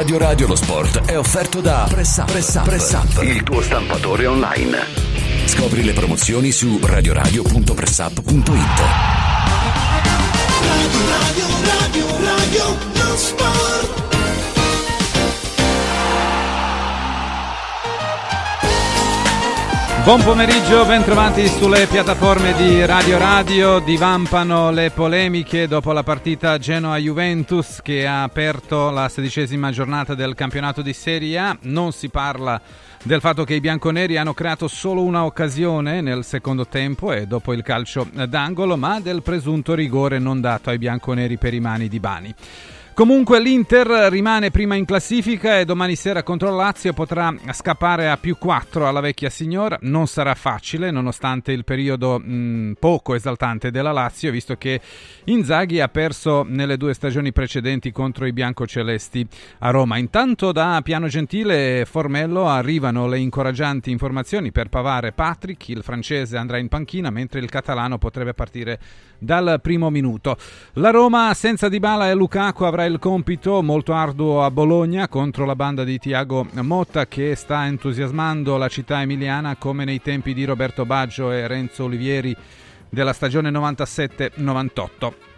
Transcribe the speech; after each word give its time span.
Radio 0.00 0.16
Radio 0.16 0.46
lo 0.46 0.56
sport 0.56 1.04
è 1.04 1.18
offerto 1.18 1.60
da 1.60 1.84
Press 1.86 2.16
Up, 2.16 2.30
Press 2.30 2.54
Up, 2.54 2.64
Press 2.64 2.92
Up, 2.94 3.22
il 3.22 3.42
tuo 3.42 3.60
stampatore 3.60 4.24
online. 4.24 4.78
Scopri 5.44 5.84
le 5.84 5.92
promozioni 5.92 6.52
su 6.52 6.80
radioradio.pressup.it. 6.82 8.80
Radio, 10.62 11.00
radio, 11.06 11.46
radio, 11.66 12.06
radio, 12.24 12.78
lo 12.94 13.14
sport. 13.14 14.09
Buon 20.02 20.22
pomeriggio, 20.22 20.86
bentrovati 20.86 21.46
sulle 21.46 21.86
piattaforme 21.86 22.54
di 22.54 22.84
Radio 22.86 23.18
Radio. 23.18 23.78
Divampano 23.80 24.70
le 24.70 24.90
polemiche 24.90 25.68
dopo 25.68 25.92
la 25.92 26.02
partita 26.02 26.56
Genoa-Juventus 26.56 27.80
che 27.82 28.06
ha 28.06 28.22
aperto 28.22 28.88
la 28.90 29.10
sedicesima 29.10 29.70
giornata 29.70 30.14
del 30.14 30.34
campionato 30.34 30.80
di 30.80 30.94
Serie 30.94 31.38
A. 31.38 31.56
Non 31.62 31.92
si 31.92 32.08
parla 32.08 32.60
del 33.02 33.20
fatto 33.20 33.44
che 33.44 33.54
i 33.54 33.60
bianconeri 33.60 34.16
hanno 34.16 34.32
creato 34.32 34.68
solo 34.68 35.02
una 35.02 35.24
occasione 35.24 36.00
nel 36.00 36.24
secondo 36.24 36.66
tempo 36.66 37.12
e 37.12 37.26
dopo 37.26 37.52
il 37.52 37.62
calcio 37.62 38.08
d'angolo, 38.10 38.78
ma 38.78 39.00
del 39.00 39.22
presunto 39.22 39.74
rigore 39.74 40.18
non 40.18 40.40
dato 40.40 40.70
ai 40.70 40.78
bianconeri 40.78 41.36
per 41.36 41.52
i 41.52 41.60
mani 41.60 41.88
di 41.88 42.00
Bani. 42.00 42.34
Comunque 42.92 43.40
l'Inter 43.40 43.86
rimane 44.10 44.50
prima 44.50 44.74
in 44.74 44.84
classifica 44.84 45.58
e 45.58 45.64
domani 45.64 45.96
sera 45.96 46.22
contro 46.22 46.50
il 46.50 46.56
Lazio 46.56 46.92
potrà 46.92 47.34
scappare 47.52 48.10
a 48.10 48.18
più 48.18 48.36
4 48.36 48.86
alla 48.86 49.00
vecchia 49.00 49.30
signora. 49.30 49.78
Non 49.82 50.06
sarà 50.06 50.34
facile 50.34 50.90
nonostante 50.90 51.52
il 51.52 51.64
periodo 51.64 52.18
mh, 52.18 52.74
poco 52.78 53.14
esaltante 53.14 53.70
della 53.70 53.92
Lazio, 53.92 54.30
visto 54.30 54.56
che 54.56 54.80
Inzaghi 55.24 55.80
ha 55.80 55.88
perso 55.88 56.44
nelle 56.46 56.76
due 56.76 56.92
stagioni 56.92 57.32
precedenti 57.32 57.90
contro 57.90 58.26
i 58.26 58.34
biancocelesti 58.34 59.26
a 59.60 59.70
Roma. 59.70 59.96
Intanto 59.96 60.52
da 60.52 60.78
Piano 60.84 61.08
Gentile 61.08 61.80
e 61.80 61.84
Formello 61.86 62.48
arrivano 62.48 63.08
le 63.08 63.18
incoraggianti 63.18 63.90
informazioni 63.90 64.52
per 64.52 64.68
Pavare 64.68 65.12
Patrick, 65.12 65.68
il 65.68 65.82
francese 65.82 66.36
andrà 66.36 66.58
in 66.58 66.68
panchina 66.68 67.08
mentre 67.08 67.40
il 67.40 67.48
catalano 67.48 67.96
potrebbe 67.96 68.34
partire 68.34 68.78
dal 69.20 69.60
primo 69.62 69.90
minuto. 69.90 70.36
La 70.74 70.90
Roma 70.90 71.32
senza 71.34 71.68
Dybala 71.68 72.08
e 72.08 72.14
Lukaku 72.14 72.64
avrà 72.64 72.84
il 72.86 72.98
compito 72.98 73.62
molto 73.62 73.92
arduo 73.92 74.42
a 74.42 74.50
Bologna 74.50 75.06
contro 75.06 75.44
la 75.44 75.54
banda 75.54 75.84
di 75.84 75.98
Tiago 75.98 76.48
Motta 76.54 77.06
che 77.06 77.36
sta 77.36 77.66
entusiasmando 77.66 78.56
la 78.56 78.68
città 78.68 79.00
emiliana 79.02 79.54
come 79.56 79.84
nei 79.84 80.00
tempi 80.00 80.34
di 80.34 80.44
Roberto 80.44 80.84
Baggio 80.84 81.30
e 81.30 81.46
Renzo 81.46 81.84
Olivieri 81.84 82.34
della 82.88 83.12
stagione 83.12 83.50
97-98. 83.50 85.29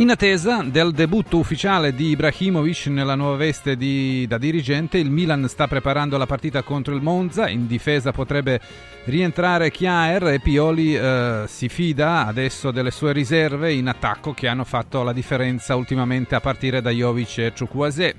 In 0.00 0.08
attesa 0.08 0.62
del 0.62 0.92
debutto 0.92 1.36
ufficiale 1.36 1.94
di 1.94 2.08
Ibrahimovic 2.08 2.86
nella 2.86 3.16
nuova 3.16 3.36
veste 3.36 3.76
di, 3.76 4.26
da 4.26 4.38
dirigente, 4.38 4.96
il 4.96 5.10
Milan 5.10 5.46
sta 5.46 5.68
preparando 5.68 6.16
la 6.16 6.24
partita 6.24 6.62
contro 6.62 6.94
il 6.94 7.02
Monza. 7.02 7.50
In 7.50 7.66
difesa 7.66 8.10
potrebbe 8.10 8.62
rientrare 9.04 9.70
Chiaer 9.70 10.28
e 10.28 10.40
Pioli 10.40 10.96
eh, 10.96 11.44
si 11.46 11.68
fida 11.68 12.24
adesso 12.24 12.70
delle 12.70 12.90
sue 12.90 13.12
riserve 13.12 13.74
in 13.74 13.88
attacco 13.88 14.32
che 14.32 14.48
hanno 14.48 14.64
fatto 14.64 15.02
la 15.02 15.12
differenza 15.12 15.76
ultimamente 15.76 16.34
a 16.34 16.40
partire 16.40 16.80
da 16.80 16.88
Jovic 16.88 17.36
e 17.36 17.52
Ciukwase. 17.54 18.14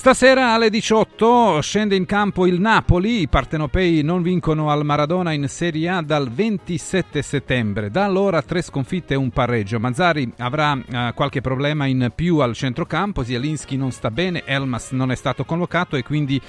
Stasera 0.00 0.54
alle 0.54 0.70
18 0.70 1.60
scende 1.60 1.94
in 1.94 2.06
campo 2.06 2.46
il 2.46 2.58
Napoli, 2.58 3.20
i 3.20 3.28
partenopei 3.28 4.00
non 4.00 4.22
vincono 4.22 4.70
al 4.70 4.82
Maradona 4.82 5.32
in 5.32 5.46
Serie 5.46 5.90
A 5.90 6.00
dal 6.00 6.30
27 6.30 7.20
settembre, 7.20 7.90
da 7.90 8.06
allora 8.06 8.40
tre 8.40 8.62
sconfitte 8.62 9.12
e 9.12 9.18
un 9.18 9.28
pareggio. 9.28 9.78
Mazzari 9.78 10.32
avrà 10.38 10.72
eh, 10.72 11.12
qualche 11.14 11.42
problema 11.42 11.84
in 11.84 12.12
più 12.14 12.38
al 12.38 12.54
centrocampo, 12.54 13.22
Zielinski 13.22 13.76
non 13.76 13.90
sta 13.90 14.10
bene, 14.10 14.42
Elmas 14.46 14.92
non 14.92 15.10
è 15.10 15.14
stato 15.16 15.44
convocato 15.44 15.96
e 15.96 16.02
quindi 16.02 16.40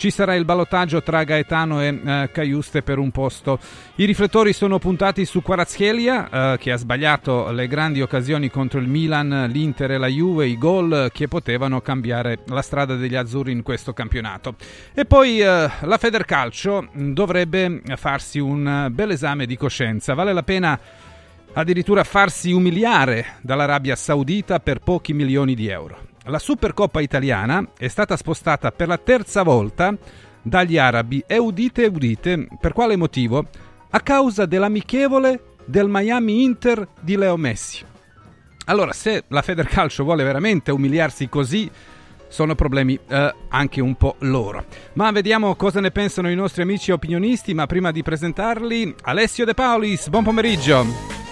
ci 0.00 0.10
sarà 0.10 0.34
il 0.34 0.46
ballottaggio 0.46 1.02
tra 1.02 1.24
Gaetano 1.24 1.82
e 1.82 2.00
eh, 2.02 2.30
Caiuste 2.32 2.80
per 2.80 2.96
un 2.96 3.10
posto. 3.10 3.58
I 3.96 4.06
riflettori 4.06 4.54
sono 4.54 4.78
puntati 4.78 5.26
su 5.26 5.42
Quarazchelia, 5.42 6.54
eh, 6.54 6.58
che 6.58 6.72
ha 6.72 6.78
sbagliato 6.78 7.50
le 7.50 7.68
grandi 7.68 8.00
occasioni 8.00 8.48
contro 8.48 8.80
il 8.80 8.88
Milan, 8.88 9.50
l'Inter 9.52 9.90
e 9.90 9.98
la 9.98 10.06
Juve, 10.06 10.46
i 10.46 10.56
gol 10.56 11.10
che 11.12 11.28
potevano 11.28 11.82
cambiare 11.82 12.38
la 12.46 12.62
strada 12.62 12.94
degli 12.94 13.14
azzurri 13.14 13.52
in 13.52 13.62
questo 13.62 13.92
campionato. 13.92 14.54
E 14.94 15.04
poi 15.04 15.40
eh, 15.40 15.70
la 15.80 15.98
Federcalcio 15.98 16.88
dovrebbe 16.94 17.82
farsi 17.96 18.38
un 18.38 18.88
bel 18.90 19.10
esame 19.10 19.44
di 19.44 19.58
coscienza. 19.58 20.14
Vale 20.14 20.32
la 20.32 20.42
pena 20.42 20.80
addirittura 21.52 22.04
farsi 22.04 22.52
umiliare 22.52 23.34
dall'Arabia 23.42 23.96
Saudita 23.96 24.60
per 24.60 24.78
pochi 24.78 25.12
milioni 25.12 25.54
di 25.54 25.68
euro. 25.68 26.09
La 26.24 26.38
Supercoppa 26.38 27.00
italiana 27.00 27.70
è 27.76 27.88
stata 27.88 28.16
spostata 28.16 28.70
per 28.72 28.88
la 28.88 28.98
terza 28.98 29.42
volta 29.42 29.96
dagli 30.42 30.76
arabi 30.76 31.24
e 31.26 31.38
udite 31.38 31.86
udite 31.86 32.46
per 32.60 32.72
quale 32.72 32.96
motivo? 32.96 33.46
A 33.90 34.00
causa 34.00 34.44
dell'amichevole 34.44 35.54
del 35.64 35.86
Miami 35.88 36.42
Inter 36.42 36.86
di 37.00 37.16
Leo 37.16 37.36
Messi. 37.36 37.84
Allora, 38.66 38.92
se 38.92 39.24
la 39.28 39.42
Federcalcio 39.42 40.04
vuole 40.04 40.22
veramente 40.22 40.70
umiliarsi 40.70 41.28
così, 41.28 41.68
sono 42.28 42.54
problemi 42.54 42.98
eh, 43.08 43.34
anche 43.48 43.80
un 43.80 43.94
po' 43.96 44.16
loro. 44.20 44.64
Ma 44.92 45.10
vediamo 45.10 45.56
cosa 45.56 45.80
ne 45.80 45.90
pensano 45.90 46.30
i 46.30 46.36
nostri 46.36 46.62
amici 46.62 46.92
opinionisti, 46.92 47.54
ma 47.54 47.66
prima 47.66 47.90
di 47.90 48.02
presentarli, 48.02 48.94
Alessio 49.02 49.44
De 49.44 49.54
Paulis, 49.54 50.08
buon 50.08 50.22
pomeriggio. 50.22 51.29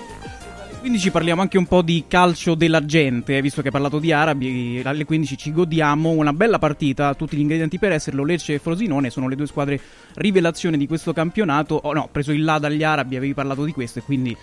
Quindi 0.88 1.04
ci 1.04 1.12
parliamo 1.12 1.42
anche 1.42 1.58
un 1.58 1.66
po' 1.66 1.82
di 1.82 2.04
calcio 2.08 2.54
della 2.54 2.82
gente, 2.82 3.36
eh, 3.36 3.42
visto 3.42 3.60
che 3.60 3.66
hai 3.66 3.72
parlato 3.74 3.98
di 3.98 4.10
arabi, 4.10 4.80
alle 4.82 5.04
15 5.04 5.36
ci 5.36 5.52
godiamo 5.52 6.08
una 6.08 6.32
bella 6.32 6.58
partita, 6.58 7.12
tutti 7.12 7.36
gli 7.36 7.40
ingredienti 7.40 7.78
per 7.78 7.92
esserlo, 7.92 8.24
Lecce 8.24 8.54
e 8.54 8.58
Frosinone 8.58 9.10
sono 9.10 9.28
le 9.28 9.36
due 9.36 9.46
squadre 9.46 9.78
rivelazione 10.14 10.78
di 10.78 10.86
questo 10.86 11.12
campionato. 11.12 11.78
Oh 11.82 11.92
no, 11.92 12.08
preso 12.10 12.32
il 12.32 12.42
là 12.42 12.58
dagli 12.58 12.82
arabi, 12.82 13.16
avevi 13.16 13.34
parlato 13.34 13.64
di 13.64 13.72
questo 13.72 13.98
e 13.98 14.02
quindi 14.02 14.34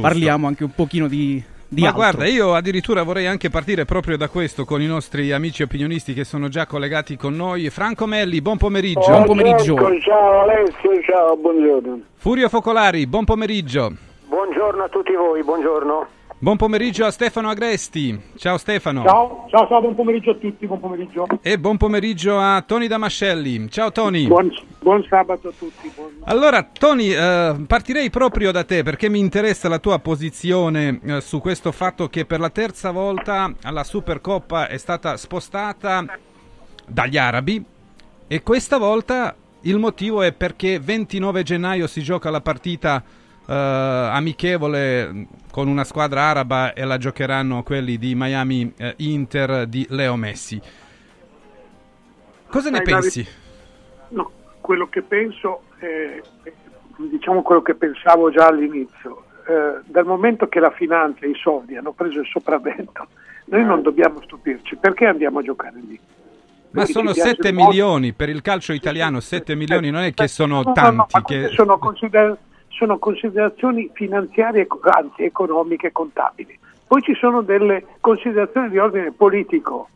parliamo 0.00 0.48
anche 0.48 0.64
un 0.64 0.74
pochino 0.74 1.06
di, 1.06 1.40
di 1.68 1.82
Ma 1.82 1.90
altro. 1.90 2.02
guarda, 2.02 2.26
io 2.26 2.54
addirittura 2.54 3.04
vorrei 3.04 3.28
anche 3.28 3.48
partire 3.48 3.84
proprio 3.84 4.16
da 4.16 4.26
questo 4.28 4.64
con 4.64 4.82
i 4.82 4.86
nostri 4.86 5.30
amici 5.30 5.62
opinionisti 5.62 6.12
che 6.12 6.24
sono 6.24 6.48
già 6.48 6.66
collegati 6.66 7.16
con 7.16 7.36
noi. 7.36 7.70
Franco 7.70 8.06
Melli, 8.06 8.42
buon 8.42 8.56
pomeriggio. 8.56 9.10
Buon 9.10 9.26
pomeriggio. 9.26 9.76
Ecco, 9.76 10.00
ciao 10.00 10.40
Alessio, 10.40 11.02
ciao, 11.06 11.36
buongiorno. 11.36 12.00
Furio 12.16 12.48
Focolari, 12.48 13.06
buon 13.06 13.24
pomeriggio. 13.24 14.12
Buongiorno 14.34 14.82
a 14.82 14.88
tutti 14.88 15.14
voi, 15.14 15.44
buongiorno. 15.44 16.06
Buon 16.38 16.56
pomeriggio 16.56 17.04
a 17.04 17.12
Stefano 17.12 17.50
Agresti. 17.50 18.20
Ciao 18.36 18.58
Stefano. 18.58 19.04
Ciao, 19.04 19.46
ciao, 19.48 19.68
ciao, 19.68 19.80
buon 19.80 19.94
pomeriggio 19.94 20.32
a 20.32 20.34
tutti, 20.34 20.66
buon 20.66 20.80
pomeriggio. 20.80 21.26
E 21.40 21.56
buon 21.56 21.76
pomeriggio 21.76 22.36
a 22.36 22.60
Tony 22.66 22.88
Damascelli. 22.88 23.70
Ciao 23.70 23.92
Tony. 23.92 24.26
Buon, 24.26 24.52
buon 24.80 25.04
sabato 25.08 25.46
a 25.46 25.52
tutti. 25.56 25.88
Buon... 25.94 26.16
Allora, 26.24 26.64
Tony, 26.64 27.12
eh, 27.12 27.54
partirei 27.64 28.10
proprio 28.10 28.50
da 28.50 28.64
te 28.64 28.82
perché 28.82 29.08
mi 29.08 29.20
interessa 29.20 29.68
la 29.68 29.78
tua 29.78 30.00
posizione 30.00 30.98
eh, 31.04 31.20
su 31.20 31.38
questo 31.38 31.70
fatto 31.70 32.08
che 32.08 32.24
per 32.24 32.40
la 32.40 32.50
terza 32.50 32.90
volta 32.90 33.52
la 33.70 33.84
Supercoppa 33.84 34.66
è 34.66 34.78
stata 34.78 35.16
spostata 35.16 36.04
dagli 36.88 37.16
arabi 37.16 37.64
e 38.26 38.42
questa 38.42 38.78
volta 38.78 39.32
il 39.60 39.78
motivo 39.78 40.22
è 40.22 40.32
perché 40.32 40.80
29 40.80 41.44
gennaio 41.44 41.86
si 41.86 42.02
gioca 42.02 42.30
la 42.30 42.40
partita 42.40 43.22
eh, 43.46 43.52
amichevole 43.54 45.26
con 45.50 45.68
una 45.68 45.84
squadra 45.84 46.22
araba 46.22 46.72
e 46.72 46.84
la 46.84 46.98
giocheranno 46.98 47.62
quelli 47.62 47.96
di 47.98 48.14
Miami 48.14 48.72
eh, 48.76 48.94
Inter 48.98 49.66
di 49.66 49.86
Leo 49.90 50.16
Messi. 50.16 50.60
Cosa 52.48 52.70
ne 52.70 52.78
Dai, 52.78 52.86
Davide. 52.92 53.00
pensi? 53.00 53.28
No, 54.08 54.30
quello 54.60 54.86
che 54.88 55.02
penso, 55.02 55.62
è, 55.78 56.20
diciamo 56.96 57.42
quello 57.42 57.62
che 57.62 57.74
pensavo 57.74 58.30
già 58.30 58.46
all'inizio, 58.46 59.24
eh, 59.46 59.80
dal 59.86 60.06
momento 60.06 60.46
che 60.48 60.60
la 60.60 60.70
finanza 60.70 61.26
e 61.26 61.30
i 61.30 61.34
soldi 61.34 61.76
hanno 61.76 61.92
preso 61.92 62.20
il 62.20 62.26
sopravvento, 62.26 63.08
noi 63.46 63.64
non 63.64 63.82
dobbiamo 63.82 64.20
stupirci, 64.22 64.76
perché 64.76 65.06
andiamo 65.06 65.40
a 65.40 65.42
giocare 65.42 65.80
lì? 65.86 65.98
Ma 66.70 66.84
sono 66.86 67.08
ci 67.08 67.14
piace 67.20 67.30
7 67.36 67.48
il 67.48 67.54
modo- 67.54 67.68
milioni 67.70 68.12
per 68.12 68.28
il 68.28 68.40
calcio 68.42 68.72
italiano, 68.72 69.20
7 69.20 69.54
milioni 69.54 69.90
non 69.90 70.02
è 70.02 70.12
che 70.14 70.26
sono 70.28 70.56
No, 70.56 70.62
no, 70.62 70.68
no, 70.68 70.72
tanti. 70.72 71.16
ma 71.16 71.22
che- 71.22 71.48
sono, 71.48 71.78
consider- 71.78 72.36
sono 72.74 72.98
considerazioni 72.98 73.90
finanziarie, 73.92 74.66
anzi 74.82 75.22
economiche, 75.22 75.92
contabili. 75.92 76.58
Poi 76.86 77.02
ci 77.02 77.14
sono 77.14 77.42
delle 77.42 77.86
considerazioni 78.00 78.68
di 78.68 78.78
ordine 78.78 79.12
politico 79.12 79.88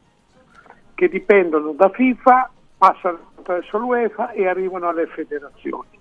che 0.95 1.09
dipendono 1.09 1.73
da 1.73 1.89
FIFA, 1.91 2.51
passano 2.77 3.19
attraverso 3.39 3.79
l'UEFA 3.79 4.33
e 4.33 4.49
arrivano 4.49 4.89
alle 4.89 5.07
federazioni. 5.07 5.99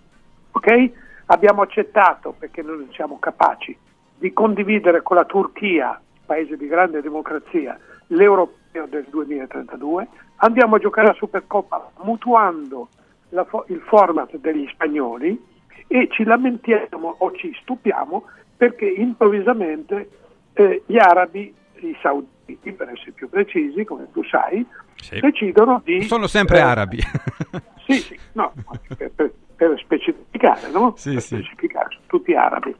Ok? 0.51 0.91
Abbiamo 1.27 1.61
accettato, 1.61 2.33
perché 2.37 2.61
noi 2.61 2.77
non 2.77 2.89
siamo 2.93 3.19
capaci, 3.19 3.77
di 4.17 4.33
condividere 4.33 5.01
con 5.01 5.17
la 5.17 5.25
Turchia, 5.25 5.99
paese 6.25 6.57
di 6.57 6.67
grande 6.67 7.01
democrazia, 7.01 7.77
l'europeo 8.07 8.85
del 8.87 9.05
2032. 9.09 10.07
Andiamo 10.37 10.75
a 10.75 10.79
giocare 10.79 11.07
la 11.07 11.13
Supercoppa 11.13 11.91
mutuando 12.03 12.87
la 13.29 13.45
il 13.67 13.81
format 13.81 14.35
degli 14.37 14.67
spagnoli 14.69 15.55
e 15.87 16.07
ci 16.11 16.23
lamentiamo 16.23 17.15
o 17.19 17.31
ci 17.35 17.55
stupiamo 17.61 18.25
perché 18.57 18.85
improvvisamente 18.87 20.09
eh, 20.53 20.83
gli 20.85 20.97
arabi, 20.97 21.53
i 21.79 21.95
sauditi 22.01 22.71
per 22.71 22.89
essere 22.89 23.11
più 23.11 23.29
precisi, 23.29 23.83
come 23.85 24.07
tu 24.11 24.23
sai, 24.23 24.65
Sì. 24.95 25.19
decidono 25.19 25.81
di... 25.83 26.01
Sono 26.03 26.27
sempre 26.27 26.57
eh, 26.57 26.61
arabi. 26.61 26.97
Sì, 27.87 27.99
sì, 27.99 28.19
no, 28.33 28.51
per, 28.97 29.11
per- 29.15 29.31
per 29.55 29.79
specificare, 29.79 30.69
no? 30.71 30.93
Sì, 30.97 31.13
per 31.13 31.21
sì. 31.21 31.35
specificare, 31.37 31.87
sono 31.91 32.03
tutti 32.07 32.33
arabi, 32.35 32.75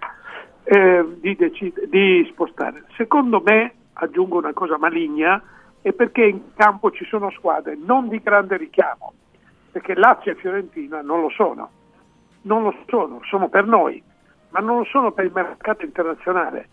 eh, 0.66 1.06
di, 1.22 1.34
decid- 1.38 1.86
di 1.88 2.28
spostare. 2.30 2.84
Secondo 2.98 3.42
me, 3.42 3.72
aggiungo 3.94 4.38
una 4.38 4.52
cosa 4.52 4.78
maligna, 4.78 5.42
è 5.82 5.94
perché 5.94 6.26
in 6.26 6.42
campo 6.58 6.92
ci 6.92 7.06
sono 7.06 7.32
squadre 7.32 7.78
non 7.82 8.10
di 8.10 8.20
grande 8.22 8.58
richiamo, 8.58 9.14
perché 9.72 9.96
Lazio 9.96 10.34
e 10.34 10.36
Fiorentina 10.36 11.02
non 11.02 11.22
lo 11.22 11.30
sono, 11.30 11.70
non 12.48 12.64
lo 12.64 12.74
sono, 12.88 13.20
sono 13.24 13.50
per 13.50 13.66
noi, 13.66 14.02
ma 14.50 14.60
non 14.60 14.78
lo 14.80 14.84
sono 14.86 15.12
per 15.12 15.26
il 15.26 15.32
mercato 15.34 15.86
internazionale. 15.86 16.70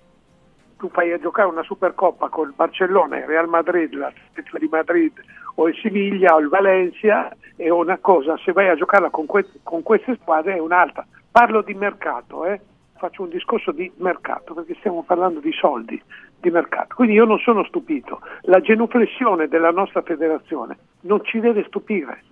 Tu 0.79 0.89
fai 0.89 1.13
a 1.13 1.19
giocare 1.19 1.49
una 1.49 1.63
Supercoppa 1.63 2.29
con 2.29 2.49
il 2.49 2.55
Barcellona, 2.55 3.19
il 3.19 3.27
Real 3.27 3.49
Madrid, 3.49 3.93
l'Atletico 3.93 4.59
di 4.59 4.69
Madrid 4.71 5.13
o 5.57 5.69
il 5.69 5.75
Siviglia 5.77 6.35
o 6.35 6.41
il 6.41 6.49
Valencia 6.49 7.35
è 7.57 7.69
una 7.69 7.99
cosa, 7.99 8.37
se 8.39 8.53
vai 8.53 8.69
a 8.69 8.77
giocarla 8.77 9.11
con, 9.11 9.27
que- 9.27 9.47
con 9.63 9.83
queste 9.83 10.17
squadre 10.21 10.55
è 10.55 10.61
un'altra. 10.61 11.07
Parlo 11.31 11.63
di 11.63 11.75
mercato, 11.75 12.45
eh? 12.45 12.61
faccio 12.97 13.23
un 13.23 13.29
discorso 13.29 13.73
di 13.73 13.91
mercato 13.97 14.55
perché 14.55 14.75
stiamo 14.79 15.03
parlando 15.03 15.41
di 15.41 15.53
soldi, 15.53 16.01
di 16.41 16.51
mercato. 16.51 16.95
Quindi 16.95 17.15
io 17.15 17.25
non 17.25 17.39
sono 17.39 17.65
stupito. 17.65 18.21
La 18.43 18.61
genuflessione 18.61 19.49
della 19.49 19.71
nostra 19.71 20.03
federazione 20.03 20.79
non 21.03 21.25
ci 21.25 21.41
deve 21.41 21.65
stupire, 21.67 22.23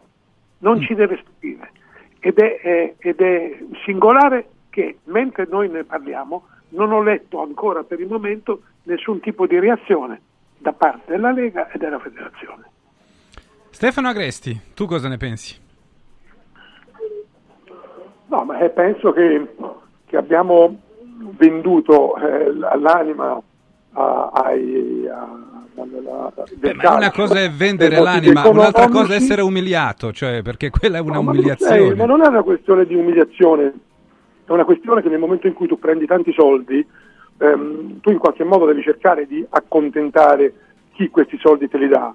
non 0.58 0.80
ci 0.80 0.94
deve 0.94 1.18
stupire. 1.18 1.70
Ed 2.24 2.38
è, 2.38 2.60
è- 2.60 2.94
ed 2.98 3.20
è 3.20 3.58
singolare 3.84 4.48
che 4.70 4.98
mentre 5.04 5.46
noi 5.50 5.68
ne 5.68 5.82
parliamo 5.82 6.46
non 6.68 6.92
ho 6.92 7.02
letto 7.02 7.42
ancora 7.42 7.82
per 7.82 7.98
il 7.98 8.06
momento 8.06 8.62
nessun 8.84 9.18
tipo 9.20 9.46
di 9.46 9.58
reazione 9.58 10.20
da 10.56 10.72
parte 10.72 11.10
della 11.12 11.32
Lega 11.32 11.68
e 11.70 11.78
della 11.78 11.98
federazione. 11.98 12.62
Stefano 13.70 14.08
Agresti, 14.08 14.58
tu 14.74 14.86
cosa 14.86 15.08
ne 15.08 15.16
pensi? 15.16 15.58
No, 18.26 18.44
ma 18.44 18.58
eh, 18.60 18.70
penso 18.70 19.12
che, 19.12 19.54
che 20.06 20.16
abbiamo 20.16 20.78
venduto 21.36 22.16
eh, 22.16 22.52
l'anima 22.54 23.40
a- 23.92 24.30
ai... 24.32 25.06
a- 25.08 25.50
alla- 25.76 26.32
del 26.50 26.58
Beh, 26.58 26.74
ma 26.74 26.94
una 26.94 27.10
cosa 27.10 27.40
è 27.40 27.50
vendere 27.50 27.96
dei 27.96 28.04
motivi 28.04 28.32
l'anima, 28.32 28.48
un'altra 28.48 28.88
cosa 28.88 29.12
è 29.14 29.16
essere 29.16 29.42
umiliato, 29.42 30.12
cioè 30.12 30.42
perché 30.42 30.70
quella 30.70 30.98
è 30.98 31.00
una 31.00 31.14
No, 31.14 31.22
ma 31.22 31.30
umiliazione. 31.32 31.76
eh, 31.78 31.94
ma 31.94 32.04
non 32.04 32.22
è 32.22 32.28
una 32.28 32.42
questione 32.42 32.84
di 32.86 32.94
umiliazione, 32.94 33.72
è 34.44 34.50
una 34.50 34.64
questione 34.64 35.02
che 35.02 35.08
nel 35.08 35.18
momento 35.18 35.46
in 35.46 35.54
cui 35.54 35.66
tu 35.66 35.78
prendi 35.78 36.06
tanti 36.06 36.32
soldi, 36.32 36.84
ehm, 37.38 38.00
tu 38.00 38.10
in 38.10 38.18
qualche 38.18 38.44
modo 38.44 38.66
devi 38.66 38.82
cercare 38.82 39.26
di 39.26 39.44
accontentare 39.48 40.52
chi 40.94 41.08
questi 41.08 41.38
soldi 41.40 41.68
te 41.68 41.78
li 41.78 41.88
dà. 41.88 42.14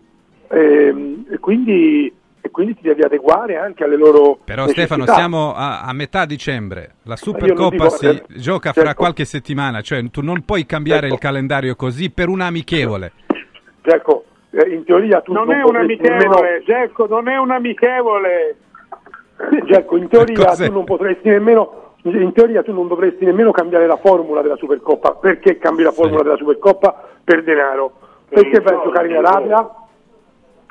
Ehm, 0.50 1.26
e, 1.30 1.40
quindi, 1.40 2.12
e 2.40 2.50
quindi 2.52 2.76
ti 2.76 2.84
devi 2.84 3.02
adeguare 3.02 3.58
anche 3.58 3.84
alle 3.84 3.98
loro 3.98 4.40
Però 4.46 4.66
necessità. 4.66 4.94
Stefano, 4.96 5.06
siamo 5.18 5.54
a, 5.54 5.82
a 5.82 5.92
metà 5.94 6.26
dicembre, 6.26 6.96
la 7.04 7.16
Supercoppa 7.18 7.70
dico- 7.76 7.90
si 7.90 8.06
eh, 8.06 8.24
gioca 8.38 8.72
certo. 8.72 8.82
fra 8.82 8.96
qualche 8.96 9.26
settimana, 9.26 9.82
cioè 9.82 10.10
tu 10.10 10.22
non 10.22 10.46
puoi 10.46 10.66
cambiare 10.66 11.02
Certo. 11.02 11.16
il 11.16 11.20
calendario 11.20 11.76
così 11.76 12.10
per 12.10 12.30
un 12.30 12.40
amichevole. 12.42 13.12
Ecco, 13.90 14.24
eh, 14.52 14.68
in 14.70 14.84
teoria 14.84 15.22
tu 15.22 15.32
Non 15.32 15.50
è 15.52 15.56
un 15.64 15.72
potresti 15.72 15.94
amichevole, 16.08 16.42
nemmeno- 16.42 16.64
Gerco, 16.66 17.08
non 17.08 17.28
è 17.30 17.38
un 17.38 17.52
amichevole. 17.52 18.56
Ecco, 19.68 19.98
in 19.98 20.08
teoria 20.10 20.56
tu 20.56 20.72
non 20.72 20.84
potresti 20.84 21.30
nemmeno, 21.30 21.94
in 22.04 22.34
teoria 22.34 22.64
tu 22.64 22.74
non 22.74 22.88
dovresti 22.88 23.24
nemmeno 23.24 23.52
cambiare 23.52 23.88
la 23.88 23.96
formula 23.98 24.42
della 24.42 24.56
Supercoppa. 24.58 25.14
Perché 25.16 25.58
cambi 25.58 25.84
la 25.84 25.92
formula 25.92 26.24
della 26.24 26.36
Supercoppa? 26.36 27.04
Per 27.24 27.44
denaro. 27.44 27.92
Perché 28.28 28.60
vai 28.60 28.76
a 28.76 28.82
giocare 28.84 29.08
in 29.08 29.16
Arabia? 29.16 29.70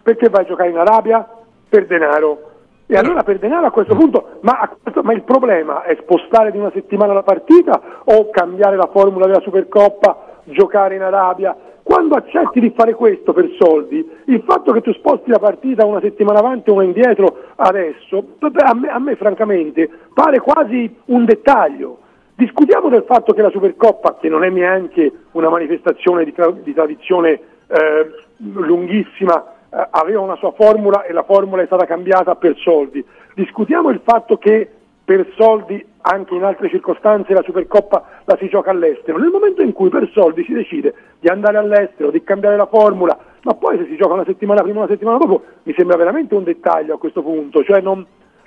Perché 0.02 0.28
vai 0.28 0.42
a 0.42 0.46
giocare 0.46 0.68
in 0.70 0.76
Arabia? 0.78 1.26
Per 1.68 1.86
denaro. 1.86 2.50
E 2.86 2.96
allora 2.96 3.22
per 3.22 3.38
denaro 3.38 3.66
a 3.66 3.70
questo 3.70 3.96
punto, 3.96 4.38
ma, 4.42 4.58
a 4.60 4.68
questo- 4.80 5.02
ma 5.02 5.12
il 5.12 5.22
problema 5.22 5.82
è 5.82 5.96
spostare 6.00 6.52
di 6.52 6.58
una 6.58 6.70
settimana 6.72 7.12
la 7.12 7.22
partita 7.24 7.80
o 8.04 8.30
cambiare 8.30 8.76
la 8.76 8.88
formula 8.92 9.26
della 9.26 9.40
Supercoppa, 9.40 10.40
giocare 10.44 10.94
in 10.96 11.02
Arabia? 11.02 11.56
Quando 11.86 12.16
accetti 12.16 12.58
di 12.58 12.72
fare 12.74 12.94
questo 12.94 13.32
per 13.32 13.48
soldi, 13.56 14.04
il 14.24 14.42
fatto 14.44 14.72
che 14.72 14.80
tu 14.80 14.92
sposti 14.92 15.30
la 15.30 15.38
partita 15.38 15.86
una 15.86 16.00
settimana 16.00 16.40
avanti 16.40 16.68
o 16.68 16.72
una 16.72 16.82
indietro 16.82 17.44
adesso, 17.54 18.24
a 18.40 18.74
me, 18.74 18.88
a 18.88 18.98
me 18.98 19.14
francamente 19.14 19.88
pare 20.12 20.40
quasi 20.40 20.92
un 21.04 21.24
dettaglio. 21.24 21.98
Discutiamo 22.34 22.88
del 22.88 23.04
fatto 23.06 23.32
che 23.32 23.40
la 23.40 23.50
Supercoppa, 23.50 24.16
che 24.20 24.28
non 24.28 24.42
è 24.42 24.50
neanche 24.50 25.12
una 25.30 25.48
manifestazione 25.48 26.24
di, 26.24 26.32
tra- 26.32 26.50
di 26.50 26.74
tradizione 26.74 27.40
eh, 27.68 28.10
lunghissima, 28.38 29.52
eh, 29.70 29.86
aveva 29.88 30.22
una 30.22 30.36
sua 30.38 30.50
formula 30.50 31.04
e 31.04 31.12
la 31.12 31.22
formula 31.22 31.62
è 31.62 31.66
stata 31.66 31.86
cambiata 31.86 32.34
per 32.34 32.56
soldi. 32.56 33.02
Discutiamo 33.32 33.90
il 33.90 34.00
fatto 34.02 34.38
che 34.38 34.68
per 35.04 35.24
soldi 35.36 35.86
anche 36.08 36.34
in 36.34 36.44
altre 36.44 36.68
circostanze 36.68 37.32
la 37.32 37.42
Supercoppa 37.42 38.22
la 38.24 38.36
si 38.38 38.48
gioca 38.48 38.70
all'estero. 38.70 39.18
Nel 39.18 39.30
momento 39.30 39.62
in 39.62 39.72
cui 39.72 39.88
per 39.88 40.08
soldi 40.12 40.44
si 40.44 40.52
decide 40.52 40.94
di 41.18 41.28
andare 41.28 41.58
all'estero, 41.58 42.10
di 42.10 42.22
cambiare 42.22 42.56
la 42.56 42.66
formula, 42.66 43.18
ma 43.42 43.54
poi 43.54 43.76
se 43.78 43.86
si 43.86 43.96
gioca 43.96 44.14
una 44.14 44.24
settimana 44.24 44.62
prima 44.62 44.78
o 44.78 44.82
una 44.82 44.92
settimana 44.92 45.18
dopo, 45.18 45.42
mi 45.64 45.74
sembra 45.76 45.96
veramente 45.96 46.34
un 46.34 46.44
dettaglio 46.44 46.94
a 46.94 46.98
questo 46.98 47.22
punto, 47.22 47.64
cioè 47.64 47.80
non, 47.80 48.06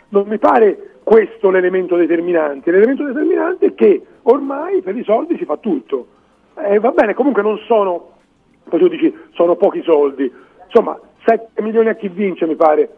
non 0.09 0.25
mi 0.27 0.37
pare 0.37 0.99
questo 1.03 1.49
l'elemento 1.49 1.97
determinante. 1.97 2.71
L'elemento 2.71 3.03
determinante 3.03 3.67
è 3.67 3.73
che 3.73 4.05
ormai 4.23 4.81
per 4.81 4.95
i 4.95 5.03
soldi 5.03 5.37
si 5.37 5.45
fa 5.45 5.57
tutto. 5.57 6.07
Eh, 6.55 6.79
va 6.79 6.91
bene, 6.91 7.13
comunque 7.13 7.41
non 7.41 7.57
sono, 7.65 8.11
poi 8.63 8.79
tu 8.79 8.87
dici, 8.87 9.13
sono 9.33 9.55
pochi 9.55 9.81
soldi. 9.83 10.31
Insomma, 10.65 10.97
7 11.25 11.61
milioni 11.61 11.89
a 11.89 11.95
chi 11.95 12.07
vince, 12.07 12.45
mi 12.45 12.55
pare, 12.55 12.89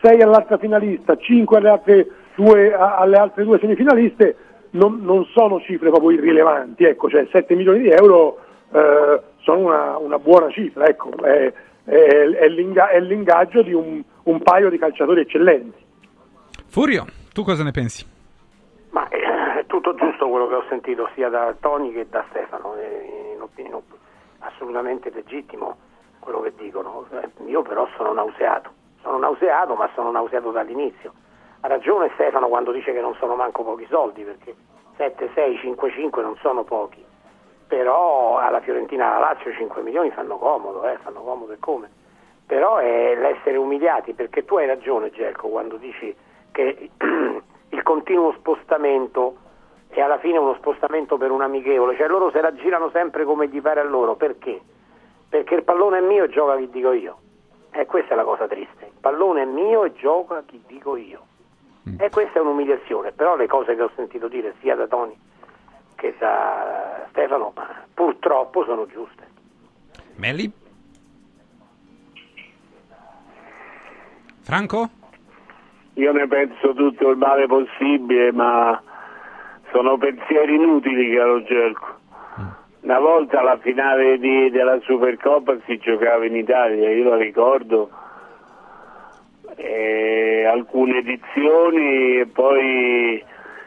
6 0.00 0.22
all'altra 0.22 0.56
finalista, 0.56 1.16
5 1.16 1.56
alle 1.58 1.68
altre 1.68 2.08
due, 2.36 2.72
alle 2.72 3.16
altre 3.16 3.42
due 3.44 3.58
semifinaliste, 3.58 4.36
non, 4.70 5.00
non 5.02 5.24
sono 5.32 5.60
cifre 5.60 5.88
proprio 5.90 6.10
irrilevanti. 6.12 6.84
Ecco, 6.84 7.08
cioè 7.08 7.26
7 7.32 7.54
milioni 7.56 7.80
di 7.80 7.88
euro 7.90 8.38
eh, 8.72 9.20
sono 9.38 9.58
una, 9.58 9.96
una 9.96 10.18
buona 10.18 10.50
cifra, 10.50 10.86
ecco, 10.86 11.10
è, 11.22 11.52
è- 11.84 12.28
è 12.28 12.48
l'inga- 12.48 12.88
è 12.88 13.00
l'ingaggio 13.00 13.62
di 13.62 13.72
un, 13.72 14.02
un 14.24 14.42
paio 14.42 14.70
di 14.70 14.78
calciatori 14.78 15.20
eccellenti. 15.22 15.84
Furio, 16.68 17.04
tu 17.32 17.42
cosa 17.42 17.62
ne 17.64 17.70
pensi? 17.70 18.04
Ma 18.90 19.08
eh, 19.08 19.60
è 19.60 19.66
tutto 19.66 19.94
giusto 19.94 20.28
quello 20.28 20.46
che 20.48 20.54
ho 20.54 20.64
sentito 20.68 21.08
sia 21.14 21.28
da 21.28 21.54
Tony 21.60 21.92
che 21.92 22.06
da 22.08 22.24
Stefano, 22.30 22.74
è 22.74 23.32
in 23.34 23.40
opinione 23.40 23.82
assolutamente 24.40 25.10
legittimo 25.10 25.76
quello 26.18 26.40
che 26.40 26.52
dicono. 26.56 27.06
Eh, 27.10 27.28
Io 27.50 27.62
però 27.62 27.86
sono 27.96 28.12
nauseato, 28.12 28.70
sono 29.02 29.18
nauseato 29.18 29.74
ma 29.74 29.88
sono 29.94 30.10
nauseato 30.10 30.50
dall'inizio. 30.50 31.12
Ha 31.66 31.68
ragione 31.68 32.12
Stefano 32.14 32.46
quando 32.46 32.70
dice 32.70 32.92
che 32.92 33.00
non 33.00 33.16
sono 33.16 33.34
manco 33.34 33.64
pochi 33.64 33.88
soldi, 33.90 34.22
perché 34.22 34.54
7, 34.98 35.30
6, 35.34 35.58
5, 35.58 35.90
5 35.90 36.22
non 36.22 36.36
sono 36.36 36.62
pochi, 36.62 37.04
però 37.66 38.38
alla 38.38 38.60
Fiorentina 38.60 39.02
e 39.02 39.08
alla 39.08 39.18
Lazio 39.32 39.52
5 39.52 39.82
milioni 39.82 40.12
fanno 40.12 40.36
comodo, 40.36 40.86
eh, 40.86 40.96
fanno 40.98 41.22
comodo 41.22 41.52
e 41.52 41.58
come. 41.58 41.90
Però 42.46 42.76
è 42.76 43.16
l'essere 43.16 43.56
umiliati, 43.56 44.12
perché 44.12 44.44
tu 44.44 44.58
hai 44.58 44.68
ragione 44.68 45.10
Gerco 45.10 45.48
quando 45.48 45.76
dici 45.76 46.14
che 46.52 46.88
il 47.70 47.82
continuo 47.82 48.32
spostamento 48.38 49.36
è 49.88 50.00
alla 50.00 50.18
fine 50.18 50.38
uno 50.38 50.54
spostamento 50.54 51.16
per 51.16 51.32
un 51.32 51.42
amichevole, 51.42 51.96
cioè 51.96 52.06
loro 52.06 52.30
se 52.30 52.40
la 52.40 52.54
girano 52.54 52.90
sempre 52.90 53.24
come 53.24 53.48
gli 53.48 53.60
pare 53.60 53.80
a 53.80 53.84
loro, 53.84 54.14
perché? 54.14 54.60
Perché 55.28 55.56
il 55.56 55.64
pallone 55.64 55.98
è 55.98 56.02
mio 56.02 56.22
e 56.22 56.28
gioca 56.28 56.56
chi 56.58 56.70
dico 56.70 56.92
io. 56.92 57.16
E 57.72 57.86
questa 57.86 58.12
è 58.12 58.16
la 58.16 58.22
cosa 58.22 58.46
triste, 58.46 58.84
il 58.84 59.00
pallone 59.00 59.42
è 59.42 59.46
mio 59.46 59.82
e 59.82 59.92
gioca 59.94 60.44
chi 60.46 60.62
dico 60.64 60.94
io. 60.94 61.25
E 61.98 62.10
questa 62.10 62.38
è 62.38 62.42
un'umiliazione, 62.42 63.12
però 63.12 63.36
le 63.36 63.46
cose 63.46 63.76
che 63.76 63.82
ho 63.82 63.90
sentito 63.94 64.26
dire 64.28 64.54
sia 64.60 64.74
da 64.74 64.86
Tony 64.88 65.16
che 65.94 66.14
da 66.18 67.06
Stefano 67.10 67.52
purtroppo 67.94 68.64
sono 68.64 68.86
giuste. 68.86 69.24
Melli? 70.16 70.50
Franco? 74.42 74.88
Io 75.94 76.12
ne 76.12 76.26
penso 76.26 76.74
tutto 76.74 77.08
il 77.10 77.16
male 77.16 77.46
possibile, 77.46 78.30
ma 78.32 78.80
sono 79.72 79.96
pensieri 79.96 80.54
inutili, 80.56 81.14
caro 81.16 81.42
Gelco. 81.44 81.94
Una 82.80 82.98
volta 83.00 83.42
la 83.42 83.56
finale 83.58 84.18
di- 84.18 84.50
della 84.50 84.78
Supercoppa 84.80 85.56
si 85.66 85.78
giocava 85.78 86.24
in 86.26 86.36
Italia, 86.36 86.90
io 86.90 87.08
la 87.08 87.16
ricordo, 87.16 87.90
alcune 89.64 90.98
edizioni 90.98 92.20
e 92.20 92.26
poi 92.26 93.22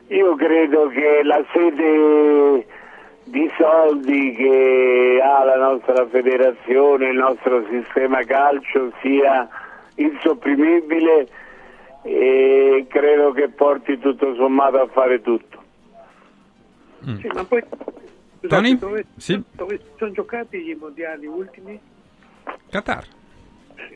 io 0.08 0.36
credo 0.36 0.88
che 0.88 1.22
la 1.24 1.44
sede 1.54 2.66
di 3.26 3.50
soldi 3.58 4.34
che 4.34 5.20
ha 5.24 5.44
la 5.44 5.58
nostra 5.58 6.08
federazione, 6.08 7.10
il 7.10 7.18
nostro 7.18 7.64
sistema 7.70 8.24
calcio 8.24 8.92
sia 9.02 9.48
insopprimibile 9.96 11.28
e 12.04 12.86
credo 12.90 13.32
che 13.32 13.50
porti 13.50 14.00
tutto 14.00 14.34
sommato 14.36 14.82
a 14.82 14.88
fare 14.88 15.22
tutto. 15.22 15.58
Sì, 17.02 17.28
ma 17.34 17.44
poi 17.44 17.64
scusate, 17.64 18.48
Tony? 18.48 18.78
dove, 18.78 19.06
Sì. 19.18 19.42
dove 19.52 19.80
sono 19.98 20.12
giocati 20.12 20.70
i 20.70 20.76
mondiali 20.76 21.26
ultimi? 21.28 21.80
Qatar. 22.70 23.06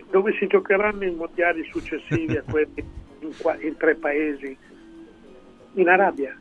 Dove 0.10 0.34
si 0.34 0.48
giocheranno 0.48 1.04
i 1.06 1.16
mondiali 1.16 1.64
successivi 1.66 2.38
a 2.38 2.44
quelli 2.48 2.84
in, 3.20 3.36
qua- 3.38 3.58
in 3.62 3.76
tre 3.78 3.96
paesi? 3.96 4.58
In 5.74 5.88
Arabia. 5.88 6.38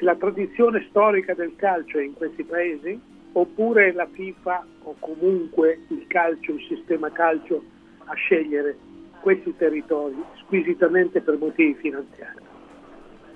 La 0.00 0.14
tradizione 0.14 0.84
storica 0.88 1.34
del 1.34 1.54
calcio 1.56 1.98
è 1.98 2.02
in 2.02 2.12
questi 2.12 2.44
paesi? 2.44 2.98
Oppure 3.32 3.92
la 3.92 4.06
FIFA 4.10 4.66
o 4.84 4.96
comunque 4.98 5.78
il 5.88 6.06
calcio, 6.06 6.52
il 6.52 6.64
sistema 6.68 7.10
calcio 7.10 7.62
a 8.04 8.14
scegliere 8.14 8.76
questi 9.20 9.54
territori 9.56 10.16
squisitamente 10.44 11.20
per 11.20 11.36
motivi 11.36 11.74
finanziari? 11.74 12.40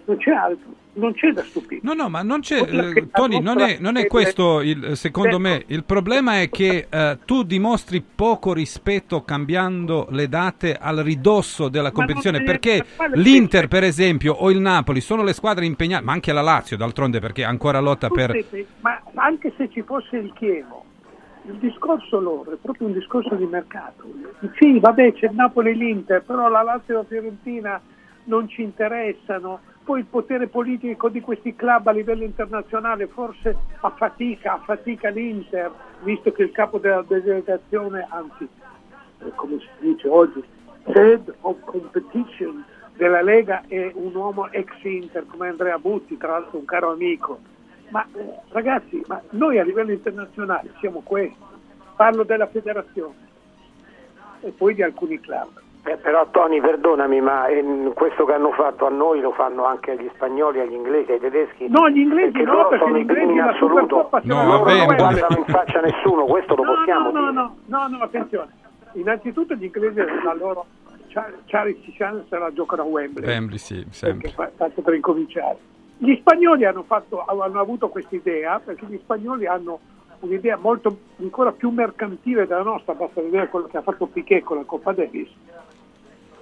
Non 0.05 0.17
c'è 0.17 0.31
altro, 0.31 0.71
non 0.95 1.13
c'è 1.15 1.31
da 1.33 1.43
stupire. 1.43 1.81
No, 1.85 1.95
no, 1.95 2.09
ma 2.09 2.23
non 2.23 2.41
c'è, 2.41 2.61
eh, 2.61 3.09
Tony, 3.13 3.41
non 3.41 3.61
è, 3.61 3.79
non 3.79 3.97
è 3.97 4.07
questo 4.07 4.61
il, 4.61 4.97
secondo 4.97 5.31
Ecco. 5.31 5.39
me. 5.39 5.65
Il 5.67 5.85
problema 5.85 6.41
è 6.41 6.49
che 6.49 6.87
eh, 6.89 7.19
tu 7.25 7.43
dimostri 7.43 8.03
poco 8.03 8.53
rispetto 8.53 9.23
cambiando 9.23 10.09
le 10.11 10.29
date 10.29 10.75
al 10.75 10.97
ridosso 10.99 11.69
della 11.69 11.93
competizione, 11.93 12.43
perché 12.43 12.85
l'Inter, 13.15 13.69
per 13.69 13.85
esempio, 13.85 14.33
o 14.33 14.51
il 14.51 14.61
Napoli 14.61 15.01
sono 15.01 15.23
le 15.23 15.33
squadre 15.33 15.65
impegnate, 15.65 16.05
ma 16.05 16.13
anche 16.13 16.33
la 16.33 16.43
Lazio, 16.43 16.77
d'altronde, 16.77 17.21
perché 17.21 17.45
ancora 17.45 17.81
lotta 17.81 18.09
per... 18.09 18.45
Ma 18.81 19.01
anche 19.15 19.53
se 19.57 19.69
ci 19.71 19.83
fosse 19.83 20.17
il 20.17 20.33
Chievo, 20.35 20.85
il 21.47 21.57
discorso 21.59 22.21
loro 22.21 22.53
è 22.53 22.57
proprio 22.61 22.89
un 22.89 22.95
discorso 22.95 23.35
di 23.35 23.47
mercato. 23.47 24.05
Sì, 24.59 24.79
vabbè, 24.79 25.15
c'è 25.15 25.27
il 25.27 25.35
Napoli 25.35 25.71
e 25.71 25.75
l'Inter, 25.75 26.23
però 26.23 26.49
la 26.49 26.63
Lazio 26.63 26.95
e 26.95 26.97
la 26.99 27.05
Fiorentina 27.05 27.81
non 28.25 28.49
ci 28.49 28.63
interessano. 28.63 29.61
Poi 29.91 29.99
il 29.99 30.07
potere 30.07 30.47
politico 30.47 31.09
di 31.09 31.21
questi 31.21 31.57
club 31.57 31.89
a 31.89 31.91
livello 31.91 32.23
internazionale 32.23 33.09
forse 33.09 33.57
affatica, 33.81 34.53
affatica 34.53 35.09
l'Inter, 35.09 35.69
visto 36.05 36.31
che 36.31 36.45
il 36.45 36.53
capo 36.53 36.79
della 36.79 37.03
delegazione, 37.03 38.07
anzi, 38.09 38.49
eh, 39.19 39.33
come 39.35 39.59
si 39.59 39.69
dice 39.81 40.07
oggi, 40.07 40.45
head 40.85 41.35
of 41.41 41.57
competition 41.65 42.65
della 42.95 43.21
Lega 43.21 43.65
è 43.67 43.91
un 43.95 44.15
uomo 44.15 44.49
ex 44.53 44.71
Inter 44.83 45.27
come 45.27 45.49
Andrea 45.49 45.77
Butti, 45.79 46.17
tra 46.17 46.39
l'altro 46.39 46.59
un 46.59 46.67
caro 46.67 46.93
amico. 46.93 47.41
Ma 47.89 48.07
eh, 48.15 48.43
ragazzi, 48.51 49.03
ma 49.09 49.21
noi 49.31 49.59
a 49.59 49.65
livello 49.65 49.91
internazionale 49.91 50.73
siamo 50.79 51.01
questi. 51.01 51.35
Parlo 51.97 52.23
della 52.23 52.47
federazione 52.47 53.27
e 54.39 54.53
poi 54.53 54.73
di 54.73 54.85
alcuni 54.85 55.19
club. 55.19 55.61
Eh, 55.83 55.97
però 55.97 56.27
Tony, 56.31 56.61
perdonami, 56.61 57.21
ma 57.23 57.47
ehm, 57.49 57.95
questo 57.95 58.27
che 58.27 58.35
hanno 58.35 58.53
fatto 58.53 58.87
a 58.87 58.91
noi 58.91 59.21
lo 59.21 59.33
fanno 59.33 59.65
anche 59.65 59.93
agli 59.93 60.11
spagnoli, 60.15 60.61
agli 60.61 60.75
inglesi, 60.75 61.13
ai 61.13 61.21
tedeschi. 61.21 61.69
No, 61.69 61.89
gli 61.89 62.01
inglesi 62.01 62.33
perché 62.33 62.45
no, 62.47 62.53
loro 62.53 62.69
perché 62.69 62.85
sono 62.85 62.97
gli 62.97 63.01
inglesi 63.01 63.33
in 63.33 63.41
assoluto. 63.41 64.11
No, 64.25 64.45
Loro 64.45 64.59
vabbè, 64.65 64.77
non 64.77 64.97
guardano 64.97 65.39
in 65.39 65.45
faccia 65.47 65.79
a 65.79 65.81
nessuno, 65.83 66.25
questo 66.27 66.55
lo 66.55 66.65
No, 66.65 66.75
possiamo 66.75 67.11
no, 67.11 67.21
no, 67.21 67.31
dire. 67.31 67.33
no, 67.33 67.57
no, 67.89 67.97
no, 67.97 68.03
attenzione. 68.05 68.51
Innanzitutto 68.93 69.55
gli 69.55 69.65
inglesi 69.65 70.01
la 70.23 70.35
loro 70.35 70.67
Char- 71.09 71.39
Charity 71.47 71.93
Chance 71.97 72.27
se 72.29 72.37
la 72.39 72.53
giocano 72.53 72.83
a 72.83 72.85
Wembley. 72.85 73.27
Wembley, 73.27 73.59
sì, 73.59 73.85
sempre. 73.91 74.33
perché 74.37 74.53
tanto 74.59 74.83
per 74.83 74.95
incominciare. 74.95 75.57
Gli 75.97 76.15
spagnoli 76.17 76.65
hanno, 76.67 76.83
fatto, 76.83 77.25
hanno 77.25 77.59
avuto 77.61 77.89
questa 77.89 78.15
idea 78.15 78.61
perché 78.63 78.85
gli 78.87 78.99
spagnoli 79.03 79.47
hanno 79.47 79.79
un'idea 80.21 80.57
molto 80.59 80.95
ancora 81.21 81.53
più 81.53 81.71
mercantile 81.71 82.47
della 82.47 82.63
nostra, 82.63 82.93
basta 82.95 83.23
vedere 83.23 83.49
quello 83.49 83.67
che 83.67 83.79
ha 83.79 83.83
fatto 83.83 84.07
Piquet 84.07 84.43
con 84.45 84.59
la 84.59 84.65
Coppa 84.65 84.93
Davis. 84.93 85.29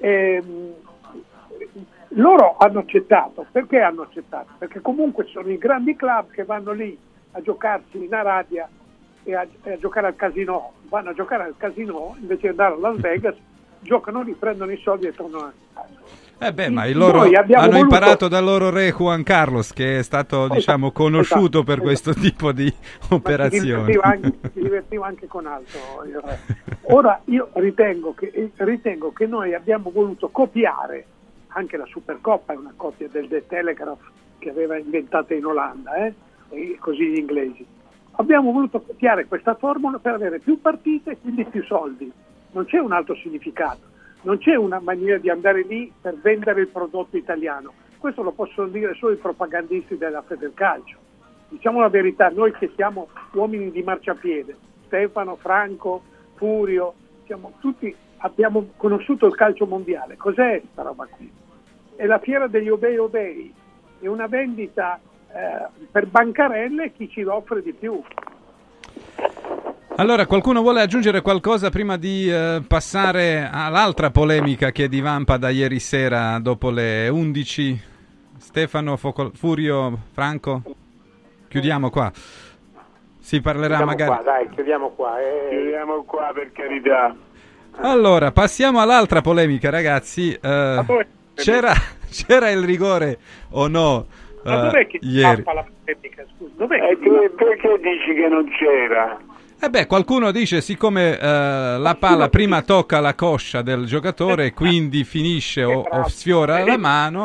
Ehm, 0.00 0.74
loro 2.12 2.56
hanno 2.58 2.80
accettato, 2.80 3.46
perché 3.50 3.80
hanno 3.80 4.02
accettato? 4.02 4.52
Perché 4.58 4.80
comunque 4.80 5.26
sono 5.26 5.50
i 5.50 5.58
grandi 5.58 5.94
club 5.94 6.30
che 6.30 6.44
vanno 6.44 6.72
lì 6.72 6.98
a 7.32 7.42
giocarsi 7.42 8.02
in 8.04 8.14
Arabia 8.14 8.68
e 9.22 9.34
a, 9.34 9.46
e 9.62 9.72
a 9.72 9.78
giocare 9.78 10.06
al 10.06 10.16
casino, 10.16 10.72
vanno 10.88 11.10
a 11.10 11.14
giocare 11.14 11.44
al 11.44 11.56
casino 11.56 12.16
invece 12.20 12.42
di 12.42 12.48
andare 12.48 12.74
a 12.74 12.78
Las 12.78 13.00
Vegas, 13.00 13.36
giocano 13.80 14.22
lì, 14.22 14.32
prendono 14.32 14.72
i 14.72 14.78
soldi 14.78 15.06
e 15.06 15.14
tornano 15.14 15.44
a 15.44 15.52
casa. 15.74 16.06
Eh 16.40 16.52
beh, 16.52 16.71
ma 16.71 16.88
loro 16.92 17.23
hanno 17.23 17.30
voluto- 17.49 17.76
imparato 17.78 18.28
dal 18.28 18.45
loro 18.45 18.71
re 18.71 18.92
Juan 18.92 19.25
Carlos, 19.25 19.73
che 19.73 19.99
è 19.99 20.02
stato, 20.02 20.47
diciamo, 20.49 20.87
Esatto, 20.87 21.02
conosciuto 21.02 21.59
esatto, 21.59 21.64
per 21.64 21.80
questo 21.80 22.14
tipo 22.18 22.52
di 22.52 22.64
Ma 22.66 23.07
si 23.09 23.14
operazioni. 23.14 23.66
divertiva 23.66 24.02
anche, 24.04 24.38
si 24.54 24.62
divertiva 24.62 25.07
anche 25.07 25.26
con 25.26 25.47
altro. 25.47 25.80
Ora 26.83 27.21
io 27.25 27.50
ritengo 27.54 28.14
che, 28.14 28.50
ritengo 28.57 29.12
che 29.12 29.26
noi 29.26 29.52
abbiamo 29.54 29.90
voluto 29.90 30.28
copiare 30.28 31.04
anche 31.49 31.76
la 31.76 31.87
Supercoppa, 31.87 32.52
è 32.52 32.57
una 32.57 32.73
copia 32.76 33.09
del 33.11 33.26
The 33.26 33.45
Telegraph 33.47 33.99
che 34.38 34.50
aveva 34.50 34.76
inventata 34.78 35.35
in 35.35 35.45
Olanda, 35.45 36.07
eh? 36.07 36.14
così 36.78 37.09
gli 37.11 37.18
inglesi. 37.18 37.66
Abbiamo 38.12 38.52
voluto 38.52 38.80
copiare 38.80 39.26
questa 39.26 39.54
formula 39.54 39.99
per 39.99 40.14
avere 40.14 40.38
più 40.38 40.61
partite 40.61 41.12
e 41.12 41.18
quindi 41.21 41.45
più 41.45 41.64
soldi. 41.64 42.11
Non 42.52 42.64
c'è 42.64 42.78
un 42.78 42.92
altro 42.92 43.14
significato, 43.16 43.80
non 44.22 44.38
c'è 44.38 44.54
una 44.54 44.80
maniera 44.80 45.18
di 45.18 45.30
andare 45.30 45.62
lì 45.62 45.92
per 46.00 46.16
vendere 46.20 46.62
il 46.62 46.68
prodotto 46.68 47.16
italiano. 47.16 47.72
Questo 47.98 48.22
lo 48.22 48.32
possono 48.32 48.68
dire 48.68 48.94
solo 48.94 49.12
i 49.12 49.18
propagandisti 49.18 49.96
della 49.96 50.22
Federcalcio. 50.22 50.96
Diciamo 51.48 51.80
la 51.80 51.88
verità, 51.88 52.28
noi 52.28 52.52
che 52.52 52.70
siamo 52.75 53.08
uomini 53.32 53.70
di 53.70 53.82
marciapiede, 53.82 54.56
Stefano, 54.87 55.37
Franco, 55.37 56.02
Furio, 56.34 56.94
siamo 57.26 57.54
tutti, 57.60 57.94
abbiamo 58.18 58.70
conosciuto 58.76 59.26
il 59.26 59.34
calcio 59.34 59.66
mondiale. 59.66 60.16
Cos'è 60.16 60.60
questa 60.60 60.82
roba 60.82 61.06
qui? 61.06 61.30
È 61.96 62.06
la 62.06 62.18
fiera 62.18 62.46
degli 62.46 62.68
obei 62.68 62.96
obei, 62.98 63.52
è 64.00 64.06
una 64.06 64.26
vendita 64.26 65.00
eh, 65.32 65.87
per 65.90 66.06
bancarelle 66.06 66.92
chi 66.92 67.08
ci 67.08 67.22
offre 67.22 67.62
di 67.62 67.72
più. 67.72 68.00
Allora, 70.00 70.26
qualcuno 70.26 70.62
vuole 70.62 70.80
aggiungere 70.80 71.22
qualcosa 71.22 71.70
prima 71.70 71.96
di 71.96 72.30
eh, 72.30 72.62
passare 72.66 73.48
all'altra 73.52 74.10
polemica 74.10 74.70
che 74.70 74.88
divampa 74.88 75.36
da 75.38 75.48
ieri 75.48 75.80
sera 75.80 76.38
dopo 76.38 76.70
le 76.70 77.08
11? 77.08 77.82
Stefano, 78.38 78.96
Foco- 78.96 79.32
Furio, 79.34 79.98
Franco? 80.12 80.62
Chiudiamo 81.48 81.90
qua. 81.90 82.12
Si 83.18 83.40
parlerà 83.40 83.76
Chiudiamo 83.78 83.90
magari... 83.90 84.10
qua, 84.10 84.22
dai, 84.22 84.48
chiudiamo 84.50 84.90
qua. 84.90 85.20
eh. 85.20 85.48
Chiudiamo 85.50 86.02
qua 86.04 86.30
per 86.32 86.52
carità. 86.52 87.16
Allora, 87.80 88.30
passiamo 88.30 88.80
all'altra 88.80 89.20
polemica, 89.20 89.68
ragazzi. 89.68 90.32
Eh, 90.32 91.06
c'era, 91.34 91.72
c'era 92.08 92.50
il 92.50 92.62
rigore 92.62 93.18
o 93.50 93.66
no 93.66 94.06
Ma 94.44 94.58
eh, 94.58 94.60
dov'è 94.62 94.86
che 94.86 94.98
ieri? 95.02 95.42
fa 95.42 95.54
la 95.54 95.64
polemica? 95.84 96.24
Scusa, 96.36 96.52
dov'è 96.56 96.76
E 96.76 96.98
che 96.98 97.04
tu 97.04 97.34
perché 97.34 97.78
dici 97.82 98.14
che 98.14 98.28
non 98.28 98.48
c'era? 98.50 99.18
Eh 99.60 99.70
beh, 99.70 99.86
qualcuno 99.86 100.30
dice 100.30 100.60
siccome 100.60 101.18
eh, 101.18 101.78
la 101.78 101.96
palla 101.98 102.28
prima 102.28 102.62
tocca 102.62 103.00
la 103.00 103.14
coscia 103.14 103.60
del 103.60 103.86
giocatore 103.86 104.46
e 104.46 104.54
quindi 104.54 105.02
finisce 105.02 105.64
o, 105.64 105.80
o 105.80 106.08
sfiora 106.08 106.64
la 106.64 106.78
mano, 106.78 107.24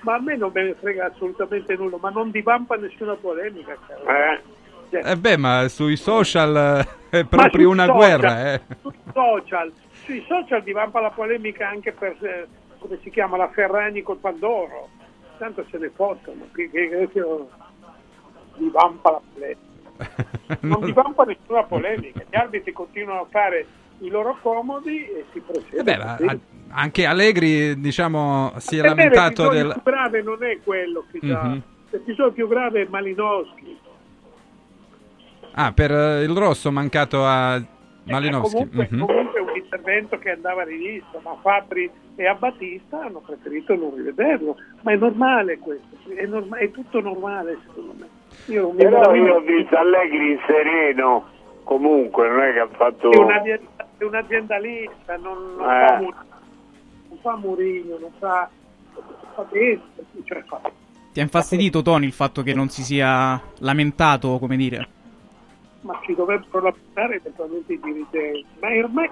Ma 0.00 0.14
a 0.14 0.20
me 0.20 0.36
non 0.36 0.50
me 0.52 0.64
ne 0.64 0.74
frega 0.74 1.06
assolutamente 1.06 1.76
nulla, 1.76 1.96
ma 2.00 2.10
non 2.10 2.30
divampa 2.30 2.76
nessuna 2.76 3.14
polemica. 3.14 3.76
Eh? 4.06 4.40
Cioè, 4.90 5.10
eh 5.10 5.16
beh, 5.16 5.36
ma 5.36 5.68
sui 5.68 5.96
social 5.96 6.86
eh, 7.10 7.18
è 7.20 7.24
proprio 7.24 7.70
una 7.70 7.86
social- 7.86 7.96
guerra. 7.96 8.52
Eh. 8.54 8.60
Sui 8.80 8.98
social, 9.12 9.72
sui 10.04 10.24
social 10.26 10.62
divampa 10.62 11.00
la 11.00 11.10
polemica 11.10 11.68
anche 11.68 11.92
per, 11.92 12.16
eh, 12.22 12.46
come 12.78 12.98
si 13.02 13.10
chiama, 13.10 13.36
la 13.36 13.50
Ferragni 13.50 14.02
col 14.02 14.18
Pandoro. 14.18 14.88
Tanto 15.36 15.64
se 15.70 15.78
ne 15.78 15.90
fottono, 15.94 16.48
che, 16.52 16.68
che, 16.70 16.88
che, 16.88 17.08
che- 17.12 17.26
divampa 18.56 19.10
la 19.10 19.20
polemica. 19.32 19.66
Non 20.60 20.84
divampa 20.84 21.24
nessuna 21.24 21.64
polemica, 21.64 22.22
gli 22.28 22.36
arbitri 22.36 22.72
continuano 22.72 23.20
a 23.22 23.26
fare 23.30 23.66
i 24.00 24.08
loro 24.08 24.38
comodi 24.40 25.04
e 25.04 25.24
si 25.32 25.40
procede. 25.40 25.78
Eh 25.78 25.82
beh, 25.82 25.94
a- 25.94 26.38
anche 26.70 27.04
Allegri, 27.06 27.78
diciamo, 27.80 28.52
si 28.58 28.76
è 28.78 28.80
Per 28.82 28.94
me 28.94 29.04
lamentato 29.04 29.48
del... 29.48 29.72
più 29.72 29.82
grave 29.82 30.22
non 30.22 30.42
è 30.44 30.58
quello 30.62 31.04
che 31.10 31.18
dà. 31.22 31.42
Mhm. 31.44 31.62
L'episodio 31.90 32.32
più 32.32 32.48
grave 32.48 32.82
è 32.82 32.86
Malinowski. 32.88 33.76
Ah, 35.52 35.72
per 35.72 35.90
eh, 35.90 36.22
il 36.22 36.36
rosso 36.36 36.70
mancato 36.70 37.24
a 37.24 37.60
Malinowski. 38.04 38.54
Comunque, 38.68 38.88
Mhm. 38.90 39.00
comunque 39.06 39.38
è 39.40 39.42
un 39.42 39.56
intervento 39.56 40.18
che 40.18 40.30
andava 40.30 40.62
rivisto, 40.64 41.20
ma 41.24 41.36
Fabri 41.40 41.90
e 42.14 42.26
a 42.26 42.34
Battista 42.34 43.00
hanno 43.04 43.20
preferito 43.20 43.74
non 43.74 43.94
rivederlo. 43.96 44.56
Ma 44.82 44.92
è 44.92 44.96
normale 44.96 45.58
questo, 45.58 45.96
è, 46.14 46.26
norma- 46.26 46.58
è 46.58 46.70
tutto 46.70 47.00
normale 47.00 47.58
secondo 47.66 47.94
me. 47.98 48.08
Io 48.46 48.68
Però 48.70 49.14
io 49.14 49.34
ho 49.34 49.40
visto 49.40 49.76
Allegri 49.76 50.38
sereno, 50.46 51.26
comunque 51.64 52.28
non 52.28 52.40
è 52.40 52.52
che 52.52 52.60
ha 52.60 52.68
fatto... 52.68 53.10
è, 53.10 53.16
un'azienda- 53.16 53.86
è 53.98 54.04
un 54.04 54.14
aziendalista, 54.14 55.16
non, 55.16 55.54
non 55.56 55.70
Eh. 55.70 55.86
fa 55.86 55.96
Mourinho, 55.98 56.24
non 57.08 57.18
fa 57.20 57.36
Mourinho, 57.36 57.98
non 57.98 58.10
fa, 58.18 58.50
fa 59.34 59.42
bene, 59.50 59.80
cioè 60.24 60.42
fa 60.46 60.60
Ti 61.12 61.20
ha 61.20 61.22
infastidito, 61.22 61.82
Tony, 61.82 62.06
il 62.06 62.12
fatto 62.12 62.42
che 62.42 62.54
non 62.54 62.68
si 62.68 62.82
sia 62.82 63.40
lamentato, 63.58 64.38
come 64.38 64.56
dire? 64.56 64.88
ma 65.80 65.98
ci 66.04 66.14
dovrebbero 66.14 66.60
lamentare 66.60 67.16
eventualmente 67.16 67.72
i 67.72 67.80
dirigenti. 67.80 68.44
Ma 68.60 68.68
ormai 68.76 69.08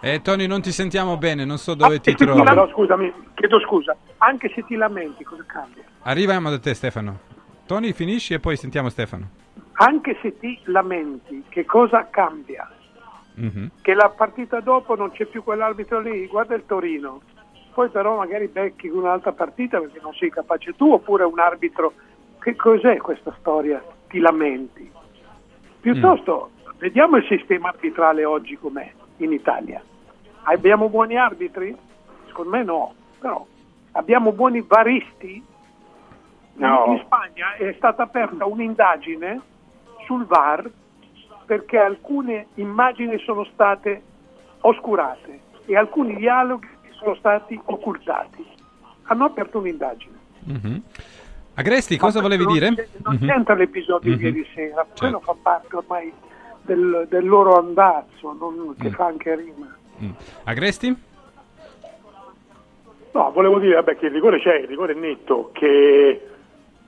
Eh, 0.00 0.22
Tony, 0.22 0.46
non 0.46 0.62
ti 0.62 0.70
sentiamo 0.70 1.16
bene, 1.16 1.44
non 1.44 1.58
so 1.58 1.74
dove 1.74 1.96
Ah, 1.96 1.98
ti 2.00 2.14
trovi. 2.14 2.42
lam- 2.42 2.54
no, 2.54 2.68
scusami, 2.68 3.12
chiedo 3.34 3.58
scusa. 3.60 3.96
Anche 4.18 4.50
se 4.54 4.64
ti 4.64 4.76
lamenti, 4.76 5.24
cosa 5.24 5.44
cambia? 5.46 5.82
Arriviamo 6.02 6.50
da 6.50 6.58
te, 6.60 6.72
Stefano. 6.74 7.18
Tony, 7.66 7.92
finisci 7.92 8.32
e 8.34 8.38
poi 8.40 8.56
sentiamo 8.56 8.88
Stefano. 8.88 9.28
anche 9.80 10.16
se 10.22 10.36
ti 10.38 10.58
lamenti, 10.64 11.44
che 11.48 11.64
cosa 11.64 12.08
cambia? 12.10 12.68
Mhm. 13.34 13.70
Che 13.80 13.94
la 13.94 14.08
partita 14.08 14.58
dopo 14.60 14.96
non 14.96 15.12
c'è 15.12 15.24
più 15.26 15.44
quell'arbitro 15.44 16.00
lì, 16.00 16.26
guarda 16.26 16.56
il 16.56 16.64
Torino, 16.66 17.20
poi 17.74 17.88
però 17.88 18.16
magari 18.16 18.48
becchi 18.48 18.88
un'altra 18.88 19.30
partita 19.32 19.78
perché 19.78 20.00
non 20.02 20.12
sei 20.14 20.30
capace 20.30 20.74
tu 20.74 20.90
oppure 20.92 21.22
un 21.24 21.38
arbitro. 21.38 21.92
Che 22.40 22.56
cos'è 22.56 22.96
questa 22.96 23.32
storia? 23.38 23.80
Ti 24.08 24.18
lamenti. 24.18 24.90
Piuttosto 25.80 26.50
vediamo 26.78 27.16
il 27.16 27.26
sistema 27.28 27.68
arbitrale 27.68 28.24
oggi 28.24 28.56
com'è 28.56 28.90
in 29.18 29.32
Italia. 29.32 29.82
Abbiamo 30.44 30.88
buoni 30.88 31.16
arbitri? 31.16 31.76
Secondo 32.26 32.50
me 32.50 32.62
no, 32.64 32.94
però 33.18 33.44
abbiamo 33.92 34.32
buoni 34.32 34.62
varisti? 34.66 35.44
No. 36.54 36.84
In 36.88 37.02
Spagna 37.04 37.54
è 37.54 37.72
stata 37.76 38.02
aperta 38.02 38.44
un'indagine 38.44 39.40
sul 40.06 40.24
VAR 40.26 40.68
perché 41.46 41.78
alcune 41.78 42.48
immagini 42.54 43.18
sono 43.20 43.44
state 43.52 44.02
oscurate 44.60 45.40
e 45.66 45.76
alcuni 45.76 46.16
dialoghi 46.16 46.68
sono 46.98 47.14
stati 47.14 47.58
occultati. 47.64 48.44
Hanno 49.04 49.24
aperto 49.26 49.58
un'indagine. 49.58 50.16
Mhm. 50.44 50.82
Agresti, 51.54 51.96
cosa 51.96 52.20
volevi 52.20 52.44
non 52.44 52.52
dire? 52.52 52.88
Non 53.04 53.14
Mhm. 53.20 53.26
c'entra 53.28 53.54
l'episodio 53.54 54.10
Mhm. 54.12 54.16
di 54.16 54.24
ieri 54.24 54.46
sera, 54.54 54.84
quello 54.96 55.18
Certo. 55.18 55.20
fa 55.20 55.36
parte 55.40 55.76
ormai 55.76 56.12
del, 56.68 57.06
del 57.08 57.26
loro 57.26 57.56
andazzo, 57.56 58.36
non- 58.38 58.74
che 58.78 58.88
Mm. 58.88 58.92
fa 58.92 59.06
anche 59.06 59.34
rima. 59.34 59.74
Mm. 60.02 60.10
Agresti? 60.44 60.96
No, 63.12 63.30
volevo 63.32 63.58
dire 63.58 63.74
vabbè, 63.76 63.96
che 63.96 64.06
il 64.06 64.12
rigore 64.12 64.38
c'è, 64.38 64.56
il 64.58 64.68
rigore 64.68 64.92
è 64.92 64.96
netto, 64.96 65.50
che 65.52 66.20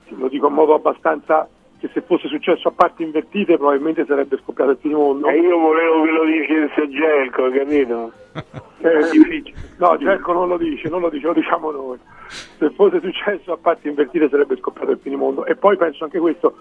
lo 0.09 0.27
dico 0.27 0.47
in 0.47 0.53
modo 0.53 0.75
abbastanza 0.75 1.47
che 1.79 1.89
se 1.93 2.01
fosse 2.01 2.27
successo 2.27 2.67
a 2.67 2.71
parti 2.71 3.01
invertite 3.01 3.57
probabilmente 3.57 4.05
sarebbe 4.05 4.37
scoppiato 4.37 4.71
il 4.71 4.77
finimondo. 4.79 5.27
E 5.27 5.39
io 5.39 5.57
volevo 5.57 6.03
che 6.03 6.11
lo 6.11 6.25
dicesse 6.25 6.89
Gelco, 6.89 7.49
capito? 7.49 8.11
È 8.77 9.09
difficile. 9.11 9.57
No, 9.77 9.97
Cerco 9.97 10.31
non 10.31 10.47
lo 10.47 10.57
dice, 10.57 10.89
non 10.89 11.01
lo 11.01 11.09
dice, 11.09 11.25
lo 11.25 11.33
diciamo 11.33 11.71
noi. 11.71 11.97
Se 12.27 12.69
fosse 12.69 13.01
successo 13.01 13.51
a 13.53 13.57
parti 13.57 13.87
invertite 13.87 14.29
sarebbe 14.29 14.55
scoppiato 14.57 14.91
il 14.91 14.99
finimondo. 15.01 15.43
E 15.45 15.55
poi 15.55 15.75
penso 15.75 16.03
anche 16.03 16.19
questo, 16.19 16.55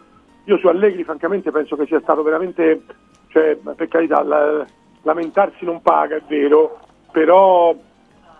io 0.44 0.58
su 0.58 0.66
Allegri 0.66 1.04
francamente 1.04 1.50
penso 1.50 1.76
che 1.76 1.86
sia 1.86 2.00
stato 2.00 2.22
veramente, 2.22 2.82
cioè 3.28 3.56
per 3.56 3.88
carità, 3.88 4.22
la- 4.22 4.66
lamentarsi 5.02 5.64
non 5.64 5.80
paga, 5.82 6.16
è 6.16 6.22
vero, 6.26 6.78
però, 7.12 7.74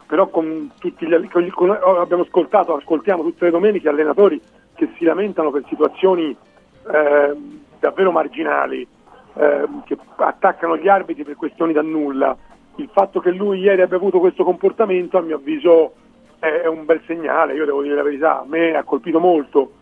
però 0.07 0.28
con 0.28 0.73
tutti 0.78 1.07
gli 1.07 1.28
con 1.28 1.49
con- 1.50 1.71
abbiamo 1.71 2.23
ascoltato, 2.23 2.76
ascoltiamo 2.76 3.23
tutte 3.23 3.47
le 3.47 3.50
domeniche 3.50 3.88
allenatori 3.88 4.40
che 4.75 4.90
si 4.97 5.04
lamentano 5.04 5.50
per 5.50 5.64
situazioni 5.69 6.35
eh, 6.92 7.37
davvero 7.78 8.11
marginali, 8.11 8.87
eh, 9.35 9.69
che 9.85 9.99
attaccano 10.16 10.76
gli 10.76 10.88
arbitri 10.88 11.25
per 11.25 11.37
questioni 11.37 11.73
da 11.73 11.83
nulla. 11.83 12.37
Il 12.76 12.88
fatto 12.92 13.21
che 13.21 13.30
lui 13.30 13.61
ieri 13.61 13.83
abbia 13.83 13.97
avuto 13.97 14.21
questo 14.21 14.42
comportamento, 14.42 15.19
a 15.19 15.21
mio 15.21 15.37
avviso, 15.37 15.92
è 16.38 16.66
un 16.66 16.87
bel 16.87 17.02
segnale. 17.07 17.54
Io 17.54 17.66
devo 17.66 17.83
dire 17.83 17.95
la 17.95 18.02
verità, 18.02 18.40
a 18.40 18.45
me 18.47 18.75
ha 18.75 18.85
colpito 18.85 19.21
molto 19.21 19.73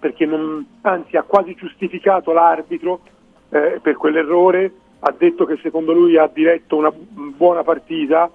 perché 0.00 0.26
non- 0.26 0.66
anzi 0.80 1.16
ha 1.16 1.22
quasi 1.22 1.54
giustificato 1.54 2.32
l'arbitro 2.32 3.00
eh, 3.50 3.78
per 3.82 3.96
quell'errore, 3.96 4.72
ha 5.00 5.14
detto 5.16 5.44
che 5.44 5.58
secondo 5.62 5.92
lui 5.92 6.16
ha 6.16 6.28
diretto 6.32 6.76
una 6.76 6.92
buona 6.92 7.62
partita 7.62 8.30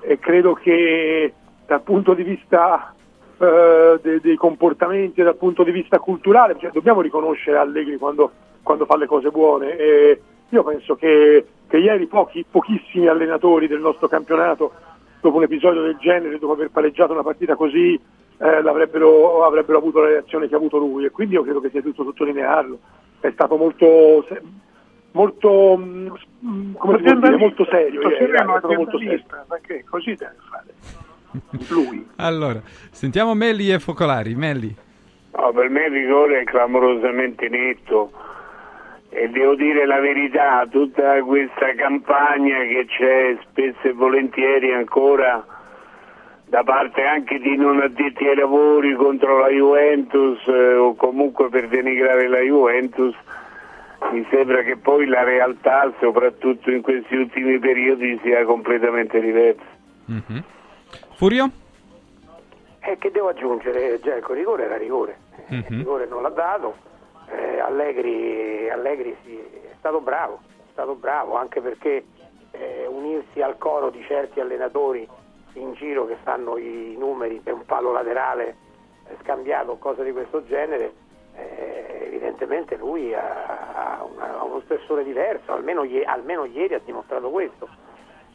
e 0.00 0.18
credo 0.18 0.54
che 0.54 1.32
dal 1.66 1.82
punto 1.82 2.14
di 2.14 2.22
vista 2.22 2.94
eh, 3.38 3.98
de- 4.02 4.20
dei 4.20 4.36
comportamenti 4.36 5.22
dal 5.22 5.36
punto 5.36 5.62
di 5.62 5.70
vista 5.70 5.98
culturale, 5.98 6.56
cioè, 6.58 6.70
dobbiamo 6.70 7.00
riconoscere 7.00 7.56
Allegri 7.58 7.96
quando, 7.96 8.30
quando 8.62 8.84
fa 8.84 8.96
le 8.96 9.06
cose 9.06 9.30
buone. 9.30 9.76
E 9.76 10.20
io 10.48 10.62
penso 10.64 10.96
che, 10.96 11.46
che 11.68 11.76
ieri 11.78 12.06
pochi, 12.06 12.44
pochissimi 12.48 13.06
allenatori 13.06 13.68
del 13.68 13.80
nostro 13.80 14.08
campionato, 14.08 14.72
dopo 15.20 15.36
un 15.36 15.44
episodio 15.44 15.82
del 15.82 15.96
genere, 15.98 16.38
dopo 16.38 16.52
aver 16.52 16.70
pareggiato 16.70 17.12
una 17.12 17.22
partita 17.22 17.54
così, 17.54 17.98
eh, 18.38 18.62
l'avrebbero, 18.62 19.44
avrebbero 19.44 19.78
avuto 19.78 20.00
la 20.00 20.08
reazione 20.08 20.48
che 20.48 20.54
ha 20.54 20.58
avuto 20.58 20.78
lui 20.78 21.04
e 21.04 21.10
quindi 21.10 21.34
io 21.34 21.42
credo 21.42 21.60
che 21.60 21.70
sia 21.70 21.82
giusto 21.82 22.04
sottolinearlo. 22.04 22.78
È 23.20 23.30
stato 23.32 23.56
molto, 23.56 24.24
se- 24.28 24.42
molto, 25.12 25.76
mm, 25.76 26.08
mm, 26.46 26.74
come 26.74 26.96
si 26.98 27.02
può 27.02 27.14
dire, 27.14 27.36
molto 27.36 27.64
serio. 27.64 28.00
ieri, 28.02 28.14
è 28.14 28.18
sereno, 28.18 28.58
stato 28.58 28.74
molto 28.74 28.98
serio. 28.98 29.24
perché 29.48 29.84
così 29.88 30.14
deve 30.14 30.36
fare. 30.48 30.74
Lui. 31.68 32.08
Allora, 32.16 32.60
sentiamo 32.90 33.34
Melli 33.34 33.72
e 33.72 33.78
Focolari. 33.80 34.34
Melli. 34.34 34.74
No, 35.32 35.52
per 35.52 35.68
me 35.68 35.86
il 35.86 35.92
rigore 35.92 36.40
è 36.40 36.44
clamorosamente 36.44 37.48
netto 37.48 38.10
e 39.10 39.28
devo 39.28 39.54
dire 39.54 39.86
la 39.86 40.00
verità, 40.00 40.66
tutta 40.70 41.22
questa 41.22 41.74
campagna 41.74 42.58
che 42.58 42.86
c'è 42.86 43.38
spesso 43.48 43.88
e 43.88 43.92
volentieri 43.92 44.72
ancora 44.72 45.44
da 46.48 46.62
parte 46.64 47.02
anche 47.04 47.38
di 47.38 47.56
non 47.56 47.80
addetti 47.80 48.26
ai 48.26 48.36
lavori 48.36 48.94
contro 48.94 49.38
la 49.40 49.48
Juventus 49.48 50.46
eh, 50.46 50.74
o 50.74 50.94
comunque 50.94 51.48
per 51.48 51.68
denigrare 51.68 52.26
la 52.28 52.38
Juventus, 52.40 53.14
mi 54.12 54.26
sembra 54.30 54.62
che 54.62 54.76
poi 54.76 55.06
la 55.06 55.24
realtà, 55.24 55.92
soprattutto 56.00 56.70
in 56.70 56.80
questi 56.82 57.16
ultimi 57.16 57.58
periodi, 57.58 58.18
sia 58.22 58.44
completamente 58.44 59.20
diversa. 59.20 59.62
Mhm. 60.06 60.44
Furio? 61.16 61.50
E 62.80 62.96
che 62.96 63.10
devo 63.10 63.28
aggiungere? 63.28 63.98
Il 64.02 64.22
rigore 64.28 64.64
era 64.64 64.76
rigore, 64.78 65.16
Eh, 65.48 65.54
Mhm. 65.54 65.64
il 65.68 65.76
rigore 65.78 66.06
non 66.06 66.22
l'ha 66.22 66.30
dato, 66.30 66.76
eh, 67.30 67.58
Allegri, 67.58 68.70
Allegri 68.70 69.14
sì, 69.24 69.36
è 69.36 69.74
stato 69.78 70.00
bravo, 70.00 70.40
è 70.46 70.70
stato 70.72 70.94
bravo 70.94 71.36
anche 71.36 71.60
perché 71.60 72.04
eh, 72.52 72.86
unirsi 72.88 73.42
al 73.42 73.58
coro 73.58 73.90
di 73.90 74.02
certi 74.06 74.40
allenatori 74.40 75.06
in 75.60 75.72
giro 75.74 76.06
che 76.06 76.16
fanno 76.22 76.56
i 76.56 76.94
numeri 76.98 77.40
per 77.42 77.54
un 77.54 77.64
palo 77.64 77.92
laterale 77.92 78.56
eh, 79.08 79.16
scambiato 79.22 79.72
o 79.72 79.78
cose 79.78 80.04
di 80.04 80.12
questo 80.12 80.44
genere, 80.46 80.92
eh, 81.36 82.04
evidentemente 82.06 82.76
lui 82.76 83.14
ha, 83.14 83.98
ha 83.98 84.04
una- 84.04 84.38
ha 84.38 84.44
uno 84.44 84.60
spessore 84.60 85.04
diverso, 85.04 85.52
almeno, 85.52 85.84
almeno 86.06 86.44
ieri 86.44 86.74
ha 86.74 86.80
dimostrato 86.84 87.30
questo. 87.30 87.68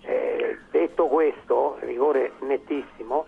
Eh, 0.01 0.57
detto 0.71 1.07
questo, 1.07 1.77
rigore 1.79 2.33
nettissimo, 2.41 3.25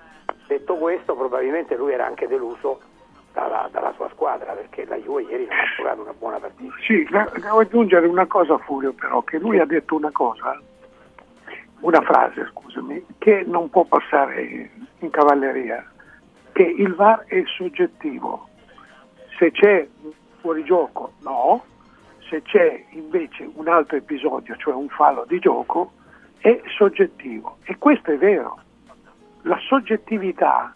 detto 0.47 0.75
questo 0.75 1.15
probabilmente 1.15 1.75
lui 1.75 1.93
era 1.93 2.05
anche 2.05 2.27
deluso 2.27 2.81
dalla, 3.34 3.67
dalla 3.71 3.93
sua 3.95 4.10
squadra 4.10 4.53
perché 4.53 4.86
la 4.86 4.97
Juve 4.97 5.23
ieri 5.23 5.45
non 5.45 5.58
ha 5.58 5.63
giocato 5.75 6.01
una 6.01 6.13
buona 6.17 6.39
partita. 6.39 6.73
Sì, 6.86 7.08
devo 7.41 7.60
aggiungere 7.60 8.08
una 8.08 8.25
cosa 8.25 8.55
a 8.55 8.58
Furio 8.58 8.93
però, 8.93 9.21
che 9.21 9.38
lui 9.39 9.60
ha 9.60 9.65
detto 9.65 9.95
una 9.95 10.12
cosa, 10.12 10.60
una 11.81 12.01
frase, 12.01 12.47
scusami, 12.51 13.05
che 13.17 13.43
non 13.45 13.69
può 13.69 13.83
passare 13.85 14.71
in 14.99 15.09
cavalleria, 15.09 15.85
che 16.51 16.63
il 16.63 16.93
VAR 16.95 17.25
è 17.25 17.43
soggettivo. 17.57 18.47
Se 19.38 19.51
c'è 19.51 19.88
un 20.03 20.11
fuorigioco, 20.39 21.13
no, 21.23 21.63
se 22.29 22.41
c'è 22.41 22.85
invece 22.91 23.49
un 23.53 23.67
altro 23.67 23.97
episodio, 23.97 24.55
cioè 24.55 24.73
un 24.73 24.88
fallo 24.89 25.25
di 25.27 25.39
gioco, 25.39 25.91
è 26.39 26.59
soggettivo. 26.77 27.57
E 27.63 27.77
questo 27.77 28.11
è 28.11 28.17
vero. 28.17 28.59
La 29.43 29.59
soggettività 29.67 30.73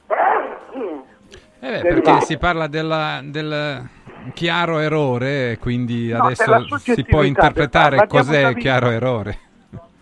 Eh 1.62 1.71
beh, 1.71 1.79
perché 1.81 2.12
VAR. 2.12 2.23
si 2.23 2.38
parla 2.38 2.67
della- 2.67 3.21
del 3.23 3.88
chiaro 4.33 4.79
errore, 4.79 5.57
quindi 5.59 6.09
No, 6.12 6.23
adesso 6.25 6.77
si 6.77 7.03
può 7.03 7.23
interpretare 7.23 8.05
cos'è 8.07 8.53
chiaro 8.55 8.89
errore. 8.89 9.39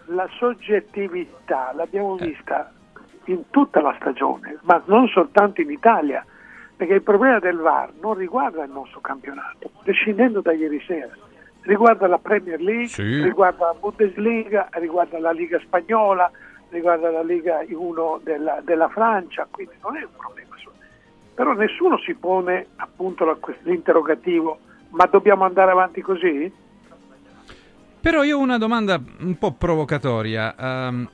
La 0.08 0.28
soggettività 0.38 1.72
l'abbiamo 1.76 2.16
vista 2.16 2.72
in 3.26 3.50
tutta 3.50 3.82
la 3.82 3.94
stagione, 4.00 4.58
ma 4.62 4.82
non 4.86 5.08
soltanto 5.08 5.62
in 5.62 5.70
Italia, 5.72 6.26
perché 6.76 6.94
il 6.94 7.02
problema 7.02 7.40
del 7.40 7.58
VAR 7.58 7.92
non 8.02 8.14
riguarda 8.14 8.64
il 8.64 8.72
nostro 8.72 9.02
campionato, 9.02 9.70
prescindendo 9.84 10.42
da 10.42 10.54
ieri 10.54 10.82
sera, 10.86 11.12
riguarda 11.64 12.08
la 12.08 12.20
Premier 12.20 12.62
League, 12.62 12.88
Sì. 12.88 13.22
riguarda 13.24 13.66
la 13.66 13.76
Bundesliga, 13.80 14.70
riguarda 14.74 15.20
la 15.20 15.32
Liga 15.32 15.60
Spagnola, 15.60 16.32
riguarda 16.70 17.10
la 17.10 17.24
Liga 17.24 17.64
1 17.68 18.20
della, 18.24 18.62
della 18.64 18.88
Francia, 18.90 19.48
quindi 19.50 19.74
non 19.82 19.98
è 19.98 20.04
un 20.04 20.10
problema. 20.16 20.46
Però 21.34 21.54
nessuno 21.54 22.00
si 22.00 22.16
pone 22.16 22.66
appunto 22.78 23.40
l'interrogativo, 23.62 24.58
ma 24.90 25.06
dobbiamo 25.06 25.44
andare 25.44 25.70
avanti 25.70 26.02
così? 26.02 26.52
Però 28.08 28.24
io 28.24 28.38
ho 28.38 28.42
una 28.42 28.58
domanda 28.58 29.04
un 29.20 29.38
po' 29.38 29.52
provocatoria. 29.52 30.56
ehm, 30.58 31.10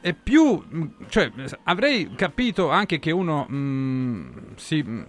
è 0.00 0.12
più, 0.14 0.60
cioè, 1.08 1.30
avrei 1.62 2.12
capito 2.16 2.70
anche 2.70 2.98
che 2.98 3.12
uno 3.12 3.44
mh, 3.44 4.56
si 4.56 4.82
mh, 4.82 5.06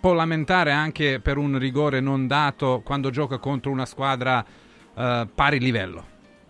può 0.00 0.14
lamentare 0.14 0.72
anche 0.72 1.20
per 1.20 1.36
un 1.36 1.60
rigore 1.60 2.00
non 2.00 2.26
dato 2.26 2.82
quando 2.84 3.10
gioca 3.10 3.38
contro 3.38 3.70
una 3.70 3.86
squadra 3.86 4.44
eh, 4.96 5.28
pari 5.32 5.60
livello. 5.60 6.06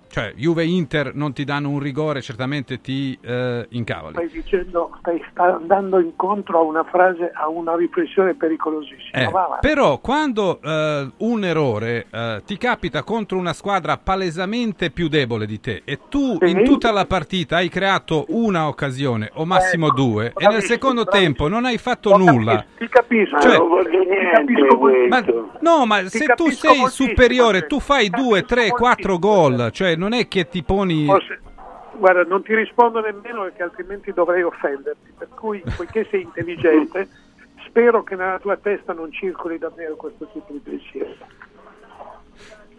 Cioè, 0.08 0.32
Juve 0.36 0.62
e 0.62 0.66
Inter 0.66 1.14
non 1.14 1.32
ti 1.32 1.44
danno 1.44 1.68
un 1.70 1.78
rigore, 1.78 2.20
certamente 2.22 2.80
ti 2.80 3.16
eh, 3.20 3.66
incavoli. 3.70 4.14
Stai 4.14 4.28
dicendo, 4.30 4.90
stai 5.00 5.22
sta 5.30 5.54
andando 5.56 6.00
incontro 6.00 6.58
a 6.58 6.62
una 6.62 6.84
frase, 6.84 7.30
a 7.34 7.48
una 7.48 7.76
riflessione 7.76 8.34
pericolosissima. 8.34 9.18
Eh, 9.20 9.30
però 9.60 9.98
quando 9.98 10.60
eh, 10.62 11.08
un 11.18 11.44
errore 11.44 12.06
eh, 12.10 12.42
ti 12.44 12.56
capita 12.56 13.02
contro 13.02 13.38
una 13.38 13.52
squadra 13.52 13.96
palesemente 13.98 14.90
più 14.90 15.08
debole 15.08 15.46
di 15.46 15.60
te 15.60 15.82
e 15.84 15.98
tu 16.08 16.36
Sì. 16.40 16.50
in 16.50 16.64
tutta 16.64 16.90
la 16.92 17.04
partita 17.06 17.56
hai 17.56 17.68
creato 17.68 18.24
una 18.28 18.66
occasione 18.68 19.30
o 19.34 19.44
massimo 19.44 19.86
Ecco, 19.88 19.94
due 19.96 20.32
e 20.36 20.46
nel 20.48 20.62
secondo 20.62 21.02
bravissimo. 21.04 21.24
tempo 21.34 21.48
non 21.48 21.64
hai 21.64 21.78
fatto 21.78 22.10
Ho 22.10 22.16
nulla. 22.18 22.56
capito, 22.56 22.76
Ti 22.78 22.88
capisco. 22.88 23.40
Cioè- 23.40 23.56
non 23.58 23.68
voglio 23.68 24.02
niente 24.02 24.30
capisco 24.32 24.78
Ma, 25.08 25.24
no, 25.60 25.86
ma 25.86 26.00
Ti 26.00 26.08
se 26.08 26.18
tu 26.34 26.44
capisco 26.44 26.68
sei 26.74 26.88
superiore, 26.88 27.66
tu 27.66 27.80
fai 27.80 28.08
due, 28.10 28.40
capisco 28.42 28.46
tre, 28.54 28.68
quattro 28.70 29.18
gol, 29.18 29.70
cioè 29.72 29.96
non 29.98 30.14
è 30.14 30.26
che 30.28 30.48
ti 30.48 30.62
poni... 30.62 31.04
Forse- 31.04 31.40
guarda, 31.92 32.22
non 32.22 32.42
ti 32.42 32.54
rispondo 32.54 33.00
nemmeno 33.00 33.42
perché 33.42 33.62
altrimenti 33.64 34.12
dovrei 34.12 34.42
offenderti. 34.42 35.12
Per 35.18 35.28
cui, 35.34 35.62
poiché 35.76 36.06
sei 36.10 36.22
intelligente, 36.22 37.08
spero 37.66 38.02
che 38.04 38.14
nella 38.14 38.38
tua 38.38 38.56
testa 38.56 38.92
non 38.94 39.10
circoli 39.12 39.58
davvero 39.58 39.96
questo 39.96 40.26
tipo 40.32 40.52
di 40.52 40.60
pensiero. 40.60 41.12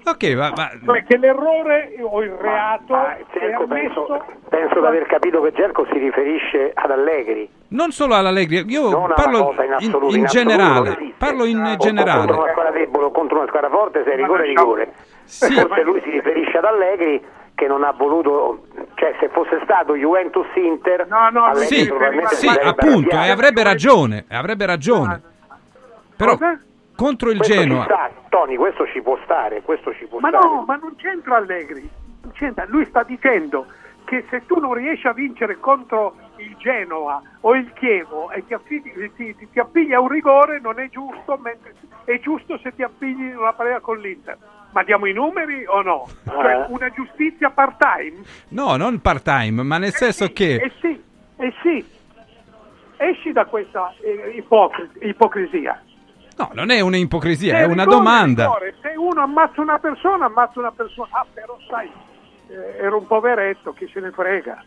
Ok, 0.06 0.24
ma, 0.34 0.52
ma- 0.56 0.72
Cioè 0.86 1.04
che 1.04 1.18
l'errore 1.18 1.94
o 2.02 2.24
il 2.24 2.32
reato 2.32 2.94
Ma 2.94 3.18
è 3.18 3.26
Gerco, 3.38 3.68
penso, 3.68 4.06
ammesso. 4.08 4.26
penso 4.48 4.80
di 4.80 4.86
aver 4.86 5.06
capito 5.06 5.42
che 5.42 5.52
Gerco 5.52 5.86
si 5.92 5.98
riferisce 6.00 6.72
ad 6.74 6.90
Allegri. 6.90 7.48
non 7.70 7.92
solo 7.92 8.16
all'Allegri, 8.16 8.64
io 8.68 8.90
Non 8.90 9.12
parlo 9.14 9.54
in 9.62 9.74
assoluto, 9.74 10.06
in 10.16 10.20
in 10.20 10.26
assoluto 10.26 10.28
generale, 10.32 11.14
parlo 11.18 11.44
in 11.46 11.58
contro 11.58 11.76
generale. 11.78 12.32
una 12.32 12.50
squadra 12.50 12.72
debole 12.72 13.12
contro 13.12 13.38
una 13.40 13.48
squadra 13.48 13.70
forte, 13.70 14.04
se 14.06 14.12
è 14.14 14.16
rigore 14.16 14.44
è 14.44 14.48
rigore. 14.48 14.94
Sì. 15.30 15.54
Forse 15.54 15.84
lui 15.84 16.02
si 16.02 16.10
riferisce 16.10 16.58
ad 16.58 16.66
Allegri 16.66 17.24
che 17.54 17.68
non 17.68 17.84
ha 17.84 17.92
voluto, 17.92 18.66
cioè 18.96 19.16
se 19.20 19.30
fosse 19.30 19.60
stato 19.64 19.96
Juventus-Inter, 19.96 21.08
No, 21.08 21.30
no, 21.30 21.44
Allegri 21.46 21.76
Sì, 21.76 21.92
sì, 22.36 22.48
appunto, 22.48 23.10
e 23.10 23.16
arrabbiato. 23.16 23.32
avrebbe 23.32 23.64
ragione, 23.64 24.26
e 24.30 24.36
avrebbe 24.36 24.66
ragione. 24.66 25.22
Però 26.16 26.32
Cosa? 26.38 26.60
contro 26.96 27.30
il 27.32 27.38
Questo 27.38 27.54
Genoa, 27.56 27.84
sta, 27.84 28.10
Tony, 28.30 28.56
questo 28.56 28.86
ci 28.88 29.02
può 29.02 29.18
stare, 29.24 29.62
questo 29.62 29.94
ci 29.94 30.06
può 30.06 30.20
Ma 30.20 30.30
stare. 30.30 30.46
no, 30.48 30.64
ma 30.66 30.76
non 30.76 30.96
c'entra 30.96 31.36
Allegri. 31.38 31.90
Non 32.22 32.32
c'entra. 32.34 32.66
Lui 32.68 32.86
sta 32.86 33.04
dicendo 33.04 33.66
che 34.10 34.26
se 34.32 34.44
tu 34.48 34.58
non 34.60 34.74
riesci 34.74 35.06
a 35.06 35.14
vincere 35.14 35.60
contro 35.60 36.16
il 36.38 36.56
Genoa 36.58 37.22
o 37.42 37.54
il 37.56 37.72
Chievo 37.74 38.32
e 38.32 38.44
ti, 38.48 38.56
affidi- 38.56 38.92
ti, 39.16 39.36
ti- 39.36 39.48
ti 39.52 39.60
appigli 39.60 39.94
a 39.94 40.00
un 40.02 40.08
rigore 40.08 40.60
non 40.60 40.80
è 40.80 40.90
giusto, 40.90 41.38
mentre 41.38 41.76
è 42.06 42.20
giusto 42.20 42.58
se 42.58 42.74
ti 42.74 42.82
appigli 42.82 43.22
in 43.22 43.38
una 43.38 43.54
partita 43.54 43.80
con 43.82 44.00
l'Inter. 44.00 44.36
Ma 44.72 44.82
diamo 44.84 45.06
i 45.06 45.14
numeri 45.14 45.64
o 45.68 45.82
no? 45.84 46.08
Cioè 46.26 46.54
Eh. 46.54 46.66
una 46.70 46.90
giustizia 46.90 47.52
part-time? 47.52 48.24
no, 48.50 48.76
non 48.78 49.00
part-time, 49.00 49.62
ma 49.62 49.78
nel 49.78 49.92
senso 49.94 50.24
Eh 50.26 50.34
che 50.34 50.72
sì, 50.82 51.00
eh 51.38 51.54
sì. 51.62 51.98
Esci 52.98 53.32
da 53.32 53.46
questa 53.46 53.94
eh, 54.02 54.34
ipocri- 54.36 54.90
ipocrisia. 55.02 55.82
no, 56.38 56.50
non 56.54 56.70
è 56.72 56.80
un'ipocrisia, 56.82 57.54
Se 57.54 57.60
è 57.62 57.64
una 57.66 57.84
rigore 57.84 57.98
domanda. 57.98 58.44
rigore, 58.46 58.76
Se 58.82 58.94
uno 58.98 59.22
ammazza 59.22 59.62
una 59.62 59.78
persona, 59.80 60.26
ammazza 60.26 60.60
una 60.60 60.72
persona. 60.72 61.08
Ah, 61.12 61.26
però 61.34 61.58
sai, 61.70 61.90
eh, 62.50 62.78
era 62.84 62.96
un 62.96 63.08
poveretto, 63.08 63.74
chi 63.74 63.88
se 63.92 64.00
ne 64.00 64.12
frega. 64.12 64.64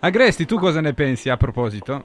Agresti, 0.00 0.46
tu 0.46 0.56
cosa 0.58 0.80
ne 0.80 0.94
pensi 0.94 1.28
a 1.28 1.36
proposito? 1.36 2.04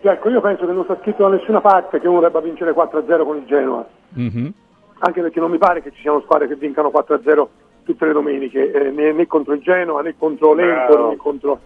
Ecco, 0.00 0.28
io 0.30 0.40
penso 0.40 0.64
che 0.66 0.72
non 0.72 0.84
sta 0.84 0.96
scritto 1.00 1.28
da 1.28 1.36
nessuna 1.36 1.60
parte 1.60 2.00
che 2.00 2.08
uno 2.08 2.20
debba 2.20 2.40
vincere 2.40 2.72
4-0 2.72 3.24
con 3.24 3.36
il 3.36 3.44
Genoa, 3.46 3.86
Mhm. 4.10 4.52
anche 5.00 5.20
perché 5.20 5.40
non 5.40 5.50
mi 5.50 5.58
pare 5.58 5.82
che 5.82 5.90
ci 5.92 6.00
siano 6.00 6.20
squadre 6.20 6.46
che 6.48 6.54
vincano 6.54 6.90
4-0 6.90 7.48
tutte 7.84 8.06
le 8.06 8.12
domeniche, 8.12 8.70
eh, 8.70 8.90
né, 8.90 9.12
né 9.12 9.26
contro 9.26 9.54
il 9.54 9.60
Genoa, 9.60 10.02
né 10.02 10.14
contro 10.16 10.54
l'Empoli, 10.54 11.08
né 11.10 11.16
contro... 11.16 11.60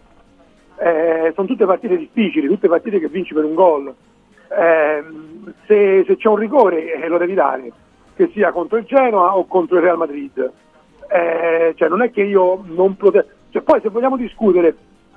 Eh, 0.77 1.33
sono 1.35 1.47
tutte 1.47 1.67
partite 1.67 1.97
difficili, 1.97 2.47
tutte 2.49 2.69
partite 2.69 2.99
che 2.99 3.09
vinci 3.09 3.35
per 3.35 3.45
un 3.45 3.55
gol. 3.55 3.95
Eh, 4.49 5.05
se, 5.67 6.05
se 6.07 6.17
c'è 6.17 6.29
un 6.29 6.37
rigore 6.37 6.93
eh, 6.95 7.09
lo 7.09 7.19
devi 7.19 7.35
dare, 7.35 7.71
che 8.15 8.31
sia 8.33 8.53
contro 8.53 8.79
il 8.79 8.85
Genoa 8.85 9.37
o 9.37 9.47
contro 9.47 9.77
il 9.77 9.83
Real 9.83 9.97
Madrid. 9.97 10.51
Eh, 11.09 11.75
cioè, 11.77 11.89
non 11.89 12.03
è 12.03 12.11
che 12.11 12.23
io 12.23 12.63
non 12.65 12.97
prote- 12.97 13.27
cioè, 13.51 13.63
poi 13.63 13.81
se 13.81 13.91
vogliamo 13.91 14.17
discutere 14.17 14.75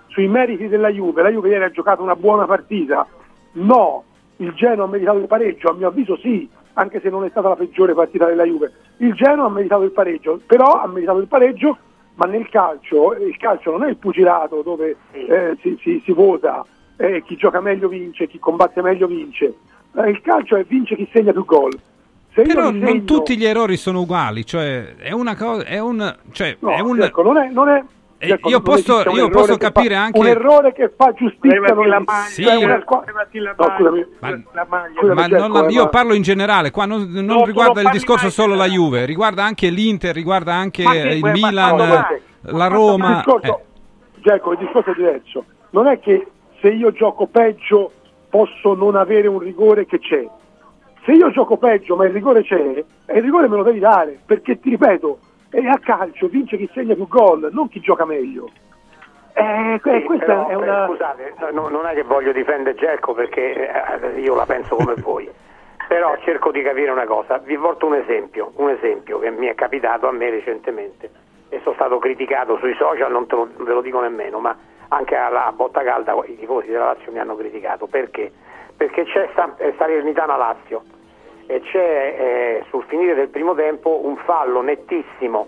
sui 0.08 0.28
meriti 0.28 0.68
della 0.68 0.90
Juve, 0.90 1.22
la 1.22 1.30
Juve 1.30 1.50
ieri 1.50 1.64
ha 1.64 1.72
giocato 1.72 2.02
una 2.02 2.16
buona 2.16 2.46
partita, 2.46 3.06
no, 3.54 4.04
il 4.38 4.54
Genoa 4.54 4.86
ha 4.86 4.90
meritato 4.90 5.18
il 5.18 5.28
pareggio, 5.28 5.70
a 5.70 5.74
mio 5.74 5.88
avviso 5.88 6.18
sì, 6.18 6.50
anche 6.74 7.00
se 7.00 7.10
non 7.10 7.24
è 7.24 7.30
stata 7.30 7.50
la 7.50 7.56
peggiore 7.56 7.94
partita 7.94 8.26
della 8.26 8.44
Juve. 8.44 8.72
Il 8.98 9.14
Genoa 9.14 9.46
ha 9.46 9.50
meritato 9.50 9.84
il 9.84 9.92
pareggio, 9.92 10.40
però 10.46 10.82
ha 10.82 10.88
meritato 10.88 11.20
il 11.20 11.28
pareggio, 11.28 11.78
ma 12.16 12.26
nel 12.26 12.50
calcio, 12.50 13.14
il 13.14 13.38
calcio 13.38 13.72
non 13.72 13.84
è 13.84 13.90
il 13.90 13.98
pugilato 13.98 14.62
dove 14.62 14.96
eh, 15.12 15.58
si, 15.62 15.78
si- 15.82 16.02
si 16.04 16.12
vota, 16.12 16.66
eh, 16.98 17.24
chi 17.24 17.36
gioca 17.36 17.60
meglio 17.62 17.88
vince, 17.88 18.28
chi 18.28 18.40
combatte 18.40 18.82
meglio 18.82 19.08
vince. 19.08 19.54
Eh, 19.96 20.10
il 20.10 20.22
calcio 20.22 20.56
è 20.58 20.64
vince 20.64 20.96
chi 20.96 21.08
segna 21.12 21.32
più 21.32 21.46
gol. 21.46 21.78
Però 22.44 22.70
li 22.70 22.80
non 22.80 23.06
tutti 23.06 23.38
gli 23.38 23.46
errori 23.46 23.78
sono 23.78 24.02
uguali, 24.02 24.46
cioè 24.46 24.96
è 24.98 25.12
una 25.12 25.36
cosa, 25.36 25.64
è 25.64 25.80
un, 25.80 26.16
cioè, 26.32 26.58
No, 26.60 26.76
è 26.76 26.80
un, 26.82 27.02
ecco, 27.02 27.22
non 27.24 27.38
è, 27.38 27.50
non 27.50 27.70
è- 27.70 27.84
Eh, 28.18 28.30
ecco, 28.32 28.50
io 28.50 28.62
posso- 28.62 29.04
io 29.12 29.30
posso 29.30 29.58
capire 29.58 29.96
fa- 29.96 30.02
anche- 30.04 30.20
un 30.20 30.28
errore 30.28 30.72
che 30.74 30.92
fa 30.96 31.12
giustizia 31.14 31.60
non 31.74 31.88
la 31.88 32.00
maglia, 32.06 32.22
Sì, 32.28 32.44
Cioè, 32.44 32.56
una 32.56 32.78
la 32.78 32.84
No, 32.86 33.04
maglia, 33.14 33.76
scusami. 33.78 34.06
Ma- 34.20 34.30
la 34.54 34.66
maglia. 34.70 35.00
Scusami, 35.00 35.16
ma 35.16 35.28
non 35.48 35.52
la- 35.52 35.70
io 35.70 35.90
parlo 35.90 36.14
in 36.14 36.22
generale, 36.22 36.72
qua 36.72 36.86
non, 36.86 37.08
non 37.10 37.26
No, 37.26 37.46
riguarda 37.46 37.82
il 37.82 37.90
discorso 37.92 38.30
solo 38.30 38.56
la. 38.56 38.66
Juve, 38.66 39.06
riguarda 39.06 39.44
anche 39.44 39.70
l'Inter, 39.70 40.14
riguarda 40.16 40.54
anche 40.54 40.84
che- 40.84 40.98
il 41.16 41.20
ma- 41.22 41.32
Milan, 41.32 41.76
no, 41.76 41.86
la 41.86 42.66
Il 42.66 42.72
Roma. 42.72 43.16
discorso, 43.16 43.48
eh. 43.48 43.64
Il 44.16 44.58
discorso 44.60 44.92
è 44.92 44.94
diverso. 44.96 45.46
Non 45.72 45.88
è 45.88 46.00
che 46.00 46.26
se 46.62 46.70
io 46.70 46.92
gioco 46.92 47.28
peggio 47.28 47.92
posso 48.30 48.74
non 48.74 48.96
avere 48.96 49.28
un 49.28 49.40
rigore 49.40 49.86
che 49.86 50.00
c'è. 50.00 50.26
Se 51.06 51.12
io 51.12 51.30
gioco 51.30 51.58
peggio 51.58 51.96
ma 51.96 52.06
il 52.06 52.12
rigore 52.14 52.42
c'è, 52.42 52.84
e 53.06 53.18
il 53.18 53.22
rigore 53.22 53.48
me 53.48 53.58
lo 53.58 53.64
devi 53.64 53.80
dare, 53.80 54.20
perché 54.26 54.60
ti 54.60 54.72
ripeto, 54.72 55.20
è 55.52 55.64
a 55.66 55.78
calcio 55.78 56.28
vince 56.28 56.58
chi 56.58 56.68
segna 56.74 56.96
più 56.96 57.08
gol, 57.08 57.50
non 57.52 57.70
chi 57.70 57.80
gioca 57.80 58.06
meglio. 58.06 58.50
Eh, 59.34 59.80
que- 59.82 60.06
Sì, 60.10 60.18
però, 60.18 60.48
è 60.48 60.52
eh, 60.52 60.56
una... 60.56 60.88
Scusate, 60.88 61.34
no- 61.52 61.68
non 61.68 61.86
è 61.86 61.94
che 61.94 62.04
voglio 62.04 62.32
difendere 62.32 62.76
Gerco 62.76 63.14
perché 63.14 63.70
eh, 63.70 64.20
io 64.20 64.34
la 64.34 64.46
penso 64.46 64.76
come 64.76 64.96
voi, 65.04 65.30
però 65.88 66.18
cerco 66.24 66.52
di 66.52 66.64
capire 66.64 66.90
una 66.90 67.06
cosa. 67.06 67.38
Vi 67.38 67.58
porto 67.58 67.86
un 67.86 67.96
esempio, 67.96 68.52
un 68.56 68.70
esempio 68.70 69.20
che 69.20 69.30
mi 69.30 69.46
è 69.48 69.54
capitato 69.54 70.08
a 70.08 70.12
me 70.12 70.30
recentemente 70.32 71.10
e 71.50 71.60
sono 71.62 71.76
stato 71.76 72.00
criticato 72.00 72.58
sui 72.58 72.74
social, 72.76 73.12
non 73.12 73.28
te 73.28 73.36
lo, 73.36 73.48
ve 73.58 73.74
lo 73.74 73.82
dico 73.82 74.00
nemmeno, 74.00 74.40
ma 74.40 74.56
anche 74.88 75.16
alla 75.16 75.52
botta 75.56 75.84
calda 75.84 76.16
i 76.26 76.38
tifosi 76.38 76.68
della 76.68 76.86
Lazio 76.86 77.12
mi 77.12 77.20
hanno 77.20 77.36
criticato. 77.36 77.86
Perché? 77.86 78.32
Perché 78.78 79.06
c'è 79.06 79.30
San- 79.36 79.56
eh, 79.58 79.74
Salernitana 79.78 80.36
Lazio 80.36 80.84
e 81.48 81.62
c'è 81.62 82.16
eh, 82.18 82.66
sul 82.70 82.84
finire 82.86 83.14
del 83.16 83.30
primo 83.30 83.54
tempo 83.56 84.02
un 84.04 84.18
fallo 84.18 84.62
nettissimo 84.62 85.48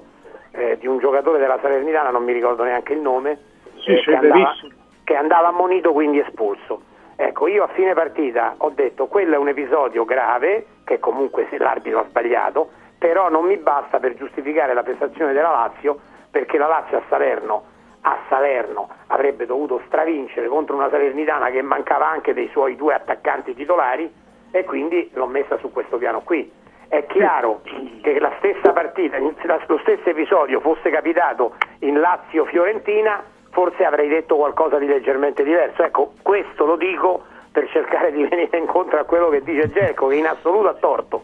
eh, 0.52 0.78
di 0.78 0.88
un 0.88 1.00
giocatore 1.00 1.40
della 1.40 1.60
Salernitana, 1.62 2.10
non 2.10 2.24
mi 2.24 2.34
ricordo 2.34 2.64
neanche 2.64 2.94
il 2.94 3.00
nome, 3.00 3.40
Sì, 3.78 3.92
eh, 3.92 4.02
che, 4.02 4.16
andava, 4.16 4.56
che 5.04 5.16
andava 5.16 5.48
ammonito 5.50 5.92
quindi 5.92 6.20
espulso. 6.20 6.82
Ecco, 7.16 7.48
io 7.48 7.64
a 7.64 7.68
fine 7.70 7.94
partita 7.94 8.56
ho 8.58 8.70
detto 8.70 9.08
quello 9.08 9.36
è 9.36 9.38
un 9.38 9.48
episodio 9.48 10.06
grave, 10.06 10.66
che 10.84 11.00
comunque 11.00 11.48
l'arbitro 11.58 12.00
ha 12.02 12.06
sbagliato, 12.08 12.70
però 12.98 13.30
non 13.30 13.46
mi 13.46 13.58
basta 13.58 14.00
per 14.00 14.16
giustificare 14.16 14.74
la 14.74 14.84
prestazione 14.84 15.34
della 15.34 15.52
Lazio, 15.52 16.00
perché 16.30 16.58
la 16.58 16.68
Lazio 16.68 16.98
a 16.98 17.02
Salerno, 17.10 17.64
a 18.08 18.18
Salerno 18.30 18.88
avrebbe 19.08 19.46
dovuto 19.46 19.82
stravincere 19.88 20.48
contro 20.48 20.76
una 20.76 20.90
Salernitana 20.90 21.50
che 21.50 21.62
mancava 21.62 22.08
anche 22.08 22.34
dei 22.34 22.48
suoi 22.50 22.78
due 22.78 22.94
attaccanti 22.94 23.54
titolari 23.54 24.10
e 24.50 24.64
quindi 24.64 25.10
l'ho 25.14 25.28
messa 25.28 25.58
su 25.58 25.72
questo 25.72 25.98
piano 25.98 26.22
qui. 26.22 26.50
È 26.88 27.06
chiaro 27.08 27.62
che 28.02 28.18
la 28.18 28.32
stessa 28.38 28.72
partita, 28.72 29.18
lo 29.18 29.80
stesso 29.82 30.10
episodio 30.10 30.62
fosse 30.62 30.90
capitato 30.90 31.56
in 31.80 32.00
Lazio-Fiorentina, 32.00 33.22
forse 33.50 33.84
avrei 33.84 34.08
detto 34.08 34.38
qualcosa 34.38 34.78
di 34.78 34.88
leggermente 34.88 35.44
diverso. 35.44 35.84
Ecco, 35.84 36.14
questo 36.22 36.66
lo 36.66 36.78
dico 36.78 37.26
per 37.52 37.68
cercare 37.72 38.14
di 38.14 38.24
venire 38.26 38.58
incontro 38.58 39.00
a 39.00 39.04
quello 39.04 39.28
che 39.28 39.44
dice 39.44 39.70
Gerco, 39.70 40.08
che 40.08 40.16
in 40.16 40.28
assoluto 40.28 40.70
ha 40.70 40.76
torto, 40.76 41.24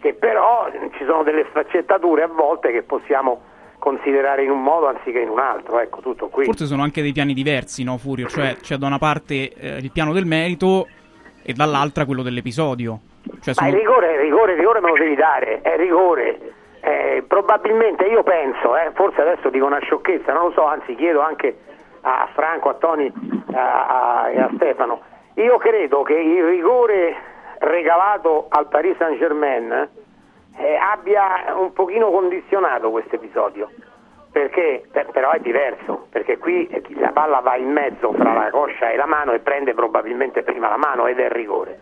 che 0.00 0.14
però 0.14 0.70
ci 0.96 1.04
sono 1.04 1.22
delle 1.22 1.44
sfaccettature 1.50 2.22
a 2.22 2.28
volte 2.28 2.72
che 2.72 2.82
possiamo 2.82 3.54
considerare 3.86 4.42
in 4.42 4.50
un 4.50 4.64
modo 4.64 4.88
anziché 4.88 5.20
in 5.20 5.28
un 5.28 5.38
altro, 5.38 5.78
ecco, 5.78 6.00
tutto 6.00 6.26
qui. 6.26 6.44
Forse 6.44 6.66
sono 6.66 6.82
anche 6.82 7.02
dei 7.02 7.12
piani 7.12 7.34
diversi, 7.34 7.84
no, 7.84 7.98
Furio? 7.98 8.26
Cioè, 8.26 8.56
c'è 8.56 8.74
da 8.78 8.86
una 8.86 8.98
parte 8.98 9.52
eh, 9.52 9.76
il 9.78 9.92
piano 9.92 10.12
del 10.12 10.24
merito 10.26 10.88
e 11.44 11.52
dall'altra 11.52 12.04
quello 12.04 12.24
dell'episodio. 12.24 12.98
Cioè, 13.40 13.54
Ma 13.58 13.66
sono... 13.66 13.68
il 13.68 13.74
rigore, 13.76 14.12
il 14.14 14.18
rigore, 14.18 14.52
il 14.54 14.58
rigore 14.58 14.80
me 14.80 14.88
lo 14.88 14.96
devi 14.96 15.14
dare, 15.14 15.60
è 15.62 15.76
rigore. 15.76 16.40
Eh, 16.80 17.22
probabilmente 17.28 18.06
io 18.06 18.24
penso, 18.24 18.76
eh, 18.76 18.90
forse 18.94 19.20
adesso 19.20 19.50
dico 19.50 19.66
una 19.66 19.78
sciocchezza, 19.80 20.32
non 20.32 20.46
lo 20.46 20.50
so, 20.50 20.66
anzi 20.66 20.96
chiedo 20.96 21.20
anche 21.20 21.56
a 22.00 22.28
Franco, 22.34 22.70
a 22.70 22.74
Tony 22.74 23.12
a- 23.52 24.22
a- 24.22 24.30
e 24.30 24.40
a 24.40 24.50
Stefano. 24.56 25.00
Io 25.34 25.58
credo 25.58 26.02
che 26.02 26.14
il 26.14 26.42
rigore 26.44 27.14
regalato 27.60 28.46
al 28.48 28.66
Paris 28.68 28.96
Saint 28.96 29.16
Germain 29.18 29.88
eh, 30.56 30.76
abbia 30.76 31.54
un 31.56 31.72
pochino 31.72 32.10
condizionato 32.10 32.90
questo 32.90 33.16
episodio. 33.16 33.70
Perché, 34.30 34.86
per, 34.92 35.06
però 35.12 35.30
è 35.30 35.38
diverso, 35.40 36.08
perché 36.10 36.36
qui 36.36 36.68
la 36.98 37.12
palla 37.12 37.40
va 37.40 37.56
in 37.56 37.70
mezzo 37.72 38.12
fra 38.12 38.34
la 38.34 38.50
coscia 38.50 38.90
e 38.90 38.96
la 38.96 39.06
mano 39.06 39.32
e 39.32 39.38
prende 39.38 39.72
probabilmente 39.72 40.42
prima 40.42 40.68
la 40.68 40.76
mano 40.76 41.06
ed 41.06 41.18
è 41.18 41.24
il 41.24 41.30
rigore. 41.30 41.80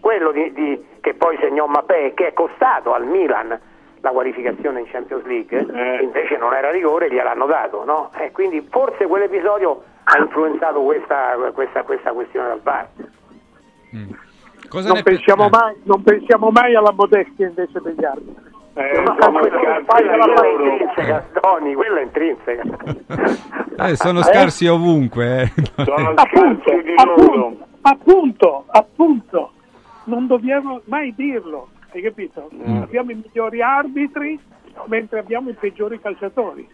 Quello 0.00 0.30
di, 0.30 0.52
di, 0.52 0.86
che 1.00 1.14
poi 1.14 1.36
segnò 1.40 1.66
Mappé, 1.66 2.14
che 2.14 2.28
è 2.28 2.32
costato 2.32 2.94
al 2.94 3.04
Milan 3.04 3.58
la 4.00 4.10
qualificazione 4.10 4.78
in 4.78 4.86
Champions 4.86 5.24
League, 5.24 5.58
Eh. 5.58 6.02
invece 6.04 6.36
non 6.36 6.54
era 6.54 6.70
rigore, 6.70 7.10
gliel'hanno 7.10 7.46
dato, 7.46 7.84
no? 7.84 8.12
E 8.16 8.30
quindi 8.30 8.64
forse 8.70 9.06
quell'episodio 9.06 9.82
ha 10.04 10.18
influenzato 10.18 10.80
questa, 10.82 11.34
questa, 11.52 11.82
questa 11.82 12.12
questione 12.12 12.48
del 12.48 12.60
VAR. 12.62 12.88
Cosa 14.68 14.92
Non 14.92 15.02
pensiamo, 15.02 15.46
eh. 15.46 15.50
mai, 15.50 15.74
non 15.84 16.02
pensiamo 16.02 16.50
mai 16.50 16.74
alla 16.74 16.92
modestia 16.92 17.46
invece 17.48 17.80
degli 17.80 18.04
arbitri. 18.04 18.46
Eh, 18.74 19.00
Ma 19.02 19.14
quella 19.14 20.42
è 20.44 20.52
intrinseca, 20.52 21.26
Tony, 21.40 21.72
quella 21.74 21.98
è 21.98 22.02
intrinseca. 22.02 22.62
Eh, 23.88 23.96
sono 23.96 24.22
scarsi 24.22 24.66
ovunque. 24.66 25.42
eh. 25.42 25.52
Sono 25.84 26.10
Appunto, 26.14 26.62
scarsi 26.70 26.82
di 26.84 26.94
loro. 27.04 27.16
appunto, 27.16 27.64
appunto, 27.80 28.64
appunto, 28.68 29.52
non 30.04 30.26
dobbiamo 30.28 30.80
mai 30.84 31.12
dirlo, 31.16 31.68
hai 31.92 32.02
capito? 32.02 32.48
Mm. 32.54 32.82
Abbiamo 32.82 33.10
i 33.10 33.14
migliori 33.14 33.62
arbitri 33.62 34.38
mentre 34.86 35.18
abbiamo 35.18 35.48
i 35.50 35.54
peggiori 35.54 36.00
calciatori. 36.00 36.68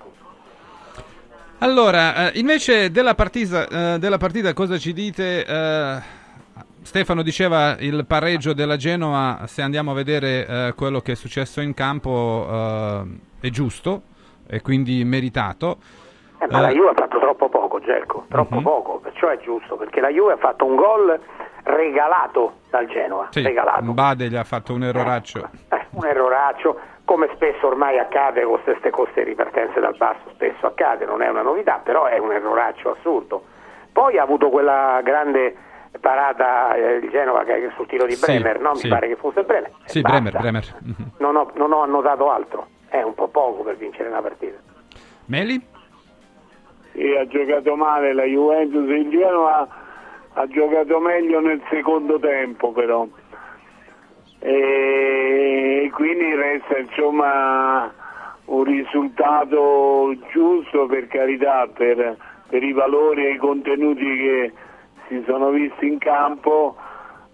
Allora, 1.58 2.30
eh, 2.30 2.38
invece 2.38 2.90
della 2.90 3.14
partita, 3.14 3.66
eh, 3.94 3.98
della 3.98 4.18
partita 4.18 4.52
cosa 4.52 4.76
ci 4.76 4.92
dite? 4.92 5.46
Eh, 6.84 6.86
Stefano 6.86 7.22
diceva 7.22 7.76
il 7.78 8.04
pareggio 8.06 8.52
della 8.52 8.76
Genoa, 8.76 9.40
se 9.46 9.62
andiamo 9.62 9.92
a 9.92 9.94
vedere 9.94 10.46
eh, 10.46 10.74
quello 10.76 11.00
che 11.00 11.12
è 11.12 11.14
successo 11.14 11.60
in 11.62 11.72
campo 11.74 12.46
eh, 12.48 13.02
è 13.40 13.48
giusto 13.48 14.02
e 14.46 14.60
quindi 14.60 15.02
meritato. 15.04 15.78
Eh, 16.38 16.46
ma 16.50 16.60
la 16.60 16.68
Eh, 16.68 16.74
Juve 16.74 16.90
ha 16.90 16.94
fatto 16.94 17.18
troppo 17.18 17.48
poco, 17.48 17.80
Gerco, 17.80 18.26
troppo 18.28 18.56
Mhm. 18.56 18.62
poco, 18.62 18.98
perciò 18.98 19.28
è 19.28 19.38
giusto, 19.38 19.76
perché 19.76 20.00
la 20.00 20.10
Juve 20.10 20.34
ha 20.34 20.36
fatto 20.36 20.66
un 20.66 20.76
gol 20.76 21.18
regalato 21.62 22.52
dal 22.70 22.86
Genoa, 22.86 23.28
sì, 23.30 23.42
regalato. 23.42 23.82
Bade 23.92 24.28
gli 24.28 24.36
ha 24.36 24.44
fatto 24.44 24.74
un 24.74 24.82
erroraccio. 24.84 25.48
Eh, 25.70 25.86
un 25.90 26.04
erroraccio, 26.04 26.78
come 27.06 27.30
spesso 27.34 27.66
ormai 27.66 27.98
accade 27.98 28.42
con 28.42 28.60
queste, 28.62 28.90
con 28.90 29.04
queste 29.04 29.24
ripartenze 29.24 29.80
dal 29.80 29.96
basso, 29.96 30.20
spesso 30.34 30.66
accade, 30.66 31.06
non 31.06 31.22
è 31.22 31.28
una 31.28 31.42
novità, 31.42 31.80
però 31.82 32.04
è 32.04 32.18
un 32.18 32.30
erroraccio 32.32 32.96
assurdo. 32.98 33.42
Poi 33.90 34.18
ha 34.18 34.22
avuto 34.22 34.50
quella 34.50 35.00
grande 35.02 35.56
parata 36.00 36.74
eh, 36.74 36.96
il 36.96 37.10
Genova 37.10 37.44
che, 37.44 37.70
sul 37.76 37.86
tiro 37.86 38.06
di 38.06 38.14
Sì, 38.14 38.24
Bremer, 38.24 38.60
no? 38.60 38.72
mi 38.72 38.78
sì. 38.78 38.88
pare 38.88 39.08
che 39.08 39.16
fosse 39.16 39.42
Bremer. 39.42 39.70
Sì, 39.84 40.00
basta. 40.00 40.20
Bremer, 40.20 40.40
Bremer. 40.40 40.74
Non 41.18 41.36
ho, 41.36 41.50
non 41.54 41.72
ho 41.72 41.82
annotato 41.82 42.30
altro, 42.30 42.66
è 42.88 43.02
un 43.02 43.14
po' 43.14 43.28
poco 43.28 43.62
per 43.62 43.76
vincere 43.76 44.08
una 44.08 44.20
partita. 44.20 44.58
Meli? 45.26 45.60
Sì, 46.92 47.14
ha 47.16 47.26
giocato 47.26 47.74
male 47.76 48.12
la 48.12 48.24
Juventus, 48.24 48.88
il 48.88 49.08
Genoa 49.10 49.68
ha 50.34 50.46
giocato 50.48 50.98
meglio 51.00 51.40
nel 51.40 51.62
secondo 51.70 52.18
tempo 52.18 52.72
però. 52.72 53.06
E 54.40 55.90
quindi 55.94 56.34
resta 56.34 56.78
insomma 56.78 57.92
un 58.46 58.64
risultato 58.64 60.14
giusto 60.32 60.86
per 60.86 61.06
carità, 61.06 61.66
per, 61.72 62.16
per 62.48 62.62
i 62.62 62.72
valori 62.72 63.26
e 63.26 63.32
i 63.32 63.36
contenuti 63.36 64.04
che 64.04 64.52
si 65.08 65.22
sono 65.26 65.50
visti 65.50 65.86
in 65.86 65.98
campo, 65.98 66.76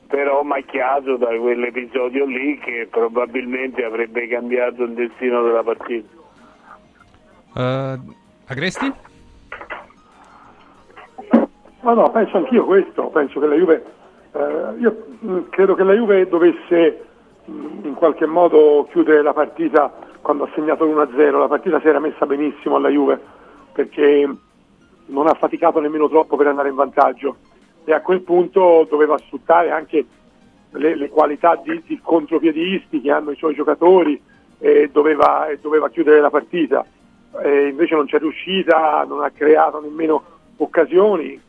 però 0.06 0.42
macchiato 0.42 1.16
da 1.16 1.28
quell'episodio 1.28 2.24
lì 2.26 2.59
che 2.59 2.88
probabilmente 2.90 3.85
avrebbe 3.85 4.26
cambiato 4.28 4.83
il 4.83 4.92
destino 4.92 5.42
della 5.42 5.62
partita. 5.62 6.09
Eh, 7.56 7.98
Agresti? 8.46 8.92
Ma 11.83 11.94
no, 11.94 12.11
penso 12.11 12.37
anch'io 12.37 12.64
questo, 12.64 13.04
penso 13.09 13.40
che 13.40 13.46
la 13.46 13.54
Juve, 13.54 13.85
eh, 14.33 14.74
io 14.78 15.06
mh, 15.20 15.38
credo 15.48 15.74
che 15.74 15.83
la 15.83 15.94
Juve 15.94 16.28
dovesse 16.28 17.04
mh, 17.44 17.87
in 17.87 17.94
qualche 17.94 18.26
modo 18.26 18.87
chiudere 18.90 19.22
la 19.22 19.33
partita 19.33 19.92
quando 20.20 20.44
ha 20.44 20.50
segnato 20.54 20.85
l'1-0, 20.85 21.38
la 21.38 21.48
partita 21.48 21.80
si 21.80 21.88
era 21.88 21.98
messa 21.98 22.26
benissimo 22.26 22.76
alla 22.76 22.90
Juve 22.90 23.18
perché 23.72 24.28
non 25.06 25.26
ha 25.26 25.35
faticato 25.35 25.80
nemmeno 25.80 26.09
troppo 26.09 26.37
per 26.37 26.48
andare 26.48 26.68
in 26.68 26.74
vantaggio 26.74 27.37
e 27.84 27.92
a 27.92 28.00
quel 28.00 28.20
punto 28.22 28.86
doveva 28.88 29.18
sfruttare 29.18 29.70
anche 29.70 30.04
le, 30.72 30.94
le 30.94 31.08
qualità 31.08 31.56
di, 31.56 31.82
di 31.86 32.00
contropiedisti 32.02 33.00
che 33.00 33.10
hanno 33.10 33.30
i 33.30 33.36
suoi 33.36 33.54
giocatori 33.54 34.20
e 34.58 34.90
doveva, 34.92 35.48
e 35.48 35.58
doveva 35.58 35.88
chiudere 35.88 36.20
la 36.20 36.30
partita. 36.30 36.84
E 37.42 37.68
invece 37.68 37.94
non 37.94 38.06
c'è 38.06 38.18
riuscita, 38.18 39.04
non 39.08 39.22
ha 39.22 39.30
creato 39.30 39.80
nemmeno 39.80 40.22
occasioni. 40.56 41.40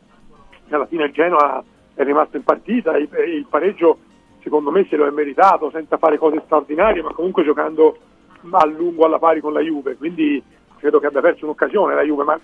Alla 0.70 0.86
fine 0.86 1.04
il 1.04 1.12
Genoa 1.12 1.62
è 1.94 2.02
rimasto 2.02 2.36
in 2.36 2.44
partita 2.44 2.94
e 2.96 3.02
il 3.02 3.46
pareggio 3.48 3.98
secondo 4.42 4.70
me 4.70 4.86
se 4.88 4.96
lo 4.96 5.06
è 5.06 5.10
meritato 5.10 5.70
senza 5.70 5.98
fare 5.98 6.18
cose 6.18 6.42
straordinarie, 6.44 7.02
ma 7.02 7.12
comunque 7.12 7.44
giocando 7.44 7.96
a 8.50 8.66
lungo 8.66 9.04
alla 9.04 9.18
pari 9.18 9.40
con 9.40 9.52
la 9.52 9.60
Juve. 9.60 9.96
Quindi 9.96 10.42
credo 10.78 10.98
che 10.98 11.06
abbia 11.06 11.20
perso 11.20 11.44
un'occasione 11.44 11.94
la 11.94 12.02
Juve, 12.02 12.24
ma 12.24 12.40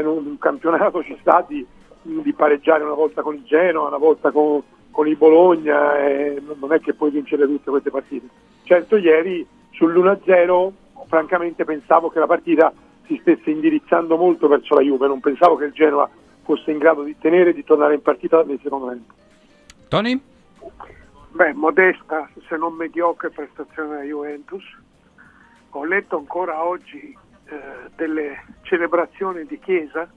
in 0.00 0.06
un 0.06 0.38
campionato 0.38 1.02
ci 1.02 1.16
sta 1.20 1.44
di, 1.46 1.66
di 2.04 2.32
pareggiare 2.32 2.84
una 2.84 2.94
volta 2.94 3.22
con 3.22 3.34
il 3.34 3.44
Genoa, 3.44 3.88
una 3.88 3.98
volta 3.98 4.30
con, 4.30 4.62
con 4.90 5.08
il 5.08 5.16
Bologna, 5.16 5.98
e 5.98 6.40
non 6.58 6.72
è 6.72 6.80
che 6.80 6.94
puoi 6.94 7.10
vincere 7.10 7.46
tutte 7.46 7.70
queste 7.70 7.90
partite. 7.90 8.26
Certo 8.64 8.96
ieri 8.96 9.46
sull'1-0 9.72 10.70
francamente 11.06 11.64
pensavo 11.64 12.08
che 12.10 12.18
la 12.18 12.26
partita 12.26 12.72
si 13.06 13.18
stesse 13.20 13.50
indirizzando 13.50 14.16
molto 14.16 14.48
verso 14.48 14.74
la 14.74 14.80
Juve, 14.80 15.06
non 15.06 15.20
pensavo 15.20 15.56
che 15.56 15.66
il 15.66 15.72
Genoa 15.72 16.08
fosse 16.42 16.70
in 16.70 16.78
grado 16.78 17.02
di 17.02 17.16
tenere 17.18 17.50
e 17.50 17.54
di 17.54 17.64
tornare 17.64 17.94
in 17.94 18.02
partita 18.02 18.42
nel 18.44 18.60
secondo 18.62 18.88
tempo. 18.88 19.12
Tony? 19.88 20.20
Beh, 21.30 21.52
modesta, 21.52 22.28
se 22.48 22.56
non 22.56 22.74
mediocre 22.74 23.30
prestazione 23.30 23.88
della 23.88 24.02
Juventus. 24.02 24.62
Ho 25.70 25.84
letto 25.84 26.16
ancora 26.16 26.64
oggi 26.64 27.16
eh, 27.46 27.90
delle 27.96 28.44
celebrazioni 28.62 29.44
di 29.44 29.58
Chiesa, 29.58 30.08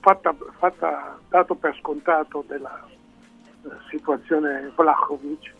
fatta, 0.00 0.34
fatta- 0.58 1.18
dato 1.28 1.54
per 1.54 1.76
scontato 1.76 2.44
della 2.46 2.86
eh, 2.86 3.68
situazione 3.90 4.72
Vlahovic. 4.74 5.54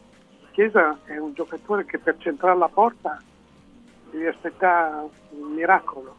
Chiesa 0.53 0.99
è 1.05 1.19
un 1.19 1.35
giocatore 1.35 1.85
che 1.85 1.99
per 1.99 2.17
centrare 2.19 2.57
la 2.59 2.69
porta 2.69 3.21
devi 4.11 4.27
aspettare 4.27 5.09
un 5.31 5.53
miracolo. 5.53 6.17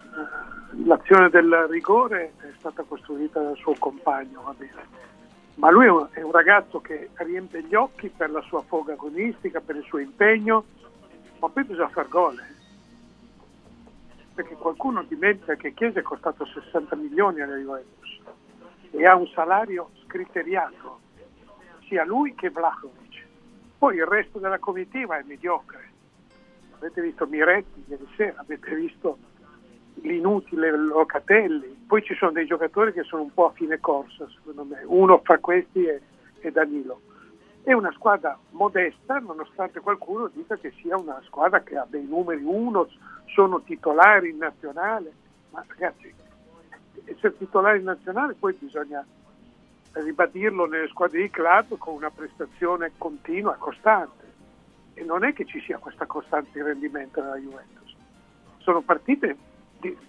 Eh, 0.00 0.52
L'azione 0.84 1.30
del 1.30 1.66
rigore 1.68 2.32
è 2.38 2.52
stata 2.58 2.82
costruita 2.82 3.40
dal 3.40 3.56
suo 3.56 3.74
compagno, 3.78 4.42
ma 5.54 5.70
lui 5.70 5.86
è 5.86 6.22
un, 6.22 6.32
ragazzo 6.32 6.80
che 6.80 7.10
riempie 7.14 7.62
gli 7.62 7.76
occhi 7.76 8.08
per 8.08 8.30
la 8.30 8.40
sua 8.42 8.60
foga 8.62 8.94
agonistica, 8.94 9.60
per 9.60 9.76
il 9.76 9.84
suo 9.84 9.98
impegno, 9.98 10.64
ma 11.38 11.48
poi 11.48 11.62
bisogna 11.64 11.88
far 11.88 12.08
gol. 12.08 12.40
Perché 14.34 14.54
qualcuno 14.54 15.04
dimentica 15.04 15.54
che 15.54 15.74
Chiesa 15.74 16.00
è 16.00 16.02
costato 16.02 16.44
60 16.44 16.96
milioni 16.96 17.40
alla 17.40 17.56
Juventus 17.56 18.20
e 18.90 19.06
ha 19.06 19.14
un 19.14 19.26
salario 19.28 19.90
scriteriato, 20.04 21.00
sia 21.86 22.04
lui 22.04 22.34
che 22.34 22.50
Vlahovic. 22.50 23.26
Poi 23.78 23.96
il 23.96 24.06
resto 24.06 24.38
della 24.38 24.58
comitiva 24.58 25.18
è 25.18 25.22
mediocre. 25.24 25.92
Avete 26.78 27.00
visto 27.00 27.26
Miretti 27.26 27.84
ieri 27.88 28.06
sera, 28.16 28.40
avete 28.40 28.74
visto 28.74 29.18
l'inutile 30.02 30.76
Locatelli, 30.76 31.84
poi 31.86 32.02
ci 32.02 32.14
sono 32.14 32.32
dei 32.32 32.46
giocatori 32.46 32.92
che 32.92 33.04
sono 33.04 33.22
un 33.22 33.32
po' 33.32 33.46
a 33.46 33.52
fine 33.52 33.78
corsa, 33.78 34.28
secondo 34.28 34.64
me. 34.64 34.82
Uno 34.84 35.20
fra 35.22 35.38
questi 35.38 35.84
è, 35.84 36.00
è 36.40 36.50
Danilo. 36.50 37.00
È 37.64 37.72
una 37.72 37.90
squadra 37.92 38.38
modesta, 38.50 39.18
nonostante 39.20 39.80
qualcuno 39.80 40.28
dica 40.28 40.54
che 40.56 40.70
sia 40.82 40.98
una 40.98 41.18
squadra 41.24 41.62
che 41.62 41.78
ha 41.78 41.86
dei 41.88 42.04
numeri 42.04 42.42
uno, 42.44 42.86
sono 43.24 43.62
titolari 43.62 44.28
in 44.28 44.36
nazionale, 44.36 45.10
ma 45.48 45.64
ragazzi, 45.66 46.12
essere 47.04 47.38
titolari 47.38 47.78
in 47.78 47.84
nazionale 47.84 48.34
poi 48.34 48.52
bisogna 48.52 49.02
ribadirlo 49.92 50.66
nelle 50.66 50.88
squadre 50.88 51.22
di 51.22 51.30
club 51.30 51.78
con 51.78 51.94
una 51.94 52.10
prestazione 52.10 52.92
continua, 52.98 53.54
costante. 53.54 54.32
E 54.92 55.02
non 55.02 55.24
è 55.24 55.32
che 55.32 55.46
ci 55.46 55.58
sia 55.60 55.78
questa 55.78 56.04
costante 56.04 56.50
di 56.52 56.60
rendimento 56.60 57.22
nella 57.22 57.38
Juventus. 57.38 57.96
Sono 58.58 58.82
partite 58.82 59.36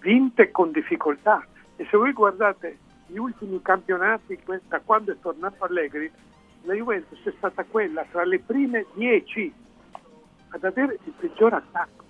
vinte 0.00 0.50
con 0.50 0.72
difficoltà. 0.72 1.42
E 1.76 1.86
se 1.90 1.96
voi 1.96 2.12
guardate 2.12 2.78
gli 3.06 3.16
ultimi 3.16 3.62
campionati, 3.62 4.38
da 4.68 4.80
quando 4.80 5.12
è 5.12 5.16
tornato 5.20 5.64
Allegri, 5.64 6.12
la 6.66 6.74
Juventus 6.74 7.22
è 7.24 7.32
stata 7.36 7.64
quella 7.64 8.04
tra 8.10 8.24
le 8.24 8.40
prime 8.40 8.86
dieci 8.94 9.52
ad 10.48 10.64
avere 10.64 10.98
il 11.04 11.12
peggior 11.18 11.54
attacco. 11.54 12.04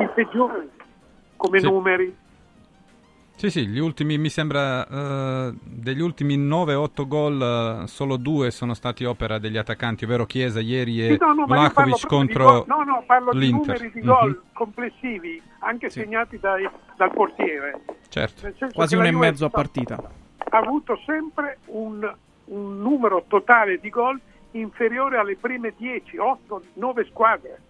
Il 0.00 0.10
peggiore 0.14 0.68
come 1.36 1.58
Sì. 1.60 1.66
numeri. 1.66 2.16
Sì, 3.36 3.50
sì, 3.50 3.66
gli 3.66 3.78
ultimi, 3.78 4.16
mi 4.16 4.30
sembra, 4.30 4.86
uh, 5.50 5.54
degli 5.62 6.00
ultimi 6.00 6.38
9-8 6.38 7.06
gol, 7.06 7.82
uh, 7.82 7.86
solo 7.86 8.16
due 8.16 8.50
sono 8.50 8.72
stati 8.72 9.04
opera 9.04 9.38
degli 9.38 9.58
attaccanti, 9.58 10.04
ovvero 10.04 10.24
Chiesa 10.24 10.60
ieri 10.60 11.02
e 11.06 11.12
Sì, 11.12 11.16
no, 11.20 11.34
no, 11.34 11.44
Vlahovic 11.44 12.00
di 12.00 12.06
contro 12.06 12.64
no, 12.66 12.82
no, 12.84 13.04
parlo 13.06 13.32
di 13.32 13.40
l'Inter. 13.40 13.78
numeri 13.78 13.90
di 13.92 14.00
gol 14.00 14.30
Mhm, 14.30 14.42
complessivi, 14.54 15.42
anche 15.58 15.90
Sì. 15.90 16.00
segnati 16.00 16.38
dai- 16.38 16.66
dal 16.96 17.12
portiere. 17.12 17.82
Certo. 18.08 18.50
Quasi 18.72 18.96
la 18.96 19.04
e 19.04 19.12
mezzo 19.12 19.44
a 19.44 19.50
partita. 19.50 20.00
Ha 20.38 20.56
avuto 20.56 20.98
sempre 21.04 21.58
un, 21.66 22.10
un 22.46 22.80
numero 22.80 23.24
totale 23.28 23.78
di 23.80 23.88
gol 23.90 24.18
inferiore 24.52 25.18
alle 25.18 25.36
prime 25.36 25.74
10, 25.76 26.16
8, 26.18 26.62
9 26.74 27.04
squadre. 27.10 27.60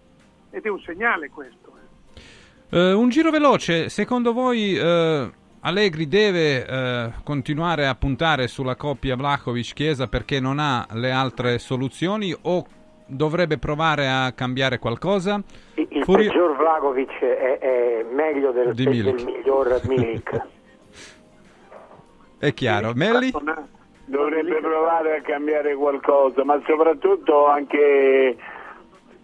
Ed 0.51 0.65
è 0.65 0.69
un 0.69 0.79
segnale 0.79 1.29
questo. 1.29 1.73
eh. 2.71 2.77
Eh, 2.77 2.93
un 2.93 3.09
giro 3.09 3.29
veloce, 3.31 3.89
secondo 3.89 4.33
voi 4.33 4.77
eh, 4.77 5.31
Allegri 5.61 6.07
deve 6.07 6.65
eh, 6.65 7.11
continuare 7.23 7.87
a 7.87 7.95
puntare 7.95 8.47
sulla 8.47 8.75
coppia 8.75 9.15
Vlahovic-Chiesa 9.15 10.07
perché 10.07 10.39
non 10.39 10.59
ha 10.59 10.85
le 10.93 11.11
altre 11.11 11.57
soluzioni 11.59 12.33
o 12.43 12.65
dovrebbe 13.05 13.57
provare 13.57 14.07
a 14.09 14.31
cambiare 14.33 14.79
qualcosa? 14.79 15.41
Il, 15.75 16.03
Furio- 16.03 16.29
peggior 16.29 16.55
Vlagovic 16.57 17.19
è, 17.19 17.57
è 17.59 18.05
meglio 18.11 18.51
del, 18.51 18.73
Di 18.73 18.83
del 18.83 18.93
Milik. 18.93 19.23
miglior 19.23 19.81
Milik. 19.87 20.41
È 22.39 22.53
chiaro. 22.53 22.91
Melli? 22.93 23.31
Dovrebbe 24.09 24.61
provare 24.61 25.17
a 25.17 25.21
cambiare 25.21 25.75
qualcosa, 25.75 26.45
ma 26.45 26.61
soprattutto 26.65 27.45
anche 27.45 28.37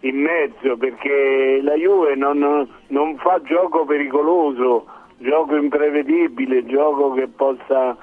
in 0.00 0.16
mezzo, 0.16 0.76
perché 0.76 1.60
la 1.62 1.72
Juve 1.72 2.14
non, 2.16 2.68
non 2.88 3.16
fa 3.16 3.40
gioco 3.44 3.86
pericoloso, 3.86 4.84
gioco 5.16 5.56
imprevedibile, 5.56 6.66
gioco 6.66 7.14
che 7.14 7.28
possa 7.28 7.96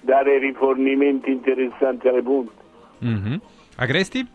dare 0.00 0.38
rifornimenti 0.38 1.30
interessanti 1.30 2.08
alle 2.08 2.22
punte. 2.22 2.52
Mhm. 2.98 3.40
Agresti? 3.76 4.26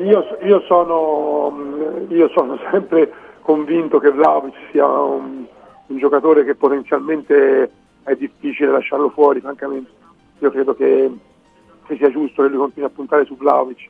Io, 0.00 0.38
io 0.42 0.60
sono, 0.66 2.06
io 2.08 2.28
sono 2.30 2.58
sempre 2.72 3.12
convinto 3.42 4.00
che 4.00 4.10
Vlaovic 4.10 4.54
sia 4.72 4.84
un, 4.84 5.44
un 5.86 5.98
giocatore 5.98 6.44
che 6.44 6.56
potenzialmente 6.56 7.70
è 8.06 8.16
difficile 8.16 8.70
lasciarlo 8.70 9.10
fuori, 9.10 9.40
francamente. 9.40 9.90
Io 10.38 10.50
credo 10.50 10.74
che, 10.74 11.10
che 11.86 11.96
sia 11.96 12.10
giusto 12.10 12.42
che 12.42 12.48
lui 12.48 12.58
continui 12.58 12.88
a 12.88 12.92
puntare 12.94 13.24
su 13.24 13.36
Vlaovic. 13.36 13.88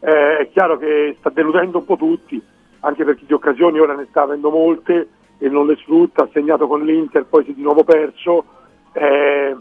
Eh, 0.00 0.38
è 0.38 0.48
chiaro 0.50 0.78
che 0.78 1.16
sta 1.18 1.30
deludendo 1.30 1.78
un 1.78 1.84
po' 1.84 1.96
tutti, 1.96 2.40
anche 2.80 3.04
perché 3.04 3.24
di 3.26 3.32
occasioni 3.32 3.78
ora 3.78 3.94
ne 3.94 4.06
sta 4.10 4.22
avendo 4.22 4.50
molte 4.50 5.08
e 5.38 5.48
non 5.48 5.66
le 5.66 5.76
sfrutta, 5.76 6.24
ha 6.24 6.28
segnato 6.32 6.66
con 6.66 6.84
l'Inter, 6.84 7.24
poi 7.24 7.44
si 7.44 7.50
è 7.50 7.54
di 7.54 7.62
nuovo 7.62 7.82
perso. 7.82 8.44
Eh, 8.92 9.56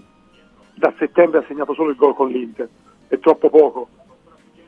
da 0.76 0.94
settembre 0.98 1.40
ha 1.40 1.46
segnato 1.48 1.74
solo 1.74 1.90
il 1.90 1.96
gol 1.96 2.14
con 2.14 2.28
l'Inter, 2.28 2.68
è 3.08 3.18
troppo 3.20 3.50
poco 3.50 3.88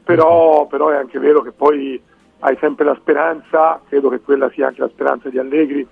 però, 0.07 0.67
però 0.67 0.87
è 0.87 0.95
anche 0.95 1.19
vero 1.19 1.41
che 1.41 1.51
poi 1.51 2.01
hai 2.39 2.57
sempre 2.61 2.85
la 2.85 2.95
speranza, 2.95 3.81
credo 3.89 4.07
che 4.07 4.21
quella 4.21 4.49
sia 4.51 4.67
anche 4.67 4.79
la 4.79 4.87
speranza 4.87 5.27
di 5.27 5.37
Allegri, 5.37 5.85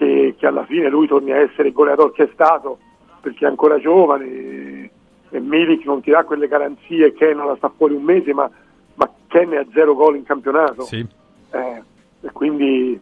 che, 0.00 0.34
che 0.38 0.46
alla 0.46 0.64
fine 0.64 0.88
lui 0.88 1.06
torni 1.06 1.30
a 1.30 1.36
essere 1.36 1.68
il 1.68 1.74
goleador 1.74 2.10
che 2.12 2.22
è 2.22 2.30
stato, 2.32 2.78
perché 3.20 3.44
è 3.44 3.48
ancora 3.48 3.78
giovane 3.78 4.24
e, 4.24 4.90
e 5.28 5.40
Milik 5.40 5.84
non 5.84 6.00
ti 6.00 6.10
dà 6.10 6.24
quelle 6.24 6.48
garanzie, 6.48 7.12
Ken 7.12 7.36
non 7.36 7.48
la 7.48 7.56
sta 7.56 7.70
fuori 7.76 7.94
un 7.94 8.02
mese, 8.02 8.32
ma, 8.32 8.50
ma 8.94 9.10
Ken 9.26 9.50
è 9.50 9.58
a 9.58 9.66
zero 9.74 9.94
gol 9.94 10.16
in 10.16 10.24
campionato, 10.24 10.84
Sì. 10.84 11.06
Eh, 11.52 11.82
e 12.22 12.30
quindi 12.32 12.98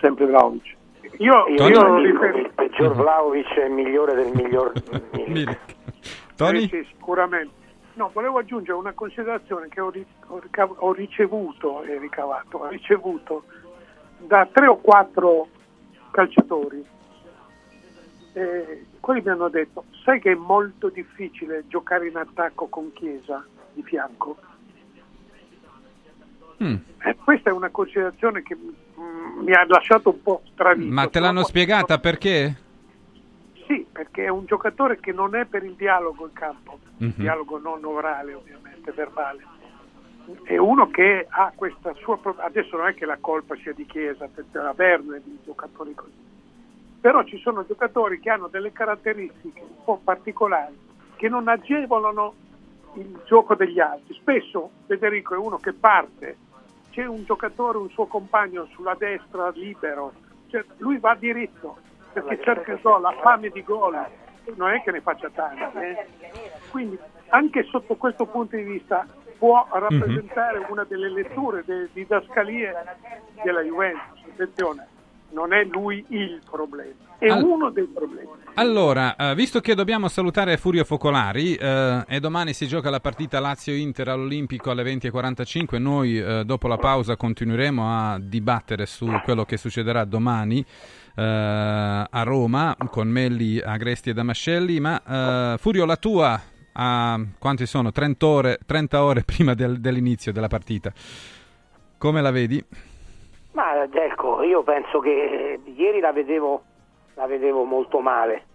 sempre 0.00 0.26
Vlaovic. 0.26 0.76
Io, 1.18 1.46
Io, 1.48 1.68
io 1.68 2.00
dico 2.02 2.20
che 2.30 2.38
il 2.38 2.50
peggior 2.54 2.94
Vlaovic 2.94 3.54
è 3.54 3.64
il 3.64 3.72
migliore 3.72 4.14
del 4.14 4.32
miglior 4.34 4.72
Milik. 5.26 5.58
Tony? 6.36 6.64
Eh 6.64 6.68
sì, 6.68 6.86
sicuramente. 6.90 7.60
No, 7.94 8.10
volevo 8.12 8.38
aggiungere 8.38 8.76
una 8.76 8.92
considerazione 8.92 9.68
che 9.68 9.80
ho, 9.80 9.92
ho 10.76 10.92
ricevuto 10.92 11.82
e 11.84 11.98
ricavato, 11.98 12.58
ho 12.58 12.68
ricevuto 12.68 13.44
da 14.18 14.48
tre 14.50 14.66
o 14.66 14.76
quattro 14.76 15.48
calciatori. 16.12 16.84
Eh, 18.34 18.86
quelli 19.00 19.20
mi 19.22 19.28
hanno 19.30 19.48
detto, 19.48 19.84
sai 20.04 20.20
che 20.20 20.30
è 20.32 20.34
molto 20.36 20.88
difficile 20.88 21.64
giocare 21.66 22.06
in 22.08 22.16
attacco 22.16 22.66
con 22.68 22.92
Chiesa 22.92 23.44
di 23.72 23.82
fianco? 23.82 24.38
Mm. 26.62 26.76
Eh, 27.04 27.16
questa 27.24 27.50
è 27.50 27.52
una 27.52 27.70
considerazione 27.70 28.42
che 28.42 28.54
mm, 28.56 29.40
mi 29.42 29.52
ha 29.52 29.64
lasciato 29.66 30.10
un 30.10 30.22
po' 30.22 30.42
stranito. 30.52 30.92
Ma 30.94 31.08
te 31.08 31.18
l'hanno 31.18 31.42
spiegata 31.42 31.98
perché? 31.98 32.56
Sì, 33.66 33.84
perché 33.90 34.24
è 34.24 34.28
un 34.28 34.44
giocatore 34.46 35.00
che 35.00 35.12
non 35.12 35.34
è 35.34 35.44
per 35.46 35.64
il 35.64 35.74
dialogo 35.74 36.24
in 36.26 36.32
campo, 36.32 36.78
Mhm. 36.98 37.14
dialogo 37.16 37.58
non 37.58 37.84
orale 37.84 38.34
ovviamente, 38.34 38.92
verbale. 38.92 39.44
È 40.44 40.56
uno 40.56 40.88
che 40.88 41.26
ha 41.28 41.52
questa 41.54 41.92
sua... 41.94 42.18
Adesso 42.36 42.76
non 42.76 42.88
è 42.88 42.94
che 42.94 43.06
la 43.06 43.18
colpa 43.20 43.56
sia 43.56 43.72
di 43.72 43.86
Chiesa, 43.86 44.24
attenzione 44.24 44.68
a 44.68 44.96
di 44.96 45.38
giocatori 45.44 45.94
così. 45.94 46.30
Però 47.00 47.24
ci 47.24 47.38
sono 47.38 47.66
giocatori 47.66 48.20
che 48.20 48.30
hanno 48.30 48.46
delle 48.46 48.72
caratteristiche 48.72 49.60
un 49.60 49.84
po' 49.84 50.00
particolari 50.02 50.78
che 51.16 51.28
non 51.28 51.48
agevolano 51.48 52.34
il 52.94 53.20
gioco 53.24 53.54
degli 53.54 53.80
altri. 53.80 54.14
Spesso 54.14 54.70
Federico 54.86 55.34
è 55.34 55.38
uno 55.38 55.56
che 55.58 55.72
parte, 55.72 56.36
c'è 56.90 57.04
un 57.06 57.24
giocatore, 57.24 57.78
un 57.78 57.90
suo 57.90 58.06
compagno 58.06 58.66
sulla 58.72 58.94
destra 58.94 59.50
libero, 59.50 60.12
cioè, 60.48 60.64
lui 60.78 60.98
va 60.98 61.14
diritto 61.14 61.78
perché 62.12 62.40
cerca 62.42 62.72
il 62.72 62.80
gol, 62.82 63.04
ha 63.04 63.12
fame 63.20 63.48
di 63.48 63.62
gol, 63.62 63.98
non 64.56 64.70
è 64.70 64.82
che 64.82 64.90
ne 64.90 65.00
faccia 65.00 65.30
tanti. 65.30 65.78
eh. 65.78 66.06
Quindi 66.70 66.98
anche 67.28 67.62
sotto 67.64 67.96
questo 67.96 68.26
punto 68.26 68.56
di 68.56 68.62
vista 68.62 69.06
può 69.42 69.66
rappresentare 69.72 70.64
una 70.70 70.84
delle 70.84 71.10
letture, 71.10 71.64
delle 71.66 71.88
didascalie 71.92 72.72
della 73.42 73.60
Juventus. 73.62 74.22
Attenzione, 74.32 74.86
non 75.30 75.52
è 75.52 75.64
lui 75.64 76.04
il 76.10 76.40
problema, 76.48 76.92
è 77.18 77.26
Al- 77.26 77.42
uno 77.42 77.70
dei 77.70 77.88
problemi. 77.92 78.28
Allora, 78.54 79.16
eh, 79.16 79.34
visto 79.34 79.58
che 79.60 79.74
dobbiamo 79.74 80.06
salutare 80.06 80.56
Furio 80.58 80.84
Focolari 80.84 81.56
eh, 81.56 82.04
e 82.06 82.20
domani 82.20 82.52
si 82.52 82.68
gioca 82.68 82.88
la 82.88 83.00
partita 83.00 83.40
Lazio-Inter 83.40 84.10
all'Olimpico 84.10 84.70
alle 84.70 84.84
20.45, 84.84 85.80
noi 85.80 86.20
eh, 86.20 86.44
dopo 86.44 86.68
la 86.68 86.76
pausa 86.76 87.16
continueremo 87.16 87.84
a 87.84 88.20
dibattere 88.20 88.86
su 88.86 89.10
quello 89.24 89.44
che 89.44 89.56
succederà 89.56 90.04
domani 90.04 90.64
eh, 91.16 91.22
a 91.22 92.22
Roma 92.22 92.76
con 92.88 93.08
Melli, 93.08 93.58
Agresti 93.58 94.10
e 94.10 94.12
Damascelli, 94.12 94.78
ma 94.78 95.02
eh, 95.02 95.58
Furio 95.58 95.84
la 95.84 95.96
tua 95.96 96.40
a 96.74 97.18
quanti 97.38 97.66
sono? 97.66 97.90
30 97.92 98.26
ore, 98.26 98.58
30 98.64 99.04
ore 99.04 99.22
prima 99.26 99.54
del- 99.54 99.80
dell'inizio 99.80 100.32
della 100.32 100.48
partita. 100.48 100.92
Come 101.98 102.20
la 102.20 102.30
vedi? 102.30 102.64
Ma 103.52 103.84
ecco, 103.84 104.42
io 104.42 104.62
penso 104.62 104.98
che 105.00 105.60
eh, 105.64 105.70
ieri 105.72 106.00
la 106.00 106.12
vedevo, 106.12 106.62
la 107.14 107.26
vedevo 107.26 107.64
molto 107.64 108.00
male. 108.00 108.46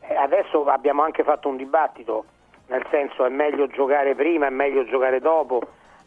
Eh, 0.00 0.14
adesso 0.14 0.64
abbiamo 0.64 1.02
anche 1.02 1.22
fatto 1.22 1.48
un 1.48 1.56
dibattito, 1.56 2.24
nel 2.68 2.84
senso 2.90 3.24
è 3.24 3.28
meglio 3.28 3.66
giocare 3.68 4.14
prima, 4.14 4.46
è 4.46 4.50
meglio 4.50 4.84
giocare 4.84 5.20
dopo. 5.20 5.60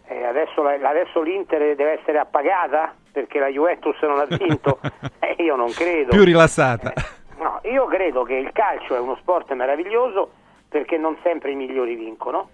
Eh, 0.08 0.24
adesso, 0.24 0.66
adesso 0.66 1.22
l'Inter 1.22 1.76
deve 1.76 2.00
essere 2.00 2.18
appagata 2.20 2.94
perché 3.12 3.40
la 3.40 3.48
Juventus 3.48 4.00
non 4.02 4.20
ha 4.20 4.26
vinto. 4.26 4.80
Eh, 5.20 5.42
io 5.44 5.56
non 5.56 5.72
credo. 5.72 6.10
Più 6.12 6.24
rilassata. 6.24 6.94
No, 7.40 7.60
io 7.64 7.86
credo 7.86 8.24
che 8.24 8.36
il 8.36 8.52
calcio 8.52 8.96
è 8.96 9.00
uno 9.00 9.16
sport 9.16 9.52
meraviglioso 9.54 10.32
perché 10.76 10.98
non 10.98 11.16
sempre 11.24 11.52
i 11.52 11.56
migliori 11.56 11.96
vincono 11.96 12.50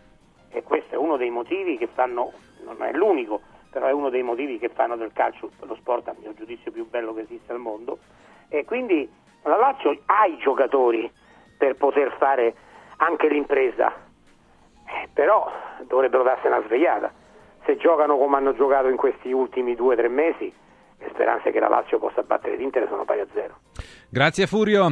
e 0.51 0.61
questo 0.61 0.93
è 0.93 0.97
uno 0.99 1.17
dei 1.17 1.31
motivi 1.31 1.75
che 1.79 1.87
fanno, 1.87 2.31
non 2.63 2.75
è 2.83 2.91
l'unico, 2.93 3.41
però 3.71 3.87
è 3.87 3.91
uno 3.91 4.11
dei 4.11 4.21
motivi 4.21 4.59
che 4.59 4.69
fanno 4.69 4.95
del 4.95 5.11
calcio 5.11 5.49
lo 5.61 5.73
sport 5.73 6.07
a 6.09 6.15
mio 6.19 6.31
giudizio 6.35 6.71
più 6.71 6.87
bello 6.87 7.15
che 7.15 7.21
esiste 7.21 7.51
al 7.51 7.57
mondo 7.57 7.97
e 8.47 8.63
quindi 8.63 9.09
la 9.41 9.57
Lazio 9.57 9.97
ha 10.05 10.27
i 10.27 10.37
giocatori 10.37 11.11
per 11.57 11.73
poter 11.77 12.15
fare 12.19 12.53
anche 12.97 13.27
l'impresa, 13.27 13.91
Eh, 14.85 15.09
però 15.11 15.51
dovrebbero 15.87 16.21
darsi 16.21 16.45
una 16.45 16.61
svegliata. 16.61 17.11
Se 17.65 17.75
giocano 17.77 18.17
come 18.17 18.37
hanno 18.37 18.53
giocato 18.53 18.87
in 18.87 18.97
questi 18.97 19.31
ultimi 19.31 19.73
due 19.73 19.95
o 19.95 19.97
tre 19.97 20.09
mesi, 20.09 20.53
le 20.99 21.09
speranze 21.09 21.49
che 21.49 21.59
la 21.59 21.69
Lazio 21.69 21.97
possa 21.97 22.21
battere 22.21 22.55
l'Inter 22.55 22.87
sono 22.87 23.03
pari 23.03 23.21
a 23.21 23.27
zero. 23.33 23.57
Grazie 24.11 24.45
Furio. 24.45 24.89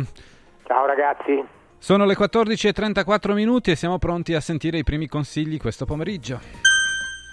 Ciao 0.66 0.88
ragazzi. 0.88 1.58
Sono 1.80 2.06
le 2.06 2.18
14.34 2.18 3.34
minuti 3.34 3.72
e 3.72 3.76
siamo 3.76 3.98
pronti 3.98 4.34
a 4.34 4.42
sentire 4.42 4.78
i 4.78 4.84
primi 4.84 5.08
consigli 5.08 5.58
questo 5.58 5.86
pomeriggio. 5.86 6.42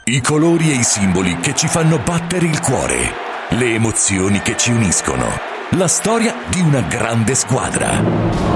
I 0.05 0.21
colori 0.21 0.71
e 0.71 0.77
i 0.77 0.85
simboli 0.85 1.37
che 1.39 1.53
ci 1.55 1.67
fanno 1.67 1.99
battere 1.99 2.47
il 2.47 2.61
cuore. 2.61 3.13
Le 3.51 3.75
emozioni 3.75 4.41
che 4.41 4.57
ci 4.57 4.71
uniscono. 4.71 5.27
La 5.71 5.89
storia 5.89 6.35
di 6.49 6.61
una 6.61 6.83
grande 6.83 7.35
squadra. 7.35 8.56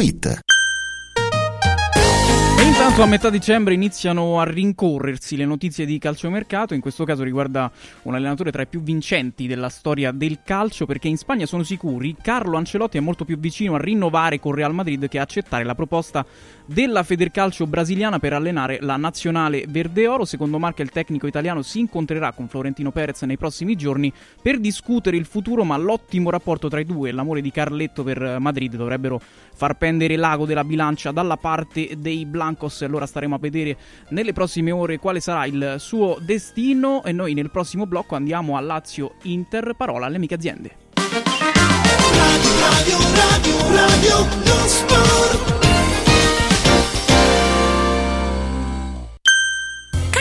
E 0.01 0.60
intanto 2.91 3.07
a 3.07 3.17
metà 3.17 3.29
dicembre 3.29 3.73
iniziano 3.73 4.41
a 4.41 4.43
rincorrersi 4.43 5.37
le 5.37 5.45
notizie 5.45 5.85
di 5.85 5.97
calciomercato, 5.97 6.73
in 6.73 6.81
questo 6.81 7.05
caso 7.05 7.23
riguarda 7.23 7.71
un 8.01 8.15
allenatore 8.15 8.51
tra 8.51 8.63
i 8.63 8.67
più 8.67 8.81
vincenti 8.81 9.47
della 9.47 9.69
storia 9.69 10.11
del 10.11 10.39
calcio 10.43 10.85
perché 10.85 11.07
in 11.07 11.15
Spagna 11.15 11.45
sono 11.45 11.63
sicuri 11.63 12.17
Carlo 12.21 12.57
Ancelotti 12.57 12.97
è 12.97 12.99
molto 12.99 13.23
più 13.23 13.39
vicino 13.39 13.75
a 13.75 13.77
rinnovare 13.77 14.41
con 14.41 14.53
Real 14.53 14.73
Madrid 14.73 15.07
che 15.07 15.19
a 15.19 15.21
accettare 15.21 15.63
la 15.63 15.73
proposta 15.73 16.25
della 16.65 17.03
Federcalcio 17.03 17.65
brasiliana 17.65 18.19
per 18.19 18.33
allenare 18.33 18.79
la 18.81 18.97
nazionale 18.97 19.65
verde-oro. 19.67 20.25
Secondo 20.25 20.59
Marca 20.59 20.83
il 20.83 20.89
tecnico 20.89 21.27
italiano 21.27 21.61
si 21.61 21.79
incontrerà 21.79 22.33
con 22.33 22.49
Florentino 22.49 22.91
Perez 22.91 23.21
nei 23.23 23.37
prossimi 23.37 23.75
giorni 23.75 24.11
per 24.41 24.59
discutere 24.59 25.17
il 25.17 25.25
futuro, 25.25 25.63
ma 25.63 25.77
l'ottimo 25.77 26.29
rapporto 26.29 26.67
tra 26.67 26.79
i 26.79 26.85
due 26.85 27.09
e 27.09 27.11
l'amore 27.11 27.41
di 27.41 27.51
Carletto 27.51 28.03
per 28.03 28.37
Madrid 28.39 28.75
dovrebbero 28.75 29.19
far 29.53 29.75
pendere 29.75 30.15
l'ago 30.15 30.45
della 30.45 30.63
bilancia 30.63 31.11
dalla 31.11 31.37
parte 31.37 31.95
dei 31.97 32.25
Blancos. 32.25 32.80
Allora 32.85 33.05
staremo 33.05 33.35
a 33.35 33.39
vedere 33.39 33.77
nelle 34.09 34.33
prossime 34.33 34.71
ore 34.71 34.97
quale 34.97 35.19
sarà 35.19 35.45
il 35.45 35.75
suo 35.77 36.17
destino 36.21 37.03
e 37.03 37.11
noi 37.11 37.33
nel 37.33 37.51
prossimo 37.51 37.85
blocco 37.85 38.15
andiamo 38.15 38.57
a 38.57 38.61
Lazio 38.61 39.15
Inter, 39.23 39.73
parola 39.75 40.05
alle 40.05 40.17
amiche 40.17 40.35
aziende. 40.35 40.75
Radio, 42.13 42.97
radio, 43.15 43.75
radio, 43.75 44.17
non 44.45 44.67
sport. 44.67 45.60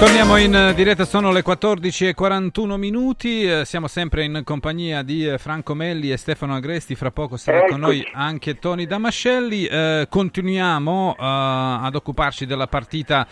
Torniamo 0.00 0.38
in 0.38 0.72
diretta, 0.74 1.04
sono 1.04 1.30
le 1.30 1.44
14.41 1.44 2.76
minuti, 2.76 3.42
eh, 3.42 3.66
siamo 3.66 3.86
sempre 3.86 4.24
in 4.24 4.40
compagnia 4.44 5.02
di 5.02 5.26
eh, 5.26 5.36
Franco 5.36 5.74
Melli 5.74 6.10
e 6.10 6.16
Stefano 6.16 6.54
Agresti, 6.54 6.94
fra 6.94 7.10
poco 7.10 7.36
sarà 7.36 7.66
con 7.66 7.80
noi 7.80 8.02
anche 8.14 8.58
Tony 8.58 8.86
Damascelli. 8.86 9.66
Eh, 9.66 10.06
continuiamo 10.08 11.16
eh, 11.18 11.22
ad 11.22 11.94
occuparci 11.94 12.46
della 12.46 12.66
partita 12.66 13.26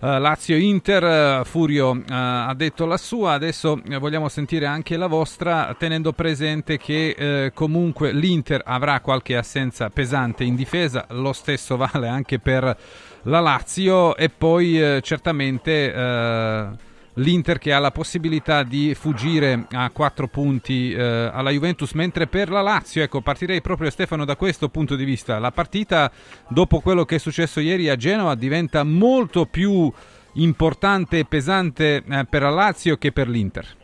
eh, 0.00 0.18
Lazio-Inter, 0.20 1.04
Eh, 1.04 1.44
Furio 1.44 1.96
eh, 1.96 2.02
ha 2.08 2.54
detto 2.54 2.86
la 2.86 2.96
sua, 2.98 3.32
adesso 3.32 3.80
eh, 3.88 3.98
vogliamo 3.98 4.28
sentire 4.28 4.66
anche 4.66 4.96
la 4.96 5.08
vostra, 5.08 5.74
tenendo 5.76 6.12
presente 6.12 6.78
che 6.78 7.16
eh, 7.18 7.50
comunque 7.52 8.12
l'Inter 8.12 8.62
avrà 8.64 9.00
qualche 9.00 9.36
assenza 9.36 9.90
pesante 9.90 10.44
in 10.44 10.54
difesa, 10.54 11.04
lo 11.10 11.32
stesso 11.32 11.76
vale 11.76 12.06
anche 12.06 12.38
per 12.38 12.76
la 13.24 13.40
Lazio 13.40 14.16
e 14.16 14.28
poi 14.30 14.80
eh, 14.80 15.00
certamente 15.02 15.92
eh, 15.92 16.68
l'Inter 17.14 17.58
che 17.58 17.72
ha 17.72 17.78
la 17.78 17.90
possibilità 17.90 18.62
di 18.62 18.94
fuggire 18.94 19.66
a 19.72 19.90
quattro 19.90 20.26
punti 20.28 20.92
eh, 20.92 21.30
alla 21.32 21.50
Juventus, 21.50 21.92
mentre 21.92 22.26
per 22.26 22.50
la 22.50 22.62
Lazio, 22.62 23.02
ecco, 23.02 23.20
partirei 23.20 23.60
proprio 23.60 23.90
Stefano 23.90 24.24
da 24.24 24.36
questo 24.36 24.68
punto 24.68 24.96
di 24.96 25.04
vista. 25.04 25.38
La 25.38 25.50
partita, 25.50 26.10
dopo 26.48 26.80
quello 26.80 27.04
che 27.04 27.16
è 27.16 27.18
successo 27.18 27.60
ieri 27.60 27.88
a 27.88 27.96
Genova, 27.96 28.34
diventa 28.34 28.82
molto 28.82 29.46
più 29.46 29.90
importante 30.34 31.18
e 31.18 31.24
pesante 31.26 32.02
eh, 32.08 32.26
per 32.28 32.42
la 32.42 32.50
Lazio 32.50 32.96
che 32.96 33.12
per 33.12 33.28
l'Inter. 33.28 33.80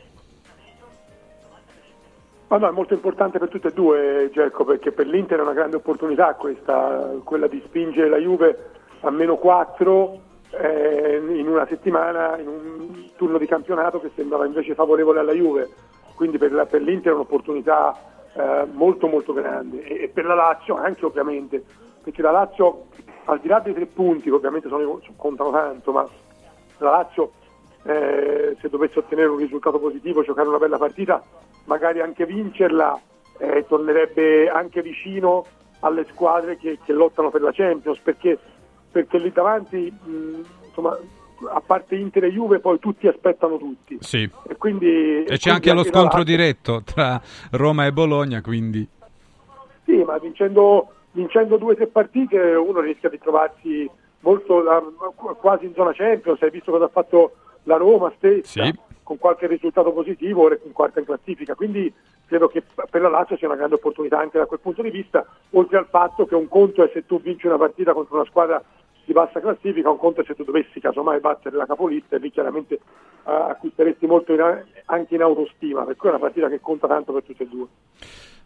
Ma 2.49 2.57
no, 2.57 2.67
è 2.67 2.73
molto 2.73 2.95
importante 2.95 3.39
per 3.39 3.51
tutte 3.51 3.69
e 3.69 3.73
due, 3.73 4.31
Gerco, 4.33 4.65
perché 4.65 4.91
per 4.91 5.07
l'Inter 5.07 5.39
è 5.39 5.43
una 5.43 5.53
grande 5.53 5.77
opportunità 5.77 6.33
questa, 6.33 7.13
quella 7.23 7.47
di 7.47 7.63
spingere 7.67 8.09
la 8.09 8.17
Juve 8.17 8.78
a 9.01 9.11
meno 9.11 9.37
4 9.37 10.21
eh, 10.51 11.21
in 11.35 11.49
una 11.49 11.67
settimana, 11.67 12.37
in 12.39 12.49
un 12.49 13.11
turno 13.17 13.39
di 13.39 13.47
campionato 13.47 14.01
che 14.01 14.11
sembrava 14.15 14.47
invece 14.47 14.75
favorevole 14.75 15.21
alla 15.21 15.33
Juve. 15.33 15.69
Quindi 16.15 16.39
per, 16.39 16.53
la- 16.53 16.67
per 16.67 16.83
l'Inter 16.83 17.13
è 17.13 17.15
un'opportunità 17.15 17.95
eh, 18.35 18.67
molto 18.73 19.07
molto 19.07 19.33
grande. 19.33 19.83
E, 19.85 20.05
e 20.05 20.09
per 20.09 20.25
la 20.25 20.35
Lazio 20.35 20.77
anche 20.77 21.05
ovviamente, 21.05 21.63
perché 22.03 22.23
la 22.23 22.31
Lazio 22.33 22.87
al 23.27 23.41
di 23.41 23.49
là 23.49 23.61
dei 23.61 23.75
tre 23.75 23.87
punti, 23.87 24.23
che 24.25 24.31
ovviamente 24.35 24.69
sono- 24.69 25.01
contano 25.17 25.51
tanto, 25.51 25.93
ma 25.93 26.07
la 26.79 26.91
Lazio 26.91 27.33
eh, 27.85 28.57
se 28.61 28.69
dovesse 28.69 28.99
ottenere 28.99 29.29
un 29.29 29.37
risultato 29.37 29.79
positivo, 29.79 30.23
giocare 30.23 30.49
una 30.49 30.59
bella 30.59 30.79
partita, 30.79 31.23
magari 31.65 32.01
anche 32.01 32.27
vincerla, 32.27 32.99
eh, 33.39 33.65
tornerebbe 33.69 34.49
anche 34.49 34.83
vicino 34.83 35.45
alle 35.81 36.05
squadre 36.11 36.57
che, 36.57 36.79
che 36.85 36.93
lottano 36.93 37.31
per 37.31 37.43
la 37.43 37.53
Champions, 37.53 37.99
perché, 38.01 38.39
perché 38.91 39.19
lì 39.19 39.31
davanti, 39.33 39.91
mh, 39.91 40.45
insomma, 40.67 40.99
a 41.51 41.63
parte 41.65 41.95
Inter 41.95 42.25
e 42.25 42.33
Juve, 42.33 42.59
poi 42.59 42.79
tutti 42.79 43.07
aspettano 43.07 43.59
tutti. 43.59 43.99
Sì. 44.01 44.29
E, 44.49 44.57
quindi, 44.57 45.25
E 45.25 45.37
c'è 45.39 45.51
anche 45.51 45.73
lo 45.73 45.85
scontro 45.85 46.25
diretto 46.25 46.83
tra 46.85 47.21
Roma 47.53 47.87
e 47.87 47.93
Bologna, 47.93 48.41
quindi... 48.43 48.87
Sì, 49.85 50.03
ma 50.05 50.19
vincendo, 50.19 50.89
vincendo 51.13 51.57
due 51.57 51.73
o 51.73 51.77
tre 51.77 51.87
partite 51.87 52.39
uno 52.39 52.81
rischia 52.81 53.09
di 53.09 53.19
trovarsi 53.19 53.89
molto 54.21 54.63
quasi 55.41 55.65
in 55.65 55.73
zona 55.75 55.93
Champions. 55.95 56.43
Hai 56.43 56.51
visto 56.51 56.73
cosa 56.73 56.85
ha 56.85 56.89
fatto 56.89 57.33
la 57.63 57.77
Roma 57.77 58.13
stessa, 58.17 58.65
Sì. 58.65 58.75
con 59.03 59.17
qualche 59.17 59.47
risultato 59.47 59.93
positivo, 59.93 60.43
ora 60.43 60.57
è 60.57 60.61
in 60.65 60.73
quarta 60.73 60.99
in 60.99 61.07
classifica. 61.07 61.55
Quindi 61.55 61.91
credo 62.27 62.49
che 62.49 62.63
per 62.91 63.01
la 63.01 63.09
Lazio 63.09 63.39
sia 63.39 63.47
una 63.47 63.57
grande 63.57 63.77
opportunità 63.77 64.19
anche 64.19 64.37
da 64.37 64.45
quel 64.45 64.61
punto 64.61 64.83
di 64.83 64.91
vista, 64.91 65.25
oltre 65.51 65.79
al 65.79 65.87
fatto 65.89 66.27
che 66.27 66.35
un 66.35 66.49
conto 66.49 66.83
è 66.85 66.91
se 66.93 67.07
tu 67.07 67.19
vinci 67.23 67.47
una 67.47 67.57
partita 67.57 67.95
contro 67.95 68.17
una 68.17 68.27
squadra 68.27 68.63
di 69.09 69.15
bassa 69.15 69.41
classifica, 69.41 69.89
un 69.89 69.97
conto 69.97 70.23
se 70.23 70.35
tu 70.35 70.45
dovessi 70.45 70.81
casomai 70.81 71.19
battere 71.19 71.57
la 71.57 71.65
capolista 71.65 72.17
e 72.17 72.19
lì 72.19 72.31
chiaramente 72.31 72.75
eh, 72.75 72.81
acquisteresti 73.25 74.07
molto 74.07 74.35
in- 74.35 74.65
anche 74.85 75.15
in 75.15 75.23
autostima, 75.23 75.85
per 75.85 75.97
cui 75.97 76.09
è 76.09 76.13
una 76.13 76.21
partita 76.21 76.49
che 76.51 76.61
conta 76.61 76.87
tanto 76.87 77.15
per 77.15 77.23
tutte 77.23 77.45
e 77.45 77.49
due. 77.49 77.67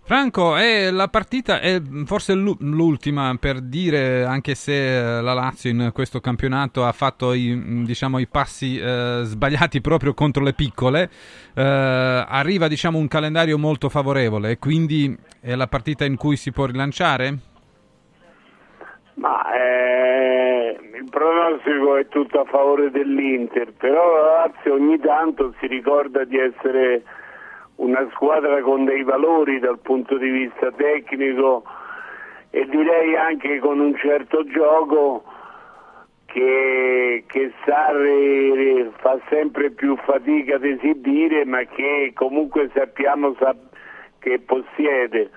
Franco, 0.04 0.56
è 0.56 0.90
la 0.90 1.06
partita 1.08 1.60
è 1.60 1.80
forse 2.04 2.34
l'u- 2.34 2.56
l'ultima 2.60 3.36
per 3.38 3.60
dire, 3.60 4.24
anche 4.24 4.54
se 4.54 5.18
eh, 5.18 5.20
la 5.20 5.32
Lazio 5.32 5.70
in 5.70 5.90
questo 5.92 6.20
campionato 6.20 6.84
ha 6.84 6.92
fatto 6.92 7.32
i, 7.32 7.84
diciamo, 7.84 8.18
i 8.18 8.26
passi 8.28 8.78
eh, 8.78 9.20
sbagliati 9.24 9.80
proprio 9.80 10.14
contro 10.14 10.42
le 10.42 10.54
piccole, 10.54 11.10
eh, 11.54 11.62
arriva 11.62 12.68
diciamo, 12.68 12.98
un 12.98 13.08
calendario 13.08 13.58
molto 13.58 13.88
favorevole 13.88 14.58
quindi 14.58 15.16
è 15.40 15.54
la 15.54 15.66
partita 15.66 16.04
in 16.04 16.16
cui 16.16 16.36
si 16.36 16.52
può 16.52 16.66
rilanciare? 16.66 17.50
Ma 19.14 19.52
eh, 19.52 20.78
il 20.94 21.08
pronostico 21.10 21.96
è 21.96 22.08
tutto 22.08 22.40
a 22.40 22.44
favore 22.44 22.90
dell'Inter, 22.90 23.72
però 23.72 24.12
la 24.12 24.22
Lazio 24.22 24.74
ogni 24.74 24.98
tanto 24.98 25.54
si 25.60 25.66
ricorda 25.66 26.24
di 26.24 26.38
essere 26.38 27.02
una 27.76 28.08
squadra 28.12 28.60
con 28.62 28.84
dei 28.84 29.02
valori 29.02 29.58
dal 29.58 29.78
punto 29.80 30.16
di 30.16 30.30
vista 30.30 30.70
tecnico 30.72 31.64
e 32.50 32.66
direi 32.66 33.16
anche 33.16 33.58
con 33.58 33.80
un 33.80 33.96
certo 33.96 34.44
gioco 34.44 35.24
che, 36.26 37.24
che 37.26 37.52
Sarri 37.64 38.90
fa 38.96 39.18
sempre 39.28 39.70
più 39.70 39.96
fatica 39.96 40.56
ad 40.56 40.64
esibire 40.64 41.44
ma 41.44 41.62
che 41.64 42.12
comunque 42.14 42.70
sappiamo 42.74 43.34
sap- 43.38 43.76
che 44.18 44.38
possiede. 44.38 45.30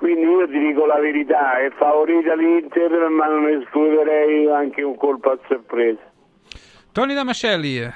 Quindi 0.00 0.22
io 0.22 0.48
ti 0.48 0.58
dico 0.58 0.86
la 0.86 0.98
verità, 0.98 1.58
è 1.58 1.70
favorita 1.72 2.34
l'Inter 2.34 3.10
ma 3.10 3.26
non 3.26 3.46
escluderei 3.48 4.46
anche 4.46 4.80
un 4.80 4.96
colpo 4.96 5.28
a 5.28 5.38
sorpresa. 5.46 6.00
Tony 6.90 7.12
Damascelli, 7.12 7.86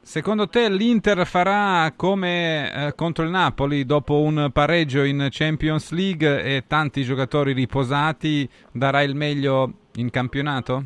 secondo 0.00 0.48
te 0.48 0.70
l'Inter 0.70 1.26
farà 1.26 1.92
come 1.94 2.86
eh, 2.86 2.94
contro 2.94 3.24
il 3.24 3.30
Napoli 3.30 3.84
dopo 3.84 4.22
un 4.22 4.48
pareggio 4.54 5.02
in 5.02 5.28
Champions 5.30 5.92
League 5.92 6.42
e 6.44 6.64
tanti 6.66 7.02
giocatori 7.02 7.52
riposati 7.52 8.48
darà 8.72 9.02
il 9.02 9.14
meglio 9.14 9.70
in 9.96 10.08
campionato? 10.08 10.84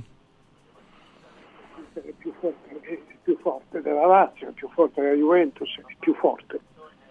più 2.19 2.33
forte, 2.41 2.81
è 2.83 2.99
più 3.23 3.39
forte 3.43 3.81
della 3.81 4.07
Lazio, 4.07 4.49
è 4.49 4.53
più 4.55 4.69
forte 4.71 5.01
della 5.01 5.15
Juventus, 5.15 5.79
è 5.87 5.95
più 6.01 6.15
forte. 6.15 6.59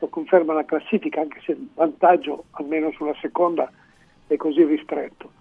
Lo 0.05 0.11
conferma 0.11 0.53
la 0.53 0.65
classifica, 0.65 1.21
anche 1.21 1.41
se 1.43 1.53
il 1.53 1.67
vantaggio, 1.73 2.43
almeno 2.51 2.91
sulla 2.91 3.15
seconda, 3.21 3.71
è 4.27 4.35
così 4.35 4.63
ristretto. 4.63 5.31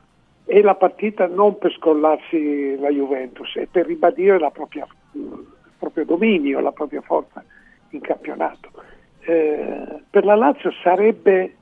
E 0.46 0.62
la 0.62 0.74
partita 0.74 1.26
non 1.26 1.58
per 1.58 1.70
scollarsi 1.72 2.78
la 2.78 2.88
Juventus, 2.88 3.54
è 3.56 3.66
per 3.66 3.84
ribadire 3.84 4.38
propria- 4.50 4.86
il 5.12 5.46
proprio 5.78 6.06
dominio, 6.06 6.60
la 6.60 6.72
propria 6.72 7.02
forza 7.02 7.44
in 7.90 8.00
campionato. 8.00 8.70
eh, 9.26 10.02
per 10.10 10.22
la 10.22 10.34
Lazio 10.34 10.70
sarebbe 10.82 11.54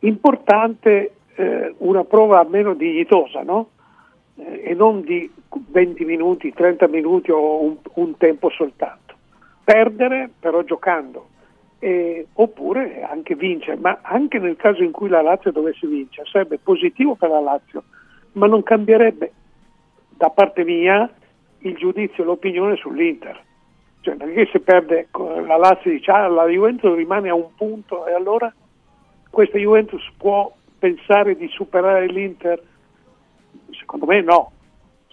importante 0.00 1.12
eh, 1.36 1.72
una 1.78 2.02
prova 2.02 2.40
almeno 2.40 2.74
dignitosa, 2.74 3.42
no? 3.42 3.70
Eh, 4.34 4.62
e 4.64 4.74
non 4.74 5.02
di 5.02 5.30
20 5.68 6.04
minuti, 6.04 6.52
30 6.52 6.88
minuti 6.88 7.30
o 7.30 7.62
un, 7.62 7.76
un 7.94 8.16
tempo 8.16 8.50
soltanto. 8.50 9.14
Perdere 9.62 10.30
però 10.40 10.64
giocando, 10.64 11.28
eh, 11.80 12.26
oppure 12.34 13.02
anche 13.02 13.34
vincere, 13.34 13.76
ma 13.76 13.98
anche 14.02 14.38
nel 14.38 14.56
caso 14.56 14.82
in 14.82 14.92
cui 14.92 15.08
la 15.08 15.22
Lazio 15.22 15.50
dovesse 15.50 15.86
vincere 15.86 16.28
sarebbe 16.30 16.58
positivo 16.58 17.16
per 17.16 17.30
la 17.30 17.40
Lazio, 17.40 17.84
ma 18.32 18.46
non 18.46 18.62
cambierebbe 18.62 19.32
da 20.10 20.30
parte 20.30 20.62
mia 20.62 21.10
il 21.58 21.74
giudizio 21.76 22.22
e 22.22 22.26
l'opinione 22.26 22.76
sull'Inter. 22.76 23.42
Cioè, 24.02 24.16
perché 24.16 24.48
se 24.52 24.60
perde 24.60 25.08
la 25.46 25.56
Lazio 25.56 25.90
dice 25.90 26.10
ah, 26.10 26.28
la 26.28 26.46
Juventus 26.46 26.94
rimane 26.94 27.28
a 27.28 27.34
un 27.34 27.48
punto 27.54 28.06
e 28.06 28.12
allora 28.12 28.52
questa 29.28 29.58
Juventus 29.58 30.02
può 30.16 30.52
pensare 30.78 31.36
di 31.36 31.48
superare 31.48 32.06
l'Inter? 32.06 32.62
Secondo 33.70 34.06
me 34.06 34.20
no, 34.22 34.52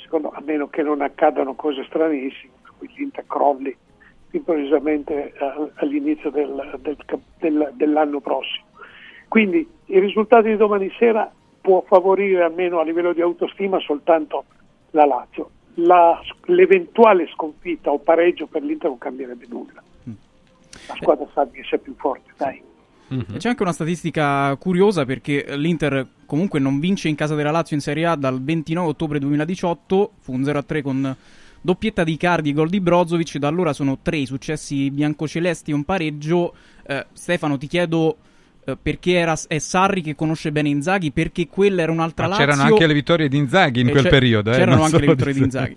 Secondo, 0.07 0.32
a 0.32 0.41
meno 0.41 0.68
che 0.70 0.84
non 0.84 1.01
accadano 1.01 1.53
cose 1.55 1.84
stranissime, 1.84 2.53
l'Inter 2.95 3.26
crolli 3.28 3.76
improvvisamente 4.32 5.34
eh, 5.34 5.71
all'inizio 5.75 6.30
del, 6.30 6.80
del, 6.82 6.97
del, 7.39 7.71
dell'anno 7.73 8.19
prossimo. 8.19 8.65
Quindi 9.28 9.67
i 9.86 9.99
risultati 9.99 10.49
di 10.49 10.57
domani 10.57 10.91
sera 10.97 11.32
può 11.61 11.84
favorire 11.86 12.43
almeno 12.43 12.80
a 12.80 12.84
livello 12.84 13.13
di 13.13 13.21
autostima 13.21 13.80
soltanto 13.80 14.45
la 14.91 15.05
Lazio. 15.05 15.49
La, 15.75 16.19
l'eventuale 16.45 17.28
sconfitta 17.28 17.91
o 17.91 17.99
pareggio 17.99 18.47
per 18.47 18.63
l'Inter 18.63 18.89
non 18.89 18.97
cambierebbe 18.97 19.45
nulla. 19.49 19.84
La 20.88 20.95
squadra 20.95 21.28
sa 21.34 21.43
di 21.45 21.59
essere 21.59 21.80
più 21.80 21.93
forte, 21.97 22.32
dai. 22.38 22.61
Mm-hmm. 23.13 23.38
C'è 23.38 23.49
anche 23.49 23.63
una 23.63 23.71
statistica 23.71 24.53
curiosa 24.57 25.05
perché 25.05 25.45
l'Inter 25.55 26.05
comunque 26.25 26.59
non 26.59 26.80
vince 26.80 27.07
in 27.07 27.15
casa 27.15 27.36
della 27.36 27.51
Lazio 27.51 27.75
in 27.75 27.82
Serie 27.82 28.05
A 28.05 28.15
dal 28.15 28.41
29 28.41 28.88
ottobre 28.88 29.19
2018, 29.19 30.11
fu 30.19 30.34
un 30.34 30.41
0-3 30.41 30.82
con 30.82 31.15
doppietta 31.62 32.03
di 32.03 32.18
Cardi 32.18 32.49
e 32.49 32.53
gol 32.53 32.70
di 32.70 32.80
Brozovic, 32.80 33.38
da 33.38 33.47
allora 33.47 33.74
sono 33.74 33.97
tre 34.01 34.18
i 34.18 34.26
successi 34.26 34.89
biancocelesti 34.91 35.72
e 35.72 35.74
un 35.74 35.84
pareggio. 35.84 36.53
Eh, 36.86 37.05
Stefano, 37.14 37.58
ti 37.58 37.68
chiedo 37.68 38.18
eh, 38.66 38.78
perché 38.82 39.14
era, 39.14 39.36
è 39.47 39.58
Sarri 39.60 40.01
che 40.01 40.16
conosce 40.16 40.51
bene 40.51 40.70
Inzaghi, 40.70 41.12
perché 41.12 41.47
quella 41.47 41.82
era 41.82 41.91
un'altra 41.91 42.24
Ma 42.28 42.30
Lazio. 42.38 42.45
c'erano 42.45 42.68
anche 42.70 42.88
le 42.88 42.93
vittorie 42.93 43.28
di 43.28 43.38
Inzaghi 43.38 43.82
in 43.82 43.88
Eh, 43.89 43.91
quel 43.91 44.08
periodo. 44.08 44.51
eh, 44.51 44.55
C'erano 44.55 44.84
anche 44.84 44.97
le 44.99 45.03
solo 45.03 45.12
vittorie 45.14 45.34
di 45.34 45.39
Inzaghi. 45.41 45.76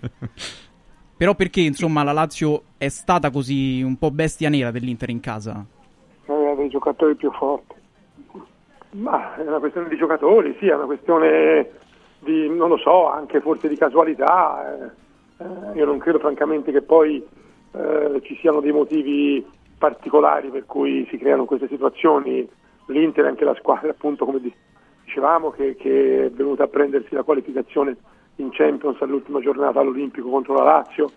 Però 1.17 1.35
perché 1.35 1.61
insomma 1.61 2.01
la 2.03 2.13
Lazio 2.13 2.63
è 2.77 2.87
stata 2.89 3.29
così 3.29 3.81
un 3.83 3.95
po' 3.97 4.09
bestia 4.11 4.49
nera 4.49 4.71
dell'Inter 4.71 5.09
in 5.09 5.19
casa? 5.19 5.63
aveva 6.25 6.55
dei 6.55 6.69
giocatori 6.69 7.15
più 7.15 7.29
forti. 7.31 7.75
Ma 8.91 9.35
è 9.35 9.41
una 9.47 9.59
questione 9.59 9.87
di 9.89 9.97
giocatori, 9.97 10.55
sì, 10.59 10.67
è 10.67 10.73
una 10.75 10.85
questione 10.85 11.69
di, 12.19 12.49
non 12.49 12.69
lo 12.69 12.77
so, 12.77 13.09
anche 13.09 13.39
forse 13.41 13.67
di 13.67 13.75
casualità. 13.77 14.85
eh. 14.85 14.89
Eh, 15.41 15.77
io 15.77 15.85
non 15.85 15.97
credo 15.97 16.19
francamente 16.19 16.71
che 16.71 16.81
poi 16.81 17.25
eh, 17.71 18.21
ci 18.23 18.37
siano 18.37 18.59
dei 18.59 18.71
motivi 18.71 19.45
particolari 19.77 20.49
per 20.49 20.65
cui 20.65 21.07
si 21.09 21.17
creano 21.17 21.45
queste 21.45 21.67
situazioni. 21.67 22.47
L'Inter 22.87 23.25
è 23.25 23.27
anche 23.29 23.45
la 23.45 23.55
squadra, 23.55 23.89
appunto, 23.89 24.25
come 24.25 24.39
di- 24.39 24.53
dicevamo, 25.03 25.49
che, 25.51 25.75
che 25.75 26.25
è 26.25 26.29
venuta 26.29 26.63
a 26.63 26.67
prendersi 26.67 27.15
la 27.15 27.23
qualificazione 27.23 27.95
in 28.35 28.49
Champions 28.51 29.01
all'ultima 29.01 29.39
giornata 29.39 29.79
all'Olimpico 29.79 30.29
contro 30.29 30.53
la 30.53 30.63
Lazio, 30.63 31.09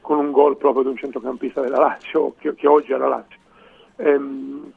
con 0.00 0.18
un 0.18 0.30
gol 0.30 0.56
proprio 0.56 0.82
di 0.82 0.88
un 0.90 0.96
centrocampista 0.96 1.60
della 1.60 1.78
Lazio, 1.78 2.34
che, 2.38 2.54
che 2.54 2.66
oggi 2.66 2.92
è 2.92 2.96
la 2.96 3.08
Lazio. 3.08 3.38
Ehm, 3.96 4.72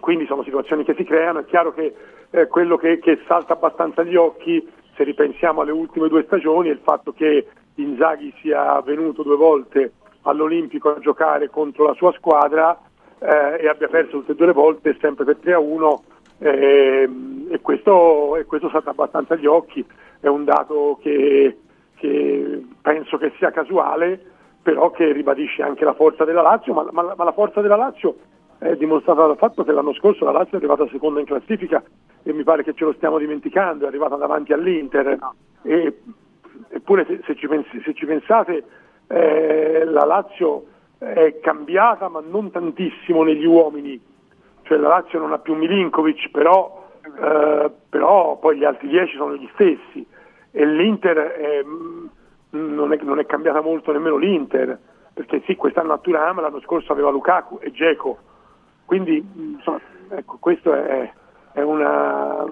quindi 0.00 0.26
sono 0.26 0.42
situazioni 0.42 0.84
che 0.84 0.94
si 0.94 1.04
creano, 1.04 1.40
è 1.40 1.44
chiaro 1.44 1.72
che 1.72 1.94
eh, 2.30 2.46
quello 2.46 2.76
che, 2.76 2.98
che 2.98 3.20
salta 3.26 3.54
abbastanza 3.54 4.00
agli 4.00 4.16
occhi, 4.16 4.66
se 4.94 5.04
ripensiamo 5.04 5.60
alle 5.60 5.72
ultime 5.72 6.08
due 6.08 6.24
stagioni, 6.24 6.68
è 6.68 6.72
il 6.72 6.80
fatto 6.82 7.12
che 7.12 7.46
Inzaghi 7.82 8.32
sia 8.40 8.80
venuto 8.82 9.22
due 9.22 9.36
volte 9.36 9.92
all'Olimpico 10.22 10.94
a 10.94 10.98
giocare 10.98 11.48
contro 11.48 11.86
la 11.86 11.94
sua 11.94 12.12
squadra 12.12 12.78
eh, 13.18 13.58
e 13.60 13.68
abbia 13.68 13.88
perso 13.88 14.18
tutte 14.18 14.32
e 14.32 14.34
due 14.34 14.46
le 14.46 14.52
volte, 14.52 14.96
sempre 15.00 15.24
per 15.24 15.36
3 15.36 15.52
a 15.54 15.58
1, 15.58 16.02
ehm, 16.38 17.46
e, 17.50 17.60
questo, 17.60 18.36
e 18.36 18.44
questo 18.44 18.68
salta 18.70 18.90
abbastanza 18.90 19.34
agli 19.34 19.46
occhi, 19.46 19.84
è 20.20 20.26
un 20.26 20.44
dato 20.44 20.98
che, 21.02 21.58
che 21.96 22.64
penso 22.80 23.18
che 23.18 23.32
sia 23.38 23.50
casuale, 23.50 24.20
però 24.62 24.90
che 24.90 25.12
ribadisce 25.12 25.62
anche 25.62 25.84
la 25.84 25.94
forza 25.94 26.24
della 26.24 26.42
Lazio, 26.42 26.74
ma, 26.74 26.86
ma- 26.90 27.14
ma 27.16 27.24
la 27.24 27.32
forza 27.32 27.60
della 27.60 27.76
Lazio 27.76 28.16
è 28.58 28.76
dimostrata 28.76 29.26
dal 29.26 29.38
fatto 29.38 29.64
che 29.64 29.72
l'anno 29.72 29.94
scorso 29.94 30.26
la 30.26 30.32
Lazio 30.32 30.52
è 30.52 30.56
arrivata 30.56 30.86
seconda 30.88 31.18
in 31.18 31.24
classifica 31.24 31.82
e 32.22 32.32
mi 32.34 32.42
pare 32.42 32.62
che 32.62 32.74
ce 32.74 32.84
lo 32.84 32.92
stiamo 32.92 33.16
dimenticando, 33.16 33.84
è 33.84 33.88
arrivata 33.88 34.16
davanti 34.16 34.52
all'Inter. 34.52 35.18
E, 35.62 36.00
eppure 36.68 37.04
se, 37.06 37.20
se 37.24 37.34
ci, 37.34 37.48
pens- 37.48 37.82
se 37.82 37.94
ci 37.94 38.06
pensate 38.06 38.64
eh, 39.06 39.84
la 39.84 40.04
Lazio 40.04 40.66
è 40.98 41.38
cambiata 41.40 42.08
ma 42.08 42.20
non 42.20 42.50
tantissimo 42.50 43.22
negli 43.22 43.46
uomini, 43.46 44.00
cioè 44.62 44.78
la 44.78 44.88
Lazio 44.88 45.18
non 45.18 45.32
ha 45.32 45.38
più 45.38 45.54
Milinkovic, 45.54 46.30
però, 46.30 46.88
eh, 47.02 47.70
però 47.88 48.38
poi 48.38 48.58
gli 48.58 48.64
altri 48.64 48.88
10 48.88 49.16
sono 49.16 49.34
gli 49.34 49.48
stessi. 49.54 50.06
E 50.52 50.66
l'Inter 50.66 51.16
è, 51.16 51.64
mm, 51.64 52.06
non, 52.50 52.92
è, 52.92 52.98
non 53.02 53.18
è 53.18 53.26
cambiata 53.26 53.60
molto 53.60 53.92
nemmeno 53.92 54.16
l'Inter, 54.16 54.78
perché 55.12 55.42
sì, 55.46 55.56
quest'anno 55.56 55.92
ha 55.92 55.98
Turam, 55.98 56.40
l'anno 56.40 56.60
scorso 56.60 56.92
aveva 56.92 57.10
Lukaku 57.10 57.58
e 57.60 57.72
Geco, 57.72 58.18
quindi 58.84 59.20
mh, 59.20 59.54
insomma, 59.54 59.80
ecco, 60.10 60.36
questo 60.38 60.72
è, 60.72 61.12
è 61.52 61.62
una... 61.62 62.44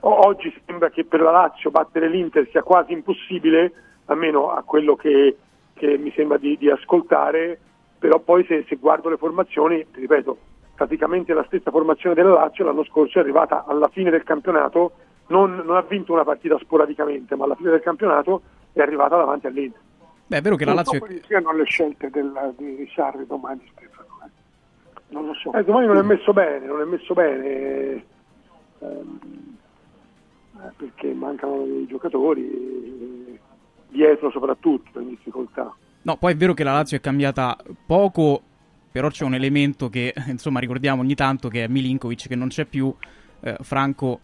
Oggi 0.00 0.54
sembra 0.64 0.90
che 0.90 1.04
per 1.04 1.20
la 1.20 1.30
Lazio 1.30 1.70
battere 1.70 2.08
l'Inter 2.08 2.48
sia 2.50 2.62
quasi 2.62 2.92
impossibile, 2.92 3.72
almeno 4.06 4.50
a 4.50 4.62
quello 4.62 4.94
che, 4.94 5.36
che 5.74 5.98
mi 5.98 6.12
sembra 6.14 6.38
di, 6.38 6.56
di 6.56 6.70
ascoltare, 6.70 7.58
però 7.98 8.18
poi 8.20 8.44
se, 8.46 8.64
se 8.68 8.76
guardo 8.76 9.08
le 9.08 9.16
formazioni, 9.16 9.84
ti 9.92 10.00
ripeto, 10.00 10.36
praticamente 10.74 11.34
la 11.34 11.44
stessa 11.44 11.70
formazione 11.70 12.14
della 12.14 12.32
Lazio 12.32 12.64
l'anno 12.64 12.84
scorso 12.84 13.18
è 13.18 13.22
arrivata 13.22 13.64
alla 13.66 13.88
fine 13.88 14.10
del 14.10 14.22
campionato, 14.22 14.92
non, 15.28 15.56
non 15.56 15.76
ha 15.76 15.82
vinto 15.82 16.12
una 16.12 16.24
partita 16.24 16.56
sporadicamente, 16.58 17.34
ma 17.34 17.44
alla 17.44 17.56
fine 17.56 17.70
del 17.70 17.80
campionato 17.80 18.42
è 18.72 18.80
arrivata 18.80 19.16
davanti 19.16 19.46
all'Inter. 19.48 19.80
Beh, 20.28 20.36
è 20.36 20.40
vero 20.40 20.56
che 20.56 20.64
la 20.64 20.74
Non 20.74 20.84
so 20.84 20.92
Lazio... 20.92 21.06
quali 21.06 21.22
siano 21.26 21.52
le 21.52 21.64
scelte 21.64 22.10
del, 22.10 22.54
di 22.56 22.88
Sarri 22.94 23.26
domani, 23.26 23.68
Stefano. 23.74 24.08
eh. 24.24 24.30
Non 25.08 25.26
lo 25.26 25.34
so. 25.34 25.52
Eh, 25.54 25.64
domani 25.64 25.86
non 25.86 25.96
è 25.96 26.02
messo 26.02 26.32
bene, 26.32 26.66
non 26.66 26.80
è 26.80 26.84
messo 26.84 27.14
bene 27.14 27.46
eh, 27.46 28.04
perché 30.76 31.12
mancano 31.12 31.64
dei 31.64 31.86
giocatori, 31.86 32.42
eh, 32.42 33.38
dietro 33.88 34.30
soprattutto 34.30 35.00
in 35.00 35.08
difficoltà. 35.08 35.74
No, 36.02 36.16
poi 36.16 36.32
è 36.32 36.36
vero 36.36 36.54
che 36.54 36.64
la 36.64 36.72
Lazio 36.72 36.96
è 36.96 37.00
cambiata 37.00 37.56
poco, 37.86 38.42
però 38.90 39.08
c'è 39.08 39.24
un 39.24 39.34
elemento 39.34 39.88
che, 39.88 40.14
insomma, 40.28 40.60
ricordiamo 40.60 41.02
ogni 41.02 41.14
tanto 41.14 41.48
che 41.48 41.64
è 41.64 41.68
Milinkovic 41.68 42.28
che 42.28 42.36
non 42.36 42.48
c'è 42.48 42.64
più, 42.64 42.94
eh, 43.40 43.56
Franco 43.60 44.20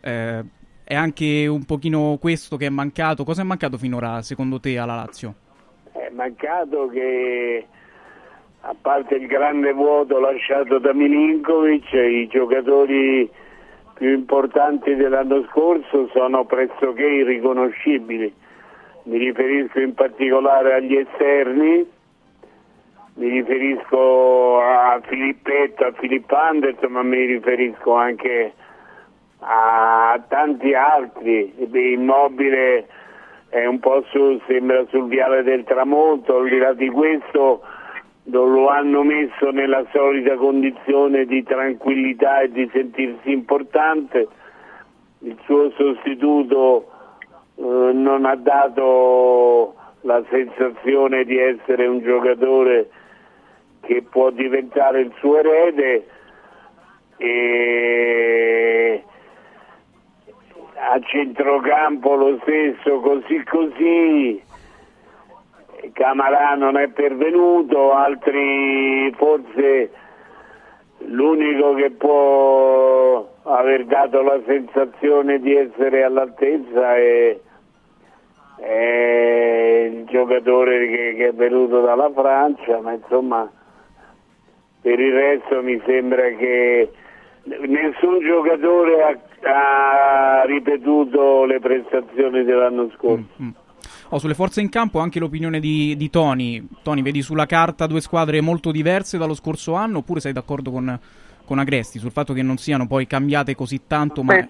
eh, 0.00 0.44
è 0.84 0.94
anche 0.94 1.46
un 1.46 1.64
pochino 1.64 2.18
questo 2.20 2.56
che 2.56 2.66
è 2.66 2.70
mancato. 2.70 3.24
Cosa 3.24 3.40
è 3.40 3.44
mancato 3.44 3.78
finora 3.78 4.20
secondo 4.22 4.60
te 4.60 4.78
alla 4.78 4.94
Lazio? 4.94 5.34
È 5.92 6.10
mancato 6.12 6.88
che, 6.88 7.66
a 8.60 8.74
parte 8.78 9.14
il 9.14 9.26
grande 9.26 9.72
vuoto 9.72 10.20
lasciato 10.20 10.78
da 10.78 10.92
Milinkovic, 10.92 11.92
i 11.92 12.28
giocatori 12.30 13.30
più 13.94 14.12
importanti 14.12 14.94
dell'anno 14.96 15.44
scorso 15.50 16.08
sono 16.12 16.44
pressoché 16.44 17.06
irriconoscibili. 17.06 18.32
Mi 19.04 19.18
riferisco 19.18 19.80
in 19.80 19.94
particolare 19.94 20.74
agli 20.74 20.96
esterni, 20.96 21.86
mi 23.14 23.28
riferisco 23.28 24.60
a 24.60 25.00
Filippetto, 25.04 25.84
a 25.84 25.92
Filippo 25.92 26.34
Anderson, 26.34 26.92
ma 26.92 27.02
mi 27.02 27.24
riferisco 27.24 27.94
anche 27.94 28.52
a 29.40 30.20
tanti 30.26 30.74
altri. 30.74 31.54
Immobile 31.70 32.86
è 33.50 33.66
un 33.66 33.78
po' 33.78 34.02
su, 34.10 34.40
sembra 34.46 34.84
sul 34.88 35.06
viale 35.06 35.42
del 35.44 35.64
tramonto, 35.64 36.38
al 36.38 36.48
di 36.48 36.58
là 36.58 36.72
di 36.72 36.88
questo 36.88 37.62
non 38.24 38.52
lo 38.52 38.68
hanno 38.68 39.02
messo 39.02 39.50
nella 39.50 39.84
solita 39.92 40.36
condizione 40.36 41.26
di 41.26 41.42
tranquillità 41.42 42.40
e 42.40 42.50
di 42.50 42.68
sentirsi 42.72 43.30
importante. 43.30 44.28
Il 45.20 45.38
suo 45.44 45.70
sostituto 45.70 46.88
eh, 47.56 47.62
non 47.62 48.24
ha 48.24 48.36
dato 48.36 49.74
la 50.02 50.22
sensazione 50.30 51.24
di 51.24 51.38
essere 51.38 51.86
un 51.86 52.00
giocatore 52.00 52.90
che 53.80 54.02
può 54.02 54.30
diventare 54.30 55.00
il 55.00 55.12
suo 55.18 55.38
erede 55.38 56.06
e 57.16 59.02
a 60.76 61.00
centrocampo 61.00 62.14
lo 62.14 62.38
stesso 62.42 63.00
così 63.00 63.42
così 63.44 64.42
Camarà 65.92 66.54
non 66.54 66.76
è 66.76 66.88
pervenuto 66.88 67.92
altri 67.92 69.12
forse 69.16 69.90
l'unico 71.06 71.74
che 71.74 71.90
può 71.90 73.28
aver 73.42 73.84
dato 73.84 74.22
la 74.22 74.40
sensazione 74.46 75.38
di 75.40 75.54
essere 75.54 76.02
all'altezza 76.02 76.96
è, 76.96 77.38
è 78.56 79.90
il 79.92 80.04
giocatore 80.06 80.88
che, 80.88 81.14
che 81.16 81.28
è 81.28 81.32
venuto 81.32 81.80
dalla 81.80 82.10
Francia, 82.10 82.80
ma 82.80 82.92
insomma 82.92 83.50
per 84.80 84.98
il 84.98 85.12
resto 85.12 85.62
mi 85.62 85.80
sembra 85.84 86.28
che 86.30 86.90
nessun 87.44 88.20
giocatore 88.20 89.02
ha, 89.02 90.40
ha 90.40 90.44
ripetuto 90.44 91.44
le 91.44 91.58
prestazioni 91.60 92.44
dell'anno 92.44 92.90
scorso. 92.96 93.24
Mm, 93.42 93.48
Oh, 94.14 94.18
sulle 94.18 94.34
forze 94.34 94.60
in 94.60 94.68
campo 94.68 95.00
anche 95.00 95.18
l'opinione 95.18 95.58
di, 95.58 95.96
di 95.96 96.08
Tony. 96.08 96.64
Tony, 96.84 97.02
vedi 97.02 97.20
sulla 97.20 97.46
carta 97.46 97.88
due 97.88 98.00
squadre 98.00 98.40
molto 98.40 98.70
diverse 98.70 99.18
dallo 99.18 99.34
scorso 99.34 99.74
anno 99.74 99.98
oppure 99.98 100.20
sei 100.20 100.32
d'accordo 100.32 100.70
con, 100.70 101.00
con 101.44 101.58
Agresti 101.58 101.98
sul 101.98 102.12
fatto 102.12 102.32
che 102.32 102.42
non 102.42 102.56
siano 102.56 102.86
poi 102.86 103.08
cambiate 103.08 103.56
così 103.56 103.88
tanto? 103.88 104.22
Ma... 104.22 104.34
Beh, 104.34 104.48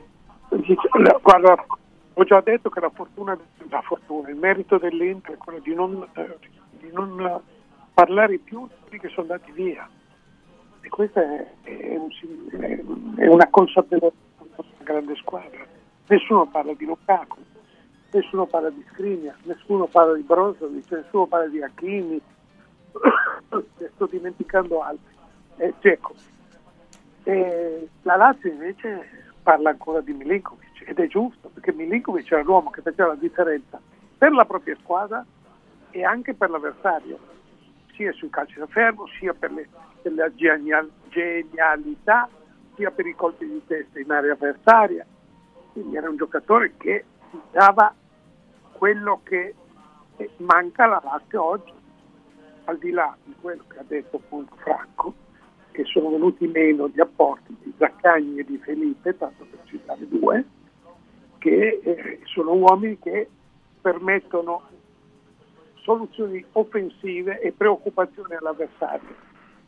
guarda, 1.22 1.64
ho 2.12 2.24
già 2.24 2.42
detto 2.42 2.68
che 2.68 2.78
la 2.78 2.90
fortuna, 2.90 3.38
la 3.70 3.80
fortuna 3.80 4.28
il 4.28 4.36
merito 4.36 4.76
dell'Inter 4.76 5.32
è 5.32 5.38
quello 5.38 5.60
di 5.60 5.74
non, 5.74 6.06
eh, 6.12 6.36
di 6.80 6.90
non 6.92 7.40
parlare 7.94 8.36
più 8.36 8.66
di 8.66 8.74
quelli 8.82 8.98
che 8.98 9.08
sono 9.08 9.32
andati 9.32 9.50
via. 9.52 9.88
E 10.82 10.88
questa 10.90 11.22
è, 11.22 11.46
è, 11.62 12.00
è 13.16 13.26
una 13.28 13.48
consapevolezza 13.48 14.14
di 14.42 14.48
una 14.58 14.84
grande 14.84 15.14
squadra. 15.16 15.64
Nessuno 16.08 16.44
parla 16.48 16.74
di 16.74 16.84
Lukaku, 16.84 17.38
nessuno 18.14 18.46
parla 18.46 18.70
di 18.70 18.84
Skriniar, 18.90 19.34
nessuno 19.42 19.86
parla 19.86 20.14
di 20.14 20.22
Brozovic, 20.22 20.90
nessuno 20.92 21.26
parla 21.26 21.48
di 21.48 21.58
ne 21.58 22.20
sto 23.94 24.06
dimenticando 24.06 24.80
altri, 24.82 25.14
eh, 25.56 25.74
Dzeko. 25.80 26.14
E 27.24 27.88
la 28.02 28.16
Lazio 28.16 28.50
invece 28.50 29.32
parla 29.42 29.70
ancora 29.70 30.00
di 30.00 30.12
Milinkovic 30.12 30.84
ed 30.86 30.98
è 30.98 31.06
giusto 31.08 31.48
perché 31.48 31.72
Milinkovic 31.72 32.30
era 32.30 32.42
l'uomo 32.42 32.70
che 32.70 32.82
faceva 32.82 33.08
la 33.08 33.14
differenza 33.16 33.80
per 34.16 34.32
la 34.32 34.44
propria 34.44 34.76
squadra 34.80 35.24
e 35.90 36.04
anche 36.04 36.34
per 36.34 36.50
l'avversario, 36.50 37.18
sia 37.94 38.12
sul 38.12 38.30
calcio 38.30 38.60
da 38.60 38.66
fermo, 38.66 39.06
sia 39.18 39.32
per, 39.32 39.52
le, 39.52 39.68
per 40.02 40.12
la 40.14 40.32
genial- 40.34 40.90
genialità, 41.08 42.28
sia 42.74 42.90
per 42.90 43.06
i 43.06 43.14
colpi 43.14 43.46
di 43.46 43.62
testa 43.66 43.98
in 44.00 44.10
area 44.10 44.32
avversaria. 44.32 45.06
Quindi 45.72 45.96
era 45.96 46.08
un 46.08 46.16
giocatore 46.16 46.74
che 46.76 47.04
dava 47.50 47.94
quello 48.84 49.22
che 49.24 49.54
manca 50.40 50.84
alla 50.84 51.00
Lazio 51.02 51.42
oggi, 51.42 51.72
al 52.64 52.76
di 52.76 52.90
là 52.90 53.16
di 53.24 53.34
quello 53.40 53.64
che 53.66 53.78
ha 53.78 53.84
detto 53.86 54.16
appunto 54.16 54.54
Franco, 54.56 55.14
che 55.70 55.84
sono 55.84 56.10
venuti 56.10 56.46
meno 56.46 56.88
gli 56.88 57.00
apporti 57.00 57.56
di 57.62 57.72
Zaccagni 57.78 58.40
e 58.40 58.44
di 58.44 58.58
Felipe, 58.58 59.16
tanto 59.16 59.46
per 59.48 59.60
citare 59.64 60.06
due, 60.06 60.44
che 61.38 61.80
eh, 61.82 62.20
sono 62.24 62.52
uomini 62.52 62.98
che 62.98 63.26
permettono 63.80 64.68
soluzioni 65.76 66.44
offensive 66.52 67.40
e 67.40 67.52
preoccupazioni 67.52 68.34
all'avversario. 68.34 69.14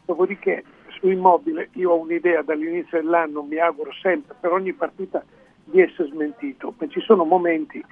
Dopodiché 0.04 0.62
su 0.88 1.08
Immobile 1.08 1.70
io 1.72 1.92
ho 1.92 2.00
un'idea 2.00 2.42
dall'inizio 2.42 3.00
dell'anno, 3.00 3.42
mi 3.42 3.56
auguro 3.56 3.92
sempre 3.94 4.36
per 4.38 4.52
ogni 4.52 4.74
partita 4.74 5.24
di 5.64 5.80
essere 5.80 6.10
smentito, 6.10 6.74
ma 6.76 6.86
ci 6.88 7.00
sono 7.00 7.24
momenti 7.24 7.82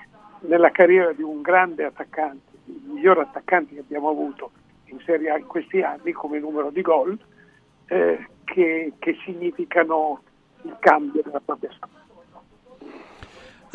nella 0.47 0.71
carriera 0.71 1.13
di 1.13 1.23
un 1.23 1.43
grande 1.43 1.85
attaccante, 1.85 2.53
il 2.67 2.81
miglior 2.87 3.19
attaccante 3.19 3.75
che 3.75 3.81
abbiamo 3.81 4.09
avuto 4.09 4.51
in 4.87 5.01
Serie 5.05 5.31
A 5.31 5.39
in 5.39 5.47
questi 5.47 5.81
anni 5.81 6.13
come 6.13 6.39
numero 6.39 6.71
di 6.71 6.83
gol, 6.83 7.19
eh, 7.87 8.27
che, 8.45 8.93
che 8.99 9.17
significano 9.25 10.23
il 10.63 10.77
cambio 10.79 11.23
della 11.23 11.41
propria 11.45 11.71
storia. 11.75 12.03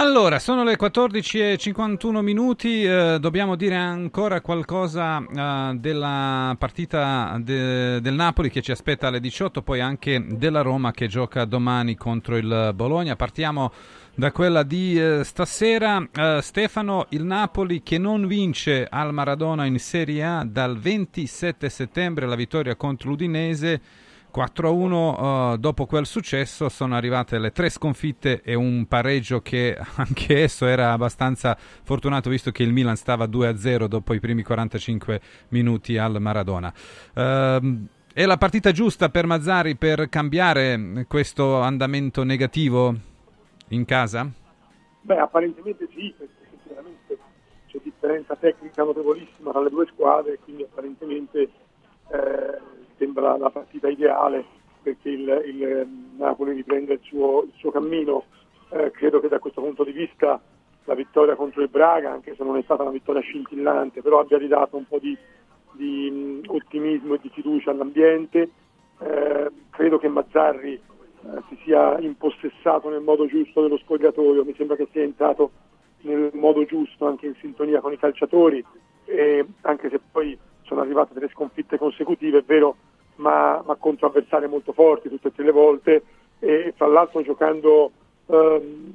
Allora, 0.02 0.40
sono 0.40 0.64
le 0.64 0.78
14.51 0.78 2.22
minuti, 2.22 2.86
eh, 2.86 3.18
dobbiamo 3.20 3.58
dire 3.58 3.76
ancora 3.76 4.40
qualcosa 4.40 5.20
eh, 5.20 5.76
della 5.76 6.56
partita 6.58 7.38
de- 7.42 8.00
del 8.00 8.14
Napoli 8.14 8.50
che 8.50 8.62
ci 8.62 8.72
aspetta 8.72 9.08
alle 9.08 9.20
18, 9.20 9.62
poi 9.62 9.82
anche 9.82 10.26
della 10.26 10.62
Roma 10.62 10.92
che 10.92 11.08
gioca 11.08 11.44
domani 11.44 11.96
contro 11.96 12.38
il 12.38 12.72
Bologna. 12.74 13.18
Partiamo 13.18 13.74
da 14.20 14.34
quella 14.34 14.64
di 14.64 15.00
eh, 15.00 15.24
stasera. 15.24 16.06
Eh, 16.14 16.40
Stefano, 16.42 17.06
il 17.10 17.24
Napoli 17.24 17.82
che 17.82 17.98
non 17.98 18.28
vince 18.28 18.86
al 18.88 19.14
Maradona 19.14 19.66
in 19.66 19.80
Serie 19.80 20.24
A 20.26 20.46
dal 20.46 20.78
27 20.78 21.70
settembre, 21.70 22.28
la 22.28 22.36
vittoria 22.36 22.76
contro 22.76 23.10
l'Udinese 23.10 23.82
4-1 24.36 25.54
uh, 25.54 25.58
dopo 25.58 25.88
quel 25.88 26.06
successo 26.06 26.70
sono 26.70 26.96
arrivate 26.96 27.40
le 27.40 27.52
tre 27.52 27.70
sconfitte 27.70 28.42
e 28.44 28.54
un 28.54 28.86
pareggio 28.88 29.42
che 29.42 29.76
anche 29.96 30.44
esso 30.44 30.68
era 30.68 30.92
abbastanza 30.92 31.58
fortunato 31.84 32.30
visto 32.30 32.52
che 32.52 32.62
il 32.62 32.72
Milan 32.72 32.96
stava 32.96 33.26
2-0 33.26 33.86
dopo 33.86 34.14
i 34.14 34.20
primi 34.20 34.44
45 34.44 35.22
minuti 35.50 35.98
al 35.98 36.22
Maradona. 36.22 36.72
Uh, 37.16 37.88
è 38.14 38.26
la 38.26 38.38
partita 38.38 38.72
giusta 38.74 39.08
per 39.08 39.26
Mazzari 39.26 39.78
per 39.78 40.10
cambiare 40.10 41.06
questo 41.08 41.62
andamento 41.62 42.24
negativo 42.24 43.08
in 43.70 43.86
casa? 43.86 44.30
Beh, 45.02 45.18
apparentemente 45.18 45.88
sì, 45.94 46.14
perché 46.18 46.34
sinceramente 46.50 47.18
c'è 47.68 47.80
differenza 47.84 48.36
tecnica 48.36 48.84
notevolissima 48.84 49.52
tra 49.52 49.62
le 49.62 49.70
due 49.70 49.86
squadre, 49.88 50.40
quindi 50.44 50.64
apparentemente 50.64 51.42
eh, 52.12 52.58
sembra 52.98 53.38
la 53.38 53.50
partita 53.50 53.88
ideale 53.88 54.46
perché 54.82 55.10
il, 55.10 55.44
il 55.46 55.64
ehm, 55.64 56.16
Napoli 56.18 56.54
riprende 56.54 56.94
il 56.94 57.00
suo, 57.04 57.44
il 57.44 57.54
suo 57.58 57.72
cammino. 57.72 58.26
Eh, 58.72 58.92
credo 58.92 59.20
che 59.20 59.28
da 59.28 59.40
questo 59.40 59.62
punto 59.62 59.84
di 59.84 59.92
vista 59.92 60.40
la 60.86 60.96
vittoria 60.96 61.36
contro 61.36 61.62
il 61.62 61.70
Braga, 61.70 62.12
anche 62.12 62.36
se 62.36 62.44
non 62.44 62.58
è 62.58 62.62
stata 62.64 62.84
una 62.84 62.92
vittoria 62.92 63.22
scintillante, 63.22 64.02
però 64.02 64.20
abbia 64.20 64.38
ridato 64.38 64.78
un 64.78 64.86
po' 64.88 65.00
di, 65.00 65.16
di 65.74 66.10
um, 66.10 66.42
ottimismo 66.48 67.16
e 67.16 67.20
di 67.22 67.30
fiducia 67.30 67.72
all'ambiente. 67.72 68.50
Eh, 69.00 69.52
credo 69.70 69.98
che 69.98 70.08
Mazzarri 70.08 70.82
eh, 71.26 71.42
si 71.50 71.58
sia 71.64 72.00
impossessato 72.00 72.90
nel 72.90 73.02
modo 73.02 73.26
giusto 73.26 73.62
dello 73.62 73.78
spogliatoio, 73.78 74.46
mi 74.46 74.56
sembra 74.56 74.76
che 74.76 74.88
sia 74.92 75.04
entrato 75.04 75.52
nel 76.02 76.32
modo 76.34 76.64
giusto 76.66 77.08
anche 77.08 77.26
in 77.26 77.36
sintonia 77.40 77.82
con 77.82 77.92
i 77.92 77.98
calciatori, 77.98 78.64
anche 79.62 79.90
se 79.90 80.00
poi 80.12 80.38
sono 80.62 80.82
arrivate 80.82 81.14
delle 81.14 81.30
sconfitte 81.30 81.78
consecutive, 81.78 82.38
è 82.38 82.44
vero 82.44 82.76
ma, 83.16 83.62
ma 83.66 83.76
contro 83.76 84.08
avversari 84.08 84.48
molto 84.48 84.72
forti 84.72 85.10
tutte 85.10 85.30
e 85.30 85.34
tre 85.34 85.44
le 85.44 85.52
volte. 85.52 86.04
E 86.40 86.74
tra 86.78 86.88
l'altro 86.88 87.22
giocando 87.22 87.92
ehm, 88.28 88.94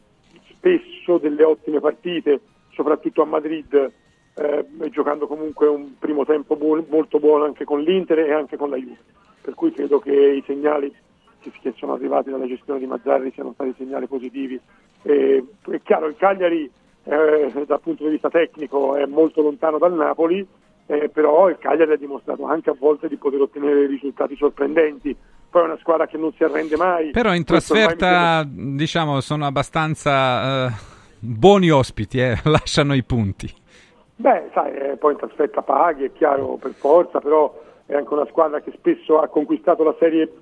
spesso 0.48 1.18
delle 1.18 1.44
ottime 1.44 1.80
partite, 1.80 2.40
soprattutto 2.72 3.22
a 3.22 3.26
Madrid, 3.26 3.92
eh, 4.36 4.66
e 4.80 4.90
giocando 4.90 5.26
comunque 5.26 5.66
un 5.66 5.98
primo 5.98 6.24
tempo 6.24 6.56
buon, 6.56 6.86
molto 6.88 7.18
buono 7.18 7.44
anche 7.44 7.64
con 7.64 7.80
l'Inter 7.80 8.20
e 8.20 8.32
anche 8.32 8.56
con 8.56 8.70
la 8.70 8.76
Juve. 8.76 8.98
Per 9.42 9.54
cui 9.54 9.72
credo 9.72 9.98
che 9.98 10.12
i 10.12 10.42
segnali 10.46 10.92
che 11.60 11.74
sono 11.76 11.94
arrivati 11.94 12.30
dalla 12.30 12.46
gestione 12.46 12.78
di 12.78 12.86
Mazzarri 12.86 13.32
siano 13.32 13.52
stati 13.54 13.74
segnali 13.76 14.06
positivi. 14.06 14.60
E, 15.02 15.44
è 15.70 15.80
chiaro, 15.82 16.06
il 16.06 16.16
Cagliari 16.16 16.70
eh, 17.04 17.52
dal 17.66 17.80
punto 17.80 18.04
di 18.04 18.10
vista 18.10 18.30
tecnico 18.30 18.96
è 18.96 19.06
molto 19.06 19.42
lontano 19.42 19.78
dal 19.78 19.92
Napoli, 19.94 20.46
eh, 20.86 21.08
però 21.08 21.48
il 21.48 21.58
Cagliari 21.58 21.92
ha 21.92 21.96
dimostrato 21.96 22.44
anche 22.44 22.70
a 22.70 22.76
volte 22.78 23.08
di 23.08 23.16
poter 23.16 23.40
ottenere 23.40 23.86
risultati 23.86 24.36
sorprendenti. 24.36 25.16
Poi 25.50 25.62
è 25.62 25.66
una 25.66 25.78
squadra 25.78 26.06
che 26.06 26.16
non 26.16 26.32
si 26.32 26.42
arrende 26.44 26.76
mai. 26.76 27.10
Però 27.10 27.32
in 27.32 27.44
trasferta, 27.44 28.44
mi... 28.46 28.76
diciamo, 28.76 29.20
sono 29.20 29.46
abbastanza 29.46 30.66
eh, 30.66 30.72
buoni 31.20 31.70
ospiti, 31.70 32.18
eh, 32.18 32.36
lasciano 32.44 32.94
i 32.94 33.02
punti. 33.04 33.52
Beh, 34.16 34.50
sai, 34.52 34.72
eh, 34.74 34.96
poi 34.96 35.12
in 35.12 35.18
trasferta 35.18 35.62
paghi, 35.62 36.04
è 36.04 36.12
chiaro, 36.12 36.56
per 36.56 36.72
forza, 36.72 37.20
però 37.20 37.62
è 37.86 37.94
anche 37.94 38.12
una 38.12 38.26
squadra 38.26 38.60
che 38.60 38.72
spesso 38.76 39.18
ha 39.18 39.28
conquistato 39.28 39.82
la 39.82 39.94
Serie 39.98 40.32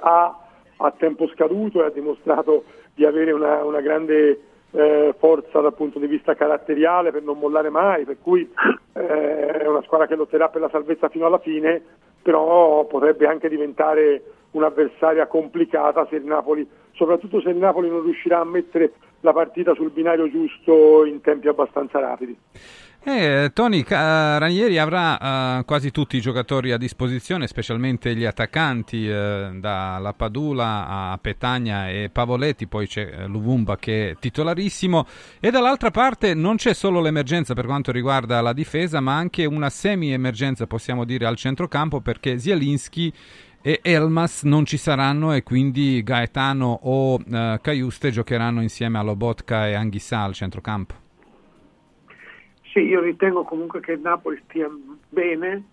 A 0.00 0.38
a 0.76 0.94
tempo 0.96 1.28
scaduto 1.28 1.82
e 1.82 1.86
ha 1.86 1.90
dimostrato 1.90 2.64
di 2.94 3.04
avere 3.04 3.32
una, 3.32 3.62
una 3.64 3.80
grande 3.80 4.40
eh, 4.72 5.14
forza 5.18 5.60
dal 5.60 5.74
punto 5.74 5.98
di 5.98 6.06
vista 6.06 6.34
caratteriale 6.34 7.10
per 7.10 7.22
non 7.22 7.38
mollare 7.38 7.70
mai, 7.70 8.04
per 8.04 8.16
cui 8.22 8.48
eh, 8.94 9.46
è 9.46 9.66
una 9.66 9.82
squadra 9.82 10.06
che 10.06 10.14
lotterà 10.14 10.48
per 10.48 10.60
la 10.60 10.68
salvezza 10.70 11.08
fino 11.08 11.26
alla 11.26 11.38
fine, 11.38 11.82
però 12.22 12.84
potrebbe 12.86 13.26
anche 13.26 13.48
diventare 13.48 14.22
un'avversaria 14.52 15.26
complicata 15.26 16.06
se 16.08 16.16
il 16.16 16.24
Napoli, 16.24 16.68
soprattutto 16.92 17.40
se 17.40 17.50
il 17.50 17.56
Napoli 17.56 17.88
non 17.88 18.02
riuscirà 18.02 18.40
a 18.40 18.44
mettere 18.44 18.92
la 19.20 19.32
partita 19.32 19.74
sul 19.74 19.90
binario 19.90 20.30
giusto 20.30 21.04
in 21.04 21.20
tempi 21.20 21.48
abbastanza 21.48 22.00
rapidi. 22.00 22.36
Eh, 23.02 23.50
Tony 23.54 23.82
Ranieri 23.88 24.76
avrà 24.76 25.58
uh, 25.58 25.64
quasi 25.64 25.90
tutti 25.90 26.18
i 26.18 26.20
giocatori 26.20 26.70
a 26.70 26.76
disposizione, 26.76 27.46
specialmente 27.46 28.14
gli 28.14 28.26
attaccanti, 28.26 29.08
uh, 29.08 29.58
da 29.58 30.14
Padula 30.14 30.86
a 30.86 31.18
Petagna 31.18 31.88
e 31.88 32.10
Pavoletti, 32.12 32.66
poi 32.66 32.86
c'è 32.86 33.24
uh, 33.24 33.26
Luvumba 33.26 33.78
che 33.78 34.10
è 34.10 34.16
titolarissimo 34.18 35.06
e 35.40 35.50
dall'altra 35.50 35.90
parte 35.90 36.34
non 36.34 36.56
c'è 36.56 36.74
solo 36.74 37.00
l'emergenza 37.00 37.54
per 37.54 37.64
quanto 37.64 37.90
riguarda 37.90 38.42
la 38.42 38.52
difesa, 38.52 39.00
ma 39.00 39.16
anche 39.16 39.46
una 39.46 39.70
semi-emergenza, 39.70 40.66
possiamo 40.66 41.06
dire, 41.06 41.24
al 41.24 41.36
centrocampo 41.36 42.02
perché 42.02 42.38
Zielinski 42.38 43.10
e 43.62 43.80
Elmas 43.82 44.42
non 44.42 44.66
ci 44.66 44.76
saranno 44.76 45.32
e 45.32 45.42
quindi 45.42 46.02
Gaetano 46.02 46.80
o 46.82 47.14
uh, 47.14 47.58
Caiuste 47.62 48.10
giocheranno 48.10 48.60
insieme 48.60 48.98
a 48.98 49.02
Lobotka 49.02 49.68
e 49.68 49.72
Anghissà 49.72 50.22
al 50.22 50.34
centrocampo. 50.34 51.08
Sì, 52.72 52.80
io 52.80 53.00
ritengo 53.00 53.42
comunque 53.44 53.80
che 53.80 53.92
il 53.92 54.00
Napoli 54.00 54.40
stia 54.48 54.68
bene, 55.08 55.64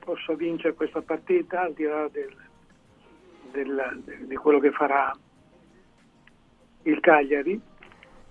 possa 0.00 0.34
vincere 0.34 0.74
questa 0.74 1.00
partita 1.00 1.62
al 1.62 1.72
di 1.74 1.84
là 1.84 2.08
del, 2.10 2.34
del, 3.52 4.02
di 4.26 4.34
quello 4.36 4.58
che 4.58 4.70
farà 4.72 5.12
il 6.82 7.00
Cagliari. 7.00 7.60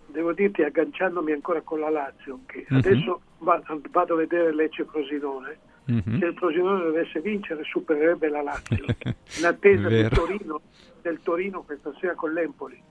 Devo 0.07 0.33
dirti, 0.33 0.63
agganciandomi 0.63 1.31
ancora 1.31 1.61
con 1.61 1.79
la 1.79 1.89
Lazio, 1.89 2.39
che 2.47 2.65
Mhm. 2.67 2.77
adesso 2.77 3.21
va- 3.39 3.61
vado 3.91 4.13
a 4.15 4.17
vedere 4.17 4.53
Lecce 4.53 4.83
Frosinone. 4.85 5.57
Mhm. 5.85 6.19
Se 6.19 6.25
il 6.25 6.33
Frosinone 6.35 6.83
dovesse 6.83 7.19
vincere, 7.21 7.63
supererebbe 7.63 8.27
la 8.27 8.41
Lazio, 8.41 8.83
in 9.39 9.45
attesa 9.45 9.87
del. 9.87 10.09
Torino, 10.09 10.61
del 11.01 11.21
Torino 11.21 11.61
questa 11.61 11.93
sera 11.99 12.15
con 12.15 12.33
l'Empoli. 12.33 12.81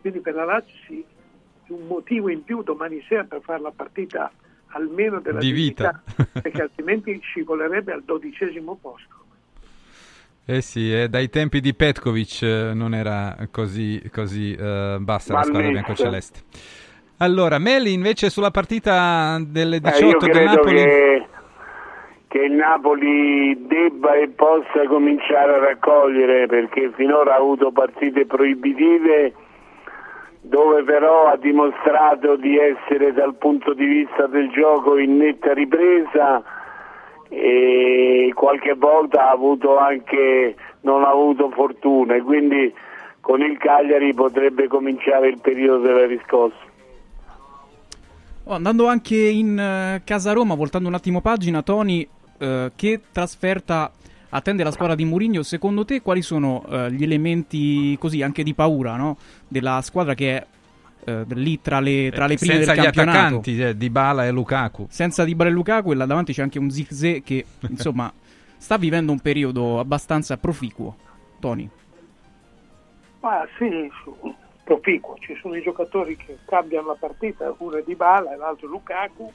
Quindi 0.00 0.20
per 0.20 0.34
la 0.34 0.44
Lazio 0.44 0.74
sì, 0.86 1.04
un 1.68 1.86
motivo 1.86 2.30
in 2.30 2.42
più 2.44 2.62
domani 2.62 3.02
sera 3.06 3.24
per 3.24 3.40
fare 3.42 3.60
la 3.60 3.70
partita 3.74 4.30
almeno 4.70 5.20
della 5.20 5.38
Di 5.38 5.50
vita. 5.52 6.02
dignità, 6.16 6.28
perché 6.42 6.62
altrimenti 6.62 7.18
scivolerebbe 7.22 7.92
al 7.92 8.02
dodicesimo 8.04 8.78
posto. 8.80 9.14
Eh 10.46 10.62
sì, 10.62 10.92
eh, 10.92 11.08
dai 11.08 11.28
tempi 11.28 11.60
di 11.60 11.74
Petkovic 11.74 12.42
eh, 12.42 12.72
non 12.74 12.92
era 12.94 13.36
così, 13.52 14.02
così 14.12 14.52
eh, 14.52 14.96
bassa 14.98 15.32
la 15.34 15.42
squadra 15.42 15.68
biancoceleste. 15.68 16.40
Allora, 17.18 17.58
Meli 17.58 17.92
invece 17.92 18.30
sulla 18.30 18.50
partita 18.50 19.38
delle 19.46 19.76
Eh, 19.76 19.80
18 19.80 20.04
io 20.06 20.18
del 20.18 20.30
credo 20.30 20.54
Napoli. 20.54 20.76
che, 20.76 21.26
che 22.28 22.38
il 22.38 22.52
Napoli 22.52 23.66
debba 23.66 24.14
e 24.14 24.28
possa 24.30 24.86
cominciare 24.88 25.54
a 25.54 25.58
raccogliere 25.58 26.46
perché 26.46 26.90
finora 26.96 27.34
ha 27.34 27.36
avuto 27.38 27.70
partite 27.70 28.24
proibitive 28.26 29.34
dove 30.40 30.82
però 30.84 31.26
ha 31.26 31.36
dimostrato 31.36 32.36
di 32.36 32.56
essere 32.56 33.12
dal 33.12 33.34
punto 33.34 33.74
di 33.74 33.84
vista 33.84 34.26
del 34.26 34.50
gioco 34.50 34.96
in 34.98 35.18
netta 35.18 35.52
ripresa 35.52 36.42
e 37.28 38.32
qualche 38.34 38.74
volta 38.74 39.28
ha 39.28 39.30
avuto 39.30 39.76
anche 39.78 40.56
non 40.80 41.04
ha 41.04 41.10
avuto 41.10 41.50
fortuna 41.50 42.14
e 42.14 42.22
quindi 42.22 42.72
con 43.20 43.40
il 43.42 43.58
Cagliari 43.58 44.14
potrebbe 44.14 44.66
cominciare 44.66 45.28
il 45.28 45.38
periodo 45.40 45.82
della 45.86 46.06
riscossa. 46.06 46.68
Oh, 48.44 48.54
andando 48.54 48.86
anche 48.88 49.16
in 49.16 49.58
eh, 49.58 50.02
casa 50.04 50.32
Roma, 50.32 50.54
voltando 50.54 50.88
un 50.88 50.94
attimo 50.94 51.20
pagina, 51.20 51.62
Tony, 51.62 52.08
eh, 52.38 52.72
che 52.74 53.00
trasferta 53.12 53.92
attende 54.30 54.64
la 54.64 54.70
squadra 54.70 54.94
di 54.94 55.04
Mourinho? 55.04 55.42
Secondo 55.42 55.84
te 55.84 56.02
quali 56.02 56.22
sono 56.22 56.64
eh, 56.68 56.92
gli 56.92 57.02
elementi 57.02 57.96
così 57.98 58.22
anche 58.22 58.42
di 58.42 58.54
paura 58.54 58.96
no? 58.96 59.16
della 59.46 59.80
squadra 59.82 60.14
che 60.14 60.36
è 60.36 60.46
eh, 61.04 61.24
lì 61.28 61.60
tra 61.60 61.80
le, 61.80 62.10
tra 62.12 62.26
le 62.26 62.36
prime 62.36 62.54
Senza 62.54 62.72
del 62.72 62.80
gli 62.80 62.84
campionato? 62.84 63.18
attaccanti, 63.18 63.60
eh, 63.60 63.76
Dybala 63.76 64.26
e 64.26 64.30
Lukaku. 64.30 64.86
Senza 64.90 65.24
Dybala 65.24 65.50
e 65.50 65.52
Lukaku 65.52 65.92
e 65.92 65.94
là 65.94 66.06
davanti 66.06 66.32
c'è 66.32 66.42
anche 66.42 66.58
un 66.58 66.70
Zigze 66.70 67.22
che 67.22 67.44
insomma 67.68 68.12
sta 68.56 68.76
vivendo 68.76 69.12
un 69.12 69.20
periodo 69.20 69.78
abbastanza 69.78 70.36
proficuo. 70.36 70.96
Tony. 71.40 71.68
Ma 73.20 73.46
sì, 73.58 73.90
proficuo, 74.62 75.16
ci 75.20 75.36
sono 75.40 75.56
i 75.56 75.62
giocatori 75.62 76.16
che 76.16 76.38
cambiano 76.44 76.88
la 76.88 76.96
partita, 76.98 77.52
uno 77.58 77.76
è 77.76 77.82
Dybala 77.82 78.32
e 78.32 78.36
l'altro 78.36 78.66
è 78.66 78.70
Lukaku. 78.70 79.32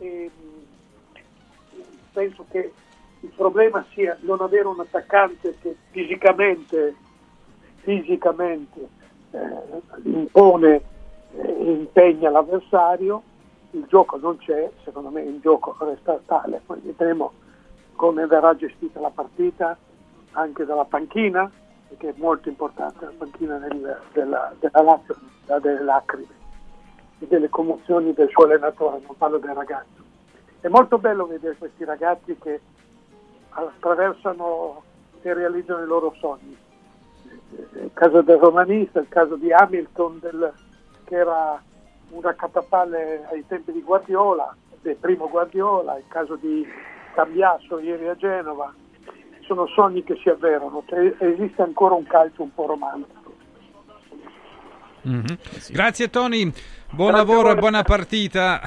E, 0.00 0.30
penso 2.12 2.44
che 2.50 2.72
il 3.24 3.32
problema 3.34 3.82
sia 3.94 4.16
non 4.20 4.42
avere 4.42 4.66
un 4.66 4.80
attaccante 4.80 5.56
che 5.60 5.74
fisicamente, 5.90 6.94
fisicamente 7.76 8.88
eh, 9.30 9.80
impone 10.02 10.82
e 11.32 11.70
impegna 11.72 12.28
l'avversario, 12.28 13.22
il 13.70 13.86
gioco 13.88 14.18
non 14.18 14.36
c'è, 14.36 14.70
secondo 14.84 15.08
me 15.08 15.22
il 15.22 15.40
gioco 15.40 15.74
resta 15.78 16.20
tale, 16.26 16.60
poi 16.64 16.80
vedremo 16.82 17.32
come 17.96 18.26
verrà 18.26 18.54
gestita 18.54 19.00
la 19.00 19.10
partita 19.10 19.76
anche 20.32 20.64
dalla 20.66 20.84
panchina, 20.84 21.50
perché 21.88 22.10
è 22.10 22.14
molto 22.16 22.50
importante 22.50 23.06
la 23.06 23.12
panchina 23.16 23.56
del- 23.56 24.00
della, 24.12 24.52
della 24.58 24.82
Lazio, 24.82 25.16
delle 25.60 25.82
lacrime 25.82 26.42
e 27.20 27.26
delle 27.26 27.48
commozioni 27.48 28.12
del 28.12 28.28
suo 28.28 28.44
allenatore, 28.44 29.00
non 29.06 29.16
parlo 29.16 29.38
del 29.38 29.54
ragazzo. 29.54 30.02
È 30.60 30.68
molto 30.68 30.98
bello 30.98 31.26
vedere 31.26 31.56
questi 31.56 31.84
ragazzi 31.84 32.36
che 32.38 32.60
attraversano 33.54 34.82
e 35.22 35.32
realizzano 35.34 35.82
i 35.82 35.86
loro 35.86 36.14
sogni. 36.18 36.56
Il 37.50 37.90
caso 37.92 38.22
del 38.22 38.38
romanista, 38.38 39.00
il 39.00 39.08
caso 39.08 39.36
di 39.36 39.52
Hamilton, 39.52 40.18
del- 40.20 40.52
che 41.04 41.14
era 41.16 41.62
un 42.10 42.20
raccattapalle 42.20 43.26
ai 43.30 43.44
tempi 43.46 43.72
di 43.72 43.82
Guardiola, 43.82 44.54
del 44.82 44.96
primo 44.96 45.28
Guardiola, 45.28 45.96
il 45.96 46.04
caso 46.08 46.36
di 46.36 46.66
Cambiasso 47.14 47.78
ieri 47.78 48.08
a 48.08 48.16
Genova, 48.16 48.72
sono 49.42 49.66
sogni 49.68 50.02
che 50.02 50.16
si 50.22 50.28
avverano, 50.28 50.82
cioè, 50.86 51.14
esiste 51.18 51.62
ancora 51.62 51.94
un 51.94 52.04
calcio 52.04 52.42
un 52.42 52.54
po' 52.54 52.66
romantico. 52.66 53.32
Mhm. 55.02 55.38
Grazie 55.70 56.08
Tony, 56.10 56.50
buon 56.90 57.12
Grazie 57.12 57.26
lavoro 57.26 57.50
e 57.50 57.54
buona 57.56 57.82
partita. 57.82 58.60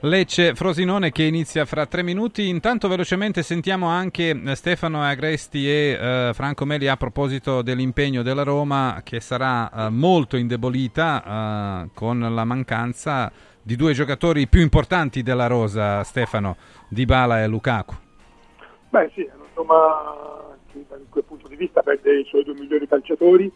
Lecce 0.00 0.54
Frosinone 0.54 1.10
che 1.10 1.22
inizia 1.22 1.64
fra 1.64 1.86
tre 1.86 2.02
minuti. 2.02 2.48
Intanto 2.48 2.86
velocemente 2.86 3.42
sentiamo 3.42 3.88
anche 3.88 4.30
eh, 4.30 4.54
Stefano 4.54 5.02
Agresti 5.02 5.66
e 5.66 5.98
eh, 5.98 6.30
Franco 6.34 6.64
Meli 6.66 6.86
a 6.86 6.96
proposito 6.96 7.62
dell'impegno 7.62 8.22
della 8.22 8.42
Roma 8.42 9.00
che 9.02 9.20
sarà 9.20 9.70
eh, 9.70 9.90
molto 9.90 10.36
indebolita 10.36 11.84
eh, 11.84 11.90
con 11.94 12.20
la 12.20 12.44
mancanza 12.44 13.32
di 13.62 13.74
due 13.74 13.94
giocatori 13.94 14.46
più 14.46 14.60
importanti 14.60 15.22
della 15.22 15.46
rosa, 15.46 16.04
Stefano, 16.04 16.56
Dybala 16.88 17.42
e 17.42 17.48
Lukaku. 17.48 17.94
Beh 18.90 19.10
sì, 19.14 19.24
la 19.24 19.34
Roma 19.54 20.54
da 20.88 20.98
quel 21.08 21.24
punto 21.24 21.48
di 21.48 21.56
vista 21.56 21.82
perde 21.82 22.20
i 22.20 22.24
suoi 22.24 22.44
due 22.44 22.54
migliori 22.54 22.86
calciatori, 22.86 23.50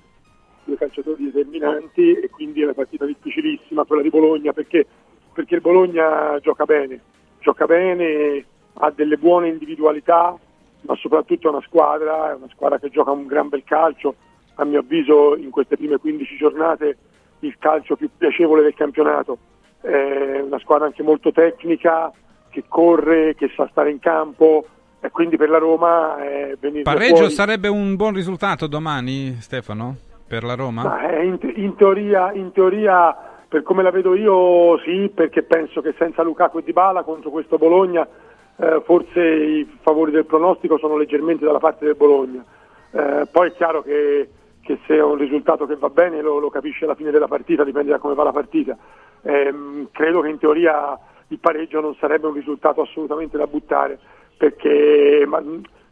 due 0.65 0.77
calciatori 0.77 1.25
determinanti 1.25 2.15
e 2.15 2.31
quindi 2.31 2.63
è 2.63 2.65
una 2.65 2.75
partita 2.75 3.05
difficilissima 3.05 3.85
quella 3.85 4.03
di 4.03 4.09
Bologna 4.09 4.53
perché, 4.53 4.87
perché 5.33 5.57
il 5.57 5.61
Bologna 5.61 6.39
gioca 6.41 6.65
bene, 6.65 7.01
gioca 7.41 7.67
bene, 7.67 8.45
ha 8.75 8.91
delle 8.91 9.17
buone 9.17 9.49
individualità, 9.49 10.37
ma 10.83 10.95
soprattutto 10.97 11.49
è 11.49 11.51
una 11.51 11.63
squadra, 11.63 12.31
è 12.31 12.35
una 12.35 12.49
squadra 12.53 12.79
che 12.79 12.91
gioca 12.91 13.11
un 13.11 13.27
gran 13.27 13.49
bel 13.49 13.65
calcio, 13.65 14.15
a 14.55 14.65
mio 14.65 14.81
avviso 14.81 15.37
in 15.37 15.51
queste 15.51 15.77
prime 15.77 15.99
15 15.99 16.37
giornate 16.37 16.97
il 17.41 17.57
calcio 17.59 17.97
più 17.97 18.11
piacevole 18.17 18.63
del 18.63 18.75
campionato, 18.75 19.39
è 19.81 20.41
una 20.41 20.59
squadra 20.59 20.87
anche 20.87 21.03
molto 21.03 21.33
tecnica, 21.33 22.13
che 22.51 22.65
corre, 22.69 23.35
che 23.35 23.51
sa 23.55 23.67
stare 23.71 23.91
in 23.91 23.99
campo 23.99 24.67
e 25.01 25.11
quindi 25.11 25.37
per 25.37 25.49
la 25.49 25.59
Roma 25.59 26.19
è 26.19 26.57
venire 26.61 26.83
Pareggio 26.83 27.17
fuori. 27.17 27.33
sarebbe 27.33 27.69
un 27.69 27.97
buon 27.97 28.13
risultato 28.13 28.67
domani, 28.67 29.37
Stefano, 29.41 29.97
per 30.27 30.45
la 30.45 30.55
Roma? 30.55 30.83
Ma, 30.83 31.09
eh, 31.09 31.25
in, 31.25 31.39
in 31.57 31.75
teoria, 31.77 32.33
in 32.33 32.53
teoria, 32.53 33.30
per 33.51 33.65
come 33.65 33.83
la 33.83 33.91
vedo 33.91 34.15
io, 34.15 34.79
sì, 34.85 35.11
perché 35.13 35.43
penso 35.43 35.81
che 35.81 35.93
senza 35.99 36.23
Lukaku 36.23 36.59
e 36.59 36.63
Dybala 36.63 37.03
contro 37.03 37.31
questo 37.31 37.59
Bologna 37.59 38.07
eh, 38.61 38.81
forse 38.85 39.21
i 39.21 39.79
favori 39.81 40.13
del 40.13 40.25
pronostico 40.25 40.79
sono 40.79 40.97
leggermente 40.97 41.45
dalla 41.45 41.59
parte 41.59 41.85
del 41.85 41.97
Bologna. 41.97 42.45
Eh, 42.93 43.27
poi 43.29 43.49
è 43.49 43.53
chiaro 43.55 43.83
che, 43.83 44.29
che 44.63 44.79
se 44.87 44.95
è 44.95 45.03
un 45.03 45.17
risultato 45.17 45.67
che 45.67 45.75
va 45.75 45.89
bene 45.89 46.21
lo, 46.21 46.39
lo 46.39 46.49
capisce 46.49 46.85
alla 46.85 46.95
fine 46.95 47.11
della 47.11 47.27
partita, 47.27 47.65
dipende 47.65 47.91
da 47.91 47.99
come 47.99 48.15
va 48.15 48.23
la 48.23 48.33
partita. 48.33 48.77
Ehm, 49.23 49.89
credo 49.91 50.21
che 50.21 50.29
in 50.29 50.39
teoria 50.39 50.97
il 51.27 51.39
pareggio 51.41 51.81
non 51.81 51.97
sarebbe 51.97 52.29
un 52.29 52.35
risultato 52.35 52.83
assolutamente 52.83 53.37
da 53.37 53.49
buttare, 53.49 53.99
perché 54.37 55.25
ma, 55.27 55.43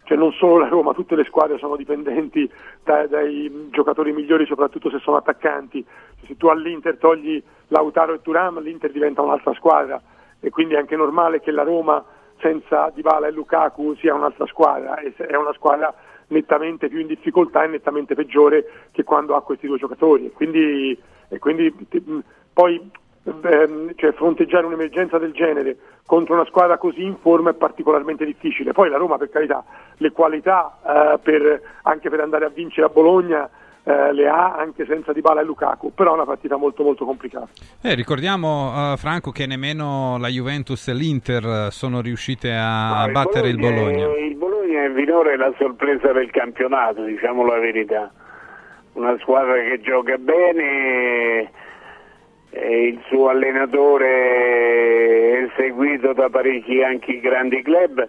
cioè 0.09 0.17
non 0.17 0.33
solo 0.33 0.57
la 0.57 0.69
Roma, 0.69 0.95
tutte 0.95 1.15
le 1.15 1.25
squadre 1.25 1.59
sono 1.59 1.77
dipendenti 1.77 2.51
da- 2.83 3.07
dai 3.07 3.69
giocatori 3.71 4.11
migliori, 4.11 4.47
soprattutto 4.47 4.89
se 4.89 4.99
sono 5.01 5.19
attaccanti. 5.19 5.85
Se 6.27 6.35
tu 6.39 6.47
all'Inter 6.47 6.97
togli 6.97 7.43
Lautaro 7.69 8.15
e 8.15 8.23
Turam, 8.23 8.59
l'Inter 8.63 8.91
diventa 8.91 9.21
un'altra 9.21 9.53
squadra 9.53 10.01
e 10.41 10.49
quindi 10.49 10.73
è 10.73 10.79
anche 10.79 10.97
normale 10.97 11.41
che 11.41 11.51
la 11.51 11.63
Roma 11.63 12.03
senza 12.41 12.91
Dybala 12.95 13.27
e 13.27 13.33
Lukaku 13.33 13.97
sia 13.97 14.15
un'altra 14.15 14.47
squadra, 14.47 14.95
è 14.95 15.37
una 15.37 15.53
squadra 15.53 15.93
nettamente 16.29 16.89
più 16.89 17.01
in 17.01 17.07
difficoltà 17.07 17.65
e 17.65 17.67
nettamente 17.67 18.15
peggiore 18.15 18.65
che 18.93 19.05
quando 19.05 19.37
ha 19.37 19.43
questi 19.43 19.67
due 19.67 19.77
giocatori. 19.77 20.33
Quindi, 20.33 20.99
quindi 21.39 21.75
poi 22.51 22.91
ehm, 23.43 23.93
cioè, 23.97 24.13
fronteggiare 24.13 24.67
un'emergenza 24.67 25.19
del 25.19 25.33
genere 25.33 25.77
contro 26.07 26.35
una 26.35 26.47
squadra 26.47 26.79
così 26.79 27.03
in 27.03 27.17
forma 27.21 27.51
è 27.51 27.55
particolarmente 27.55 28.25
difficile. 28.25 28.73
Poi 28.73 28.89
la 28.89 28.97
Roma, 28.97 29.19
per 29.19 29.31
carità, 29.31 29.65
le 29.97 30.13
qualità 30.13 30.79
eh, 30.87 31.19
per- 31.19 31.61
anche 31.83 32.09
per 32.09 32.21
andare 32.21 32.47
a 32.47 32.49
vincere 32.49 32.87
a 32.87 32.91
Bologna 32.91 33.49
eh, 33.85 34.13
le 34.13 34.29
ha 34.29 34.57
anche 34.57 34.85
senza 34.87 35.13
Dybala 35.13 35.41
e 35.41 35.45
Lukaku, 35.45 35.93
però 35.95 36.13
è 36.13 36.15
una 36.15 36.25
partita 36.25 36.57
molto 36.57 36.83
molto 36.83 37.05
complicata. 37.05 37.49
Eh, 37.83 37.95
ricordiamo, 37.95 38.93
eh, 38.93 38.97
Franco, 38.97 39.31
che 39.31 39.47
nemmeno 39.47 40.17
la 40.19 40.29
Juventus 40.29 40.89
e 40.89 40.95
l'Inter 40.95 41.45
eh, 41.45 41.71
sono 41.71 42.01
riuscite 42.01 42.53
a 42.53 43.07
No, 43.07 43.13
battere 43.13 43.49
il 43.49 43.57
Bologna. 43.57 44.07
Il 44.17 44.35
Bologna 44.37 44.49
Bologna 44.69 44.93
finora 44.95 45.33
è 45.33 45.37
la 45.37 45.53
sorpresa 45.59 46.13
del 46.13 46.31
campionato, 46.31 47.03
diciamo 47.03 47.45
la 47.45 47.59
verità. 47.59 48.13
Una 48.93 49.17
squadra 49.19 49.55
che 49.55 49.81
gioca 49.81 50.17
bene, 50.19 50.63
e 50.63 51.51
il 52.51 53.01
suo 53.09 53.29
allenatore 53.29 54.07
è 55.45 55.51
seguito 55.57 56.13
da 56.13 56.29
parecchi 56.29 56.83
anche 56.83 57.21
grandi 57.21 57.63
club. 57.63 58.09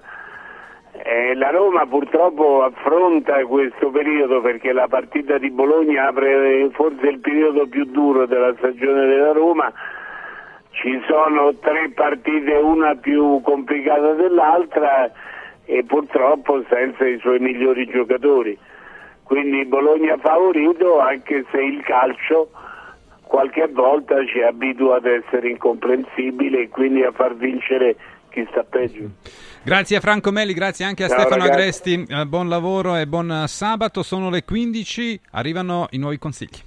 E 0.92 1.34
la 1.36 1.50
Roma 1.50 1.86
purtroppo 1.86 2.64
affronta 2.64 3.46
questo 3.46 3.90
periodo 3.90 4.42
perché 4.42 4.74
la 4.74 4.88
partita 4.88 5.38
di 5.38 5.50
Bologna 5.50 6.08
apre 6.08 6.70
forse 6.72 7.08
il 7.08 7.20
periodo 7.20 7.68
più 7.68 7.86
duro 7.86 8.26
della 8.26 8.54
stagione 8.58 9.06
della 9.06 9.32
Roma. 9.32 9.72
Ci 10.72 11.02
sono 11.08 11.56
tre 11.56 11.90
partite, 11.94 12.54
una 12.54 12.96
più 12.96 13.42
complicata 13.42 14.14
dell'altra 14.14 15.12
e 15.66 15.84
purtroppo 15.84 16.64
senza 16.70 17.06
i 17.06 17.20
suoi 17.20 17.40
migliori 17.40 17.86
giocatori. 17.86 18.58
Quindi 19.24 19.66
Bologna 19.66 20.18
favorito 20.18 21.00
anche 21.00 21.46
se 21.52 21.62
il 21.62 21.82
calcio 21.84 22.50
qualche 23.30 23.70
volta 23.72 24.16
ci 24.26 24.42
abitua 24.42 24.96
ad 24.98 25.06
essere 25.06 25.50
incomprensibile 25.52 26.64
e 26.64 26.70
quindi 26.70 27.04
a 27.04 27.12
far 27.12 27.36
vincere 27.38 27.96
chi 28.32 28.44
sta 28.50 28.64
peggio. 28.64 29.10
Grazie 29.64 29.98
a 29.98 30.00
Franco 30.00 30.32
Melli, 30.32 30.54
grazie 30.54 30.84
anche 30.86 31.04
a 31.04 31.08
Ciao, 31.08 31.20
Stefano 31.20 31.44
ragazzi. 31.44 31.60
Agresti, 31.94 32.06
Eh, 32.10 32.26
buon 32.26 32.50
lavoro 32.50 32.96
e 32.96 33.06
buon 33.06 33.44
sabato, 33.48 34.02
sono 34.02 34.30
le 34.32 34.44
15, 34.44 35.20
arrivano 35.32 35.88
i 35.92 35.98
nuovi 36.00 36.18
consigli. 36.18 36.58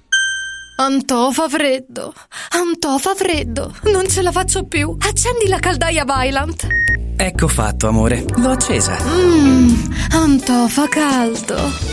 Antò 0.77 1.29
fa 1.31 1.47
freddo. 1.49 2.13
Antò 2.51 2.97
fa 2.97 3.13
freddo. 3.13 3.71
Non 3.91 4.07
ce 4.07 4.21
la 4.21 4.31
faccio 4.31 4.63
più. 4.65 4.95
Accendi 4.99 5.47
la 5.47 5.59
caldaia 5.59 6.03
Vylant. 6.05 6.65
Ecco 7.17 7.47
fatto, 7.47 7.87
amore. 7.87 8.23
L'ho 8.37 8.49
accesa. 8.49 8.97
Mmm, 9.03 9.69
Antò 10.13 10.65
fa 10.67 10.87
caldo. 10.87 11.92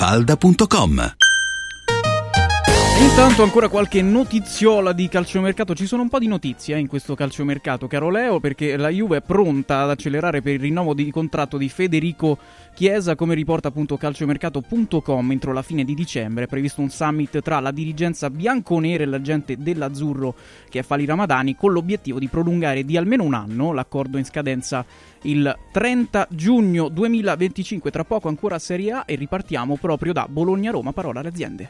E 2.97 3.03
Intanto 3.03 3.43
ancora 3.43 3.67
qualche 3.67 4.01
notiziola 4.01 4.93
di 4.93 5.07
calciomercato, 5.07 5.75
ci 5.75 5.85
sono 5.85 6.01
un 6.01 6.09
po' 6.09 6.17
di 6.17 6.27
notizie 6.27 6.75
eh, 6.75 6.79
in 6.79 6.87
questo 6.87 7.13
calciomercato, 7.13 7.85
caro 7.85 8.09
Leo, 8.09 8.39
perché 8.39 8.77
la 8.77 8.89
Juve 8.89 9.17
è 9.17 9.21
pronta 9.21 9.81
ad 9.81 9.91
accelerare 9.91 10.41
per 10.41 10.53
il 10.53 10.59
rinnovo 10.59 10.95
di 10.95 11.11
contratto 11.11 11.57
di 11.57 11.69
Federico 11.69 12.37
Chiesa, 12.73 13.15
come 13.15 13.35
riporta 13.35 13.67
appunto 13.67 13.97
calciomercato.com 13.97 15.31
entro 15.31 15.51
la 15.51 15.61
fine 15.61 15.83
di 15.83 15.93
dicembre, 15.93 16.45
è 16.45 16.47
previsto 16.47 16.81
un 16.81 16.89
summit 16.89 17.41
tra 17.41 17.59
la 17.59 17.71
dirigenza 17.71 18.29
bianconera 18.29 19.03
e 19.03 19.07
l'agente 19.07 19.57
dell'azzurro 19.57 20.33
che 20.69 20.79
è 20.79 20.83
Fali 20.83 21.05
Ramadani 21.05 21.55
con 21.55 21.73
l'obiettivo 21.73 22.17
di 22.17 22.27
prolungare 22.27 22.85
di 22.85 22.97
almeno 22.97 23.23
un 23.23 23.33
anno 23.33 23.73
l'accordo 23.73 24.17
in 24.17 24.25
scadenza 24.25 24.85
il 25.23 25.55
30 25.71 26.27
giugno 26.29 26.89
2025, 26.89 27.91
tra 27.91 28.03
poco 28.03 28.27
ancora 28.27 28.59
Serie 28.59 28.91
A 28.91 29.03
e 29.05 29.15
ripartiamo 29.15 29.77
proprio 29.77 30.13
da 30.13 30.27
Bologna-Roma, 30.29 30.93
parola 30.93 31.19
alle 31.19 31.29
aziende. 31.29 31.69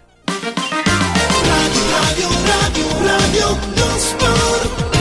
Radio, 1.43 2.28
radio, 2.45 2.88
radio, 3.06 3.47
non 3.76 3.97
sport. 3.97 5.01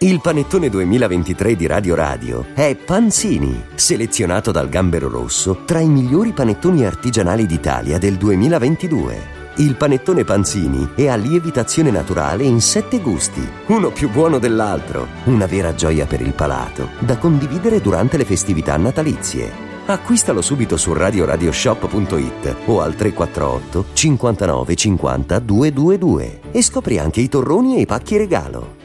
Il 0.00 0.20
panettone 0.20 0.68
2023 0.68 1.56
di 1.56 1.66
Radio 1.66 1.94
Radio 1.94 2.44
è 2.52 2.76
Panzini, 2.76 3.64
selezionato 3.76 4.52
dal 4.52 4.68
Gambero 4.68 5.08
Rosso 5.08 5.62
tra 5.64 5.80
i 5.80 5.88
migliori 5.88 6.32
panettoni 6.32 6.84
artigianali 6.84 7.46
d'Italia 7.46 7.96
del 7.96 8.16
2022. 8.16 9.34
Il 9.56 9.74
panettone 9.76 10.24
Panzini 10.24 10.90
è 10.94 11.08
a 11.08 11.16
lievitazione 11.16 11.90
naturale 11.90 12.44
in 12.44 12.60
sette 12.60 13.00
gusti, 13.00 13.40
uno 13.68 13.90
più 13.90 14.10
buono 14.10 14.38
dell'altro, 14.38 15.06
una 15.24 15.46
vera 15.46 15.74
gioia 15.74 16.04
per 16.04 16.20
il 16.20 16.34
palato, 16.34 16.90
da 16.98 17.16
condividere 17.16 17.80
durante 17.80 18.18
le 18.18 18.26
festività 18.26 18.76
natalizie. 18.76 19.50
Acquistalo 19.86 20.42
subito 20.42 20.76
su 20.76 20.92
radioradioshop.it 20.92 22.56
o 22.66 22.82
al 22.82 22.94
348 22.94 23.86
59 23.94 24.74
50 24.74 25.38
222 25.38 26.40
e 26.52 26.62
scopri 26.62 26.98
anche 26.98 27.22
i 27.22 27.30
torroni 27.30 27.76
e 27.76 27.80
i 27.80 27.86
pacchi 27.86 28.18
regalo. 28.18 28.75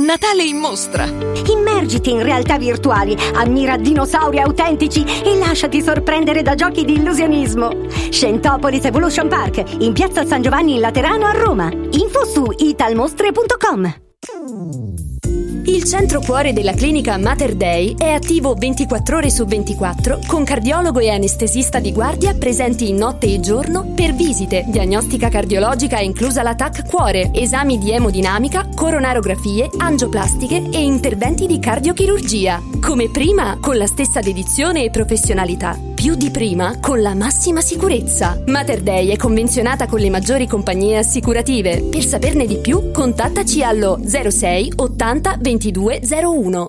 Natale 0.00 0.44
in 0.44 0.56
mostra. 0.56 1.04
Immergiti 1.04 2.10
in 2.10 2.22
realtà 2.22 2.58
virtuali, 2.58 3.16
ammira 3.34 3.76
dinosauri 3.76 4.40
autentici 4.40 5.04
e 5.04 5.36
lasciati 5.36 5.82
sorprendere 5.82 6.42
da 6.42 6.54
giochi 6.54 6.84
di 6.84 6.94
illusionismo. 6.94 7.86
Scentopolis 8.10 8.84
Evolution 8.84 9.28
Park, 9.28 9.62
in 9.80 9.92
piazza 9.92 10.24
San 10.24 10.42
Giovanni 10.42 10.74
in 10.74 10.80
Laterano 10.80 11.26
a 11.26 11.32
Roma. 11.32 11.70
Info 11.70 12.24
su 12.24 12.46
italmostre.com. 12.56 13.94
Il 15.64 15.84
centro 15.84 16.20
cuore 16.20 16.52
della 16.52 16.72
clinica 16.72 17.18
Mater 17.18 17.54
Dei 17.54 17.94
è 17.98 18.10
attivo 18.10 18.54
24 18.54 19.16
ore 19.18 19.30
su 19.30 19.44
24 19.44 20.20
con 20.26 20.42
cardiologo 20.42 21.00
e 21.00 21.10
anestesista 21.10 21.80
di 21.80 21.92
guardia 21.92 22.34
presenti 22.34 22.92
notte 22.92 23.26
e 23.26 23.40
giorno 23.40 23.84
per 23.94 24.14
visite, 24.14 24.64
diagnostica 24.68 25.28
cardiologica 25.28 25.98
inclusa 26.00 26.42
la 26.42 26.54
TAC 26.54 26.86
cuore, 26.86 27.30
esami 27.32 27.78
di 27.78 27.92
emodinamica, 27.92 28.68
coronarografie, 28.74 29.70
angioplastiche 29.76 30.70
e 30.70 30.82
interventi 30.82 31.46
di 31.46 31.58
cardiochirurgia. 31.58 32.62
Come 32.80 33.10
prima, 33.10 33.58
con 33.60 33.76
la 33.76 33.86
stessa 33.86 34.20
dedizione 34.20 34.84
e 34.84 34.90
professionalità. 34.90 35.89
Più 36.00 36.14
di 36.14 36.30
prima, 36.30 36.78
con 36.80 37.02
la 37.02 37.14
massima 37.14 37.60
sicurezza. 37.60 38.42
Mater 38.46 38.80
Dei 38.80 39.10
è 39.10 39.18
convenzionata 39.18 39.86
con 39.86 40.00
le 40.00 40.08
maggiori 40.08 40.46
compagnie 40.46 40.96
assicurative. 40.96 41.82
Per 41.90 42.02
saperne 42.02 42.46
di 42.46 42.56
più, 42.56 42.90
contattaci 42.90 43.62
allo 43.62 44.00
06 44.02 44.72
80 44.76 45.36
2201. 45.36 46.68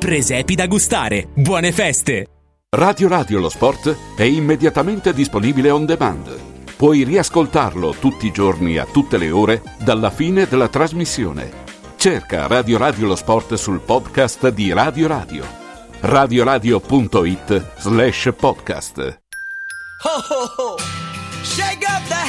Presepi 0.01 0.55
da 0.55 0.65
gustare. 0.65 1.27
Buone 1.31 1.71
feste! 1.71 2.25
Radio 2.75 3.07
Radio 3.07 3.39
Lo 3.39 3.49
Sport 3.49 3.95
è 4.15 4.23
immediatamente 4.23 5.13
disponibile 5.13 5.69
on 5.69 5.85
demand. 5.85 6.39
Puoi 6.75 7.03
riascoltarlo 7.03 7.93
tutti 7.99 8.25
i 8.25 8.31
giorni 8.31 8.77
a 8.77 8.85
tutte 8.85 9.19
le 9.19 9.29
ore 9.29 9.61
dalla 9.77 10.09
fine 10.09 10.47
della 10.47 10.69
trasmissione. 10.69 11.51
Cerca 11.97 12.47
Radio 12.47 12.79
Radio 12.79 13.05
Lo 13.05 13.15
Sport 13.15 13.53
sul 13.53 13.79
podcast 13.79 14.47
di 14.49 14.73
Radio 14.73 15.05
Radio. 15.05 15.45
radioradio.it 15.99 17.73
slash 17.77 18.33
podcast. 18.35 18.97
Ho 18.97 20.33
ho 20.33 20.63
ho! 20.63 20.75
Shake 21.43 21.85
up 21.87 22.01
the 22.07 22.20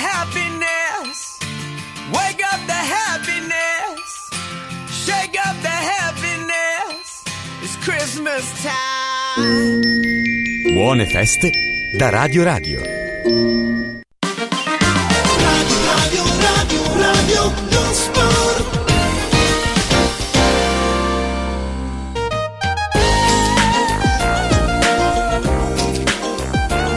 Buone 10.73 11.05
feste 11.07 11.51
da 11.91 12.11
Radio 12.11 12.45
Radio. 12.45 13.72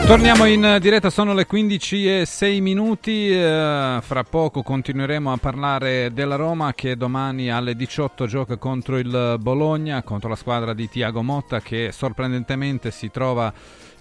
Torniamo 0.05 0.45
in 0.45 0.77
diretta, 0.79 1.09
sono 1.09 1.33
le 1.33 1.47
15 1.47 2.19
e 2.19 2.25
6 2.27 2.61
minuti, 2.61 3.31
eh, 3.31 3.97
fra 4.01 4.23
poco 4.23 4.61
continueremo 4.61 5.31
a 5.31 5.37
parlare 5.37 6.13
della 6.13 6.35
Roma 6.35 6.75
che 6.75 6.95
domani 6.95 7.49
alle 7.49 7.75
18 7.75 8.27
gioca 8.27 8.57
contro 8.57 8.99
il 8.99 9.37
Bologna, 9.39 10.03
contro 10.03 10.29
la 10.29 10.35
squadra 10.35 10.75
di 10.75 10.87
Tiago 10.87 11.23
Motta 11.23 11.59
che 11.59 11.91
sorprendentemente 11.91 12.91
si 12.91 13.09
trova 13.09 13.51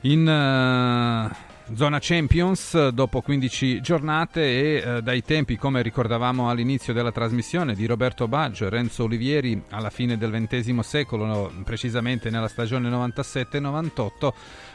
in 0.03 0.29
eh, 0.29 1.53
zona 1.73 1.99
Champions 2.01 2.89
dopo 2.89 3.23
15 3.23 3.81
giornate 3.81 4.43
e 4.43 4.83
eh, 4.85 5.03
dai 5.03 5.23
tempi, 5.23 5.57
come 5.57 5.81
ricordavamo 5.81 6.51
all'inizio 6.51 6.93
della 6.93 7.13
trasmissione, 7.13 7.75
di 7.75 7.87
Roberto 7.87 8.29
Baggio 8.29 8.67
e 8.67 8.71
Renzo 8.71 9.05
Olivieri 9.05 9.63
alla 9.71 9.91
fine 9.91 10.19
del 10.19 10.31
XX 10.31 10.79
secolo, 10.81 11.51
precisamente 11.65 12.29
nella 12.29 12.49
stagione 12.49 12.91
97-98, 12.91 14.33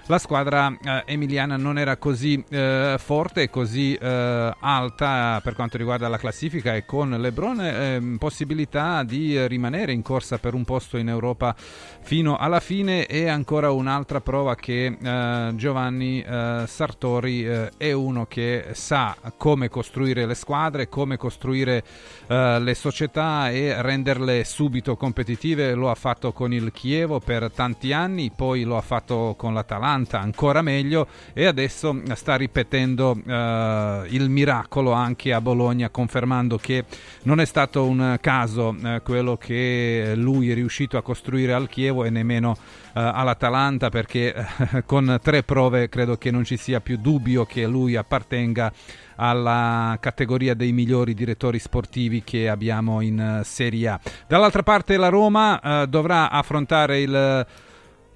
la 0.09 0.17
squadra 0.17 0.75
eh, 0.81 1.03
emiliana 1.05 1.55
non 1.55 1.77
era 1.77 1.97
così 1.97 2.43
eh, 2.49 2.95
forte 2.97 3.43
e 3.43 3.49
così 3.51 3.93
eh, 3.93 4.55
alta 4.59 5.39
per 5.43 5.53
quanto 5.53 5.77
riguarda 5.77 6.07
la 6.07 6.17
classifica 6.17 6.73
e 6.73 6.83
con 6.83 7.11
Lebron 7.11 7.61
ehm, 7.61 8.17
possibilità 8.17 9.03
di 9.03 9.45
rimanere 9.45 9.91
in 9.91 10.01
corsa 10.01 10.39
per 10.39 10.55
un 10.55 10.65
posto 10.65 10.97
in 10.97 11.09
Europa 11.09 11.55
fino 12.01 12.37
alla 12.37 12.59
fine. 12.59 13.05
E 13.05 13.27
ancora 13.27 13.69
un'altra 13.69 14.19
prova 14.19 14.55
che 14.55 14.97
eh, 14.99 15.51
Giovanni 15.53 16.23
eh, 16.23 16.63
Sartori 16.65 17.45
eh, 17.45 17.69
è 17.77 17.91
uno 17.91 18.25
che 18.25 18.69
sa 18.71 19.15
come 19.37 19.69
costruire 19.69 20.25
le 20.25 20.35
squadre, 20.35 20.89
come 20.89 21.17
costruire 21.17 21.83
le 22.29 22.75
società 22.75 23.49
e 23.49 23.81
renderle 23.81 24.43
subito 24.43 24.95
competitive, 24.95 25.73
lo 25.73 25.89
ha 25.89 25.95
fatto 25.95 26.31
con 26.31 26.53
il 26.53 26.71
Chievo 26.71 27.19
per 27.19 27.51
tanti 27.51 27.91
anni, 27.91 28.31
poi 28.35 28.63
lo 28.63 28.77
ha 28.77 28.81
fatto 28.81 29.33
con 29.35 29.53
l'Atalanta 29.53 29.98
ancora 30.11 30.61
meglio 30.61 31.07
e 31.33 31.45
adesso 31.45 32.01
sta 32.13 32.35
ripetendo 32.35 33.17
eh, 33.25 34.05
il 34.09 34.29
miracolo 34.29 34.91
anche 34.91 35.33
a 35.33 35.41
Bologna 35.41 35.89
confermando 35.89 36.57
che 36.57 36.85
non 37.23 37.39
è 37.39 37.45
stato 37.45 37.85
un 37.85 38.17
caso 38.21 38.75
eh, 38.83 39.01
quello 39.03 39.37
che 39.37 40.13
lui 40.15 40.51
è 40.51 40.53
riuscito 40.53 40.97
a 40.97 41.01
costruire 41.01 41.53
al 41.53 41.67
Chievo 41.67 42.03
e 42.03 42.09
nemmeno 42.09 42.55
eh, 42.93 43.01
all'Atalanta 43.01 43.89
perché 43.89 44.33
eh, 44.33 44.83
con 44.85 45.19
tre 45.21 45.43
prove 45.43 45.89
credo 45.89 46.17
che 46.17 46.31
non 46.31 46.43
ci 46.43 46.57
sia 46.57 46.81
più 46.81 46.97
dubbio 46.97 47.45
che 47.45 47.65
lui 47.65 47.95
appartenga 47.95 48.71
alla 49.15 49.97
categoria 49.99 50.53
dei 50.53 50.71
migliori 50.71 51.13
direttori 51.13 51.59
sportivi 51.59 52.23
che 52.23 52.49
abbiamo 52.49 53.01
in 53.01 53.19
eh, 53.19 53.43
Serie 53.43 53.87
A. 53.89 53.99
Dall'altra 54.27 54.63
parte 54.63 54.97
la 54.97 55.09
Roma 55.09 55.59
eh, 55.59 55.87
dovrà 55.87 56.29
affrontare 56.31 57.01
il 57.01 57.45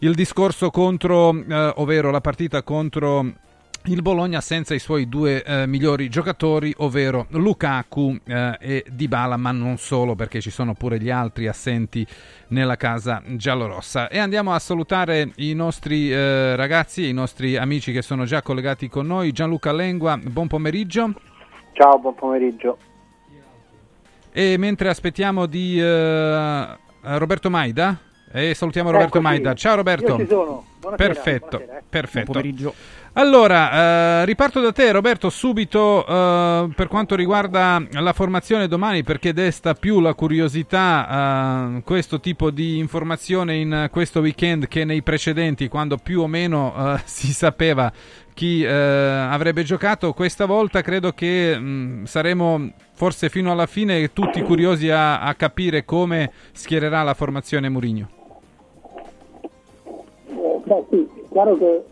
il 0.03 0.15
discorso 0.15 0.69
contro, 0.69 1.33
eh, 1.33 1.73
ovvero 1.77 2.11
la 2.11 2.19
partita 2.19 2.61
contro 2.61 3.25
il 3.85 4.01
Bologna 4.01 4.41
senza 4.41 4.73
i 4.73 4.79
suoi 4.79 5.07
due 5.07 5.43
eh, 5.43 5.65
migliori 5.65 6.09
giocatori, 6.09 6.73
ovvero 6.77 7.27
Lukaku 7.29 8.17
eh, 8.25 8.57
e 8.59 8.85
Dybala, 8.89 9.37
ma 9.37 9.51
non 9.51 9.77
solo 9.77 10.15
perché 10.15 10.41
ci 10.41 10.49
sono 10.49 10.73
pure 10.73 10.99
gli 10.99 11.09
altri 11.09 11.47
assenti 11.47 12.05
nella 12.49 12.75
casa 12.75 13.21
giallorossa. 13.25 14.09
E 14.09 14.19
andiamo 14.19 14.53
a 14.53 14.59
salutare 14.59 15.31
i 15.37 15.53
nostri 15.53 16.11
eh, 16.11 16.55
ragazzi, 16.57 17.07
i 17.07 17.13
nostri 17.13 17.55
amici 17.55 17.93
che 17.93 18.01
sono 18.01 18.25
già 18.25 18.41
collegati 18.41 18.89
con 18.89 19.07
noi. 19.07 19.31
Gianluca 19.31 19.71
Lengua, 19.71 20.17
buon 20.17 20.47
pomeriggio. 20.47 21.13
Ciao, 21.71 21.97
buon 21.97 22.15
pomeriggio. 22.15 22.77
E 24.33 24.57
mentre 24.57 24.89
aspettiamo 24.89 25.45
di 25.45 25.79
eh, 25.79 26.77
Roberto 27.01 27.49
Maida, 27.49 28.11
e 28.33 28.55
salutiamo 28.55 28.89
Roberto 28.89 29.19
Eccoci. 29.19 29.23
Maida. 29.23 29.53
Ciao 29.53 29.75
Roberto. 29.75 30.13
Io 30.13 30.17
ci 30.17 30.27
sono. 30.27 30.65
Buonasera, 30.79 31.13
perfetto, 31.13 31.57
buonasera, 31.57 31.77
eh. 31.77 31.83
perfetto. 31.87 32.31
Buon 32.31 32.41
pomeriggio. 32.41 32.73
Allora, 33.13 34.21
eh, 34.21 34.25
riparto 34.25 34.59
da 34.59 34.71
te 34.71 34.91
Roberto 34.91 35.29
subito 35.29 36.05
eh, 36.05 36.69
per 36.75 36.87
quanto 36.87 37.15
riguarda 37.15 37.81
la 37.91 38.11
formazione 38.11 38.67
domani 38.67 39.03
perché 39.03 39.33
desta 39.33 39.75
più 39.75 39.99
la 39.99 40.15
curiosità 40.15 41.75
eh, 41.77 41.83
questo 41.83 42.19
tipo 42.19 42.49
di 42.49 42.79
informazione 42.79 43.55
in 43.57 43.87
questo 43.91 44.19
weekend 44.21 44.67
che 44.67 44.83
nei 44.83 45.03
precedenti 45.03 45.67
quando 45.67 45.97
più 45.97 46.21
o 46.21 46.27
meno 46.27 46.95
eh, 46.95 47.01
si 47.05 47.31
sapeva 47.33 47.93
chi 48.33 48.63
eh, 48.63 48.69
avrebbe 48.69 49.63
giocato. 49.63 50.11
Questa 50.13 50.45
volta 50.45 50.81
credo 50.81 51.13
che 51.13 51.57
mh, 51.57 52.05
saremo 52.05 52.71
forse 52.93 53.29
fino 53.29 53.51
alla 53.51 53.67
fine 53.67 54.11
tutti 54.11 54.41
curiosi 54.41 54.89
a, 54.89 55.21
a 55.21 55.35
capire 55.35 55.85
come 55.85 56.31
schiererà 56.51 57.03
la 57.03 57.13
formazione 57.13 57.69
Murigno. 57.69 58.22
Eh, 60.77 60.85
beh, 60.89 60.97
sì, 60.97 61.09
chiaro 61.31 61.57
che 61.57 61.83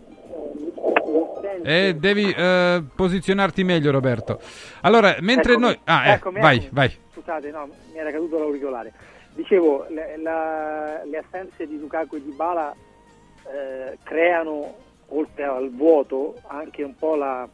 E 1.64 1.96
devi 1.96 2.32
eh, 2.32 2.84
posizionarti 2.96 3.64
meglio, 3.64 3.92
Roberto. 3.92 4.40
Allora, 4.82 5.16
mentre 5.20 5.54
Eccomi, 5.54 5.66
noi. 5.68 5.80
Ah, 5.84 6.08
eh, 6.08 6.12
eccomi, 6.14 6.40
vai, 6.40 6.56
eccomi. 6.58 6.70
vai. 6.74 6.92
Scusate, 7.14 7.52
no, 7.52 7.68
mi 7.92 7.98
era 8.00 8.12
caduto 8.12 8.38
l'auricolare. 8.40 8.94
Dicevo, 9.34 9.86
le, 9.90 10.18
la- 10.18 11.04
le 11.04 11.18
assenze 11.18 11.68
di 11.68 11.80
Lukaku 11.80 12.16
e 12.16 12.24
di 12.24 12.32
Bala 12.32 12.74
creano, 14.04 14.76
oltre 15.10 15.44
al 15.44 15.70
vuoto, 15.72 16.36
anche 16.48 16.84
un 16.84 16.96
po' 16.96 17.16
la, 17.16 17.48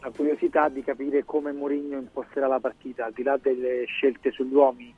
la 0.00 0.10
curiosità 0.14 0.68
di 0.68 0.82
capire 0.82 1.24
come 1.24 1.52
Mourinho 1.52 1.98
imposterà 1.98 2.46
la 2.46 2.60
partita, 2.60 3.04
al 3.06 3.12
di 3.12 3.22
là 3.22 3.36
delle 3.40 3.84
scelte 3.86 4.30
sugli 4.30 4.54
uomini. 4.54 4.94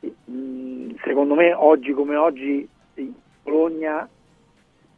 mh, 0.00 0.94
secondo 1.04 1.34
me 1.34 1.52
oggi 1.52 1.92
come 1.92 2.16
oggi 2.16 2.68
Bologna 3.42 4.08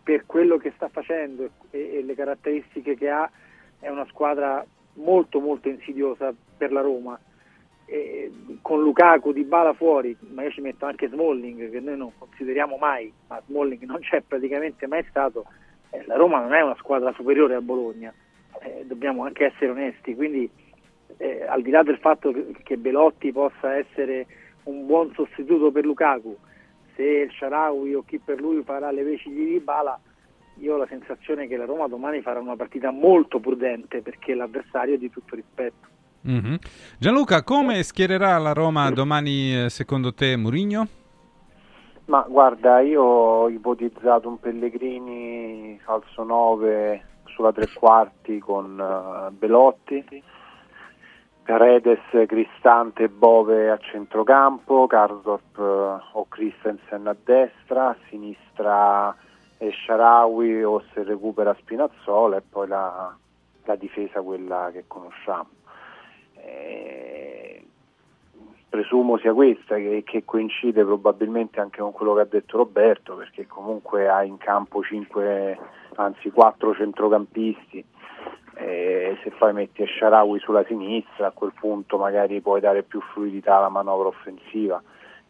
per 0.03 0.27
quello 0.27 0.57
che 0.57 0.73
sta 0.74 0.89
facendo 0.89 1.49
e, 1.70 1.97
e 1.97 2.03
le 2.03 2.15
caratteristiche 2.15 2.97
che 2.97 3.09
ha 3.09 3.31
è 3.79 3.89
una 3.89 4.07
squadra 4.07 4.65
molto 4.95 5.41
molto 5.41 5.69
insidiosa 5.69 6.35
per 6.57 6.73
la 6.73 6.81
Roma. 6.81 7.19
E 7.85 8.33
con 8.62 8.81
Lukaku 8.81 9.33
di 9.33 9.45
bala 9.45 9.73
fuori, 9.73 10.16
ma 10.33 10.43
io 10.43 10.51
ci 10.51 10.61
metto 10.61 10.87
anche 10.87 11.09
Smalling 11.09 11.70
che 11.70 11.81
noi 11.81 11.97
non 11.97 12.12
consideriamo 12.16 12.77
mai, 12.77 13.12
ma 13.29 13.41
Smalling 13.47 13.83
non 13.85 14.01
c'è 14.01 14.23
praticamente 14.23 14.87
mai 14.87 15.05
stato, 15.09 15.45
eh, 15.91 16.05
la 16.07 16.16
Roma 16.16 16.41
non 16.41 16.55
è 16.55 16.61
una 16.62 16.77
squadra 16.77 17.12
superiore 17.12 17.55
al 17.55 17.62
Bologna, 17.62 18.12
eh, 18.62 18.85
dobbiamo 18.87 19.24
anche 19.24 19.47
essere 19.47 19.73
onesti, 19.73 20.15
quindi 20.15 20.49
eh, 21.19 21.45
al 21.47 21.61
di 21.62 21.70
là 21.70 21.83
del 21.83 21.99
fatto 21.99 22.31
che, 22.31 22.55
che 22.62 22.77
Belotti 22.77 23.33
possa 23.33 23.77
essere 23.77 24.27
un 24.65 24.87
buon 24.87 25.12
sostituto 25.12 25.70
per 25.70 25.85
Lukaku, 25.85 26.37
se 27.03 27.09
il 27.24 27.33
Sharawi 27.37 27.95
o 27.95 28.05
chi 28.07 28.19
per 28.19 28.41
lui 28.41 28.62
farà 28.62 28.93
le 28.93 29.03
veci 29.03 29.29
di 29.31 29.59
Bala, 29.59 29.99
io 30.61 30.74
ho 30.74 30.77
la 30.77 30.87
sensazione 30.87 31.49
che 31.49 31.57
la 31.57 31.65
Roma 31.65 31.89
domani 31.89 32.23
farà 32.23 32.39
una 32.39 32.55
partita 32.55 32.93
molto 32.93 33.41
prudente 33.41 34.03
perché 34.03 34.35
l'avversario 34.35 34.95
è 34.95 34.99
di 34.99 35.11
tutto 35.11 35.35
rispetto. 35.35 35.89
Mhm. 36.20 36.59
Gianluca, 36.99 37.43
come 37.43 37.83
schiererà 37.83 38.39
la 38.39 38.53
Roma 38.53 38.89
domani 38.93 39.65
eh, 39.65 39.70
secondo 39.70 40.15
te 40.15 40.37
Mourinho? 40.37 40.87
Ma 42.05 42.24
guarda, 42.29 42.81
io 42.81 43.03
ho 43.03 43.49
ipotizzato 43.49 44.29
un 44.29 44.39
Pellegrini 44.39 45.81
falso 45.83 46.23
9 46.23 47.07
sulla 47.24 47.53
tre 47.53 47.69
quarti 47.73 48.39
con 48.39 48.79
eh, 48.79 49.33
Belotti, 49.33 50.05
Paredes, 51.44 51.98
Cristante 52.27 53.05
e 53.05 53.09
Bove 53.09 53.69
a 53.70 53.77
centrocampo, 53.78 54.86
Karsdorp 54.86 55.59
eh, 55.59 56.09
o 56.12 56.27
Christensen 56.28 57.06
a 57.06 57.16
destra, 57.24 57.89
a 57.89 57.97
sinistra 58.09 59.14
Sharawi 59.59 60.62
o 60.62 60.82
se 60.93 61.02
recupera 61.02 61.55
Spinazzola 61.59 62.36
e 62.36 62.43
poi 62.48 62.69
la, 62.69 63.14
la 63.64 63.77
difesa 63.77 64.20
quella 64.23 64.70
che 64.73 64.85
conosciamo. 64.86 65.48
Eh, 66.35 67.64
presumo 68.69 69.19
sia 69.19 69.35
questa 69.35 69.77
che, 69.77 70.02
che, 70.05 70.24
coincide 70.24 70.85
probabilmente 70.85 71.60
anche 71.60 71.81
con 71.81 71.93
quello 71.93 72.14
che 72.14 72.20
ha 72.23 72.27
detto 72.27 72.56
Roberto 72.56 73.16
perché 73.16 73.47
comunque 73.47 74.09
ha 74.09 74.24
in 74.24 74.39
campo 74.39 74.82
5 74.82 75.59
anzi 75.97 76.31
4 76.31 76.74
centrocampisti 76.74 77.85
eh, 78.55 79.19
se 79.23 79.31
poi 79.31 79.53
metti 79.53 79.85
Sharawi 79.87 80.39
sulla 80.39 80.65
sinistra 80.65 81.29
a 81.29 81.33
quel 81.33 81.53
punto 81.59 81.99
magari 81.99 82.41
puoi 82.41 82.61
dare 82.61 82.83
più 82.83 83.01
fluidità 83.01 83.57
alla 83.57 83.69
manovra 83.69 84.09
offensiva. 84.09 84.83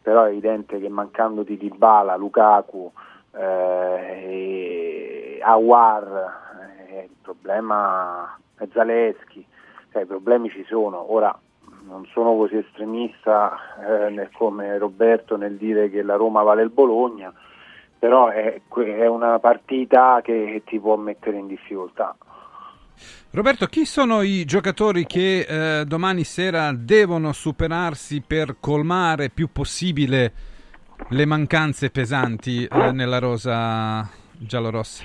Però 0.03 0.25
è 0.25 0.31
evidente 0.31 0.81
che 0.81 0.89
mancando 0.89 1.43
di 1.43 1.57
Dybala, 1.57 2.17
Lukaku 2.17 2.91
eh, 3.35 5.39
Awar 5.43 6.41
eh, 6.89 7.05
il 7.05 7.17
problema 7.23 8.37
è 8.57 8.67
Zaleschi 8.73 9.47
cioè, 9.93 10.03
i 10.03 10.07
problemi 10.07 10.49
ci 10.49 10.65
sono. 10.65 11.13
Ora 11.13 11.39
non 11.87 12.07
sono 12.07 12.35
così 12.35 12.57
estremista 12.57 13.57
eh, 13.87 14.29
come 14.37 14.79
Roberto 14.79 15.37
nel 15.37 15.57
dire 15.57 15.91
che 15.91 16.03
la 16.03 16.17
Roma 16.17 16.43
vale 16.43 16.63
il 16.63 16.71
Bologna, 16.71 17.33
però 17.99 18.29
è, 18.29 18.61
è 18.75 19.07
una 19.07 19.39
partita 19.39 20.21
che 20.23 20.63
ti 20.65 20.81
può 20.81 20.97
mettere 20.97 21.37
in 21.37 21.47
difficoltà. 21.47 22.17
Roberto, 23.31 23.67
chi 23.67 23.85
sono 23.85 24.23
i 24.23 24.45
giocatori 24.45 25.07
che 25.07 25.81
eh, 25.81 25.85
domani 25.87 26.25
sera 26.25 26.73
devono 26.73 27.33
superarsi 27.33 28.23
per 28.27 28.57
colmare 28.61 29.31
più 29.31 29.51
possibile 29.51 30.33
le 31.09 31.25
mancanze 31.25 31.91
pesanti 31.91 32.65
eh, 32.65 32.93
nella 32.93 33.19
rosa 33.19 34.09
giallorossa? 34.33 35.05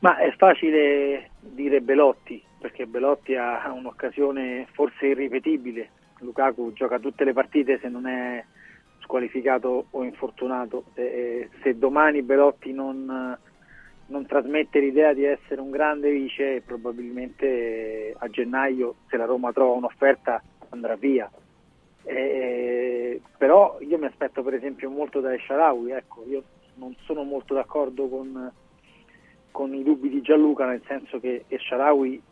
Ma 0.00 0.18
è 0.18 0.32
facile 0.36 1.30
dire 1.40 1.80
Belotti, 1.80 2.42
perché 2.60 2.86
Belotti 2.86 3.34
ha 3.34 3.72
un'occasione 3.72 4.68
forse 4.72 5.06
irripetibile. 5.06 5.90
Lukaku 6.20 6.72
gioca 6.72 6.98
tutte 6.98 7.24
le 7.24 7.32
partite 7.32 7.78
se 7.80 7.88
non 7.88 8.06
è 8.06 8.44
squalificato 9.00 9.86
o 9.90 10.04
infortunato. 10.04 10.84
Se, 10.94 11.48
se 11.62 11.78
domani 11.78 12.22
Belotti 12.22 12.72
non, 12.72 13.36
non, 14.06 14.26
trasmette 14.26 14.80
l'idea 14.80 15.12
di 15.12 15.24
essere 15.24 15.60
un 15.60 15.70
grande 15.70 16.10
vice, 16.10 16.62
probabilmente 16.64 18.14
a 18.16 18.28
gennaio, 18.28 18.96
se 19.08 19.16
la 19.16 19.24
Roma 19.24 19.52
trova 19.52 19.74
un'offerta, 19.74 20.42
andrà 20.70 20.96
via. 20.96 21.30
Eh, 22.04 23.20
però 23.36 23.78
io 23.80 23.98
mi 23.98 24.06
aspetto 24.06 24.42
per 24.42 24.54
esempio 24.54 24.90
molto 24.90 25.20
da 25.20 25.34
Esharawi, 25.34 25.90
ecco, 25.90 26.24
io 26.28 26.42
non 26.74 26.94
sono 27.04 27.24
molto 27.24 27.54
d'accordo 27.54 28.08
con, 28.08 28.52
con 29.50 29.74
i 29.74 29.82
dubbi 29.82 30.08
di 30.08 30.20
Gianluca, 30.20 30.66
nel 30.66 30.82
senso 30.86 31.18
che 31.18 31.44
Esharawi 31.48 32.22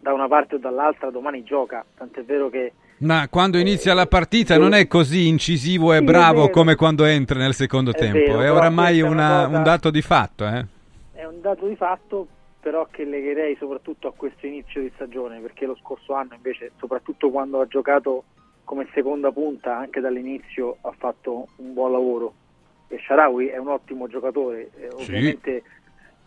da 0.00 0.12
una 0.12 0.26
parte 0.26 0.56
o 0.56 0.58
dall'altra 0.58 1.10
domani 1.10 1.44
gioca, 1.44 1.84
tant'è 1.96 2.24
vero 2.24 2.50
che... 2.50 2.72
Ma 2.98 3.28
quando 3.28 3.58
inizia 3.58 3.94
la 3.94 4.06
partita 4.06 4.58
non 4.58 4.74
è 4.74 4.88
così 4.88 5.28
incisivo 5.28 5.92
e 5.92 5.98
sì, 5.98 6.04
bravo 6.04 6.50
come 6.50 6.74
quando 6.74 7.04
entra 7.04 7.38
nel 7.38 7.54
secondo 7.54 7.92
è 7.92 7.94
tempo, 7.94 8.18
vero, 8.18 8.40
è 8.40 8.50
oramai 8.50 9.00
una, 9.00 9.44
cosa, 9.44 9.56
un 9.56 9.62
dato 9.62 9.90
di 9.90 10.02
fatto. 10.02 10.46
Eh? 10.46 10.66
Un 11.32 11.40
dato 11.40 11.66
di 11.66 11.76
fatto, 11.76 12.26
però 12.60 12.86
che 12.90 13.04
legherei 13.04 13.56
soprattutto 13.56 14.08
a 14.08 14.12
questo 14.12 14.46
inizio 14.46 14.80
di 14.80 14.90
stagione, 14.94 15.40
perché 15.40 15.66
lo 15.66 15.76
scorso 15.76 16.14
anno 16.14 16.34
invece, 16.34 16.72
soprattutto 16.78 17.30
quando 17.30 17.60
ha 17.60 17.66
giocato 17.66 18.24
come 18.64 18.88
seconda 18.92 19.32
punta, 19.32 19.76
anche 19.76 20.00
dall'inizio 20.00 20.76
ha 20.82 20.92
fatto 20.92 21.48
un 21.56 21.72
buon 21.72 21.92
lavoro. 21.92 22.34
E 22.88 22.98
Sharawi 22.98 23.46
è 23.46 23.56
un 23.56 23.68
ottimo 23.68 24.06
giocatore, 24.06 24.70
eh, 24.76 24.88
ovviamente 24.92 25.62
sì 25.64 25.80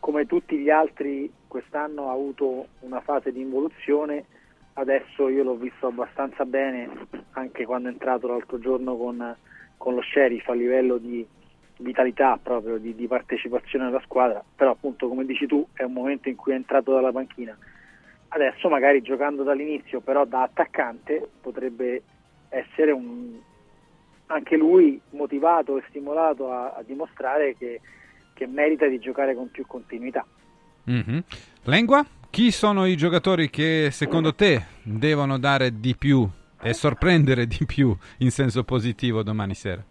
come 0.06 0.28
tutti 0.28 0.60
gli 0.60 0.70
altri 0.70 1.34
quest'anno 1.48 2.10
ha 2.10 2.12
avuto 2.12 2.68
una 2.82 3.02
fase 3.02 3.32
di 3.32 3.42
involuzione, 3.42 4.26
adesso 4.74 5.30
io 5.30 5.42
l'ho 5.42 5.56
visto 5.56 5.88
abbastanza 5.88 6.46
bene 6.46 7.08
anche 7.32 7.66
quando 7.66 7.90
è 7.90 7.92
entrato 7.92 8.28
l'altro 8.28 8.60
giorno 8.60 8.96
con, 8.98 9.36
con 9.78 9.96
lo 9.96 10.04
sheriff 10.04 10.48
a 10.48 10.54
livello 10.54 10.98
di 10.98 11.26
vitalità 11.78 12.40
proprio, 12.42 12.78
di, 12.78 12.96
di, 12.96 13.08
partecipazione 13.08 13.86
alla 13.86 14.02
squadra, 14.04 14.44
però 14.56 14.72
appunto 14.72 15.08
come 15.08 15.26
dici 15.26 15.46
tu 15.46 15.66
è 15.74 15.84
un 15.84 15.94
momento 15.94 16.30
in 16.30 16.36
cui 16.36 16.54
è 16.54 16.56
entrato 16.56 16.94
dalla 16.94 17.12
panchina. 17.12 17.58
Adesso 18.30 18.70
magari 18.70 19.02
giocando 19.02 19.44
dall'inizio 19.44 20.02
però 20.02 20.26
da 20.26 20.44
attaccante 20.44 21.28
potrebbe 21.42 22.02
essere 22.50 22.92
un, 22.92 23.38
anche 24.28 24.58
lui 24.58 25.00
motivato 25.12 25.78
e 25.78 25.84
stimolato 25.90 26.52
a, 26.52 26.74
a 26.74 26.84
dimostrare 26.84 27.56
che 27.56 27.82
che 28.36 28.46
merita 28.46 28.86
di 28.86 29.00
giocare 29.00 29.34
con 29.34 29.50
più 29.50 29.66
continuità. 29.66 30.24
Mm-hmm. 30.92 31.20
Lengua, 31.64 32.06
chi 32.30 32.52
sono 32.52 32.86
i 32.86 32.96
giocatori 32.96 33.50
che 33.50 33.88
secondo 33.92 34.36
te 34.36 34.66
devono 34.84 35.40
dare 35.40 35.80
di 35.80 35.96
più 35.96 36.30
e 36.62 36.74
sorprendere 36.74 37.48
di 37.48 37.66
più 37.66 37.96
in 38.20 38.30
senso 38.30 38.64
positivo 38.64 39.24
domani 39.24 39.56
sera? 39.56 39.84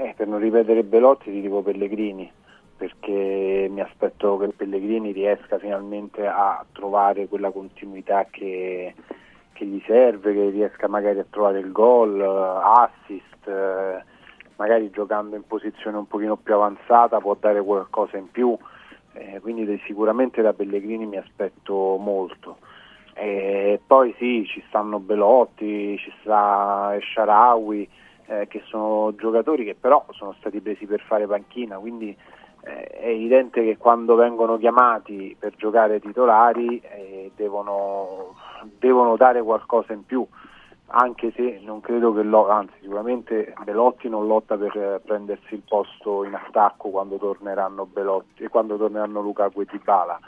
Eh, 0.00 0.14
per 0.16 0.28
non 0.28 0.38
ripetere 0.38 0.84
Belotti 0.84 1.32
ti 1.32 1.40
dico 1.40 1.60
Pellegrini 1.60 2.30
perché 2.76 3.66
mi 3.68 3.80
aspetto 3.80 4.36
che 4.36 4.46
Pellegrini 4.50 5.10
riesca 5.10 5.58
finalmente 5.58 6.24
a 6.24 6.64
trovare 6.70 7.26
quella 7.26 7.50
continuità 7.50 8.24
che, 8.30 8.94
che 9.52 9.64
gli 9.64 9.82
serve, 9.84 10.32
che 10.32 10.50
riesca 10.50 10.86
magari 10.86 11.18
a 11.18 11.26
trovare 11.28 11.58
il 11.58 11.72
gol, 11.72 12.20
assist, 12.20 13.48
eh, 13.48 14.04
magari 14.54 14.88
giocando 14.90 15.34
in 15.34 15.44
posizione 15.44 15.96
un 15.96 16.06
pochino 16.06 16.36
più 16.36 16.54
avanzata 16.54 17.18
può 17.18 17.34
dare 17.34 17.60
qualcosa 17.60 18.16
in 18.16 18.30
più, 18.30 18.56
eh, 19.14 19.40
quindi 19.40 19.82
sicuramente 19.84 20.40
da 20.40 20.52
Pellegrini 20.52 21.06
mi 21.06 21.16
aspetto 21.16 21.96
molto. 21.96 22.58
E 23.14 23.80
poi 23.84 24.14
sì, 24.18 24.46
ci 24.46 24.62
stanno 24.68 25.00
Belotti, 25.00 25.98
ci 25.98 26.12
sta 26.20 26.96
Sharawi, 27.00 27.88
eh, 28.28 28.46
che 28.48 28.62
sono 28.66 29.14
giocatori 29.16 29.64
che 29.64 29.74
però 29.74 30.04
sono 30.10 30.34
stati 30.38 30.60
presi 30.60 30.86
per 30.86 31.00
fare 31.00 31.26
panchina, 31.26 31.76
quindi 31.76 32.16
eh, 32.62 32.84
è 32.84 33.08
evidente 33.08 33.62
che 33.62 33.76
quando 33.76 34.14
vengono 34.14 34.56
chiamati 34.58 35.36
per 35.38 35.54
giocare 35.56 36.00
titolari 36.00 36.80
eh, 36.80 37.30
devono, 37.34 38.36
devono 38.78 39.16
dare 39.16 39.42
qualcosa 39.42 39.92
in 39.92 40.04
più 40.04 40.26
anche 40.90 41.32
se 41.32 41.60
non 41.64 41.80
credo 41.80 42.14
che 42.14 42.22
lo, 42.22 42.48
anzi 42.48 42.72
sicuramente 42.80 43.52
Belotti 43.64 44.08
non 44.08 44.26
lotta 44.26 44.56
per 44.56 44.74
eh, 44.76 45.00
prendersi 45.04 45.54
il 45.54 45.62
posto 45.68 46.24
in 46.24 46.34
attacco 46.34 46.88
quando 46.88 47.16
torneranno 47.16 47.84
Belotti 47.84 48.44
e 48.44 48.48
quando 48.48 48.76
torneranno 48.76 49.20
Lukaku 49.20 49.60
e. 49.60 50.18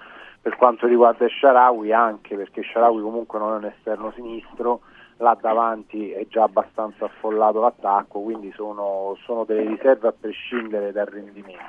Per 0.42 0.56
quanto 0.56 0.86
riguarda 0.86 1.26
Sharawi 1.28 1.92
anche 1.92 2.36
perché 2.36 2.62
Sharawi 2.62 3.00
comunque 3.00 3.38
non 3.38 3.54
è 3.54 3.56
un 3.56 3.64
esterno 3.66 4.12
sinistro, 4.12 4.80
là 5.20 5.36
davanti 5.40 6.10
è 6.10 6.26
già 6.28 6.44
abbastanza 6.44 7.04
affollato 7.04 7.60
l'attacco, 7.60 8.20
quindi 8.20 8.50
sono, 8.54 9.16
sono 9.24 9.44
delle 9.44 9.66
riserve 9.66 10.08
a 10.08 10.14
prescindere 10.18 10.92
dal 10.92 11.06
rendimento. 11.06 11.62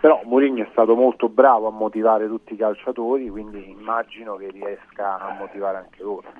Però 0.00 0.20
Mourinho 0.24 0.62
è 0.62 0.68
stato 0.72 0.94
molto 0.94 1.28
bravo 1.28 1.68
a 1.68 1.70
motivare 1.70 2.26
tutti 2.26 2.52
i 2.52 2.56
calciatori, 2.56 3.30
quindi 3.30 3.70
immagino 3.70 4.36
che 4.36 4.50
riesca 4.50 5.18
a 5.18 5.36
motivare 5.38 5.78
anche 5.78 6.02
loro. 6.02 6.30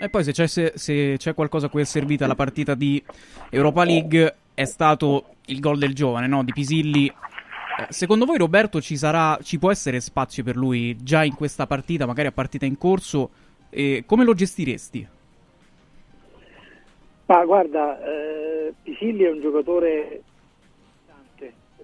E 0.00 0.08
poi 0.08 0.24
se 0.24 0.32
c'è, 0.32 0.46
se, 0.46 0.72
se 0.74 1.16
c'è 1.18 1.34
qualcosa 1.34 1.66
a 1.66 1.68
cui 1.68 1.82
è 1.82 1.84
servita 1.84 2.26
la 2.26 2.34
partita 2.34 2.74
di 2.74 3.02
Europa 3.50 3.84
League 3.84 4.36
è 4.54 4.64
stato 4.64 5.26
il 5.46 5.60
gol 5.60 5.78
del 5.78 5.94
giovane, 5.94 6.26
no? 6.26 6.42
Di 6.42 6.52
Pisilli. 6.52 7.06
Eh, 7.06 7.86
Secondo 7.90 8.24
voi 8.24 8.38
Roberto 8.38 8.80
ci, 8.80 8.96
sarà, 8.96 9.38
ci 9.42 9.58
può 9.58 9.70
essere 9.70 10.00
spazio 10.00 10.42
per 10.42 10.56
lui 10.56 10.96
già 11.02 11.22
in 11.22 11.34
questa 11.34 11.66
partita, 11.66 12.06
magari 12.06 12.28
a 12.28 12.32
partita 12.32 12.64
in 12.64 12.78
corso? 12.78 13.30
E 13.68 14.04
come 14.06 14.24
lo 14.24 14.34
gestiresti? 14.34 15.06
Ma 17.26 17.44
guarda, 17.44 18.02
eh, 18.04 18.74
Pisilli 18.82 19.24
è 19.24 19.30
un 19.30 19.40
giocatore 19.40 20.22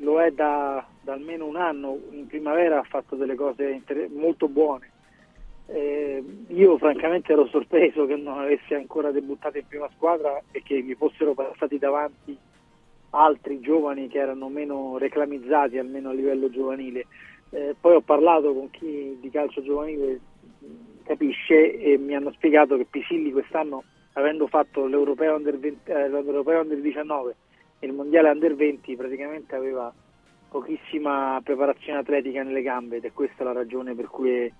lo 0.00 0.20
è 0.20 0.30
da, 0.30 0.84
da 1.02 1.12
almeno 1.12 1.46
un 1.46 1.56
anno, 1.56 1.98
in 2.10 2.26
primavera 2.26 2.78
ha 2.78 2.84
fatto 2.84 3.16
delle 3.16 3.34
cose 3.34 3.82
molto 4.12 4.48
buone. 4.48 4.88
Eh, 5.66 6.22
io 6.48 6.78
francamente 6.78 7.32
ero 7.32 7.46
sorpreso 7.46 8.04
che 8.06 8.16
non 8.16 8.38
avesse 8.38 8.74
ancora 8.74 9.12
debuttato 9.12 9.58
in 9.58 9.66
prima 9.66 9.88
squadra 9.94 10.40
e 10.50 10.62
che 10.62 10.82
mi 10.82 10.94
fossero 10.94 11.34
passati 11.34 11.78
davanti 11.78 12.36
altri 13.10 13.60
giovani 13.60 14.08
che 14.08 14.18
erano 14.18 14.48
meno 14.48 14.98
reclamizzati, 14.98 15.78
almeno 15.78 16.10
a 16.10 16.14
livello 16.14 16.50
giovanile. 16.50 17.06
Eh, 17.50 17.74
poi 17.80 17.94
ho 17.94 18.00
parlato 18.00 18.52
con 18.52 18.70
chi 18.70 19.16
di 19.20 19.30
calcio 19.30 19.62
giovanile 19.62 20.20
capisce 21.04 21.78
e 21.78 21.98
mi 21.98 22.14
hanno 22.14 22.32
spiegato 22.32 22.76
che 22.76 22.86
Pisilli 22.88 23.32
quest'anno, 23.32 23.82
avendo 24.14 24.46
fatto 24.46 24.86
l'Europeo 24.86 25.36
Under, 25.36 25.58
20 25.58 25.90
eh, 25.90 26.08
l'Europeo 26.08 26.60
Under 26.60 26.80
19 26.80 27.36
e 27.78 27.86
il 27.86 27.92
Mondiale 27.92 28.30
Under 28.30 28.54
20, 28.54 28.96
praticamente 28.96 29.54
aveva 29.54 29.92
pochissima 30.48 31.40
preparazione 31.42 32.00
atletica 32.00 32.42
nelle 32.42 32.62
gambe 32.62 32.96
ed 32.96 33.04
è 33.04 33.12
questa 33.12 33.44
la 33.44 33.52
ragione 33.52 33.94
per 33.94 34.08
cui 34.08 34.30
è, 34.32 34.52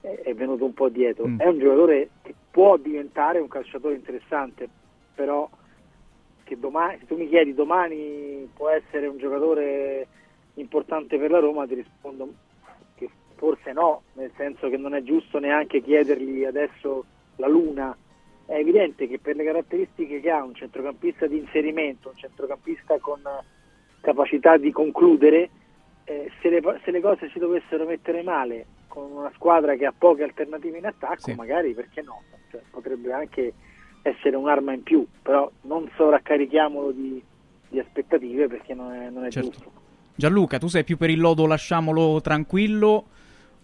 è- 0.00 0.34
venuto 0.34 0.64
un 0.64 0.74
po' 0.74 0.88
dietro. 0.88 1.26
Mm. 1.26 1.38
È 1.40 1.46
un 1.46 1.58
giocatore 1.58 2.10
che 2.22 2.34
può 2.50 2.76
diventare 2.76 3.38
un 3.38 3.48
calciatore 3.48 3.94
interessante, 3.94 4.68
però 5.14 5.48
che 6.42 6.58
domani, 6.58 6.98
se 6.98 7.06
tu 7.06 7.16
mi 7.16 7.28
chiedi 7.28 7.54
domani 7.54 8.48
può 8.54 8.68
essere 8.68 9.06
un 9.06 9.18
giocatore 9.18 10.06
importante 10.54 11.18
per 11.18 11.30
la 11.30 11.38
Roma, 11.38 11.66
ti 11.66 11.74
rispondo 11.74 12.32
che 12.96 13.08
forse 13.36 13.72
no, 13.72 14.02
nel 14.14 14.32
senso 14.36 14.68
che 14.68 14.76
non 14.76 14.94
è 14.94 15.02
giusto 15.02 15.38
neanche 15.38 15.82
chiedergli 15.82 16.44
adesso 16.44 17.04
la 17.36 17.48
luna. 17.48 17.96
È 18.48 18.54
evidente 18.54 19.06
che 19.06 19.18
per 19.18 19.36
le 19.36 19.44
caratteristiche 19.44 20.20
che 20.20 20.30
ha 20.30 20.42
un 20.42 20.54
centrocampista 20.54 21.26
di 21.26 21.36
inserimento, 21.36 22.08
un 22.08 22.16
centrocampista 22.16 22.96
con 22.98 23.20
capacità 24.00 24.56
di 24.56 24.72
concludere, 24.72 25.50
eh, 26.04 26.30
se, 26.40 26.48
le, 26.48 26.62
se 26.82 26.90
le 26.90 27.02
cose 27.02 27.28
si 27.28 27.38
dovessero 27.38 27.84
mettere 27.84 28.22
male 28.22 28.64
con 28.88 29.10
una 29.12 29.30
squadra 29.34 29.74
che 29.76 29.84
ha 29.84 29.92
poche 29.96 30.22
alternative 30.22 30.78
in 30.78 30.86
attacco, 30.86 31.20
Sì. 31.30 31.34
magari 31.34 31.74
perché 31.74 32.00
no? 32.00 32.22
Cioè, 32.50 32.62
potrebbe 32.70 33.12
anche 33.12 33.52
essere 34.00 34.34
un'arma 34.34 34.72
in 34.72 34.82
più, 34.82 35.06
però 35.20 35.50
non 35.64 35.86
sovraccarichiamolo 35.94 36.90
di, 36.92 37.22
di 37.68 37.78
aspettative 37.78 38.48
perché 38.48 38.72
non 38.72 38.94
è, 38.94 39.10
non 39.10 39.26
è 39.26 39.30
Certo. 39.30 39.50
giusto. 39.50 39.72
Gianluca, 40.14 40.56
tu 40.56 40.68
sei 40.68 40.84
più 40.84 40.96
per 40.96 41.10
il 41.10 41.20
lodo 41.20 41.44
lasciamolo 41.46 42.18
tranquillo 42.22 43.08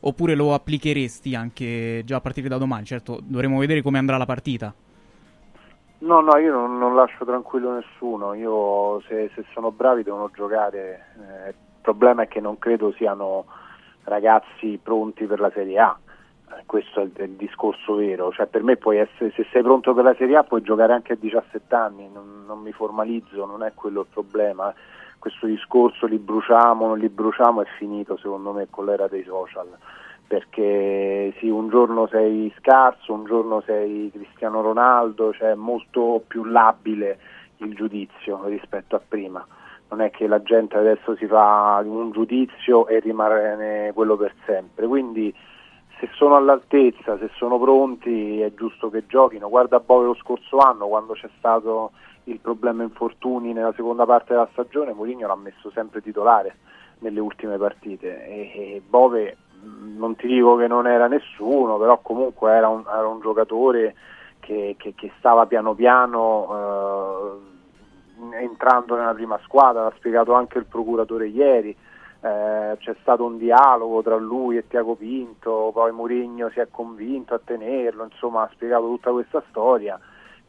oppure 0.07 0.35
lo 0.35 0.55
applicheresti 0.55 1.35
anche 1.35 2.03
già 2.05 2.17
a 2.17 2.21
partire 2.21 2.49
da 2.49 2.59
domani? 2.59 2.85
Certo, 2.85 3.19
dovremo 3.23 3.59
vedere 3.59 3.83
come 3.83 3.99
andrà 3.99 4.17
la 4.17 4.27
partita. 4.27 4.73
No, 5.99 6.21
no, 6.21 6.37
io 6.37 6.53
non, 6.53 6.79
non 6.79 6.95
lascio 6.95 7.25
tranquillo 7.25 7.73
nessuno, 7.75 8.35
io 8.35 9.01
se, 9.09 9.31
se 9.35 9.45
sono 9.53 9.71
bravi 9.71 10.03
devono 10.03 10.31
giocare, 10.35 11.07
Eh, 11.17 11.49
il 11.49 11.81
problema 11.81 12.23
è 12.23 12.29
che 12.29 12.41
non 12.41 12.59
credo 12.59 12.93
siano 12.93 13.47
ragazzi 14.05 14.79
pronti 14.83 15.25
per 15.25 15.41
la 15.41 15.51
Serie 15.55 15.79
A, 15.79 15.97
Eh, 16.51 16.63
questo 16.67 17.01
è 17.01 17.05
il, 17.05 17.13
il 17.17 17.37
discorso 17.37 17.95
vero, 17.95 18.31
cioè 18.33 18.47
per 18.47 18.63
me 18.63 18.77
puoi 18.77 18.99
essere, 18.99 19.33
se 19.35 19.47
sei 19.51 19.63
pronto 19.63 19.95
per 19.95 20.05
la 20.05 20.15
Serie 20.15 20.37
A 20.37 20.43
puoi 20.43 20.61
giocare 20.61 20.93
anche 20.93 21.15
a 21.15 21.17
17 21.19 21.75
anni, 21.75 22.11
non, 22.13 22.45
non 22.47 22.61
mi 22.61 22.73
formalizzo, 22.73 23.47
non 23.47 23.63
è 23.63 23.73
quello 23.75 24.01
il 24.01 24.07
problema, 24.13 24.75
questo 25.25 25.47
discorso 25.47 26.05
li 26.05 26.19
bruciamo, 26.19 26.87
non 26.87 26.99
li 26.99 27.09
bruciamo 27.09 27.63
è 27.63 27.67
finito 27.79 28.19
secondo 28.19 28.53
me 28.53 28.67
con 28.69 28.85
l'era 28.85 29.09
dei 29.09 29.25
social 29.25 29.67
perché 30.27 31.33
sì, 31.39 31.49
un 31.49 31.71
giorno 31.71 32.07
sei 32.09 32.53
scarso, 32.59 33.15
un 33.15 33.25
giorno 33.25 33.63
sei 33.65 34.11
Cristiano 34.13 34.61
Ronaldo, 34.61 35.33
cioè 35.33 35.53
è 35.53 35.55
molto 35.55 36.23
più 36.27 36.45
labile 36.45 37.19
il 37.59 37.75
giudizio 37.75 38.43
rispetto 38.45 38.97
a 38.97 39.01
prima. 39.07 39.47
Non 39.89 40.03
è 40.03 40.11
che 40.11 40.27
la 40.27 40.43
gente 40.43 40.77
adesso 40.77 41.17
si 41.17 41.27
fa 41.27 41.81
un 41.83 42.11
giudizio 42.11 42.87
e 42.87 43.01
rimane 43.01 43.93
quello 43.95 44.17
per 44.17 44.35
sempre. 44.45 44.87
Quindi 44.87 45.35
se 45.99 46.09
sono 46.13 46.37
all'altezza, 46.37 47.17
se 47.17 47.31
sono 47.37 47.59
pronti, 47.59 48.41
è 48.41 48.53
giusto 48.55 48.91
che 48.91 49.07
giochino. 49.07 49.49
Guarda 49.49 49.81
Bove 49.81 50.07
lo 50.07 50.15
scorso 50.17 50.59
anno, 50.59 50.89
quando 50.89 51.15
c'è 51.15 51.31
stato 51.39 51.93
il 52.25 52.41
problema 52.41 52.83
infortuni 52.83 53.53
nella 53.53 53.73
seconda 53.75 54.05
parte 54.07 54.33
della 54.33 54.49
stagione, 54.53 54.93
Mourinho 54.93 55.27
l'ha 55.27 55.37
messo 55.37 55.71
sempre 55.71 56.01
titolare 56.01 56.57
nelle 57.01 57.21
ultime 57.21 57.59
partite 57.59 58.25
e, 58.27 58.41
e 58.55 58.83
Bove 58.87 59.37
mh, 59.63 59.97
non 59.99 60.17
ti 60.17 60.27
dico 60.27 60.57
che 60.57 60.67
non 60.67 60.87
era 60.87 61.07
nessuno, 61.07 61.77
però 61.77 61.99
comunque 62.01 62.53
era 62.53 62.69
un, 62.69 62.83
era 62.87 63.07
un 63.07 63.21
giocatore 63.21 63.95
che, 64.41 64.75
che- 64.79 64.95
che 64.95 65.13
stava 65.19 65.47
piano 65.47 65.75
piano 65.75 67.41
eh, 68.31 68.43
entrando 68.43 68.97
nella 68.97 69.15
prima 69.15 69.39
squadra, 69.45 69.83
l'ha 69.85 69.93
spiegato 69.97 70.33
anche 70.35 70.59
il 70.59 70.67
procuratore 70.67 71.27
ieri. 71.27 71.77
Eh, 72.21 72.77
c'è 72.79 72.97
stato 73.03 73.25
un 73.25 73.37
dialogo 73.37 74.01
tra 74.03 74.17
lui 74.17 74.57
e 74.57 74.67
Tiago 74.67 74.95
Pinto, 74.95 75.71
poi 75.75 75.93
Mourinho 75.93 76.49
si 76.51 76.61
è 76.61 76.69
convinto 76.71 77.35
a 77.35 77.41
tenerlo, 77.45 78.05
insomma 78.05 78.43
ha 78.45 78.51
spiegato 78.55 78.87
tutta 78.87 79.11
questa 79.11 79.43
storia, 79.51 80.01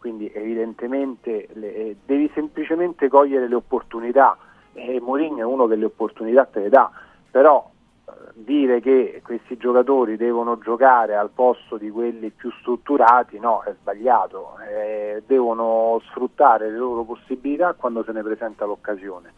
quindi 0.06 0.32
evidentemente 0.32 1.48
le- 1.53 1.76
eh, 1.76 1.95
devi 2.06 2.30
semplicemente 2.36 3.07
cogliere 3.07 3.48
le 3.48 3.56
opportunità 3.56 4.38
e 4.73 5.02
Mourinho 5.02 5.40
è 5.40 5.44
uno 5.44 5.65
che 5.65 5.73
le 5.73 5.86
opportunità 5.86 6.45
te 6.45 6.60
le 6.60 6.69
dà, 6.69 6.91
però 7.32 7.68
eh, 8.07 8.11
dire 8.34 8.82
che 8.82 9.23
questi 9.26 9.57
giocatori 9.57 10.15
devono 10.15 10.60
giocare 10.60 11.15
al 11.15 11.32
posto 11.32 11.77
di 11.77 11.90
quelli 11.90 12.30
più 12.30 12.52
strutturati 12.60 13.40
no, 13.40 13.64
è 13.64 13.73
sbagliato, 13.82 14.57
Eh, 14.69 15.23
devono 15.26 15.99
sfruttare 16.10 16.69
le 16.69 16.77
loro 16.77 17.02
possibilità 17.02 17.73
quando 17.73 18.03
se 18.03 18.11
ne 18.11 18.22
presenta 18.22 18.65
l'occasione. 18.65 19.34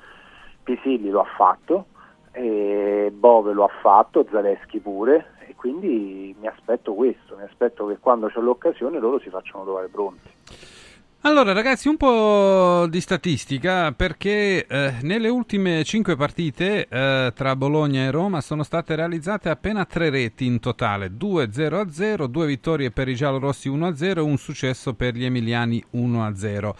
Pisilli 0.63 1.09
lo 1.09 1.21
ha 1.21 1.27
fatto, 1.37 1.85
Bove 2.33 3.53
lo 3.53 3.63
ha 3.63 3.71
fatto, 3.81 4.25
Zaleschi 4.29 4.79
pure 4.79 5.36
quindi 5.57 6.33
mi 6.39 6.47
aspetto 6.47 6.93
questo, 6.93 7.35
mi 7.35 7.43
aspetto 7.43 7.87
che 7.87 7.97
quando 7.99 8.27
c'è 8.27 8.39
l'occasione 8.39 8.99
loro 8.99 9.19
si 9.19 9.29
facciano 9.29 9.63
trovare 9.63 9.87
pronti. 9.89 10.29
Allora 11.21 11.51
ragazzi, 11.51 11.89
un 11.89 11.97
po' 11.97 12.87
di 12.87 13.01
statistica 13.01 13.91
perché 13.91 14.65
eh, 14.65 14.93
nelle 15.01 15.27
ultime 15.27 15.83
5 15.83 16.15
partite 16.15 16.87
eh, 16.87 17.33
tra 17.35 17.55
Bologna 17.55 18.03
e 18.03 18.11
Roma 18.11 18.39
sono 18.39 18.63
state 18.63 18.95
realizzate 18.95 19.49
appena 19.49 19.83
3 19.83 20.09
reti 20.09 20.45
in 20.45 20.59
totale, 20.59 21.17
2 21.17 21.49
0-0, 21.49 22.25
2 22.25 22.45
vittorie 22.45 22.91
per 22.91 23.09
i 23.09 23.15
giallorossi 23.15 23.69
1-0 23.69 24.17
e 24.17 24.21
un 24.21 24.37
successo 24.37 24.93
per 24.93 25.15
gli 25.15 25.25
emiliani 25.25 25.83
1-0. 25.95 26.73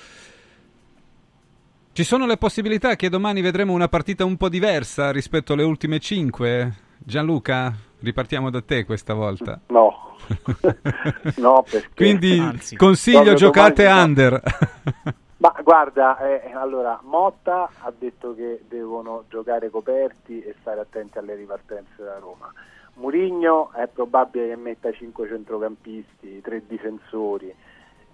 Ci 1.91 2.03
sono 2.03 2.27
le 2.27 2.37
possibilità 2.37 2.95
che 2.95 3.09
domani 3.09 3.41
vedremo 3.41 3.73
una 3.73 3.89
partita 3.89 4.23
un 4.23 4.37
po' 4.37 4.49
diversa 4.49 5.11
rispetto 5.11 5.53
alle 5.53 5.63
ultime 5.63 5.99
5? 5.99 6.75
Gianluca, 6.99 7.75
ripartiamo 7.99 8.49
da 8.49 8.61
te 8.61 8.85
questa 8.85 9.13
volta. 9.13 9.59
No, 9.67 10.15
no 11.37 11.65
perché... 11.69 11.89
Quindi 11.95 12.39
Anzi, 12.39 12.75
consiglio 12.75 13.17
proprio 13.17 13.35
giocate 13.37 13.83
domani 13.83 14.03
under. 14.03 14.41
Ma 15.37 15.53
guarda, 15.63 16.17
eh, 16.17 16.51
allora 16.53 16.99
Motta 17.03 17.69
ha 17.81 17.93
detto 17.95 18.33
che 18.33 18.61
devono 18.67 19.25
giocare 19.29 19.69
coperti 19.69 20.41
e 20.41 20.55
stare 20.61 20.79
attenti 20.79 21.19
alle 21.19 21.35
ripartenze 21.35 21.93
della 21.97 22.17
Roma. 22.17 22.51
Murigno 22.95 23.71
è 23.73 23.87
probabile 23.87 24.47
che 24.49 24.55
metta 24.55 24.91
5 24.91 25.27
centrocampisti, 25.27 26.41
3 26.41 26.63
difensori. 26.67 27.53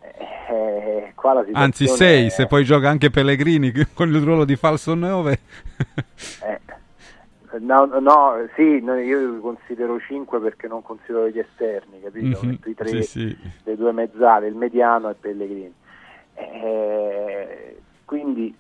Eh, 0.02 1.14
qua 1.16 1.34
la 1.34 1.46
situazione 1.46 1.66
Anzi 1.66 1.88
6, 1.88 2.26
è- 2.26 2.30
se 2.30 2.46
poi 2.48 2.66
gioca 2.66 2.90
anche 2.90 3.10
Pellegrini 3.10 3.72
con 3.94 4.10
il 4.10 4.22
ruolo 4.22 4.44
di 4.44 4.58
falso 4.58 4.94
9. 4.94 5.40
eh, 6.44 6.60
no, 7.60 7.86
no, 7.86 8.48
sì, 8.56 8.80
no, 8.82 8.96
io 9.00 9.40
considero 9.40 10.00
5 10.00 10.40
perché 10.40 10.68
non 10.68 10.82
considero 10.82 11.28
gli 11.30 11.40
esterni, 11.40 12.02
capito? 12.02 12.40
Mhm, 12.42 12.50
Metto 12.50 12.70
i 12.70 12.74
tre, 12.74 12.90
sì, 12.90 13.04
sì. 13.04 13.38
le 13.64 13.76
due 13.76 13.92
mezzale, 13.92 14.48
il 14.48 14.56
mediano 14.56 15.10
e 15.10 15.14
Pellegrini. 15.14 15.74
Eh, 16.36 17.78
quindi 18.06 18.56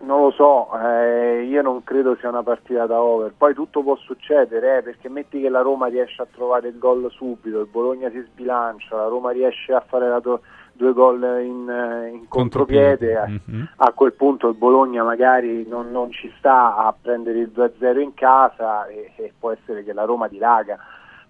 non 0.00 0.22
lo 0.22 0.30
so, 0.30 0.68
eh, 0.78 1.42
io 1.42 1.60
non 1.62 1.82
credo 1.82 2.16
sia 2.20 2.28
una 2.28 2.42
partita 2.42 2.86
da 2.86 3.00
over. 3.00 3.32
Poi 3.36 3.54
tutto 3.54 3.82
può 3.82 3.96
succedere, 3.96 4.78
eh, 4.78 4.82
perché 4.82 5.08
metti 5.08 5.40
che 5.40 5.48
la 5.48 5.60
Roma 5.60 5.86
riesce 5.88 6.22
a 6.22 6.26
trovare 6.30 6.68
il 6.68 6.78
gol 6.78 7.10
subito, 7.10 7.60
il 7.60 7.66
Bologna 7.66 8.08
si 8.10 8.20
sbilancia, 8.20 8.94
la 8.96 9.08
Roma 9.08 9.30
riesce 9.32 9.72
a 9.72 9.80
fare 9.80 10.08
la 10.08 10.20
to- 10.20 10.42
due 10.78 10.92
gol 10.92 11.20
in, 11.42 11.68
eh, 11.68 12.08
in 12.08 12.28
contropiede. 12.28 13.40
Mhm. 13.44 13.68
a 13.76 13.92
quel 13.92 14.12
punto 14.12 14.48
il 14.48 14.54
Bologna 14.54 15.02
magari 15.02 15.66
non, 15.66 15.90
non 15.90 16.10
ci 16.12 16.32
sta 16.38 16.76
a 16.76 16.94
prendere 16.98 17.40
il 17.40 17.50
2-0 17.52 18.00
in 18.00 18.14
casa 18.14 18.86
e, 18.86 19.12
e 19.16 19.32
può 19.38 19.50
essere 19.50 19.84
che 19.84 19.92
la 19.92 20.04
Roma 20.04 20.28
dilaga. 20.28 20.78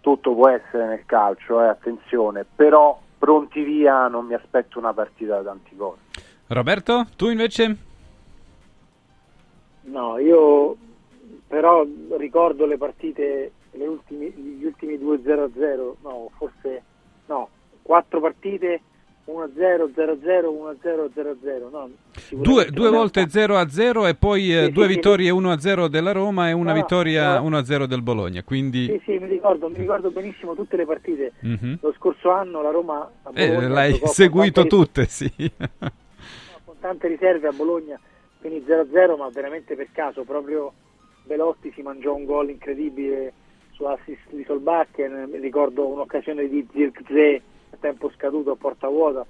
Tutto 0.01 0.35
può 0.35 0.49
essere 0.49 0.87
nel 0.87 1.05
calcio, 1.07 1.61
eh, 1.61 1.67
attenzione, 1.67 2.45
però 2.55 3.01
pronti 3.19 3.63
via 3.63 4.07
non 4.07 4.27
mi 4.27 4.35
aspetto 4.35 4.79
una 4.79 4.93
partita 4.93 5.41
da 5.41 5.51
tanti 5.51 5.75
gol. 5.75 5.97
Roberto, 6.47 7.07
tu 7.17 7.29
invece? 7.29 7.77
No, 9.83 10.19
io 10.19 10.77
però 11.47 11.85
ricordo 12.17 12.67
le 12.67 12.77
partite, 12.77 13.53
le 13.73 13.87
ultimi, 13.87 14.31
gli 14.31 14.65
ultimi 14.65 14.99
due 14.99 15.21
0-0, 15.23 15.95
no, 16.03 16.31
forse 16.37 16.83
no, 17.27 17.49
quattro 17.83 18.21
partite 18.21 18.83
1-0, 19.29 19.93
0-0, 19.95 20.19
1-0, 20.23 21.11
0-0. 21.15 21.71
No, 21.71 21.91
Due, 22.31 22.71
due 22.71 22.89
volte 22.91 23.25
0-0 23.25 24.07
e 24.09 24.15
poi 24.15 24.57
eh, 24.57 24.65
Sì, 24.65 24.73
due 24.73 24.87
sì, 24.89 24.95
vittorie 24.95 25.31
1-0 25.31 25.87
della 25.89 26.13
Roma 26.13 26.49
e 26.49 26.53
una 26.53 26.73
No, 26.73 26.77
vittoria 26.81 27.39
no. 27.39 27.51
1-0 27.51 27.85
del 27.85 28.01
Bologna. 28.03 28.43
Quindi 28.43 28.87
Sì, 28.87 29.01
sì, 29.05 29.19
mi 29.19 29.29
ricordo, 29.29 29.69
mi 29.69 29.77
ricordo 29.77 30.11
benissimo 30.11 30.55
tutte 30.55 30.77
le 30.77 30.87
partite. 30.87 31.33
Mhm. 31.41 31.79
Lo 31.83 31.93
scorso 31.99 32.31
anno 32.31 32.63
la 32.63 32.71
Roma 32.71 33.11
Eh, 33.35 33.49
Bologna 33.49 33.69
l'hai 33.69 33.93
giocò 33.93 34.05
con 34.07 34.15
seguito 34.15 34.67
tutte, 34.67 35.05
sì. 35.07 35.31
con 36.65 36.75
tante 36.81 37.09
riserve 37.09 37.49
a 37.49 37.53
Bologna, 37.53 38.01
quindi 38.41 38.65
0-0, 38.67 39.17
ma 39.19 39.29
veramente 39.29 39.75
per 39.77 39.89
caso, 39.93 40.23
proprio 40.23 40.73
Belotti 41.25 41.71
si 41.75 41.83
mangiò 41.83 42.15
un 42.15 42.25
gol 42.25 42.49
incredibile 42.49 43.33
su 43.73 43.85
assist 43.85 44.31
di 44.31 44.43
Solbakken, 44.45 45.29
mi 45.31 45.39
ricordo 45.39 45.87
un'occasione 45.87 46.49
di 46.49 46.67
Zirkzee 46.73 47.43
tempo 47.79 48.11
scaduto 48.11 48.53
a 48.53 48.57
porta 48.57 48.89
vuota, 48.89 49.25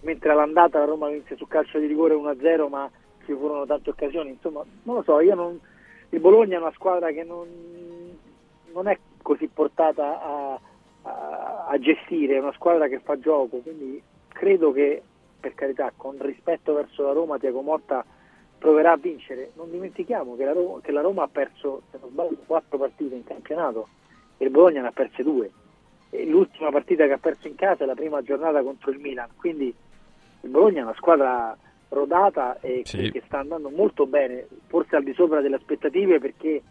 mentre 0.00 0.30
all'andata 0.30 0.78
la 0.78 0.84
Roma 0.84 1.08
vinse 1.08 1.36
su 1.36 1.46
calcio 1.46 1.78
di 1.78 1.86
rigore 1.86 2.14
1-0 2.14 2.68
ma 2.68 2.90
ci 3.24 3.32
furono 3.32 3.66
tante 3.66 3.90
occasioni, 3.90 4.30
insomma 4.30 4.62
non 4.82 4.96
lo 4.96 5.02
so, 5.02 5.20
non... 5.34 5.58
il 6.10 6.20
Bologna 6.20 6.56
è 6.56 6.60
una 6.60 6.72
squadra 6.72 7.10
che 7.10 7.24
non, 7.24 7.48
non 8.72 8.86
è 8.86 8.98
così 9.22 9.48
portata 9.48 10.22
a, 10.22 10.60
a, 11.02 11.66
a 11.68 11.78
gestire, 11.78 12.36
è 12.36 12.40
una 12.40 12.52
squadra 12.52 12.88
che 12.88 13.00
fa 13.00 13.18
gioco, 13.18 13.58
quindi 13.58 14.02
credo 14.28 14.72
che 14.72 15.02
per 15.40 15.54
carità 15.54 15.92
con 15.96 16.16
rispetto 16.20 16.74
verso 16.74 17.02
la 17.02 17.12
Roma 17.12 17.38
Tiago 17.38 17.62
Motta 17.62 18.04
proverà 18.58 18.92
a 18.92 18.96
vincere, 18.96 19.50
non 19.56 19.70
dimentichiamo 19.70 20.36
che 20.36 20.44
la 20.44 20.52
Roma, 20.52 20.80
che 20.80 20.92
la 20.92 21.02
Roma 21.02 21.24
ha 21.24 21.28
perso 21.28 21.82
se 21.90 21.98
non 22.00 22.10
sbaglio, 22.10 22.38
4 22.46 22.78
partite 22.78 23.14
in 23.14 23.24
campionato 23.24 23.88
e 24.38 24.44
il 24.44 24.50
Bologna 24.50 24.80
ne 24.82 24.88
ha 24.88 24.92
perse 24.92 25.22
2 25.22 25.50
l'ultima 26.26 26.70
partita 26.70 27.06
che 27.06 27.12
ha 27.12 27.18
perso 27.18 27.48
in 27.48 27.54
casa 27.56 27.84
è 27.84 27.86
la 27.86 27.94
prima 27.94 28.22
giornata 28.22 28.62
contro 28.62 28.90
il 28.90 28.98
Milan, 29.00 29.28
quindi 29.36 29.74
il 30.42 30.50
Bologna 30.50 30.80
è 30.80 30.84
una 30.84 30.94
squadra 30.94 31.56
rodata 31.88 32.58
e 32.60 32.82
Sì. 32.84 33.10
che, 33.10 33.22
sta 33.26 33.38
andando 33.38 33.70
molto 33.70 34.06
bene, 34.06 34.46
forse 34.66 34.96
al 34.96 35.02
di 35.04 35.12
sopra 35.14 35.40
delle 35.40 35.56
aspettative 35.56 36.18
perché 36.18 36.62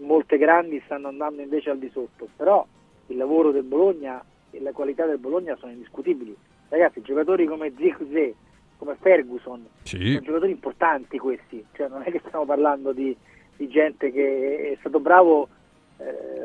molte 0.00 0.38
grandi 0.38 0.80
stanno 0.84 1.08
andando 1.08 1.42
invece 1.42 1.70
al 1.70 1.78
di 1.78 1.90
sotto, 1.90 2.28
però 2.36 2.64
il 3.08 3.16
lavoro 3.16 3.50
del 3.50 3.64
Bologna 3.64 4.22
e 4.50 4.60
la 4.60 4.72
qualità 4.72 5.04
del 5.06 5.18
Bologna 5.18 5.56
sono 5.56 5.72
indiscutibili. 5.72 6.34
Ragazzi, 6.68 7.00
giocatori 7.02 7.46
come 7.46 7.72
Zirkzee, 7.76 8.34
come 8.78 8.96
Ferguson, 9.00 9.66
Sì. 9.82 10.12
sono 10.12 10.20
giocatori 10.20 10.52
importanti 10.52 11.18
questi, 11.18 11.64
cioè 11.72 11.88
non 11.88 12.02
è 12.04 12.10
che 12.10 12.20
stiamo 12.26 12.44
parlando 12.44 12.92
di, 12.92 13.14
di 13.56 13.68
gente 13.68 14.10
che 14.12 14.72
è 14.72 14.76
stato 14.78 15.00
bravo 15.00 15.44
eh, 15.44 15.58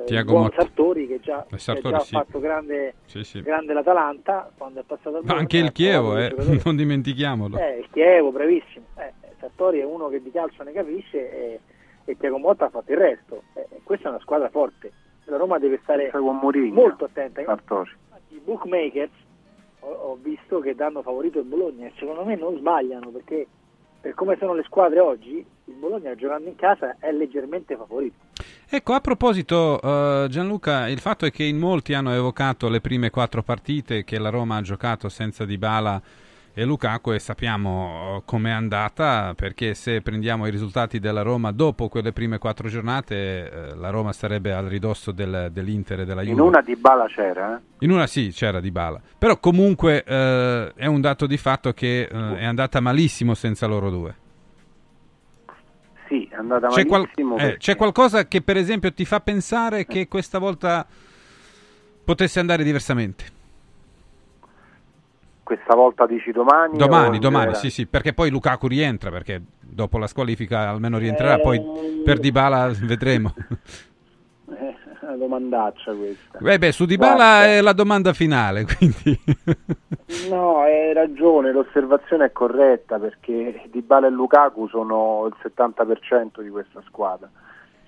Tiago 0.06 0.32
buon 0.32 0.44
Motta. 0.44 0.62
Sartori 0.62 1.08
che 1.08 1.20
già, 1.20 1.44
Eh, 1.44 1.48
che 1.50 1.58
Sartori, 1.58 1.90
già 1.96 1.98
ha 1.98 2.04
sì. 2.06 2.14
fatto 2.16 2.40
grande, 2.40 2.94
Sì, 3.06 3.24
sì. 3.24 3.42
grande 3.42 3.74
l'Atalanta 3.74 4.52
quando 4.58 4.82
è 4.82 4.84
passato 4.84 5.18
al 5.18 5.24
Ma 5.26 5.36
anche 5.36 5.58
il 5.58 5.66
ha 5.68 5.72
Chievo, 5.72 6.18
eh, 6.18 6.34
non 6.64 6.76
dimentichiamolo. 6.76 7.58
eh, 7.58 7.80
il 7.80 7.88
Chievo, 7.92 8.32
bravissimo. 8.32 8.86
Eh, 8.98 9.14
Sartori 9.40 9.80
è 9.80 9.86
uno 9.86 10.08
che 10.10 10.22
di 10.22 10.32
calcio 10.32 10.64
ne 10.64 10.72
capisce 10.72 11.32
e, 11.32 11.60
e 12.06 12.18
Tiago 12.18 12.38
Motta 12.38 12.66
ha 12.66 12.70
fatto 12.70 12.92
il 12.92 12.98
resto. 12.98 13.44
Eh, 13.54 13.68
questa 13.84 14.08
è 14.08 14.12
una 14.12 14.20
squadra 14.22 14.50
forte. 14.50 14.92
La 15.26 15.38
Roma 15.38 15.58
deve 15.58 15.80
stare 15.84 16.12
Mourinho, 16.14 16.74
molto 16.74 17.06
attenta. 17.06 17.44
Sartori. 17.44 17.92
I 18.30 18.42
bookmakers 18.44 19.10
ho, 19.80 19.88
ho 19.92 20.18
visto 20.22 20.60
che 20.60 20.76
danno 20.76 21.02
favorito 21.02 21.40
il 21.40 21.46
Bologna 21.46 21.88
e 21.88 21.94
secondo 21.98 22.24
me 22.24 22.36
non 22.36 22.56
sbagliano 22.58 23.10
perché 23.10 23.48
per 24.02 24.14
come 24.14 24.36
sono 24.38 24.54
le 24.54 24.62
squadre 24.64 25.00
oggi 25.00 25.38
il 25.66 25.74
Bologna 25.74 26.14
giocando 26.14 26.48
in 26.50 26.56
casa 26.56 26.98
è 27.00 27.12
leggermente 27.12 27.76
favorito. 27.76 28.18
Ecco, 28.68 28.94
a 28.94 29.00
proposito, 29.00 29.80
eh, 29.82 30.28
Gianluca, 30.30 30.88
il 30.88 31.00
fatto 31.00 31.26
è 31.26 31.32
che 31.32 31.44
in 31.44 31.58
molti 31.58 31.94
hanno 31.94 32.12
evocato 32.14 32.68
le 32.68 32.82
prime 32.82 33.10
quattro 33.10 33.44
partite 33.44 34.04
che 34.04 34.18
la 34.18 34.30
Roma 34.30 34.58
ha 34.58 34.62
giocato 34.62 35.08
senza 35.08 35.46
Dybala 35.46 36.02
e 36.58 36.64
Lukaku 36.64 37.12
e 37.12 37.20
sappiamo 37.20 38.22
com'è 38.24 38.50
andata 38.50 39.34
perché 39.36 39.74
se 39.74 40.02
prendiamo 40.02 40.48
i 40.48 40.50
risultati 40.50 41.00
della 41.00 41.22
Roma 41.22 41.52
dopo 41.52 41.90
quelle 41.90 42.14
prime 42.14 42.38
quattro 42.38 42.70
giornate 42.70 43.16
eh, 43.16 43.76
la 43.76 43.90
Roma 43.90 44.14
sarebbe 44.14 44.54
al 44.54 44.66
ridosso 44.66 45.12
del- 45.12 45.50
dell'Inter 45.52 46.00
e 46.00 46.06
della 46.06 46.22
Juve. 46.22 46.34
In 46.34 46.40
una 46.40 46.62
di 46.62 46.76
Bala 46.78 47.08
c'era, 47.08 47.58
eh? 47.58 47.86
In 47.86 47.92
una 47.92 48.08
sì, 48.08 48.30
c'era 48.34 48.62
Dybala. 48.62 49.02
Però 49.18 49.38
comunque 49.38 50.04
eh, 50.04 50.72
è 50.76 50.86
un 50.86 51.02
dato 51.02 51.28
di 51.28 51.38
fatto 51.38 51.74
che 51.74 52.04
eh, 52.04 52.38
è 52.38 52.46
andata 52.46 52.80
malissimo 52.80 53.34
senza 53.34 53.68
loro 53.68 53.90
due. 53.90 54.16
Sì, 56.08 56.28
è 56.32 56.36
andata 56.36 56.68
C'è, 56.68 56.86
qual- 56.86 57.02
malissimo. 57.02 57.36
eh, 57.36 57.40
perché- 57.42 57.58
c'è 57.58 57.76
qualcosa 57.76 58.28
che 58.28 58.42
per 58.42 58.58
esempio 58.58 58.94
ti 58.94 59.06
fa 59.06 59.20
pensare 59.22 59.86
che 59.86 60.08
questa 60.08 60.38
volta 60.40 60.86
potesse 62.04 62.40
andare 62.40 62.64
diversamente? 62.64 63.34
Questa 65.44 65.76
volta 65.76 66.08
dici 66.08 66.32
domani? 66.32 66.76
Domani, 66.78 67.20
domani, 67.20 67.54
sì, 67.56 67.70
sì, 67.70 67.86
perché 67.86 68.14
poi 68.14 68.32
Lukaku 68.32 68.68
rientra, 68.68 69.12
perché 69.12 69.40
dopo 69.60 70.00
la 70.00 70.08
squalifica 70.08 70.70
almeno 70.70 70.98
rientrerà, 70.98 71.38
poi 71.40 71.58
Eh. 71.58 72.02
per 72.04 72.20
Dybala 72.20 72.72
vedremo. 72.82 73.34
Eh, 75.16 75.26
una 75.26 75.26
domandaccia 75.26 75.94
questa. 75.94 76.38
Eh 76.40 76.58
beh, 76.58 76.72
su 76.72 76.86
Dybala 76.86 77.16
Guarda. 77.16 77.46
è 77.46 77.62
la 77.62 77.74
domanda 77.74 78.14
finale, 78.14 78.66
quindi... 78.78 79.20
No, 80.30 80.60
hai 80.60 80.94
ragione, 80.94 81.52
l'osservazione 81.52 82.26
è 82.26 82.32
corretta 82.32 83.00
perché 83.00 83.64
Dybala 83.72 84.08
e 84.08 84.12
Lukaku 84.12 84.68
sono 84.68 85.26
il 85.28 85.36
70% 85.42 86.42
di 86.42 86.50
questa 86.50 86.82
squadra. 86.86 87.30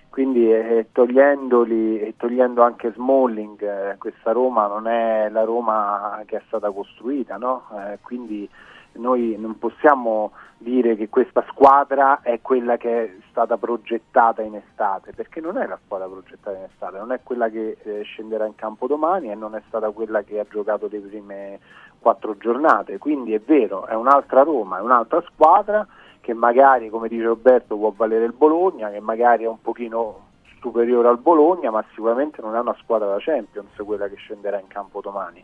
Quindi 0.10 0.52
eh, 0.52 0.88
togliendoli 0.92 2.00
e 2.00 2.16
togliendo 2.18 2.64
anche 2.64 2.92
Smalling, 2.96 3.62
eh, 3.62 3.98
questa 4.00 4.32
Roma 4.32 4.66
non 4.66 4.88
è 4.88 5.30
la 5.30 5.44
Roma 5.44 6.24
che 6.26 6.38
è 6.38 6.42
stata 6.48 6.72
costruita, 6.72 7.38
no? 7.38 7.68
Eh, 7.72 8.00
quindi 8.02 8.50
noi 8.94 9.36
non 9.38 9.60
possiamo 9.60 10.32
dire 10.58 10.96
che 10.96 11.10
questa 11.10 11.46
squadra 11.50 12.22
è 12.22 12.42
quella 12.42 12.78
che 12.78 13.04
è 13.04 13.16
stata 13.30 13.58
progettata 13.58 14.42
in 14.42 14.56
estate, 14.56 15.14
perché 15.14 15.40
non 15.40 15.58
è 15.58 15.68
la 15.68 15.80
squadra 15.86 16.08
progettata 16.08 16.58
in 16.58 16.64
estate, 16.64 16.98
non 16.98 17.12
è 17.12 17.20
quella 17.22 17.50
che 17.50 17.78
eh, 17.84 18.02
scenderà 18.02 18.46
in 18.46 18.56
campo 18.56 18.88
domani 18.88 19.32
e 19.32 19.36
non 19.36 19.56
è 19.56 19.62
stata 19.68 19.92
quella 19.92 20.24
che 20.24 20.40
ha 20.40 20.46
giocato 20.50 20.88
le 20.90 21.00
prime 21.00 21.60
quattro 22.00 22.38
giornate, 22.38 22.98
quindi 22.98 23.34
è 23.34 23.40
vero, 23.40 23.86
è 23.86 23.94
un'altra 23.94 24.44
Roma, 24.44 24.80
è 24.80 24.82
un'altra 24.82 25.22
squadra 25.32 25.86
che 26.22 26.34
magari, 26.34 26.90
come 26.90 27.08
dice 27.08 27.24
Roberto, 27.24 27.78
può 27.78 27.94
valere 27.96 28.26
il 28.26 28.34
Bologna, 28.34 28.90
che 28.90 29.00
magari 29.00 29.44
è 29.46 29.48
un 29.48 29.62
pochino 29.62 30.26
superiore 30.60 31.08
al 31.08 31.20
Bologna, 31.20 31.72
ma 31.72 31.84
sicuramente 31.94 32.42
non 32.42 32.56
è 32.56 32.60
una 32.60 32.76
squadra 32.82 33.08
da 33.08 33.18
Champions 33.20 33.70
quella 33.78 34.08
che 34.08 34.16
scenderà 34.16 34.60
in 34.60 34.68
campo 34.68 35.00
domani. 35.02 35.44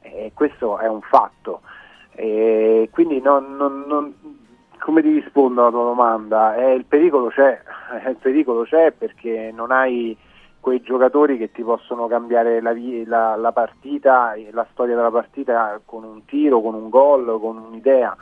E 0.00 0.32
questo 0.34 0.78
è 0.78 0.88
un 0.88 1.00
fatto. 1.02 1.60
E 2.10 2.88
quindi 2.90 3.20
non, 3.20 3.54
non- 3.56 3.84
non- 3.86 4.14
come 4.78 5.02
ti 5.02 5.10
rispondo 5.10 5.62
alla 5.62 5.70
tua 5.70 5.84
domanda? 5.84 6.56
Eh, 6.56 6.74
il 6.74 6.84
pericolo 6.84 7.28
c'è, 7.28 7.60
eh, 8.04 8.10
il 8.10 8.16
pericolo 8.16 8.64
c'è 8.64 8.92
perché 8.92 9.50
non 9.54 9.70
hai 9.70 10.16
quei 10.60 10.80
giocatori 10.80 11.38
che 11.38 11.52
ti 11.52 11.62
possono 11.62 12.06
cambiare 12.08 12.60
la, 12.60 12.74
la- 13.06 13.36
la 13.36 13.52
partita, 13.52 14.34
la 14.50 14.66
storia 14.72 14.96
della 14.96 15.10
partita 15.12 15.80
con 15.84 16.02
un 16.02 16.24
tiro, 16.24 16.60
con 16.60 16.74
un 16.74 16.88
gol, 16.88 17.38
con 17.40 17.56
un'idea. 17.56 18.16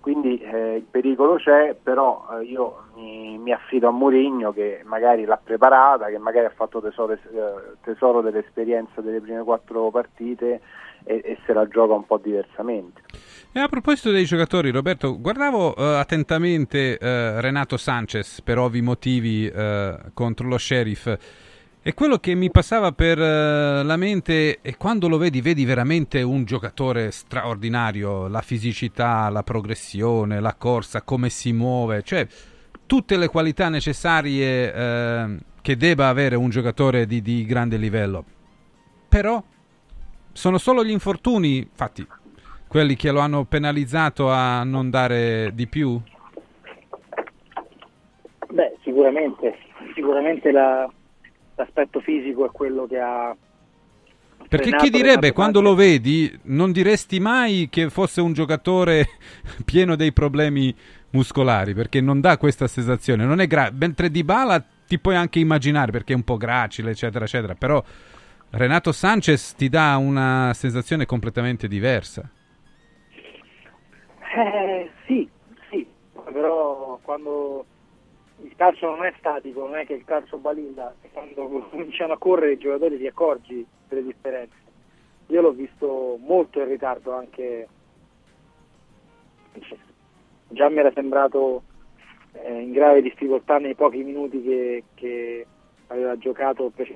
Quindi 0.00 0.38
eh, 0.38 0.76
il 0.76 0.84
pericolo 0.88 1.34
c'è, 1.36 1.74
però 1.74 2.26
eh, 2.38 2.44
io 2.44 2.84
mi, 2.94 3.36
mi 3.38 3.52
affido 3.52 3.88
a 3.88 3.90
Mourinho 3.90 4.52
che 4.52 4.82
magari 4.84 5.24
l'ha 5.24 5.40
preparata, 5.42 6.06
che 6.06 6.18
magari 6.18 6.46
ha 6.46 6.52
fatto 6.54 6.80
tesoro, 6.80 7.14
eh, 7.14 7.18
tesoro 7.82 8.20
dell'esperienza 8.20 9.00
delle 9.00 9.20
prime 9.20 9.42
quattro 9.42 9.90
partite 9.90 10.60
e, 11.08 11.22
e 11.24 11.38
se 11.46 11.54
la 11.54 11.66
gioca 11.66 11.94
un 11.94 12.04
po' 12.04 12.18
diversamente. 12.18 13.00
E 13.50 13.60
a 13.60 13.68
proposito 13.68 14.10
dei 14.10 14.26
giocatori, 14.26 14.70
Roberto, 14.70 15.18
guardavo 15.18 15.74
eh, 15.74 15.96
attentamente 15.96 16.98
eh, 16.98 17.40
Renato 17.40 17.78
Sanchez 17.78 18.42
per 18.42 18.58
ovvi 18.58 18.82
motivi 18.82 19.48
eh, 19.48 19.98
contro 20.12 20.46
lo 20.46 20.58
sheriff. 20.58 21.16
E 21.80 21.94
quello 21.94 22.18
che 22.18 22.34
mi 22.34 22.50
passava 22.50 22.92
per 22.92 23.18
eh, 23.18 23.82
la 23.82 23.96
mente 23.96 24.58
è 24.60 24.76
quando 24.76 25.08
lo 25.08 25.16
vedi, 25.16 25.40
vedi 25.40 25.64
veramente 25.64 26.20
un 26.20 26.44
giocatore 26.44 27.10
straordinario, 27.10 28.28
la 28.28 28.42
fisicità, 28.42 29.30
la 29.30 29.42
progressione, 29.42 30.40
la 30.40 30.54
corsa, 30.54 31.00
come 31.00 31.30
si 31.30 31.52
muove, 31.52 32.02
cioè 32.02 32.26
tutte 32.84 33.16
le 33.16 33.28
qualità 33.28 33.70
necessarie 33.70 34.74
eh, 34.74 35.38
che 35.62 35.76
debba 35.76 36.08
avere 36.08 36.36
un 36.36 36.50
giocatore 36.50 37.06
di, 37.06 37.22
di 37.22 37.46
grande 37.46 37.78
livello. 37.78 38.24
Però 39.08 39.42
sono 40.32 40.58
solo 40.58 40.84
gli 40.84 40.90
infortuni, 40.90 41.58
infatti, 41.58 42.06
quelli 42.66 42.96
che 42.96 43.10
lo 43.10 43.20
hanno 43.20 43.44
penalizzato 43.44 44.30
a 44.30 44.62
non 44.64 44.90
dare 44.90 45.50
di 45.54 45.66
più? 45.66 46.00
Beh, 48.50 48.76
sicuramente, 48.82 49.56
sicuramente 49.94 50.50
la- 50.50 50.90
l'aspetto 51.56 52.00
fisico 52.00 52.46
è 52.46 52.50
quello 52.50 52.86
che 52.86 52.98
ha, 52.98 53.36
Perché 54.48 54.74
chi 54.76 54.88
direbbe 54.88 55.32
quando 55.32 55.60
lo 55.60 55.74
vedi 55.74 56.38
non 56.44 56.72
diresti 56.72 57.20
mai 57.20 57.68
che 57.70 57.90
fosse 57.90 58.22
un 58.22 58.32
giocatore 58.32 59.08
pieno 59.64 59.94
dei 59.94 60.12
problemi 60.12 60.74
muscolari, 61.10 61.74
perché 61.74 62.00
non 62.00 62.20
dà 62.20 62.38
questa 62.38 62.66
sensazione, 62.66 63.24
non 63.26 63.40
è 63.40 63.46
gra- 63.46 63.70
mentre 63.72 64.10
Di 64.10 64.24
Bala 64.24 64.64
ti 64.86 64.98
puoi 64.98 65.16
anche 65.16 65.38
immaginare 65.38 65.92
perché 65.92 66.14
è 66.14 66.16
un 66.16 66.22
po' 66.22 66.38
gracile, 66.38 66.92
eccetera, 66.92 67.26
eccetera, 67.26 67.54
però 67.54 67.82
Renato 68.50 68.92
Sanchez 68.92 69.54
ti 69.54 69.68
dà 69.68 69.96
una 69.98 70.52
sensazione 70.54 71.04
completamente 71.04 71.68
diversa. 71.68 72.30
Eh, 74.36 74.90
sì, 75.04 75.28
sì, 75.68 75.86
però 76.32 76.98
quando 77.02 77.66
il 78.42 78.54
calcio 78.56 78.88
non 78.88 79.04
è 79.04 79.12
statico, 79.18 79.66
non 79.66 79.76
è 79.76 79.84
che 79.84 79.94
il 79.94 80.04
calcio 80.04 80.38
balilla, 80.38 80.94
quando 81.12 81.48
cominciano 81.70 82.14
a 82.14 82.18
correre 82.18 82.52
i 82.52 82.58
giocatori 82.58 82.96
ti 82.96 83.06
accorgi 83.06 83.66
delle 83.88 84.04
differenze. 84.04 84.56
Io 85.26 85.42
l'ho 85.42 85.52
visto 85.52 86.18
molto 86.18 86.60
in 86.60 86.68
ritardo 86.68 87.14
anche, 87.14 87.68
già 90.48 90.70
mi 90.70 90.78
era 90.78 90.90
sembrato 90.94 91.64
eh, 92.32 92.60
in 92.60 92.72
grave 92.72 93.02
difficoltà 93.02 93.58
nei 93.58 93.74
pochi 93.74 94.02
minuti 94.02 94.42
che, 94.42 94.84
che 94.94 95.46
aveva 95.88 96.16
giocato 96.16 96.72
la 96.74 96.94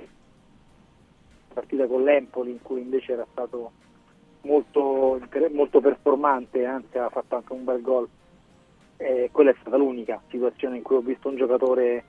partita 1.52 1.86
con 1.86 2.02
l'Empoli 2.02 2.50
in 2.50 2.62
cui 2.62 2.80
invece 2.80 3.12
era 3.12 3.26
stato 3.30 3.72
molto, 4.42 5.20
molto 5.50 5.80
performante, 5.80 6.64
anzi 6.64 6.98
ha 6.98 7.08
fatto 7.08 7.36
anche 7.36 7.52
un 7.52 7.64
bel 7.64 7.80
gol. 7.80 8.08
Eh, 8.96 9.30
quella 9.32 9.50
è 9.50 9.56
stata 9.60 9.76
l'unica 9.76 10.20
situazione 10.28 10.76
in 10.76 10.82
cui 10.82 10.96
ho 10.96 11.00
visto 11.00 11.28
un 11.28 11.36
giocatore, 11.36 12.04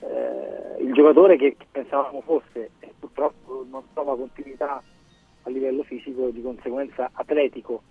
eh, 0.00 0.82
il 0.82 0.92
giocatore 0.92 1.36
che 1.36 1.56
pensavamo 1.70 2.20
fosse, 2.20 2.70
e 2.80 2.92
purtroppo 2.98 3.66
non 3.68 3.82
trova 3.92 4.16
continuità 4.16 4.82
a 5.42 5.50
livello 5.50 5.82
fisico 5.82 6.28
e 6.28 6.32
di 6.32 6.42
conseguenza 6.42 7.10
atletico. 7.12 7.82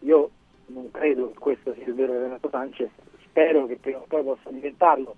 Io 0.00 0.30
non 0.66 0.90
credo 0.90 1.30
che 1.30 1.38
questo 1.38 1.74
sia 1.74 1.86
il 1.86 1.94
vero 1.94 2.12
Renato 2.12 2.48
Sanchez, 2.50 2.90
spero 3.22 3.66
che 3.66 3.76
prima 3.76 3.98
o 3.98 4.04
poi 4.06 4.22
possa 4.22 4.50
diventarlo, 4.50 5.16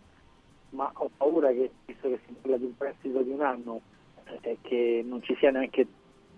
ma 0.71 0.91
ho 0.95 1.11
paura 1.17 1.51
che, 1.51 1.71
visto 1.85 2.09
che 2.09 2.19
si 2.27 2.35
parla 2.41 2.57
di 2.57 2.65
un 2.65 2.77
prestito 2.77 3.23
di 3.23 3.31
un 3.31 3.41
anno, 3.41 3.81
eh, 4.43 4.59
che 4.63 5.05
non 5.07 5.23
ci 5.23 5.35
sia 5.39 5.51
neanche 5.51 5.87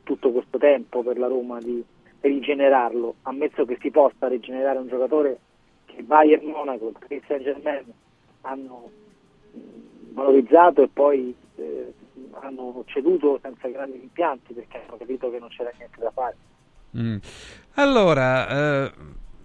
tutto 0.02 0.31
questo 0.31 0.59
tempo 0.59 1.02
per 1.02 1.19
la 1.19 1.27
Roma 1.27 1.59
di 1.60 1.85
rigenerarlo, 2.20 3.16
ammesso 3.23 3.65
che 3.65 3.78
si 3.81 3.90
possa 3.90 4.27
rigenerare 4.27 4.78
un 4.78 4.89
giocatore 4.89 5.39
che 5.85 6.02
Bayern 6.02 6.47
Monaco, 6.47 6.93
Paris 6.98 7.23
Saint 7.27 7.43
Germain 7.43 7.85
hanno 8.43 8.90
mh, 9.52 9.59
valorizzato 10.15 10.82
e 10.82 10.89
poi 10.89 11.35
eh, 11.56 11.93
hanno 12.40 12.82
ceduto 12.86 13.39
senza 13.43 13.69
grandi 13.69 13.98
rimpianti 13.98 14.52
perché 14.52 14.82
hanno 14.86 14.97
capito 14.97 15.31
che 15.31 15.39
non 15.39 15.48
c'era 15.48 15.70
niente 15.77 16.01
da 16.01 16.10
fare. 16.10 16.36
Mm. 16.97 17.16
Allora, 17.74 18.48
eh, 18.48 18.93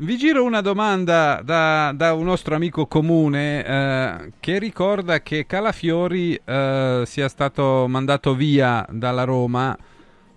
vi 0.03 0.17
giro 0.17 0.43
una 0.43 0.59
domanda 0.59 1.41
da, 1.43 1.93
da 1.95 2.13
un 2.13 2.25
nostro 2.25 2.55
amico 2.55 2.87
comune 2.87 3.65
eh, 3.65 4.31
che 4.39 4.59
ricorda 4.59 5.21
che 5.21 5.45
Calafiori 5.45 6.39
eh, 6.43 7.03
sia 7.05 7.29
stato 7.29 7.85
mandato 7.87 8.35
via 8.35 8.85
dalla 8.89 9.23
Roma 9.23 9.77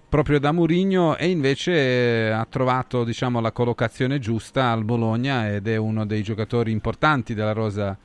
proprio 0.09 0.39
da 0.39 0.53
Murigno 0.53 1.17
e 1.17 1.29
invece 1.29 2.31
ha 2.31 2.47
trovato 2.49 3.03
diciamo, 3.03 3.41
la 3.41 3.51
collocazione 3.51 4.21
giusta 4.21 4.71
al 4.71 4.85
Bologna 4.85 5.53
ed 5.53 5.67
è 5.67 5.77
uno 5.77 6.07
dei 6.07 6.23
giocatori 6.23 6.71
importanti 6.71 7.35
della 7.35 7.53
rosa 7.53 7.97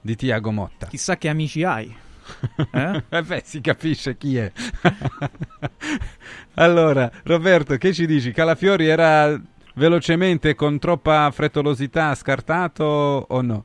di 0.00 0.16
Tiago 0.16 0.50
Motta. 0.50 0.86
Chissà 0.86 1.18
che 1.18 1.28
amici 1.28 1.62
hai. 1.62 1.94
Eh? 2.72 3.02
eh 3.08 3.22
beh, 3.22 3.42
si 3.44 3.60
capisce 3.60 4.16
chi 4.16 4.36
è. 4.36 4.50
allora, 6.54 7.08
Roberto, 7.22 7.76
che 7.76 7.92
ci 7.92 8.06
dici? 8.06 8.32
Calafiori 8.32 8.86
era 8.86 9.40
velocemente 9.76 10.54
con 10.54 10.78
troppa 10.78 11.30
frettolosità 11.30 12.14
scartato 12.14 13.26
o 13.28 13.40
no? 13.42 13.64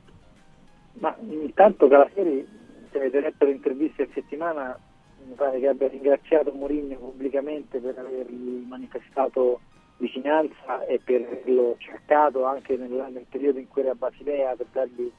Ma 0.94 1.16
intanto 1.28 1.88
Calafiori, 1.88 2.46
se 2.90 2.98
avete 2.98 3.20
letto 3.20 3.44
le 3.44 3.52
interviste 3.52 4.02
a 4.02 4.08
settimana, 4.12 4.78
mi 5.26 5.34
pare 5.34 5.58
che 5.58 5.68
abbia 5.68 5.88
ringraziato 5.88 6.52
Mourinho 6.52 6.96
pubblicamente 6.96 7.78
per 7.78 7.98
avergli 7.98 8.64
manifestato 8.66 9.60
vicinanza 9.96 10.84
e 10.86 11.00
per 11.02 11.22
averlo 11.22 11.76
cercato 11.78 12.44
anche 12.44 12.76
nel, 12.76 12.90
nel 12.90 13.26
periodo 13.28 13.58
in 13.58 13.68
cui 13.68 13.82
era 13.82 13.92
a 13.92 13.94
Basilea 13.94 14.54
per 14.56 14.66
dargli 14.72 15.10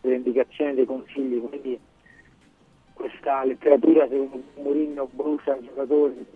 delle 0.00 0.16
indicazioni, 0.16 0.74
dei 0.74 0.84
consigli, 0.84 1.40
quindi 1.40 1.78
questa 2.92 3.44
letteratura 3.44 4.06
secondo 4.08 4.42
Mourinho 4.56 5.08
brucia 5.10 5.56
i 5.56 5.64
giocatori 5.64 6.26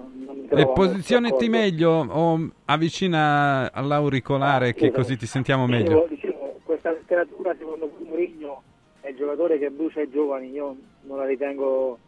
non, 0.00 0.44
E 0.44 0.48
trovo 0.48 0.72
posizionati 0.72 1.48
meglio 1.48 1.90
o 2.08 2.48
avvicina 2.66 3.70
all'auricolare 3.72 4.74
che 4.74 4.90
così 4.90 5.16
ti 5.16 5.26
sentiamo 5.26 5.66
Dicevo- 5.66 5.84
meglio. 5.84 6.06
dicevo, 6.08 6.60
questa 6.64 6.90
letteratura 6.90 7.54
secondo 7.56 7.90
Mourinho 8.04 8.62
è 9.00 9.08
il 9.08 9.16
giocatore 9.16 9.58
che 9.58 9.70
brucia 9.70 10.00
i 10.00 10.10
giovani, 10.10 10.50
io 10.50 10.76
non 11.02 11.18
la 11.18 11.26
ritengo, 11.26 11.98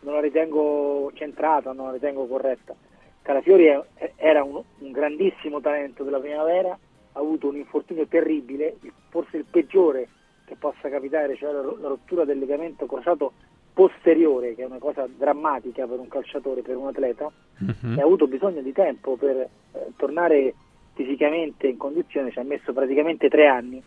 non 0.00 0.14
la 0.14 0.20
ritengo 0.20 1.10
centrata, 1.14 1.72
non 1.72 1.86
la 1.86 1.92
ritengo 1.92 2.26
corretta. 2.26 2.74
Calafiori 3.22 3.66
è- 3.66 4.12
era 4.16 4.42
un, 4.42 4.62
un 4.78 4.90
grandissimo 4.90 5.60
talento 5.60 6.02
della 6.02 6.18
primavera, 6.18 6.70
ha 7.12 7.18
avuto 7.18 7.48
un 7.48 7.56
infortunio 7.56 8.06
terribile, 8.06 8.76
il- 8.82 8.92
forse 9.10 9.36
il 9.36 9.44
peggiore 9.50 10.08
che 10.46 10.56
possa 10.56 10.88
capitare, 10.88 11.36
cioè 11.36 11.52
la, 11.52 11.60
la 11.62 11.88
rottura 11.88 12.24
del 12.24 12.38
legamento 12.38 12.86
crociato 12.86 13.32
posteriore, 13.72 14.54
che 14.54 14.62
è 14.62 14.66
una 14.66 14.78
cosa 14.78 15.06
drammatica 15.06 15.86
per 15.86 15.98
un 15.98 16.08
calciatore, 16.08 16.62
per 16.62 16.76
un 16.76 16.88
atleta, 16.88 17.30
e 17.96 18.00
ha 18.00 18.04
avuto 18.04 18.26
bisogno 18.26 18.60
di 18.62 18.72
tempo 18.72 19.16
per 19.16 19.36
eh, 19.36 19.48
tornare 19.96 20.54
fisicamente 20.94 21.66
in 21.66 21.76
condizione, 21.76 22.30
ci 22.30 22.38
ha 22.38 22.44
messo 22.44 22.72
praticamente 22.72 23.28
tre 23.28 23.46
anni, 23.46 23.82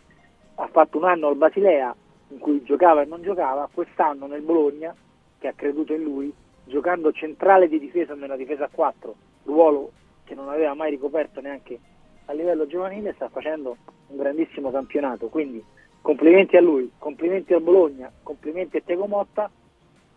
ha 0.56 0.68
fatto 0.68 0.98
un 0.98 1.04
anno 1.04 1.28
al 1.28 1.36
Basilea 1.36 1.94
in 2.28 2.38
cui 2.38 2.62
giocava 2.64 3.02
e 3.02 3.06
non 3.06 3.22
giocava, 3.22 3.68
quest'anno 3.72 4.26
nel 4.26 4.42
Bologna, 4.42 4.94
che 5.38 5.48
ha 5.48 5.52
creduto 5.54 5.92
in 5.92 6.02
lui, 6.02 6.32
giocando 6.64 7.12
centrale 7.12 7.68
di 7.68 7.78
difesa 7.78 8.14
nella 8.14 8.36
difesa 8.36 8.64
a 8.64 8.70
4, 8.72 9.14
ruolo 9.44 9.92
che 10.24 10.34
non 10.34 10.48
aveva 10.48 10.74
mai 10.74 10.90
ricoperto 10.90 11.40
neanche 11.40 11.78
a 12.26 12.32
livello 12.32 12.66
giovanile, 12.66 13.12
sta 13.14 13.28
facendo 13.28 13.76
un 14.08 14.16
grandissimo 14.16 14.70
campionato, 14.70 15.28
quindi 15.28 15.62
complimenti 16.00 16.56
a 16.56 16.60
lui, 16.60 16.90
complimenti 16.98 17.52
al 17.52 17.62
Bologna, 17.62 18.10
complimenti 18.22 18.78
a 18.78 18.82
Tego 18.84 19.06
Motta, 19.06 19.50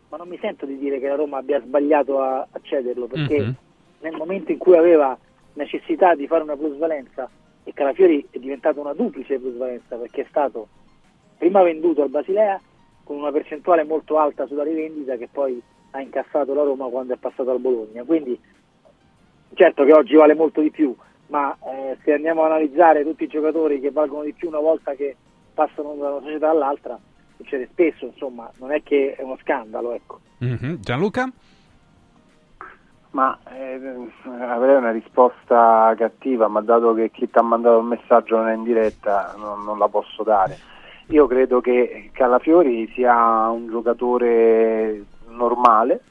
ma 0.09 0.17
non 0.17 0.27
mi 0.27 0.37
sento 0.39 0.65
di 0.65 0.77
dire 0.77 0.99
che 0.99 1.07
la 1.07 1.15
Roma 1.15 1.37
abbia 1.37 1.61
sbagliato 1.61 2.21
a, 2.21 2.39
a 2.39 2.59
cederlo, 2.61 3.07
perché 3.07 3.41
Mhm. 3.41 3.55
nel 4.01 4.15
momento 4.15 4.51
in 4.51 4.57
cui 4.57 4.75
aveva 4.77 5.17
necessità 5.53 6.15
di 6.15 6.27
fare 6.27 6.43
una 6.43 6.55
plusvalenza 6.55 7.29
e 7.63 7.73
Calafiori 7.73 8.25
è 8.29 8.37
diventato 8.37 8.79
una 8.79 8.93
duplice 8.93 9.39
plusvalenza 9.39 9.95
perché 9.97 10.21
è 10.21 10.27
stato 10.29 10.67
prima 11.37 11.61
venduto 11.63 12.03
al 12.03 12.09
Basilea 12.09 12.61
con 13.03 13.17
una 13.17 13.31
percentuale 13.31 13.83
molto 13.83 14.17
alta 14.17 14.45
sulla 14.47 14.63
rivendita 14.63 15.15
che 15.15 15.27
poi 15.31 15.61
ha 15.91 16.01
incassato 16.01 16.53
la 16.53 16.63
Roma 16.63 16.87
quando 16.87 17.13
è 17.13 17.17
passato 17.17 17.49
al 17.49 17.59
Bologna. 17.59 18.03
Quindi 18.03 18.39
certo 19.53 19.83
che 19.83 19.93
oggi 19.93 20.15
vale 20.15 20.35
molto 20.35 20.61
di 20.61 20.69
più, 20.69 20.95
ma 21.27 21.57
eh, 21.65 21.97
se 22.03 22.13
andiamo 22.13 22.43
ad 22.43 22.51
analizzare 22.51 23.03
tutti 23.03 23.23
i 23.23 23.27
giocatori 23.27 23.79
che 23.79 23.91
valgono 23.91 24.23
di 24.23 24.33
più 24.33 24.47
una 24.49 24.59
volta 24.59 24.93
che 24.93 25.15
passano 25.53 25.95
da 25.95 26.11
una 26.11 26.21
società 26.21 26.49
all'altra, 26.49 26.99
succede 27.37 27.69
spesso, 27.71 28.05
insomma, 28.05 28.49
non 28.57 28.71
è 28.71 28.83
che 28.83 29.15
è 29.15 29.21
uno 29.21 29.37
scandalo, 29.41 29.93
ecco. 29.93 30.19
Mhm. 30.39 30.79
Gianluca? 30.81 31.31
Ma 33.11 33.37
eh, 33.51 33.79
avrei 34.25 34.75
una 34.75 34.91
risposta 34.91 35.93
cattiva, 35.97 36.47
ma 36.47 36.61
dato 36.61 36.93
che 36.93 37.09
chi 37.09 37.29
ti 37.29 37.37
ha 37.37 37.41
mandato 37.41 37.79
il 37.79 37.85
messaggio 37.85 38.35
non 38.35 38.49
è 38.49 38.53
in 38.53 38.63
diretta, 38.63 39.33
non, 39.37 39.63
non 39.63 39.77
la 39.77 39.87
posso 39.87 40.23
dare. 40.23 40.57
Io 41.07 41.25
credo 41.25 41.61
che 41.61 42.09
Calafiori 42.11 42.91
sia 42.93 43.47
un 43.47 43.69
giocatore 43.69 45.05
normale, 45.29 46.01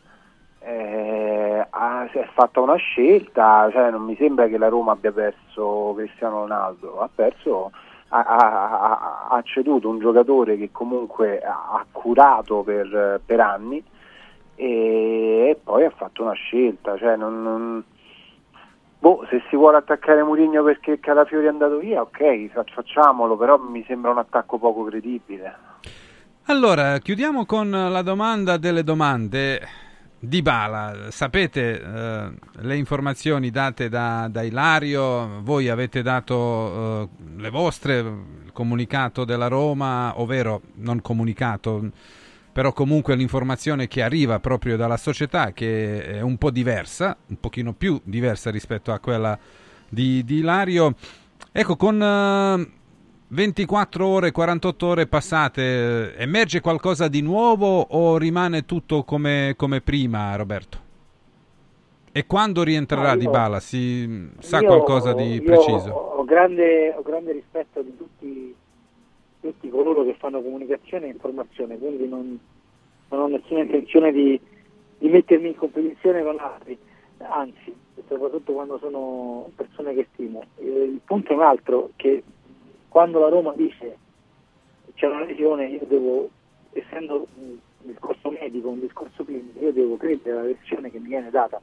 eh, 0.61 1.65
ha, 1.69 2.09
si 2.11 2.19
è 2.19 2.29
fatta 2.33 2.61
una 2.61 2.77
scelta, 2.77 3.69
cioè 3.71 3.91
non 3.91 4.03
mi 4.03 4.17
sembra 4.17 4.49
che 4.49 4.59
la 4.59 4.69
Roma 4.69 4.93
abbia 4.93 5.13
perso 5.13 5.95
Cristiano 5.97 6.41
Ronaldo, 6.41 7.01
ha 7.01 7.11
perso 7.15 7.71
ha, 8.09 8.25
ha- 8.25 9.27
ha- 9.31 9.43
ceduto 9.43 9.89
un 9.89 9.99
giocatore 9.99 10.57
che 10.57 10.71
comunque 10.73 11.41
ha 11.41 11.85
curato 11.91 12.63
per, 12.63 13.21
per 13.25 13.41
anni 13.41 13.83
e, 14.55 15.49
e 15.51 15.61
poi 15.63 15.85
ha 15.85 15.91
fatto 15.91 16.23
una 16.23 16.33
scelta. 16.33 16.97
Cioè 16.97 17.17
non, 17.17 17.43
non- 17.43 17.85
boh, 18.99 19.27
se 19.29 19.43
si 19.49 19.57
vuole 19.57 19.79
attaccare 19.79 20.23
Mourinho 20.23 20.63
perché 20.63 21.01
Calafiori 21.01 21.47
è 21.47 21.49
andato 21.49 21.79
via, 21.79 22.01
ok, 22.01 22.49
fa- 22.53 22.65
facciamolo, 22.65 23.37
però 23.37 23.59
mi 23.59 23.85
sembra 23.87 24.11
un 24.11 24.19
attacco 24.19 24.59
poco 24.59 24.85
credibile. 24.85 25.55
Allora, 26.49 26.99
chiudiamo 26.99 27.45
con 27.45 27.71
la 27.71 28.03
domanda 28.03 28.57
delle 28.57 28.85
domande. 28.85 29.61
Di 30.19 30.41
Bala, 30.41 31.11
sapete 31.11 31.79
eh, 31.79 32.31
le 32.61 32.77
informazioni 32.77 33.51
date 33.51 33.91
da, 33.91 34.29
da 34.31 34.43
Ilario, 34.43 35.43
voi 35.43 35.69
avete 35.69 36.01
dato 36.01 37.03
eh, 37.03 37.09
le 37.37 37.51
vostre, 37.51 37.99
il 37.99 38.51
comunicato 38.53 39.27
della 39.27 39.49
Roma, 39.49 40.19
ovvero 40.19 40.63
non 40.77 41.03
comunicato, 41.03 41.91
però 42.51 42.73
comunque 42.73 43.15
l'informazione 43.15 43.89
che 43.89 44.03
arriva 44.03 44.41
proprio 44.41 44.79
dalla 44.79 44.97
società 44.97 45.53
che 45.53 46.03
è 46.03 46.23
un 46.23 46.39
po' 46.39 46.51
diversa, 46.51 47.15
un 47.27 47.39
pochino 47.39 47.75
più 47.75 48.01
diversa 48.03 48.51
rispetto 48.51 48.93
a 48.93 48.99
quella 48.99 49.39
di, 49.87 50.25
di 50.25 50.39
Ilario. 50.39 50.95
Ecco, 51.53 51.77
con 51.77 52.03
eh, 52.03 52.71
24 53.29 54.07
ore, 54.07 54.31
48 54.31 54.87
ore 54.87 55.07
passate, 55.07 56.15
eh, 56.17 56.23
emerge 56.23 56.61
qualcosa 56.61 57.09
di 57.09 57.23
nuovo 57.23 57.81
o 57.81 58.19
rimane 58.19 58.65
tutto 58.65 59.03
come, 59.03 59.55
come 59.57 59.81
prima, 59.81 60.37
Roberto? 60.37 60.85
E 62.13 62.25
quando 62.27 62.63
rientrerà 62.63 63.11
No, 63.13 63.17
Di 63.19 63.25
io- 63.25 63.31
Bala? 63.31 63.61
Si 63.61 64.29
sa 64.39 64.61
Io- 64.61 64.67
qualcosa 64.69 65.13
di 65.13 65.35
io 65.35 65.43
preciso? 65.43 65.91
Ho 65.91 66.25
grande, 66.25 66.95
ho 66.97 67.03
grande 67.03 67.33
rispetto 67.33 67.83
di 67.83 67.97
tutti, 67.97 68.55
tutti 69.41 69.69
coloro 69.69 70.05
che 70.05 70.15
fanno 70.19 70.41
comunicazione 70.41 71.07
e 71.07 71.11
informazione, 71.11 71.77
quindi 71.79 72.07
non, 72.09 72.39
non 73.11 73.21
ho 73.21 73.27
nessuna 73.27 73.61
intenzione 73.63 74.13
di, 74.13 74.41
di 74.99 75.09
mettermi 75.09 75.49
in 75.49 75.57
competizione 75.57 76.23
con 76.23 76.39
altri, 76.39 76.79
anzi, 77.19 77.75
soprattutto 78.09 78.53
quando 78.53 78.79
sono 78.79 79.51
persone 79.57 79.95
che 79.95 80.07
stimo. 80.15 80.45
Eh, 80.59 80.65
Il 80.65 81.01
punto 81.05 81.33
è 81.33 81.35
un 81.35 81.43
altro, 81.43 81.91
che 81.97 82.23
quando 82.97 83.19
la 83.19 83.29
Roma 83.29 83.53
dice 83.55 83.99
c'è 84.95 85.07
una 85.07 85.23
lesione, 85.23 85.67
io 85.67 85.85
devo, 85.87 86.31
essendo 86.73 87.27
un 87.35 87.59
discorso 87.81 88.31
medico, 88.31 88.71
un 88.71 88.81
discorso 88.81 89.23
clinico, 89.23 89.59
io 89.61 89.71
devo 89.71 89.99
credere 89.99 90.31
alla 90.31 90.47
versione 90.47 90.91
che 90.91 90.99
mi 90.99 91.09
viene 91.09 91.29
data 91.29 91.61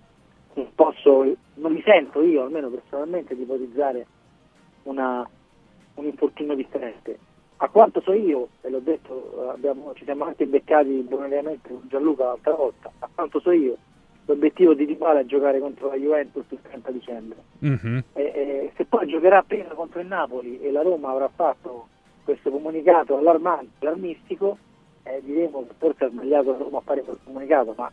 non 0.53 0.69
posso, 0.76 1.23
non 1.55 1.73
mi 1.73 1.81
sento 1.81 2.22
io 2.22 2.43
almeno 2.43 2.69
personalmente 2.69 3.35
di 3.35 3.41
ipotizzare 3.41 4.05
una, 4.84 5.27
un 5.95 6.05
infortunio 6.05 6.53
differente. 6.53 7.18
A 7.57 7.68
quanto 7.68 7.99
so 8.01 8.14
io, 8.14 8.49
e 8.61 8.69
l'ho 8.69 8.81
detto, 8.81 9.49
abbiamo, 9.49 9.95
ci 9.95 10.03
siamo 10.03 10.26
anche 10.26 10.45
beccati 10.45 10.99
bonariamente 10.99 11.68
con 11.68 11.81
Gianluca 11.88 12.26
l'altra 12.26 12.53
volta, 12.53 12.91
a 12.99 13.10
quanto 13.11 13.39
so 13.39 13.49
io, 13.49 13.76
l'obiettivo 14.26 14.74
di 14.74 14.86
Dybala 14.86 15.20
è 15.22 15.26
giocare 15.26 15.60
contro 15.60 15.90
la 15.90 15.95
Juventus 15.95 16.45
il 16.50 16.60
30 16.62 16.91
dicembre. 16.91 17.38
Mhm. 17.60 18.04
E, 18.14 18.22
e 18.24 18.72
se 18.76 18.86
poi 18.86 19.08
giocherà 19.08 19.44
prima 19.44 19.70
contro 19.70 20.00
il 20.00 20.08
Napoli 20.08 20.60
e 20.62 20.72
la 20.72 20.82
Roma 20.82 21.10
avrà 21.12 21.30
fatto 21.34 21.88
questo 22.24 22.50
comunicato 22.52 23.18
allarmante, 23.18 23.86
allarmistico, 23.86 24.58
eh, 25.04 25.22
diremo 25.24 25.66
che 25.68 25.74
forse 25.78 26.06
ha 26.06 26.10
sbagliato 26.10 26.52
la 26.52 26.58
Roma 26.58 26.78
a 26.78 26.82
fare 26.82 27.02
quel 27.02 27.18
comunicato, 27.24 27.74
ma 27.78 27.91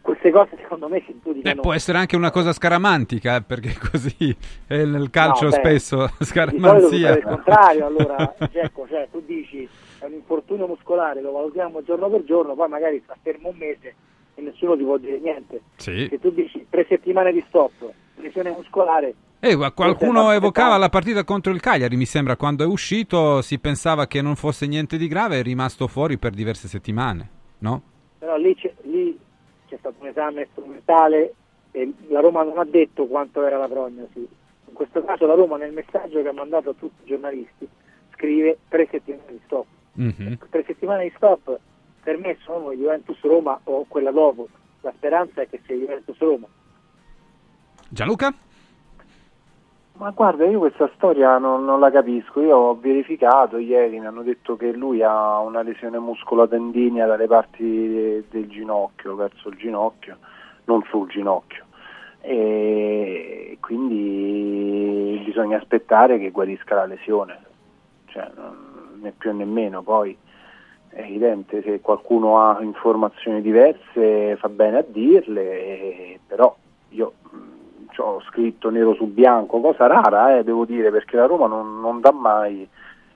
queste 0.00 0.30
cose 0.30 0.56
secondo 0.60 0.88
me 0.88 1.00
si 1.06 1.12
Eh, 1.12 1.16
giudicano 1.22 1.60
può 1.62 1.72
essere 1.72 1.96
anche 1.98 2.16
una 2.16 2.30
cosa 2.30 2.52
scaramantica, 2.52 3.36
eh, 3.36 3.42
perché 3.42 3.74
così 3.90 4.36
è 4.66 4.84
nel 4.84 5.08
calcio 5.10 5.44
No, 5.44 5.50
beh, 5.50 5.56
spesso 5.56 6.08
scaramanzia. 6.20 7.16
il 7.16 7.22
contrario, 7.22 7.86
allora 7.86 8.34
Gecko, 8.50 8.86
cioè, 8.88 9.08
tu 9.10 9.22
dici 9.24 9.66
è 10.00 10.04
un 10.04 10.12
infortunio 10.12 10.66
muscolare, 10.66 11.22
lo 11.22 11.32
valutiamo 11.32 11.82
giorno 11.84 12.10
per 12.10 12.24
giorno, 12.24 12.54
poi 12.54 12.68
magari 12.68 13.00
sta 13.04 13.16
fermo 13.22 13.48
un 13.50 13.56
mese 13.56 13.94
e 14.34 14.42
nessuno 14.42 14.76
ti 14.76 14.82
può 14.82 14.96
dire 14.98 15.18
niente. 15.18 15.62
Sì. 15.76 16.06
Se 16.10 16.18
tu 16.18 16.30
dici 16.30 16.66
tre 16.68 16.86
settimane 16.88 17.32
di 17.32 17.44
stop, 17.48 17.72
lesione 18.16 18.50
muscolare, 18.50 19.14
Eh, 19.40 19.56
qualcuno 19.74 20.30
evocava 20.30 20.76
la 20.78 20.88
partita 20.88 21.24
contro 21.24 21.52
il 21.52 21.60
Cagliari, 21.60 21.96
mi 21.96 22.06
sembra, 22.06 22.36
quando 22.36 22.64
è 22.64 22.66
uscito 22.66 23.42
si 23.42 23.58
pensava 23.58 24.06
che 24.06 24.22
non 24.22 24.36
fosse 24.36 24.66
niente 24.66 24.96
di 24.96 25.06
grave, 25.06 25.40
è 25.40 25.42
rimasto 25.42 25.86
fuori 25.86 26.16
per 26.16 26.32
diverse 26.32 26.66
settimane, 26.68 27.28
no? 27.58 27.82
però 28.18 28.36
lì 28.36 28.54
c'è, 28.54 28.72
lì 28.84 29.18
c'è 29.68 29.76
stato 29.78 29.96
un 30.00 30.06
esame 30.06 30.48
strumentale 30.52 31.34
e 31.72 31.92
la 32.08 32.20
Roma 32.20 32.42
non 32.42 32.56
ha 32.56 32.64
detto 32.64 33.06
quanto 33.06 33.44
era 33.44 33.58
la 33.58 33.68
prognosi. 33.68 34.26
In 34.66 34.72
questo 34.72 35.04
caso 35.04 35.26
la 35.26 35.34
Roma 35.34 35.58
nel 35.58 35.72
messaggio 35.72 36.22
che 36.22 36.28
ha 36.28 36.32
mandato 36.32 36.70
a 36.70 36.74
tutti 36.78 37.02
i 37.02 37.06
giornalisti 37.06 37.68
scrive 38.14 38.58
tre 38.68 38.88
settimane 38.90 39.24
di 39.28 39.40
stop. 39.44 39.66
Mhm. 39.92 40.38
tre 40.50 40.64
settimane 40.66 41.04
di 41.04 41.12
stop 41.16 41.58
per 42.04 42.18
me 42.18 42.36
sono 42.42 42.70
Juventus 42.72 43.18
Roma 43.22 43.58
o 43.64 43.86
quella 43.88 44.12
dopo. 44.12 44.46
La 44.82 44.92
speranza 44.94 45.40
è 45.40 45.48
che 45.48 45.60
sia 45.64 45.74
Juventus 45.74 46.18
Roma. 46.18 46.46
Gianluca? 47.88 48.32
Ma 49.96 50.10
guarda, 50.10 50.44
io 50.44 50.58
questa 50.58 50.90
storia 50.96 51.38
non, 51.38 51.64
non 51.64 51.80
la 51.80 51.90
capisco. 51.90 52.42
Io 52.42 52.56
ho 52.56 52.78
verificato 52.78 53.56
ieri, 53.56 53.98
mi 53.98 54.06
hanno 54.06 54.22
detto 54.22 54.56
che 54.56 54.72
lui 54.72 55.02
ha 55.02 55.38
una 55.38 55.62
lesione 55.62 55.98
muscolotendinia 55.98 57.06
dalle 57.06 57.26
parti 57.26 58.24
del 58.28 58.48
ginocchio, 58.48 59.14
verso 59.14 59.48
il 59.48 59.56
ginocchio, 59.56 60.18
non 60.64 60.82
sul 60.90 61.08
ginocchio. 61.08 61.64
E 62.20 63.56
quindi 63.60 65.22
bisogna 65.24 65.56
aspettare 65.56 66.18
che 66.18 66.30
guarisca 66.30 66.74
la 66.74 66.86
lesione, 66.86 67.38
cioè, 68.06 68.30
né 69.00 69.12
più 69.16 69.34
né 69.34 69.44
meno. 69.44 69.82
Poi 69.82 70.16
è 70.94 71.00
evidente, 71.00 71.60
se 71.62 71.80
qualcuno 71.80 72.40
ha 72.40 72.62
informazioni 72.62 73.42
diverse 73.42 74.36
fa 74.36 74.48
bene 74.48 74.78
a 74.78 74.84
dirle, 74.86 76.20
però 76.24 76.54
io 76.90 77.12
mh, 77.30 77.38
ho 77.96 78.20
scritto 78.28 78.70
nero 78.70 78.94
su 78.94 79.06
bianco, 79.06 79.60
cosa 79.60 79.88
rara, 79.88 80.38
eh, 80.38 80.44
devo 80.44 80.64
dire, 80.64 80.92
perché 80.92 81.16
la 81.16 81.26
Roma 81.26 81.48
non, 81.48 81.80
non 81.80 82.00
dà 82.00 82.12
mai 82.12 82.66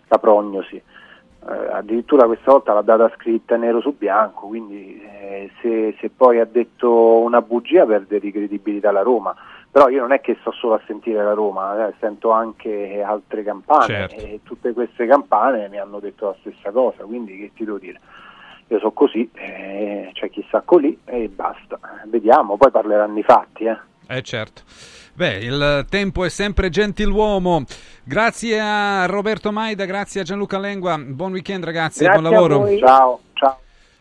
la 0.08 0.18
prognosi. 0.18 0.74
Eh, 0.74 1.68
addirittura 1.70 2.26
questa 2.26 2.50
volta 2.50 2.72
l'ha 2.72 2.82
data 2.82 3.12
scritta 3.14 3.56
nero 3.56 3.80
su 3.80 3.94
bianco, 3.96 4.48
quindi 4.48 5.00
eh, 5.00 5.50
se, 5.62 5.94
se 6.00 6.10
poi 6.10 6.40
ha 6.40 6.44
detto 6.44 7.20
una 7.20 7.42
bugia 7.42 7.86
perde 7.86 8.18
di 8.18 8.32
credibilità 8.32 8.90
la 8.90 9.02
Roma. 9.02 9.34
Però 9.70 9.88
io 9.88 10.00
non 10.00 10.12
è 10.12 10.20
che 10.20 10.36
sto 10.40 10.50
solo 10.52 10.74
a 10.74 10.80
sentire 10.86 11.22
la 11.22 11.34
Roma, 11.34 11.88
eh, 11.88 11.94
sento 12.00 12.30
anche 12.30 13.02
altre 13.02 13.42
campane 13.42 13.84
Certo. 13.86 14.14
e 14.16 14.40
tutte 14.42 14.72
queste 14.72 15.06
campane 15.06 15.68
mi 15.68 15.78
hanno 15.78 16.00
detto 16.00 16.26
la 16.26 16.36
stessa 16.40 16.70
cosa, 16.70 17.04
quindi 17.04 17.36
che 17.36 17.50
ti 17.54 17.64
devo 17.64 17.78
dire? 17.78 18.00
Io 18.68 18.78
so 18.80 18.90
così, 18.92 19.28
eh, 19.34 20.10
c'è 20.12 20.30
chi 20.30 20.44
sta 20.48 20.62
lì 20.78 20.98
e 21.04 21.28
basta. 21.28 21.78
Vediamo, 22.06 22.56
poi 22.56 22.70
parleranno 22.70 23.18
i 23.18 23.22
fatti. 23.22 23.64
Eh. 23.64 23.78
Eh 24.08 24.22
certo. 24.22 24.62
Beh, 25.14 25.38
il 25.38 25.86
tempo 25.88 26.24
è 26.24 26.28
sempre 26.28 26.68
gentiluomo. 26.68 27.64
Grazie 28.04 28.60
a 28.60 29.06
Roberto 29.06 29.52
Maida, 29.52 29.84
grazie 29.84 30.20
a 30.20 30.24
Gianluca 30.24 30.58
Lengua. 30.58 30.96
Buon 30.98 31.32
weekend 31.32 31.64
ragazzi, 31.64 32.04
Grazie 32.04 32.20
buon 32.20 32.32
lavoro. 32.32 32.78
Ciao, 32.78 33.20
ciao. 33.34 33.58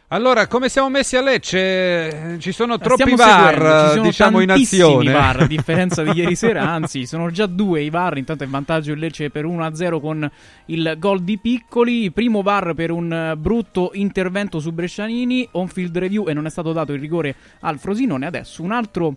Allora, 0.09 0.47
come 0.47 0.69
siamo 0.69 0.89
messi 0.89 1.17
a 1.17 1.21
Lecce? 1.21 2.37
Ci 2.39 2.53
sono 2.53 2.77
troppi 2.77 3.13
VAR, 3.13 3.55
seguendo, 3.55 3.89
sono 3.89 4.01
diciamo, 4.03 4.39
in 4.39 4.51
azione. 4.51 5.11
VAR, 5.11 5.41
a 5.41 5.47
differenza 5.47 6.01
di 6.01 6.11
ieri 6.17 6.33
sera, 6.33 6.61
anzi, 6.71 7.05
sono 7.05 7.29
già 7.29 7.45
due 7.45 7.81
i 7.81 7.89
VAR. 7.89 8.17
Intanto 8.17 8.43
è 8.43 8.45
in 8.45 8.51
vantaggio 8.53 8.93
il 8.93 8.99
Lecce 8.99 9.29
per 9.29 9.45
1-0 9.45 9.99
con 9.99 10.31
il 10.67 10.95
gol 10.97 11.23
di 11.23 11.37
Piccoli. 11.37 12.09
Primo 12.11 12.41
VAR 12.41 12.73
per 12.73 12.91
un 12.91 13.33
brutto 13.37 13.89
intervento 13.95 14.61
su 14.61 14.71
Brescianini. 14.71 15.49
On-field 15.51 15.97
review 15.97 16.29
e 16.29 16.33
non 16.33 16.45
è 16.45 16.49
stato 16.49 16.71
dato 16.71 16.93
il 16.93 17.01
rigore 17.01 17.35
al 17.59 17.77
Frosinone. 17.77 18.27
Adesso 18.27 18.63
un 18.63 18.71
altro 18.71 19.13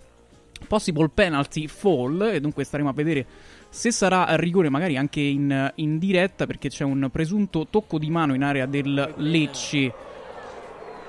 possible 0.67 1.09
penalty 1.15 1.69
fall. 1.69 2.31
E 2.33 2.41
dunque 2.41 2.65
staremo 2.65 2.89
a 2.89 2.93
vedere 2.93 3.27
se 3.69 3.93
sarà 3.93 4.27
a 4.27 4.35
rigore, 4.35 4.69
magari 4.69 4.97
anche 4.97 5.21
in, 5.21 5.71
in 5.77 5.99
diretta, 6.01 6.47
perché 6.47 6.69
c'è 6.69 6.83
un 6.83 7.09
presunto 7.13 7.69
tocco 7.71 7.97
di 7.97 8.11
mano 8.11 8.35
in 8.35 8.43
area 8.43 8.67
del 8.67 9.15
Lecce. 9.19 10.09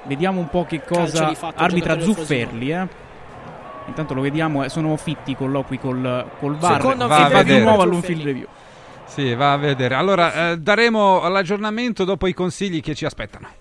Vediamo 0.03 0.39
un 0.39 0.49
po' 0.49 0.65
che 0.65 0.81
cosa 0.81 1.33
fatto, 1.33 1.61
arbitra 1.61 1.99
Zufferli, 1.99 2.71
eh. 2.71 2.87
Intanto 3.87 4.13
lo 4.13 4.21
vediamo, 4.21 4.63
eh, 4.63 4.69
sono 4.69 4.95
fitti 4.97 5.31
i 5.31 5.35
colloqui 5.35 5.77
col, 5.77 6.25
col 6.39 6.55
VAR. 6.55 6.81
Secondo 6.81 7.07
Va 7.07 7.25
a 7.25 7.43
di 7.43 7.59
nuovo 7.59 7.81
all'on-field 7.81 8.23
review. 8.23 8.47
Sì, 9.05 9.35
va 9.35 9.53
a 9.53 9.57
vedere. 9.57 9.95
Allora, 9.95 10.51
eh, 10.51 10.57
daremo 10.57 11.27
l'aggiornamento 11.27 12.05
dopo 12.05 12.27
i 12.27 12.33
consigli 12.33 12.81
che 12.81 12.95
ci 12.95 13.05
aspettano. 13.05 13.60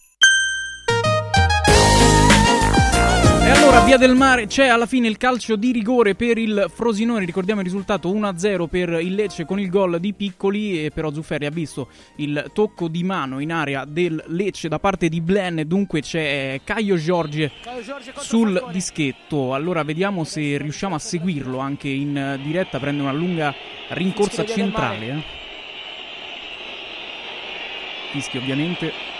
Allora, 3.71 3.85
via 3.85 3.97
del 3.97 4.15
mare, 4.15 4.47
c'è 4.47 4.67
alla 4.67 4.85
fine 4.85 5.07
il 5.07 5.15
calcio 5.15 5.55
di 5.55 5.71
rigore 5.71 6.13
per 6.13 6.37
il 6.37 6.69
Frosinone. 6.73 7.23
Ricordiamo 7.23 7.61
il 7.61 7.65
risultato 7.65 8.11
1-0 8.11 8.67
per 8.67 8.89
il 9.01 9.15
Lecce 9.15 9.45
con 9.45 9.61
il 9.61 9.69
gol 9.69 9.97
di 10.01 10.13
Piccoli. 10.13 10.83
E 10.83 10.91
però 10.91 11.13
Zufferi 11.13 11.45
ha 11.45 11.49
visto 11.49 11.87
il 12.17 12.51
tocco 12.53 12.89
di 12.89 13.01
mano 13.03 13.39
in 13.39 13.53
area 13.53 13.85
del 13.85 14.21
Lecce 14.27 14.67
da 14.67 14.77
parte 14.77 15.07
di 15.07 15.21
Blen. 15.21 15.63
Dunque 15.65 16.01
c'è 16.01 16.59
Caio 16.65 16.97
Giorgi 16.97 17.49
sul 18.17 18.61
dischetto. 18.71 19.53
Allora 19.53 19.83
vediamo 19.83 20.25
se 20.25 20.57
riusciamo 20.57 20.95
a 20.95 20.99
seguirlo 20.99 21.57
anche 21.57 21.87
in 21.87 22.39
diretta. 22.43 22.77
Prende 22.77 23.01
una 23.01 23.13
lunga 23.13 23.55
rincorsa 23.89 24.43
centrale. 24.45 25.07
Eh. 25.07 25.23
Fischi 28.11 28.37
ovviamente. 28.37 29.10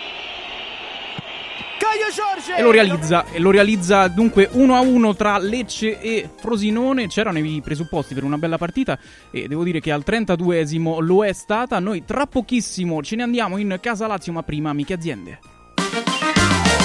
E 2.57 2.61
lo 2.61 2.71
realizza, 2.71 3.25
e 3.31 3.39
lo 3.39 3.49
realizza 3.49 4.07
dunque 4.07 4.49
1-1 4.51 5.15
tra 5.15 5.37
Lecce 5.37 5.99
e 5.99 6.29
Frosinone. 6.39 7.07
C'erano 7.07 7.39
i 7.39 7.61
presupposti 7.63 8.13
per 8.13 8.23
una 8.23 8.37
bella 8.37 8.57
partita 8.57 8.99
e 9.31 9.47
devo 9.47 9.63
dire 9.63 9.79
che 9.79 9.91
al 9.91 10.03
32esimo 10.05 10.99
lo 10.99 11.25
è 11.25 11.33
stata. 11.33 11.79
Noi 11.79 12.03
tra 12.05 12.27
pochissimo 12.27 13.01
ce 13.01 13.15
ne 13.15 13.23
andiamo 13.23 13.57
in 13.57 13.77
Casa 13.81 14.07
Lazio, 14.07 14.31
ma 14.33 14.43
prima 14.43 14.69
amiche 14.69 14.93
aziende. 14.93 15.39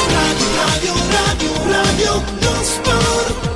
Radio, 0.09 0.93
radio, 1.11 1.53
radio, 1.71 2.23
lo 2.41 2.63
sport. 2.63 3.56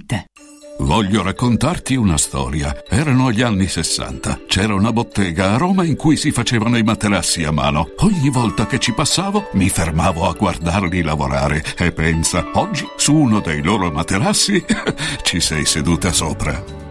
Voglio 0.79 1.21
raccontarti 1.21 1.95
una 1.95 2.17
storia. 2.17 2.83
Erano 2.89 3.31
gli 3.31 3.41
anni 3.41 3.67
60. 3.67 4.41
C'era 4.47 4.73
una 4.73 4.91
bottega 4.91 5.53
a 5.53 5.57
Roma 5.57 5.83
in 5.83 5.95
cui 5.95 6.17
si 6.17 6.31
facevano 6.31 6.77
i 6.77 6.83
materassi 6.83 7.43
a 7.43 7.51
mano. 7.51 7.91
Ogni 7.99 8.29
volta 8.29 8.65
che 8.65 8.79
ci 8.79 8.93
passavo 8.93 9.49
mi 9.53 9.69
fermavo 9.69 10.27
a 10.27 10.33
guardarli 10.33 11.03
lavorare 11.03 11.63
e 11.77 11.91
pensa, 11.91 12.49
oggi 12.53 12.87
su 12.95 13.13
uno 13.15 13.39
dei 13.39 13.61
loro 13.61 13.91
materassi 13.91 14.63
ci 15.21 15.39
sei 15.39 15.65
seduta 15.65 16.11
sopra. 16.11 16.80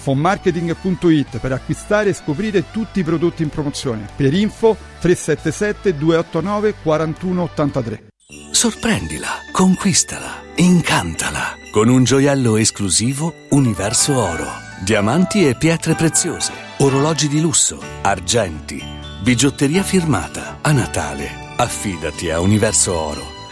fonmarketing.it 0.00 1.38
per 1.38 1.52
acquistare 1.52 2.10
e 2.10 2.14
scoprire 2.14 2.70
tutti 2.70 3.00
i 3.00 3.04
prodotti 3.04 3.42
in 3.42 3.50
promozione. 3.50 4.08
Per 4.16 4.32
info 4.32 4.76
377 5.00 5.96
289 5.96 6.74
4183. 6.82 8.08
Sorprendila, 8.50 9.28
conquistala, 9.52 10.42
incantala 10.56 11.56
con 11.70 11.88
un 11.88 12.04
gioiello 12.04 12.56
esclusivo 12.56 13.34
Universo 13.50 14.18
Oro. 14.18 14.46
Diamanti 14.82 15.46
e 15.46 15.56
pietre 15.56 15.94
preziose, 15.94 16.52
orologi 16.78 17.28
di 17.28 17.40
lusso, 17.40 17.80
argenti, 18.02 18.82
bigiotteria 19.22 19.82
firmata. 19.82 20.58
A 20.62 20.72
Natale, 20.72 21.54
affidati 21.56 22.30
a 22.30 22.40
Universo 22.40 22.96
Oro. 22.96 23.39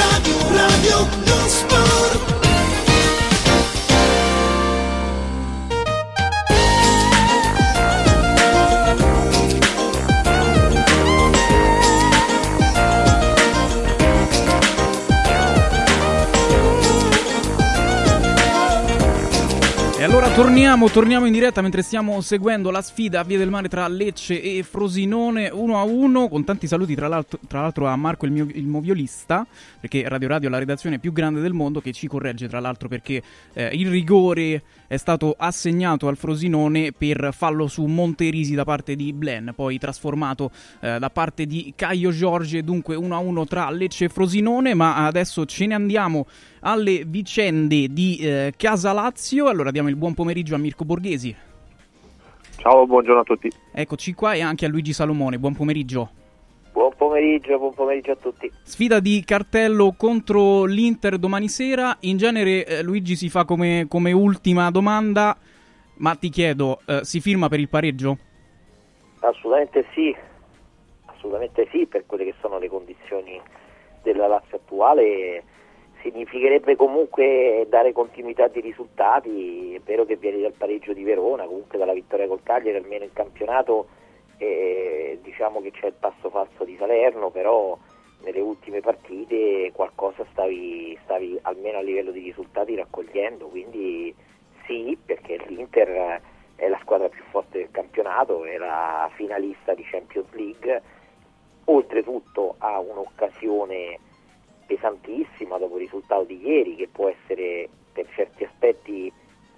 Radio, 0.00 0.36
radio, 0.56 1.08
lo 1.26 1.48
sport. 1.48 2.19
E 20.00 20.02
allora 20.02 20.30
torniamo, 20.30 20.88
torniamo 20.88 21.26
in 21.26 21.32
diretta 21.32 21.60
mentre 21.60 21.82
stiamo 21.82 22.22
seguendo 22.22 22.70
la 22.70 22.80
sfida 22.80 23.20
a 23.20 23.22
Via 23.22 23.36
del 23.36 23.50
Mare 23.50 23.68
tra 23.68 23.86
Lecce 23.86 24.40
e 24.40 24.62
Frosinone 24.62 25.50
1 25.50 25.78
a 25.78 25.82
1 25.82 26.28
con 26.30 26.42
tanti 26.42 26.66
saluti 26.66 26.94
tra 26.94 27.06
l'altro, 27.06 27.38
tra 27.46 27.60
l'altro 27.60 27.86
a 27.86 27.94
Marco 27.96 28.24
il, 28.24 28.32
mio, 28.32 28.46
il 28.50 28.64
moviolista 28.64 29.46
perché 29.78 30.08
Radio 30.08 30.28
Radio 30.28 30.48
è 30.48 30.50
la 30.50 30.58
redazione 30.58 30.98
più 30.98 31.12
grande 31.12 31.42
del 31.42 31.52
mondo 31.52 31.82
che 31.82 31.92
ci 31.92 32.06
corregge 32.06 32.48
tra 32.48 32.60
l'altro 32.60 32.88
perché 32.88 33.22
eh, 33.52 33.68
il 33.74 33.90
rigore 33.90 34.62
è 34.90 34.96
stato 34.96 35.36
assegnato 35.38 36.08
al 36.08 36.16
Frosinone 36.16 36.90
per 36.90 37.28
fallo 37.30 37.68
su 37.68 37.84
Monterisi 37.84 38.56
da 38.56 38.64
parte 38.64 38.96
di 38.96 39.12
Blen 39.12 39.52
poi 39.54 39.78
trasformato 39.78 40.50
eh, 40.80 40.98
da 40.98 41.10
parte 41.10 41.46
di 41.46 41.72
Caio 41.76 42.10
Giorgi 42.10 42.60
dunque 42.64 42.96
1 42.96 43.14
a 43.14 43.18
1 43.18 43.46
tra 43.46 43.70
Lecce 43.70 44.06
e 44.06 44.08
Frosinone 44.08 44.74
ma 44.74 45.06
adesso 45.06 45.44
ce 45.44 45.66
ne 45.66 45.74
andiamo 45.74 46.26
alle 46.62 47.04
vicende 47.06 47.86
di 47.86 48.16
eh, 48.16 48.52
Casa 48.56 48.92
Lazio 48.92 49.46
allora 49.46 49.70
diamo 49.70 49.88
il 49.88 49.94
buon 49.94 50.14
pomeriggio 50.14 50.56
a 50.56 50.58
Mirko 50.58 50.84
Borghesi 50.84 51.36
Ciao, 52.56 52.84
buongiorno 52.86 53.20
a 53.20 53.24
tutti. 53.24 53.50
Eccoci 53.72 54.12
qua 54.12 54.34
e 54.34 54.42
anche 54.42 54.66
a 54.66 54.68
Luigi 54.68 54.92
Salomone, 54.92 55.38
buon 55.38 55.54
pomeriggio. 55.54 56.19
Buon 56.72 56.92
pomeriggio, 56.96 57.58
buon 57.58 57.74
pomeriggio 57.74 58.12
a 58.12 58.16
tutti. 58.16 58.50
Sfida 58.62 59.00
di 59.00 59.22
cartello 59.24 59.94
contro 59.96 60.64
l'Inter 60.64 61.18
domani 61.18 61.48
sera. 61.48 61.96
In 62.00 62.16
genere 62.16 62.64
eh, 62.64 62.82
Luigi 62.82 63.16
si 63.16 63.28
fa 63.28 63.44
come, 63.44 63.86
come 63.88 64.12
ultima 64.12 64.70
domanda, 64.70 65.36
ma 65.96 66.14
ti 66.14 66.28
chiedo, 66.28 66.80
eh, 66.86 67.00
si 67.02 67.20
firma 67.20 67.48
per 67.48 67.58
il 67.58 67.68
pareggio? 67.68 68.18
Assolutamente 69.20 69.84
sì, 69.92 70.14
assolutamente 71.06 71.68
sì, 71.70 71.86
per 71.86 72.06
quelle 72.06 72.24
che 72.24 72.34
sono 72.40 72.58
le 72.58 72.68
condizioni 72.68 73.40
della 74.02 74.28
Lazio 74.28 74.56
attuale. 74.56 75.44
Significherebbe 76.02 76.76
comunque 76.76 77.66
dare 77.68 77.92
continuità 77.92 78.48
di 78.48 78.60
risultati, 78.60 79.74
è 79.74 79.80
vero 79.84 80.06
che 80.06 80.16
viene 80.16 80.40
dal 80.40 80.54
pareggio 80.56 80.94
di 80.94 81.02
Verona, 81.02 81.44
comunque 81.44 81.76
dalla 81.76 81.92
vittoria 81.92 82.26
col 82.26 82.42
Cagliari, 82.42 82.78
almeno 82.78 83.04
in 83.04 83.12
campionato 83.12 83.88
eh, 84.40 85.18
diciamo 85.22 85.60
che 85.60 85.70
c'è 85.70 85.88
il 85.88 85.94
passo 86.00 86.30
falso 86.30 86.64
di 86.64 86.74
Salerno, 86.78 87.28
però 87.28 87.76
nelle 88.22 88.40
ultime 88.40 88.80
partite 88.80 89.70
qualcosa 89.74 90.24
stavi, 90.30 90.98
stavi 91.04 91.38
almeno 91.42 91.78
a 91.78 91.82
livello 91.82 92.10
di 92.10 92.20
risultati 92.20 92.74
raccogliendo, 92.74 93.48
quindi 93.48 94.14
sì, 94.64 94.96
perché 95.04 95.38
l'Inter 95.46 96.20
è 96.56 96.68
la 96.68 96.78
squadra 96.80 97.10
più 97.10 97.22
forte 97.30 97.58
del 97.58 97.70
campionato, 97.70 98.44
è 98.44 98.56
la 98.56 99.10
finalista 99.14 99.74
di 99.74 99.82
Champions 99.82 100.30
League, 100.32 100.82
oltretutto 101.64 102.54
ha 102.58 102.78
un'occasione 102.78 103.98
pesantissima 104.64 105.58
dopo 105.58 105.74
il 105.74 105.82
risultato 105.82 106.24
di 106.24 106.40
ieri 106.42 106.76
che 106.76 106.88
può 106.88 107.08
essere 107.08 107.68
per 107.92 108.06
certi 108.14 108.44
aspetti 108.44 109.12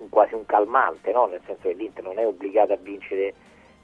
quasi 0.08 0.34
un 0.34 0.44
calmante, 0.44 1.12
no? 1.12 1.26
nel 1.26 1.40
senso 1.46 1.68
che 1.68 1.74
l'Inter 1.74 2.02
non 2.02 2.18
è 2.18 2.26
obbligata 2.26 2.74
a 2.74 2.78
vincere 2.78 3.32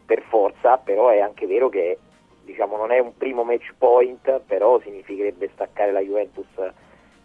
per 0.08 0.22
forza, 0.22 0.78
però 0.78 1.10
è 1.10 1.18
anche 1.18 1.46
vero 1.46 1.68
che 1.68 1.98
diciamo, 2.42 2.78
non 2.78 2.92
è 2.92 2.98
un 2.98 3.14
primo 3.14 3.44
match 3.44 3.74
point, 3.76 4.40
però 4.46 4.80
significherebbe 4.80 5.50
staccare 5.52 5.92
la 5.92 6.00
Juventus 6.00 6.46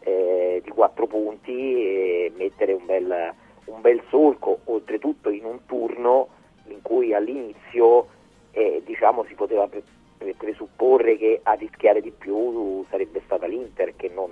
eh, 0.01 0.59
di 0.61 0.69
4 0.69 1.07
punti 1.07 1.53
e 1.53 2.33
mettere 2.35 2.73
un 2.73 2.85
bel, 2.85 3.33
un 3.65 3.79
bel 3.79 4.03
solco, 4.09 4.59
oltretutto 4.65 5.29
in 5.29 5.45
un 5.45 5.59
turno 5.65 6.27
in 6.67 6.81
cui 6.81 7.13
all'inizio 7.13 8.07
eh, 8.51 8.81
diciamo, 8.85 9.23
si 9.29 9.33
poteva 9.33 9.65
pre- 9.67 9.83
pre- 10.17 10.33
presupporre 10.33 11.15
che 11.15 11.39
a 11.41 11.53
rischiare 11.53 12.01
di 12.01 12.11
più 12.11 12.83
sarebbe 12.89 13.21
stata 13.23 13.45
l'Inter 13.45 13.95
che 13.95 14.11
non 14.13 14.31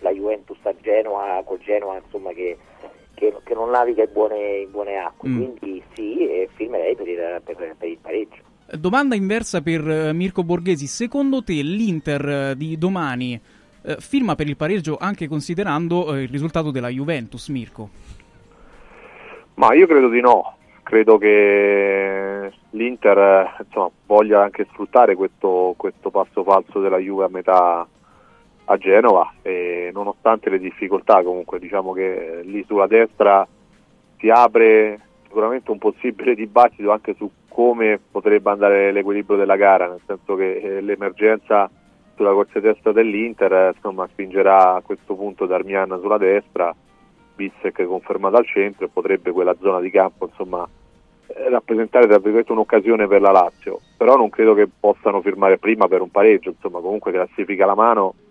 la 0.00 0.10
Juventus 0.10 0.58
a 0.64 0.74
Genoa, 0.80 1.40
col 1.44 1.60
Genoa 1.60 2.00
insomma, 2.02 2.32
che, 2.32 2.58
che, 3.14 3.34
che 3.42 3.54
non 3.54 3.70
naviga 3.70 4.02
in 4.02 4.10
buone, 4.12 4.58
in 4.58 4.70
buone 4.70 4.96
acque, 4.96 5.28
Mm. 5.28 5.36
quindi 5.36 5.82
sì, 5.94 6.18
e 6.18 6.48
firmerei 6.54 6.94
per 6.96 7.08
il, 7.08 7.40
per- 7.44 7.74
per 7.78 7.88
il 7.88 7.98
pareggio. 8.00 8.42
Domanda 8.78 9.14
inversa 9.14 9.60
per 9.62 9.88
eh, 9.88 10.12
Mirko 10.12 10.42
Borghesi, 10.42 10.86
secondo 10.86 11.42
te 11.42 11.60
l'Inter 11.62 12.28
eh, 12.28 12.54
di 12.56 12.76
domani 12.78 13.38
eh, 13.82 13.96
firma 13.98 14.34
per 14.34 14.48
il 14.48 14.56
pareggio 14.56 14.96
anche 14.98 15.28
considerando 15.28 16.14
eh, 16.14 16.22
il 16.22 16.28
risultato 16.28 16.70
della 16.70 16.88
Juventus, 16.88 17.48
Mirko? 17.48 17.88
Ma 19.54 19.72
io 19.74 19.86
credo 19.86 20.08
di 20.08 20.20
no, 20.20 20.56
credo 20.82 21.16
che 21.18 22.50
l'Inter 22.70 23.18
eh, 23.18 23.62
insomma, 23.64 23.90
voglia 24.06 24.42
anche 24.42 24.66
sfruttare 24.72 25.14
questo, 25.14 25.74
questo 25.76 26.10
passo 26.10 26.42
falso 26.42 26.80
della 26.80 26.98
Juve 26.98 27.24
a 27.24 27.28
metà 27.30 27.86
a 28.66 28.76
Genova 28.76 29.34
e 29.42 29.90
nonostante 29.92 30.50
le 30.50 30.58
difficoltà 30.58 31.22
comunque 31.22 31.58
diciamo 31.58 31.92
che 31.92 32.40
lì 32.44 32.64
sulla 32.66 32.86
destra 32.86 33.46
si 34.18 34.30
apre 34.30 35.00
sicuramente 35.24 35.70
un 35.70 35.78
possibile 35.78 36.34
dibattito 36.36 36.90
anche 36.90 37.14
su 37.14 37.30
come 37.48 38.00
potrebbe 38.10 38.50
andare 38.50 38.90
l'equilibrio 38.90 39.36
della 39.36 39.54
gara, 39.54 39.86
nel 39.86 40.00
senso 40.06 40.34
che 40.34 40.56
eh, 40.56 40.80
l'emergenza 40.80 41.70
sulla 42.16 42.32
corsa 42.32 42.58
destra 42.58 42.90
dell'Inter 42.90 43.52
eh, 43.52 43.72
insomma, 43.74 44.08
spingerà 44.08 44.74
a 44.74 44.80
questo 44.80 45.14
punto 45.14 45.46
Darmian 45.46 45.98
sulla 46.00 46.18
destra, 46.18 46.74
Bissek 47.36 47.84
confermato 47.86 48.36
al 48.36 48.46
centro 48.46 48.86
e 48.86 48.90
potrebbe 48.92 49.30
quella 49.30 49.54
zona 49.60 49.80
di 49.80 49.90
campo 49.90 50.26
insomma, 50.26 50.68
eh, 51.28 51.48
rappresentare 51.48 52.08
un'occasione 52.48 53.06
per 53.06 53.20
la 53.20 53.30
Lazio, 53.30 53.80
però 53.96 54.16
non 54.16 54.30
credo 54.30 54.54
che 54.54 54.68
possano 54.68 55.20
firmare 55.20 55.58
prima 55.58 55.86
per 55.86 56.00
un 56.00 56.10
pareggio, 56.10 56.50
insomma 56.50 56.80
comunque 56.80 57.12
classifica 57.12 57.66
la 57.66 57.76
mano, 57.76 58.14
eh, 58.16 58.23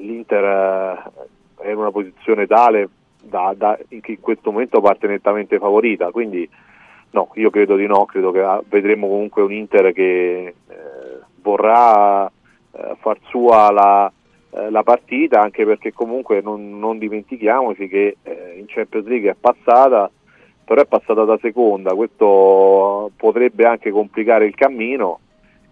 l'Inter 0.00 0.44
eh, 0.44 1.64
è 1.64 1.70
in 1.70 1.78
una 1.78 1.90
posizione 1.90 2.46
tale 2.46 2.88
da, 3.22 3.54
da- 3.56 3.78
che 3.88 4.12
in 4.12 4.20
questo 4.20 4.50
momento 4.50 4.80
parte 4.80 5.06
nettamente 5.06 5.58
favorita, 5.58 6.10
quindi 6.10 6.48
no, 7.10 7.30
io 7.34 7.50
credo 7.50 7.76
di 7.76 7.86
no, 7.86 8.04
credo 8.04 8.30
che 8.30 8.40
ah, 8.40 8.62
vedremo 8.68 9.08
comunque 9.08 9.42
un 9.42 9.52
Inter 9.52 9.92
che 9.92 10.46
eh, 10.46 10.54
vorrà 11.42 12.26
eh, 12.26 12.96
far 13.00 13.18
sua 13.28 13.70
la, 13.70 14.12
eh, 14.50 14.70
la 14.70 14.82
partita, 14.82 15.40
anche 15.40 15.64
perché 15.64 15.92
comunque 15.92 16.40
non, 16.40 16.78
non 16.78 16.98
dimentichiamoci 16.98 17.88
che 17.88 18.16
eh, 18.22 18.54
in 18.58 18.66
Champions 18.66 19.06
League 19.06 19.30
è 19.30 19.36
passata, 19.38 20.10
però 20.64 20.80
è 20.80 20.86
passata 20.86 21.24
da 21.24 21.38
seconda, 21.40 21.94
questo 21.94 23.10
potrebbe 23.16 23.64
anche 23.64 23.90
complicare 23.90 24.46
il 24.46 24.54
cammino 24.54 25.20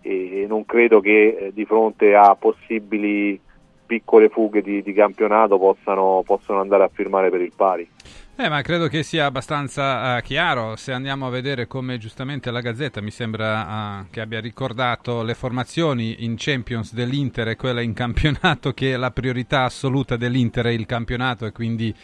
e 0.00 0.44
non 0.46 0.66
credo 0.66 1.00
che 1.00 1.36
eh, 1.38 1.52
di 1.52 1.64
fronte 1.64 2.14
a 2.14 2.36
possibili 2.38 3.40
piccole 3.84 4.28
fughe 4.28 4.62
di, 4.62 4.82
di 4.82 4.92
campionato 4.92 5.58
possano, 5.58 6.22
possano 6.24 6.60
andare 6.60 6.84
a 6.84 6.90
firmare 6.92 7.30
per 7.30 7.40
il 7.40 7.52
pari. 7.54 7.88
Eh, 8.36 8.48
ma 8.48 8.62
credo 8.62 8.88
che 8.88 9.04
sia 9.04 9.26
abbastanza 9.26 10.16
eh, 10.16 10.22
chiaro. 10.22 10.74
Se 10.74 10.92
andiamo 10.92 11.28
a 11.28 11.30
vedere 11.30 11.68
come 11.68 11.98
giustamente 11.98 12.50
la 12.50 12.60
Gazzetta 12.60 13.00
mi 13.00 13.12
sembra 13.12 14.00
eh, 14.00 14.06
che 14.10 14.20
abbia 14.20 14.40
ricordato 14.40 15.22
le 15.22 15.34
formazioni 15.34 16.24
in 16.24 16.34
Champions 16.36 16.94
dell'Inter 16.94 17.46
e 17.46 17.56
quella 17.56 17.80
in 17.80 17.92
campionato, 17.92 18.72
che 18.72 18.96
la 18.96 19.12
priorità 19.12 19.62
assoluta 19.62 20.16
dell'Inter 20.16 20.66
è 20.66 20.70
il 20.70 20.84
campionato 20.84 21.46
e 21.46 21.52
quindi 21.52 21.94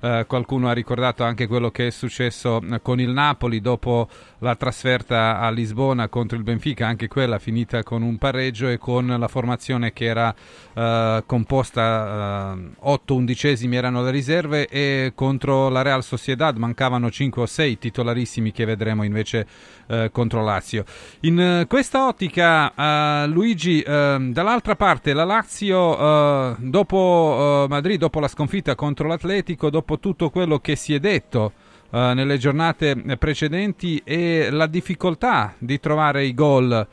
eh, 0.00 0.24
qualcuno 0.26 0.68
ha 0.68 0.72
ricordato 0.72 1.24
anche 1.24 1.46
quello 1.46 1.70
che 1.70 1.88
è 1.88 1.90
successo 1.90 2.60
eh, 2.62 2.80
con 2.82 3.00
il 3.00 3.10
Napoli 3.10 3.60
dopo 3.60 4.08
la 4.38 4.54
trasferta 4.54 5.40
a 5.40 5.50
Lisbona 5.50 6.08
contro 6.08 6.36
il 6.36 6.44
Benfica, 6.44 6.86
anche 6.86 7.08
quella 7.08 7.38
finita 7.38 7.82
con 7.82 8.02
un 8.02 8.16
pareggio 8.18 8.68
e 8.68 8.78
con 8.78 9.06
la 9.06 9.28
formazione 9.28 9.92
che 9.92 10.04
era 10.04 10.32
eh, 10.74 11.22
composta, 11.26 12.54
eh, 12.56 12.70
8 12.78 13.14
undicesimi 13.14 13.76
erano 13.76 14.02
le 14.02 14.10
riserve 14.10 14.68
e 14.68 15.12
contro 15.14 15.68
la 15.68 15.82
Real 15.82 16.04
Sociedad 16.04 16.56
mancavano 16.56 17.10
5 17.10 17.42
o 17.42 17.46
6 17.46 17.78
titolarissimi 17.78 18.52
che 18.52 18.64
vedremo 18.64 19.02
invece 19.02 19.46
eh, 19.88 20.10
contro 20.12 20.44
Lazio. 20.44 20.84
In 21.20 21.40
eh, 21.40 21.66
questa 21.66 22.06
ottica, 22.06 23.26
Luigi, 23.26 23.82
dall'altra 23.82 24.76
parte 24.76 25.12
la 25.12 25.24
Lazio 25.24 26.56
dopo 26.58 27.66
Madrid, 27.68 27.98
dopo 27.98 28.20
la 28.20 28.28
sconfitta 28.28 28.74
contro 28.74 29.08
l'Atletico, 29.08 29.70
dopo 29.70 29.87
tutto 29.96 30.28
quello 30.28 30.58
che 30.58 30.76
si 30.76 30.92
è 30.92 30.98
detto 30.98 31.52
eh, 31.90 32.12
nelle 32.14 32.36
giornate 32.36 32.94
precedenti 33.18 34.02
e 34.04 34.50
la 34.50 34.66
difficoltà 34.66 35.54
di 35.58 35.80
trovare 35.80 36.24
i 36.24 36.34
gol 36.34 36.86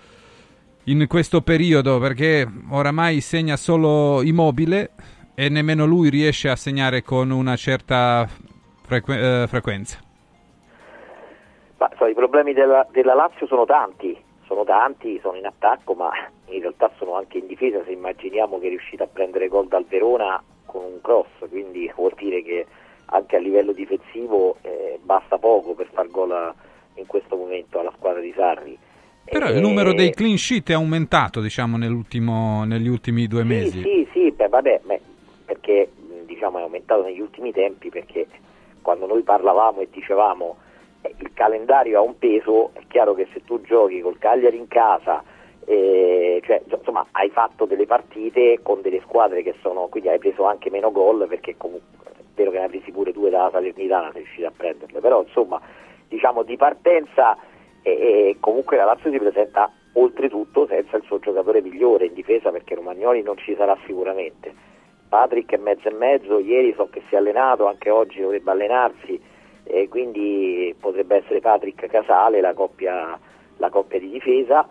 in 0.86 1.06
questo 1.08 1.42
periodo 1.42 2.00
perché 2.00 2.48
oramai 2.70 3.20
segna 3.20 3.58
solo 3.58 4.22
Immobile 4.22 4.92
e 5.36 5.50
nemmeno 5.50 5.86
lui 5.86 6.10
riesce 6.10 6.50
a 6.50 6.56
segnare 6.56 7.04
con 7.04 7.30
una 7.30 7.56
certa 7.58 8.26
frequ- 8.86 9.18
eh, 9.18 9.46
frequenza. 9.48 10.00
Ma, 11.78 11.90
so, 11.98 12.06
I 12.06 12.14
problemi 12.14 12.54
della, 12.54 12.88
della, 12.92 13.14
Lazio 13.14 13.48
sono 13.48 13.66
tanti, 13.66 14.18
sono 14.46 14.64
tanti, 14.64 15.20
sono 15.22 15.36
in 15.36 15.46
attacco, 15.46 15.94
ma 15.94 16.10
in 16.46 16.62
realtà 16.62 16.90
sono 16.98 17.16
anche 17.16 17.40
in 17.40 17.48
difesa 17.48 17.84
se 17.84 17.92
immaginiamo 17.92 18.60
che 18.60 18.68
è 18.68 18.70
riuscita 18.70 19.04
a 19.04 19.10
prendere 19.12 19.50
gol 19.50 19.68
dal 19.68 19.86
Verona 19.86 20.42
con 20.66 20.84
un 20.84 21.02
cross, 21.02 21.28
quindi 21.50 21.92
vuol 21.96 22.14
dire 22.16 22.42
che 22.44 22.66
anche 23.06 23.36
a 23.36 23.40
livello 23.40 23.72
difensivo 23.72 24.58
eh, 24.62 25.00
basta 25.02 25.38
poco 25.38 25.74
per 25.74 25.88
far 25.92 26.08
gol 26.10 26.54
in 26.96 27.06
questo 27.06 27.36
momento 27.36 27.80
alla 27.80 27.94
squadra 27.96 28.22
di 28.22 28.34
Sarri. 28.36 28.78
Però 29.26 29.50
il 29.50 29.60
numero 29.60 29.94
dei 29.94 30.12
clean 30.12 30.38
sheet 30.38 30.70
è 30.70 30.74
aumentato, 30.74 31.42
diciamo, 31.42 31.78
negli 31.78 32.88
ultimi 32.88 33.28
due 33.28 33.42
sì, 33.42 33.48
mesi. 33.48 33.82
Sì, 33.82 34.08
sì, 34.14 34.32
beh, 34.32 34.48
vabbè, 34.48 34.82
beh, 34.84 35.02
perché 35.46 35.90
diciamo, 36.26 36.60
è 36.60 36.62
aumentato 36.62 37.04
negli 37.04 37.20
ultimi 37.20 37.52
tempi, 37.52 37.90
perché 37.90 38.28
quando 38.84 39.08
noi 39.08 39.24
parlavamo 39.24 39.82
e 39.82 39.88
dicevamo 39.92 40.58
eh, 41.02 41.16
il 41.18 41.32
calendario 41.34 41.98
ha 41.98 42.02
un 42.02 42.18
peso, 42.20 42.70
è 42.74 42.82
chiaro 42.88 43.16
che 43.16 43.28
se 43.34 43.42
tu 43.44 43.62
giochi 43.62 44.00
col 44.02 44.20
Cagliari 44.20 44.58
in 44.58 44.68
casa, 44.68 45.24
eh, 45.66 46.40
cioè, 46.46 46.62
insomma, 46.70 47.08
hai 47.12 47.30
fatto 47.30 47.66
delle 47.66 47.88
partite 47.88 48.60
con 48.62 48.82
delle 48.82 49.02
squadre 49.02 49.42
che 49.42 49.56
sono, 49.62 49.88
quindi 49.88 50.10
hai 50.10 50.20
preso 50.20 50.46
anche 50.46 50.70
meno 50.70 50.92
gol, 50.92 51.26
perché 51.28 51.56
comunque 51.58 52.05
vero 52.36 52.52
che 52.52 52.60
ne 52.60 52.68
presi 52.68 52.92
pure 52.92 53.12
due 53.12 53.30
dalla 53.30 53.50
Salernitana, 53.50 54.12
sei 54.12 54.22
riuscito 54.22 54.48
a 54.48 54.54
prenderle, 54.56 55.00
però 55.00 55.22
insomma, 55.24 55.60
diciamo 56.08 56.44
di 56.44 56.58
partenza 56.58 57.38
e, 57.82 57.92
e 57.92 58.38
comunque 58.40 58.78
la 58.78 58.86
Lazio 58.86 59.12
si 59.12 59.18
presenta 59.18 59.72
oltretutto 59.94 60.68
senza 60.68 60.98
il 60.98 61.04
suo 61.04 61.20
giocatore 61.20 61.62
migliore 61.62 62.06
in 62.06 62.14
difesa 62.14 62.52
perché 62.52 62.76
Romagnoli 62.76 63.22
non 63.22 63.38
ci 63.38 63.56
sarà 63.56 63.78
sicuramente. 63.86 64.54
Patrick 65.08 65.54
è 65.54 65.58
mezzo 65.58 65.88
e 65.88 65.94
mezzo, 65.94 66.40
ieri 66.40 66.74
so 66.76 66.90
che 66.90 67.02
si 67.08 67.16
è 67.16 67.18
allenato, 67.18 67.68
anche 67.68 67.90
oggi 67.90 68.20
dovrebbe 68.20 68.52
allenarsi, 68.52 69.22
quindi 69.90 70.76
potrebbe 70.80 71.18
essere 71.18 71.40
Patrick 71.40 71.88
Casale 71.88 72.42
la 72.42 72.54
coppia, 72.54 73.18
la 73.58 73.70
coppia 73.70 74.00
di 74.00 74.10
difesa. 74.10 74.68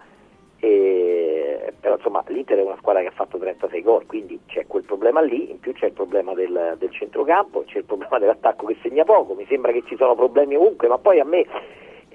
E, 0.64 1.74
però 1.78 1.96
insomma 1.96 2.24
l'Inter 2.28 2.58
è 2.58 2.62
una 2.62 2.78
squadra 2.78 3.02
che 3.02 3.08
ha 3.08 3.12
fatto 3.12 3.36
36 3.36 3.82
gol, 3.82 4.06
quindi 4.06 4.40
c'è 4.46 4.66
quel 4.66 4.84
problema 4.84 5.20
lì, 5.20 5.50
in 5.50 5.60
più 5.60 5.74
c'è 5.74 5.86
il 5.86 5.92
problema 5.92 6.32
del, 6.32 6.76
del 6.78 6.90
centrocampo, 6.90 7.64
c'è 7.66 7.78
il 7.78 7.84
problema 7.84 8.18
dell'attacco 8.18 8.64
che 8.64 8.78
segna 8.80 9.04
poco, 9.04 9.34
mi 9.34 9.44
sembra 9.46 9.72
che 9.72 9.82
ci 9.86 9.94
sono 9.96 10.14
problemi 10.14 10.56
ovunque, 10.56 10.88
ma 10.88 10.96
poi 10.96 11.20
a 11.20 11.24
me 11.24 11.44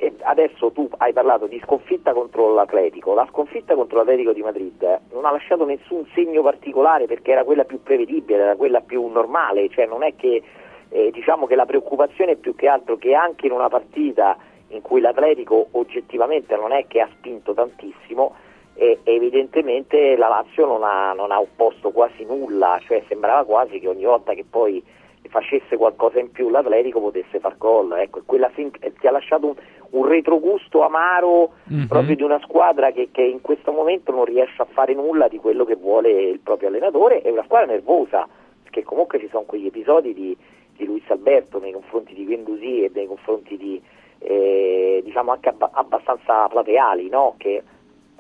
e 0.02 0.14
adesso 0.22 0.72
tu 0.72 0.90
hai 0.98 1.12
parlato 1.14 1.46
di 1.46 1.62
sconfitta 1.64 2.14
contro 2.14 2.54
l'Atletico, 2.54 3.14
la 3.14 3.28
sconfitta 3.30 3.76
contro 3.76 3.98
l'Atletico 3.98 4.32
di 4.32 4.42
Madrid 4.42 4.82
eh, 4.82 5.00
non 5.12 5.26
ha 5.26 5.32
lasciato 5.32 5.66
nessun 5.66 6.08
segno 6.16 6.42
particolare 6.42 7.06
perché 7.06 7.32
era 7.32 7.44
quella 7.44 7.66
più 7.66 7.84
prevedibile, 7.84 8.42
era 8.42 8.56
quella 8.56 8.80
più 8.80 9.06
normale, 9.08 9.70
cioè 9.70 9.86
non 9.86 10.04
è 10.04 10.16
che 10.16 10.42
eh, 10.88 11.12
diciamo 11.12 11.46
che 11.46 11.56
la 11.56 11.66
preoccupazione 11.66 12.32
è 12.32 12.36
più 12.38 12.56
che 12.56 12.68
altro 12.68 12.96
che 12.98 13.14
anche 13.14 13.46
in 13.46 13.52
una 13.52 13.68
partita 13.68 14.38
in 14.70 14.82
cui 14.82 15.02
l'Atletico 15.02 15.68
oggettivamente 15.72 16.56
non 16.56 16.72
è 16.72 16.86
che 16.88 17.02
ha 17.02 17.10
spinto 17.18 17.54
tantissimo, 17.54 18.36
e 18.76 19.00
evidentemente 19.04 20.16
la 20.16 20.30
Lazio 20.30 20.66
non 20.66 20.84
ha, 20.84 21.12
non 21.14 21.32
ha 21.32 21.40
opposto 21.40 21.91
quasi 21.91 22.24
nulla, 22.24 22.80
cioè 22.86 23.04
sembrava 23.10 23.44
quasi 23.44 23.80
che 23.80 23.90
ogni 23.90 24.06
volta 24.06 24.34
che 24.34 24.46
poi 24.50 24.82
facesse 25.28 25.78
qualcosa 25.78 26.20
in 26.20 26.32
più 26.32 26.50
l'Atletico 26.50 27.00
potesse 27.02 27.40
far 27.40 27.58
gol. 27.58 27.91
Ecco, 28.00 28.22
quella 28.26 28.50
fin- 28.50 28.72
ti 28.72 29.08
ha 29.08 29.12
lasciato 29.12 29.48
un, 29.48 29.56
un 29.91 30.08
retrogusto 30.08 30.82
amaro 30.82 31.52
mm-hmm. 31.72 31.86
proprio 31.86 32.16
di 32.16 32.24
una 32.24 32.40
squadra 32.40 32.91
che, 32.91 33.10
che, 33.12 33.22
in 33.22 33.41
questo 33.41 33.72
momento 33.72 34.12
non 34.12 34.26
riesce 34.26 34.62
a 34.62 34.68
fare 34.72 34.94
nulla 34.94 35.28
di 35.28 35.38
quello 35.38 35.66
che 35.66 35.76
vuole 35.76 36.10
il 36.10 36.40
proprio 36.40 36.70
allenatore 36.70 37.22
e 37.22 37.30
una 37.32 37.44
squadra 37.44 37.74
nervosa, 37.74 38.28
perché 38.64 38.84
comunque 38.84 39.20
ci 39.20 39.28
sono 39.30 39.44
quegli 39.44 39.68
episodi 39.68 40.14
di, 40.14 40.36
di 40.76 40.86
Luis 40.86 41.04
Alberto 41.10 41.60
nei 41.60 41.72
confronti 41.72 42.14
di 42.14 42.26
Guendouzi 42.26 42.84
e 42.84 42.91
nei 42.94 43.08
confronti 43.08 43.58
di 43.58 43.82
eh, 44.20 45.02
diciamo 45.04 45.32
anche 45.32 45.50
abba- 45.50 45.72
abbastanza 45.74 46.48
plateali, 46.48 47.10
no? 47.10 47.36
che 47.38 47.64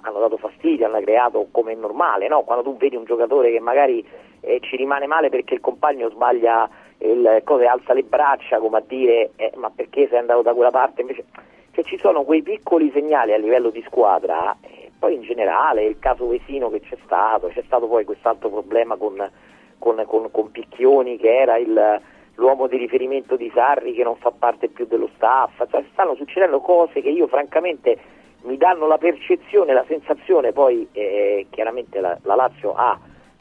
hanno 0.01 0.19
dato 0.19 0.37
fastidio, 0.37 0.85
hanno 0.85 1.01
creato 1.01 1.47
come 1.51 1.73
è 1.73 1.75
normale, 1.75 2.27
no? 2.27 2.41
quando 2.43 2.63
tu 2.63 2.77
vedi 2.77 2.95
un 2.95 3.03
giocatore 3.03 3.51
che 3.51 3.59
magari 3.59 4.05
eh, 4.41 4.59
ci 4.61 4.75
rimane 4.77 5.07
male 5.07 5.29
perché 5.29 5.53
il 5.53 5.61
compagno 5.61 6.09
sbaglia 6.09 6.69
il 6.99 7.41
cose 7.45 7.65
alza 7.65 7.93
le 7.93 8.03
braccia 8.03 8.59
come 8.59 8.77
a 8.77 8.83
dire 8.85 9.31
eh, 9.37 9.51
ma 9.55 9.69
perché 9.69 10.07
sei 10.09 10.19
andato 10.19 10.41
da 10.41 10.53
quella 10.53 10.71
parte 10.71 11.01
invece 11.01 11.25
cioè, 11.71 11.83
ci 11.83 11.97
sono 11.97 12.23
quei 12.23 12.41
piccoli 12.41 12.91
segnali 12.91 13.33
a 13.33 13.37
livello 13.37 13.69
di 13.69 13.81
squadra 13.85 14.57
e 14.61 14.91
poi 14.97 15.15
in 15.15 15.21
generale 15.21 15.85
il 15.85 15.97
caso 15.99 16.27
Vesino 16.27 16.69
che 16.69 16.81
c'è 16.81 16.97
stato 17.05 17.47
c'è 17.47 17.63
stato 17.65 17.87
poi 17.87 18.03
quest'altro 18.03 18.49
problema 18.49 18.97
con, 18.97 19.29
con, 19.77 20.03
con, 20.05 20.29
con 20.31 20.51
Picchioni 20.51 21.17
che 21.17 21.37
era 21.37 21.57
il, 21.57 22.01
l'uomo 22.39 22.67
di 22.67 22.77
riferimento 22.77 23.35
di 23.35 23.51
Sarri 23.53 23.93
che 23.93 24.03
non 24.03 24.15
fa 24.15 24.31
parte 24.31 24.69
più 24.69 24.87
dello 24.87 25.09
staff 25.15 25.61
cioè, 25.69 25.83
stanno 25.91 26.15
succedendo 26.15 26.61
cose 26.61 27.01
che 27.01 27.09
io 27.09 27.27
francamente 27.27 27.97
mi 28.43 28.55
danno 28.55 28.87
la 28.87 28.97
percezione, 28.97 29.73
la 29.73 29.83
sensazione 29.87 30.53
poi 30.53 30.87
eh, 30.93 31.47
chiaramente 31.49 31.99
la, 31.99 32.17
la 32.23 32.35
Lazio 32.35 32.73
ha 32.73 32.97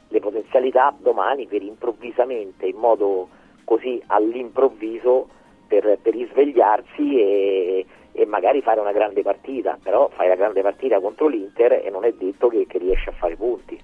le 0.08 0.20
potenzialità 0.20 0.94
domani 0.98 1.46
per 1.46 1.62
improvvisamente 1.62 2.66
in 2.66 2.76
modo 2.76 3.28
così 3.64 4.02
all'improvviso 4.06 5.28
per, 5.68 5.98
per 6.00 6.14
risvegliarsi 6.14 7.20
e, 7.20 7.86
e, 8.12 8.26
magari 8.26 8.62
fare 8.62 8.80
una 8.80 8.92
grande 8.92 9.22
partita, 9.22 9.78
però 9.80 10.08
fai 10.08 10.28
la 10.28 10.34
grande 10.34 10.62
partita 10.62 10.98
contro 10.98 11.28
l'Inter 11.28 11.82
e 11.84 11.90
non 11.90 12.04
è 12.04 12.12
detto 12.12 12.48
che, 12.48 12.66
che 12.66 12.78
riesci 12.78 13.10
a 13.10 13.12
fare 13.12 13.36
punti. 13.36 13.78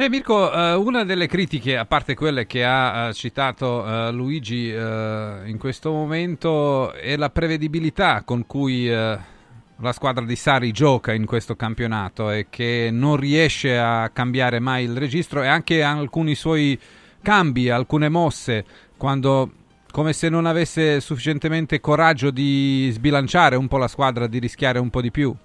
Eh, 0.00 0.08
Mirko, 0.08 0.50
eh, 0.50 0.72
una 0.76 1.04
delle 1.04 1.26
critiche, 1.26 1.76
a 1.76 1.84
parte 1.84 2.14
quelle 2.14 2.46
che 2.46 2.64
ha 2.64 3.08
eh, 3.08 3.12
citato 3.12 3.86
eh, 3.86 4.10
Luigi 4.12 4.68
in 4.70 5.56
questo 5.58 5.90
momento, 5.90 6.94
è 6.94 7.18
la 7.18 7.28
prevedibilità 7.28 8.22
con 8.24 8.46
cui 8.46 8.88
la 8.88 9.92
squadra 9.92 10.24
di 10.24 10.36
Sari 10.36 10.72
gioca 10.72 11.12
in 11.12 11.26
questo 11.26 11.54
campionato 11.54 12.30
e 12.30 12.46
che 12.48 12.88
non 12.90 13.16
riesce 13.16 13.76
a 13.76 14.08
cambiare 14.08 14.58
mai 14.58 14.84
il 14.84 14.96
registro 14.96 15.42
e 15.42 15.48
anche 15.48 15.82
alcuni 15.82 16.34
suoi 16.34 16.80
cambi, 17.20 17.68
alcune 17.68 18.08
mosse 18.08 18.64
quando 18.96 19.50
come 19.90 20.14
se 20.14 20.30
non 20.30 20.46
avesse 20.46 21.00
sufficientemente 21.00 21.78
coraggio 21.78 22.30
di 22.30 22.88
sbilanciare 22.90 23.54
un 23.54 23.68
po' 23.68 23.76
la 23.76 23.88
squadra, 23.88 24.26
di 24.26 24.38
rischiare 24.38 24.78
un 24.78 24.88
po' 24.88 25.02
di 25.02 25.10
più. 25.10 25.36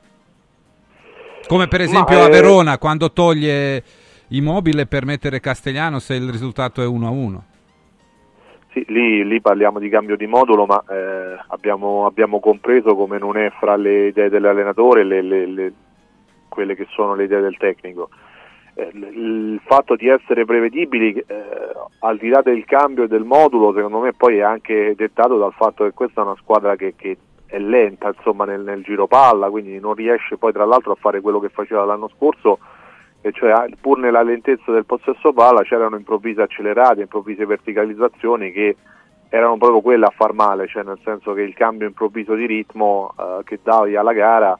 Come 1.45 1.67
per 1.67 1.81
esempio 1.81 2.19
Ma, 2.19 2.23
a 2.23 2.29
Verona 2.29 2.77
quando 2.77 3.11
toglie 3.11 3.83
Immobile 4.35 4.85
per 4.85 5.05
mettere 5.05 5.39
Castellano 5.39 5.99
se 5.99 6.15
il 6.15 6.29
risultato 6.29 6.81
è 6.81 6.85
1-1. 6.85 7.39
Sì, 8.73 8.83
lì, 8.89 9.25
lì, 9.25 9.39
parliamo 9.39 9.79
di 9.79 9.87
cambio 9.87 10.17
di 10.17 10.27
modulo, 10.27 10.65
ma 10.65 10.83
eh, 10.89 11.37
abbiamo, 11.47 12.05
abbiamo, 12.05 12.41
compreso 12.41 12.93
come 12.95 13.17
non 13.17 13.37
è 13.37 13.49
fra 13.57 13.77
le 13.77 14.07
idee 14.07 14.27
dell'allenatore 14.27 15.05
le, 15.05 15.21
le, 15.21 15.45
le, 15.45 15.73
quelle 16.49 16.75
che 16.75 16.85
sono 16.89 17.15
le 17.15 17.23
idee 17.23 17.39
del 17.39 17.55
tecnico. 17.55 18.09
Eh, 18.73 18.91
il 18.93 19.61
fatto 19.63 19.95
di 19.95 20.09
essere 20.09 20.43
prevedibili 20.43 21.13
eh, 21.13 21.23
al 21.99 22.17
di 22.17 22.27
là 22.27 22.41
del 22.41 22.65
cambio 22.65 23.07
del 23.07 23.23
modulo 23.23 23.73
secondo 23.73 23.99
me 23.99 24.11
poi 24.11 24.39
è 24.39 24.41
anche 24.41 24.93
dettato 24.97 25.37
dal 25.37 25.53
fatto 25.53 25.85
che 25.85 25.93
questa 25.93 26.19
è 26.19 26.25
una 26.25 26.35
squadra 26.35 26.75
che, 26.75 26.93
che 26.97 27.17
è 27.45 27.57
lenta 27.57 28.11
insomma, 28.13 28.43
nel, 28.43 28.59
nel, 28.63 28.83
giro 28.83 29.07
palla 29.07 29.49
quindi 29.49 29.79
non 29.79 29.93
riesce 29.93 30.35
poi 30.35 30.51
tra 30.51 30.65
l'altro 30.65 30.91
a 30.91 30.97
fare 30.99 31.21
quello 31.21 31.39
che 31.39 31.47
faceva 31.47 31.85
l'anno 31.85 32.09
scorso 32.17 32.59
e 33.25 33.31
cioè 33.31 33.65
pur 33.81 33.97
nella 33.97 34.21
lentezza 34.21 34.71
del 34.71 34.85
possesso 34.85 35.33
palla 35.33 35.63
c'erano 35.63 35.95
improvvise 35.95 36.43
accelerate, 36.43 37.01
improvvise 37.01 37.43
verticalizzazioni 37.43 38.51
che 38.51 38.75
erano 39.29 39.57
proprio 39.57 39.81
quelle 39.81 40.05
a 40.05 40.13
far 40.15 40.33
male, 40.33 40.67
cioè 40.67 40.83
nel 40.83 40.99
senso 41.03 41.33
che 41.33 41.41
il 41.41 41.55
cambio 41.55 41.87
improvviso 41.87 42.35
di 42.35 42.45
ritmo 42.45 43.15
eh, 43.17 43.43
che 43.43 43.57
davi 43.63 43.95
alla 43.95 44.13
gara 44.13 44.55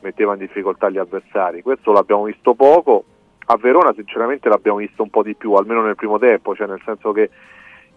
metteva 0.00 0.32
in 0.32 0.38
difficoltà 0.38 0.88
gli 0.88 0.96
avversari. 0.96 1.60
Questo 1.60 1.92
l'abbiamo 1.92 2.24
visto 2.24 2.54
poco, 2.54 3.04
a 3.48 3.56
Verona 3.58 3.92
sinceramente 3.92 4.48
l'abbiamo 4.48 4.78
visto 4.78 5.02
un 5.02 5.10
po' 5.10 5.22
di 5.22 5.34
più, 5.34 5.52
almeno 5.52 5.82
nel 5.82 5.94
primo 5.94 6.18
tempo, 6.18 6.54
cioè 6.54 6.66
nel 6.66 6.80
senso 6.86 7.12
che 7.12 7.28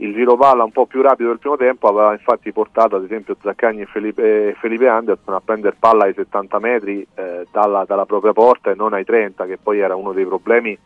il 0.01 0.13
giro 0.13 0.37
palla 0.37 0.63
un 0.63 0.71
po' 0.71 0.85
più 0.85 1.01
rapido 1.01 1.29
del 1.29 1.39
primo 1.39 1.57
tempo 1.57 1.87
aveva 1.87 2.13
infatti 2.13 2.51
portato 2.51 2.95
ad 2.95 3.03
esempio 3.03 3.35
Zaccagni 3.41 3.81
e 3.81 3.85
Felipe, 3.85 4.55
Felipe 4.59 4.87
Anderson 4.87 5.33
a 5.33 5.41
prendere 5.41 5.75
palla 5.77 6.05
ai 6.05 6.13
70 6.13 6.59
metri 6.59 7.05
eh, 7.15 7.45
dalla, 7.51 7.83
dalla 7.85 8.05
propria 8.05 8.31
porta 8.31 8.71
e 8.71 8.75
non 8.75 8.93
ai 8.93 9.03
30 9.03 9.45
che 9.45 9.57
poi 9.57 9.79
era 9.79 9.95
uno 9.95 10.13
dei 10.13 10.25
problemi 10.25 10.77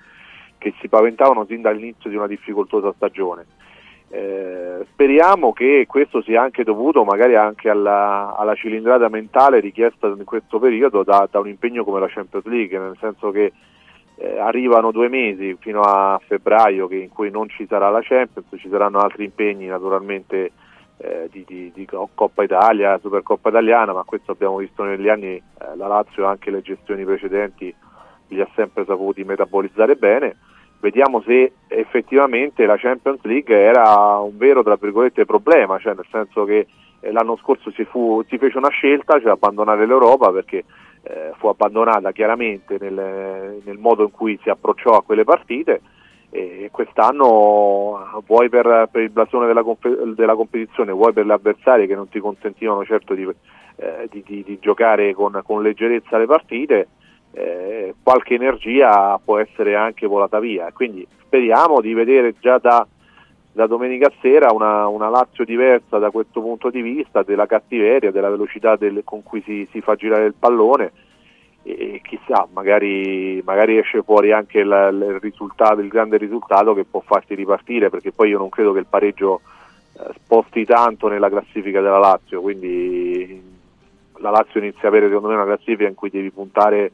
che 0.58 0.74
si 0.80 0.88
paventavano 0.88 1.46
sin 1.46 1.62
dall'inizio 1.62 2.10
di 2.10 2.16
una 2.16 2.28
difficoltosa 2.28 2.94
stagione. 2.96 3.46
Eh, 4.10 4.86
speriamo 4.92 5.54
che 5.54 5.86
questo 5.88 6.22
sia 6.22 6.42
anche 6.42 6.64
dovuto 6.64 7.04
magari 7.04 7.36
anche 7.36 7.70
alla, 7.70 8.36
alla 8.38 8.56
cilindrata 8.56 9.10
mentale 9.10 9.60
richiesta 9.60 10.08
in 10.08 10.24
questo 10.24 10.60
periodo 10.60 11.04
da, 11.04 11.28
da, 11.30 11.40
un 11.40 11.48
impegno 11.48 11.84
come 11.84 12.00
la 12.00 12.08
Champions 12.08 12.46
League, 12.46 12.78
nel 12.78 12.96
senso 13.00 13.32
che 13.32 13.52
eh, 14.16 14.40
arrivano 14.40 14.92
due 14.92 15.10
mesi 15.10 15.56
fino 15.60 15.82
a 15.82 16.20
febbraio 16.26 16.88
che, 16.88 16.96
in 16.96 17.10
cui 17.10 17.30
non 17.30 17.50
ci 17.50 17.66
sarà 17.68 17.90
la 17.90 18.02
Champions, 18.02 18.48
ci 18.58 18.70
saranno 18.70 19.00
altri 19.00 19.26
impegni 19.26 19.66
naturalmente 19.66 20.52
eh, 20.98 21.28
di, 21.32 21.44
di, 21.46 21.72
di, 21.74 21.86
Coppa 21.86 22.44
Italia, 22.44 22.98
Supercoppa 23.00 23.50
Italiana, 23.50 23.94
ma 23.94 24.04
questo 24.04 24.32
abbiamo 24.32 24.58
visto 24.58 24.84
negli 24.84 25.10
anni, 25.10 25.36
eh, 25.36 25.42
la 25.76 25.88
Lazio 25.88 26.26
anche 26.26 26.52
le 26.52 26.62
gestioni 26.62 27.04
precedenti 27.04 27.74
li 28.30 28.42
ha 28.42 28.48
sempre 28.56 28.86
saputi 28.86 29.24
metabolizzare 29.24 29.96
bene. 29.96 30.38
Vediamo 30.80 31.22
se 31.22 31.54
effettivamente 31.68 32.66
la 32.66 32.78
Champions 32.78 33.22
League 33.24 33.56
era 33.56 34.18
un 34.20 34.38
vero 34.38 34.64
problema, 34.64 35.80
cioè 35.80 35.94
nel 35.94 36.06
senso 36.12 36.44
che 36.44 36.68
eh, 37.00 37.12
l'anno 37.12 37.38
scorso 37.38 37.72
si, 37.72 37.86
fu, 37.86 38.24
si, 38.28 38.38
fece 38.38 38.58
una 38.58 38.70
scelta, 38.70 39.20
cioè 39.20 39.32
abbandonare 39.32 39.86
l'Europa 39.86 40.32
perché 40.32 40.64
eh, 41.04 41.34
fu 41.38 41.48
abbandonata 41.48 42.12
chiaramente 42.12 42.78
nel, 42.80 43.62
nel, 43.64 43.78
modo 43.78 44.04
in 44.04 44.12
cui 44.12 44.40
si 44.42 44.50
approcciò 44.50 44.92
a 44.92 45.04
quelle 45.04 45.24
partite 45.24 45.82
e 46.30 46.70
quest'anno 46.72 48.24
vuoi 48.26 48.50
per, 48.50 48.90
per 48.92 49.04
il 49.04 49.12
blasone 49.12 49.46
della, 49.46 49.64
della, 50.16 50.36
competizione, 50.36 50.92
vuoi 50.92 51.14
per 51.14 51.26
gli 51.28 51.32
avversari 51.32 51.86
che 51.86 51.94
non 51.94 52.10
ti 52.10 52.20
consentivano 52.20 52.84
certo 52.84 53.14
di, 53.14 53.30
eh, 53.76 54.08
di, 54.10 54.24
di, 54.26 54.44
di 54.44 54.58
giocare 54.60 55.14
con, 55.14 55.40
con 55.46 55.62
leggerezza 55.62 56.18
le 56.18 56.26
partite, 56.26 56.88
eh, 57.34 57.94
qualche 58.02 58.34
energia 58.34 59.20
può 59.24 59.38
essere 59.38 59.76
anche 59.76 60.08
volata 60.08 60.40
via. 60.40 60.72
Quindi 60.74 61.06
speriamo 61.22 61.82
di 61.82 61.94
vedere 61.94 62.34
già 62.40 62.58
da, 62.58 62.88
da 63.54 63.68
domenica 63.68 64.12
sera 64.20 64.52
una, 64.52 64.88
una, 64.88 65.10
Lazio 65.10 65.46
diversa 65.46 66.00
da 66.00 66.10
questo 66.10 66.42
punto 66.42 66.72
di 66.72 66.82
vista, 66.82 67.22
della 67.22 67.46
cattiveria, 67.46 68.12
della 68.12 68.30
velocità 68.30 68.76
del, 68.76 69.02
con 69.04 69.22
cui 69.22 69.44
si, 69.44 69.68
si, 69.72 69.80
fa 69.80 69.96
girare 69.96 70.26
il 70.26 70.34
pallone. 70.38 70.92
E, 71.62 72.02
chissà, 72.04 72.48
magari, 72.52 73.42
magari 73.46 73.78
esce 73.78 74.02
fuori 74.02 74.32
anche 74.32 74.60
il, 74.60 74.90
il, 74.92 75.20
risultato, 75.22 75.82
il 75.82 75.88
grande 75.88 76.18
risultato 76.18 76.74
che 76.74 76.84
può 76.84 77.02
farti 77.06 77.36
ripartire, 77.36 77.92
perché 77.92 78.12
poi 78.12 78.30
io 78.30 78.40
non 78.40 78.50
credo 78.50 78.74
che 78.74 78.80
il 78.80 78.88
pareggio 78.90 79.42
eh, 80.00 80.14
sposti 80.16 80.66
tanto 80.66 81.08
nella 81.08 81.30
classifica 81.30 81.80
della 81.80 82.00
Lazio, 82.00 82.42
quindi 82.42 83.52
la 84.18 84.32
Lazio 84.32 84.62
inizia 84.62 84.86
a 84.86 84.88
avere 84.88 85.08
secondo 85.08 85.28
me 85.28 85.36
una 85.36 85.46
classifica 85.46 85.88
in 85.88 85.96
cui 85.96 86.10
devi 86.10 86.32
puntare 86.32 86.92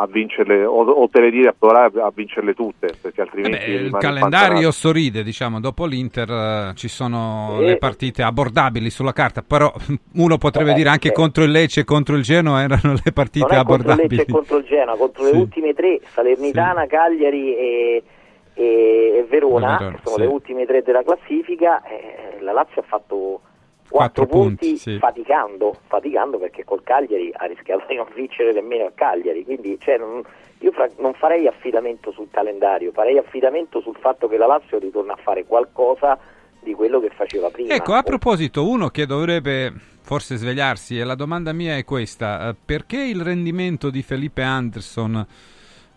a 0.00 0.06
vincerle 0.06 0.64
o, 0.64 0.84
o 0.84 1.08
te 1.08 1.20
le 1.20 1.30
dire 1.30 1.48
a 1.48 1.54
provare 1.58 2.00
a 2.00 2.12
vincerle 2.14 2.54
tutte 2.54 2.94
perché 3.00 3.22
altrimenti 3.22 3.66
Beh, 3.66 3.72
il 3.72 3.96
calendario 3.98 4.70
sorride 4.70 5.24
diciamo 5.24 5.58
dopo 5.58 5.86
l'Inter 5.86 6.30
uh, 6.70 6.74
ci 6.74 6.86
sono 6.86 7.56
sì. 7.58 7.64
le 7.64 7.78
partite 7.78 8.22
abbordabili 8.22 8.90
sulla 8.90 9.12
carta 9.12 9.42
però 9.42 9.72
uno 10.14 10.38
potrebbe 10.38 10.70
eh, 10.70 10.74
dire 10.74 10.88
anche 10.88 11.08
sì. 11.08 11.14
contro 11.14 11.42
il 11.42 11.50
Lecce 11.50 11.80
e 11.80 11.84
contro 11.84 12.14
il 12.14 12.22
Genoa 12.22 12.62
erano 12.62 12.94
le 13.02 13.12
partite 13.12 13.56
abbordabili 13.56 13.96
contro 13.96 14.04
il 14.04 14.08
Lecce 14.08 14.22
e 14.22 14.32
contro 14.32 14.56
il 14.58 14.64
Genoa 14.64 14.96
contro 14.96 15.24
sì. 15.24 15.32
le 15.32 15.38
ultime 15.38 15.74
tre 15.74 16.00
Salernitana, 16.04 16.86
Cagliari 16.86 17.56
e, 17.56 18.02
e, 18.54 19.26
Verona, 19.28 19.78
Verona, 19.78 19.96
che 19.96 20.00
sono 20.04 20.16
le 20.16 20.26
ultime 20.26 20.64
tre 20.64 20.82
della 20.82 21.02
classifica 21.02 21.82
eh, 21.82 22.40
la 22.40 22.52
Lazio 22.52 22.82
ha 22.82 22.84
fatto 22.86 23.40
4 23.88 24.26
punti, 24.26 24.66
punti 24.66 24.76
sì. 24.76 24.98
faticando, 24.98 25.76
faticando 25.86 26.38
perché 26.38 26.64
col 26.64 26.82
Cagliari 26.82 27.32
ha 27.34 27.46
rischiato 27.46 27.84
di 27.88 27.96
non 27.96 28.06
vincere 28.14 28.52
nemmeno 28.52 28.86
a 28.86 28.92
Cagliari, 28.94 29.44
quindi 29.44 29.78
cioè, 29.80 29.98
non, 29.98 30.22
io 30.58 30.72
fra, 30.72 30.88
non 30.98 31.14
farei 31.14 31.46
affidamento 31.46 32.10
sul 32.12 32.28
calendario, 32.30 32.92
farei 32.92 33.18
affidamento 33.18 33.80
sul 33.80 33.96
fatto 34.00 34.28
che 34.28 34.36
la 34.36 34.46
Lazio 34.46 34.78
ritorna 34.78 35.14
a 35.14 35.18
fare 35.22 35.44
qualcosa 35.44 36.18
di 36.60 36.74
quello 36.74 37.00
che 37.00 37.10
faceva 37.10 37.50
prima. 37.50 37.74
Ecco, 37.74 37.94
a 37.94 38.02
proposito, 38.02 38.68
uno 38.68 38.88
che 38.88 39.06
dovrebbe 39.06 39.72
forse 40.02 40.36
svegliarsi 40.36 40.98
e 40.98 41.04
la 41.04 41.14
domanda 41.14 41.52
mia 41.52 41.76
è 41.76 41.84
questa, 41.84 42.48
eh, 42.48 42.54
perché 42.64 42.98
il 42.98 43.22
rendimento 43.22 43.90
di 43.90 44.02
Felipe 44.02 44.42
Anderson 44.42 45.26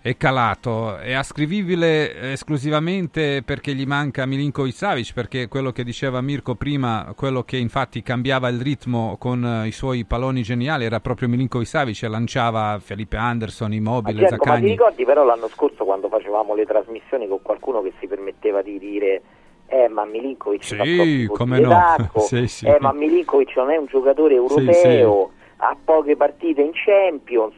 è 0.04 0.18
calato, 0.18 0.98
è 0.98 1.14
ascrivibile 1.14 2.32
esclusivamente 2.32 3.44
perché 3.46 3.74
gli 3.74 3.86
manca 3.86 4.26
Milinkovic 4.26 4.74
Savic, 4.74 5.14
perché 5.14 5.48
quello 5.48 5.72
che 5.72 5.84
diceva 5.84 6.22
Mirko 6.22 6.56
prima, 6.56 7.14
quello 7.16 7.44
che 7.44 7.58
infatti 7.58 8.02
cambiava 8.02 8.48
il 8.48 8.60
ritmo 8.60 9.16
con 9.20 9.46
eh, 9.46 9.68
i 9.68 9.72
suoi 9.72 10.04
palloni 10.04 10.42
geniali 10.42 10.86
era 10.86 11.00
proprio 11.00 11.28
Milinkovic 11.28 11.68
Savic 11.68 12.02
e 12.02 12.08
lanciava 12.08 12.80
Felipe 12.82 13.16
Anderson, 13.16 13.74
Immobile, 13.74 14.22
certo, 14.22 14.38
Zaccagni. 14.38 14.62
Ma 14.62 14.66
ti 14.66 14.72
ricordi 14.72 15.06
però 15.06 15.24
l'anno 15.24 15.48
scorso 15.50 15.86
quando 15.86 16.10
facevamo 16.10 16.56
le 16.56 16.66
trasmissioni 16.66 17.28
con 17.28 17.44
qualcuno 17.44 17.84
che 17.84 17.94
si 18.00 18.08
permetteva 18.08 18.64
di 18.64 18.80
dire 18.80 19.22
eh 19.68 19.88
ma 19.88 20.04
Milinkovic 20.06 20.64
sì, 20.64 21.30
come 21.32 21.60
no. 21.60 21.80
sì, 22.18 22.48
sì. 22.48 22.66
eh 22.66 22.78
ma 22.80 22.92
Milinkovic 22.92 23.56
non 23.56 23.70
è 23.70 23.78
un 23.78 23.86
giocatore 23.86 24.34
europeo, 24.34 25.30
sì, 25.32 25.54
ha 25.58 25.78
poche 25.86 26.16
partite 26.16 26.62
in 26.62 26.72
Champions 26.74 27.54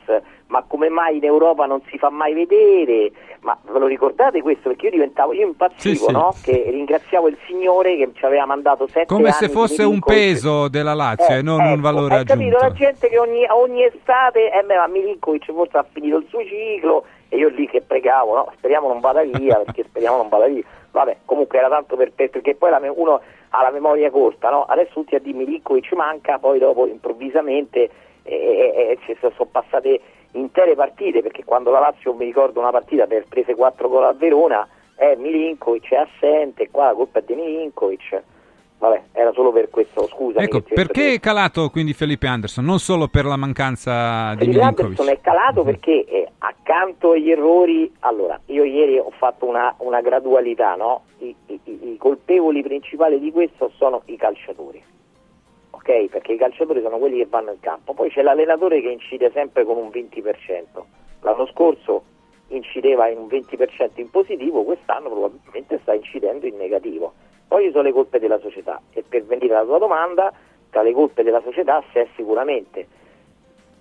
ma 0.54 0.64
come 0.68 0.88
mai 0.88 1.18
in 1.18 1.24
Europa 1.24 1.66
non 1.66 1.82
si 1.90 1.98
fa 1.98 2.12
mai 2.12 2.36
vedere? 2.36 3.12
Ma 3.40 3.58
ve 3.64 3.80
lo 3.80 3.88
ricordate 3.88 4.44
questo? 4.44 4.70
Perché 4.70 4.86
io 4.86 4.92
diventavo, 4.92 5.34
io 5.34 5.48
impazzivo, 5.48 5.96
sì, 5.96 6.06
sì. 6.06 6.12
no? 6.12 6.32
Che 6.44 6.66
ringraziavo 6.70 7.28
il 7.28 7.38
Signore 7.48 7.98
che 7.98 8.12
ci 8.14 8.24
aveva 8.24 8.46
mandato 8.46 8.86
sette 8.86 9.08
Come 9.08 9.32
se 9.32 9.50
fosse 9.50 9.82
un 9.82 10.00
peso 10.00 10.68
della 10.68 10.94
Lazio 10.94 11.34
eh, 11.34 11.40
e 11.40 11.42
non 11.42 11.60
ecco, 11.60 11.74
un 11.74 11.82
valore 11.82 12.14
hai 12.14 12.22
aggiunto. 12.22 12.44
capito? 12.44 12.58
La 12.60 12.72
gente 12.72 13.10
che 13.10 13.18
ogni, 13.18 13.44
ogni 13.50 13.84
estate, 13.84 14.52
eh 14.52 14.62
beh, 14.62 14.76
ma 14.76 14.86
Milinkovic 14.86 15.52
forse 15.52 15.78
ha 15.78 15.86
finito 15.92 16.18
il 16.18 16.26
suo 16.30 16.44
ciclo 16.44 17.04
e 17.30 17.38
io 17.38 17.50
lì 17.50 17.68
che 17.68 17.82
pregavo, 17.82 18.36
no? 18.36 18.52
Speriamo 18.56 18.90
non 18.90 19.00
vada 19.00 19.24
via, 19.24 19.56
perché 19.56 19.86
speriamo 19.86 20.18
non 20.18 20.30
vada 20.30 20.46
via. 20.46 20.64
Vabbè, 20.92 21.18
comunque 21.26 21.58
era 21.58 21.68
tanto 21.68 21.96
per 21.96 22.12
te, 22.12 22.30
perché 22.30 22.54
poi 22.54 22.70
la, 22.70 22.80
uno 22.94 23.20
ha 23.50 23.62
la 23.64 23.72
memoria 23.72 24.12
corta, 24.12 24.52
no? 24.52 24.66
Adesso 24.66 24.92
tutti 24.94 25.16
a 25.16 25.20
dire 25.20 25.36
Milinkovic 25.36 25.92
manca, 25.94 26.38
poi 26.38 26.60
dopo 26.60 26.86
improvvisamente 26.86 27.90
eh, 28.22 28.36
eh, 28.36 28.98
eh, 29.04 29.18
sono 29.20 29.50
passate 29.52 30.00
intere 30.34 30.76
partite, 30.76 31.22
perché 31.22 31.44
quando 31.44 31.72
la 31.72 31.80
Lazio 31.80 32.14
mi 32.14 32.26
ricordo 32.26 32.60
una 32.60 32.72
partita 32.72 33.06
per 33.06 33.26
prese 33.28 33.56
4 33.56 33.90
gol 33.90 34.06
a 34.06 34.14
Verona, 34.14 34.68
eh, 34.96 35.16
Milinkovic 35.16 35.92
è 35.92 35.96
assente, 35.96 36.70
qua 36.70 36.86
la 36.88 36.94
colpa 36.94 37.20
è 37.20 37.24
di 37.26 37.36
Milinkovic. 37.36 38.22
Vabbè, 38.78 39.02
era 39.14 39.32
solo 39.32 39.54
per 39.54 39.70
questo, 39.70 40.08
scusa. 40.08 40.42
Ecco, 40.42 40.62
perché 40.62 41.14
è 41.14 41.20
calato 41.20 41.70
quindi 41.70 41.94
Felipe 41.94 42.28
Anderson? 42.28 42.66
Non 42.66 42.80
solo 42.80 43.08
per 43.08 43.24
la 43.24 43.38
mancanza 43.38 44.34
Felipe 44.36 44.46
di 44.46 44.58
Milinkovic? 44.58 44.80
Anderson 44.80 45.10
è 45.10 45.22
calato 45.22 45.64
mm-hmm. 45.64 45.72
perché 45.72 46.06
eh, 46.06 46.32
accanto 46.40 47.12
agli 47.12 47.32
errori, 47.32 47.92
allora, 48.00 48.40
io 48.48 48.64
ieri 48.64 48.98
ho 48.98 49.12
fatto 49.12 49.46
una, 49.46 49.74
una 49.78 50.02
gradualità, 50.02 50.76
no? 50.76 51.04
I, 51.20 51.34
i, 51.46 51.60
I 51.64 51.96
colpevoli 51.98 52.62
principali 52.62 53.20
di 53.20 53.32
questo 53.32 53.72
sono 53.78 54.02
i 54.06 54.18
calciatori 54.18 54.84
ok? 55.84 56.10
Perché 56.10 56.34
i 56.34 56.38
calciatori 56.38 56.82
sono 56.82 56.98
quelli 56.98 57.18
che 57.18 57.28
vanno 57.28 57.52
in 57.52 57.60
campo. 57.60 57.94
Poi 57.94 58.10
c'è 58.10 58.22
l'allenatore 58.22 58.82
che 58.82 58.90
incide 58.90 59.30
sempre 59.32 59.66
con 59.66 59.78
un 59.78 59.90
20%. 59.90 60.84
L'anno 61.22 61.46
scorso 61.48 62.04
incideva 62.48 63.08
in 63.10 63.18
un 63.18 63.28
20% 63.28 63.92
in 63.96 64.10
positivo, 64.10 64.64
quest'anno 64.64 65.10
probabilmente 65.10 65.80
sta 65.82 65.94
incidendo 65.94 66.46
in 66.46 66.56
negativo. 66.56 67.14
Poi 67.48 67.66
ci 67.66 67.72
sono 67.72 67.84
le 67.84 67.92
colpe 67.92 68.20
della 68.20 68.40
società 68.40 68.82
e 68.94 69.04
per 69.08 69.26
venire 69.26 69.54
alla 69.54 69.66
tua 69.66 69.80
domanda, 69.80 70.34
tra 70.70 70.82
le 70.82 70.94
colpe 70.94 71.24
della 71.24 71.42
società 71.42 71.84
c'è 71.92 72.08
sicuramente 72.16 72.88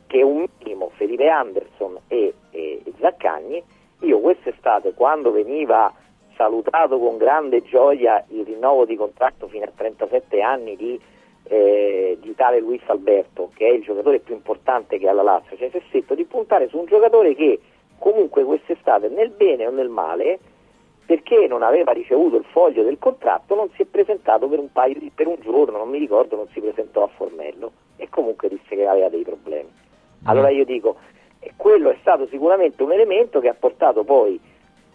che 0.06 0.22
un 0.22 0.46
minimo 0.58 0.90
Felipe 0.94 1.28
Anderson 1.28 1.98
e, 2.08 2.34
e 2.50 2.82
Zaccagni, 2.98 3.62
io 4.00 4.20
quest'estate 4.20 4.92
quando 4.92 5.30
veniva 5.30 5.92
salutato 6.36 6.98
con 6.98 7.16
grande 7.16 7.62
gioia 7.62 8.22
il 8.28 8.44
rinnovo 8.44 8.84
di 8.84 8.96
contratto 8.96 9.48
fino 9.48 9.64
a 9.64 9.70
37 9.74 10.40
anni 10.42 10.76
di 10.76 11.00
eh, 11.44 12.18
di 12.20 12.34
tale 12.34 12.60
Luis 12.60 12.82
Alberto, 12.86 13.50
che 13.54 13.66
è 13.66 13.72
il 13.72 13.82
giocatore 13.82 14.20
più 14.20 14.34
importante 14.34 14.98
che 14.98 15.08
ha 15.08 15.12
la 15.12 15.22
Lazio, 15.22 15.56
cioè 15.56 15.70
detto 15.70 16.14
di 16.14 16.24
puntare 16.24 16.68
su 16.68 16.78
un 16.78 16.86
giocatore 16.86 17.34
che 17.34 17.60
comunque 17.98 18.44
quest'estate 18.44 19.08
nel 19.08 19.30
bene 19.30 19.66
o 19.66 19.70
nel 19.70 19.88
male, 19.88 20.38
perché 21.04 21.46
non 21.46 21.62
aveva 21.62 21.92
ricevuto 21.92 22.36
il 22.36 22.44
foglio 22.44 22.82
del 22.82 22.98
contratto, 22.98 23.54
non 23.54 23.70
si 23.74 23.82
è 23.82 23.84
presentato 23.84 24.48
per 24.48 24.58
un, 24.58 24.70
paio 24.72 24.98
di, 24.98 25.10
per 25.14 25.26
un 25.26 25.36
giorno, 25.40 25.78
non 25.78 25.88
mi 25.88 25.98
ricordo, 25.98 26.36
non 26.36 26.48
si 26.52 26.60
presentò 26.60 27.04
a 27.04 27.08
Formello 27.08 27.72
e 27.96 28.08
comunque 28.08 28.48
disse 28.48 28.74
che 28.74 28.86
aveva 28.86 29.08
dei 29.08 29.22
problemi. 29.22 29.68
Mm. 29.68 30.26
Allora 30.28 30.50
io 30.50 30.64
dico, 30.64 30.96
quello 31.56 31.90
è 31.90 31.96
stato 32.00 32.26
sicuramente 32.28 32.82
un 32.82 32.92
elemento 32.92 33.40
che 33.40 33.48
ha 33.48 33.54
portato 33.54 34.04
poi, 34.04 34.40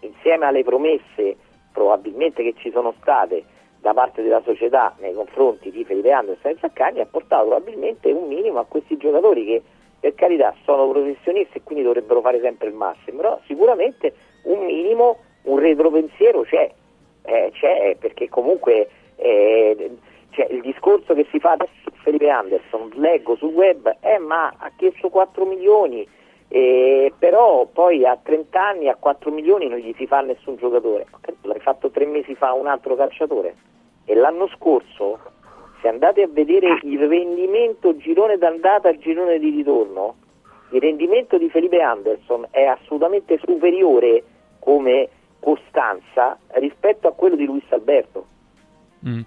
insieme 0.02 0.46
alle 0.46 0.64
promesse 0.64 1.36
probabilmente 1.72 2.42
che 2.44 2.56
ci 2.58 2.72
sono 2.72 2.94
state, 3.00 3.44
da 3.88 3.94
parte 3.94 4.22
della 4.22 4.42
società 4.44 4.94
nei 5.00 5.14
confronti 5.14 5.72
di 5.72 5.86
Felipe 5.86 6.12
Anderson 6.12 6.52
e 6.52 6.58
Zaccagni 6.60 7.00
ha 7.00 7.08
portato 7.10 7.46
probabilmente 7.48 8.12
un 8.12 8.28
minimo 8.28 8.60
a 8.60 8.66
questi 8.66 8.98
giocatori 8.98 9.46
che 9.46 9.62
per 10.02 10.14
carità 10.14 10.54
sono 10.66 10.90
professionisti 10.90 11.58
e 11.58 11.62
quindi 11.64 11.86
dovrebbero 11.86 12.20
fare 12.20 12.42
sempre 12.42 12.68
il 12.68 12.74
massimo, 12.74 13.18
però 13.18 13.40
sicuramente 13.46 14.14
un 14.44 14.66
minimo, 14.66 15.20
un 15.44 15.58
retropensiero 15.60 16.42
c'è, 16.42 16.70
eh, 17.24 17.50
c'è 17.54 17.96
perché 17.98 18.28
comunque 18.28 18.90
eh, 19.16 19.98
cioè, 20.32 20.48
il 20.50 20.60
discorso 20.62 21.14
che 21.14 21.26
si 21.32 21.40
fa 21.40 21.52
adesso 21.52 21.72
su 21.84 21.92
Felipe 22.04 22.30
Anderson, 22.30 22.92
leggo 22.96 23.38
sul 23.38 23.54
web, 23.54 23.96
eh, 24.02 24.18
ma 24.18 24.54
ha 24.58 24.72
chiesto 24.76 25.08
4 25.08 25.46
milioni, 25.46 26.06
eh, 26.50 27.14
però 27.18 27.66
poi 27.66 28.06
a 28.06 28.18
30 28.22 28.62
anni 28.62 28.90
a 28.90 28.96
4 28.96 29.32
milioni 29.32 29.68
non 29.68 29.80
gli 29.80 29.94
si 29.98 30.06
fa 30.08 30.20
nessun 30.20 30.58
giocatore. 30.58 31.06
L'hai 31.42 31.60
fatto 31.60 31.90
tre 31.90 32.06
mesi 32.06 32.36
fa 32.36 32.52
un 32.54 32.68
altro 32.68 32.96
calciatore. 32.96 33.56
E 34.10 34.16
l'anno 34.16 34.48
scorso, 34.56 35.20
se 35.82 35.90
andate 35.90 36.22
a 36.22 36.30
vedere 36.32 36.80
il 36.84 37.06
rendimento 37.08 37.98
girone 37.98 38.38
d'andata 38.38 38.88
al 38.88 38.98
girone 38.98 39.38
di 39.38 39.50
ritorno, 39.50 40.16
il 40.72 40.80
rendimento 40.80 41.38
di 41.38 41.50
Felipe 41.50 41.82
Anderson 41.82 42.48
è 42.52 42.64
assolutamente 42.64 43.38
superiore 43.44 44.24
come 44.60 45.10
costanza 45.40 46.38
rispetto 46.54 47.10
a 47.10 47.12
quello 47.12 47.36
di 47.36 47.46
Luis 47.46 47.64
Alberto. 47.70 48.26
Mm. 49.08 49.22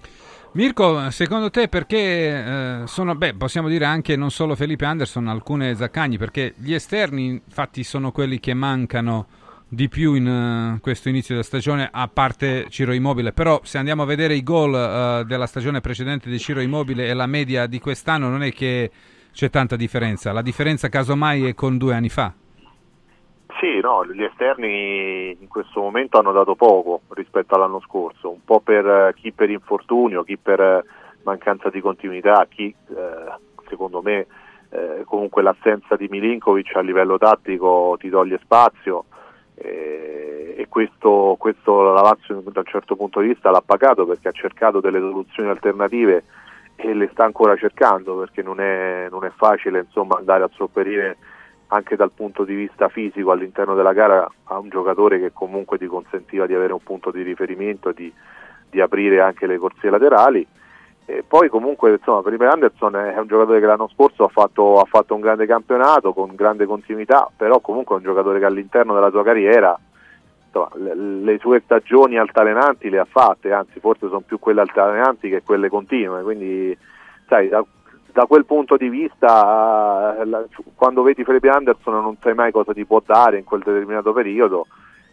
Mirko, 0.53 1.11
secondo 1.11 1.51
te 1.51 1.69
perché 1.69 1.99
eh, 1.99 2.87
sono, 2.87 3.15
beh, 3.15 3.35
possiamo 3.35 3.69
dire 3.69 3.85
anche 3.85 4.17
non 4.17 4.31
solo 4.31 4.57
Felipe 4.57 4.85
Anderson, 4.85 5.29
alcune 5.29 5.75
Zaccagni, 5.75 6.19
perché 6.19 6.55
gli 6.57 6.75
esterni 6.75 7.29
infatti 7.29 7.85
sono 7.85 8.11
quelli 8.11 8.41
che 8.41 8.53
mancano 8.53 9.27
di 9.73 9.89
più 9.89 10.15
in 10.15 10.27
uh, 10.27 10.81
questo 10.81 11.09
inizio 11.09 11.35
della 11.35 11.47
stagione, 11.47 11.89
a 11.91 12.09
parte 12.13 12.69
Ciro 12.71 12.93
Immobile, 12.93 13.33
però 13.33 13.61
se 13.63 13.79
andiamo 13.79 14.03
a 14.03 14.05
vedere 14.05 14.35
i 14.35 14.43
gol 14.43 14.73
uh, 14.73 15.25
della 15.25 15.47
stagione 15.47 15.81
precedente 15.81 16.29
di 16.29 16.41
Ciro 16.41 16.61
Immobile 16.61 17.07
e 17.07 17.15
la 17.15 17.27
media 17.27 17.67
di 17.67 17.79
quest'anno 17.79 18.29
non 18.29 18.43
è 18.43 18.53
che 18.53 18.91
c'è 19.33 19.49
tanta 19.49 19.77
differenza, 19.77 20.33
la 20.33 20.43
differenza 20.43 20.89
casomai 20.89 21.47
è 21.47 21.55
con 21.55 21.79
due 21.79 21.95
anni 21.95 22.09
fa. 22.09 22.33
Sì, 23.61 23.79
no, 23.81 24.05
gli 24.07 24.25
esterni 24.25 25.37
in 25.39 25.47
questo 25.47 25.81
momento 25.81 26.19
hanno 26.19 26.33
dato 26.33 26.57
poco 26.57 27.03
rispetto 27.11 27.55
all'anno 27.55 27.81
scorso, 27.81 28.29
un 28.29 28.43
po' 28.45 28.59
per 28.59 28.85
eh, 28.85 29.15
chi 29.15 29.31
per 29.31 29.51
infortunio, 29.51 30.25
chi 30.25 30.37
per 30.37 30.85
mancanza 31.23 31.71
di 31.71 31.81
continuità, 31.81 32.45
chi 32.49 32.75
eh, 32.89 33.65
secondo 33.69 34.03
me 34.03 34.27
eh, 34.71 35.05
comunque 35.05 35.43
l'assenza 35.43 35.95
di 35.95 36.09
Milinkovic 36.09 36.75
a 36.75 36.81
livello 36.81 37.19
tattico 37.19 37.97
ti 38.01 38.09
toglie 38.09 38.41
spazio 38.43 39.05
eh, 39.63 40.55
e 40.57 40.67
questo, 40.69 41.37
questo 41.39 41.83
la 41.83 42.01
Lazio 42.01 42.41
da 42.41 42.61
un 42.61 42.67
certo 42.67 42.97
punto 42.97 43.21
di 43.21 43.29
vista 43.29 43.51
l'ha 43.51 43.63
pagato 43.65 44.07
perché 44.07 44.29
ha 44.29 44.33
cercato 44.33 44.81
delle 44.81 44.99
soluzioni 44.99 45.51
alternative 45.51 46.25
e 46.77 46.95
le 46.95 47.09
sta 47.13 47.25
ancora 47.25 47.57
cercando 47.57 48.17
perché 48.17 48.43
non 48.43 48.61
è, 48.61 49.09
non 49.11 49.25
è 49.25 49.31
facile 49.37 49.81
insomma, 49.81 50.17
andare 50.17 50.45
a 50.45 50.51
sopperire 50.55 51.17
anche 51.69 51.95
dal 51.95 52.11
punto 52.11 52.45
di 52.45 52.55
vista 52.55 52.89
fisico 52.89 53.31
all'interno 53.31 53.75
della 53.75 53.93
gara 53.93 54.27
a 54.45 54.59
un 54.59 54.69
giocatore 54.71 55.21
che 55.21 55.33
comunque 55.33 55.79
ti 55.79 55.87
consentiva 55.87 56.47
di 56.47 56.55
avere 56.55 56.73
un 56.73 56.83
punto 56.83 57.11
di 57.11 57.23
riferimento, 57.23 57.93
di, 57.93 58.13
di 58.69 58.81
aprire 58.81 59.21
anche 59.21 59.47
le 59.47 59.59
corsie 59.59 59.91
laterali. 59.91 60.47
E 61.11 61.25
poi 61.27 61.49
comunque 61.49 61.91
insomma 61.91 62.23
Felipe 62.23 62.47
Anderson 62.47 62.95
è 62.95 63.19
un 63.19 63.27
giocatore 63.27 63.59
che 63.59 63.67
l'anno 63.67 63.91
scorso 63.93 64.23
ha 64.23 64.29
fatto, 64.29 64.79
ha 64.79 64.85
fatto, 64.85 65.15
un 65.15 65.21
grande 65.21 65.45
campionato 65.45 66.13
con 66.13 66.37
grande 66.37 66.67
continuità, 66.67 67.29
però 67.37 67.59
comunque 67.59 67.97
è 67.97 67.99
un 67.99 68.05
giocatore 68.05 68.39
che 68.39 68.45
all'interno 68.45 68.95
della 68.95 69.11
sua 69.11 69.25
carriera 69.25 69.77
insomma, 70.47 70.69
le, 70.75 70.95
le, 70.95 71.39
sue 71.39 71.63
stagioni 71.65 72.17
altalenanti 72.17 72.89
le 72.89 73.01
ha 73.01 73.05
fatte, 73.05 73.53
anzi 73.53 73.81
forse 73.81 74.07
sono 74.07 74.21
più 74.21 74.39
quelle 74.39 74.61
altalenanti 74.61 75.29
che 75.29 75.43
quelle 75.43 75.69
continue, 75.69 76.23
quindi 76.23 76.79
sai, 77.27 77.49
da, 77.49 77.65
da 78.13 78.27
quel 78.27 78.45
punto 78.45 78.77
di 78.77 78.89
vista, 78.89 80.17
eh, 80.23 80.47
quando 80.77 81.03
vedi 81.03 81.25
Felipe 81.25 81.49
Anderson 81.49 82.01
non 82.01 82.17
sai 82.21 82.35
mai 82.35 82.53
cosa 82.53 82.73
ti 82.73 82.85
può 82.85 83.03
dare 83.05 83.39
in 83.39 83.45
quel 83.45 83.63
determinato 83.65 84.13
periodo. 84.13 84.67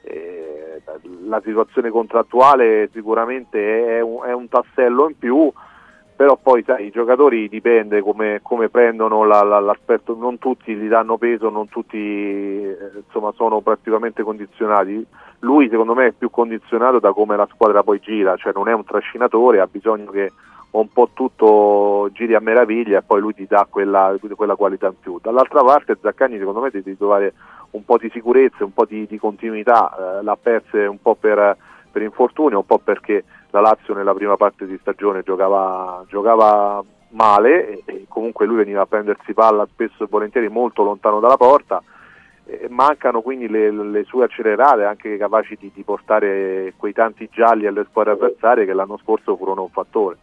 Eh, 0.04 0.82
la 1.26 1.42
situazione 1.44 1.90
contrattuale 1.90 2.90
sicuramente 2.94 3.98
è 3.98 4.02
un, 4.02 4.24
è 4.24 4.32
un, 4.32 4.48
tassello 4.48 5.10
in 5.10 5.18
più, 5.18 5.52
però 6.18 6.36
poi 6.36 6.64
sai, 6.64 6.88
i 6.88 6.90
giocatori 6.90 7.48
dipende 7.48 8.02
come, 8.02 8.40
come 8.42 8.70
prendono 8.70 9.24
la, 9.24 9.44
la, 9.44 9.60
l'aspetto, 9.60 10.16
non 10.16 10.40
tutti 10.40 10.74
gli 10.74 10.88
danno 10.88 11.20
peso, 11.20 11.52
non 11.52 11.70
tutti 11.70 11.96
eh, 11.96 12.76
insomma, 13.06 13.32
sono 13.36 13.62
praticamente 13.62 14.24
condizionati. 14.24 15.06
Lui 15.42 15.70
secondo 15.70 15.94
me 15.94 16.08
è 16.08 16.12
più 16.14 16.32
condizionato 16.32 16.98
da 16.98 17.14
come 17.14 17.38
la 17.38 17.48
squadra 17.54 17.84
poi 17.84 18.00
gira, 18.00 18.36
cioè 18.36 18.52
non 18.56 18.68
è 18.68 18.74
un 18.74 18.84
trascinatore, 18.84 19.60
ha 19.60 19.68
bisogno 19.68 20.10
che 20.10 20.32
un 20.72 20.92
po' 20.92 21.12
tutto 21.14 22.10
giri 22.14 22.34
a 22.34 22.40
meraviglia 22.40 22.98
e 22.98 23.04
poi 23.04 23.22
lui 23.22 23.36
ti 23.36 23.46
dà 23.46 23.68
quella, 23.70 24.16
quella 24.36 24.56
qualità 24.56 24.88
in 24.88 25.00
più. 25.00 25.20
Dall'altra 25.22 25.64
parte 25.64 26.00
Zaccagni 26.02 26.40
secondo 26.40 26.62
me 26.62 26.72
devi 26.72 26.98
trovare 26.98 27.36
un 27.72 27.86
po' 27.86 28.00
di 28.00 28.10
sicurezza, 28.12 28.64
un 28.64 28.74
po' 28.74 28.86
di, 28.86 29.06
di 29.06 29.20
continuità, 29.20 30.18
eh, 30.20 30.24
l'ha 30.24 30.38
persa 30.42 30.90
un 30.90 31.00
po' 31.00 31.14
per, 31.14 31.56
per, 31.98 32.02
infortunio, 32.02 32.60
un 32.60 32.66
po' 32.66 32.78
perché 32.78 33.24
la 33.50 33.62
Lazio 33.62 33.94
nella 33.94 34.14
prima 34.14 34.38
parte 34.38 34.66
di 34.66 34.78
stagione 34.80 35.24
giocava, 35.24 36.04
giocava 36.08 36.84
male 37.10 37.70
e, 37.70 37.82
e, 37.86 38.06
comunque 38.08 38.46
lui 38.46 38.58
veniva 38.58 38.82
a 38.82 38.86
prendersi 38.86 39.34
palla 39.34 39.68
spesso 39.72 40.04
e 40.04 40.08
volentieri 40.10 40.50
molto 40.50 40.84
lontano 40.84 41.20
dalla 41.20 41.38
porta. 41.38 41.82
Mancano 42.70 43.22
quindi 43.22 43.50
le, 43.50 43.72
le, 43.72 44.04
sue 44.06 44.24
accelerate 44.24 44.86
anche 44.86 45.18
capaci 45.18 45.58
di, 45.60 45.70
di 45.74 45.84
portare 45.84 46.74
quei 46.78 46.94
tanti 46.94 47.28
gialli 47.30 47.68
alle 47.68 47.86
squadre 47.90 48.14
avversarie 48.14 48.66
che 48.66 48.72
l'anno 48.72 48.98
scorso 49.04 49.36
furono 49.36 49.64
un 49.64 49.70
fattore. 49.70 50.18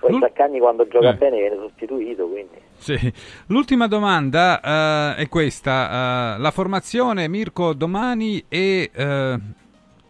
Poi 0.00 0.18
Zaccagni 0.18 0.58
quando 0.58 0.88
gioca 0.88 1.10
eh. 1.10 1.14
bene 1.14 1.38
viene 1.38 1.56
sostituito. 1.56 2.26
Quindi. 2.26 2.56
Sì. 2.74 3.12
L'ultima 3.46 3.86
domanda 3.86 5.14
uh, 5.16 5.20
è 5.20 5.28
questa: 5.28 6.36
uh, 6.36 6.40
la 6.40 6.50
formazione 6.50 7.28
Mirko 7.28 7.72
domani 7.74 8.44
e 8.48 8.90
uh, 8.92 9.61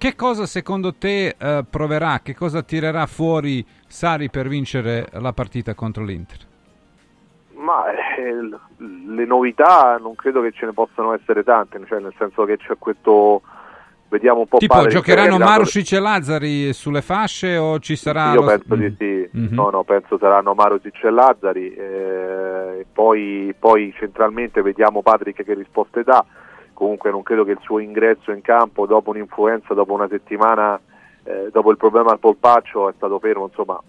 che 0.03 0.17
cosa 0.17 0.47
secondo 0.47 0.95
te 0.95 1.37
proverà, 1.71 2.19
che 2.25 2.35
cosa 2.35 2.65
tirerà 2.65 3.07
fuori 3.07 3.65
Sari 3.87 4.31
per 4.31 4.49
vincere 4.49 5.07
la 5.13 5.33
partita 5.33 5.75
contro 5.75 6.03
l'Inter? 6.03 6.39
Ma 7.55 7.85
eh, 7.93 8.35
le 8.79 9.25
novità 9.25 9.97
non 10.03 10.17
credo 10.17 10.43
che 10.43 10.51
ce 10.51 10.67
ne 10.67 10.73
possano 10.73 11.15
essere 11.15 11.45
tante, 11.45 11.81
cioè 11.87 12.01
nel 12.01 12.13
senso 12.19 12.45
che 12.45 12.57
c'è 12.57 12.75
questo 12.79 13.43
vediamo 14.09 14.41
un 14.41 14.49
po' 14.49 14.59
tipo 14.59 14.87
giocheranno 14.89 15.39
Marusic 15.39 15.93
e 15.93 16.01
Lazzari 16.01 16.73
sulle 16.73 17.01
fasce 17.01 17.57
o 17.57 17.79
ci 17.79 17.95
sarà 17.97 18.33
io 18.33 18.41
lo... 18.41 18.47
penso 18.47 18.75
di 18.75 18.95
sì 18.99 19.39
mm-hmm. 19.39 19.55
no 19.55 19.71
no 19.71 19.85
penso 19.85 20.19
saranno 20.19 20.53
Marusic 20.53 21.03
e 21.03 21.11
Lazzari 21.11 21.73
eh, 21.73 22.85
poi, 22.93 23.55
poi 23.59 23.91
centralmente 23.97 24.61
vediamo 24.61 25.01
Patrick 25.01 25.43
che 25.43 25.55
risposte 25.55 26.03
dà 26.03 26.23
comunque 26.83 27.11
non 27.11 27.23
credo 27.23 27.45
che 27.45 27.53
il 27.53 27.61
suo 27.63 27.79
ingresso 27.79 28.33
in 28.33 28.41
campo 28.41 28.87
dopo 28.87 29.11
un'influenza 29.11 29.73
dopo 29.73 29.93
una 29.93 30.09
settimana 30.09 30.81
eh, 31.23 31.49
dopo 31.53 31.71
il 31.71 31.77
problema 31.77 32.11
al 32.11 32.19
polpaccio 32.19 32.89
è 32.89 32.93
stato 32.97 33.19
fermo 33.21 33.47
insomma 33.47 33.81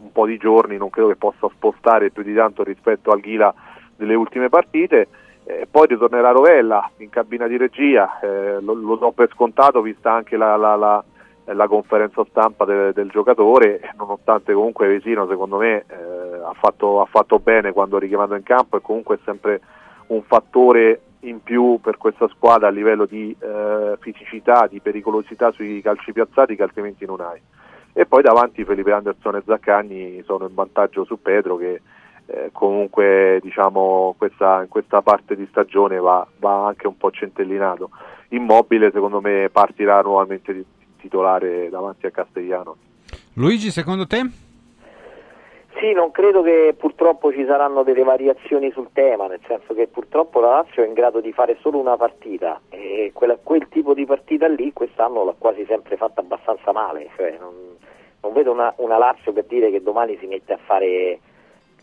un 0.00 0.12
po' 0.12 0.26
di 0.26 0.38
giorni 0.38 0.78
non 0.78 0.88
credo 0.88 1.08
che 1.08 1.16
possa 1.16 1.48
spostare 1.54 2.10
più 2.10 2.22
di 2.22 2.34
tanto 2.34 2.62
rispetto 2.62 3.10
al 3.10 3.20
Ghila 3.20 3.54
delle 3.98 4.14
ultime 4.14 4.48
partite. 4.48 5.08
Eh, 5.44 5.66
poi 5.70 5.86
ritornerà 5.86 6.30
Rovella 6.30 6.90
in 6.98 7.10
cabina 7.10 7.46
di 7.46 7.56
regia, 7.56 8.20
eh, 8.20 8.60
lo, 8.60 8.74
lo, 8.74 8.96
do 8.96 9.12
per 9.12 9.30
scontato 9.32 9.80
vista 9.80 10.12
anche 10.12 10.36
la, 10.36 10.56
la, 10.56 10.76
la, 10.76 11.04
la 11.44 11.66
conferenza 11.66 12.24
stampa 12.28 12.64
de, 12.64 12.92
del 12.92 13.08
giocatore, 13.08 13.80
nonostante 13.96 14.52
comunque 14.52 14.88
Vesino 14.88 15.26
secondo 15.26 15.56
me 15.56 15.84
eh, 15.88 15.94
ha, 16.44 16.52
fatto, 16.52 17.00
ha, 17.00 17.06
fatto, 17.06 17.38
bene 17.38 17.72
quando 17.72 17.96
ha 17.96 18.00
richiamato 18.00 18.34
in 18.34 18.42
campo 18.42 18.76
e 18.76 18.82
comunque 18.82 19.16
è 19.16 19.18
sempre 19.24 19.60
un 20.08 20.22
fattore 20.22 21.00
in 21.20 21.42
più 21.42 21.78
per 21.80 21.96
questa 21.96 22.28
squadra 22.28 22.68
a 22.68 22.70
livello 22.70 23.06
di 23.06 23.34
eh, 23.38 23.96
fisicità, 24.00 24.66
di 24.66 24.80
pericolosità 24.80 25.50
sui 25.50 25.80
calci 25.82 26.12
piazzati 26.12 26.54
che 26.54 26.62
altrimenti 26.62 27.04
non 27.06 27.20
hai. 27.20 27.40
E 27.92 28.06
poi 28.06 28.22
davanti 28.22 28.64
Felipe 28.64 28.92
Anderson 28.92 29.36
e 29.36 29.42
Zaccagni 29.44 30.22
sono 30.24 30.46
in 30.46 30.54
vantaggio 30.54 31.04
su 31.04 31.20
Pedro 31.20 31.56
che 31.56 31.80
eh, 32.26 32.50
comunque 32.52 33.40
diciamo 33.42 34.14
questa, 34.16 34.62
in 34.62 34.68
questa 34.68 35.02
parte 35.02 35.34
di 35.34 35.46
stagione 35.50 35.96
va, 35.96 36.26
va, 36.38 36.66
anche 36.66 36.86
un 36.86 36.96
po' 36.96 37.10
centellinato. 37.10 37.90
Immobile 38.28 38.90
secondo 38.92 39.20
me 39.20 39.48
partirà 39.50 40.00
nuovamente 40.02 40.64
titolare 41.00 41.68
davanti 41.70 42.06
a 42.06 42.10
Castellano. 42.10 42.76
Luigi, 43.34 43.70
secondo 43.70 44.06
te? 44.06 44.47
Sì, 45.78 45.92
non 45.92 46.10
credo 46.10 46.42
che 46.42 46.74
purtroppo 46.76 47.32
ci 47.32 47.44
saranno 47.46 47.84
delle 47.84 48.02
variazioni 48.02 48.72
sul 48.72 48.88
tema, 48.92 49.28
nel 49.28 49.40
senso 49.46 49.74
che 49.74 49.86
purtroppo 49.86 50.40
la 50.40 50.48
Lazio 50.48 50.82
è 50.82 50.86
in 50.86 50.92
grado 50.92 51.20
di 51.20 51.32
fare 51.32 51.56
solo 51.60 51.78
una 51.78 51.96
partita 51.96 52.60
e 52.68 53.12
quella, 53.14 53.36
quel 53.40 53.68
tipo 53.68 53.94
di 53.94 54.04
partita 54.04 54.48
lì 54.48 54.72
quest'anno 54.72 55.24
l'ha 55.24 55.34
quasi 55.38 55.64
sempre 55.66 55.96
fatta 55.96 56.20
abbastanza 56.20 56.72
male, 56.72 57.08
cioè 57.14 57.36
non, 57.38 57.54
non 58.22 58.32
vedo 58.32 58.50
una, 58.50 58.72
una 58.78 58.98
Lazio 58.98 59.32
per 59.32 59.44
dire 59.44 59.70
che 59.70 59.80
domani 59.80 60.16
si 60.18 60.26
mette 60.26 60.54
a 60.54 60.58
fare 60.58 61.20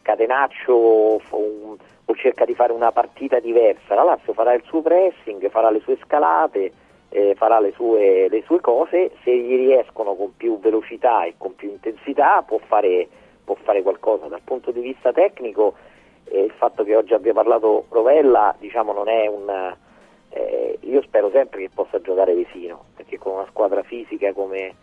catenaccio 0.02 0.74
o, 0.74 1.22
o, 1.30 2.16
cerca 2.16 2.44
di 2.44 2.54
fare 2.54 2.74
una 2.74 2.92
partita 2.92 3.40
diversa. 3.40 3.96
La 3.96 4.04
Lazio 4.04 4.34
farà 4.34 4.54
il 4.54 4.64
suo 4.66 4.82
pressing, 4.82 5.50
farà 5.50 5.70
le 5.70 5.80
sue 5.80 5.98
scalate, 6.04 6.72
eh, 7.10 7.34
farà 7.36 7.60
le 7.60 7.72
sue, 7.72 8.28
le 8.30 8.42
sue, 8.44 8.60
cose, 8.60 9.12
se 9.24 9.36
gli 9.36 9.56
riescono 9.56 10.16
con 10.16 10.36
più 10.36 10.60
velocità 10.60 11.24
e 11.24 11.36
con 11.38 11.56
più 11.56 11.70
intensità 11.70 12.44
può 12.46 12.58
fare, 12.58 13.08
può 13.46 13.56
fare 13.64 13.82
qualcosa. 13.82 14.28
Dal 14.28 14.42
punto 14.44 14.72
di 14.72 14.82
vista 14.82 15.14
tecnico 15.14 15.76
eh, 16.26 16.42
il 16.42 16.52
fatto 16.52 16.84
che 16.84 16.96
oggi 16.96 17.14
abbia 17.14 17.34
parlato 17.34 17.86
Rovella 17.90 18.54
diciamo, 18.60 18.92
non 18.92 19.08
è 19.08 19.28
un... 19.28 19.76
Eh, 20.30 20.80
io 20.82 21.02
spero 21.04 21.30
sempre 21.32 21.62
che 21.62 21.70
possa 21.74 22.02
giocare 22.02 22.36
vicino, 22.36 22.86
perché 22.96 23.18
con 23.18 23.34
una 23.34 23.46
squadra 23.50 23.84
fisica 23.84 24.34
come 24.34 24.76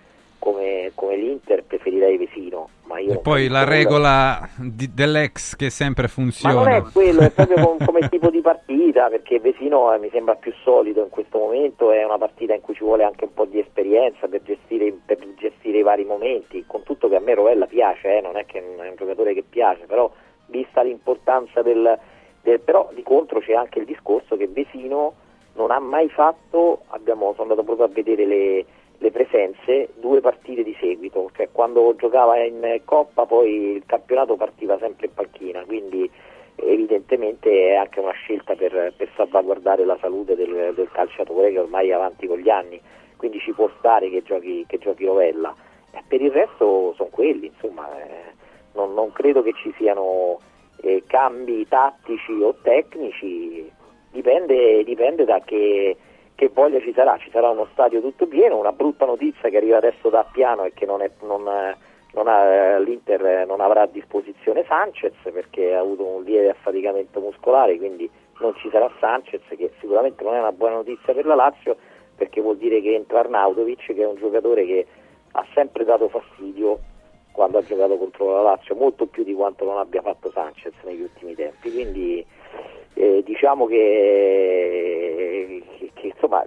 come, 0.43 0.91
come 0.97 1.17
l'Inter 1.17 1.63
preferirei 1.63 2.17
Vesino. 2.17 2.69
Ma 2.87 2.99
io 2.99 3.13
E 3.13 3.19
poi 3.21 3.47
la 3.47 3.63
regola 3.65 4.49
di- 4.59 4.93
dell'ex 4.93 5.55
che 5.55 5.71
sempre 5.71 6.03
Ma 6.03 6.09
funziona. 6.09 6.55
non 6.55 6.69
è 6.69 6.83
quello, 6.93 7.21
è 7.21 7.31
proprio 7.31 7.65
com- 7.65 7.85
come 7.87 8.09
tipo 8.09 8.29
di 8.29 8.41
partita, 8.41 9.09
perché 9.09 9.39
Vesino 9.39 9.95
eh, 9.95 9.99
mi 9.99 10.11
sembra 10.11 10.35
più 10.35 10.53
solido 10.65 11.01
in 11.03 11.09
questo 11.09 11.39
momento, 11.39 11.93
è 11.93 12.03
una 12.05 12.19
partita 12.19 12.55
in 12.55 12.61
cui 12.61 12.75
ci 12.75 12.83
vuole 12.83 13.05
anche 13.05 13.25
un 13.25 13.33
po' 13.35 13.45
di 13.45 13.61
esperienza 13.61 14.27
per 14.27 14.43
gestire, 14.43 14.93
per 15.07 15.19
gestire 15.39 15.79
i 15.79 15.83
vari 15.83 16.05
momenti, 16.05 16.65
con 16.67 16.83
tutto 16.83 17.09
che 17.09 17.17
a 17.17 17.21
me 17.21 17.35
Rovella 17.35 17.67
piace, 17.67 18.19
eh, 18.19 18.21
non 18.21 18.37
è 18.37 18.45
che 18.45 18.59
è 18.59 18.89
un 18.89 18.95
giocatore 18.97 19.33
che 19.35 19.45
piace, 19.49 19.85
però 19.87 20.11
vista 20.47 20.83
l'importanza 20.83 21.63
del, 21.63 21.97
del- 22.43 22.61
però 22.61 22.91
di 22.93 23.03
contro 23.05 23.39
c'è 23.41 23.55
anche 23.55 23.79
il 23.79 23.85
discorso 23.87 24.37
che 24.37 24.49
Vesino 24.49 25.15
non 25.55 25.71
ha 25.71 25.79
mai 25.79 26.09
fatto, 26.11 26.83
abbiamo, 26.89 27.31
sono 27.33 27.43
andato 27.43 27.63
proprio 27.63 27.87
a 27.87 27.91
vedere 27.91 28.27
le, 28.27 28.65
le 29.03 29.11
presenze, 29.11 29.89
due 29.97 30.21
partite 30.21 30.63
di 30.63 30.77
seguito, 30.79 31.29
cioè 31.35 31.49
quando 31.51 31.95
giocava 31.97 32.39
in 32.39 32.81
Coppa 32.85 33.27
poi 33.27 33.75
il 33.75 33.83
campionato 33.85 34.37
partiva 34.37 34.79
sempre 34.79 35.07
in 35.07 35.15
panchina, 35.15 35.65
quindi 35.65 36.09
evidentemente 36.55 37.71
è 37.71 37.75
anche 37.75 37.99
una 37.99 38.13
scelta 38.13 38.55
per, 38.55 38.95
per 38.97 39.09
salvaguardare 39.17 39.85
la 39.85 39.99
salute 40.01 40.37
del, 40.37 40.73
del 40.75 40.89
calciatore 40.93 41.51
che 41.51 41.59
ormai 41.59 41.89
è 41.89 41.93
avanti 41.93 42.29
con 42.29 42.39
gli 42.39 42.49
anni, 42.49 42.81
quindi 43.17 43.41
ci 43.41 43.53
può 43.53 43.69
stare 43.79 44.09
che 44.09 44.23
giochi, 44.23 44.65
che 44.69 44.79
giochi 44.79 45.05
Rovella. 45.05 45.53
E 45.91 46.03
per 46.07 46.23
il 46.23 46.31
resto 46.31 46.95
sono 46.97 47.11
quelli, 47.11 47.47
insomma, 47.47 47.89
eh, 47.99 48.33
non, 48.75 48.95
non 48.95 49.11
credo 49.13 49.43
che 49.43 49.53
ci 49.55 49.75
siano 49.77 50.39
eh, 50.81 51.03
cambi 51.09 51.67
tattici 51.67 52.33
o 52.41 52.55
tecnici, 52.63 53.69
dipende, 54.13 54.85
dipende 54.85 55.25
da 55.25 55.41
che, 55.41 55.97
che 56.43 56.51
voglia 56.53 56.81
ci 56.81 56.93
sarà, 56.93 57.17
ci 57.19 57.31
sarà 57.31 57.51
uno 57.51 57.69
stadio 57.71 58.01
tutto 58.01 58.27
pieno, 58.27 58.59
una 58.59 58.73
brutta 58.73 59.07
notizia 59.07 59.49
che 59.49 59.59
arriva 59.59 59.77
adesso 59.77 60.09
da 60.09 60.27
Piano 60.29 60.65
è 60.65 60.73
che 60.75 60.87
non 60.87 61.01
è, 61.01 61.09
non, 61.21 61.45
non 61.45 62.27
ha- 62.27 62.79
l'Inter 62.79 63.47
non 63.47 63.61
avrà 63.61 63.83
a 63.83 63.87
disposizione 63.87 64.65
Sanchez 64.67 65.15
perché 65.23 65.73
ha 65.73 65.79
avuto 65.79 66.05
un 66.05 66.25
lieve 66.25 66.51
affaticamento 66.51 67.21
muscolare, 67.21 67.77
quindi 67.77 68.11
non 68.41 68.57
ci 68.57 68.69
sarà 68.73 68.91
Sanchez 68.99 69.41
che 69.51 69.71
sicuramente 69.79 70.25
non 70.25 70.35
è 70.35 70.41
una 70.41 70.51
buona 70.51 70.75
notizia 70.75 71.15
per 71.15 71.27
la 71.27 71.37
Lazio 71.37 71.77
perché 72.17 72.41
vuol 72.41 72.57
dire 72.57 72.81
che 72.81 72.93
entra 72.93 73.21
Arnautovic 73.21 73.95
che 73.95 74.03
è 74.03 74.07
un 74.07 74.17
giocatore 74.17 74.67
che 74.67 74.85
ha 75.31 75.47
sempre 75.55 75.85
dato 75.85 76.09
fastidio 76.09 76.81
quando 77.31 77.59
ha 77.59 77.63
giocato 77.63 77.97
contro 77.97 78.33
la 78.33 78.43
Lazio, 78.43 78.75
molto 78.75 79.07
più 79.07 79.23
di 79.23 79.33
quanto 79.33 79.65
non 79.65 79.79
abbia 79.79 80.03
fatto 80.03 80.29
Sanchez 80.33 80.75
negli 80.83 81.03
ultimi 81.03 81.37
tempi. 81.37 81.71
Quindi 81.71 82.27
eh, 82.95 83.23
diciamo 83.25 83.67
che, 83.67 85.63
che, 85.95 86.07
insomma, 86.07 86.45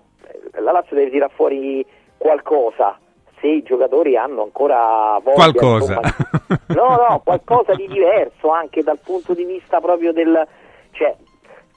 la 0.54 0.72
Lazio 0.72 0.96
deve 0.96 1.10
tirare 1.12 1.34
fuori 1.36 1.86
qualcosa 2.18 2.98
se 3.40 3.48
i 3.48 3.64
giocatori 3.64 4.16
hanno 4.18 4.44
ancora 4.44 5.20
voglia 5.22 5.52
Qualcosa. 5.52 6.00
insomma, 6.02 6.58
no 6.68 6.96
no 6.96 7.22
qualcosa 7.24 7.74
di 7.74 7.88
diverso 7.88 8.50
anche 8.50 8.82
dal 8.82 9.00
punto 9.04 9.34
di 9.34 9.44
vista 9.44 9.82
proprio 9.82 10.14
del 10.14 10.48
cioè 10.92 11.14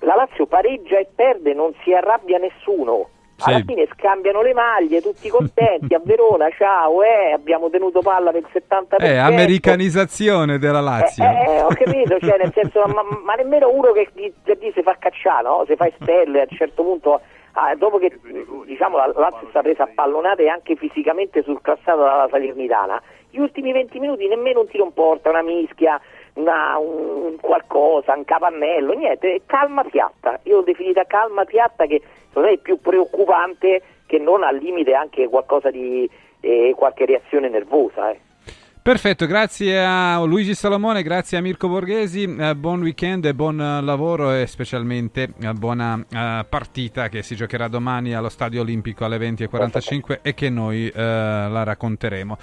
la 0.00 0.14
Lazio 0.14 0.46
pareggia 0.46 0.98
e 0.98 1.08
perde 1.12 1.52
non 1.54 1.74
si 1.82 1.92
arrabbia 1.92 2.38
nessuno 2.38 3.08
alla 3.40 3.56
Sì. 3.58 3.64
fine 3.66 3.86
scambiano 3.94 4.42
le 4.42 4.52
maglie 4.52 5.00
tutti 5.00 5.28
contenti 5.28 5.94
a 5.94 6.00
Verona 6.02 6.48
ciao 6.56 7.02
eh, 7.02 7.32
abbiamo 7.32 7.70
tenuto 7.70 8.00
palla 8.00 8.30
per 8.32 8.42
il 8.42 8.48
70% 8.52 8.96
Eh, 9.04 9.16
americanizzazione 9.16 10.58
della 10.58 10.80
Lazio. 10.80 11.24
eh, 11.24 11.50
eh, 11.56 11.62
ho 11.62 11.68
capito, 11.68 12.18
cioè 12.18 12.36
nel 12.38 12.52
senso, 12.52 12.82
ma, 12.86 13.02
ma 13.24 13.34
nemmeno 13.34 13.70
uno 13.70 13.92
che 13.92 14.08
di, 14.14 14.32
si 14.74 14.82
fa 14.82 14.96
cacciare, 14.98 15.42
no? 15.42 15.64
Si 15.66 15.76
fa 15.76 15.88
stelle 16.00 16.40
a 16.40 16.46
un 16.48 16.56
certo 16.56 16.82
punto, 16.82 17.20
ah, 17.52 17.74
dopo 17.76 17.98
che 17.98 18.18
diciamo 18.66 18.96
la 18.96 19.12
Lazio 19.14 19.46
sta 19.50 19.60
presa 19.62 19.84
a 19.84 19.88
pallonate 19.94 20.42
e 20.44 20.48
anche 20.48 20.74
fisicamente 20.76 21.42
surclassata 21.42 21.96
dalla 21.96 22.28
Salernitana, 22.30 23.00
gli 23.30 23.38
ultimi 23.38 23.72
20 23.72 23.98
minuti 24.00 24.26
nemmeno 24.26 24.60
un 24.60 24.68
tiro 24.68 24.84
in 24.84 24.92
porta, 24.92 25.30
una 25.30 25.42
mischia, 25.42 26.00
una- 26.34 26.78
un 26.78 27.36
qualcosa, 27.40 28.14
un 28.14 28.24
capannello, 28.24 28.92
niente, 28.92 29.42
calma 29.46 29.82
piatta. 29.84 30.38
Io 30.44 30.56
l'ho 30.56 30.62
definita 30.62 31.04
calma 31.04 31.44
piatta 31.44 31.86
che 31.86 32.00
me 32.34 32.50
è 32.50 32.58
più 32.58 32.80
preoccupante 32.80 33.82
che 34.06 34.18
non 34.18 34.42
al 34.42 34.56
limite 34.56 34.94
anche 34.94 35.28
qualcosa 35.28 35.70
di 35.70 36.08
eh, 36.40 36.72
qualche 36.76 37.04
reazione 37.04 37.48
nervosa. 37.48 38.10
Eh. 38.10 38.20
Perfetto, 38.80 39.26
grazie 39.26 39.84
a 39.84 40.22
Luigi 40.24 40.54
Salomone, 40.54 41.02
grazie 41.02 41.36
a 41.36 41.42
Mirko 41.42 41.68
Borghesi, 41.68 42.22
eh, 42.38 42.54
buon 42.54 42.80
weekend 42.80 43.26
e 43.26 43.34
buon 43.34 43.60
eh, 43.60 43.82
lavoro 43.82 44.32
e 44.32 44.46
specialmente 44.46 45.34
eh, 45.42 45.52
buona 45.52 46.02
eh, 46.10 46.46
partita 46.48 47.08
che 47.10 47.22
si 47.22 47.34
giocherà 47.34 47.68
domani 47.68 48.14
allo 48.14 48.30
Stadio 48.30 48.62
Olimpico 48.62 49.04
alle 49.04 49.18
20.45 49.18 50.20
e 50.22 50.32
che 50.32 50.48
noi 50.48 50.90
la 50.94 51.64
racconteremo. 51.64 52.38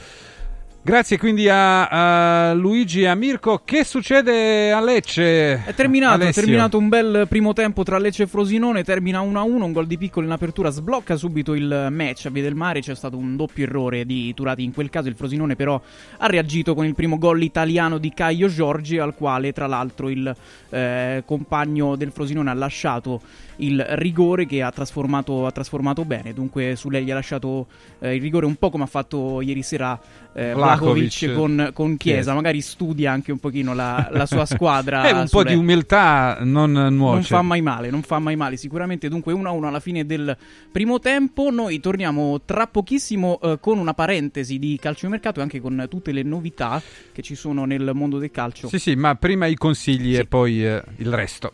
Grazie 0.85 1.17
quindi 1.17 1.49
a, 1.49 2.49
a 2.49 2.53
Luigi 2.53 3.01
e 3.01 3.07
a 3.07 3.15
Mirko. 3.15 3.63
Che 3.65 3.83
succede 3.83 4.71
a 4.71 4.79
Lecce? 4.79 5.63
È 5.65 5.73
terminato, 5.73 6.23
è 6.23 6.31
terminato 6.31 6.77
un 6.77 6.89
bel 6.89 7.25
primo 7.27 7.53
tempo 7.53 7.81
tra 7.81 7.97
Lecce 7.97 8.21
e 8.21 8.27
Frosinone, 8.27 8.83
termina 8.83 9.19
1-1, 9.21 9.63
un 9.63 9.71
gol 9.71 9.87
di 9.87 9.97
piccolo 9.97 10.27
in 10.27 10.31
apertura, 10.31 10.69
sblocca 10.69 11.15
subito 11.15 11.55
il 11.55 11.87
match 11.89 12.27
a 12.27 12.29
Via 12.29 12.43
del 12.43 12.53
Mare, 12.53 12.81
c'è 12.81 12.93
stato 12.93 13.17
un 13.17 13.35
doppio 13.35 13.63
errore 13.63 14.05
di 14.05 14.31
Turati 14.35 14.63
in 14.63 14.75
quel 14.75 14.91
caso, 14.91 15.07
il 15.07 15.15
Frosinone 15.15 15.55
però 15.55 15.81
ha 16.19 16.27
reagito 16.27 16.75
con 16.75 16.85
il 16.85 16.93
primo 16.93 17.17
gol 17.17 17.41
italiano 17.41 17.97
di 17.97 18.13
Caio 18.13 18.47
Giorgi, 18.47 18.99
al 18.99 19.15
quale 19.15 19.53
tra 19.53 19.65
l'altro 19.65 20.07
il 20.07 20.35
eh, 20.69 21.23
compagno 21.25 21.95
del 21.95 22.11
Frosinone 22.11 22.51
ha 22.51 22.53
lasciato 22.53 23.21
il 23.57 23.83
rigore 23.89 24.45
che 24.45 24.61
ha 24.61 24.71
trasformato, 24.71 25.45
ha 25.45 25.51
trasformato 25.51 26.05
bene, 26.05 26.33
dunque 26.33 26.75
su 26.75 26.89
lei 26.89 27.03
gli 27.03 27.11
ha 27.11 27.15
lasciato 27.15 27.67
eh, 27.99 28.15
il 28.15 28.21
rigore 28.21 28.45
un 28.45 28.55
po' 28.55 28.69
come 28.69 28.83
ha 28.83 28.87
fatto 28.87 29.41
ieri 29.41 29.63
sera 29.63 29.99
eh. 30.35 30.51
Vlahovic 30.53 31.33
con, 31.33 31.71
con 31.73 31.95
Chiesa, 31.95 32.15
Chiesa. 32.17 32.33
magari 32.33 32.61
studia 32.61 33.11
anche 33.11 33.31
un 33.31 33.39
pochino 33.39 33.73
la, 33.73 34.09
la 34.11 34.25
sua 34.25 34.43
squadra. 34.45 35.07
Eh, 35.07 35.13
un 35.13 35.27
po' 35.29 35.43
di 35.43 35.49
lei. 35.49 35.57
umiltà 35.57 36.39
non 36.41 36.71
nuoce. 36.71 37.13
Non 37.15 37.23
fa 37.23 37.41
mai 37.41 37.61
male, 37.61 37.89
non 37.89 38.01
fa 38.01 38.19
mai 38.19 38.35
male. 38.35 38.57
Sicuramente 38.57 39.07
dunque 39.07 39.33
1-1 39.33 39.63
alla 39.63 39.79
fine 39.79 40.05
del 40.05 40.35
primo 40.71 40.99
tempo. 40.99 41.49
Noi 41.51 41.79
torniamo 41.79 42.41
tra 42.43 42.67
pochissimo 42.67 43.39
eh, 43.41 43.57
con 43.61 43.77
una 43.77 43.93
parentesi 43.93 44.59
di 44.59 44.77
calciomercato 44.79 45.39
e 45.39 45.43
anche 45.43 45.61
con 45.61 45.85
tutte 45.89 46.11
le 46.11 46.23
novità 46.23 46.81
che 47.13 47.21
ci 47.21 47.35
sono 47.35 47.63
nel 47.65 47.91
mondo 47.93 48.17
del 48.17 48.31
calcio. 48.31 48.67
Sì, 48.67 48.79
sì, 48.79 48.95
ma 48.95 49.15
prima 49.15 49.45
i 49.45 49.55
consigli 49.55 50.17
e 50.17 50.25
poi 50.25 50.65
eh, 50.65 50.83
il 50.97 51.13
resto. 51.13 51.53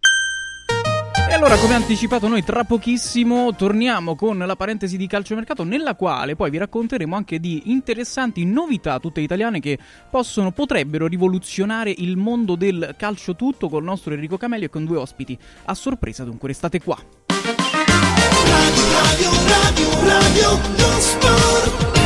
Allora, 1.43 1.57
come 1.57 1.73
anticipato, 1.73 2.27
noi 2.27 2.43
tra 2.43 2.65
pochissimo 2.65 3.55
torniamo 3.55 4.13
con 4.13 4.37
la 4.37 4.55
parentesi 4.55 4.95
di 4.95 5.07
calciomercato, 5.07 5.63
nella 5.63 5.95
quale 5.95 6.35
poi 6.35 6.51
vi 6.51 6.59
racconteremo 6.59 7.15
anche 7.15 7.39
di 7.39 7.63
interessanti 7.71 8.45
novità, 8.45 8.99
tutte 8.99 9.21
italiane, 9.21 9.59
che 9.59 9.79
possono, 10.11 10.51
potrebbero 10.51 11.07
rivoluzionare 11.07 11.91
il 11.97 12.15
mondo 12.15 12.53
del 12.53 12.93
calcio 12.95 13.35
tutto 13.35 13.69
con 13.69 13.79
il 13.79 13.85
nostro 13.85 14.13
Enrico 14.13 14.37
Camelio 14.37 14.67
e 14.67 14.69
con 14.69 14.85
due 14.85 14.97
ospiti 14.97 15.35
a 15.65 15.73
sorpresa. 15.73 16.23
Dunque, 16.23 16.49
restate 16.49 16.79
qua. 16.79 16.95
Radio, 18.45 19.31
radio, 19.47 19.89
radio, 20.05 20.59
lo 20.77 20.99
sport. 20.99 21.99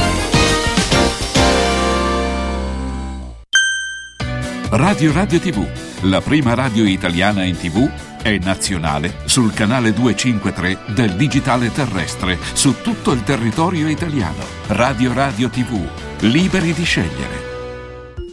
Radio 4.69 5.11
Radio 5.11 5.39
TV, 5.39 5.67
la 6.03 6.21
prima 6.21 6.53
radio 6.53 6.85
italiana 6.85 7.43
in 7.43 7.57
TV 7.57 8.13
È 8.25 8.39
nazionale 8.39 9.17
sul 9.25 9.53
canale 9.53 9.93
253 9.93 10.95
del 10.95 11.11
digitale 11.11 11.71
terrestre 11.71 12.39
su 12.53 12.81
tutto 12.81 13.11
il 13.11 13.21
territorio 13.21 13.87
italiano. 13.87 14.43
Radio 14.69 15.13
Radio 15.13 15.47
TV. 15.47 15.87
Liberi 16.21 16.73
di 16.73 16.83
scegliere. 16.83 17.54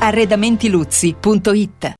Arredamentiluzzi.it 0.00 1.99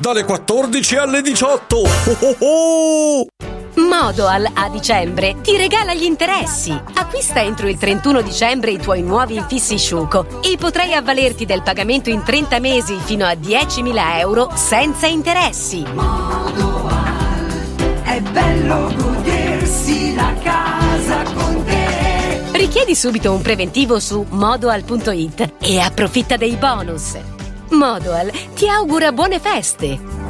dalle 0.00 0.24
14 0.24 0.96
alle 0.96 1.20
18. 1.20 1.76
Oh 1.76 1.86
oh 2.20 2.36
oh! 2.38 3.26
Modoal 3.74 4.48
a 4.52 4.68
dicembre 4.68 5.36
ti 5.42 5.56
regala 5.56 5.94
gli 5.94 6.04
interessi. 6.04 6.72
Acquista 6.94 7.42
entro 7.42 7.68
il 7.68 7.76
31 7.76 8.22
dicembre 8.22 8.70
i 8.72 8.78
tuoi 8.78 9.02
nuovi 9.02 9.36
infissi 9.36 9.78
Sciuco 9.78 10.40
e 10.42 10.56
potrai 10.56 10.94
avvalerti 10.94 11.44
del 11.44 11.62
pagamento 11.62 12.10
in 12.10 12.22
30 12.22 12.58
mesi 12.60 12.98
fino 12.98 13.26
a 13.26 13.32
10.000 13.32 14.18
euro 14.18 14.50
senza 14.54 15.06
interessi. 15.06 15.84
È 18.02 18.20
bello 18.20 18.92
godersi 18.96 20.14
la 20.14 20.34
casa 20.42 21.22
con 21.34 21.64
te. 21.64 22.42
Richiedi 22.52 22.94
subito 22.94 23.32
un 23.32 23.42
preventivo 23.42 24.00
su 24.00 24.26
modoal.it 24.28 25.52
e 25.60 25.78
approfitta 25.78 26.36
dei 26.36 26.56
bonus. 26.56 27.39
Modoal 27.70 28.30
ti 28.54 28.68
augura 28.68 29.12
buone 29.12 29.38
feste. 29.38 30.29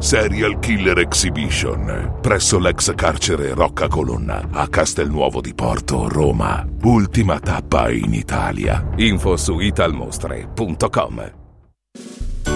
Serial 0.00 0.58
Killer 0.60 0.98
Exhibition 0.98 2.20
presso 2.22 2.58
l'ex 2.58 2.94
carcere 2.94 3.52
Rocca 3.52 3.86
Colonna 3.86 4.48
a 4.50 4.66
Castelnuovo 4.66 5.42
di 5.42 5.52
Porto, 5.52 6.08
Roma. 6.08 6.66
Ultima 6.84 7.38
tappa 7.38 7.90
in 7.90 8.14
Italia. 8.14 8.88
Info 8.96 9.36
su 9.36 9.58
italmostre.com. 9.58 11.39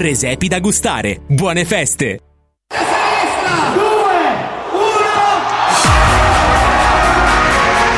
Presepi 0.00 0.48
da 0.48 0.60
gustare. 0.60 1.20
Buone 1.26 1.66
feste! 1.66 2.20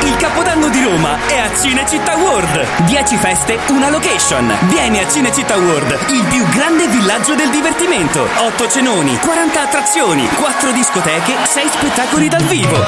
Il 0.03 0.15
Capodanno 0.17 0.67
di 0.67 0.83
Roma 0.83 1.25
è 1.27 1.32
Cinecittà 1.59 2.15
World. 2.15 2.83
10 2.85 3.17
feste, 3.17 3.59
una 3.69 3.89
location. 3.89 4.51
Vieni 4.69 4.99
a 4.99 5.07
Cinecittà 5.07 5.55
World, 5.55 5.97
il 6.09 6.23
più 6.23 6.45
grande 6.49 6.87
villaggio 6.87 7.35
del 7.35 7.49
divertimento. 7.49 8.27
8 8.37 8.67
cenoni, 8.67 9.17
40 9.17 9.61
attrazioni, 9.61 10.27
4 10.27 10.71
discoteche, 10.71 11.33
6 11.43 11.69
spettacoli 11.69 12.27
dal 12.27 12.43
vivo. 12.43 12.83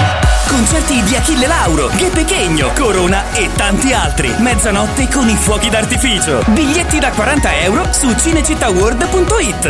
Concerti 0.48 1.02
di 1.04 1.16
Achille 1.16 1.48
Lauro, 1.48 1.90
Che 1.96 2.10
Pechegno, 2.10 2.72
Corona 2.76 3.24
e 3.34 3.50
tanti 3.56 3.94
altri. 3.94 4.34
Mezzanotte 4.38 5.08
con 5.10 5.30
i 5.30 5.36
fuochi 5.36 5.70
d'artificio. 5.70 6.44
Biglietti 6.48 7.00
da 7.00 7.12
40 7.12 7.60
euro 7.60 7.92
su 7.92 8.14
cinecittàworld.it. 8.14 9.66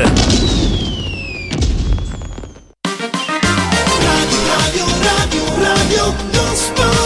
Radio, 4.01 4.85
radio, 5.01 5.43
radio, 5.57 6.15
lo 6.31 6.55
sport. 6.55 7.04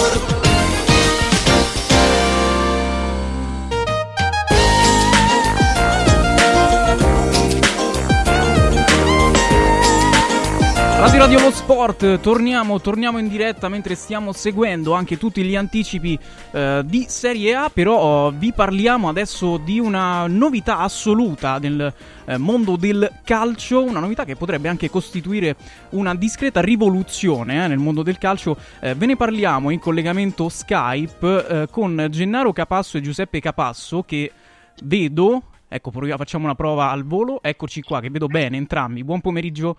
Radio 11.00 11.20
Radio 11.20 11.40
Lo 11.40 11.52
Sport, 11.52 12.20
torniamo, 12.20 12.82
torniamo 12.82 13.20
in 13.20 13.30
diretta 13.30 13.70
mentre 13.70 13.96
stiamo 13.96 14.34
seguendo 14.34 14.92
anche 14.92 15.18
tutti 15.18 15.42
gli 15.46 15.56
anticipi 15.56 16.20
eh, 16.52 16.82
di 16.86 17.06
Serie 17.08 17.56
A, 17.56 17.70
però 17.70 17.98
oh, 17.98 18.32
vi 18.32 18.52
parliamo 18.52 19.08
adesso 19.08 19.56
di 19.56 19.80
una 19.80 20.28
novità 20.28 20.80
assoluta 20.80 21.58
nel 21.58 21.94
eh, 22.26 22.38
mondo 22.38 22.76
del 22.76 23.10
calcio, 23.24 23.82
una 23.82 24.02
novità 24.02 24.26
che 24.26 24.36
potrebbe 24.36 24.68
anche 24.68 24.90
costituire 24.90 25.56
una 25.92 26.14
discreta 26.14 26.60
rivoluzione 26.60 27.64
eh, 27.64 27.68
nel 27.70 27.80
mondo 27.80 28.04
del 28.04 28.18
calcio. 28.18 28.58
Eh, 28.82 28.94
ve 28.94 29.06
ne 29.06 29.16
parliamo 29.16 29.70
in 29.70 29.80
collegamento 29.80 30.50
Skype 30.50 31.48
eh, 31.48 31.68
con 31.72 32.08
Gennaro 32.12 32.52
Capasso 32.52 32.98
e 32.98 33.02
Giuseppe 33.02 33.40
Capasso 33.40 34.04
che 34.04 34.34
vedo, 34.84 35.44
ecco 35.70 35.92
facciamo 35.92 36.44
una 36.44 36.56
prova 36.56 36.92
al 36.92 37.06
volo, 37.06 37.42
eccoci 37.42 37.82
qua 37.84 38.02
che 38.02 38.10
vedo 38.10 38.28
bene 38.28 38.58
entrambi, 38.58 39.06
buon 39.06 39.22
pomeriggio 39.22 39.78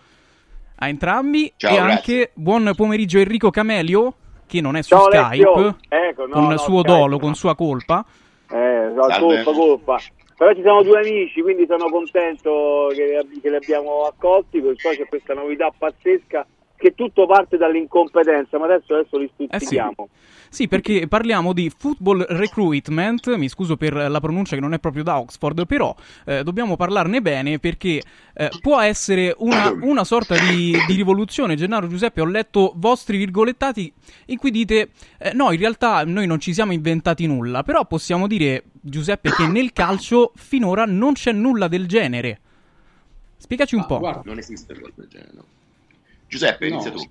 a 0.83 0.89
entrambi 0.89 1.53
Ciao, 1.57 1.73
e 1.73 1.75
grazie. 1.77 1.93
anche 1.93 2.31
buon 2.35 2.73
pomeriggio 2.75 3.19
Enrico 3.19 3.51
Camelio 3.51 4.15
che 4.47 4.61
non 4.61 4.77
è 4.77 4.83
su 4.83 4.97
Ciao, 4.97 5.11
Skype. 5.11 5.77
Ecco, 5.89 6.27
no, 6.27 6.33
con 6.33 6.49
no, 6.49 6.57
suo 6.59 6.81
Skype, 6.81 6.89
dolo, 6.89 7.11
no. 7.13 7.19
con 7.19 7.35
sua 7.35 7.55
colpa. 7.55 8.05
Eh, 8.51 8.93
colpa, 8.95 9.53
colpa. 9.53 10.01
Però 10.37 10.53
ci 10.55 10.63
sono 10.63 10.83
due 10.83 11.01
amici, 11.01 11.41
quindi 11.43 11.67
sono 11.69 11.89
contento 11.91 12.89
che, 12.93 13.25
che 13.41 13.49
li 13.49 13.55
abbiamo 13.55 14.07
accolti, 14.07 14.61
poi 14.61 14.75
c'è 14.75 15.07
questa 15.07 15.35
novità 15.35 15.71
pazzesca 15.77 16.47
che 16.81 16.95
tutto 16.95 17.27
parte 17.27 17.59
dall'incompetenza, 17.59 18.59
ma 18.59 18.65
adesso, 18.65 18.95
adesso 18.95 19.19
li 19.19 19.31
stuzzichiamo. 19.35 19.95
Eh 19.99 20.09
Sì, 20.49 20.67
perché 20.67 21.07
parliamo 21.07 21.53
di 21.53 21.71
football 21.71 22.25
recruitment, 22.29 23.37
mi 23.37 23.49
scuso 23.49 23.77
per 23.77 23.93
la 23.95 24.19
pronuncia 24.21 24.55
che 24.55 24.61
non 24.63 24.73
è 24.73 24.79
proprio 24.79 25.03
da 25.05 25.19
Oxford, 25.19 25.67
però 25.67 25.95
eh, 26.25 26.43
dobbiamo 26.43 26.77
parlarne 26.77 27.21
bene 27.21 27.59
perché 27.59 28.03
eh, 28.33 28.49
può 28.61 28.81
essere 28.81 29.35
una, 29.39 29.71
una 29.83 30.05
sorta 30.05 30.35
di, 30.39 30.75
di 30.87 30.95
rivoluzione. 30.95 31.55
Gennaro 31.55 31.87
Giuseppe, 31.87 32.23
ho 32.23 32.27
letto 32.27 32.73
vostri 32.77 33.19
virgolettati 33.19 33.93
in 34.27 34.39
cui 34.39 34.51
dite 34.51 34.89
eh, 35.19 35.33
no, 35.35 35.53
in 35.53 35.59
realtà 35.59 36.03
noi 36.05 36.27
non 36.27 36.41
ci 36.41 36.55
siamo 36.55 36.73
inventati 36.73 37.27
nulla, 37.27 37.63
però 37.63 37.85
possiamo 37.85 38.27
dire, 38.27 38.65
Giuseppe, 38.81 39.31
che 39.31 39.47
nel 39.47 39.73
calcio 39.73 40.33
finora 40.35 40.85
non 40.87 41.13
c'è 41.13 41.33
nulla 41.33 41.69
del 41.69 41.87
genere. 41.87 42.41
Spiegaci 43.37 43.75
un 43.75 43.83
Ah, 43.83 43.87
po'. 43.87 43.99
guarda, 43.99 44.23
non 44.25 44.39
esiste 44.39 44.73
qualcosa 44.79 45.03
del 45.03 45.09
genere, 45.11 45.31
no. 45.35 45.45
Giuseppe, 46.31 46.69
No, 46.69 46.75
inizia 46.75 46.93
tu. 46.93 47.05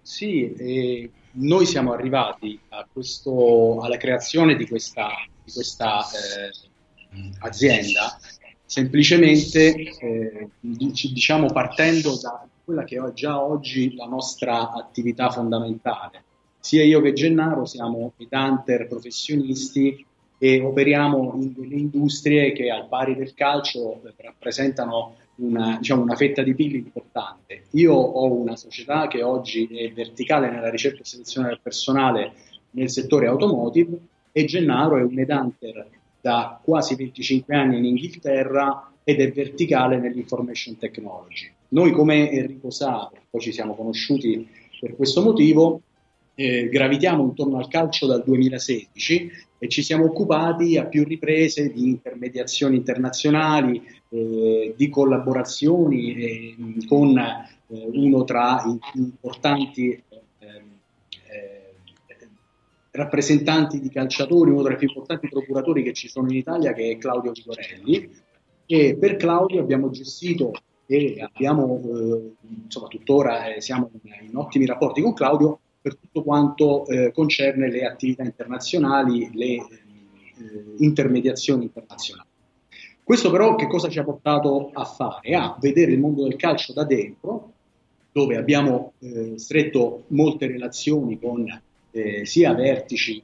sì. 0.00 0.52
Eh, 0.54 1.10
noi 1.38 1.66
siamo 1.66 1.92
arrivati 1.92 2.58
a 2.70 2.86
questo, 2.90 3.80
alla 3.82 3.98
creazione 3.98 4.56
di 4.56 4.66
questa, 4.66 5.08
di 5.44 5.52
questa 5.52 6.00
eh, 6.00 7.30
azienda 7.40 8.18
semplicemente 8.66 9.74
eh, 9.74 10.48
dic- 10.58 11.12
diciamo 11.12 11.46
partendo 11.52 12.18
da 12.20 12.46
quella 12.64 12.82
che 12.84 12.98
è 12.98 13.12
già 13.12 13.40
oggi 13.40 13.94
la 13.94 14.06
nostra 14.06 14.72
attività 14.72 15.30
fondamentale. 15.30 16.24
Sia 16.58 16.82
io 16.82 17.00
che 17.00 17.12
Gennaro 17.12 17.64
siamo 17.64 18.12
headhunter 18.16 18.88
professionisti 18.88 20.04
e 20.38 20.60
operiamo 20.60 21.32
in 21.36 21.54
delle 21.56 21.76
industrie 21.76 22.52
che 22.52 22.68
al 22.68 22.88
pari 22.88 23.14
del 23.14 23.34
calcio 23.34 24.02
eh, 24.04 24.14
rappresentano 24.16 25.14
una, 25.36 25.76
diciamo, 25.78 26.02
una 26.02 26.16
fetta 26.16 26.42
di 26.42 26.54
PIL 26.54 26.76
importante. 26.76 27.64
Io 27.72 27.92
ho 27.92 28.32
una 28.32 28.56
società 28.56 29.06
che 29.08 29.22
oggi 29.22 29.66
è 29.66 29.92
verticale 29.92 30.50
nella 30.50 30.70
ricerca 30.70 31.00
e 31.00 31.04
selezione 31.04 31.48
del 31.48 31.60
personale 31.62 32.32
nel 32.70 32.90
settore 32.90 33.26
automotive 33.26 33.98
e 34.32 34.44
Gennaro 34.44 34.98
è 34.98 35.02
un 35.02 35.18
headhunter 35.18 35.88
da 36.20 36.60
quasi 36.62 36.94
25 36.94 37.54
anni 37.54 37.78
in 37.78 37.84
Inghilterra 37.84 38.90
ed 39.04 39.20
è 39.20 39.30
verticale 39.32 39.98
nell'information 39.98 40.76
technology. 40.76 41.50
Noi 41.68 41.92
come 41.92 42.30
Enrico 42.30 42.70
sa, 42.70 43.10
poi 43.30 43.40
ci 43.40 43.52
siamo 43.52 43.74
conosciuti 43.74 44.46
per 44.80 44.96
questo 44.96 45.22
motivo, 45.22 45.80
eh, 46.38 46.68
gravitiamo 46.68 47.24
intorno 47.24 47.56
al 47.56 47.66
calcio 47.68 48.06
dal 48.06 48.22
2016 48.22 49.30
e 49.58 49.68
ci 49.68 49.82
siamo 49.82 50.04
occupati 50.04 50.76
a 50.76 50.84
più 50.84 51.02
riprese 51.02 51.72
di 51.72 51.88
intermediazioni 51.88 52.76
internazionali, 52.76 53.82
eh, 54.10 54.74
di 54.76 54.88
collaborazioni 54.90 56.14
eh, 56.14 56.56
con 56.86 57.16
eh, 57.16 57.44
uno 57.66 58.24
tra 58.24 58.62
i 58.66 58.78
più 58.92 59.02
importanti 59.02 60.02
ehm, 60.10 60.62
eh, 61.28 61.74
rappresentanti 62.90 63.80
di 63.80 63.88
calciatori, 63.88 64.50
uno 64.50 64.62
tra 64.62 64.74
i 64.74 64.76
più 64.76 64.88
importanti 64.88 65.28
procuratori 65.28 65.82
che 65.82 65.94
ci 65.94 66.08
sono 66.08 66.28
in 66.28 66.36
Italia, 66.36 66.74
che 66.74 66.90
è 66.90 66.98
Claudio 66.98 67.32
Vigorelli. 67.32 68.24
E 68.66 68.96
per 68.98 69.16
Claudio 69.16 69.60
abbiamo 69.60 69.88
gestito 69.90 70.52
e 70.84 71.16
abbiamo, 71.20 71.80
eh, 71.82 72.32
insomma, 72.64 72.88
tuttora 72.88 73.54
eh, 73.54 73.60
siamo 73.62 73.90
in, 74.02 74.28
in 74.28 74.36
ottimi 74.36 74.66
rapporti 74.66 75.00
con 75.00 75.14
Claudio 75.14 75.60
per 75.86 75.98
tutto 75.98 76.24
quanto 76.24 76.84
eh, 76.88 77.12
concerne 77.12 77.70
le 77.70 77.86
attività 77.86 78.24
internazionali, 78.24 79.30
le 79.32 79.54
eh, 79.54 79.64
intermediazioni 80.78 81.62
internazionali. 81.62 82.28
Questo 83.04 83.30
però 83.30 83.54
che 83.54 83.68
cosa 83.68 83.88
ci 83.88 84.00
ha 84.00 84.02
portato 84.02 84.70
a 84.72 84.84
fare? 84.84 85.36
A 85.36 85.56
vedere 85.60 85.92
il 85.92 86.00
mondo 86.00 86.24
del 86.24 86.34
calcio 86.34 86.72
da 86.72 86.82
dentro, 86.82 87.52
dove 88.10 88.36
abbiamo 88.36 88.94
eh, 88.98 89.34
stretto 89.36 90.06
molte 90.08 90.48
relazioni 90.48 91.20
con 91.20 91.46
eh, 91.92 92.26
sia 92.26 92.52
vertici 92.52 93.22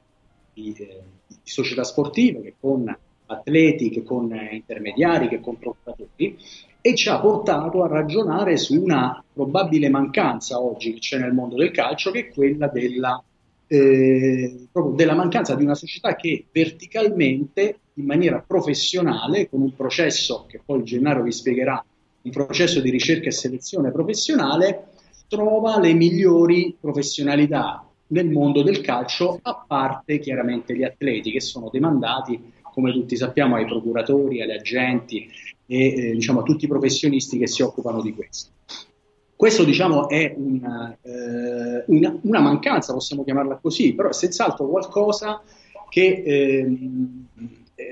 di, 0.53 0.73
eh, 0.77 1.01
di 1.27 1.35
società 1.43 1.83
sportive 1.83 2.41
che 2.41 2.53
con 2.57 2.97
atleti, 3.25 3.89
che 3.89 4.03
con 4.03 4.31
eh, 4.31 4.55
intermediari, 4.55 5.27
che 5.27 5.41
con 5.41 5.57
procuratori 5.59 6.37
e 6.85 6.95
ci 6.95 7.07
ha 7.07 7.17
portato 7.17 7.81
a 7.81 7.87
ragionare 7.87 8.57
su 8.57 8.77
una 8.77 9.23
probabile 9.31 9.87
mancanza 9.87 10.61
oggi 10.61 10.91
che 10.91 10.99
c'è 10.99 11.17
nel 11.17 11.31
mondo 11.31 11.55
del 11.55 11.71
calcio, 11.71 12.11
che 12.11 12.27
è 12.27 12.29
quella 12.29 12.67
della, 12.67 13.23
eh, 13.67 14.67
della 14.93 15.15
mancanza 15.15 15.55
di 15.55 15.63
una 15.63 15.75
società 15.75 16.13
che 16.17 16.47
verticalmente, 16.51 17.77
in 17.93 18.03
maniera 18.03 18.43
professionale, 18.45 19.47
con 19.47 19.61
un 19.61 19.73
processo 19.73 20.45
che 20.45 20.59
poi 20.63 20.83
Gennaro 20.83 21.23
vi 21.23 21.31
spiegherà, 21.31 21.81
un 22.23 22.31
processo 22.31 22.81
di 22.81 22.89
ricerca 22.89 23.29
e 23.29 23.31
selezione 23.31 23.89
professionale, 23.89 24.87
trova 25.29 25.79
le 25.79 25.93
migliori 25.93 26.75
professionalità 26.77 27.87
nel 28.07 28.29
mondo 28.29 28.61
del 28.61 28.81
calcio, 28.81 29.39
a 29.41 29.63
parte 29.65 30.19
chiaramente 30.19 30.75
gli 30.75 30.83
atleti 30.83 31.31
che 31.31 31.39
sono 31.39 31.69
demandati, 31.71 32.51
come 32.73 32.91
tutti 32.91 33.15
sappiamo, 33.15 33.55
ai 33.55 33.65
procuratori, 33.65 34.41
agli 34.41 34.51
agenti 34.51 35.29
e 35.73 36.09
eh, 36.09 36.11
diciamo, 36.11 36.41
a 36.41 36.43
tutti 36.43 36.65
i 36.65 36.67
professionisti 36.67 37.39
che 37.39 37.47
si 37.47 37.63
occupano 37.63 38.01
di 38.01 38.13
questo. 38.13 38.51
Questo 39.35 39.63
diciamo, 39.63 40.07
è 40.07 40.35
una, 40.37 40.95
eh, 41.01 41.83
una, 41.87 42.17
una, 42.21 42.39
mancanza, 42.39 42.93
possiamo 42.93 43.23
chiamarla 43.23 43.57
così, 43.59 43.93
però 43.95 44.09
è 44.09 44.13
senz'altro 44.13 44.67
qualcosa 44.67 45.41
che 45.89 46.21
ehm, 46.23 47.27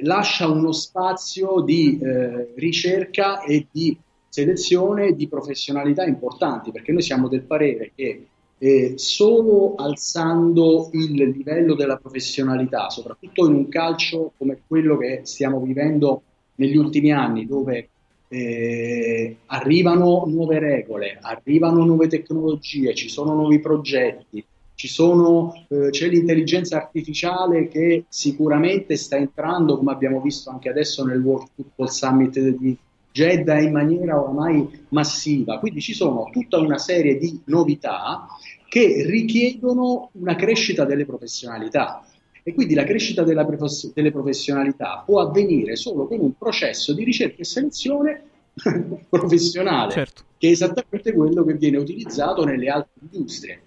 lascia 0.04 0.48
uno 0.48 0.72
spazio 0.72 1.62
di 1.62 2.00
eh, 2.00 2.54
ricerca 2.56 3.42
e 3.42 3.68
di 3.72 3.98
selezione 4.30 5.14
di 5.14 5.28
professionalità 5.28 6.06
importanti, 6.06 6.72
perché 6.72 6.92
noi 6.92 7.02
siamo 7.02 7.28
del 7.28 7.42
parere 7.42 7.92
che 7.96 8.28
eh, 8.60 8.94
solo 8.96 9.74
alzando 9.76 10.90
il 10.94 11.32
livello 11.32 11.74
della 11.74 11.98
professionalità, 11.98 12.92
soprattutto 12.92 13.48
in 13.48 13.56
un 13.56 13.68
calcio 13.68 14.34
come 14.38 14.62
quello 14.68 14.98
che 14.98 15.22
stiamo 15.24 15.60
vivendo 15.60 16.22
negli 16.62 16.78
ultimi 16.78 17.12
anni, 17.12 17.48
dove 17.48 17.90
eh, 18.28 19.36
arrivano 19.48 20.26
nuove 20.28 20.60
regole, 20.60 21.18
arrivano 21.20 21.84
nuove 21.84 22.08
tecnologie, 22.08 22.94
ci 22.94 23.10
sono 23.10 23.34
nuovi 23.34 23.60
progetti, 23.60 24.46
sono, 24.88 25.54
eh, 25.68 25.90
c'è 25.90 26.08
l'intelligenza 26.08 26.78
artificiale 26.78 27.68
che 27.68 28.06
sicuramente 28.10 28.96
sta 28.96 29.16
entrando, 29.16 29.78
come 29.78 29.92
abbiamo 29.92 30.22
visto 30.22 30.50
anche 30.50 30.70
adesso 30.70 31.04
nel 31.04 31.22
World 31.22 31.50
Football 31.54 31.88
Summit 31.88 32.40
di 32.40 32.78
Jeddah, 33.12 33.60
in 33.60 33.74
maniera 33.74 34.20
oramai 34.20 34.86
massiva. 34.90 35.60
Quindi 35.60 35.82
ci 35.82 35.94
sono 35.94 36.30
tutta 36.32 36.58
una 36.58 36.78
serie 36.78 37.18
di 37.18 37.42
novità 37.46 38.28
che 38.68 39.04
richiedono 39.06 40.10
una 40.14 40.36
crescita 40.36 40.86
delle 40.86 41.06
professionalità. 41.06 42.06
E 42.44 42.54
quindi 42.54 42.74
la 42.74 42.84
crescita 42.84 43.24
profes- 43.24 43.94
delle 43.94 44.12
professionalità 44.12 45.04
può 45.06 45.22
avvenire 45.22 45.76
solo 45.76 46.08
con 46.08 46.20
un 46.20 46.36
processo 46.38 46.94
di 46.94 47.04
ricerca 47.04 47.42
e 47.42 47.46
selezione 47.46 48.24
professionale, 49.10 49.92
certo. 49.92 50.24
che 50.38 50.48
è 50.48 50.52
esattamente 50.52 51.14
quello 51.14 51.44
che 51.44 51.54
viene 51.54 51.78
utilizzato 51.78 52.44
nelle 52.44 52.70
altre 52.70 52.94
industrie. 53.12 53.62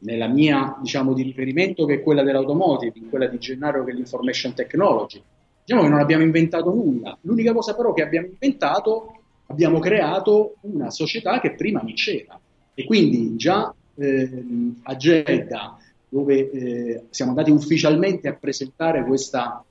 Nella 0.00 0.28
mia, 0.28 0.78
diciamo, 0.80 1.12
di 1.12 1.22
riferimento, 1.22 1.84
che 1.84 1.94
è 1.94 2.02
quella 2.02 2.22
dell'automotive, 2.22 2.92
in 2.98 3.08
quella 3.08 3.26
di 3.26 3.38
Gennaro, 3.38 3.82
che 3.82 3.90
è 3.90 3.94
l'information 3.94 4.54
technology. 4.54 5.20
Diciamo 5.64 5.82
che 5.82 5.88
non 5.88 5.98
abbiamo 5.98 6.22
inventato 6.22 6.72
nulla. 6.72 7.18
L'unica 7.22 7.52
cosa 7.52 7.74
però 7.74 7.92
che 7.92 8.02
abbiamo 8.02 8.28
inventato, 8.28 9.20
abbiamo 9.46 9.80
creato 9.80 10.54
una 10.60 10.90
società 10.90 11.40
che 11.40 11.54
prima 11.54 11.80
non 11.80 11.94
c'era. 11.94 12.38
E 12.74 12.84
quindi 12.84 13.34
già 13.34 13.74
ehm, 13.96 14.80
a 14.84 14.94
Jeddah 14.94 15.76
dove 16.08 16.50
eh, 16.50 17.02
siamo 17.10 17.32
andati 17.32 17.50
ufficialmente 17.50 18.28
a 18.28 18.34
presentare 18.34 19.04
questa, 19.04 19.64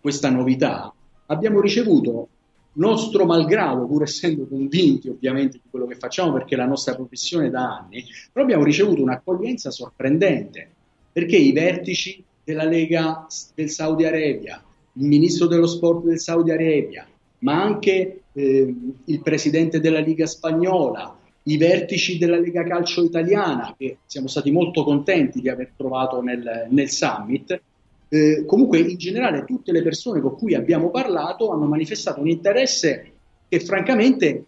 questa 0.00 0.30
novità, 0.30 0.92
abbiamo 1.26 1.60
ricevuto, 1.60 2.28
nostro 2.72 3.24
malgrado, 3.26 3.86
pur 3.86 4.02
essendo 4.02 4.46
convinti 4.46 5.08
ovviamente 5.08 5.58
di 5.62 5.68
quello 5.68 5.86
che 5.86 5.96
facciamo 5.96 6.32
perché 6.32 6.54
è 6.54 6.58
la 6.58 6.66
nostra 6.66 6.94
professione 6.94 7.50
da 7.50 7.78
anni, 7.78 8.04
però 8.32 8.44
abbiamo 8.44 8.64
ricevuto 8.64 9.02
un'accoglienza 9.02 9.70
sorprendente, 9.70 10.68
perché 11.12 11.36
i 11.36 11.52
vertici 11.52 12.22
della 12.44 12.64
Lega 12.64 13.26
del 13.54 13.70
Saudi 13.70 14.04
Arabia, 14.04 14.62
il 14.94 15.06
ministro 15.06 15.46
dello 15.46 15.66
sport 15.66 16.04
del 16.04 16.20
Saudi 16.20 16.50
Arabia, 16.50 17.06
ma 17.38 17.62
anche 17.62 18.22
eh, 18.32 18.74
il 19.04 19.20
presidente 19.22 19.80
della 19.80 20.00
Liga 20.00 20.26
Spagnola, 20.26 21.18
i 21.52 21.56
vertici 21.56 22.18
della 22.18 22.38
Lega 22.38 22.62
Calcio 22.62 23.02
Italiana, 23.04 23.74
che 23.76 23.98
siamo 24.06 24.28
stati 24.28 24.50
molto 24.50 24.84
contenti 24.84 25.40
di 25.40 25.48
aver 25.48 25.72
trovato 25.76 26.20
nel, 26.22 26.66
nel 26.70 26.90
summit. 26.90 27.60
Eh, 28.08 28.44
comunque, 28.46 28.78
in 28.78 28.96
generale, 28.96 29.44
tutte 29.44 29.72
le 29.72 29.82
persone 29.82 30.20
con 30.20 30.36
cui 30.36 30.54
abbiamo 30.54 30.90
parlato 30.90 31.50
hanno 31.50 31.66
manifestato 31.66 32.20
un 32.20 32.28
interesse 32.28 33.12
che, 33.48 33.60
francamente, 33.60 34.44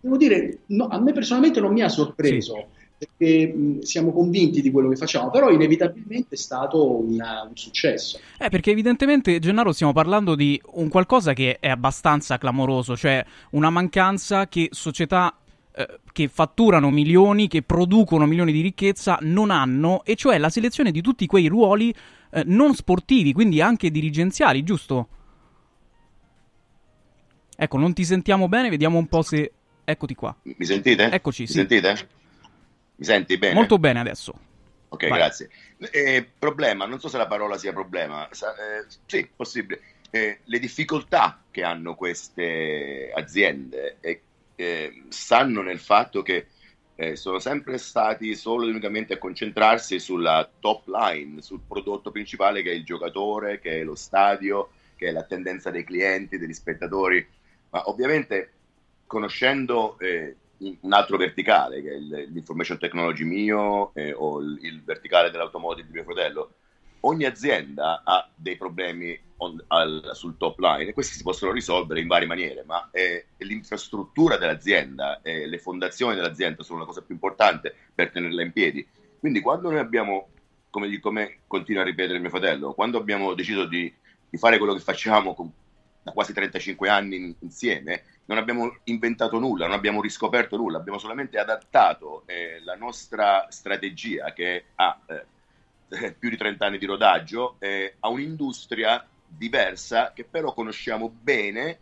devo 0.00 0.16
dire, 0.16 0.58
no, 0.66 0.86
a 0.88 1.00
me 1.00 1.12
personalmente 1.12 1.60
non 1.60 1.72
mi 1.72 1.82
ha 1.82 1.88
sorpreso. 1.88 2.54
Sì. 2.54 2.74
perché 2.98 3.52
mh, 3.54 3.80
siamo 3.80 4.10
convinti 4.10 4.62
di 4.62 4.70
quello 4.70 4.88
che 4.88 4.96
facciamo, 4.96 5.28
però 5.30 5.50
inevitabilmente 5.50 6.34
è 6.34 6.38
stato 6.38 6.98
una- 6.98 7.46
un 7.46 7.54
successo. 7.54 8.18
Eh, 8.38 8.48
perché 8.48 8.70
evidentemente, 8.70 9.38
Gennaro, 9.38 9.72
stiamo 9.72 9.92
parlando 9.92 10.34
di 10.34 10.58
un 10.76 10.88
qualcosa 10.88 11.34
che 11.34 11.58
è 11.60 11.68
abbastanza 11.68 12.38
clamoroso, 12.38 12.96
cioè 12.96 13.22
una 13.50 13.68
mancanza 13.68 14.48
che 14.48 14.68
società 14.70 15.36
eh, 15.78 16.00
che 16.10 16.28
fatturano 16.28 16.90
milioni, 16.90 17.48
che 17.48 17.60
producono 17.60 18.24
milioni 18.24 18.50
di 18.50 18.62
ricchezza, 18.62 19.18
non 19.20 19.50
hanno, 19.50 20.02
e 20.04 20.14
cioè 20.14 20.38
la 20.38 20.48
selezione 20.48 20.90
di 20.90 21.02
tutti 21.02 21.26
quei 21.26 21.48
ruoli 21.48 21.94
eh, 22.30 22.42
non 22.46 22.74
sportivi, 22.74 23.34
quindi 23.34 23.60
anche 23.60 23.90
dirigenziali, 23.90 24.62
giusto? 24.62 25.08
Ecco, 27.54 27.76
non 27.76 27.92
ti 27.92 28.04
sentiamo 28.04 28.48
bene, 28.48 28.70
vediamo 28.70 28.96
un 28.96 29.06
po' 29.06 29.20
se... 29.20 29.52
Eccoti 29.84 30.14
qua. 30.14 30.34
Mi 30.42 30.64
sentite? 30.64 31.10
Eccoci, 31.10 31.42
Mi 31.42 31.48
sì. 31.48 31.52
sentite? 31.52 32.08
Mi 32.96 33.04
senti 33.04 33.36
bene? 33.36 33.54
Molto 33.54 33.78
bene 33.78 34.00
adesso. 34.00 34.34
Ok, 34.88 35.08
Vai. 35.08 35.18
grazie. 35.18 35.50
Eh, 35.92 36.26
problema, 36.38 36.86
non 36.86 36.98
so 37.00 37.08
se 37.08 37.18
la 37.18 37.26
parola 37.26 37.58
sia 37.58 37.74
problema, 37.74 38.26
eh, 38.28 38.86
sì, 39.04 39.28
possibile. 39.36 39.80
Eh, 40.10 40.40
le 40.44 40.58
difficoltà 40.58 41.42
che 41.50 41.62
hanno 41.62 41.94
queste 41.94 43.12
aziende 43.14 43.98
eh, 44.00 44.22
eh, 44.56 45.04
stanno 45.08 45.62
nel 45.62 45.78
fatto 45.78 46.22
che 46.22 46.46
eh, 46.96 47.14
sono 47.14 47.38
sempre 47.38 47.78
stati 47.78 48.34
solo 48.34 48.64
ed 48.64 48.70
unicamente 48.70 49.14
a 49.14 49.18
concentrarsi 49.18 50.00
sulla 50.00 50.50
top 50.58 50.86
line, 50.88 51.42
sul 51.42 51.60
prodotto 51.66 52.10
principale 52.10 52.62
che 52.62 52.70
è 52.70 52.74
il 52.74 52.84
giocatore, 52.84 53.60
che 53.60 53.80
è 53.80 53.84
lo 53.84 53.94
stadio, 53.94 54.70
che 54.96 55.08
è 55.08 55.12
la 55.12 55.24
tendenza 55.24 55.70
dei 55.70 55.84
clienti, 55.84 56.38
degli 56.38 56.54
spettatori. 56.54 57.24
Ma 57.70 57.88
ovviamente 57.88 58.52
conoscendo 59.06 59.98
eh, 59.98 60.36
un 60.58 60.92
altro 60.92 61.18
verticale, 61.18 61.82
che 61.82 61.92
è 61.92 61.98
l'information 61.98 62.78
technology 62.78 63.24
mio 63.24 63.94
eh, 63.94 64.14
o 64.14 64.40
il, 64.40 64.58
il 64.62 64.82
verticale 64.82 65.30
dell'automotive 65.30 65.86
di 65.86 65.92
mio 65.92 66.04
fratello, 66.04 66.54
ogni 67.06 67.24
azienda 67.24 68.02
ha 68.04 68.30
dei 68.34 68.56
problemi 68.56 69.18
on- 69.38 69.62
al- 69.68 70.10
sul 70.14 70.36
top 70.36 70.58
line 70.58 70.90
e 70.90 70.92
questi 70.92 71.16
si 71.16 71.22
possono 71.22 71.52
risolvere 71.52 72.00
in 72.00 72.06
varie 72.06 72.26
maniere, 72.26 72.64
ma 72.64 72.88
eh, 72.90 73.28
l'infrastruttura 73.38 74.36
dell'azienda 74.36 75.20
e 75.22 75.46
le 75.46 75.58
fondazioni 75.58 76.14
dell'azienda 76.14 76.62
sono 76.62 76.80
la 76.80 76.84
cosa 76.86 77.02
più 77.02 77.14
importante 77.14 77.74
per 77.94 78.10
tenerla 78.10 78.42
in 78.42 78.52
piedi. 78.52 78.86
Quindi 79.18 79.40
quando 79.40 79.70
noi 79.70 79.78
abbiamo, 79.78 80.30
come, 80.70 80.98
come 81.00 81.40
continua 81.46 81.82
a 81.82 81.84
ripetere 81.84 82.18
mio 82.18 82.30
fratello, 82.30 82.74
quando 82.74 82.98
abbiamo 82.98 83.34
deciso 83.34 83.66
di, 83.66 83.92
di 84.28 84.38
fare 84.38 84.58
quello 84.58 84.74
che 84.74 84.80
facciamo 84.80 85.34
con- 85.34 85.52
da 86.02 86.12
quasi 86.12 86.32
35 86.32 86.88
anni 86.88 87.16
in- 87.16 87.36
insieme, 87.40 88.04
non 88.26 88.38
abbiamo 88.38 88.80
inventato 88.84 89.38
nulla, 89.38 89.66
non 89.66 89.74
abbiamo 89.76 90.00
riscoperto 90.00 90.56
nulla, 90.56 90.78
abbiamo 90.78 90.98
solamente 90.98 91.38
adattato 91.38 92.24
eh, 92.26 92.60
la 92.64 92.74
nostra 92.76 93.46
strategia 93.50 94.32
che 94.32 94.70
ha 94.76 95.00
eh, 95.08 95.26
più 96.18 96.28
di 96.30 96.36
30 96.36 96.66
anni 96.66 96.78
di 96.78 96.86
rodaggio 96.86 97.56
eh, 97.58 97.94
a 98.00 98.08
un'industria 98.08 99.06
diversa 99.26 100.12
che 100.12 100.24
però 100.24 100.52
conosciamo 100.52 101.08
bene, 101.08 101.78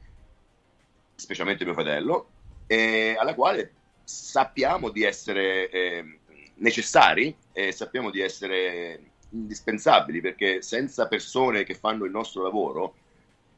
specialmente 1.15 1.65
mio 1.65 1.75
fratello, 1.75 2.29
e 2.67 3.17
alla 3.19 3.35
quale 3.35 3.73
sappiamo 4.05 4.91
di 4.91 5.03
essere 5.03 5.71
eh, 5.71 6.19
necessari 6.57 7.35
e 7.53 7.73
sappiamo 7.73 8.11
di 8.11 8.21
essere 8.21 9.01
indispensabili 9.31 10.21
perché 10.21 10.63
senza 10.63 11.09
persone 11.09 11.65
che 11.65 11.75
fanno 11.75 12.05
il 12.05 12.11
nostro 12.11 12.43
lavoro 12.43 12.95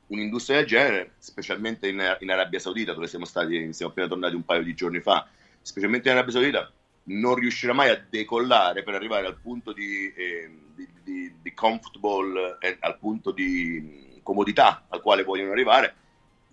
un'industria 0.08 0.58
del 0.58 0.66
genere, 0.66 1.12
specialmente 1.18 1.88
in, 1.88 2.16
in 2.20 2.30
Arabia 2.30 2.60
Saudita, 2.60 2.92
dove 2.92 3.08
siamo 3.08 3.24
stati, 3.24 3.72
siamo 3.72 3.90
appena 3.90 4.08
tornati 4.08 4.34
un 4.34 4.44
paio 4.44 4.62
di 4.62 4.74
giorni 4.74 5.00
fa, 5.00 5.26
specialmente 5.60 6.08
in 6.08 6.14
Arabia 6.14 6.32
Saudita, 6.32 6.72
non 7.08 7.34
riuscirà 7.34 7.72
mai 7.72 7.90
a 7.90 8.04
decollare 8.08 8.82
per 8.82 8.94
arrivare 8.94 9.26
al 9.26 9.38
punto 9.38 9.72
di, 9.72 10.12
eh, 10.14 10.50
di, 10.74 10.88
di- 11.02 11.34
di 11.40 11.54
comfortable, 11.54 12.58
eh, 12.60 12.76
al 12.80 12.98
punto 12.98 13.30
di 13.30 14.20
comodità 14.22 14.86
al 14.88 15.00
quale 15.02 15.22
vogliono 15.22 15.52
arrivare, 15.52 15.94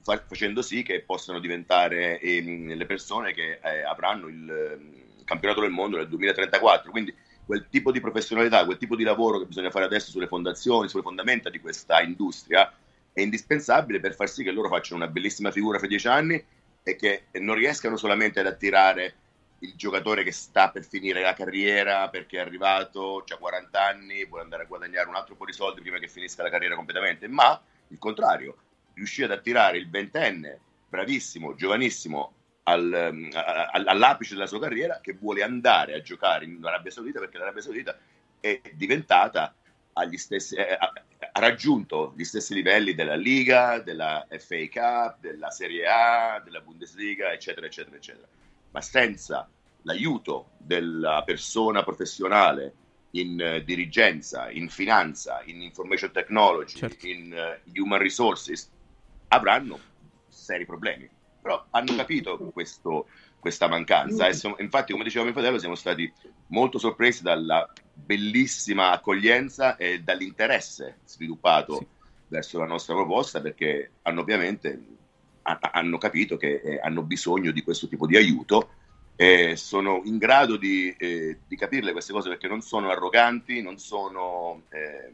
fa- 0.02 0.24
facendo 0.28 0.62
sì 0.62 0.84
che 0.84 1.02
possano 1.02 1.40
diventare 1.40 2.20
ehm, 2.20 2.74
le 2.76 2.86
persone 2.86 3.34
che 3.34 3.60
eh, 3.64 3.84
avranno 3.84 4.28
il 4.28 5.02
campionato 5.26 5.62
del 5.62 5.72
mondo 5.72 5.98
nel 5.98 6.08
2034. 6.08 6.92
Quindi 6.92 7.14
quel 7.46 7.68
tipo 7.70 7.92
di 7.92 8.00
professionalità, 8.00 8.64
quel 8.66 8.78
tipo 8.78 8.96
di 8.96 9.04
lavoro 9.04 9.40
che 9.40 9.46
bisogna 9.46 9.72
fare 9.72 9.86
adesso 9.86 10.12
sulle 10.12 10.28
fondazioni, 10.28 10.88
sulle 10.88 11.04
fondamenta 11.04 11.50
di 11.50 11.60
questa 11.60 12.02
industria 12.02 12.72
è 13.12 13.22
indispensabile 13.22 14.00
per 14.00 14.16
far 14.16 14.30
sì 14.30 14.44
che 14.44 14.52
loro 14.52 14.70
facciano 14.70 15.04
una 15.04 15.12
bellissima 15.12 15.52
figura 15.52 15.78
fra 15.78 15.88
dieci 15.88 16.08
anni 16.08 16.44
e 16.84 16.96
che 16.96 17.26
non 17.40 17.56
riescano 17.56 17.96
solamente 17.98 18.40
ad 18.40 18.48
attirare 18.48 19.16
il 19.64 19.76
giocatore 19.76 20.24
che 20.24 20.32
sta 20.32 20.70
per 20.70 20.84
finire 20.84 21.22
la 21.22 21.34
carriera 21.34 22.10
perché 22.10 22.38
è 22.38 22.42
arrivato, 22.42 23.24
ha 23.28 23.38
40 23.38 23.86
anni, 23.86 24.26
vuole 24.26 24.44
andare 24.44 24.64
a 24.64 24.66
guadagnare 24.66 25.08
un 25.08 25.16
altro 25.16 25.36
po' 25.36 25.46
di 25.46 25.54
soldi 25.54 25.82
prima 25.82 26.00
che 26.00 26.08
finisca 26.08 26.44
la 26.44 26.50
carriera 26.50 26.76
completamente, 26.76 27.28
ma 27.28 27.60
il 27.88 27.98
contrario, 27.98 28.58
riuscire 28.94 29.26
ad 29.32 29.38
attirare 29.40 29.78
il 29.78 29.90
ventenne, 29.90 30.60
bravissimo, 30.90 31.56
giovanissimo, 31.56 32.34
al- 32.64 32.94
ehm, 32.94 33.30
a- 33.34 33.68
a- 33.68 33.84
all'apice 33.86 34.34
della 34.36 34.48
sua 34.48 34.60
carriera 34.60 35.00
che 35.02 35.14
vuole 35.14 35.44
andare 35.44 35.94
a 35.94 36.02
giocare 36.02 36.46
in 36.46 36.60
Arabia 36.64 36.92
Saudita 36.92 37.20
perché 37.20 37.38
l'Arabia 37.38 37.62
Saudita 37.62 37.98
è 38.40 38.62
diventata 38.74 39.54
agli 39.94 40.18
stessi, 40.18 40.56
eh, 40.56 40.74
ha 40.74 40.92
raggiunto 41.40 42.14
gli 42.18 42.24
stessi 42.24 42.54
livelli 42.54 42.94
della 42.96 43.16
Liga, 43.16 43.80
della 43.80 44.26
FA 44.30 44.68
Cup, 44.70 45.20
della 45.20 45.50
Serie 45.52 45.86
A, 45.88 46.42
della 46.44 46.60
Bundesliga, 46.62 47.32
eccetera, 47.32 47.66
eccetera, 47.66 47.96
eccetera. 47.96 48.28
Ma 48.74 48.82
senza 48.82 49.48
l'aiuto 49.84 50.50
della 50.58 51.22
persona 51.24 51.84
professionale 51.84 52.74
in 53.12 53.40
eh, 53.40 53.64
dirigenza, 53.64 54.50
in 54.50 54.70
finanza, 54.70 55.42
in 55.46 55.62
information 55.62 56.12
technology, 56.12 56.80
in 57.02 57.32
eh, 57.34 57.62
human 57.80 58.00
resources, 58.00 58.72
avranno 59.28 59.80
seri 60.28 60.66
problemi. 60.66 61.08
Però 61.42 61.64
hanno 61.72 61.96
capito 61.96 62.38
questo- 62.52 63.08
questa 63.40 63.68
mancanza. 63.68 64.28
E 64.28 64.34
siamo- 64.34 64.56
infatti, 64.60 64.92
come 64.94 65.04
diceva 65.04 65.26
mio 65.26 65.34
fratello, 65.34 65.60
siamo 65.60 65.76
stati 65.76 66.12
molto 66.48 66.80
sorpresi 66.80 67.22
dalla 67.22 67.72
bellissima 67.94 68.92
accoglienza 68.92 69.76
e 69.76 70.00
dall'interesse 70.02 71.00
sviluppato 71.06 71.86
verso 72.28 72.58
la 72.58 72.66
nostra 72.66 72.96
proposta 72.96 73.42
perché 73.42 73.92
hanno 74.04 74.22
ovviamente 74.22 74.82
ha- 75.44 75.60
hanno 75.74 75.98
capito 75.98 76.38
che 76.38 76.62
eh, 76.64 76.80
hanno 76.82 77.04
bisogno 77.04 77.52
di 77.52 77.62
questo 77.64 77.88
tipo 77.88 78.08
di 78.08 78.18
aiuto 78.18 78.70
e 79.16 79.56
sono 79.56 80.02
in 80.06 80.18
grado 80.18 80.58
di, 80.58 80.94
eh, 80.98 81.40
di 81.46 81.56
capirle 81.56 81.92
queste 81.92 82.14
cose 82.14 82.30
perché 82.30 82.48
non 82.48 82.62
sono 82.62 82.90
arroganti, 82.90 83.62
non 83.62 83.78
sono 83.78 84.64
eh, 84.70 85.12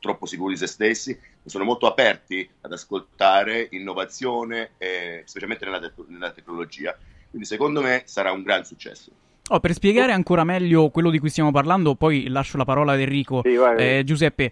troppo 0.00 0.26
sicuri 0.26 0.54
di 0.54 0.60
se 0.60 0.66
stessi, 0.66 1.18
sono 1.44 1.64
molto 1.64 1.86
aperti 1.86 2.48
ad 2.62 2.72
ascoltare 2.72 3.68
innovazione, 3.72 4.72
eh, 4.78 5.22
specialmente 5.26 5.64
nella, 5.64 5.80
tec- 5.80 6.08
nella 6.08 6.32
tecnologia. 6.32 6.96
Quindi 7.28 7.46
secondo 7.46 7.82
me 7.82 8.02
sarà 8.06 8.32
un 8.32 8.42
gran 8.42 8.64
successo. 8.64 9.12
Oh, 9.50 9.60
per 9.60 9.74
spiegare 9.74 10.12
ancora 10.12 10.42
meglio 10.42 10.88
quello 10.88 11.10
di 11.10 11.18
cui 11.18 11.28
stiamo 11.28 11.50
parlando, 11.50 11.96
poi 11.96 12.28
lascio 12.28 12.56
la 12.56 12.64
parola 12.64 12.92
ad 12.92 13.00
Enrico. 13.00 13.42
Eh, 13.98 14.02
Giuseppe, 14.02 14.50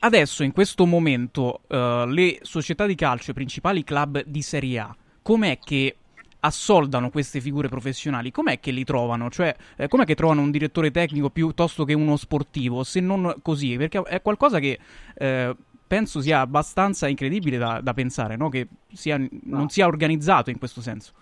adesso 0.00 0.44
in 0.44 0.52
questo 0.52 0.86
momento 0.86 1.62
eh, 1.66 2.04
le 2.06 2.38
società 2.42 2.86
di 2.86 2.94
calcio, 2.94 3.32
i 3.32 3.34
principali 3.34 3.82
club 3.82 4.22
di 4.24 4.40
Serie 4.40 4.78
A, 4.78 4.96
com'è 5.20 5.58
che 5.58 5.96
assoldano 6.38 7.10
queste 7.10 7.40
figure 7.40 7.68
professionali? 7.68 8.30
Com'è 8.30 8.60
che 8.60 8.70
li 8.70 8.84
trovano? 8.84 9.30
Cioè, 9.30 9.52
eh, 9.74 9.88
com'è 9.88 10.04
che 10.04 10.14
trovano 10.14 10.42
un 10.42 10.52
direttore 10.52 10.92
tecnico 10.92 11.30
piuttosto 11.30 11.84
che 11.84 11.94
uno 11.94 12.16
sportivo? 12.16 12.84
Se 12.84 13.00
non 13.00 13.34
così, 13.42 13.76
perché 13.76 14.00
è 14.02 14.22
qualcosa 14.22 14.60
che 14.60 14.78
eh, 15.16 15.56
penso 15.88 16.20
sia 16.20 16.38
abbastanza 16.38 17.08
incredibile 17.08 17.58
da, 17.58 17.80
da 17.82 17.92
pensare, 17.92 18.36
no? 18.36 18.48
Che 18.48 18.68
sia- 18.92 19.20
non 19.42 19.70
sia 19.70 19.86
organizzato 19.86 20.50
in 20.50 20.58
questo 20.58 20.80
senso. 20.80 21.14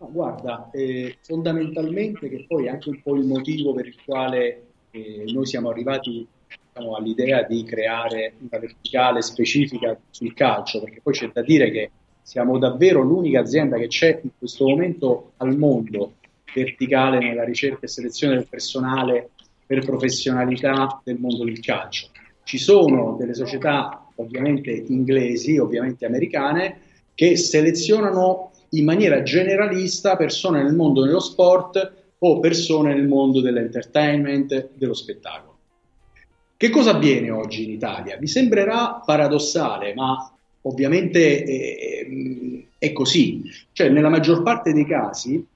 No, 0.00 0.10
guarda, 0.12 0.70
eh, 0.72 1.16
fondamentalmente 1.22 2.28
che 2.28 2.44
poi 2.46 2.66
è 2.66 2.68
anche 2.68 2.88
un 2.88 3.02
po' 3.02 3.16
il 3.16 3.24
motivo 3.24 3.74
per 3.74 3.86
il 3.86 3.96
quale 4.04 4.66
eh, 4.92 5.24
noi 5.32 5.44
siamo 5.44 5.70
arrivati 5.70 6.26
diciamo, 6.72 6.94
all'idea 6.94 7.42
di 7.42 7.64
creare 7.64 8.34
una 8.38 8.60
verticale 8.60 9.22
specifica 9.22 9.98
sul 10.10 10.34
calcio, 10.34 10.80
perché 10.80 11.00
poi 11.02 11.14
c'è 11.14 11.30
da 11.32 11.42
dire 11.42 11.70
che 11.70 11.90
siamo 12.22 12.58
davvero 12.58 13.02
l'unica 13.02 13.40
azienda 13.40 13.76
che 13.76 13.88
c'è 13.88 14.20
in 14.22 14.30
questo 14.38 14.68
momento 14.68 15.32
al 15.38 15.56
mondo 15.56 16.12
verticale 16.54 17.18
nella 17.18 17.44
ricerca 17.44 17.86
e 17.86 17.88
selezione 17.88 18.34
del 18.34 18.46
personale 18.48 19.30
per 19.66 19.84
professionalità 19.84 21.00
del 21.02 21.18
mondo 21.18 21.44
del 21.44 21.58
calcio. 21.60 22.08
Ci 22.44 22.58
sono 22.58 23.16
delle 23.18 23.34
società 23.34 24.06
ovviamente 24.14 24.70
inglesi, 24.70 25.58
ovviamente 25.58 26.06
americane, 26.06 26.80
che 27.14 27.36
selezionano 27.36 28.47
in 28.70 28.84
maniera 28.84 29.22
generalista 29.22 30.16
persone 30.16 30.62
nel 30.62 30.74
mondo 30.74 31.04
dello 31.04 31.20
sport 31.20 31.92
o 32.18 32.40
persone 32.40 32.94
nel 32.94 33.06
mondo 33.06 33.40
dell'entertainment, 33.40 34.70
dello 34.74 34.94
spettacolo. 34.94 35.56
Che 36.56 36.70
cosa 36.70 36.90
avviene 36.90 37.30
oggi 37.30 37.64
in 37.64 37.70
Italia? 37.70 38.16
Vi 38.16 38.26
sembrerà 38.26 39.00
paradossale, 39.04 39.94
ma 39.94 40.32
ovviamente 40.62 41.44
eh, 41.44 42.66
è 42.78 42.92
così. 42.92 43.44
Cioè, 43.72 43.88
nella 43.90 44.08
maggior 44.08 44.42
parte 44.42 44.72
dei 44.72 44.84
casi, 44.84 45.46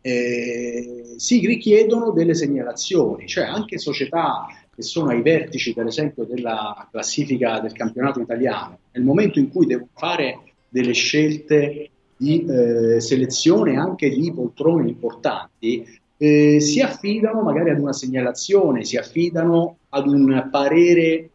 eh, 0.00 1.14
si 1.16 1.46
richiedono 1.46 2.10
delle 2.10 2.34
segnalazioni, 2.34 3.28
cioè 3.28 3.44
anche 3.44 3.78
società 3.78 4.46
che 4.74 4.82
sono 4.82 5.10
ai 5.10 5.22
vertici, 5.22 5.72
per 5.72 5.86
esempio, 5.86 6.24
della 6.24 6.88
classifica 6.90 7.60
del 7.60 7.72
campionato 7.72 8.20
italiano, 8.20 8.78
nel 8.92 9.04
momento 9.04 9.38
in 9.38 9.50
cui 9.50 9.66
devono 9.66 9.90
fare 9.94 10.40
delle 10.68 10.92
scelte 10.92 11.90
di 12.20 12.44
eh, 12.44 13.00
selezione 13.00 13.78
anche 13.78 14.10
di 14.10 14.30
poltrone 14.30 14.90
importanti, 14.90 15.86
eh, 16.18 16.60
si 16.60 16.82
affidano 16.82 17.40
magari 17.40 17.70
ad 17.70 17.78
una 17.78 17.94
segnalazione, 17.94 18.84
si 18.84 18.98
affidano 18.98 19.78
ad 19.88 20.06
un 20.06 20.48
parere 20.50 21.30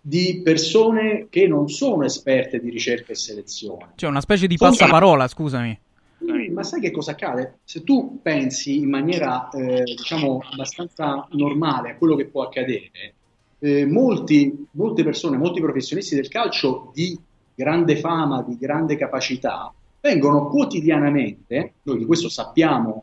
di 0.00 0.42
persone 0.44 1.26
che 1.28 1.48
non 1.48 1.68
sono 1.68 2.04
esperte 2.04 2.60
di 2.60 2.70
ricerca 2.70 3.10
e 3.10 3.16
selezione. 3.16 3.94
Cioè 3.96 4.08
una 4.08 4.20
specie 4.20 4.46
di 4.46 4.56
passaparola, 4.56 5.26
scusami. 5.26 5.76
Sì, 6.18 6.48
ma 6.50 6.62
sai 6.62 6.80
che 6.80 6.92
cosa 6.92 7.10
accade? 7.10 7.58
Se 7.64 7.82
tu 7.82 8.20
pensi 8.22 8.76
in 8.76 8.88
maniera, 8.88 9.48
eh, 9.48 9.82
diciamo, 9.82 10.40
abbastanza 10.52 11.26
normale 11.32 11.90
a 11.90 11.96
quello 11.96 12.14
che 12.14 12.26
può 12.26 12.44
accadere, 12.44 13.14
eh, 13.58 13.84
molti, 13.86 14.66
molte 14.72 15.02
persone, 15.02 15.36
molti 15.36 15.60
professionisti 15.60 16.14
del 16.14 16.28
calcio 16.28 16.92
di 16.94 17.18
grande 17.56 17.96
fama, 17.96 18.44
di 18.46 18.56
grande 18.56 18.96
capacità, 18.96 19.74
vengono 20.06 20.46
quotidianamente, 20.48 21.74
noi 21.82 21.98
di 21.98 22.04
questo 22.04 22.28
sappiamo, 22.28 23.02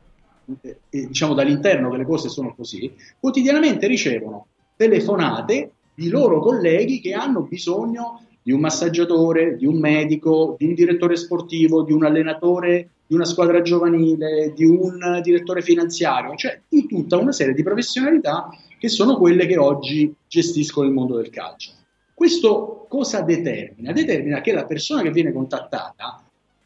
eh, 0.61 0.77
eh, 0.89 1.07
diciamo 1.07 1.33
dall'interno 1.33 1.89
che 1.89 1.97
le 1.97 2.05
cose 2.05 2.29
sono 2.29 2.53
così, 2.55 2.93
quotidianamente 3.19 3.87
ricevono 3.87 4.47
telefonate 4.75 5.71
di 5.93 6.09
loro 6.09 6.39
colleghi 6.39 7.01
che 7.01 7.13
hanno 7.13 7.41
bisogno 7.41 8.21
di 8.41 8.51
un 8.51 8.59
massaggiatore, 8.59 9.55
di 9.57 9.65
un 9.65 9.79
medico, 9.79 10.55
di 10.57 10.65
un 10.65 10.73
direttore 10.73 11.15
sportivo, 11.15 11.83
di 11.83 11.93
un 11.93 12.03
allenatore 12.03 12.89
di 13.05 13.15
una 13.15 13.25
squadra 13.25 13.61
giovanile, 13.61 14.53
di 14.55 14.65
un 14.65 15.19
direttore 15.21 15.61
finanziario, 15.61 16.35
cioè 16.35 16.59
di 16.67 16.87
tutta 16.87 17.17
una 17.17 17.31
serie 17.31 17.53
di 17.53 17.61
professionalità 17.61 18.49
che 18.79 18.87
sono 18.87 19.17
quelle 19.17 19.45
che 19.45 19.57
oggi 19.57 20.13
gestiscono 20.27 20.87
il 20.87 20.93
mondo 20.93 21.17
del 21.17 21.29
calcio. 21.29 21.71
Questo 22.13 22.85
cosa 22.89 23.21
determina? 23.21 23.91
Determina 23.91 24.41
che 24.41 24.53
la 24.53 24.65
persona 24.65 25.01
che 25.01 25.11
viene 25.11 25.31
contattata 25.31 26.23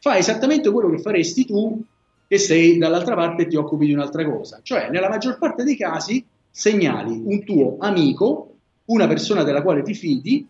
fa 0.08 0.16
esattamente 0.16 0.70
quello 0.70 0.88
che 0.88 0.98
faresti 0.98 1.44
tu 1.44 1.82
che 2.26 2.38
sei 2.38 2.78
dall'altra 2.78 3.14
parte 3.14 3.42
e 3.42 3.46
ti 3.46 3.56
occupi 3.56 3.86
di 3.86 3.92
un'altra 3.92 4.24
cosa. 4.24 4.60
Cioè, 4.62 4.88
nella 4.90 5.08
maggior 5.08 5.38
parte 5.38 5.64
dei 5.64 5.76
casi 5.76 6.24
segnali 6.50 7.22
un 7.24 7.44
tuo 7.44 7.76
amico, 7.78 8.54
una 8.86 9.06
persona 9.06 9.42
della 9.42 9.62
quale 9.62 9.82
ti 9.82 9.94
fidi 9.94 10.46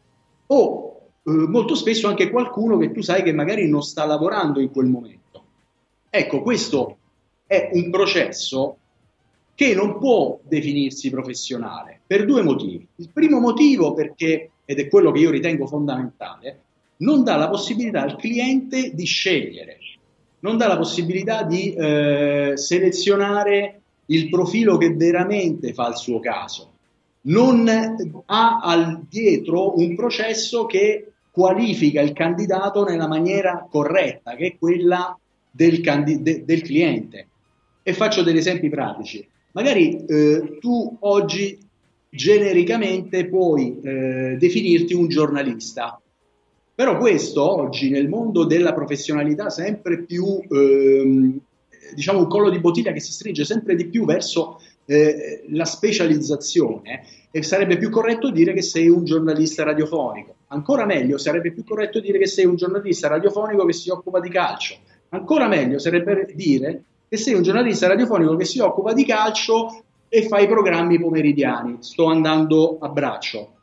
o 0.47 1.01
eh, 1.25 1.31
molto 1.31 1.75
spesso 1.75 2.07
anche 2.07 2.31
qualcuno 2.31 2.79
che 2.79 2.93
tu 2.93 3.01
sai 3.01 3.23
che 3.23 3.33
magari 3.33 3.69
non 3.69 3.83
sta 3.83 4.05
lavorando 4.05 4.61
in 4.61 4.71
quel 4.71 4.87
momento. 4.87 5.45
Ecco, 6.09 6.41
questo 6.43 6.97
è 7.47 7.71
un 7.73 7.91
processo 7.91 8.77
che 9.55 9.75
non 9.75 9.99
può 9.99 10.39
definirsi 10.43 11.11
professionale 11.11 12.01
per 12.07 12.25
due 12.25 12.43
motivi. 12.43 12.87
Il 12.97 13.11
primo 13.13 13.41
motivo 13.41 13.93
perché, 13.93 14.51
ed 14.65 14.79
è 14.79 14.89
quello 14.89 15.11
che 15.11 15.19
io 15.19 15.31
ritengo 15.31 15.67
fondamentale, 15.67 16.61
non 16.99 17.23
dà 17.23 17.37
la 17.37 17.49
possibilità 17.49 18.03
al 18.03 18.17
cliente 18.17 18.93
di 18.95 19.05
scegliere, 19.05 19.79
non 20.41 20.57
dà 20.57 20.67
la 20.69 20.77
possibilità 20.77 21.43
di 21.43 21.73
eh, 21.73 22.53
selezionare 22.55 23.81
il 24.07 24.29
profilo 24.29 24.77
che 24.77 24.95
veramente 24.95 25.73
fa 25.73 25.89
il 25.89 25.97
suo 25.97 26.21
caso, 26.21 26.73
non 27.23 27.69
ha 28.27 28.61
al 28.61 29.05
dietro 29.09 29.79
un 29.79 29.95
processo 29.95 30.67
che 30.67 31.13
qualifica 31.31 32.01
il 32.01 32.13
candidato 32.13 32.85
nella 32.85 33.07
maniera 33.07 33.67
corretta, 33.71 34.35
che 34.35 34.47
è 34.47 34.59
quella 34.59 35.17
del, 35.51 35.81
candi- 35.81 36.23
de- 36.23 36.45
del 36.45 36.63
cliente. 36.63 37.29
E 37.83 37.93
faccio 37.93 38.23
degli 38.23 38.39
esempi 38.39 38.69
pratici. 38.69 39.27
Magari 39.53 40.05
eh, 40.05 40.59
tu 40.61 40.97
oggi 41.01 41.59
genericamente 42.11 43.27
puoi 43.27 43.81
eh, 43.81 44.37
definirti 44.39 44.95
un 44.95 45.09
giornalista, 45.09 46.01
però 46.79 46.97
questo 46.97 47.43
oggi 47.43 47.91
nel 47.91 48.09
mondo 48.09 48.45
della 48.45 48.73
professionalità 48.73 49.51
sempre 49.51 50.05
più, 50.05 50.41
ehm, 50.49 51.37
diciamo 51.93 52.21
un 52.21 52.29
collo 52.29 52.51
di 52.51 52.61
bottiglia 52.61 52.93
che 52.93 53.01
si 53.01 53.11
stringe 53.11 53.45
sempre 53.45 53.75
di 53.75 53.89
più 53.89 54.05
verso 54.05 54.61
eh, 54.85 55.43
la 55.49 55.65
specializzazione 55.65 57.03
e 57.33 57.43
sarebbe 57.43 57.79
più 57.79 57.91
corretto 57.91 58.31
dire 58.31 58.53
che 58.53 58.63
sei 58.63 58.89
un 58.89 59.03
giornalista 59.03 59.65
radiofonico. 59.65 60.37
Ancora 60.51 60.87
meglio 60.87 61.19
sarebbe 61.19 61.51
più 61.51 61.65
corretto 61.65 61.99
dire 61.99 62.17
che 62.17 62.29
sei 62.29 62.45
un 62.45 62.55
giornalista 62.55 63.09
radiofonico 63.09 63.65
che 63.65 63.73
si 63.73 63.91
occupa 63.91 64.21
di 64.21 64.29
calcio. 64.29 64.77
Ancora 65.09 65.49
meglio 65.49 65.81
sarebbe 65.81 66.31
dire 66.33 66.85
che 67.09 67.17
sei 67.17 67.35
un 67.35 67.43
giornalista 67.43 67.89
radiofonico 67.89 68.37
che 68.37 68.45
si 68.45 68.61
occupa 68.61 68.93
di 68.93 69.05
calcio 69.05 69.83
e 70.09 70.29
fa 70.29 70.39
i 70.39 70.47
programmi 70.47 71.01
pomeridiani. 71.01 71.79
Sto 71.81 72.05
andando 72.05 72.79
a 72.81 72.89
braccio. 72.89 73.58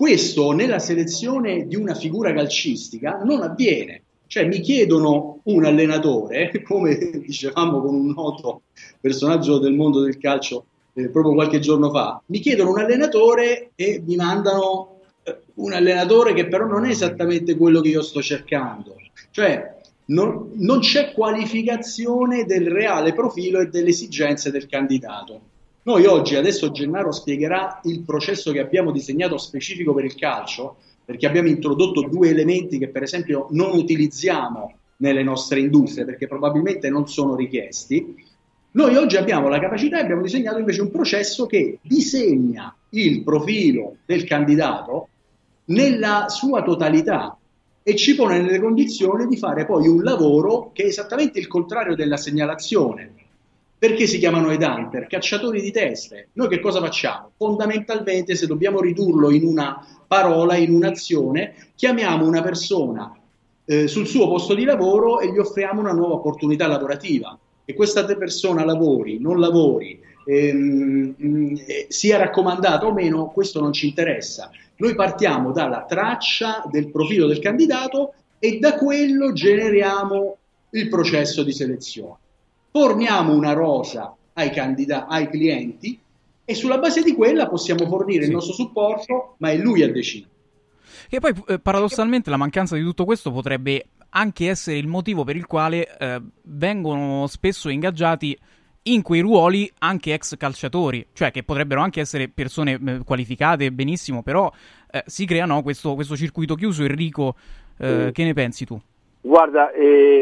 Questo 0.00 0.52
nella 0.52 0.78
selezione 0.78 1.66
di 1.66 1.76
una 1.76 1.94
figura 1.94 2.32
calcistica 2.32 3.20
non 3.22 3.42
avviene. 3.42 4.00
Cioè 4.26 4.46
mi 4.46 4.60
chiedono 4.60 5.40
un 5.42 5.66
allenatore, 5.66 6.50
come 6.64 6.96
dicevamo 7.22 7.82
con 7.82 7.94
un 7.96 8.06
noto 8.06 8.62
personaggio 8.98 9.58
del 9.58 9.74
mondo 9.74 10.00
del 10.00 10.16
calcio 10.16 10.64
eh, 10.94 11.10
proprio 11.10 11.34
qualche 11.34 11.58
giorno 11.58 11.90
fa, 11.90 12.18
mi 12.28 12.38
chiedono 12.38 12.70
un 12.70 12.78
allenatore 12.78 13.72
e 13.74 14.02
mi 14.02 14.16
mandano 14.16 15.00
eh, 15.22 15.36
un 15.56 15.74
allenatore 15.74 16.32
che 16.32 16.48
però 16.48 16.64
non 16.64 16.86
è 16.86 16.88
esattamente 16.88 17.54
quello 17.54 17.82
che 17.82 17.90
io 17.90 18.00
sto 18.00 18.22
cercando. 18.22 18.96
Cioè 19.30 19.80
non, 20.06 20.52
non 20.54 20.78
c'è 20.78 21.12
qualificazione 21.12 22.46
del 22.46 22.70
reale 22.70 23.12
profilo 23.12 23.60
e 23.60 23.66
delle 23.66 23.90
esigenze 23.90 24.50
del 24.50 24.66
candidato. 24.66 25.49
Noi 25.90 26.06
oggi, 26.06 26.36
adesso 26.36 26.70
Gennaro 26.70 27.10
spiegherà 27.10 27.80
il 27.82 28.02
processo 28.02 28.52
che 28.52 28.60
abbiamo 28.60 28.92
disegnato 28.92 29.36
specifico 29.38 29.92
per 29.92 30.04
il 30.04 30.14
calcio, 30.14 30.76
perché 31.04 31.26
abbiamo 31.26 31.48
introdotto 31.48 32.02
due 32.02 32.28
elementi 32.28 32.78
che 32.78 32.86
per 32.86 33.02
esempio 33.02 33.48
non 33.50 33.76
utilizziamo 33.76 34.72
nelle 34.98 35.24
nostre 35.24 35.58
industrie, 35.58 36.04
perché 36.04 36.28
probabilmente 36.28 36.88
non 36.90 37.08
sono 37.08 37.34
richiesti. 37.34 38.14
Noi 38.70 38.94
oggi 38.94 39.16
abbiamo 39.16 39.48
la 39.48 39.58
capacità 39.58 39.98
e 39.98 40.02
abbiamo 40.02 40.22
disegnato 40.22 40.58
invece 40.58 40.80
un 40.80 40.92
processo 40.92 41.46
che 41.46 41.80
disegna 41.82 42.72
il 42.90 43.24
profilo 43.24 43.96
del 44.06 44.22
candidato 44.22 45.08
nella 45.64 46.28
sua 46.28 46.62
totalità, 46.62 47.36
e 47.82 47.96
ci 47.96 48.14
pone 48.14 48.40
nelle 48.40 48.60
condizioni 48.60 49.26
di 49.26 49.36
fare 49.36 49.66
poi 49.66 49.88
un 49.88 50.04
lavoro 50.04 50.70
che 50.72 50.84
è 50.84 50.86
esattamente 50.86 51.40
il 51.40 51.48
contrario 51.48 51.96
della 51.96 52.16
segnalazione. 52.16 53.14
Perché 53.80 54.06
si 54.06 54.18
chiamano 54.18 54.50
headhunter? 54.50 55.06
Cacciatori 55.06 55.62
di 55.62 55.70
teste. 55.70 56.28
Noi 56.34 56.48
che 56.48 56.60
cosa 56.60 56.80
facciamo? 56.80 57.30
Fondamentalmente, 57.34 58.34
se 58.34 58.46
dobbiamo 58.46 58.78
ridurlo 58.78 59.30
in 59.30 59.42
una 59.42 59.82
parola, 60.06 60.54
in 60.54 60.74
un'azione, 60.74 61.54
chiamiamo 61.76 62.26
una 62.26 62.42
persona 62.42 63.10
eh, 63.64 63.88
sul 63.88 64.06
suo 64.06 64.28
posto 64.28 64.52
di 64.52 64.64
lavoro 64.64 65.20
e 65.20 65.32
gli 65.32 65.38
offriamo 65.38 65.80
una 65.80 65.94
nuova 65.94 66.16
opportunità 66.16 66.66
lavorativa. 66.66 67.38
Che 67.64 67.72
questa 67.72 68.04
persona 68.04 68.66
lavori, 68.66 69.18
non 69.18 69.40
lavori, 69.40 69.98
ehm, 70.26 71.14
eh, 71.66 71.86
sia 71.88 72.18
raccomandata 72.18 72.84
o 72.84 72.92
meno, 72.92 73.30
questo 73.30 73.62
non 73.62 73.72
ci 73.72 73.86
interessa. 73.86 74.50
Noi 74.76 74.94
partiamo 74.94 75.52
dalla 75.52 75.86
traccia 75.88 76.64
del 76.70 76.90
profilo 76.90 77.26
del 77.26 77.38
candidato 77.38 78.12
e 78.38 78.58
da 78.58 78.74
quello 78.74 79.32
generiamo 79.32 80.36
il 80.72 80.90
processo 80.90 81.42
di 81.42 81.52
selezione. 81.52 82.18
Forniamo 82.70 83.34
una 83.34 83.52
rosa 83.52 84.14
ai, 84.34 84.50
candida- 84.50 85.06
ai 85.06 85.28
clienti 85.28 85.98
e 86.44 86.54
sulla 86.54 86.78
base 86.78 87.02
di 87.02 87.14
quella 87.14 87.48
possiamo 87.48 87.86
fornire 87.86 88.22
sì. 88.22 88.28
il 88.28 88.34
nostro 88.34 88.54
supporto, 88.54 89.34
ma 89.38 89.50
è 89.50 89.56
lui 89.56 89.82
a 89.82 89.90
decidere. 89.90 90.30
E 91.08 91.18
poi 91.18 91.32
eh, 91.48 91.58
paradossalmente 91.58 92.30
la 92.30 92.36
mancanza 92.36 92.76
di 92.76 92.82
tutto 92.82 93.04
questo 93.04 93.30
potrebbe 93.30 93.86
anche 94.10 94.48
essere 94.48 94.76
il 94.76 94.86
motivo 94.86 95.24
per 95.24 95.36
il 95.36 95.46
quale 95.46 95.96
eh, 95.96 96.20
vengono 96.42 97.26
spesso 97.26 97.68
ingaggiati 97.68 98.36
in 98.84 99.02
quei 99.02 99.20
ruoli 99.20 99.70
anche 99.78 100.14
ex 100.14 100.36
calciatori, 100.36 101.06
cioè 101.12 101.30
che 101.30 101.42
potrebbero 101.42 101.82
anche 101.82 102.00
essere 102.00 102.28
persone 102.28 102.78
eh, 102.84 103.00
qualificate 103.04 103.70
benissimo, 103.72 104.22
però 104.22 104.50
eh, 104.90 105.02
si 105.06 105.26
crea 105.26 105.44
no, 105.44 105.62
questo, 105.62 105.94
questo, 105.94 106.16
circuito 106.16 106.54
chiuso. 106.54 106.84
Enrico, 106.84 107.34
eh, 107.78 108.10
che 108.12 108.24
ne 108.24 108.32
pensi 108.32 108.64
tu? 108.64 108.80
Guarda, 109.20 109.70
eh, 109.72 110.20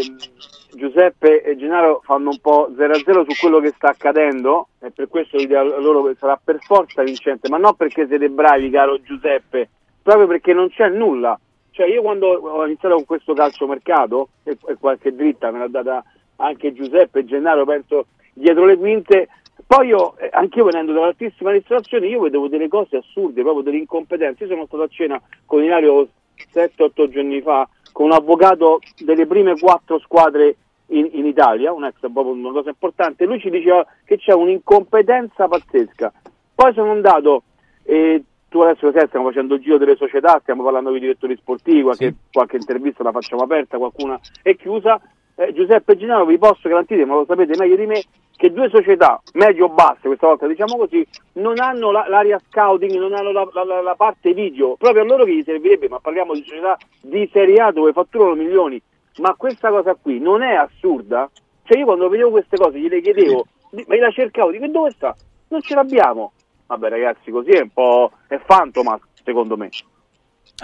Giuseppe 0.73 1.43
e 1.43 1.57
Gennaro 1.57 2.01
fanno 2.05 2.31
un 2.31 2.39
po' 2.41 2.71
0-0 2.77 3.25
su 3.27 3.41
quello 3.41 3.61
che 3.61 3.73
sta 3.75 3.89
accadendo 3.89 4.69
e 4.81 4.91
per 4.91 5.09
questo 5.09 5.37
l'idea 5.37 5.63
loro 5.63 6.15
sarà 6.19 6.39
per 6.43 6.59
forza 6.61 7.03
vincente, 7.03 7.49
ma 7.49 7.57
non 7.57 7.75
perché 7.75 8.07
siete 8.07 8.29
bravi, 8.29 8.71
caro 8.71 9.01
Giuseppe, 9.01 9.69
proprio 10.03 10.27
perché 10.27 10.53
non 10.53 10.69
c'è 10.69 10.89
nulla. 10.89 11.39
Cioè 11.71 11.87
io 11.87 12.03
quando 12.03 12.27
ho 12.29 12.67
iniziato 12.67 12.97
con 12.97 13.05
questo 13.05 13.35
calciomercato, 13.35 14.31
e, 14.43 14.59
e 14.67 14.77
qualche 14.79 15.15
dritta 15.15 15.51
me 15.51 15.59
l'ha 15.59 15.69
data 15.69 16.05
anche 16.37 16.73
Giuseppe 16.73 17.21
e 17.21 17.25
Gennaro, 17.25 17.65
penso 17.65 18.07
dietro 18.33 18.65
le 18.65 18.77
quinte. 18.77 19.29
Poi 19.67 19.89
io, 19.89 20.17
eh, 20.19 20.29
anche 20.33 20.59
io 20.59 20.65
venendo 20.65 20.93
dall'altissima 20.93 21.51
ristorazione, 21.51 22.07
io 22.07 22.21
vedevo 22.21 22.49
delle 22.49 22.69
cose 22.69 22.97
assurde, 22.97 23.43
proprio 23.43 23.63
delle 23.63 23.79
incompetenze. 23.79 24.45
Io 24.45 24.51
sono 24.51 24.67
stato 24.67 24.83
a 24.83 24.89
cena 24.89 25.21
con 25.45 25.63
Ilario 25.63 26.09
7-8 26.53 27.09
giorni 27.09 27.41
fa, 27.43 27.69
con 27.93 28.07
un 28.07 28.13
avvocato 28.13 28.81
delle 28.99 29.27
prime 29.27 29.59
quattro 29.59 29.99
squadre 29.99 30.57
in, 30.89 31.09
in 31.13 31.27
Italia, 31.27 31.73
un 31.73 31.85
ex 31.85 31.99
proprio 32.01 32.33
una 32.33 32.53
cosa 32.53 32.71
importante, 32.71 33.25
lui 33.25 33.41
ci 33.41 33.51
diceva 33.51 33.87
che 34.05 34.17
c'è 34.17 34.33
un'incompetenza 34.33 35.49
pazzesca. 35.49 36.13
Poi 36.55 36.73
sono 36.73 36.91
andato, 36.91 37.43
e 37.85 38.23
tu 38.49 38.61
adesso 38.61 38.87
lo 38.87 38.93
sai, 38.93 39.07
stiamo 39.07 39.27
facendo 39.27 39.55
il 39.55 39.61
giro 39.61 39.79
delle 39.79 39.97
società, 39.97 40.39
stiamo 40.41 40.63
parlando 40.63 40.89
con 40.89 40.99
i 40.99 41.03
direttori 41.03 41.37
sportivi, 41.37 41.83
qualche, 41.83 42.15
qualche 42.33 42.57
intervista 42.57 43.03
la 43.03 43.13
facciamo 43.13 43.43
aperta, 43.43 43.79
qualcuna 43.79 44.19
è 44.43 44.57
chiusa. 44.57 45.01
Eh, 45.41 45.53
Giuseppe 45.53 45.97
Ginaro 45.97 46.27
vi 46.27 46.37
posso 46.37 46.69
garantire, 46.69 47.05
ma 47.05 47.15
lo 47.15 47.25
sapete 47.25 47.57
meglio 47.57 47.77
di 47.77 47.87
me, 47.87 48.03
che 48.35 48.51
due 48.53 48.69
società 48.71 49.23
medio-basse, 49.35 50.09
questa 50.09 50.27
volta 50.27 50.49
diciamo 50.49 50.77
così, 50.77 51.07
non 51.35 51.61
hanno 51.61 51.93
la- 51.93 52.07
l'area 52.09 52.41
scouting, 52.49 52.99
non 52.99 53.15
hanno 53.15 53.31
la, 53.31 53.49
la- 53.53 53.81
la- 53.81 53.95
parte 53.95 54.35
video, 54.35 54.75
proprio 54.77 55.03
a 55.03 55.07
loro 55.07 55.25
che 55.25 55.37
gli 55.37 55.43
servirebbe, 55.45 55.89
ma 55.89 56.01
parliamo 56.01 56.33
di 56.35 56.43
società 56.45 56.77
di 57.03 57.29
Serie 57.33 57.61
A 57.63 57.71
dove 57.71 57.93
fatturano 57.93 58.35
milioni, 58.35 58.83
ma 59.19 59.35
questa 59.37 59.71
cosa 59.71 59.95
qui 59.95 60.19
non 60.19 60.43
è 60.43 60.55
assurda? 60.57 61.31
Cioè 61.63 61.79
io 61.79 61.85
quando 61.85 62.09
vedevo 62.09 62.31
queste 62.31 62.57
cose 62.57 62.81
gliele 62.81 63.01
chiedevo, 63.01 63.47
ma 63.87 63.97
la 63.97 64.11
cercavo, 64.11 64.51
dico 64.51 64.67
dove 64.67 64.91
sta? 64.91 65.15
Non 65.49 65.61
ce 65.61 65.75
l'abbiamo. 65.77 66.33
Vabbè 66.67 66.89
ragazzi, 66.89 67.31
così 67.31 67.51
è 67.51 67.61
un 67.61 67.71
po'... 67.71 68.11
è 68.27 68.41
fantoma, 68.45 68.99
secondo 69.23 69.57
me. 69.57 69.69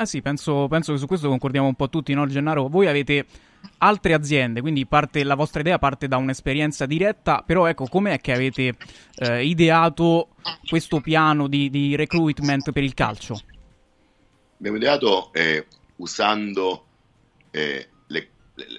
Eh 0.01 0.07
sì, 0.07 0.21
penso, 0.21 0.67
penso 0.69 0.93
che 0.93 0.99
su 0.99 1.07
questo 1.07 1.29
concordiamo 1.29 1.67
un 1.69 1.75
po' 1.75 1.89
tutti, 1.89 2.13
no 2.13 2.27
Gennaro? 2.27 2.67
Voi 2.69 2.87
avete 2.89 3.25
altre 3.79 4.15
aziende, 4.15 4.61
quindi 4.61 4.87
parte, 4.87 5.23
la 5.25 5.35
vostra 5.35 5.61
idea 5.61 5.79
parte 5.79 6.09
da 6.09 6.17
un'esperienza 6.17 6.87
diretta, 6.87 7.43
però 7.45 7.67
ecco, 7.67 7.87
com'è 7.87 8.21
che 8.21 8.33
avete 8.33 8.75
eh, 9.17 9.45
ideato 9.45 10.29
questo 10.69 11.01
piano 11.01 11.49
di, 11.49 11.71
di 11.71 11.97
recruitment 11.97 12.73
per 12.73 12.83
il 12.83 12.95
calcio? 12.95 13.41
Abbiamo 14.59 14.77
ideato 14.77 15.33
eh, 15.33 15.67
usando 15.97 16.87
eh, 17.51 17.89
le- 18.07 18.29
le- 18.55 18.71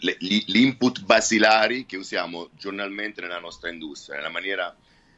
le- 0.00 0.16
gli 0.18 0.58
input 0.58 1.04
basilari 1.04 1.86
che 1.86 1.96
usiamo 1.96 2.48
giornalmente 2.56 3.20
nella 3.20 3.38
nostra 3.38 3.70
industria, 3.70 4.16
nella 4.16 4.30
maniera 4.30 4.74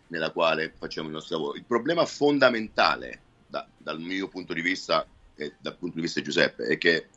nella 0.09 0.31
quale 0.31 0.75
facciamo 0.77 1.09
il 1.09 1.15
nostro 1.15 1.39
lavoro. 1.39 1.57
Il 1.57 1.65
problema 1.65 2.05
fondamentale 2.05 3.21
da- 3.47 3.67
dal 3.79 3.99
mio 3.99 4.29
punto 4.29 4.53
di 4.53 4.61
vista 4.61 5.07
e 5.35 5.55
dal 5.59 5.77
punto 5.77 5.97
di 5.97 6.03
vista 6.03 6.21
di 6.21 6.27
Giuseppe 6.27 6.65
è 6.67 6.77
che 6.77 7.09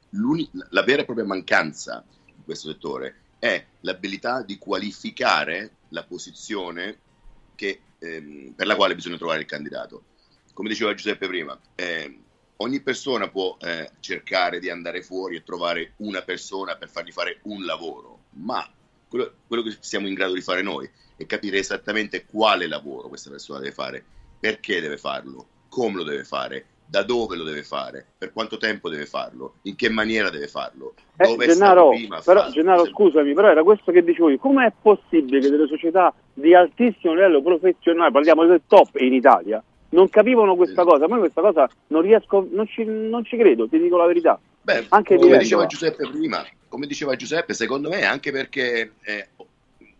la 0.69 0.83
vera 0.83 1.01
e 1.01 1.05
propria 1.05 1.25
mancanza 1.25 2.03
in 2.25 2.43
questo 2.43 2.69
settore 2.71 3.21
è 3.39 3.63
l'abilità 3.81 4.41
di 4.41 4.57
qualificare 4.57 5.71
la 5.89 6.03
posizione 6.03 6.99
che, 7.55 7.81
ehm, 7.99 8.53
per 8.55 8.67
la 8.67 8.75
quale 8.75 8.95
bisogna 8.95 9.17
trovare 9.17 9.41
il 9.41 9.45
candidato. 9.45 10.03
Come 10.53 10.69
diceva 10.69 10.93
Giuseppe 10.93 11.27
prima, 11.27 11.59
ehm, 11.75 12.23
ogni 12.57 12.81
persona 12.81 13.29
può 13.29 13.57
eh, 13.59 13.91
cercare 13.99 14.59
di 14.59 14.69
andare 14.69 15.01
fuori 15.01 15.35
e 15.35 15.43
trovare 15.43 15.93
una 15.97 16.21
persona 16.21 16.75
per 16.75 16.89
fargli 16.89 17.11
fare 17.11 17.39
un 17.43 17.65
lavoro, 17.65 18.25
ma 18.31 18.67
quello, 19.07 19.33
quello 19.47 19.63
che 19.63 19.77
siamo 19.79 20.07
in 20.07 20.13
grado 20.13 20.33
di 20.33 20.41
fare 20.41 20.61
noi 20.61 20.89
è 21.17 21.25
capire 21.25 21.57
esattamente 21.57 22.25
quale 22.25 22.67
lavoro 22.67 23.07
questa 23.07 23.29
persona 23.29 23.59
deve 23.59 23.73
fare, 23.73 24.03
perché 24.39 24.81
deve 24.81 24.97
farlo, 24.97 25.47
come 25.69 25.97
lo 25.97 26.03
deve 26.03 26.23
fare, 26.23 26.65
da 26.87 27.03
dove 27.03 27.35
lo 27.35 27.43
deve 27.43 27.63
fare, 27.63 28.05
per 28.17 28.31
quanto 28.31 28.57
tempo 28.57 28.89
deve 28.89 29.05
farlo, 29.05 29.55
in 29.63 29.75
che 29.75 29.89
maniera 29.89 30.29
deve 30.29 30.47
farlo, 30.47 30.93
Eh, 31.17 31.35
Gennaro, 31.37 31.89
prima. 31.89 32.21
però, 32.23 32.49
Gennaro, 32.49 32.85
scusami, 32.85 33.33
però 33.33 33.49
era 33.49 33.63
questo 33.63 33.91
che 33.91 34.03
dicevo 34.03 34.29
io. 34.29 34.37
Come 34.37 34.67
è 34.67 34.73
possibile 34.81 35.39
che 35.39 35.49
delle 35.49 35.67
società 35.67 36.13
di 36.33 36.53
altissimo 36.53 37.13
livello 37.13 37.41
professionale, 37.41 38.11
parliamo 38.11 38.45
del 38.45 38.61
top 38.67 38.95
in 38.99 39.13
Italia, 39.13 39.63
non 39.89 40.09
capivano 40.09 40.55
questa 40.55 40.83
cosa? 40.83 41.07
Ma 41.07 41.17
questa 41.17 41.41
cosa 41.41 41.69
non 41.87 42.01
riesco, 42.01 42.47
non 42.51 42.67
ci, 42.67 42.83
non 42.85 43.23
ci 43.25 43.37
credo, 43.37 43.67
ti 43.67 43.79
dico 43.79 43.97
la 43.97 44.05
verità. 44.05 44.39
Beh, 44.61 44.85
Anche 44.89 45.17
come 45.17 45.37
diceva 45.37 45.61
va. 45.61 45.67
Giuseppe 45.67 46.09
prima, 46.09 46.45
come 46.67 46.87
diceva 46.87 47.15
Giuseppe, 47.15 47.53
secondo 47.53 47.89
me 47.89 48.03
anche 48.03 48.31
perché, 48.31 48.93
eh, 49.03 49.27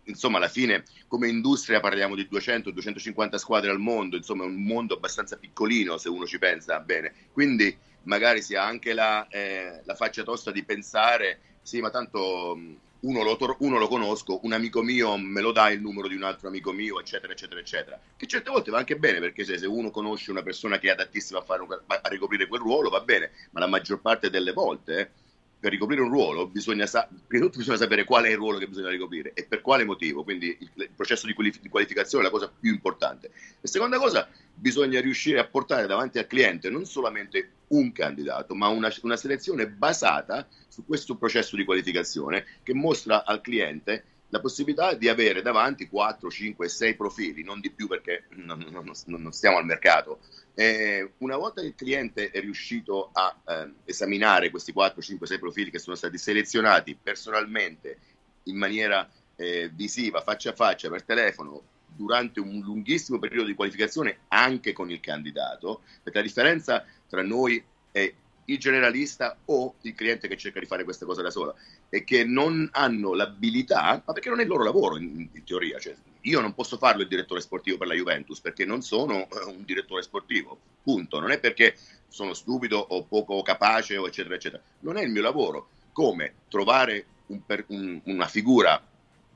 insomma, 0.06 0.38
alla 0.38 0.48
fine 0.48 0.84
come 1.06 1.28
industria 1.28 1.80
parliamo 1.80 2.14
di 2.14 2.26
200-250 2.28 3.38
squadre 3.38 3.70
al 3.70 3.78
mondo, 3.78 4.16
insomma 4.16 4.44
è 4.44 4.46
un 4.46 4.62
mondo 4.64 4.94
abbastanza 4.94 5.36
piccolino 5.36 5.98
se 5.98 6.08
uno 6.08 6.26
ci 6.26 6.38
pensa 6.38 6.78
bene, 6.80 7.12
quindi 7.32 7.76
magari 8.02 8.42
si 8.42 8.54
ha 8.54 8.64
anche 8.64 8.92
la, 8.92 9.26
eh, 9.28 9.82
la 9.84 9.94
faccia 9.94 10.22
tosta 10.22 10.50
di 10.50 10.64
pensare, 10.64 11.40
sì 11.60 11.80
ma 11.80 11.90
tanto 11.90 12.54
mh, 12.56 12.80
uno 13.00 13.22
lo, 13.22 13.36
tor- 13.36 13.56
uno 13.60 13.78
lo 13.78 13.88
conosco, 13.88 14.40
un 14.44 14.52
amico 14.52 14.82
mio 14.82 15.16
me 15.18 15.40
lo 15.40 15.52
dà 15.52 15.70
il 15.70 15.80
numero 15.80 16.08
di 16.08 16.14
un 16.16 16.22
altro 16.22 16.48
amico 16.48 16.72
mio, 16.72 16.98
eccetera, 17.00 17.32
eccetera, 17.32 17.60
eccetera. 17.60 18.00
Che 18.16 18.26
certe 18.26 18.50
volte 18.50 18.70
va 18.70 18.78
anche 18.78 18.96
bene, 18.96 19.20
perché 19.20 19.44
se, 19.44 19.58
se 19.58 19.66
uno 19.66 19.90
conosce 19.90 20.30
una 20.30 20.42
persona 20.42 20.78
che 20.78 20.88
è 20.88 20.90
adattissima 20.90 21.38
a, 21.40 21.42
fare 21.42 21.62
un- 21.62 21.72
a 21.86 22.08
ricoprire 22.08 22.46
quel 22.46 22.60
ruolo, 22.60 22.88
va 22.90 23.00
bene, 23.00 23.30
ma 23.50 23.60
la 23.60 23.66
maggior 23.66 24.00
parte 24.00 24.30
delle 24.30 24.52
volte, 24.52 24.98
eh, 25.00 25.10
per 25.58 25.70
ricoprire 25.70 26.02
un 26.02 26.10
ruolo, 26.10 26.46
bisogna, 26.46 26.86
sa- 26.86 27.08
prima 27.08 27.44
di 27.44 27.48
tutto 27.48 27.58
bisogna 27.58 27.78
sapere 27.78 28.04
qual 28.04 28.24
è 28.24 28.30
il 28.30 28.36
ruolo 28.36 28.58
che 28.58 28.68
bisogna 28.68 28.90
ricoprire 28.90 29.32
e 29.32 29.44
per 29.44 29.62
quale 29.62 29.84
motivo. 29.84 30.22
Quindi 30.22 30.56
il, 30.60 30.70
il 30.74 30.90
processo 30.94 31.26
di, 31.26 31.32
quali- 31.32 31.52
di 31.60 31.68
qualificazione 31.68 32.24
è 32.24 32.26
la 32.26 32.32
cosa 32.32 32.52
più 32.58 32.70
importante. 32.70 33.30
E 33.60 33.66
seconda 33.66 33.98
cosa, 33.98 34.28
bisogna 34.54 35.00
riuscire 35.00 35.38
a 35.38 35.46
portare 35.46 35.86
davanti 35.86 36.18
al 36.18 36.26
cliente 36.26 36.70
non 36.70 36.84
solamente 36.84 37.50
un 37.68 37.90
candidato, 37.92 38.54
ma 38.54 38.68
una, 38.68 38.92
una 39.02 39.16
selezione 39.16 39.68
basata 39.68 40.46
su 40.68 40.84
questo 40.84 41.16
processo 41.16 41.56
di 41.56 41.64
qualificazione 41.64 42.44
che 42.62 42.74
mostra 42.74 43.24
al 43.24 43.40
cliente 43.40 44.04
la 44.30 44.40
possibilità 44.40 44.94
di 44.94 45.08
avere 45.08 45.40
davanti 45.42 45.88
4, 45.88 46.28
5, 46.30 46.68
6 46.68 46.94
profili, 46.96 47.42
non 47.44 47.60
di 47.60 47.70
più 47.70 47.86
perché 47.86 48.24
non, 48.30 48.58
non- 48.70 48.90
non- 49.06 49.32
stiamo 49.32 49.58
al 49.58 49.64
mercato. 49.64 50.20
Eh, 50.54 51.12
una 51.18 51.36
volta 51.36 51.60
che 51.60 51.68
il 51.68 51.74
cliente 51.74 52.30
è 52.30 52.40
riuscito 52.40 53.10
a 53.12 53.34
eh, 53.46 53.72
esaminare 53.84 54.50
questi 54.50 54.72
4, 54.72 55.00
5, 55.00 55.26
6 55.26 55.38
profili 55.38 55.70
che 55.70 55.78
sono 55.78 55.96
stati 55.96 56.18
selezionati 56.18 56.98
personalmente 57.00 57.98
in 58.44 58.56
maniera 58.56 59.08
eh, 59.36 59.70
visiva, 59.72 60.22
faccia 60.22 60.50
a 60.50 60.54
faccia, 60.54 60.88
per 60.88 61.02
telefono, 61.04 61.62
durante 61.86 62.40
un 62.40 62.60
lunghissimo 62.60 63.18
periodo 63.18 63.46
di 63.46 63.54
qualificazione 63.54 64.18
anche 64.28 64.72
con 64.72 64.90
il 64.90 65.00
candidato, 65.00 65.82
perché 66.02 66.18
la 66.18 66.24
differenza 66.24 66.84
tra 67.08 67.22
noi 67.22 67.62
e 67.92 68.14
il 68.46 68.58
generalista 68.58 69.36
o 69.46 69.74
il 69.82 69.94
cliente 69.94 70.28
che 70.28 70.36
cerca 70.36 70.60
di 70.60 70.66
fare 70.66 70.84
questa 70.84 71.06
cosa 71.06 71.22
da 71.22 71.30
sola 71.30 71.54
è 71.88 72.04
che 72.04 72.24
non 72.24 72.68
hanno 72.72 73.14
l'abilità, 73.14 74.02
ma 74.04 74.12
perché 74.12 74.28
non 74.28 74.40
è 74.40 74.42
il 74.42 74.48
loro 74.48 74.64
lavoro 74.64 74.96
in, 74.96 75.28
in 75.32 75.44
teoria, 75.44 75.78
cioè, 75.78 75.94
io 76.22 76.40
non 76.40 76.54
posso 76.54 76.76
farlo 76.76 77.02
il 77.02 77.08
direttore 77.08 77.40
sportivo 77.40 77.78
per 77.78 77.86
la 77.86 77.94
Juventus 77.94 78.40
perché 78.40 78.64
non 78.64 78.82
sono 78.82 79.28
eh, 79.28 79.44
un 79.46 79.64
direttore 79.64 80.02
sportivo, 80.02 80.58
punto, 80.82 81.20
non 81.20 81.30
è 81.30 81.38
perché 81.38 81.76
sono 82.08 82.34
stupido 82.34 82.78
o 82.78 83.04
poco 83.04 83.42
capace 83.42 83.96
o 83.96 84.06
eccetera 84.06 84.34
eccetera, 84.34 84.62
non 84.80 84.96
è 84.96 85.02
il 85.02 85.10
mio 85.10 85.22
lavoro, 85.22 85.68
come 85.92 86.34
trovare 86.48 87.06
un 87.26 87.44
per- 87.44 87.64
un- 87.68 88.00
una 88.04 88.26
figura 88.26 88.80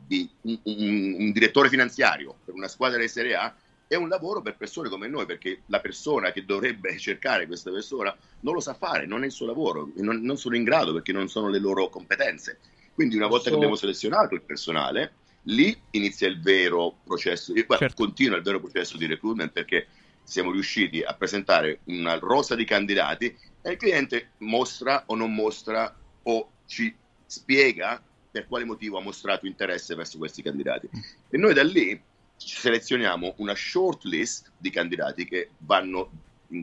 di 0.07 0.29
un- 0.43 0.59
un 0.65 1.33
direttore 1.33 1.69
finanziario 1.69 2.37
per 2.45 2.55
una 2.55 2.69
squadra 2.69 2.99
di 2.99 3.09
Serie 3.09 3.35
A 3.35 3.55
è 3.91 3.97
un 3.97 4.07
lavoro 4.07 4.41
per 4.41 4.57
persone 4.57 4.89
come 4.89 5.09
noi, 5.09 5.27
perché 5.27 5.63
la 5.67 5.81
persona 5.81 6.31
che 6.31 6.45
dovrebbe 6.45 6.95
cercare 6.97 7.49
questa 7.49 7.73
persona 7.73 8.17
non 8.43 8.55
lo 8.55 8.61
sa 8.61 8.73
fare, 8.73 9.05
non 9.05 9.25
è 9.25 9.27
il 9.27 9.33
suo 9.33 9.47
lavoro, 9.47 9.91
non, 9.97 10.21
non 10.21 10.37
sono 10.37 10.55
in 10.55 10.63
grado 10.63 10.93
perché 10.93 11.11
non 11.11 11.29
sono 11.29 11.49
le 11.49 11.59
loro 11.59 11.89
competenze. 11.89 12.61
Quindi 12.95 13.17
una 13.17 13.27
volta 13.27 13.45
che 13.45 13.51
Posso- 13.51 13.57
abbiamo 13.57 13.75
selezionato 13.75 14.35
il 14.37 14.43
personale, 14.43 15.15
lì 15.45 15.77
inizia 15.91 16.29
il 16.29 16.41
vero 16.41 16.99
processo, 17.03 17.53
eh, 17.53 17.65
guarda, 17.65 17.93
continua 17.93 18.37
il 18.37 18.45
vero 18.45 18.61
processo 18.61 18.97
di 18.97 19.07
recruitment 19.07 19.51
perché 19.51 19.89
siamo 20.23 20.53
riusciti 20.53 21.03
a 21.03 21.13
presentare 21.15 21.81
una 21.87 22.17
rosa 22.19 22.55
di 22.55 22.65
candidati 22.65 23.37
e 23.61 23.71
il 23.73 23.77
cliente 23.77 24.35
mostra 24.39 25.03
o 25.07 25.17
non 25.17 25.35
mostra 25.35 25.93
o 26.23 26.51
ci 26.67 26.95
spiega 27.27 28.01
per 28.31 28.47
quale 28.47 28.65
motivo 28.65 28.99
ha 28.99 29.03
mostrato 29.03 29.47
interesse 29.47 29.97
verso 29.97 30.17
questi 30.17 30.43
candidati. 30.43 30.89
E 31.29 31.37
noi 31.37 31.55
da 31.55 31.65
lì 31.65 32.01
selezioniamo 32.47 33.35
una 33.39 33.55
short 33.55 34.05
list 34.05 34.51
di 34.57 34.71
candidati 34.71 35.27
che 35.27 35.51
vanno, 35.59 36.11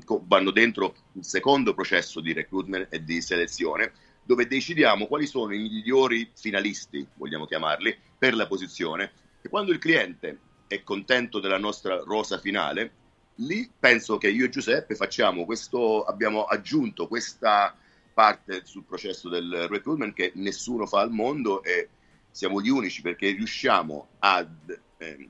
co- 0.03 0.23
vanno 0.25 0.51
dentro 0.51 0.95
un 1.13 1.23
secondo 1.23 1.73
processo 1.73 2.19
di 2.19 2.33
recruitment 2.33 2.87
e 2.89 3.03
di 3.03 3.21
selezione 3.21 3.91
dove 4.23 4.47
decidiamo 4.47 5.07
quali 5.07 5.25
sono 5.25 5.53
i 5.53 5.59
migliori 5.59 6.29
finalisti, 6.35 7.07
vogliamo 7.13 7.45
chiamarli, 7.45 7.97
per 8.17 8.35
la 8.35 8.45
posizione. 8.45 9.11
E 9.41 9.47
quando 9.47 9.71
il 9.71 9.77
cliente 9.77 10.39
è 10.67 10.83
contento 10.83 11.39
della 11.39 11.57
nostra 11.57 12.03
rosa 12.03 12.37
finale, 12.37 12.91
lì 13.35 13.71
penso 13.79 14.17
che 14.17 14.29
io 14.29 14.43
e 14.43 14.49
Giuseppe 14.49 14.95
facciamo 14.95 15.45
questo, 15.45 16.03
abbiamo 16.03 16.43
aggiunto 16.43 17.07
questa 17.07 17.73
parte 18.13 18.65
sul 18.65 18.83
processo 18.83 19.29
del 19.29 19.67
recruitment 19.69 20.13
che 20.13 20.33
nessuno 20.35 20.85
fa 20.85 20.99
al 20.99 21.11
mondo 21.11 21.63
e 21.63 21.87
siamo 22.29 22.61
gli 22.61 22.69
unici 22.69 23.01
perché 23.01 23.31
riusciamo 23.31 24.07
ad, 24.19 24.77
ehm, 24.97 25.29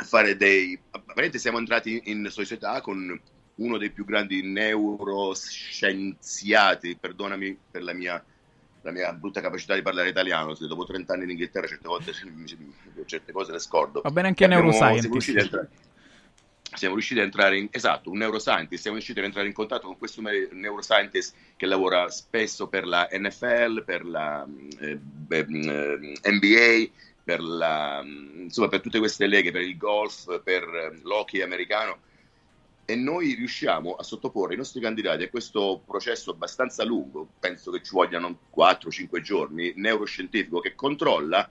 a 0.00 0.04
fare 0.04 0.36
dei... 0.36 0.78
Apparentemente 0.90 1.38
siamo 1.38 1.58
entrati 1.58 2.00
in 2.06 2.26
società 2.30 2.80
con 2.80 3.20
uno 3.56 3.78
dei 3.78 3.90
più 3.90 4.06
grandi 4.06 4.42
neuroscienziati, 4.42 6.96
perdonami 6.98 7.54
per 7.70 7.82
la 7.82 7.92
mia, 7.92 8.24
la 8.80 8.90
mia 8.90 9.12
brutta 9.12 9.42
capacità 9.42 9.74
di 9.74 9.82
parlare 9.82 10.08
italiano, 10.08 10.54
se 10.54 10.66
dopo 10.66 10.86
30 10.86 11.12
anni 11.12 11.24
in 11.24 11.30
Inghilterra 11.30 11.66
certe 11.66 11.86
volte 11.86 12.12
certe 13.04 13.32
cose 13.32 13.52
le 13.52 13.58
scordo. 13.58 14.00
Va 14.00 14.10
bene 14.10 14.28
anche 14.28 14.44
Abbiamo- 14.44 14.70
neuroscientist. 14.70 15.02
siamo 15.02 15.12
riusciti 15.14 15.38
a 15.38 15.42
entrare- 15.42 15.68
siamo 16.72 16.94
riusciti 16.94 17.18
ad 17.18 17.24
entrare 17.26 17.58
in, 17.58 17.66
esatto, 17.70 18.10
un 18.10 18.18
neuroscientist, 18.18 18.80
siamo 18.80 18.96
riusciti 18.96 19.18
ad 19.18 19.24
entrare 19.26 19.48
in 19.48 19.52
contatto 19.52 19.86
con 19.88 19.98
questo 19.98 20.22
neuroscientist 20.22 21.34
che 21.56 21.66
lavora 21.66 22.08
spesso 22.08 22.68
per 22.68 22.86
la 22.86 23.06
NFL, 23.10 23.82
per 23.84 24.06
la 24.06 24.46
eh, 24.78 24.96
beh, 24.96 25.38
eh, 25.38 26.14
NBA, 26.30 26.88
per, 27.22 27.40
la, 27.40 28.02
insomma, 28.04 28.68
per 28.68 28.80
tutte 28.80 28.98
queste 28.98 29.26
leghe, 29.26 29.50
per 29.50 29.62
il 29.62 29.76
golf, 29.76 30.42
per 30.42 30.62
eh, 30.62 31.00
l'hockey 31.02 31.40
americano. 31.40 31.98
E 32.84 32.96
noi 32.96 33.34
riusciamo 33.34 33.94
a 33.94 34.02
sottoporre 34.02 34.54
i 34.54 34.56
nostri 34.56 34.80
candidati 34.80 35.22
a 35.22 35.30
questo 35.30 35.80
processo 35.86 36.32
abbastanza 36.32 36.84
lungo, 36.84 37.28
penso 37.38 37.70
che 37.70 37.82
ci 37.82 37.92
vogliano 37.92 38.36
4-5 38.56 39.20
giorni, 39.20 39.72
neuroscientifico, 39.76 40.58
che 40.58 40.74
controlla 40.74 41.48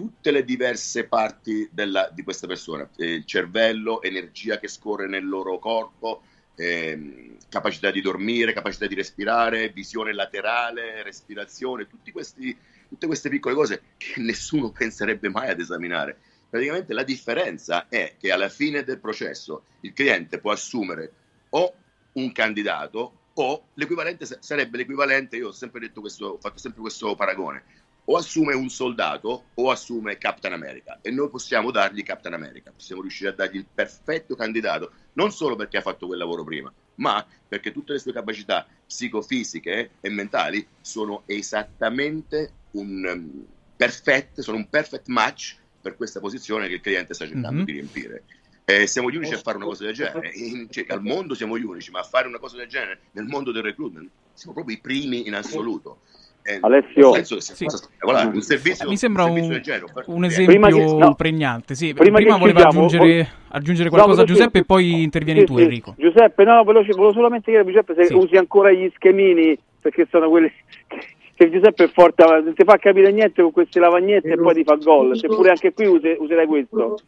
tutte 0.00 0.30
le 0.30 0.44
diverse 0.44 1.04
parti 1.08 1.68
della, 1.72 2.08
di 2.12 2.22
questa 2.22 2.46
persona, 2.46 2.88
eh, 2.96 3.14
il 3.14 3.24
cervello, 3.26 4.00
energia 4.00 4.58
che 4.58 4.68
scorre 4.68 5.08
nel 5.08 5.28
loro 5.28 5.58
corpo, 5.58 6.22
ehm, 6.54 7.36
capacità 7.48 7.90
di 7.90 8.00
dormire, 8.00 8.52
capacità 8.52 8.86
di 8.86 8.94
respirare, 8.94 9.70
visione 9.70 10.12
laterale, 10.12 11.02
respirazione, 11.02 11.86
questi, 12.12 12.56
tutte 12.90 13.06
queste 13.06 13.28
piccole 13.28 13.54
cose 13.54 13.82
che 13.96 14.18
nessuno 14.20 14.70
penserebbe 14.70 15.30
mai 15.30 15.48
ad 15.48 15.60
esaminare. 15.60 16.18
Praticamente 16.50 16.92
la 16.92 17.04
differenza 17.04 17.88
è 17.88 18.16
che 18.18 18.32
alla 18.32 18.48
fine 18.48 18.82
del 18.82 18.98
processo 18.98 19.62
il 19.82 19.92
cliente 19.92 20.40
può 20.40 20.50
assumere 20.50 21.12
o 21.50 21.72
un 22.14 22.32
candidato 22.32 23.18
o 23.34 23.68
l'equivalente 23.74 24.26
sarebbe 24.40 24.78
l'equivalente, 24.78 25.36
io 25.36 25.48
ho 25.48 25.52
sempre 25.52 25.78
detto 25.80 26.00
questo, 26.00 26.26
ho 26.26 26.38
fatto 26.38 26.58
sempre 26.58 26.80
questo 26.80 27.14
paragone, 27.14 27.62
o 28.06 28.16
assume 28.16 28.54
un 28.54 28.68
soldato 28.68 29.44
o 29.54 29.70
assume 29.70 30.18
Captain 30.18 30.52
America 30.52 30.98
e 31.00 31.12
noi 31.12 31.30
possiamo 31.30 31.70
dargli 31.70 32.02
Captain 32.02 32.34
America, 32.34 32.72
possiamo 32.72 33.02
riuscire 33.02 33.30
a 33.30 33.34
dargli 33.34 33.56
il 33.56 33.66
perfetto 33.72 34.34
candidato, 34.34 34.90
non 35.12 35.30
solo 35.30 35.54
perché 35.54 35.76
ha 35.76 35.82
fatto 35.82 36.08
quel 36.08 36.18
lavoro 36.18 36.42
prima, 36.42 36.72
ma 36.96 37.24
perché 37.48 37.72
tutte 37.72 37.92
le 37.92 37.98
sue 37.98 38.12
capacità 38.12 38.66
psicofisiche 38.86 39.90
e 40.00 40.08
mentali 40.10 40.66
sono 40.80 41.22
esattamente 41.26 42.52
un 42.72 43.04
um, 43.06 43.46
perfette, 43.76 44.42
sono 44.42 44.56
un 44.56 44.68
perfect 44.68 45.08
match 45.08 45.56
per 45.80 45.96
questa 45.96 46.20
posizione 46.20 46.68
che 46.68 46.74
il 46.74 46.80
cliente 46.80 47.14
sta 47.14 47.24
cercando 47.26 47.52
mm-hmm. 47.52 47.64
di 47.64 47.72
riempire. 47.72 48.24
Eh, 48.64 48.86
siamo 48.86 49.10
gli 49.10 49.16
unici 49.16 49.34
a 49.34 49.38
fare 49.38 49.56
una 49.56 49.66
cosa 49.66 49.84
del 49.84 49.94
genere, 49.94 50.30
in, 50.34 50.70
cioè, 50.70 50.84
al 50.88 51.02
mondo 51.02 51.34
siamo 51.34 51.58
gli 51.58 51.64
unici, 51.64 51.90
ma 51.90 52.00
a 52.00 52.04
fare 52.04 52.28
una 52.28 52.38
cosa 52.38 52.56
del 52.56 52.68
genere 52.68 53.00
nel 53.12 53.24
mondo 53.24 53.50
del 53.50 53.62
recruitment 53.62 54.08
siamo 54.34 54.54
proprio 54.54 54.76
i 54.76 54.80
primi 54.80 55.26
in 55.26 55.34
assoluto. 55.34 56.02
Eh, 56.42 56.58
Alessio, 56.62 57.12
sì. 57.22 57.66
un 57.66 58.40
servizio, 58.40 58.88
mi 58.88 58.96
sembra 58.96 59.24
un, 59.24 59.38
un, 59.38 59.62
un 60.06 60.24
esempio 60.24 60.68
che, 60.68 60.94
no, 60.94 61.14
pregnante. 61.14 61.74
Sì, 61.74 61.92
prima, 61.92 62.16
prima 62.16 62.38
voleva 62.38 62.62
aggiungere, 62.62 63.28
aggiungere, 63.48 63.90
qualcosa 63.90 64.22
no, 64.22 64.26
Giuseppe 64.26 64.60
e 64.60 64.64
poi 64.64 65.02
intervieni 65.02 65.40
sì, 65.40 65.46
tu 65.46 65.56
sì. 65.56 65.62
Enrico. 65.62 65.94
Giuseppe, 65.98 66.44
no, 66.44 66.64
volevo, 66.64 66.86
volevo 66.94 67.12
solamente 67.12 67.50
chiedere 67.50 67.66
Giuseppe 67.70 68.06
se 68.06 68.14
usi 68.14 68.36
ancora 68.36 68.72
gli 68.72 68.90
schemini 68.94 69.58
perché 69.80 70.06
sono 70.10 70.30
quelli 70.30 70.50
che 71.34 71.50
Giuseppe 71.50 71.84
è 71.84 71.88
forte, 71.88 72.24
non 72.24 72.54
ti 72.54 72.64
fa 72.64 72.78
capire 72.78 73.12
niente 73.12 73.42
con 73.42 73.52
queste 73.52 73.78
lavagnette 73.78 74.28
e, 74.28 74.32
e 74.32 74.36
poi 74.36 74.54
ti 74.54 74.64
fa 74.64 74.76
gol. 74.76 75.18
Seppure 75.18 75.50
anche 75.50 75.74
qui 75.74 75.86
use, 75.86 76.16
userai 76.18 76.46
questo. 76.46 76.98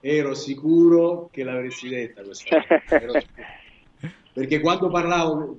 Ero 0.00 0.34
sicuro 0.34 1.28
che 1.30 1.44
l'avresti 1.44 1.88
detta 1.88 2.22
questa 2.22 2.62
perché 4.32 4.60
quando 4.60 4.88
parlavo 4.88 5.58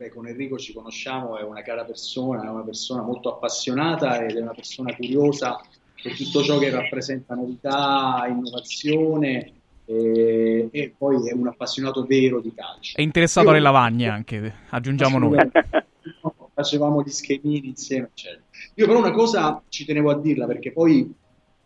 beh, 0.00 0.08
con 0.08 0.26
Enrico 0.26 0.56
ci 0.56 0.72
conosciamo, 0.72 1.36
è 1.36 1.42
una 1.42 1.60
cara 1.60 1.84
persona, 1.84 2.44
è 2.44 2.48
una 2.48 2.62
persona 2.62 3.02
molto 3.02 3.34
appassionata 3.34 4.24
ed 4.24 4.34
è 4.34 4.40
una 4.40 4.54
persona 4.54 4.96
curiosa 4.96 5.60
per 6.02 6.16
tutto 6.16 6.42
ciò 6.42 6.58
che 6.58 6.70
rappresenta 6.70 7.34
novità, 7.34 8.24
innovazione 8.26 9.52
e, 9.84 10.68
e 10.70 10.94
poi 10.96 11.28
è 11.28 11.34
un 11.34 11.48
appassionato 11.48 12.06
vero 12.06 12.40
di 12.40 12.54
calcio. 12.54 12.96
È 12.96 13.02
interessato 13.02 13.48
Io, 13.48 13.52
alle 13.52 13.60
lavagne 13.60 14.08
anche, 14.08 14.54
aggiungiamo 14.70 15.18
noi. 15.18 15.36
Facevamo 16.54 17.02
gli 17.02 17.10
schemini 17.10 17.68
insieme, 17.68 18.08
eccetera. 18.10 18.42
Io 18.76 18.86
però 18.86 18.98
una 18.98 19.12
cosa 19.12 19.62
ci 19.68 19.84
tenevo 19.84 20.10
a 20.10 20.18
dirla 20.18 20.46
perché 20.46 20.72
poi 20.72 21.12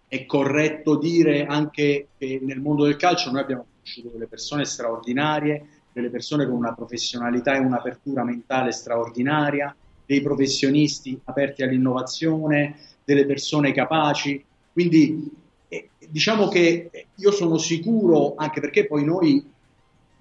è 0.09 0.27
corretto 0.27 0.99
dire 0.99 1.47
anche 1.47 2.09
che 2.19 2.41
nel 2.43 2.61
mondo 2.61 2.85
del 2.85 2.97
calcio 2.97 3.31
noi 3.31 3.43
abbiamo 3.43 3.67
conosciuto 3.71 4.09
delle 4.09 4.27
persone 4.27 4.65
straordinarie 4.65 5.74
delle 5.94 6.10
persone 6.10 6.44
con 6.44 6.56
una 6.56 6.74
professionalità 6.74 7.55
e 7.55 7.60
un'apertura 7.60 8.24
mentale 8.24 8.73
straordinaria, 8.73 9.74
dei 10.05 10.20
professionisti 10.20 11.18
aperti 11.24 11.62
all'innovazione, 11.62 12.76
delle 13.05 13.24
persone 13.24 13.73
capaci. 13.73 14.44
Quindi 14.73 15.31
eh, 15.68 15.90
diciamo 16.10 16.48
che 16.48 16.90
io 17.14 17.31
sono 17.31 17.58
sicuro, 17.58 18.34
anche 18.36 18.60
perché 18.60 18.86
poi 18.86 19.05
noi, 19.05 19.42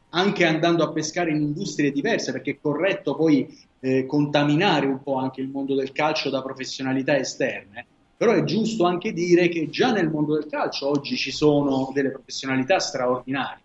anche 0.09 0.45
andando 0.45 0.83
a 0.83 0.91
pescare 0.91 1.31
in 1.31 1.41
industrie 1.41 1.91
diverse, 1.91 2.31
perché 2.31 2.51
è 2.51 2.57
corretto 2.61 3.15
poi 3.15 3.51
eh, 3.79 4.05
contaminare 4.05 4.85
un 4.85 5.01
po' 5.01 5.15
anche 5.15 5.41
il 5.41 5.49
mondo 5.49 5.73
del 5.73 5.91
calcio 5.91 6.29
da 6.29 6.43
professionalità 6.43 7.17
esterne, 7.17 7.83
però 8.15 8.33
è 8.33 8.43
giusto 8.43 8.85
anche 8.85 9.11
dire 9.11 9.49
che 9.49 9.69
già 9.71 9.91
nel 9.91 10.11
mondo 10.11 10.35
del 10.35 10.45
calcio 10.45 10.87
oggi 10.87 11.17
ci 11.17 11.31
sono 11.31 11.89
delle 11.95 12.11
professionalità 12.11 12.77
straordinarie 12.77 13.62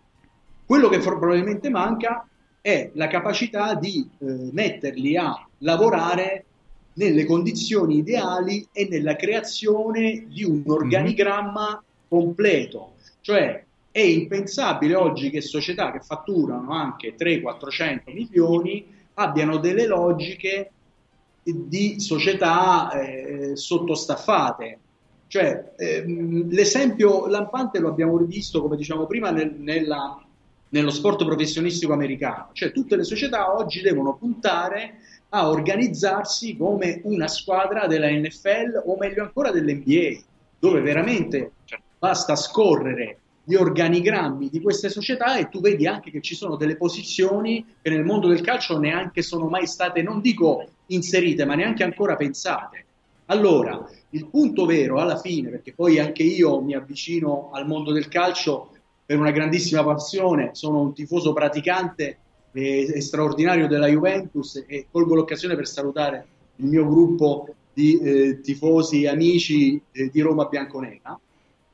quello 0.69 0.87
che 0.87 0.99
probabilmente 0.99 1.67
manca 1.71 2.27
è 2.61 2.91
la 2.93 3.07
capacità 3.07 3.73
di 3.73 4.07
eh, 4.19 4.49
metterli 4.51 5.17
a 5.17 5.43
lavorare 5.59 6.45
nelle 6.93 7.25
condizioni 7.25 7.97
ideali 7.97 8.67
e 8.71 8.87
nella 8.87 9.15
creazione 9.15 10.27
di 10.27 10.43
un 10.43 10.61
mhm. 10.63 10.71
organigramma 10.71 11.83
completo. 12.07 12.97
Cioè 13.21 13.65
è 13.89 13.99
impensabile 13.99 14.93
oggi 14.93 15.31
che 15.31 15.41
società 15.41 15.91
che 15.91 16.01
fatturano 16.01 16.71
anche 16.71 17.15
300-400 17.15 18.13
milioni 18.13 18.85
abbiano 19.15 19.57
delle 19.57 19.87
logiche 19.87 20.71
di 21.41 21.99
società 21.99 22.91
eh, 22.91 23.55
sottostaffate. 23.55 24.79
Cioè, 25.25 25.73
ehm, 25.77 26.47
l'esempio 26.51 27.25
lampante 27.25 27.79
lo 27.79 27.87
abbiamo 27.87 28.17
rivisto, 28.17 28.61
come 28.61 28.75
diciamo 28.75 29.07
prima, 29.07 29.31
nel, 29.31 29.55
nella 29.57 30.23
nello 30.69 30.91
sport 30.91 31.25
professionistico 31.25 31.93
americano, 31.93 32.49
cioè 32.53 32.71
tutte 32.71 32.95
le 32.95 33.03
società 33.03 33.55
oggi 33.55 33.81
devono 33.81 34.15
puntare 34.15 34.99
a 35.29 35.49
organizzarsi 35.49 36.57
come 36.57 37.01
una 37.03 37.27
squadra 37.27 37.87
della 37.87 38.09
NFL 38.09 38.83
o 38.85 38.97
meglio 38.97 39.23
ancora 39.23 39.51
dell'NBA, 39.51 40.21
dove 40.59 40.81
veramente 40.81 41.51
basta 41.97 42.35
scorrere 42.35 43.17
gli 43.43 43.55
organigrammi 43.55 44.49
di 44.49 44.61
queste 44.61 44.89
società 44.89 45.37
e 45.37 45.49
tu 45.49 45.59
vedi 45.59 45.87
anche 45.87 46.11
che 46.11 46.21
ci 46.21 46.35
sono 46.35 46.55
delle 46.55 46.75
posizioni 46.75 47.65
che 47.81 47.89
nel 47.89 48.03
mondo 48.03 48.27
del 48.27 48.41
calcio 48.41 48.77
neanche 48.77 49.23
sono 49.23 49.47
mai 49.47 49.65
state, 49.65 50.03
non 50.03 50.21
dico 50.21 50.67
inserite, 50.87 51.45
ma 51.45 51.55
neanche 51.55 51.83
ancora 51.83 52.15
pensate. 52.15 52.85
Allora, 53.25 53.87
il 54.11 54.27
punto 54.27 54.65
vero 54.65 54.99
alla 54.99 55.17
fine, 55.17 55.49
perché 55.49 55.73
poi 55.73 55.99
anche 55.99 56.23
io 56.23 56.61
mi 56.61 56.75
avvicino 56.75 57.49
al 57.51 57.67
mondo 57.67 57.91
del 57.91 58.07
calcio 58.07 58.71
per 59.09 59.17
una 59.17 59.31
grandissima 59.31 59.83
passione, 59.83 60.51
sono 60.53 60.81
un 60.81 60.93
tifoso 60.93 61.33
praticante 61.33 62.19
e, 62.51 62.91
e 62.93 63.01
straordinario 63.01 63.67
della 63.67 63.87
Juventus 63.87 64.63
e 64.67 64.85
colgo 64.91 65.15
l'occasione 65.15 65.55
per 65.55 65.67
salutare 65.67 66.27
il 66.57 66.67
mio 66.67 66.87
gruppo 66.87 67.55
di 67.73 67.97
eh, 67.97 68.39
tifosi 68.41 69.07
amici 69.07 69.81
eh, 69.91 70.11
di 70.11 70.21
Roma 70.21 70.45
Bianconera. 70.45 71.19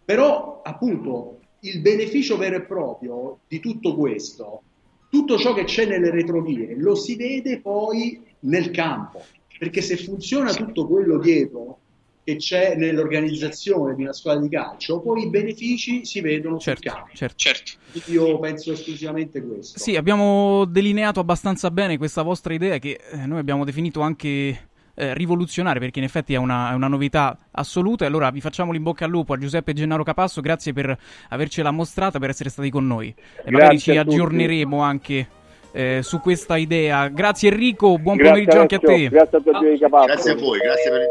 Però, 0.05 0.61
appunto, 0.63 1.39
il 1.59 1.81
beneficio 1.81 2.37
vero 2.37 2.55
e 2.55 2.61
proprio 2.61 3.39
di 3.49 3.59
tutto 3.59 3.97
questo, 3.97 4.61
tutto 5.09 5.37
ciò 5.37 5.53
che 5.53 5.65
c'è 5.65 5.85
nelle 5.85 6.11
retrovie, 6.11 6.73
lo 6.77 6.95
si 6.95 7.17
vede 7.17 7.59
poi 7.59 8.17
nel 8.39 8.71
campo, 8.71 9.21
perché 9.59 9.81
se 9.81 9.97
funziona 9.97 10.53
tutto 10.53 10.87
quello 10.87 11.17
dietro, 11.17 11.79
che 12.25 12.37
c'è 12.37 12.75
nell'organizzazione 12.75 13.93
di 13.93 14.01
una 14.01 14.11
squadra 14.11 14.41
di 14.41 14.49
calcio, 14.49 14.99
poi 14.99 15.25
i 15.25 15.29
benefici 15.29 16.05
si 16.05 16.21
vedono 16.21 16.57
certo, 16.57 16.81
sul 16.81 16.91
campo. 16.91 17.11
Certo. 17.13 17.35
certo. 17.37 18.11
Io 18.11 18.39
penso 18.39 18.71
esclusivamente 18.71 19.43
questo. 19.43 19.77
Sì, 19.77 19.95
abbiamo 19.95 20.65
delineato 20.65 21.19
abbastanza 21.19 21.69
bene 21.69 21.99
questa 21.99 22.23
vostra 22.23 22.55
idea 22.55 22.79
che 22.79 22.99
eh, 23.11 23.27
noi 23.27 23.37
abbiamo 23.37 23.63
definito 23.63 24.01
anche 24.01 24.69
eh, 24.95 25.13
rivoluzionaria 25.13 25.79
perché 25.79 25.99
in 25.99 26.05
effetti 26.05 26.33
è 26.33 26.37
una, 26.37 26.71
è 26.71 26.73
una, 26.73 26.87
novità 26.87 27.37
assoluta 27.51 28.05
e 28.05 28.07
allora 28.07 28.31
vi 28.31 28.41
facciamo 28.41 28.71
l'in 28.71 28.81
bocca 28.81 29.05
al 29.05 29.11
lupo 29.11 29.33
a 29.33 29.37
Giuseppe 29.37 29.73
Gennaro 29.73 30.01
Capasso, 30.01 30.41
grazie 30.41 30.73
per 30.73 30.97
avercela 31.29 31.69
mostrata, 31.69 32.17
per 32.17 32.29
essere 32.29 32.49
stati 32.49 32.71
con 32.71 32.87
noi 32.87 33.09
e 33.09 33.13
grazie 33.43 33.51
magari 33.51 33.79
ci 33.79 33.97
aggiorneremo 33.97 34.79
anche 34.79 35.27
eh, 35.73 35.99
su 36.01 36.19
questa 36.21 36.57
idea. 36.57 37.07
Grazie 37.09 37.51
Enrico, 37.51 37.99
buon 37.99 38.15
grazie 38.15 38.31
pomeriggio 38.31 38.59
anche 38.59 38.75
a 38.75 38.79
te. 38.79 39.09
Grazie 39.09 39.37
a 39.37 39.41
tutti 39.41 39.65
ah. 39.67 39.77
Capasso. 39.77 40.05
Grazie 40.07 40.31
a 40.31 40.35
voi, 40.35 40.57
grazie 40.57 40.89
per 40.89 41.01
il 41.01 41.07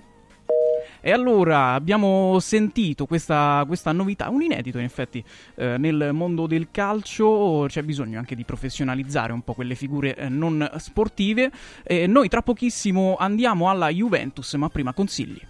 e 1.07 1.13
allora 1.13 1.75
abbiamo 1.75 2.39
sentito 2.41 3.05
questa, 3.05 3.63
questa 3.67 3.93
novità, 3.93 4.31
un 4.31 4.41
inedito 4.41 4.79
in 4.79 4.85
effetti 4.85 5.23
eh, 5.57 5.77
nel 5.77 6.15
mondo 6.15 6.47
del 6.47 6.69
calcio, 6.71 7.67
c'è 7.69 7.83
bisogno 7.83 8.19
anche 8.19 8.35
di 8.35 8.45
professionalizzare 8.45 9.35
un 9.35 9.43
po' 9.43 9.53
quelle 9.53 9.75
figure 9.75 10.17
eh, 10.17 10.31
non 10.31 10.67
sportive. 10.77 11.51
Eh, 11.83 12.07
noi 12.07 12.29
tra 12.31 12.41
pochissimo 12.41 13.17
andiamo 13.19 13.69
alla 13.69 13.91
Juventus, 13.91 14.55
ma 14.55 14.71
prima 14.71 14.95
consigli. 14.95 15.43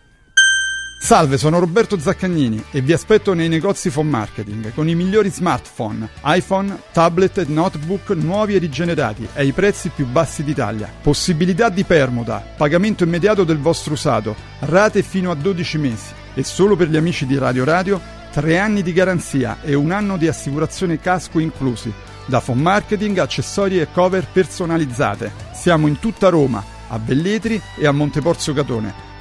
Salve, 1.04 1.36
sono 1.36 1.58
Roberto 1.58 1.98
Zaccagnini 1.98 2.64
e 2.70 2.80
vi 2.80 2.94
aspetto 2.94 3.34
nei 3.34 3.50
negozi 3.50 3.90
Phone 3.90 4.08
Marketing 4.08 4.72
con 4.72 4.88
i 4.88 4.94
migliori 4.94 5.28
smartphone, 5.28 6.08
iPhone, 6.24 6.80
tablet 6.92 7.36
e 7.36 7.44
notebook 7.46 8.08
nuovi 8.12 8.54
e 8.54 8.58
rigenerati 8.58 9.28
ai 9.34 9.52
prezzi 9.52 9.90
più 9.90 10.06
bassi 10.06 10.42
d'Italia. 10.42 10.90
Possibilità 11.02 11.68
di 11.68 11.84
permuta, 11.84 12.42
pagamento 12.56 13.04
immediato 13.04 13.44
del 13.44 13.58
vostro 13.58 13.92
usato, 13.92 14.34
rate 14.60 15.02
fino 15.02 15.30
a 15.30 15.34
12 15.34 15.76
mesi 15.76 16.12
e 16.32 16.42
solo 16.42 16.74
per 16.74 16.88
gli 16.88 16.96
amici 16.96 17.26
di 17.26 17.36
Radio 17.36 17.64
Radio 17.64 18.00
3 18.32 18.58
anni 18.58 18.80
di 18.82 18.94
garanzia 18.94 19.58
e 19.60 19.74
un 19.74 19.90
anno 19.90 20.16
di 20.16 20.26
assicurazione 20.26 21.00
casco 21.00 21.38
inclusi. 21.38 21.92
Da 22.24 22.40
Phone 22.40 22.62
Marketing, 22.62 23.18
accessori 23.18 23.78
e 23.78 23.88
cover 23.92 24.26
personalizzate. 24.32 25.30
Siamo 25.52 25.86
in 25.86 25.98
tutta 25.98 26.30
Roma, 26.30 26.64
a 26.88 26.98
Velletri 26.98 27.60
e 27.76 27.86
a 27.86 27.92
Monteporzio 27.92 28.54
Catone 28.54 29.12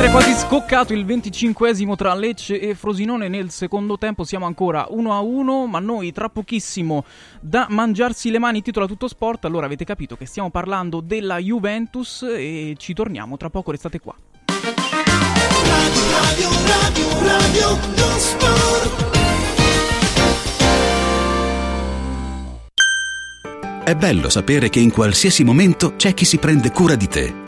Mentre 0.00 0.14
quasi 0.14 0.32
scoccato 0.46 0.92
il 0.92 1.04
25esimo 1.04 1.96
tra 1.96 2.14
Lecce 2.14 2.60
e 2.60 2.76
Frosinone 2.76 3.26
nel 3.26 3.50
secondo 3.50 3.98
tempo 3.98 4.22
siamo 4.22 4.46
ancora 4.46 4.86
1 4.88 5.12
a 5.12 5.18
1, 5.18 5.66
ma 5.66 5.80
noi 5.80 6.12
tra 6.12 6.28
pochissimo 6.28 7.04
da 7.40 7.66
mangiarsi 7.68 8.30
le 8.30 8.38
mani 8.38 8.62
titola 8.62 8.86
tutto 8.86 9.08
sport, 9.08 9.44
allora 9.44 9.66
avete 9.66 9.84
capito 9.84 10.14
che 10.14 10.24
stiamo 10.24 10.50
parlando 10.50 11.00
della 11.00 11.38
Juventus 11.38 12.22
e 12.22 12.76
ci 12.78 12.94
torniamo 12.94 13.36
tra 13.36 13.50
poco, 13.50 13.72
restate 13.72 13.98
qua. 13.98 14.14
Radio, 16.04 16.48
radio, 16.64 17.08
radio, 17.20 17.68
lo 17.96 18.18
sport. 18.20 19.16
È 23.82 23.96
bello 23.96 24.28
sapere 24.28 24.68
che 24.68 24.78
in 24.78 24.92
qualsiasi 24.92 25.42
momento 25.42 25.96
c'è 25.96 26.14
chi 26.14 26.24
si 26.24 26.38
prende 26.38 26.70
cura 26.70 26.94
di 26.94 27.08
te. 27.08 27.47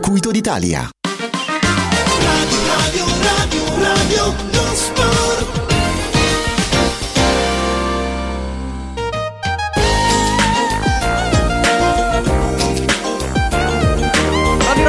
circuito 0.00 0.30
d'Italia. 0.30 0.88
Radio, 1.02 2.58
radio, 2.72 3.04
radio, 3.20 3.64
radio, 3.76 4.34
non 4.50 4.74
sport. 4.74 5.29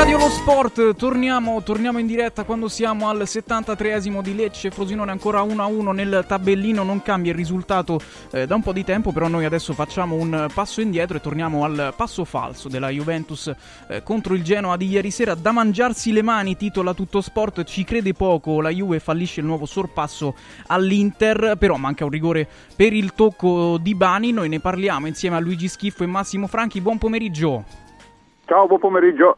Radio 0.01 0.17
Lo 0.17 0.29
Sport, 0.29 0.95
torniamo, 0.95 1.61
torniamo, 1.61 1.99
in 1.99 2.07
diretta 2.07 2.43
quando 2.43 2.67
siamo 2.67 3.07
al 3.07 3.19
73esimo 3.19 4.23
di 4.23 4.35
Lecce, 4.35 4.71
Frosinone 4.71 5.11
ancora 5.11 5.43
1-1 5.43 5.93
nel 5.93 6.25
tabellino, 6.27 6.81
non 6.81 7.03
cambia 7.03 7.31
il 7.31 7.37
risultato 7.37 7.99
eh, 8.31 8.47
da 8.47 8.55
un 8.55 8.63
po' 8.63 8.73
di 8.73 8.83
tempo, 8.83 9.11
però 9.11 9.27
noi 9.27 9.45
adesso 9.45 9.73
facciamo 9.73 10.15
un 10.15 10.47
passo 10.51 10.81
indietro 10.81 11.17
e 11.17 11.21
torniamo 11.21 11.63
al 11.63 11.93
passo 11.95 12.25
falso 12.25 12.67
della 12.67 12.89
Juventus 12.89 13.53
eh, 13.89 14.01
contro 14.01 14.33
il 14.33 14.41
Genoa 14.41 14.75
di 14.75 14.87
ieri 14.87 15.11
sera, 15.11 15.35
da 15.35 15.51
mangiarsi 15.51 16.11
le 16.11 16.23
mani, 16.23 16.57
titola 16.57 16.95
tutto 16.95 17.21
sport, 17.21 17.63
ci 17.63 17.83
crede 17.83 18.13
poco, 18.13 18.59
la 18.59 18.69
Juve 18.69 18.99
fallisce 18.99 19.41
il 19.41 19.45
nuovo 19.45 19.67
sorpasso 19.67 20.33
all'Inter, 20.65 21.57
però 21.59 21.75
manca 21.75 22.05
un 22.05 22.09
rigore 22.09 22.47
per 22.75 22.91
il 22.91 23.13
tocco 23.13 23.77
di 23.79 23.93
Bani, 23.93 24.31
noi 24.31 24.49
ne 24.49 24.59
parliamo 24.59 25.05
insieme 25.05 25.35
a 25.35 25.39
Luigi 25.39 25.67
Schiffo 25.67 26.01
e 26.01 26.07
Massimo 26.07 26.47
Franchi, 26.47 26.81
buon 26.81 26.97
pomeriggio. 26.97 27.63
Ciao, 28.47 28.65
buon 28.65 28.79
pomeriggio. 28.79 29.37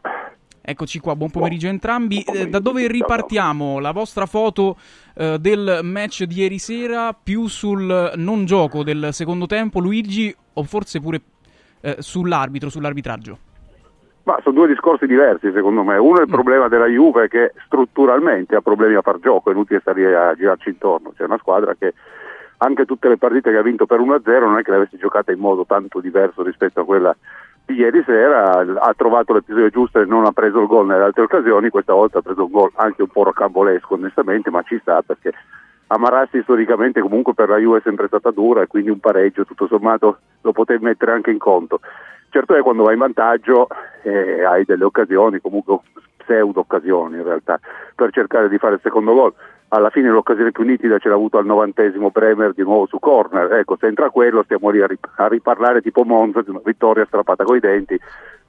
Eccoci 0.66 0.98
qua, 0.98 1.14
buon 1.14 1.28
pomeriggio 1.28 1.66
a 1.66 1.70
entrambi. 1.70 2.22
Pomeriggio. 2.24 2.50
Da 2.50 2.58
dove 2.58 2.86
ripartiamo? 2.88 3.80
La 3.80 3.92
vostra 3.92 4.24
foto 4.24 4.76
eh, 5.14 5.36
del 5.38 5.80
match 5.82 6.22
di 6.22 6.36
ieri 6.40 6.56
sera 6.56 7.12
più 7.12 7.48
sul 7.48 8.12
non 8.16 8.46
gioco 8.46 8.82
del 8.82 9.08
secondo 9.12 9.44
tempo, 9.44 9.78
Luigi, 9.78 10.34
o 10.54 10.62
forse 10.62 11.02
pure 11.02 11.20
eh, 11.82 11.96
sull'arbitro, 11.98 12.70
sull'arbitraggio? 12.70 13.38
Ma 14.22 14.38
sono 14.42 14.54
due 14.54 14.68
discorsi 14.68 15.06
diversi 15.06 15.52
secondo 15.52 15.82
me. 15.82 15.98
Uno 15.98 16.20
è 16.20 16.22
il 16.22 16.28
mm. 16.28 16.32
problema 16.32 16.68
della 16.68 16.86
Juve 16.86 17.28
che 17.28 17.52
strutturalmente 17.66 18.56
ha 18.56 18.62
problemi 18.62 18.94
a 18.94 19.02
far 19.02 19.18
gioco, 19.18 19.50
è 19.50 19.52
inutile 19.52 19.80
stare 19.80 20.16
a 20.16 20.34
girarci 20.34 20.70
intorno. 20.70 21.12
C'è 21.14 21.24
una 21.24 21.36
squadra 21.36 21.74
che 21.78 21.92
anche 22.56 22.86
tutte 22.86 23.10
le 23.10 23.18
partite 23.18 23.50
che 23.50 23.58
ha 23.58 23.62
vinto 23.62 23.84
per 23.84 24.00
1-0 24.00 24.40
non 24.40 24.56
è 24.56 24.62
che 24.62 24.70
le 24.70 24.76
avesse 24.78 24.96
giocate 24.96 25.32
in 25.32 25.40
modo 25.40 25.66
tanto 25.66 26.00
diverso 26.00 26.42
rispetto 26.42 26.80
a 26.80 26.84
quella 26.86 27.14
ieri 27.66 28.02
sera 28.04 28.58
ha 28.58 28.94
trovato 28.94 29.32
l'episodio 29.32 29.70
giusto 29.70 30.00
e 30.00 30.04
non 30.04 30.26
ha 30.26 30.32
preso 30.32 30.60
il 30.60 30.66
gol 30.66 30.86
nelle 30.86 31.04
altre 31.04 31.22
occasioni, 31.22 31.70
questa 31.70 31.94
volta 31.94 32.18
ha 32.18 32.22
preso 32.22 32.44
un 32.44 32.50
gol 32.50 32.70
anche 32.74 33.02
un 33.02 33.08
po' 33.08 33.24
rocambolesco 33.24 33.94
onestamente, 33.94 34.50
ma 34.50 34.62
ci 34.62 34.78
sta 34.80 35.02
perché 35.02 35.32
Amarassi 35.86 36.40
storicamente 36.42 37.00
comunque 37.00 37.34
per 37.34 37.48
la 37.48 37.58
Juve 37.58 37.78
è 37.78 37.82
sempre 37.82 38.06
stata 38.06 38.30
dura 38.30 38.62
e 38.62 38.66
quindi 38.66 38.90
un 38.90 39.00
pareggio 39.00 39.44
tutto 39.44 39.66
sommato 39.66 40.18
lo 40.40 40.52
potevi 40.52 40.82
mettere 40.82 41.12
anche 41.12 41.30
in 41.30 41.38
conto. 41.38 41.80
Certo 42.30 42.54
è 42.54 42.62
quando 42.62 42.84
vai 42.84 42.94
in 42.94 43.00
vantaggio 43.00 43.68
eh, 44.02 44.44
hai 44.44 44.64
delle 44.64 44.84
occasioni, 44.84 45.40
comunque 45.40 45.78
pseudo 46.16 46.60
occasioni 46.60 47.16
in 47.16 47.22
realtà, 47.22 47.60
per 47.94 48.10
cercare 48.12 48.48
di 48.48 48.58
fare 48.58 48.74
il 48.74 48.80
secondo 48.82 49.12
gol 49.12 49.34
alla 49.74 49.90
fine 49.90 50.08
l'occasione 50.08 50.52
più 50.52 50.62
nitida 50.62 50.98
ce 50.98 51.08
l'ha 51.08 51.16
avuto 51.16 51.38
al 51.38 51.46
novantesimo 51.46 52.10
Bremer 52.10 52.52
di 52.52 52.62
nuovo 52.62 52.86
su 52.86 52.98
corner, 53.00 53.52
ecco 53.54 53.76
se 53.76 53.86
entra 53.86 54.10
quello 54.10 54.44
stiamo 54.44 54.70
lì 54.70 54.80
a, 54.80 54.86
rip- 54.86 55.10
a 55.16 55.26
riparlare 55.26 55.82
tipo 55.82 56.04
Monza 56.04 56.42
di 56.42 56.50
una 56.50 56.60
vittoria 56.64 57.04
strappata 57.04 57.42
coi 57.42 57.58
denti, 57.58 57.98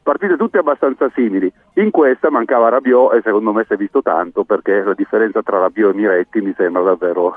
partite 0.04 0.38
tutte 0.38 0.60
abbastanza 0.60 1.10
simili, 1.16 1.52
in 1.74 1.90
questa 1.90 2.30
mancava 2.30 2.70
Rabiot 2.70 3.16
e 3.16 3.22
secondo 3.24 3.54
me 3.54 3.66
si 3.66 3.74
è 3.74 3.76
visto 3.76 4.04
tanto 4.04 4.44
perché 4.44 4.84
la 4.84 4.94
differenza 4.94 5.42
tra 5.42 5.58
Rabiot 5.58 5.94
e 5.94 5.98
Miretti 5.98 6.42
mi 6.42 6.54
sembra 6.56 6.84
davvero 6.84 7.34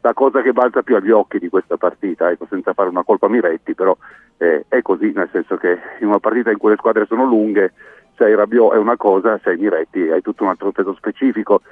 la 0.00 0.12
cosa 0.14 0.40
che 0.40 0.52
balza 0.52 0.82
più 0.82 0.96
agli 0.96 1.10
occhi 1.10 1.38
di 1.38 1.48
questa 1.48 1.76
partita, 1.76 2.30
ecco, 2.30 2.46
senza 2.48 2.72
fare 2.72 2.88
una 2.88 3.04
colpa 3.04 3.26
a 3.26 3.28
Miretti, 3.30 3.74
però 3.74 3.96
eh, 4.36 4.64
è 4.68 4.82
così, 4.82 5.12
nel 5.12 5.28
senso 5.30 5.56
che 5.56 5.78
in 6.00 6.08
una 6.08 6.18
partita 6.18 6.50
in 6.50 6.58
cui 6.58 6.70
le 6.70 6.76
squadre 6.76 7.06
sono 7.06 7.24
lunghe, 7.24 7.72
se 8.16 8.24
hai 8.24 8.34
Rabiot 8.34 8.74
è 8.74 8.78
una 8.78 8.96
cosa, 8.96 9.38
se 9.42 9.50
hai 9.50 9.56
Miretti 9.56 10.10
hai 10.10 10.20
tutto 10.20 10.42
un 10.42 10.50
altro 10.50 10.70
peso 10.72 10.94
specifico 10.94 11.62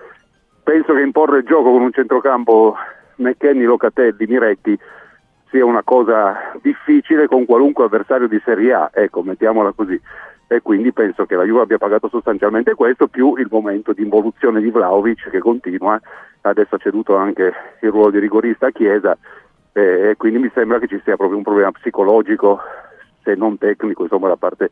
penso 0.71 0.95
che 0.95 1.01
imporre 1.01 1.39
il 1.39 1.45
gioco 1.45 1.73
con 1.73 1.83
un 1.83 1.91
centrocampo 1.91 2.77
McKenny, 3.17 3.65
Locatelli, 3.65 4.25
Miretti 4.27 4.79
sia 5.51 5.65
una 5.65 5.83
cosa 5.83 6.53
difficile 6.63 7.27
con 7.27 7.45
qualunque 7.45 7.87
avversario 7.87 8.29
di 8.29 8.41
Serie 8.45 8.73
A, 8.73 8.89
ecco, 8.95 9.25
mettiamola 9.25 9.73
così. 9.73 10.01
E 10.47 10.63
quindi 10.63 10.93
penso 10.93 11.27
che 11.27 11.35
la 11.35 11.43
Juve 11.43 11.63
abbia 11.63 11.77
pagato 11.77 12.09
sostanzialmente 12.09 12.75
questo, 12.75 13.09
più 13.09 13.35
il 13.35 13.49
momento 13.51 13.93
di 13.93 14.03
involuzione 14.03 14.61
di 14.61 14.71
Vlaovic 14.71 15.29
che 15.31 15.41
continua, 15.41 16.01
adesso 16.43 16.77
ha 16.77 16.79
ceduto 16.79 17.17
anche 17.17 17.53
il 17.81 17.91
ruolo 17.91 18.11
di 18.11 18.21
rigorista 18.21 18.69
a 18.69 18.71
Chiesa, 18.71 19.19
e 19.73 20.15
quindi 20.17 20.39
mi 20.39 20.53
sembra 20.55 20.79
che 20.79 20.87
ci 20.87 21.01
sia 21.03 21.17
proprio 21.17 21.37
un 21.37 21.43
problema 21.43 21.73
psicologico, 21.73 22.61
se 23.25 23.35
non 23.35 23.59
tecnico, 23.59 24.05
insomma, 24.05 24.29
da 24.29 24.37
parte 24.37 24.71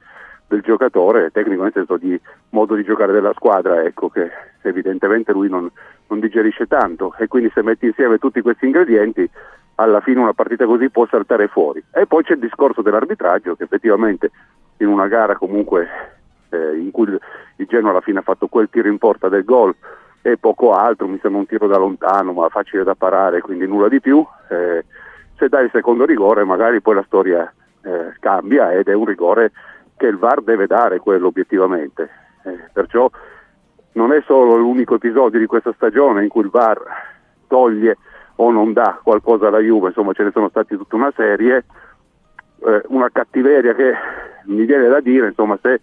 del 0.48 0.62
giocatore, 0.62 1.30
tecnico 1.30 1.62
nel 1.62 1.72
senso 1.72 1.96
di 1.96 2.18
modo 2.50 2.74
di 2.74 2.82
giocare 2.82 3.12
della 3.12 3.32
squadra, 3.34 3.82
ecco 3.84 4.08
che 4.08 4.30
evidentemente 4.62 5.32
lui 5.32 5.48
non, 5.48 5.70
non 6.08 6.20
digerisce 6.20 6.66
tanto 6.66 7.14
e 7.18 7.28
quindi 7.28 7.50
se 7.54 7.62
metti 7.62 7.86
insieme 7.86 8.18
tutti 8.18 8.40
questi 8.40 8.66
ingredienti 8.66 9.28
alla 9.76 10.00
fine 10.00 10.20
una 10.20 10.32
partita 10.32 10.66
così 10.66 10.90
può 10.90 11.06
saltare 11.06 11.48
fuori. 11.48 11.82
E 11.92 12.06
poi 12.06 12.24
c'è 12.24 12.32
il 12.32 12.40
discorso 12.40 12.82
dell'arbitraggio 12.82 13.54
che 13.54 13.64
effettivamente 13.64 14.30
in 14.78 14.88
una 14.88 15.06
gara 15.06 15.36
comunque 15.36 15.86
eh, 16.48 16.76
in 16.76 16.90
cui 16.90 17.06
il 17.56 17.66
Genoa 17.66 17.90
alla 17.90 18.00
fine 18.00 18.20
ha 18.20 18.22
fatto 18.22 18.48
quel 18.48 18.68
tiro 18.70 18.88
in 18.88 18.98
porta 18.98 19.28
del 19.28 19.44
gol 19.44 19.74
e 20.22 20.36
poco 20.36 20.72
altro, 20.72 21.06
mi 21.06 21.18
sembra 21.20 21.40
un 21.40 21.46
tiro 21.46 21.66
da 21.66 21.76
lontano 21.76 22.32
ma 22.32 22.48
facile 22.48 22.82
da 22.84 22.94
parare, 22.94 23.40
quindi 23.40 23.66
nulla 23.66 23.88
di 23.88 24.00
più, 24.00 24.24
eh, 24.48 24.84
se 25.36 25.48
dai 25.48 25.64
il 25.64 25.70
secondo 25.72 26.04
rigore 26.04 26.44
magari 26.44 26.80
poi 26.80 26.96
la 26.96 27.04
storia 27.06 27.52
eh, 27.82 28.14
cambia 28.18 28.72
ed 28.72 28.88
è 28.88 28.94
un 28.94 29.04
rigore 29.04 29.52
che 29.98 30.06
il 30.06 30.16
VAR 30.16 30.40
deve 30.40 30.66
dare 30.66 31.00
quello 31.00 31.26
obiettivamente. 31.26 32.08
Eh, 32.44 32.70
perciò 32.72 33.10
non 33.92 34.12
è 34.12 34.22
solo 34.24 34.56
l'unico 34.56 34.94
episodio 34.94 35.38
di 35.38 35.46
questa 35.46 35.72
stagione 35.74 36.22
in 36.22 36.30
cui 36.30 36.42
il 36.42 36.50
VAR 36.50 36.80
toglie 37.46 37.98
o 38.36 38.50
non 38.50 38.72
dà 38.72 39.00
qualcosa 39.02 39.48
alla 39.48 39.58
Juve, 39.58 39.88
insomma 39.88 40.12
ce 40.12 40.22
ne 40.22 40.30
sono 40.30 40.48
stati 40.48 40.76
tutta 40.76 40.96
una 40.96 41.12
serie, 41.14 41.64
eh, 42.64 42.82
una 42.86 43.10
cattiveria 43.10 43.74
che 43.74 43.92
mi 44.44 44.64
viene 44.64 44.88
da 44.88 45.00
dire, 45.00 45.26
insomma 45.26 45.58
se 45.60 45.80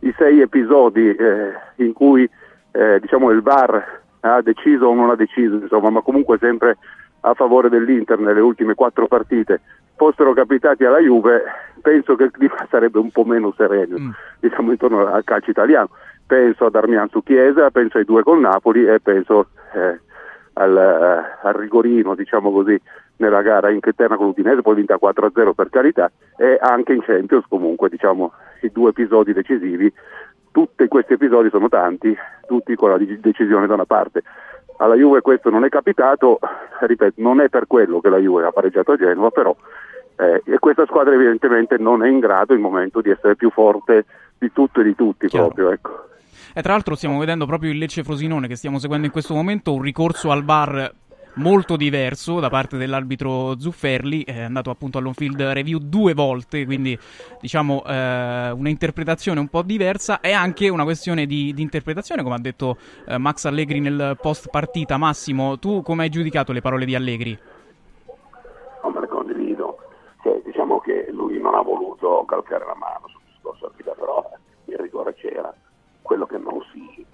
i 0.00 0.14
sei 0.18 0.40
episodi 0.40 1.14
eh, 1.14 1.52
in 1.76 1.92
cui 1.94 2.28
eh, 2.72 3.00
diciamo 3.00 3.30
il 3.30 3.40
VAR 3.40 4.02
ha 4.20 4.42
deciso 4.42 4.86
o 4.86 4.94
non 4.94 5.10
ha 5.10 5.16
deciso, 5.16 5.54
insomma, 5.56 5.90
ma 5.90 6.02
comunque 6.02 6.38
sempre 6.38 6.76
a 7.20 7.32
favore 7.34 7.70
dell'Inter 7.70 8.18
nelle 8.18 8.40
ultime 8.40 8.74
quattro 8.74 9.06
partite, 9.06 9.60
fossero 9.96 10.32
capitati 10.32 10.84
alla 10.84 10.98
Juve, 10.98 11.42
penso 11.80 12.16
che 12.16 12.24
il 12.24 12.30
clima 12.30 12.66
sarebbe 12.70 12.98
un 12.98 13.10
po' 13.10 13.24
meno 13.24 13.52
sereno, 13.56 13.98
mm. 13.98 14.10
diciamo 14.40 14.70
intorno 14.70 15.06
al 15.06 15.24
calcio 15.24 15.50
italiano. 15.50 15.90
Penso 16.26 16.66
ad 16.66 16.74
Armian 16.74 17.08
su 17.10 17.22
Chiesa, 17.22 17.70
penso 17.70 17.98
ai 17.98 18.04
due 18.04 18.22
con 18.22 18.40
Napoli 18.40 18.86
e 18.86 18.98
penso 19.00 19.48
eh, 19.74 20.00
al, 20.54 20.76
eh, 20.76 21.46
al, 21.46 21.54
rigorino, 21.54 22.14
diciamo 22.14 22.50
così, 22.50 22.80
nella 23.16 23.42
gara 23.42 23.70
interna 23.70 24.16
con 24.16 24.26
l'Udinese, 24.26 24.62
poi 24.62 24.76
vinta 24.76 24.98
4-0 25.00 25.52
per 25.52 25.68
carità, 25.68 26.10
e 26.36 26.58
anche 26.60 26.94
in 26.94 27.02
Champions 27.02 27.44
comunque, 27.46 27.90
diciamo, 27.90 28.32
i 28.62 28.70
due 28.72 28.90
episodi 28.90 29.34
decisivi. 29.34 29.92
Tutti 30.50 30.88
questi 30.88 31.14
episodi 31.14 31.50
sono 31.50 31.68
tanti, 31.68 32.16
tutti 32.46 32.74
con 32.74 32.90
la 32.90 32.96
decisione 32.96 33.66
da 33.66 33.74
una 33.74 33.84
parte 33.84 34.22
alla 34.78 34.94
Juve 34.94 35.20
questo 35.20 35.50
non 35.50 35.64
è 35.64 35.68
capitato, 35.68 36.38
ripeto, 36.80 37.20
non 37.22 37.40
è 37.40 37.48
per 37.48 37.66
quello 37.66 38.00
che 38.00 38.08
la 38.08 38.18
Juve 38.18 38.46
ha 38.46 38.52
pareggiato 38.52 38.92
a 38.92 38.96
Genova, 38.96 39.30
però 39.30 39.54
eh, 40.16 40.42
e 40.44 40.58
questa 40.58 40.86
squadra 40.86 41.14
evidentemente 41.14 41.76
non 41.78 42.04
è 42.04 42.08
in 42.08 42.20
grado 42.20 42.54
il 42.54 42.60
momento 42.60 43.00
di 43.00 43.10
essere 43.10 43.36
più 43.36 43.50
forte 43.50 44.04
di 44.38 44.52
tutto 44.52 44.80
e 44.80 44.84
di 44.84 44.94
tutti 44.94 45.26
Chiaro. 45.26 45.46
proprio, 45.46 45.72
ecco. 45.72 46.08
E 46.56 46.62
tra 46.62 46.72
l'altro 46.72 46.94
stiamo 46.94 47.18
vedendo 47.18 47.46
proprio 47.46 47.72
il 47.72 47.78
Lecce 47.78 48.04
Frosinone 48.04 48.46
che 48.46 48.54
stiamo 48.54 48.78
seguendo 48.78 49.06
in 49.06 49.12
questo 49.12 49.34
momento 49.34 49.72
un 49.72 49.82
ricorso 49.82 50.30
al 50.30 50.44
VAR 50.44 50.92
molto 51.34 51.76
diverso 51.76 52.40
da 52.40 52.48
parte 52.48 52.76
dell'arbitro 52.76 53.58
Zufferli, 53.58 54.24
è 54.24 54.42
andato 54.42 54.70
appunto 54.70 54.98
all'on-field 54.98 55.40
review 55.40 55.78
due 55.78 56.14
volte, 56.14 56.64
quindi 56.64 56.98
diciamo 57.40 57.82
eh, 57.84 58.50
una 58.50 58.68
interpretazione 58.68 59.40
un 59.40 59.48
po' 59.48 59.62
diversa 59.62 60.20
e 60.20 60.32
anche 60.32 60.68
una 60.68 60.84
questione 60.84 61.26
di, 61.26 61.52
di 61.52 61.62
interpretazione, 61.62 62.22
come 62.22 62.36
ha 62.36 62.40
detto 62.40 62.76
eh, 63.06 63.18
Max 63.18 63.44
Allegri 63.46 63.80
nel 63.80 64.16
post 64.20 64.48
partita. 64.50 64.96
Massimo, 64.96 65.58
tu 65.58 65.82
come 65.82 66.04
hai 66.04 66.08
giudicato 66.08 66.52
le 66.52 66.60
parole 66.60 66.84
di 66.84 66.94
Allegri? 66.94 67.38
Non 68.82 68.92
me 68.92 69.00
le 69.00 69.08
condivido, 69.08 69.78
cioè, 70.22 70.40
diciamo 70.44 70.78
che 70.80 71.08
lui 71.10 71.40
non 71.40 71.54
ha 71.54 71.62
voluto 71.62 72.24
calcare 72.26 72.64
la 72.66 72.76
mano 72.76 73.08
sul 73.08 73.20
discorso 73.26 73.66
arbitra, 73.66 73.92
però 73.92 74.30
il 74.66 74.76
rigore 74.78 75.14
c'era, 75.14 75.52
quello 76.02 76.26
che 76.26 76.38
non 76.38 76.60
si, 76.72 77.04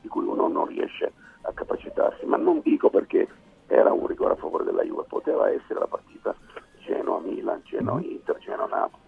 di 0.00 0.08
cui 0.08 0.24
uno 0.24 0.48
non 0.48 0.66
riesce 0.66 1.04
a 1.04 1.10
capacitarsi, 1.54 2.26
ma 2.26 2.36
non 2.36 2.60
dico 2.60 2.90
perché 2.90 3.26
era 3.66 3.92
un 3.92 4.06
rigore 4.06 4.32
a 4.32 4.36
favore 4.36 4.64
della 4.64 4.82
Juve, 4.82 5.04
poteva 5.08 5.50
essere 5.50 5.78
la 5.78 5.86
partita 5.86 6.34
Genoa-Milan, 6.80 7.62
Genoa-Inter, 7.64 8.38
Genoa-Napoli, 8.38 9.02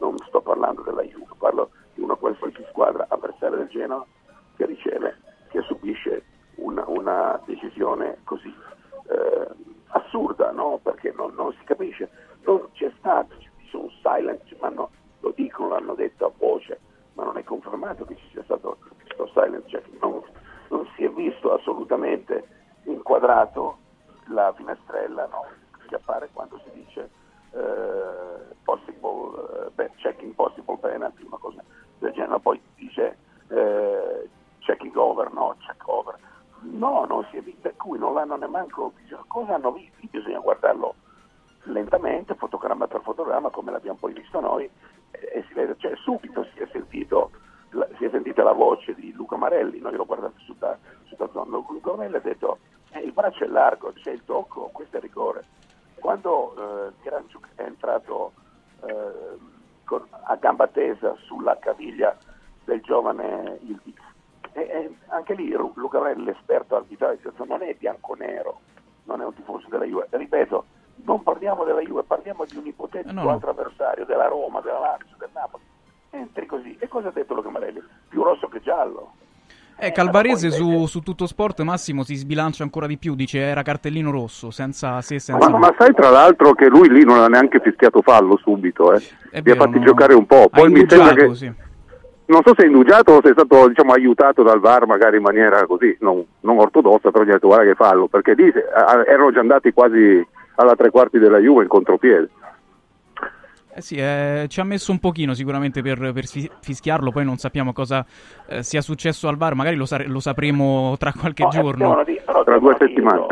non 0.00 0.16
sto 0.26 0.40
parlando 0.40 0.82
della 0.82 1.02
Juve, 1.02 1.26
parlo 1.38 1.70
di 1.94 2.02
una 2.02 2.14
qualsiasi 2.14 2.64
squadra 2.70 3.06
avversaria 3.08 3.58
del 3.58 3.68
Genoa 3.68 4.06
che 4.56 4.66
riceve, 4.66 5.16
che 5.48 5.60
subisce 5.62 6.24
una, 6.56 6.84
una 6.86 7.40
decisione 7.44 8.18
così 8.24 8.52
eh, 9.08 9.48
assurda, 9.88 10.50
no? 10.52 10.80
perché 10.82 11.12
non, 11.16 11.34
non, 11.34 11.52
si 11.58 11.64
capisce, 11.64 12.08
non 12.44 12.68
c'è 12.72 12.90
stato, 12.98 13.34
c'è 13.36 13.76
un 13.76 13.90
silence, 14.02 14.56
ma 14.60 14.68
no, 14.68 14.90
lo 15.20 15.32
dicono, 15.34 15.70
l'hanno 15.70 15.94
detto 15.94 16.26
a 16.26 16.32
voce, 16.36 16.80
ma 17.14 17.24
non 17.24 17.36
è 17.36 17.44
confermato 17.44 18.04
che 18.04 18.16
ci 18.16 18.28
sia 18.32 18.42
stato 18.44 18.78
questo 19.02 19.26
silent 19.34 19.64
check, 19.66 19.86
non, 20.00 20.22
non 20.68 20.86
si 20.94 21.04
è 21.04 21.10
visto 21.10 21.52
assolutamente 21.52 22.46
inquadrato 22.84 23.78
la 24.26 24.52
finestrella 24.56 25.26
no? 25.26 25.46
che 25.86 25.94
appare 25.94 26.28
quando 26.32 26.60
si 26.64 26.70
dice 26.72 27.10
eh, 27.52 28.54
possible, 28.62 29.72
eh, 29.76 29.90
checking 29.96 30.34
possible 30.34 30.76
penalty, 30.78 31.24
una 31.24 31.38
cosa 31.38 31.62
del 31.98 32.12
genere, 32.12 32.40
poi 32.40 32.60
dice 32.74 33.16
eh, 33.48 34.28
checking 34.60 34.94
over, 34.96 35.32
no, 35.32 35.54
check 35.60 35.82
over. 35.86 36.18
No, 36.60 37.04
non 37.06 37.26
si 37.30 37.36
è 37.36 37.40
visto, 37.40 37.60
per 37.62 37.76
cui 37.76 37.98
non 37.98 38.14
l'hanno 38.14 38.36
neanche 38.36 38.74
visto. 39.00 39.24
Cosa 39.28 39.54
hanno 39.54 39.72
visto? 39.72 39.96
Bisogna 40.10 40.40
guardarlo 40.40 40.94
lentamente, 41.64 42.34
fotogramma 42.34 42.86
per 42.86 43.00
fotogramma, 43.02 43.50
come 43.50 43.70
l'abbiamo 43.70 43.98
poi 43.98 44.12
visto 44.12 44.40
noi, 44.40 44.68
e, 45.10 45.30
e 45.32 45.44
si 45.46 45.54
vede, 45.54 45.76
cioè 45.78 45.94
subito 45.96 46.44
si 46.52 46.60
è 46.60 46.68
sentito 46.72 47.30
la, 47.70 47.86
si 47.96 48.04
è 48.04 48.10
sentita 48.10 48.42
la 48.42 48.52
voce 48.52 48.94
di 48.94 49.12
Luca 49.12 49.36
Marelli, 49.36 49.78
noi 49.78 49.94
l'ho 49.94 50.06
guardato 50.06 50.38
su 50.38 50.54
zona, 50.58 50.78
Luca 51.44 51.94
Marelli 51.94 52.16
ha 52.16 52.20
detto 52.20 52.58
eh, 52.90 53.00
il 53.00 53.12
braccio 53.12 53.44
è 53.44 53.46
largo, 53.46 53.92
c'è 53.92 54.12
il 54.12 54.24
tocco, 54.24 54.70
questo 54.72 54.96
è 54.96 55.00
rigore. 55.00 55.44
Quando 55.98 56.54
eh, 56.56 56.92
Tiranciuk 57.02 57.48
è 57.56 57.62
entrato 57.62 58.32
eh, 58.84 59.36
con, 59.84 60.06
a 60.10 60.34
gamba 60.36 60.68
tesa 60.68 61.14
sulla 61.24 61.58
caviglia 61.58 62.16
del 62.64 62.80
giovane 62.82 63.58
Ildiz, 63.62 64.00
e, 64.52 64.60
e 64.60 64.96
anche 65.08 65.34
lì 65.34 65.50
Luca 65.50 65.98
Marelli, 65.98 66.24
l'esperto 66.24 66.76
arbitrale, 66.76 67.18
non 67.46 67.62
è 67.62 67.74
bianco-nero, 67.74 68.60
non 69.04 69.20
è 69.20 69.24
un 69.24 69.34
tifoso 69.34 69.68
della 69.68 69.84
Juve, 69.84 70.06
ripeto, 70.10 70.64
non 71.04 71.22
parliamo 71.22 71.64
della 71.64 71.80
Juve, 71.80 72.02
parliamo 72.02 72.44
di 72.44 72.56
un 72.56 72.66
ipotetico 72.66 73.12
no, 73.12 73.22
no. 73.22 73.30
altro 73.30 73.50
avversario, 73.50 74.04
della 74.04 74.26
Roma, 74.26 74.60
della 74.60 74.80
Lazio, 74.80 75.16
del 75.18 75.30
Napoli. 75.32 75.64
Entri 76.10 76.46
così. 76.46 76.76
E 76.78 76.88
cosa 76.88 77.08
ha 77.08 77.12
detto 77.12 77.34
Luca 77.34 77.50
Marelli? 77.50 77.82
Più 78.08 78.22
rosso 78.22 78.48
che 78.48 78.60
giallo. 78.60 79.12
Eh, 79.80 79.92
Calvarese 79.92 80.50
su, 80.50 80.86
su, 80.86 81.02
tutto 81.02 81.26
sport 81.26 81.60
Massimo 81.60 82.02
si 82.02 82.16
sbilancia 82.16 82.64
ancora 82.64 82.88
di 82.88 82.98
più, 82.98 83.14
dice 83.14 83.38
era 83.38 83.62
cartellino 83.62 84.10
rosso, 84.10 84.50
senza 84.50 85.00
se 85.02 85.20
senza 85.20 85.48
ma, 85.48 85.56
ma, 85.56 85.74
sai 85.78 85.94
tra 85.94 86.10
l'altro 86.10 86.52
che 86.52 86.66
lui 86.66 86.90
lì 86.90 87.04
non 87.04 87.20
ha 87.20 87.28
neanche 87.28 87.60
fischiato 87.60 88.02
fallo 88.02 88.36
subito, 88.38 88.92
eh. 88.92 89.00
Li 89.40 89.50
ha 89.52 89.54
fatti 89.54 89.78
no. 89.78 89.84
giocare 89.84 90.14
un 90.14 90.26
po', 90.26 90.48
poi 90.50 90.68
mi 90.68 90.84
sembra 90.88 91.14
che... 91.14 91.32
Sì. 91.36 91.52
Non 92.24 92.42
so 92.44 92.54
se 92.56 92.64
è 92.64 92.66
indugiato 92.66 93.12
o 93.12 93.20
se 93.22 93.30
è 93.30 93.32
stato 93.32 93.68
diciamo, 93.68 93.92
aiutato 93.92 94.42
dal 94.42 94.58
VAR 94.58 94.86
magari 94.86 95.18
in 95.18 95.22
maniera 95.22 95.64
così, 95.64 95.96
non, 96.00 96.26
non 96.40 96.58
ortodossa, 96.58 97.12
però 97.12 97.22
gli 97.22 97.30
ha 97.30 97.34
detto 97.34 97.46
guarda 97.46 97.64
che 97.64 97.74
fallo, 97.74 98.08
perché 98.08 98.34
lì 98.34 98.52
erano 99.06 99.30
già 99.30 99.40
andati 99.40 99.72
quasi 99.72 100.26
alla 100.56 100.74
tre 100.74 100.90
quarti 100.90 101.18
della 101.20 101.38
Juve 101.38 101.62
in 101.62 101.68
contropiede. 101.68 102.28
Eh 103.78 103.80
sì, 103.80 103.94
eh, 103.94 104.46
ci 104.48 104.58
ha 104.58 104.64
messo 104.64 104.90
un 104.90 104.98
pochino 104.98 105.34
sicuramente 105.34 105.82
per, 105.82 106.10
per 106.12 106.26
fischiarlo, 106.26 107.12
poi 107.12 107.24
non 107.24 107.36
sappiamo 107.36 107.72
cosa 107.72 108.04
eh, 108.48 108.64
sia 108.64 108.80
successo 108.80 109.28
al 109.28 109.36
VAR, 109.36 109.54
magari 109.54 109.76
lo, 109.76 109.86
sa- 109.86 110.02
lo 110.04 110.18
sapremo 110.18 110.96
tra 110.98 111.12
qualche 111.12 111.44
no, 111.44 111.48
eh, 111.48 111.52
giorno. 111.52 112.02
Dire, 112.04 112.24
tra 112.24 112.58
due 112.58 112.74
settimane. 112.76 113.26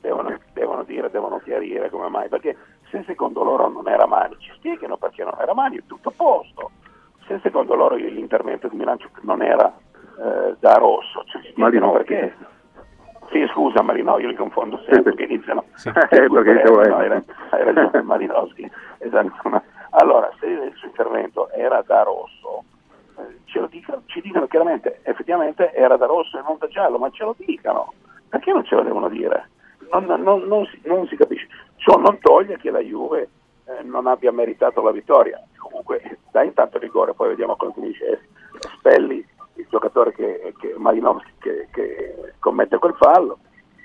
Devono, 0.00 0.36
devono, 0.52 0.82
dire, 0.82 1.08
devono 1.10 1.38
chiarire 1.44 1.90
come 1.90 2.08
mai, 2.08 2.28
perché 2.28 2.56
se 2.90 3.04
secondo 3.06 3.44
loro 3.44 3.68
non 3.68 3.86
era 3.86 4.04
Mani, 4.04 4.34
ci 4.40 4.50
spiegano 4.56 4.96
perché 4.96 5.22
non 5.22 5.34
era 5.40 5.54
Mani, 5.54 5.76
è 5.76 5.82
tutto 5.86 6.08
a 6.08 6.12
posto. 6.16 6.70
Se 7.28 7.38
secondo 7.44 7.76
loro 7.76 7.94
l'intervento 7.94 8.66
di 8.66 8.74
Milancio 8.74 9.10
non 9.20 9.42
era 9.42 9.72
eh, 9.72 10.56
da 10.58 10.74
rosso, 10.74 11.22
ci 11.26 11.38
spiegano 11.50 11.92
perché. 11.92 12.34
Sì, 13.30 13.46
scusa 13.52 13.82
Marino, 13.82 14.18
io 14.18 14.28
li 14.28 14.34
confondo 14.34 14.78
sempre 14.84 15.02
perché 15.02 15.24
iniziano. 15.24 15.64
Sì. 15.74 15.88
Eh, 15.88 16.28
perché 16.28 16.62
eh, 16.62 16.70
no, 16.70 16.78
hai, 16.78 17.10
hai 17.50 17.64
ragione 17.64 18.02
Marinowski. 18.02 18.70
Esatto. 19.00 19.62
Allora, 19.90 20.30
se 20.40 20.46
il 20.46 20.72
suo 20.74 20.88
intervento 20.88 21.50
era 21.50 21.82
da 21.82 22.02
rosso, 22.02 22.64
eh, 23.16 23.38
ce 23.44 23.60
lo 23.60 23.66
dicono, 23.66 24.02
ci 24.06 24.20
dicono 24.20 24.46
chiaramente, 24.46 25.00
effettivamente 25.04 25.72
era 25.72 25.96
da 25.96 26.06
rosso 26.06 26.36
e 26.36 26.42
non 26.42 26.56
da 26.58 26.66
giallo, 26.66 26.98
ma 26.98 27.08
ce 27.10 27.24
lo 27.24 27.34
dicano. 27.38 27.94
Perché 28.28 28.52
non 28.52 28.64
ce 28.64 28.74
lo 28.74 28.82
devono 28.82 29.08
dire? 29.08 29.50
Non, 29.92 30.04
non, 30.04 30.42
non, 30.42 30.66
si, 30.66 30.80
non 30.84 31.06
si, 31.06 31.16
capisce. 31.16 31.46
Ciò 31.76 31.96
non 31.96 32.18
toglie 32.18 32.58
che 32.58 32.70
la 32.70 32.80
Juve 32.80 33.28
eh, 33.64 33.82
non 33.84 34.06
abbia 34.06 34.32
meritato 34.32 34.82
la 34.82 34.90
vittoria. 34.90 35.40
Comunque 35.56 36.18
dai 36.30 36.48
intanto 36.48 36.78
rigore, 36.78 37.14
poi 37.14 37.28
vediamo 37.28 37.56
come 37.56 37.72
finisce. 37.72 38.28
Spelli 38.78 39.24
il 39.58 39.66
giocatore 39.68 40.12
che, 40.12 40.54
che 40.58 40.74
Malinowski 40.76 41.32
che, 41.38 41.68
che, 41.70 42.32
commette 42.38 42.78
quel 42.78 42.94
fallo. 42.94 43.38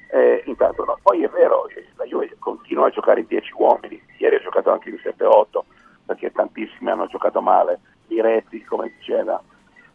Eh, 0.10 0.44
intanto 0.46 0.86
no. 0.86 0.98
Poi 1.02 1.24
è 1.24 1.30
vero, 1.30 1.68
la 1.96 2.06
Juve 2.06 2.36
continua 2.40 2.88
a 2.88 2.92
giocare 2.92 3.22
in 3.22 3.28
10 3.28 3.54
uomini, 3.58 4.02
ieri 4.18 4.36
ha 4.36 4.42
giocato 4.42 4.72
anche 4.72 4.90
in 4.90 5.00
7-8 5.04 5.60
perché 6.06 6.32
tantissimi 6.32 6.92
hanno 6.92 7.08
giocato 7.08 7.42
male, 7.42 7.80
diretti 8.08 8.64
come 8.64 8.94
diceva 8.98 9.42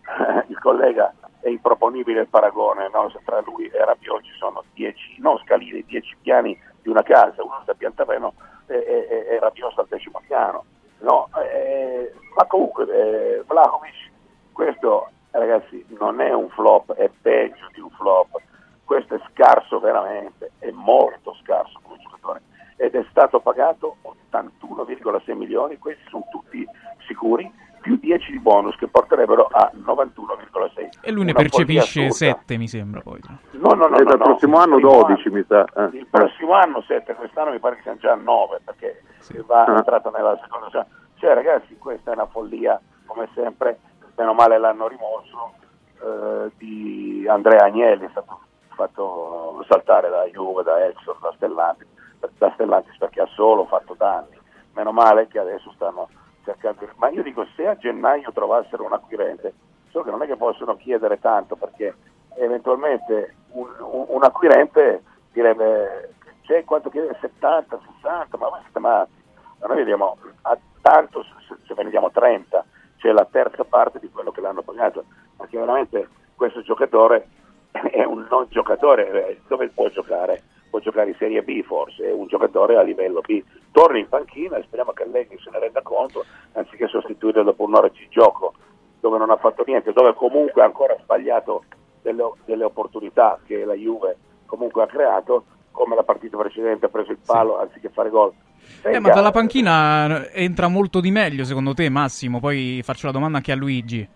il 0.49 0.59
collega, 0.59 1.15
è 1.41 1.49
improponibile 1.49 2.23
il 2.23 2.29
paragone 2.29 2.89
no? 2.93 3.13
tra 3.25 3.41
lui 3.45 3.67
e 3.67 3.85
Rabiot 3.85 4.23
ci 4.23 4.33
sono 4.39 4.65
10, 4.75 5.21
non 5.21 5.39
scalini, 5.39 5.85
10 5.85 6.17
piani 6.23 6.59
di 6.83 6.89
una 6.89 7.03
casa, 7.03 7.45
uno 7.45 7.61
sta 7.63 7.73
a 7.73 7.77
pian 7.77 7.95
terreno 7.95 8.35
e, 8.67 8.75
e, 8.75 9.27
e 9.31 9.39
Rabiot 9.39 9.73
sta 9.73 9.83
al 9.83 9.89
decimo 9.89 10.21
piano. 10.27 10.65
No? 11.01 11.29
Eh, 11.53 12.13
ma 12.35 12.45
comunque 12.47 12.85
eh, 12.91 13.43
Vlahovic 13.47 14.11
questo 14.53 15.11
ragazzi 15.31 15.85
non 15.99 16.21
è 16.21 16.33
un 16.33 16.49
flop, 16.51 16.95
è 16.95 17.11
peggio 17.21 17.69
di 17.73 17.81
un 17.81 17.91
flop, 17.91 18.41
questo 18.85 19.15
è 19.15 19.21
scarso 19.33 19.79
veramente, 19.81 20.53
è 20.59 20.71
molto 20.71 21.37
scarso 21.43 21.79
come 21.83 21.99
giocatore 21.99 22.43
ed 22.77 22.95
è 22.95 23.05
stato 23.11 23.41
pagato 23.41 23.97
81,6 24.31 25.37
milioni, 25.37 25.79
questi 25.79 26.03
sono 26.09 26.25
tutti 26.31 26.67
sicuri, 27.07 27.51
più 27.81 27.99
10 27.99 28.33
di 28.33 28.39
bonus 28.39 28.77
che 28.77 28.87
porterebbero 28.87 29.49
a 29.51 29.71
91,6. 29.75 31.01
E 31.01 31.11
lui 31.11 31.25
ne 31.25 31.33
percepisce 31.33 32.11
7 32.11 32.57
mi 32.57 32.69
sembra 32.69 33.01
poi. 33.01 33.21
No, 33.53 33.71
no, 33.71 33.87
no. 33.87 33.97
E 33.97 34.03
no, 34.03 34.11
dal 34.11 34.19
no, 34.19 34.25
prossimo 34.25 34.59
anno 34.59 34.79
12 34.79 35.29
anno, 35.29 35.37
mi 35.37 35.45
sa. 35.47 35.65
Eh. 35.65 35.97
Il 35.97 36.07
prossimo 36.09 36.53
anno 36.53 36.83
7, 36.83 37.15
quest'anno 37.15 37.51
mi 37.51 37.59
pare 37.59 37.77
che 37.77 37.83
siano 37.83 37.99
già 37.99 38.15
9 38.15 38.61
perché 38.65 39.03
sì. 39.19 39.43
va 39.45 39.65
ah. 39.65 39.77
entrato 39.77 40.11
nella 40.11 40.39
seconda. 40.43 40.87
Cioè 41.17 41.35
ragazzi 41.35 41.77
questa 41.79 42.11
è 42.13 42.15
una 42.15 42.27
follia 42.27 42.81
come 43.07 43.29
sempre 43.35 43.79
meno 44.19 44.35
male 44.35 44.59
l'hanno 44.59 44.89
rimosso, 44.89 45.55
eh, 46.03 46.51
di 46.57 47.25
Andrea 47.29 47.65
Agnelli, 47.65 48.07
è 48.07 48.11
stato 48.11 48.41
fatto 48.75 49.65
saltare 49.69 50.09
da 50.09 50.25
Juve, 50.25 50.65
da 50.65 50.85
Exor, 50.87 51.19
da 51.21 51.33
Stellantis, 51.37 51.87
da 52.19 52.51
Stellantis 52.55 52.97
perché 52.99 53.21
ha 53.21 53.27
solo 53.27 53.65
fatto 53.67 53.95
danni. 53.95 54.37
Meno 54.73 54.93
male 54.93 55.29
che 55.29 55.39
adesso 55.39 55.73
stanno 55.73 56.09
cercando. 56.45 56.89
Ma 56.97 57.09
io 57.11 57.23
dico, 57.23 57.47
se 57.55 57.67
a 57.67 57.77
gennaio 57.77 58.33
trovassero 58.33 58.85
un 58.85 58.93
acquirente, 58.93 59.55
so 59.91 60.03
che 60.03 60.11
non 60.11 60.23
è 60.23 60.27
che 60.27 60.37
possono 60.37 60.77
chiedere 60.77 61.19
tanto 61.21 61.57
perché 61.57 61.95
eventualmente 62.37 63.35
un, 63.51 63.69
un, 63.79 64.05
un 64.09 64.23
acquirente 64.23 65.03
direbbe 65.33 66.15
c'è 66.43 66.65
quanto 66.65 66.91
chiede 66.91 67.17
70, 67.21 67.79
60, 68.01 68.37
ma 68.37 68.49
voi 68.49 68.61
siete 68.63 68.79
matti. 68.81 69.23
Noi 69.61 69.77
vediamo 69.77 70.17
a 70.43 70.57
tanto 70.81 71.23
se, 71.23 71.57
se 71.67 71.75
ne 71.77 71.85
vediamo 71.85 72.11
30 72.11 72.65
c'è 72.99 73.11
la 73.13 73.27
terza 73.31 73.65
parte 73.65 73.99
di 73.99 74.11
quello 74.11 74.31
che 74.31 74.41
l'hanno 74.41 74.63
pagato, 74.63 75.05
ma 75.37 75.47
chiaramente 75.47 76.09
questo 76.35 76.63
giocatore 76.63 77.29
è 77.71 78.05
un 78.05 78.27
non 78.31 78.47
giocatore, 78.51 79.29
eh, 79.29 79.41
dove 79.49 79.69
può 79.69 79.89
giocare? 79.89 80.43
Può 80.69 80.81
giocare 80.81 81.11
in 81.11 81.17
Serie 81.17 81.43
B 81.43 81.63
forse, 81.63 82.05
è 82.05 82.13
un 82.13 82.27
giocatore 82.27 82.77
a 82.77 82.83
livello 82.83 83.21
B. 83.21 83.43
Torna 83.73 83.99
in 83.99 84.09
panchina 84.09 84.59
e 84.59 84.63
speriamo 84.65 84.93
che 84.93 85.05
Allegri 85.05 85.39
se 85.39 85.51
ne 85.51 85.59
renda 85.59 85.81
conto, 85.81 86.25
anziché 86.53 86.87
sostituirlo 86.89 87.43
dopo 87.43 87.65
un'ora 87.65 87.89
di 87.89 88.07
gioco 88.11 88.53
dove 89.01 89.19
non 89.19 89.31
ha 89.31 89.37
fatto 89.37 89.63
niente, 89.67 89.93
dove 89.93 90.15
comunque 90.15 90.63
ha 90.63 90.67
ancora 90.67 90.97
sbagliato 91.01 91.65
delle, 92.03 92.31
delle 92.45 92.65
opportunità 92.65 93.39
che 93.47 93.65
la 93.65 93.75
Juve 93.75 94.17
comunque 94.47 94.83
ha 94.83 94.87
creato, 94.87 95.45
come 95.71 95.95
la 95.95 96.03
partita 96.03 96.37
precedente 96.37 96.87
ha 96.87 96.89
preso 96.89 97.13
il 97.13 97.19
palo 97.25 97.59
anziché 97.61 97.91
fare 97.91 98.11
gol. 98.11 98.33
Eh, 98.83 99.01
ma 99.01 99.11
dalla 99.11 99.31
panchina 99.31 100.31
entra 100.31 100.69
molto 100.69 101.01
di 101.01 101.11
meglio, 101.11 101.45
secondo 101.45 101.75
te, 101.75 101.89
Massimo? 101.89 102.41
Poi 102.41 102.81
faccio 102.83 103.07
la 103.07 103.13
domanda 103.13 103.39
anche 103.39 103.53
a 103.53 103.57
Luigi. 103.57 104.09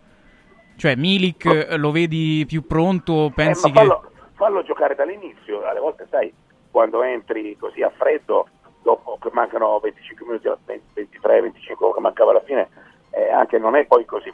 Cioè, 0.77 0.97
Milik 0.97 1.45
eh, 1.45 1.77
lo 1.77 1.91
vedi 1.91 2.45
più 2.47 2.67
pronto? 2.67 3.27
Eh, 3.27 3.33
Pensi 3.35 3.71
ma 3.71 3.73
che... 3.73 3.87
fallo, 3.87 4.11
fallo 4.35 4.63
giocare 4.63 4.95
dall'inizio, 4.95 5.63
alle 5.65 5.81
volte 5.81 6.07
sai, 6.11 6.33
quando 6.71 7.03
entri 7.03 7.57
così 7.59 7.83
a 7.83 7.91
freddo, 7.91 8.49
dopo 8.83 9.19
che 9.21 9.31
mancano 9.33 9.79
25 9.79 10.27
minuti, 10.27 10.49
20, 10.65 10.85
23, 10.95 11.41
25 11.43 11.93
che 11.93 12.01
mancava 12.01 12.31
alla 12.31 12.43
fine, 12.43 12.69
eh, 13.11 13.31
anche 13.31 13.59
non 13.59 13.77
è 13.77 13.85
poi 13.87 14.05
così 14.05 14.33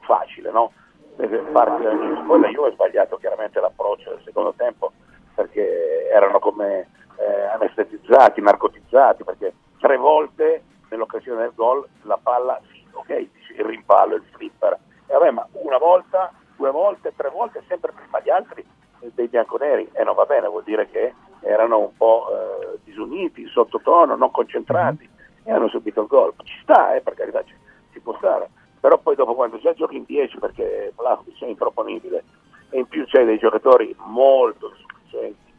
facile, 0.00 0.50
no? 0.50 0.72
Farti 1.16 1.82
dall'inizio. 1.82 2.24
Poi 2.24 2.40
la 2.40 2.48
Juve 2.48 2.68
ha 2.68 2.72
sbagliato 2.72 3.16
chiaramente 3.16 3.60
l'approccio 3.60 4.10
del 4.10 4.22
secondo 4.24 4.54
tempo 4.56 4.92
perché 5.34 6.08
erano 6.10 6.38
come 6.38 6.88
eh, 7.22 7.44
anestetizzati, 7.44 8.40
narcotizzati, 8.40 9.24
perché 9.24 9.54
tre 9.78 9.96
volte 9.96 10.62
nell'occasione 10.88 11.42
del 11.42 11.52
gol 11.54 11.86
la 12.02 12.18
palla, 12.20 12.60
sì, 12.70 12.84
ok, 12.90 13.28
il 13.56 13.64
rimpallo, 13.64 14.16
il 14.16 14.24
flipper, 14.32 14.78
e 15.06 15.12
vabbè, 15.12 15.30
ma 15.30 15.46
una 15.52 15.78
volta, 15.78 16.32
due 16.56 16.70
volte, 16.70 17.12
tre 17.16 17.30
volte, 17.30 17.62
sempre 17.68 17.92
prima 17.92 18.20
gli 18.20 18.30
altri 18.30 18.64
eh, 19.00 19.10
dei 19.14 19.28
bianconeri, 19.28 19.88
e 19.92 20.04
non 20.04 20.14
va 20.14 20.24
bene, 20.24 20.48
vuol 20.48 20.64
dire 20.64 20.88
che 20.88 21.14
erano 21.40 21.78
un 21.78 21.96
po' 21.96 22.28
eh, 22.30 22.78
disuniti, 22.84 23.46
sottotono, 23.46 24.16
non 24.16 24.30
concentrati, 24.30 25.08
e 25.44 25.52
hanno 25.52 25.68
subito 25.68 26.02
il 26.02 26.06
gol. 26.06 26.34
Ci 26.42 26.58
sta, 26.62 26.94
eh, 26.94 27.00
per 27.00 27.14
carità, 27.14 27.42
ci, 27.44 27.54
ci 27.92 28.00
può 28.00 28.14
stare, 28.16 28.50
però 28.80 28.98
poi 28.98 29.14
dopo 29.14 29.34
quando 29.34 29.58
già 29.58 29.72
giochi 29.74 29.96
in 29.96 30.04
10 30.04 30.38
perché 30.38 30.92
Vlahovic 30.96 31.42
è 31.42 31.46
improponibile, 31.46 32.24
e 32.70 32.78
in 32.78 32.86
più 32.86 33.04
c'è 33.06 33.24
dei 33.24 33.38
giocatori 33.38 33.94
molto 34.06 34.70
insufficienti, 34.70 35.52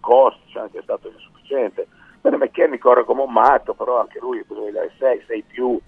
Miretti, 0.00 0.38
Costi, 0.50 0.58
anche 0.58 0.82
stato 0.82 1.08
insufficiente. 1.08 1.86
Bene, 2.20 2.36
McKenny 2.36 2.78
corre 2.78 3.04
come 3.04 3.22
un 3.22 3.32
matto, 3.32 3.74
però 3.74 4.00
anche 4.00 4.18
lui 4.18 4.42
bisogna 4.46 4.72
dare 4.72 4.92
6, 4.98 5.24
6 5.26 5.42
più, 5.44 5.78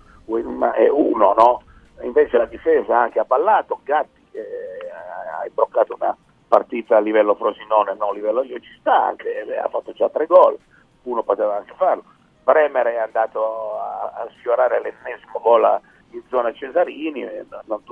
è 0.75 0.89
uno, 0.89 1.35
no? 1.35 1.63
Invece 2.03 2.37
la 2.39 2.47
difesa 2.47 2.99
anche 2.99 3.19
ha 3.19 3.25
ballato, 3.25 3.81
Gatti 3.85 4.21
eh, 4.33 4.89
ha 4.91 5.47
imbroccato 5.47 5.95
una 5.95 6.17
partita 6.49 6.97
a 6.97 7.01
livello 7.01 7.35
Frosinone, 7.35 7.95
non 7.95 8.11
a 8.11 8.13
livello 8.13 8.43
io, 8.43 8.59
ci 8.61 8.77
sta 8.81 9.05
anche, 9.07 9.45
ha 9.63 9.69
fatto 9.69 9.93
già 9.93 10.09
tre 10.09 10.27
gol, 10.27 10.59
uno 11.03 11.23
poteva 11.23 11.57
anche 11.57 11.75
farlo. 11.77 12.05
Bremer 12.43 12.87
è 12.87 12.99
andato 12.99 13.79
a, 13.79 14.13
a 14.17 14.29
sfiorare 14.39 14.81
l'ennesimo 14.81 15.39
gol 15.41 15.81
in 16.11 16.23
zona 16.29 16.53
Cesarini, 16.53 17.23
eh, 17.23 17.47
non- 17.49 17.63
non, 17.67 17.83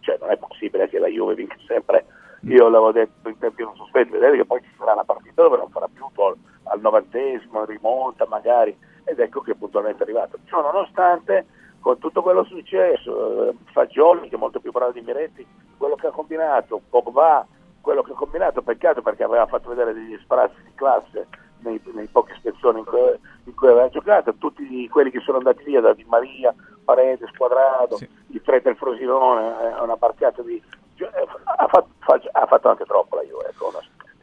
cioè, 0.00 0.18
non 0.20 0.30
è 0.30 0.36
possibile 0.36 0.88
che 0.88 0.98
la 0.98 1.08
Juve 1.08 1.34
vinca 1.34 1.56
sempre. 1.66 2.04
Io 2.46 2.68
l'avevo 2.68 2.92
detto 2.92 3.28
in 3.28 3.38
tempi 3.38 3.62
non 3.62 3.74
sospetti, 3.76 4.10
vedete 4.10 4.36
che 4.36 4.44
poi 4.44 4.60
ci 4.60 4.70
sarà 4.76 4.92
una 4.92 5.04
partita 5.04 5.42
dove 5.42 5.56
non 5.56 5.70
farà 5.70 5.88
più 5.92 6.06
gol 6.14 6.36
al 6.64 6.80
novantesimo, 6.80 7.64
rimonta 7.64 8.26
magari, 8.28 8.76
ed 9.04 9.18
ecco 9.18 9.40
che 9.40 9.54
puntualmente 9.54 10.00
è 10.00 10.02
arrivato. 10.02 10.38
Ciò 10.44 10.60
nonostante, 10.60 11.46
con 11.80 11.98
tutto 11.98 12.22
quello 12.22 12.44
successo, 12.44 13.48
eh, 13.48 13.54
Fagioli 13.72 14.28
che 14.28 14.36
è 14.36 14.38
molto 14.38 14.60
più 14.60 14.72
bravo 14.72 14.92
di 14.92 15.00
Miretti, 15.00 15.46
quello 15.76 15.94
che 15.94 16.06
ha 16.06 16.10
combinato, 16.10 16.80
Pogba, 16.88 17.46
quello 17.80 18.02
che 18.02 18.12
ha 18.12 18.16
combinato, 18.16 18.62
peccato 18.62 19.02
perché 19.02 19.24
aveva 19.24 19.46
fatto 19.46 19.70
vedere 19.70 19.94
degli 19.94 20.18
sprazzi 20.22 20.62
di 20.64 20.72
classe 20.74 21.26
nei, 21.60 21.80
nei 21.94 22.06
pochi 22.06 22.34
spezzoni 22.36 22.80
in 22.80 22.84
cui, 22.84 23.00
in 23.44 23.54
cui 23.54 23.68
aveva 23.68 23.88
giocato, 23.88 24.34
tutti 24.34 24.88
quelli 24.88 25.10
che 25.10 25.20
sono 25.20 25.38
andati 25.38 25.64
via 25.64 25.80
da 25.80 25.94
Di 25.94 26.04
Maria, 26.06 26.54
Paredes, 26.84 27.30
Quadrado, 27.36 27.98
i 28.28 28.40
tre 28.42 28.60
del 28.60 28.76
Frosinone, 28.76 29.76
eh, 29.76 29.80
una 29.82 29.96
barcata 29.96 30.42
di... 30.42 30.62
eh, 31.02 31.26
ha, 31.56 31.66
fatto, 31.68 31.88
fa- 31.98 32.20
ha 32.32 32.46
fatto 32.46 32.68
anche 32.68 32.84
troppo 32.84 33.16
la 33.16 33.22
Juve, 33.22 33.48
ecco. 33.48 33.72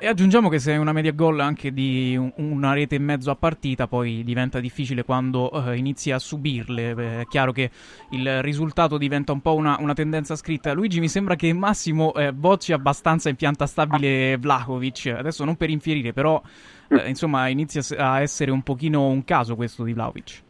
E 0.04 0.08
aggiungiamo 0.08 0.50
che 0.50 0.58
se 0.58 0.72
hai 0.72 0.80
una 0.80 0.94
media 0.94 1.12
gol 1.12 1.40
anche 1.42 1.72
di 1.72 2.16
un- 2.18 2.34
una 2.38 2.74
rete 2.74 2.96
e 2.96 3.00
mezzo 3.00 3.30
a 3.30 3.36
partita, 3.36 3.86
poi 3.86 4.24
diventa 4.24 4.60
difficile 4.60 5.04
quando 5.04 5.52
eh, 5.52 5.78
inizi 5.78 6.10
a 6.10 6.18
subirle. 6.18 6.96
Beh, 6.96 7.20
È 7.20 7.26
chiaro 7.28 7.52
che 7.52 7.70
il 8.10 8.42
risultato 8.42 8.98
diventa 8.98 9.32
un 9.32 9.42
po' 9.42 9.54
una, 9.54 9.78
una 9.80 9.94
tendenza 9.94 10.36
scritta. 10.36 10.74
Luigi, 10.74 11.00
mi 11.00 11.08
sembra 11.08 11.36
che 11.36 11.54
Massimo 11.54 12.16
eh, 12.16 12.34
bocci 12.34 12.74
abbastanza 12.74 13.30
in 13.30 13.36
pianta 13.36 13.68
stabile 13.68 14.38
Vlahovic. 14.38 15.14
Adesso 15.16 15.46
non 15.46 15.56
per 15.56 15.70
infierire, 15.70 16.14
però 16.14 16.42
eh, 16.88 17.08
insomma 17.08 17.48
inizia 17.50 17.82
a 18.00 18.22
essere 18.22 18.50
un 18.50 18.64
pochino 18.64 19.06
un 19.06 19.24
caso 19.24 19.56
questo 19.56 19.84
di 19.84 19.94
Vlahovic. 19.94 20.42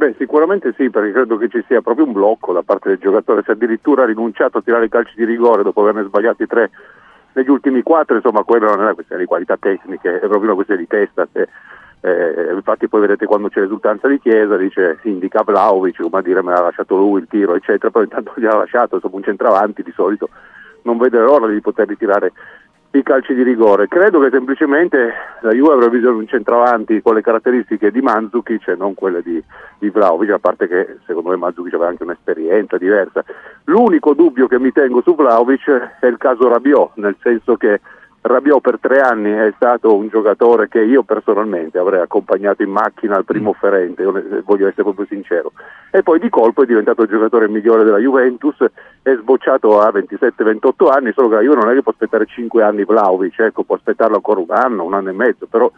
Beh, 0.00 0.14
sicuramente 0.16 0.72
sì, 0.78 0.88
perché 0.88 1.12
credo 1.12 1.36
che 1.36 1.50
ci 1.50 1.62
sia 1.66 1.82
proprio 1.82 2.06
un 2.06 2.12
blocco 2.12 2.54
da 2.54 2.62
parte 2.62 2.88
del 2.88 2.96
giocatore, 2.96 3.42
se 3.44 3.52
addirittura 3.52 4.04
ha 4.04 4.06
rinunciato 4.06 4.56
a 4.56 4.62
tirare 4.62 4.86
i 4.86 4.88
calci 4.88 5.12
di 5.14 5.26
rigore 5.26 5.62
dopo 5.62 5.82
averne 5.82 6.04
sbagliati 6.04 6.46
tre 6.46 6.70
negli 7.34 7.50
ultimi 7.50 7.82
quattro, 7.82 8.16
insomma, 8.16 8.42
quella 8.42 8.68
non 8.68 8.78
è 8.78 8.82
una 8.84 8.94
questione 8.94 9.20
di 9.20 9.28
qualità 9.28 9.58
tecniche, 9.58 10.14
è 10.14 10.20
proprio 10.20 10.44
una 10.44 10.54
questione 10.54 10.80
di 10.80 10.86
testa. 10.86 11.28
Se, 11.30 11.48
eh, 12.00 12.50
infatti 12.54 12.88
poi 12.88 13.02
vedete 13.02 13.26
quando 13.26 13.48
c'è 13.48 13.60
l'esultanza 13.60 14.08
di 14.08 14.18
Chiesa, 14.18 14.56
dice 14.56 15.00
indica 15.02 15.42
Vlaovic, 15.42 16.00
come 16.00 16.18
a 16.20 16.22
dire 16.22 16.42
me 16.42 16.52
l'ha 16.52 16.62
lasciato 16.62 16.96
lui 16.96 17.20
il 17.20 17.26
tiro, 17.28 17.54
eccetera, 17.54 17.90
però 17.90 18.02
intanto 18.02 18.32
gliel'ha 18.36 18.56
lasciato, 18.56 18.94
insomma 18.94 19.16
un 19.16 19.24
centravanti 19.24 19.82
di 19.82 19.92
solito 19.94 20.30
non 20.84 20.96
vede 20.96 21.18
l'ora 21.18 21.46
di 21.46 21.60
poterli 21.60 21.98
tirare 21.98 22.32
i 22.92 23.02
calci 23.02 23.34
di 23.34 23.42
rigore. 23.42 23.86
Credo 23.86 24.18
che 24.20 24.30
semplicemente 24.30 25.12
la 25.40 25.52
Juve 25.52 25.74
avrà 25.74 25.88
bisogno 25.88 26.14
di 26.14 26.20
un 26.20 26.28
centravanti 26.28 27.00
con 27.02 27.14
le 27.14 27.22
caratteristiche 27.22 27.90
di 27.90 28.00
Mandzukic 28.00 28.68
e 28.68 28.74
non 28.74 28.94
quelle 28.94 29.22
di, 29.22 29.42
di 29.78 29.90
Vlahovic, 29.90 30.30
a 30.30 30.38
parte 30.38 30.66
che 30.66 30.96
secondo 31.06 31.30
me 31.30 31.36
Mandzukic 31.36 31.74
aveva 31.74 31.90
anche 31.90 32.02
un'esperienza 32.02 32.78
diversa. 32.78 33.24
L'unico 33.64 34.14
dubbio 34.14 34.48
che 34.48 34.58
mi 34.58 34.72
tengo 34.72 35.02
su 35.02 35.14
Vlahovic 35.14 35.98
è 36.00 36.06
il 36.06 36.16
caso 36.16 36.48
Rabiot, 36.48 36.92
nel 36.94 37.16
senso 37.20 37.56
che 37.56 37.80
Rabiot 38.22 38.60
per 38.60 38.78
tre 38.78 39.00
anni 39.00 39.30
è 39.30 39.50
stato 39.56 39.96
un 39.96 40.08
giocatore 40.08 40.68
che 40.68 40.82
io 40.82 41.02
personalmente 41.02 41.78
avrei 41.78 42.00
accompagnato 42.00 42.62
in 42.62 42.70
macchina 42.70 43.16
al 43.16 43.24
primo 43.24 43.50
offerente, 43.50 44.02
io 44.02 44.10
ne- 44.10 44.42
voglio 44.44 44.66
essere 44.66 44.82
proprio 44.82 45.06
sincero, 45.06 45.52
e 45.90 46.02
poi 46.02 46.18
di 46.18 46.28
colpo 46.28 46.62
è 46.62 46.66
diventato 46.66 47.02
il 47.02 47.08
giocatore 47.08 47.48
migliore 47.48 47.82
della 47.82 47.96
Juventus, 47.96 48.62
è 49.00 49.14
sbocciato 49.14 49.80
a 49.80 49.90
27-28 49.90 50.90
anni, 50.90 51.12
solo 51.12 51.28
che 51.30 51.42
Juve 51.42 51.56
non 51.56 51.70
è 51.70 51.74
che 51.74 51.82
può 51.82 51.92
aspettare 51.92 52.26
5 52.26 52.62
anni 52.62 52.84
Vlaovic, 52.84 53.38
ecco, 53.38 53.62
può 53.62 53.76
aspettarlo 53.76 54.16
ancora 54.16 54.40
un 54.40 54.50
anno, 54.50 54.84
un 54.84 54.92
anno 54.92 55.08
e 55.08 55.14
mezzo, 55.14 55.46
però 55.46 55.70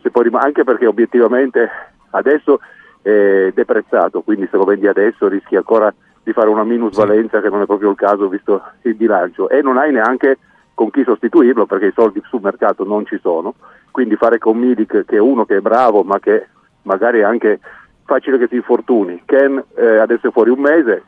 se 0.00 0.10
poi 0.10 0.22
rim- 0.22 0.36
anche 0.36 0.62
perché 0.62 0.86
obiettivamente 0.86 1.68
adesso 2.10 2.60
è 3.02 3.50
deprezzato, 3.52 4.20
quindi 4.22 4.46
se 4.48 4.56
lo 4.56 4.64
vendi 4.64 4.86
adesso 4.86 5.26
rischi 5.26 5.56
ancora 5.56 5.92
di 6.22 6.32
fare 6.32 6.48
una 6.48 6.64
minusvalenza 6.64 7.40
che 7.40 7.48
non 7.48 7.62
è 7.62 7.66
proprio 7.66 7.90
il 7.90 7.96
caso 7.96 8.28
visto 8.28 8.62
il 8.82 8.94
bilancio. 8.94 9.48
E 9.48 9.62
non 9.62 9.78
hai 9.78 9.90
neanche 9.90 10.38
con 10.78 10.90
chi 10.90 11.02
sostituirlo 11.02 11.66
perché 11.66 11.86
i 11.86 11.92
soldi 11.92 12.22
sul 12.28 12.40
mercato 12.40 12.84
non 12.84 13.04
ci 13.04 13.18
sono, 13.20 13.54
quindi 13.90 14.14
fare 14.14 14.38
con 14.38 14.56
Milik 14.56 15.04
che 15.04 15.16
è 15.16 15.18
uno 15.18 15.44
che 15.44 15.56
è 15.56 15.60
bravo 15.60 16.04
ma 16.04 16.20
che 16.20 16.46
magari 16.82 17.18
è 17.18 17.24
anche 17.24 17.58
facile 18.04 18.38
che 18.38 18.46
si 18.46 18.54
infortuni. 18.54 19.20
Ken 19.24 19.60
eh, 19.74 19.98
adesso 19.98 20.28
è 20.28 20.30
fuori 20.30 20.50
un 20.50 20.60
mese, 20.60 21.02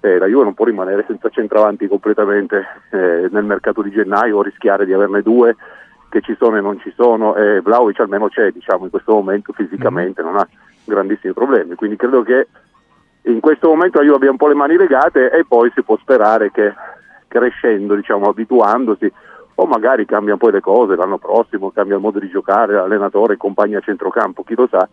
eh, 0.00 0.18
la 0.18 0.26
Juve 0.26 0.44
non 0.44 0.52
può 0.52 0.66
rimanere 0.66 1.06
senza 1.06 1.30
centravanti 1.30 1.88
completamente 1.88 2.66
eh, 2.90 3.28
nel 3.30 3.44
mercato 3.44 3.80
di 3.80 3.90
gennaio 3.90 4.36
o 4.36 4.42
rischiare 4.42 4.84
di 4.84 4.92
averne 4.92 5.22
due 5.22 5.56
che 6.10 6.20
ci 6.20 6.36
sono 6.38 6.58
e 6.58 6.60
non 6.60 6.78
ci 6.80 6.92
sono 6.94 7.34
e 7.34 7.62
Vlaovic 7.62 8.00
almeno 8.00 8.28
c'è 8.28 8.50
diciamo 8.50 8.84
in 8.84 8.90
questo 8.90 9.14
momento 9.14 9.54
fisicamente 9.54 10.20
non 10.20 10.36
ha 10.36 10.46
grandissimi 10.84 11.32
problemi. 11.32 11.76
Quindi 11.76 11.96
credo 11.96 12.22
che 12.22 12.46
in 13.22 13.40
questo 13.40 13.68
momento 13.68 14.00
la 14.00 14.04
Juve 14.04 14.16
abbia 14.16 14.30
un 14.32 14.36
po' 14.36 14.48
le 14.48 14.54
mani 14.54 14.76
legate 14.76 15.30
e 15.30 15.46
poi 15.46 15.72
si 15.74 15.82
può 15.82 15.96
sperare 15.96 16.50
che 16.50 16.74
crescendo 17.32 17.94
diciamo 17.94 18.28
abituandosi 18.28 19.10
o 19.54 19.66
magari 19.66 20.04
cambiano 20.04 20.36
poi 20.38 20.52
le 20.52 20.60
cose 20.60 20.94
l'anno 20.96 21.16
prossimo 21.18 21.70
cambia 21.70 21.96
il 21.96 22.02
modo 22.02 22.18
di 22.18 22.28
giocare 22.28 22.74
l'allenatore 22.74 23.36
compagni 23.38 23.74
a 23.74 23.80
centrocampo 23.80 24.42
chi 24.44 24.54
lo 24.54 24.68
sa 24.70 24.86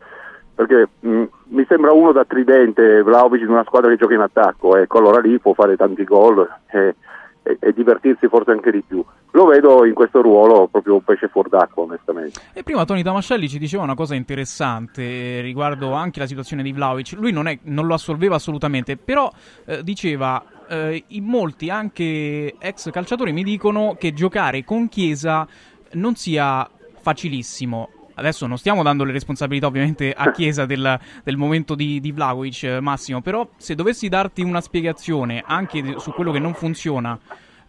perché 0.56 0.88
mh, 1.00 1.24
mi 1.50 1.66
sembra 1.68 1.92
uno 1.92 2.12
da 2.12 2.24
tridente 2.26 3.02
Vlaovic 3.04 3.42
in 3.42 3.50
una 3.50 3.64
squadra 3.66 3.90
che 3.90 3.98
gioca 3.98 4.14
in 4.14 4.22
attacco 4.22 4.78
ecco 4.78 4.98
allora 4.98 5.20
lì 5.20 5.38
può 5.40 5.54
fare 5.54 5.76
tanti 5.76 6.04
gol 6.06 6.48
e, 6.72 6.96
e- 7.44 7.58
e 7.60 7.74
divertirsi 7.74 8.28
forse 8.28 8.52
anche 8.52 8.72
di 8.72 8.84
più 8.86 9.04
lo 9.34 9.46
vedo 9.46 9.86
in 9.86 9.94
questo 9.94 10.22
ruolo 10.22 10.68
proprio 10.70 10.96
un 10.96 11.04
pesce 11.04 11.28
fuor 11.28 11.50
d'acqua 11.50 11.84
onestamente 11.84 12.40
E 12.54 12.64
prima 12.64 12.84
Tony 12.84 13.04
Damascelli 13.04 13.48
ci 13.48 13.60
diceva 13.60 13.84
una 13.84 13.94
cosa 13.96 14.16
interessante 14.16 15.02
eh, 15.04 15.42
riguardo 15.42 15.94
anche 15.94 16.20
la 16.20 16.26
situazione 16.26 16.64
di 16.64 16.74
Vlaovic. 16.74 17.14
Lui 17.14 17.32
non, 17.32 17.48
è- 17.48 17.60
non 17.66 17.86
lo 17.86 17.94
assolveva 17.94 18.36
assolutamente, 18.36 18.98
però 18.98 19.32
eh, 19.66 19.84
diceva 19.84 20.44
eh, 20.70 21.04
in 21.08 21.26
molti 21.26 21.70
anche 21.70 22.56
ex 22.60 22.92
calciatori 22.92 23.32
mi 23.34 23.44
dicono 23.44 23.96
che 23.98 24.14
giocare 24.14 24.64
con 24.64 24.88
Chiesa 24.88 25.48
non 25.94 26.16
sia 26.16 26.70
facilissimo. 27.02 27.90
Adesso 28.14 28.48
non 28.48 28.58
stiamo 28.58 28.84
dando 28.84 29.06
le 29.06 29.14
responsabilità 29.14 29.68
ovviamente 29.68 30.14
a 30.14 30.30
Chiesa 30.32 30.66
del, 30.66 31.00
del 31.24 31.38
momento 31.38 31.74
di, 31.74 32.00
di 32.00 32.12
Vlahovic, 32.12 32.64
eh, 32.64 32.80
Massimo, 32.80 33.22
però 33.22 33.48
se 33.58 33.76
dovessi 33.76 34.10
darti 34.10 34.44
una 34.44 34.62
spiegazione 34.62 35.44
anche 35.46 35.98
su 35.98 36.12
quello 36.12 36.32
che 36.32 36.40
non 36.40 36.54
funziona, 36.54 37.18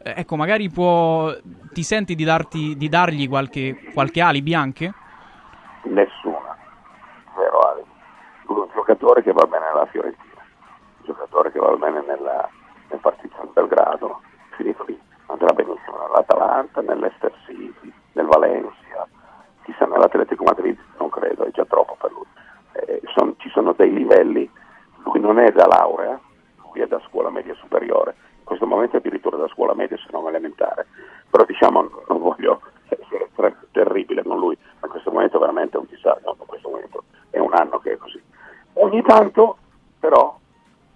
eh, 0.03 0.15
ecco, 0.17 0.37
magari 0.37 0.69
può, 0.69 1.33
ti 1.73 1.83
senti 1.83 2.15
di, 2.15 2.25
darti, 2.25 2.77
di 2.77 2.89
dargli 2.89 3.29
qualche, 3.29 3.91
qualche 3.95 4.20
alibi 4.20 4.55
anche? 4.55 4.93
Nessuna, 5.85 6.57
zero 7.37 7.59
alibi. 7.61 7.89
Un 8.49 8.69
giocatore 8.75 9.23
che 9.23 9.33
va 9.33 9.47
bene 9.47 9.67
nella 9.73 9.87
Fiorentina, 9.87 10.43
un 10.99 11.05
giocatore 11.05 11.53
che 11.53 11.61
va 11.61 11.77
bene 11.77 12.03
nella, 12.07 12.51
nel 12.91 13.01
Partizan 13.01 13.51
Belgrado, 13.52 14.20
finito 14.51 14.85
lì, 14.86 15.01
andrà 15.27 15.52
benissimo 15.52 15.99
nell'Atalanta, 15.99 16.81
nell'Ester 16.83 17.33
City, 17.47 17.93
nel 18.12 18.27
Valencia, 18.27 19.09
chissà 19.62 19.86
nell'Atletico 19.86 20.44
Madrid, 20.44 20.78
non 20.99 21.09
credo, 21.09 21.44
è 21.44 21.51
già 21.51 21.65
troppo 21.65 21.97
per 21.99 22.12
lui. 22.12 22.27
Eh, 22.73 23.01
son- 23.15 23.35
ci 23.39 23.49
sono 23.51 23.73
dei 23.73 23.93
livelli, 23.93 24.51
lui 25.05 25.20
non 25.20 25.39
è 25.39 25.51
da 25.52 25.67
laurea, 25.67 26.19
lui 26.65 26.81
è 26.81 26.86
da 26.86 27.01
scuola 27.09 27.31
media 27.31 27.55
superiore, 27.55 28.15
in 28.39 28.44
questo 28.44 28.67
momento 28.67 28.97
è 28.97 28.99
addirittura 28.99 29.36
da 29.36 29.49
scuola 29.49 29.75
media 29.75 29.97
se 29.97 30.09
non 30.10 30.27
elementare, 30.27 30.86
però 31.31 31.44
diciamo 31.44 31.89
non 32.09 32.19
voglio 32.19 32.60
essere 32.89 33.28
terribile 33.70 34.23
con 34.25 34.39
lui, 34.39 34.57
ma 34.81 34.86
in 34.86 34.91
questo 34.91 35.10
momento 35.10 35.39
veramente 35.39 35.77
è 35.77 35.81
un 35.81 35.86
disastro, 35.89 36.36
in 36.39 36.47
questo 36.47 36.69
momento 36.69 37.05
è 37.31 37.39
un 37.39 37.55
anno 37.55 37.78
che 37.78 37.93
è 37.93 37.97
così. 37.97 38.20
Ogni 38.75 39.02
tanto 39.02 39.59
però 39.99 40.36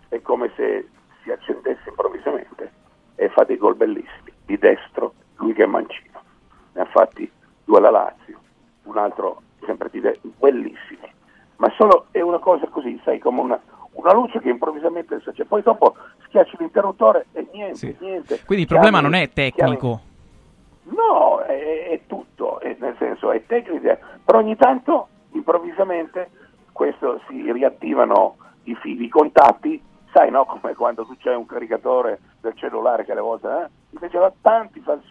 è 0.09 0.21
come 0.23 0.51
se 0.57 0.89
si 1.25 1.31
accendesse 1.33 1.89
improvvisamente 1.89 2.71
e 3.17 3.29
fa 3.31 3.45
dei 3.45 3.57
gol 3.57 3.75
bellissimi, 3.75 4.33
di 4.45 4.59
destro, 4.59 5.15
lui 5.37 5.55
che 5.55 5.65
è 5.65 5.67
mancino, 5.67 6.21
ne 6.73 6.81
ha 6.83 6.85
fatti 6.87 7.31
due 7.65 7.79
alla 7.79 7.91
Lazio, 7.91 8.39
un 8.85 8.99
altro 8.99 9.43
sempre 9.65 9.89
di 9.91 10.01
destro, 10.01 10.31
bellissimi, 10.39 11.11
ma 11.57 11.71
solo 11.77 12.07
è 12.11 12.21
una 12.21 12.39
cosa 12.39 12.67
così, 12.69 13.01
sai, 13.05 13.19
come 13.19 13.41
una, 13.41 13.61
una 13.93 14.13
luce 14.13 14.41
che 14.41 14.51
improvvisamente 14.51 15.21
c'è, 15.21 15.45
poi 15.45 15.63
dopo 15.63 15.97
schiacci 16.27 16.57
l'interruttore 16.59 17.27
e 17.33 17.47
niente, 17.53 17.97
niente. 18.01 18.41
Quindi 18.45 18.65
il 18.65 18.69
problema 18.69 18.99
Chiami- 18.99 19.13
non 19.15 19.23
è 19.23 19.31
tecnico. 19.33 20.01
No, 20.85 21.39
è, 21.41 21.89
è 21.89 22.01
tutto, 22.07 22.61
è- 22.61 22.77
nel 22.79 22.95
senso 22.99 23.31
è 23.33 23.43
tecnica, 23.47 23.99
però 24.23 24.39
ogni 24.39 24.57
tanto 24.57 25.09
improvvisamente 25.33 26.31
questo 26.73 27.21
si 27.29 27.51
riattivano 27.51 28.37
i 28.65 28.75
fili, 28.75 29.05
i 29.07 29.09
contatti, 29.09 29.81
sai 30.15 30.31
no, 30.31 30.45
come 30.45 30.75
quando 30.75 31.05
tu 31.05 31.17
c'hai 31.19 31.35
un 31.35 31.45
caricatore 31.45 32.21
del 32.41 32.55
cellulare 32.55 33.05
che 33.05 33.11
alle 33.11 33.21
volte 33.21 33.49
eh, 33.49 33.69
invece 33.91 34.19
va 34.19 34.33
tanti 34.41 34.79
fa 34.79 34.93
il 34.93 35.03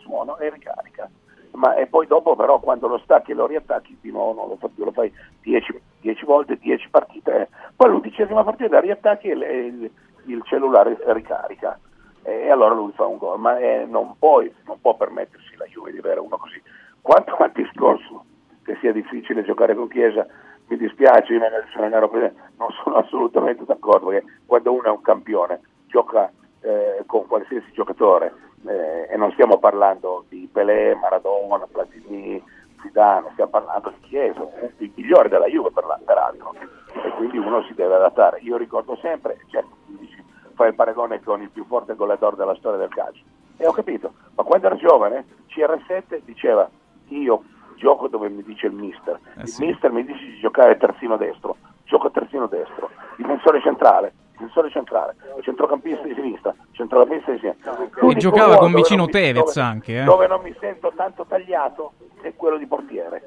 suono, 0.00 0.38
e 0.38 0.48
ricarica. 0.48 1.08
Ma 1.52 1.74
e 1.74 1.86
poi 1.86 2.06
dopo 2.06 2.34
però 2.34 2.58
quando 2.58 2.88
lo 2.88 2.98
stacchi 2.98 3.32
e 3.32 3.34
lo 3.34 3.46
riattacchi 3.46 3.98
di 4.00 4.10
nuovo 4.10 4.40
non 4.40 4.48
lo 4.48 4.56
fai 4.56 4.70
più, 4.70 4.84
lo 4.84 4.92
fai 4.92 5.12
10 5.42 6.24
volte, 6.24 6.56
10 6.56 6.88
partite, 6.88 7.40
eh. 7.40 7.48
poi 7.76 7.90
l'undicesima 7.90 8.42
partita 8.42 8.80
riattacchi 8.80 9.28
e 9.28 9.34
le- 9.34 9.66
il, 9.66 9.90
il 10.26 10.42
cellulare 10.44 10.96
ricarica 11.06 11.78
e 12.22 12.50
allora 12.50 12.74
lui 12.74 12.92
fa 12.92 13.06
un 13.06 13.18
gol, 13.18 13.38
ma 13.38 13.58
eh, 13.58 13.84
non, 13.86 14.14
puoi, 14.18 14.52
non 14.64 14.80
può 14.80 14.94
permettersi 14.96 15.56
la 15.56 15.66
Juve 15.66 15.92
di 15.92 15.98
avere 15.98 16.20
uno 16.20 16.36
così. 16.38 16.60
Quanto 17.02 17.34
al 17.36 17.52
discorso 17.52 18.24
che 18.62 18.76
sia 18.80 18.92
difficile 18.92 19.44
giocare 19.44 19.74
con 19.74 19.88
Chiesa, 19.88 20.26
mi 20.68 20.76
dispiace, 20.76 21.32
io 21.32 21.44
edizione 21.44 21.92
europea 21.92 22.32
non 22.58 22.68
sono 22.82 22.96
assolutamente 23.02 23.64
d'accordo, 23.64 24.08
perché 24.08 24.26
quando 24.46 24.72
uno 24.72 24.84
è 24.84 24.90
un 24.90 25.00
campione 25.00 25.60
gioca 25.86 26.30
eh, 26.60 27.02
con 27.06 27.26
qualsiasi 27.26 27.70
giocatore 27.72 28.34
eh, 28.66 29.08
e 29.10 29.16
non 29.16 29.32
stiamo 29.32 29.58
parlando 29.58 30.24
di 30.28 30.48
Pelé, 30.52 30.94
Maradona, 30.94 31.66
Platini, 31.66 32.42
Zidane, 32.82 33.30
stiamo 33.32 33.50
parlando 33.50 33.92
di 33.98 34.08
Chiesa, 34.08 34.46
il 34.78 34.92
migliore 34.94 35.28
della 35.28 35.46
Juve 35.46 35.70
peraltro, 36.04 36.54
e 36.92 37.10
quindi 37.16 37.38
uno 37.38 37.62
si 37.64 37.74
deve 37.74 37.94
adattare. 37.94 38.40
Io 38.40 38.56
ricordo 38.56 38.96
sempre, 38.96 39.38
certo, 39.48 39.74
dici, 39.86 40.22
fai 40.54 40.68
il 40.68 40.74
paragone 40.74 41.22
con 41.22 41.40
il 41.40 41.50
più 41.50 41.64
forte 41.64 41.94
goleador 41.94 42.36
della 42.36 42.54
storia 42.56 42.78
del 42.78 42.90
calcio. 42.90 43.22
E 43.56 43.66
ho 43.66 43.72
capito, 43.72 44.12
ma 44.34 44.44
quando 44.44 44.66
ero 44.66 44.76
giovane 44.76 45.24
CR7 45.48 46.20
diceva 46.24 46.68
io 47.08 47.42
gioco 47.78 48.08
dove 48.08 48.28
mi 48.28 48.42
dice 48.42 48.66
il 48.66 48.72
mister, 48.74 49.18
il 49.36 49.54
mister 49.58 49.90
mi 49.90 50.04
dice 50.04 50.24
di 50.24 50.38
giocare 50.38 50.76
terzino 50.76 51.16
destro, 51.16 51.56
gioco 51.84 52.10
terzino 52.10 52.46
destro, 52.46 52.90
difensore 53.16 53.60
centrale, 53.62 54.12
difensore 54.32 54.70
centrale, 54.70 55.16
centrocampista 55.40 56.02
di 56.02 56.14
sinistra, 56.14 56.54
centrocampista 56.72 57.32
di 57.32 57.38
sinistra. 57.38 57.76
E 58.02 58.14
giocava 58.16 58.56
con 58.58 58.72
vicino 58.74 59.04
mi- 59.04 59.10
Tevez 59.10 59.54
dove- 59.54 59.66
anche, 59.66 60.00
eh. 60.00 60.04
Dove 60.04 60.26
non 60.26 60.40
mi 60.42 60.54
sento 60.60 60.92
tanto 60.94 61.24
tagliato 61.26 61.92
è 62.20 62.34
quello 62.36 62.58
di 62.58 62.66
portiere. 62.66 63.22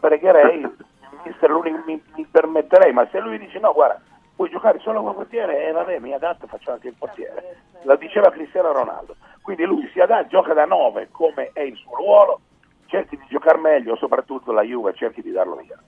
Pregherei, 0.00 0.60
il 0.60 0.76
mister 1.24 1.50
l'unico 1.50 1.82
mi, 1.86 2.02
mi 2.16 2.26
permetterei, 2.30 2.92
ma 2.92 3.06
se 3.10 3.18
lui 3.20 3.38
dice 3.38 3.58
no, 3.58 3.72
guarda, 3.72 4.00
puoi 4.34 4.48
giocare 4.50 4.78
solo 4.80 5.00
come 5.00 5.14
portiere, 5.14 5.66
e 5.66 5.72
vabbè, 5.72 5.98
mi 5.98 6.12
adatto, 6.12 6.46
faccio 6.46 6.70
anche 6.72 6.88
il 6.88 6.94
portiere. 6.98 7.56
La 7.82 7.96
diceva 7.96 8.30
Cristiano 8.30 8.72
Ronaldo. 8.72 9.16
Quindi 9.42 9.64
lui 9.64 9.88
si 9.92 10.00
adatta, 10.00 10.26
gioca 10.26 10.52
da 10.54 10.64
9 10.64 11.08
come 11.12 11.50
è 11.52 11.60
il 11.60 11.76
suo 11.76 11.94
ruolo, 11.96 12.40
cerchi 12.86 13.16
di 13.16 13.24
giocare 13.28 13.58
meglio, 13.58 13.96
soprattutto 13.96 14.52
la 14.52 14.62
Juve, 14.62 14.94
cerchi 14.94 15.22
di 15.22 15.30
darlo 15.30 15.56
via. 15.56 15.78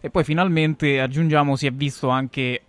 E 0.00 0.10
poi 0.10 0.24
finalmente 0.24 1.00
aggiungiamo 1.00 1.56
si 1.56 1.66
è 1.66 1.70
visto 1.70 2.08
anche 2.08 2.62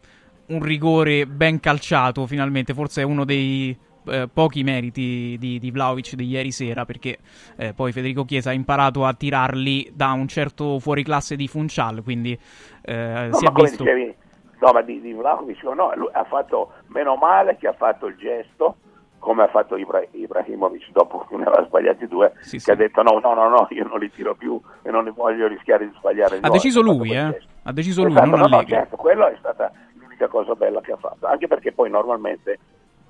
un 0.47 0.61
rigore 0.61 1.25
ben 1.25 1.59
calciato, 1.59 2.25
finalmente 2.27 2.73
forse 2.73 3.01
è 3.01 3.05
uno 3.05 3.23
dei 3.25 3.75
eh, 4.05 4.27
pochi 4.31 4.63
meriti 4.63 5.37
di, 5.39 5.59
di 5.59 5.71
Vlaovic 5.71 6.15
di 6.15 6.27
ieri 6.27 6.51
sera 6.51 6.85
perché 6.85 7.19
eh, 7.55 7.73
poi 7.73 7.91
Federico 7.91 8.25
Chiesa 8.25 8.49
ha 8.49 8.53
imparato 8.53 9.05
a 9.05 9.13
tirarli 9.13 9.91
da 9.93 10.11
un 10.11 10.27
certo 10.27 10.79
fuoriclasse 10.79 11.35
di 11.35 11.47
Funchal, 11.47 12.03
quindi 12.03 12.37
eh, 12.81 13.27
No, 13.31 13.37
si 13.37 13.45
è 13.45 13.51
visto... 13.51 13.83
dicevi, 13.83 14.15
no, 14.59 14.71
ma 14.71 14.81
di, 14.81 14.99
di 14.99 15.13
Vlahovic, 15.13 15.63
no, 15.63 15.93
lui 15.95 16.09
ha 16.11 16.23
fatto 16.25 16.73
meno 16.87 17.15
male 17.15 17.57
che 17.57 17.67
ha 17.67 17.73
fatto 17.73 18.07
il 18.07 18.17
gesto, 18.17 18.75
come 19.23 19.43
ha 19.43 19.47
fatto 19.47 19.77
Ibra- 19.77 20.03
Ibrahimovic 20.11 20.91
dopo 20.91 21.25
che 21.29 21.37
ne 21.37 21.45
aveva 21.45 21.65
sbagliati 21.65 22.07
due, 22.09 22.33
che 22.61 22.71
ha 22.71 22.75
detto 22.75 23.01
no, 23.03 23.19
no, 23.19 23.33
no, 23.33 23.47
no, 23.47 23.67
io 23.69 23.87
non 23.87 23.97
li 23.99 24.11
tiro 24.11 24.35
più 24.35 24.59
e 24.81 24.91
non 24.91 25.05
ne 25.05 25.11
voglio 25.11 25.47
rischiare 25.47 25.87
di 25.87 25.95
sbagliare 25.97 26.37
Ha 26.37 26.41
gol. 26.41 26.51
deciso 26.51 26.81
lui, 26.81 27.15
eh? 27.15 27.41
Ha 27.63 27.71
deciso 27.71 28.03
lui, 28.03 28.11
Esatto, 28.11 28.29
non 28.29 28.39
no, 28.41 28.47
no, 28.47 28.63
certo, 28.65 28.97
quello 28.97 29.25
è 29.27 29.35
stata 29.39 29.71
l'unica 29.93 30.27
cosa 30.27 30.53
bella 30.55 30.81
che 30.81 30.91
ha 30.91 30.97
fatto, 30.97 31.25
anche 31.25 31.47
perché 31.47 31.71
poi 31.71 31.89
normalmente, 31.89 32.59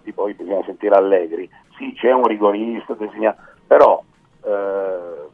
tipo, 0.04 0.22
poi 0.22 0.36
bisogna 0.36 0.64
sentire 0.66 0.96
Allegri, 0.96 1.50
sì 1.80 1.94
c'è 1.96 2.12
un 2.12 2.28
rigorista, 2.28 2.94
disegna- 2.94 3.36
però 3.66 4.00
eh, 4.46 5.28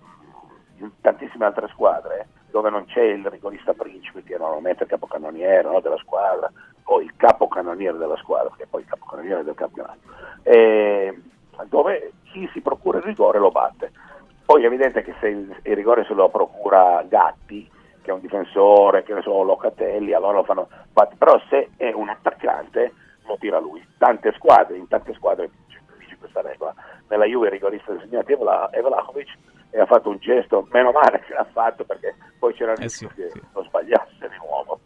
in 0.77 0.89
tantissime 1.01 1.43
altre 1.43 1.67
squadre 1.73 2.29
dove 2.51 2.69
non 2.69 2.85
c'è 2.85 3.01
il 3.03 3.25
rigorista 3.29 3.73
principe 3.73 4.23
che 4.23 4.37
normalmente 4.37 4.79
è 4.79 4.83
il 4.83 4.89
capocannoniere 4.89 5.67
no, 5.69 5.81
della 5.81 5.97
squadra 5.97 6.49
o 6.91 7.01
il 7.01 7.13
capocannoniere 7.15 7.97
della 7.97 8.17
squadra, 8.17 8.53
che 8.57 8.63
è 8.63 8.67
poi 8.67 8.81
il 8.81 8.87
capocannoniere 8.87 9.43
del 9.43 9.53
campionato, 9.53 9.99
e 10.43 11.21
dove 11.65 12.13
chi 12.31 12.49
si 12.51 12.61
procura 12.61 12.97
il 12.97 13.03
rigore 13.03 13.39
lo 13.39 13.51
batte. 13.51 13.91
Poi 14.45 14.63
è 14.63 14.65
evidente 14.65 15.03
che 15.03 15.13
se 15.19 15.27
il, 15.27 15.55
il 15.63 15.75
rigore 15.75 16.03
se 16.05 16.13
lo 16.13 16.29
procura 16.29 17.03
Gatti, 17.07 17.69
che 18.01 18.09
è 18.09 18.13
un 18.13 18.21
difensore, 18.21 19.03
che 19.03 19.13
ne 19.13 19.21
so, 19.21 19.43
Locatelli, 19.43 20.13
allora 20.13 20.37
lo 20.37 20.43
fanno 20.43 20.67
però 21.17 21.39
se 21.49 21.69
è 21.77 21.91
un 21.91 22.09
attaccante 22.09 22.93
lo 23.25 23.37
tira 23.39 23.59
lui. 23.59 23.85
Tante 23.97 24.33
squadre, 24.33 24.77
in 24.77 24.87
tante 24.87 25.13
squadre 25.13 25.49
vige 25.97 26.17
questa 26.17 26.41
regola. 26.41 26.73
Nella 27.07 27.25
Juve 27.25 27.47
il 27.47 27.53
rigorista 27.53 27.93
designato 27.93 28.31
è 28.31 28.37
Vla- 28.37 28.69
è 28.71 28.81
Vlahovic 28.81 29.37
e 29.69 29.79
ha 29.79 29.85
fatto 29.85 30.09
un 30.09 30.17
gesto, 30.17 30.67
meno 30.71 30.91
male 30.91 31.19
che 31.19 31.33
l'ha 31.33 31.45
fatto 31.51 31.83
perché 31.83 32.15
poi 32.39 32.53
c'era 32.55 32.71
il 32.71 32.79
rischio 32.79 33.09
che 33.13 33.31
lo 33.53 33.63
sbagliasse 33.63 34.27
di 34.27 34.37
nuovo. 34.39 34.79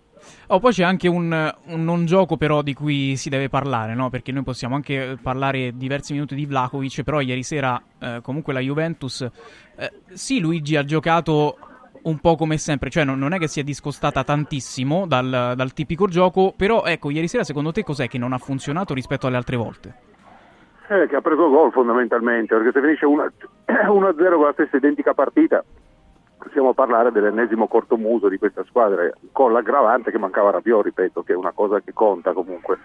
Oh, 0.48 0.60
poi 0.60 0.72
c'è 0.72 0.84
anche 0.84 1.08
un, 1.08 1.54
un 1.66 1.84
non 1.84 2.06
gioco 2.06 2.38
però 2.38 2.62
di 2.62 2.74
cui 2.74 3.16
si 3.16 3.30
deve 3.30 3.50
parlare, 3.50 3.94
no? 3.96 4.10
Perché 4.10 4.32
noi 4.32 4.44
possiamo 4.44 4.76
anche 4.76 5.18
parlare 5.22 5.76
diversi 5.76 6.14
minuti 6.14 6.36
di 6.36 6.46
Vlahovic, 6.46 7.04
però 7.04 7.22
ieri 7.22 7.44
sera 7.44 7.82
eh, 8.00 8.20
comunque 8.22 8.54
la 8.54 8.60
Juventus, 8.60 9.22
eh, 9.22 9.92
sì 10.14 10.40
Luigi 10.40 10.76
ha 10.76 10.84
giocato 10.84 11.58
un 12.04 12.20
po' 12.20 12.36
come 12.36 12.58
sempre, 12.58 12.90
cioè 12.90 13.04
non, 13.04 13.18
non 13.20 13.34
è 13.34 13.40
che 13.40 13.48
si 13.48 13.60
è 13.60 13.64
discostata 13.64 14.24
tantissimo 14.24 15.06
dal, 15.08 15.54
dal 15.56 15.74
tipico 15.74 16.08
gioco, 16.08 16.54
però 16.56 16.84
ecco, 16.84 17.10
ieri 17.10 17.28
sera 17.28 17.44
secondo 17.44 17.72
te 17.72 17.84
cos'è 17.84 18.08
che 18.08 18.18
non 18.18 18.34
ha 18.34 18.38
funzionato 18.38 18.94
rispetto 18.94 19.28
alle 19.28 19.38
altre 19.38 19.56
volte? 19.56 19.96
Eh, 20.90 21.08
che 21.08 21.16
ha 21.16 21.22
preso 21.22 21.50
gol 21.50 21.72
fondamentalmente, 21.72 22.56
perché 22.56 22.72
se 22.74 22.82
finisce 22.82 23.06
1 23.06 23.24
1-0 23.68 24.30
con 24.36 24.44
la 24.44 24.52
stessa 24.54 24.78
identica 24.78 25.14
partita, 25.14 25.64
possiamo 26.44 26.74
parlare 26.74 27.12
dell'ennesimo 27.12 27.68
cortomuso 27.68 28.28
di 28.28 28.38
questa 28.38 28.64
squadra, 28.66 29.10
con 29.32 29.54
l'aggravante 29.54 30.12
che 30.12 30.18
mancava 30.18 30.52
Rabiot, 30.52 30.84
ripeto, 30.84 31.24
che 31.24 31.34
è 31.34 31.36
una 31.36 31.54
cosa 31.54 31.80
che 31.80 31.94
conta 31.94 32.34
comunque 32.34 32.78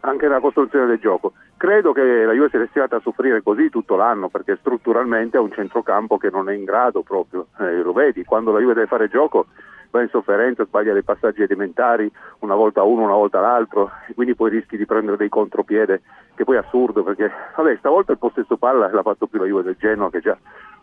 anche 0.00 0.26
nella 0.26 0.40
costruzione 0.40 0.86
del 0.86 0.98
gioco. 0.98 1.32
Credo 1.56 1.92
che 1.92 2.24
la 2.24 2.32
Juve 2.32 2.48
sia 2.50 2.58
destinata 2.58 2.96
a 2.96 3.00
soffrire 3.00 3.42
così 3.42 3.70
tutto 3.70 3.96
l'anno, 3.96 4.28
perché 4.28 4.56
strutturalmente 4.56 5.36
ha 5.36 5.40
un 5.40 5.52
centrocampo 5.52 6.18
che 6.18 6.30
non 6.30 6.48
è 6.48 6.54
in 6.54 6.64
grado 6.64 7.02
proprio, 7.02 7.46
eh, 7.58 7.82
lo 7.82 7.92
vedi, 7.92 8.24
quando 8.24 8.52
la 8.52 8.58
Juve 8.58 8.74
deve 8.74 8.86
fare 8.86 9.08
gioco 9.08 9.46
va 9.90 10.02
in 10.02 10.08
sofferenza, 10.08 10.64
sbaglia 10.64 10.92
dei 10.92 11.04
passaggi 11.04 11.42
elementari, 11.42 12.10
una 12.40 12.56
volta 12.56 12.82
uno, 12.82 13.04
una 13.04 13.14
volta 13.14 13.40
l'altro, 13.40 13.92
e 14.08 14.14
quindi 14.14 14.34
poi 14.34 14.50
rischi 14.50 14.76
di 14.76 14.86
prendere 14.86 15.16
dei 15.16 15.28
contropiede, 15.28 16.02
che 16.34 16.42
poi 16.42 16.56
è 16.56 16.58
assurdo, 16.58 17.04
perché 17.04 17.30
vabbè, 17.56 17.76
stavolta 17.76 18.10
il 18.10 18.18
possesso 18.18 18.56
palla 18.56 18.90
l'ha 18.90 19.02
fatto 19.02 19.28
più 19.28 19.38
la 19.38 19.46
Juve 19.46 19.62
del 19.62 19.76
Genoa, 19.78 20.10
che 20.10 20.18
è 20.18 20.20
già 20.20 20.36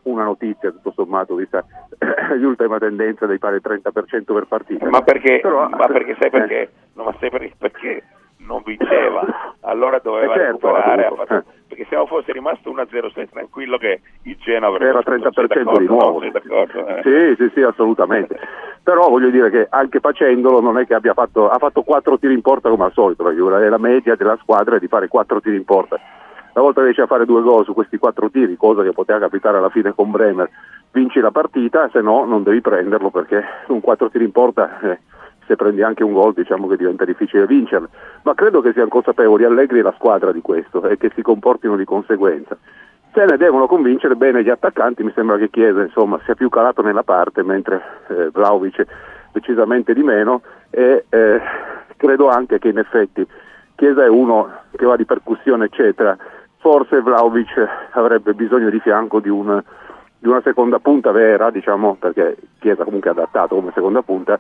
una 0.03 0.23
notizia, 0.23 0.71
tutto 0.71 0.91
sommato, 0.95 1.35
vista 1.35 1.63
l'ultima 2.35 2.77
tendenza 2.79 3.25
dei 3.25 3.37
pari 3.37 3.59
30% 3.61 4.33
per 4.33 4.45
partita. 4.47 4.89
Ma 4.89 5.01
perché, 5.01 5.39
Però- 5.41 5.67
ma 5.69 5.87
perché 5.87 6.15
sai 6.19 6.29
perché? 6.29 6.69
No, 6.93 7.03
ma 7.03 7.15
sai 7.19 7.29
perché? 7.29 7.53
Perché 7.57 8.03
non 8.39 8.61
vinceva, 8.65 9.21
allora 9.61 9.99
doveva 9.99 10.33
Eh 10.33 10.37
certo, 10.37 10.73
recuperare, 10.73 11.13
fatto- 11.15 11.43
perché 11.67 11.85
se 11.89 12.03
fosse 12.07 12.31
rimasto 12.31 12.69
1-0 12.71 13.11
sei 13.13 13.29
tranquillo 13.29 13.77
che 13.77 14.01
il 14.23 14.35
Genoa 14.39 14.69
avrebbe 14.69 14.89
Era 14.89 15.01
battuto, 15.03 15.29
30% 15.29 15.45
sei 15.45 15.47
d'accordo? 15.63 15.79
di 15.79 15.85
nuovo. 15.85 16.19
No, 16.19 16.87
eh? 16.87 17.01
Sì, 17.35 17.43
sì, 17.43 17.51
sì, 17.53 17.61
assolutamente. 17.61 18.39
Però 18.83 19.07
voglio 19.09 19.29
dire 19.29 19.51
che 19.51 19.67
anche 19.69 19.99
facendolo 19.99 20.59
non 20.59 20.79
è 20.79 20.87
che 20.87 20.95
abbia 20.95 21.13
fatto, 21.13 21.49
ha 21.49 21.59
fatto 21.59 21.83
quattro 21.83 22.17
tiri 22.17 22.33
in 22.33 22.41
porta 22.41 22.67
come 22.69 22.85
al 22.85 22.93
solito, 22.93 23.23
perché 23.23 23.39
la 23.39 23.69
la 23.69 23.77
media 23.77 24.15
della 24.15 24.37
squadra 24.41 24.77
è 24.77 24.79
di 24.79 24.87
fare 24.87 25.07
quattro 25.07 25.39
tiri 25.39 25.55
in 25.55 25.65
porta. 25.65 25.99
Una 26.53 26.63
volta 26.63 26.83
riesci 26.83 27.01
a 27.01 27.07
fare 27.07 27.25
due 27.25 27.41
gol 27.41 27.63
su 27.63 27.73
questi 27.73 27.97
quattro 27.97 28.29
tiri, 28.29 28.57
cosa 28.57 28.83
che 28.83 28.91
poteva 28.91 29.19
capitare 29.19 29.57
alla 29.57 29.69
fine 29.69 29.93
con 29.93 30.11
Bremer, 30.11 30.49
vinci 30.91 31.19
la 31.19 31.31
partita, 31.31 31.89
se 31.91 32.01
no 32.01 32.25
non 32.25 32.43
devi 32.43 32.61
prenderlo 32.61 33.09
perché 33.09 33.43
con 33.67 33.79
quattro 33.79 34.09
tiri 34.09 34.25
in 34.25 34.31
porta 34.31 34.79
eh, 34.81 34.99
se 35.47 35.55
prendi 35.55 35.81
anche 35.81 36.03
un 36.03 36.13
gol 36.13 36.33
diciamo 36.33 36.67
che 36.67 36.77
diventa 36.77 37.05
difficile 37.05 37.45
vincerlo, 37.45 37.89
ma 38.23 38.33
credo 38.33 38.61
che 38.61 38.73
siano 38.73 38.89
consapevoli 38.89 39.43
Allegri 39.43 39.79
e 39.79 39.83
la 39.83 39.93
squadra 39.95 40.31
di 40.31 40.41
questo 40.41 40.83
e 40.87 40.97
che 40.97 41.11
si 41.15 41.21
comportino 41.21 41.75
di 41.75 41.85
conseguenza. 41.85 42.57
Se 43.13 43.25
ne 43.25 43.35
devono 43.35 43.67
convincere 43.67 44.15
bene 44.15 44.43
gli 44.43 44.49
attaccanti, 44.49 45.03
mi 45.03 45.11
sembra 45.13 45.37
che 45.37 45.49
Chiesa 45.49 45.81
insomma, 45.81 46.19
sia 46.23 46.35
più 46.35 46.47
calato 46.47 46.81
nella 46.81 47.03
parte, 47.03 47.43
mentre 47.43 47.81
eh, 48.07 48.29
Vlaovic 48.31 48.85
decisamente 49.33 49.93
di 49.93 50.03
meno 50.03 50.41
e 50.69 51.05
eh, 51.09 51.41
credo 51.97 52.29
anche 52.29 52.59
che 52.59 52.69
in 52.69 52.77
effetti 52.77 53.25
Chiesa 53.75 54.03
è 54.03 54.07
uno 54.07 54.49
che 54.75 54.85
va 54.85 54.95
di 54.95 55.05
percussione 55.05 55.65
eccetera, 55.65 56.17
forse 56.61 57.01
Vlaovic 57.01 57.67
avrebbe 57.91 58.33
bisogno 58.33 58.69
di 58.69 58.79
fianco 58.79 59.19
di, 59.19 59.29
un, 59.29 59.61
di 60.17 60.27
una 60.27 60.41
seconda 60.41 60.79
punta 60.79 61.11
vera, 61.11 61.49
diciamo, 61.49 61.97
perché 61.99 62.37
Chiesa 62.59 62.83
comunque 62.83 63.09
è 63.09 63.13
adattato 63.13 63.55
come 63.55 63.71
seconda 63.73 64.03
punta, 64.03 64.39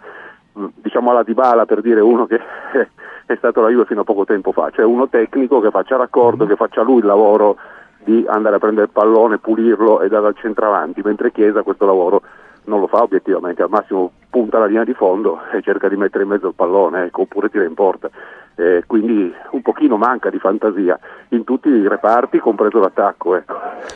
mh, 0.53 0.65
diciamo 0.75 1.09
alla 1.09 1.23
Dybala 1.23 1.65
per 1.65 1.81
dire 1.81 1.99
uno 1.99 2.27
che 2.27 2.39
è 3.25 3.35
stato 3.35 3.61
la 3.61 3.69
Juve 3.69 3.85
fino 3.85 4.01
a 4.01 4.05
poco 4.05 4.23
tempo 4.23 4.51
fa, 4.51 4.69
cioè 4.69 4.85
uno 4.85 5.09
tecnico 5.09 5.59
che 5.59 5.71
faccia 5.71 5.97
raccordo, 5.97 6.45
che 6.45 6.55
faccia 6.55 6.83
lui 6.83 6.99
il 6.99 7.05
lavoro 7.05 7.57
di 8.03 8.23
andare 8.27 8.55
a 8.55 8.59
prendere 8.59 8.85
il 8.85 8.93
pallone, 8.93 9.39
pulirlo 9.39 10.01
e 10.01 10.07
dare 10.07 10.27
al 10.27 10.37
centravanti, 10.37 11.01
mentre 11.03 11.31
Chiesa 11.31 11.63
questo 11.63 11.85
lavoro 11.85 12.21
non 12.65 12.79
lo 12.79 12.87
fa 12.87 13.01
obiettivamente, 13.01 13.61
al 13.61 13.69
massimo 13.69 14.11
punta 14.29 14.59
la 14.59 14.65
linea 14.65 14.83
di 14.83 14.93
fondo 14.93 15.39
e 15.51 15.61
cerca 15.61 15.89
di 15.89 15.95
mettere 15.95 16.23
in 16.23 16.29
mezzo 16.29 16.47
il 16.47 16.53
pallone, 16.53 17.05
ecco, 17.05 17.21
oppure 17.21 17.49
tira 17.49 17.65
in 17.65 17.73
porta. 17.73 18.09
Eh, 18.55 18.83
quindi 18.85 19.33
un 19.51 19.61
pochino 19.61 19.97
manca 19.97 20.29
di 20.29 20.37
fantasia 20.37 20.99
in 21.29 21.43
tutti 21.43 21.69
i 21.69 21.87
reparti, 21.87 22.39
compreso 22.39 22.79
l'attacco. 22.79 23.35
Ecco. 23.35 23.55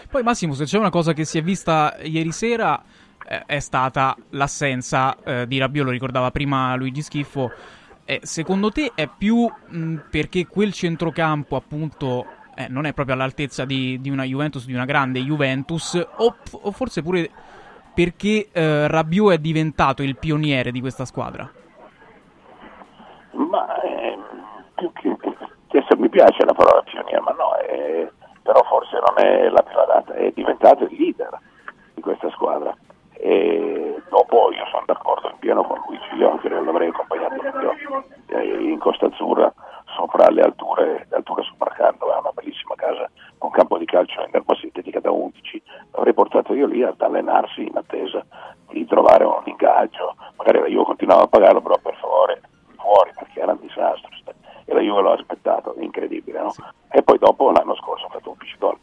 Poi 0.09 0.23
Massimo, 0.23 0.53
se 0.53 0.65
c'è 0.65 0.77
una 0.77 0.89
cosa 0.89 1.13
che 1.13 1.25
si 1.25 1.37
è 1.37 1.41
vista 1.41 1.95
ieri 2.01 2.31
sera 2.31 2.81
eh, 3.27 3.43
è 3.45 3.59
stata 3.59 4.15
l'assenza 4.31 5.15
eh, 5.23 5.47
di 5.47 5.57
Rabiot, 5.59 5.85
lo 5.85 5.91
ricordava 5.91 6.31
prima 6.31 6.75
Luigi 6.75 7.01
Schiffo. 7.01 7.51
Eh, 8.05 8.19
secondo 8.23 8.71
te 8.71 8.91
è 8.93 9.09
più 9.15 9.47
mh, 9.47 9.95
perché 10.09 10.45
quel 10.47 10.71
centrocampo 10.73 11.55
appunto 11.55 12.25
eh, 12.55 12.67
non 12.69 12.85
è 12.85 12.93
proprio 12.93 13.15
all'altezza 13.15 13.65
di, 13.65 13.99
di, 13.99 14.09
una 14.09 14.23
Juventus, 14.23 14.65
di 14.65 14.73
una 14.73 14.85
grande 14.85 15.19
Juventus, 15.21 15.95
o, 16.17 16.35
o 16.51 16.71
forse 16.71 17.01
pure 17.01 17.29
perché 17.95 18.49
eh, 18.51 18.87
Rabiot 18.89 19.33
è 19.33 19.37
diventato 19.37 20.03
il 20.03 20.17
pioniere 20.17 20.71
di 20.71 20.81
questa 20.81 21.05
squadra? 21.05 21.49
Ma 23.31 23.81
eh, 23.81 24.19
più 24.75 24.91
che, 24.91 25.17
adesso 25.69 25.95
mi 25.97 26.09
piace 26.09 26.43
la 26.43 26.53
parola 26.53 26.83
pioniere, 26.83 27.21
ma 27.21 27.31
no, 27.31 27.53
è, 27.55 28.07
però 28.43 28.61
forse 28.63 28.97
non 28.97 29.25
è 29.25 29.47
la 29.47 29.63
più 29.63 29.77
adatta, 29.77 30.13
è 30.13 30.31
diventato 30.31 30.83
il 30.83 30.95
leader 30.97 31.39
di 31.93 32.01
questa 32.01 32.29
squadra. 32.31 32.75
E 33.13 34.01
dopo 34.09 34.51
io 34.51 34.65
sono 34.69 34.83
d'accordo 34.85 35.29
in 35.29 35.37
pieno 35.39 35.63
con 35.63 35.81
Luigi, 35.87 36.15
io 36.17 36.31
anche 36.31 36.49
l'avrei 36.49 36.89
accompagnato 36.89 37.35
in 38.43 38.77
Costa 38.77 39.05
Azzurra 39.05 39.51
sopra 39.95 40.29
le 40.29 40.41
alture, 40.41 41.07
le 41.09 41.15
alture 41.15 41.43
Supercando, 41.43 42.13
è 42.13 42.19
una 42.19 42.31
bellissima 42.33 42.75
casa 42.75 43.09
con 43.37 43.49
campo 43.51 43.77
di 43.77 43.85
calcio 43.85 44.21
in 44.21 44.29
erba 44.31 44.55
sintetica 44.55 44.99
da 44.99 45.11
11, 45.11 45.61
l'avrei 45.91 46.13
portato 46.13 46.53
io 46.53 46.67
lì 46.67 46.83
ad 46.83 46.99
allenarsi 47.01 47.63
in 47.63 47.75
attesa 47.75 48.23
di 48.69 48.85
trovare 48.85 49.23
un 49.23 49.43
ingaggio, 49.45 50.15
magari 50.35 50.59
la 50.59 50.67
Juve 50.67 50.85
continuava 50.85 51.23
a 51.23 51.27
pagarlo, 51.27 51.61
però 51.61 51.77
per 51.81 51.95
favore 51.95 52.41
fuori 52.75 53.11
perché 53.17 53.39
era 53.39 53.53
un 53.53 53.59
disastro. 53.61 54.13
E 54.67 54.73
la 54.73 54.79
Juve 54.79 55.01
l'ho 55.01 55.11
aspettato, 55.11 55.75
incredibile, 55.77 56.41
no? 56.41 56.51
E 56.89 57.03
poi 57.03 57.19
dopo 57.19 57.51
l'anno 57.51 57.75
scorso 57.75 58.07
ha 58.07 58.09
fatto 58.09 58.31
un 58.31 58.37
piscitol, 58.37 58.75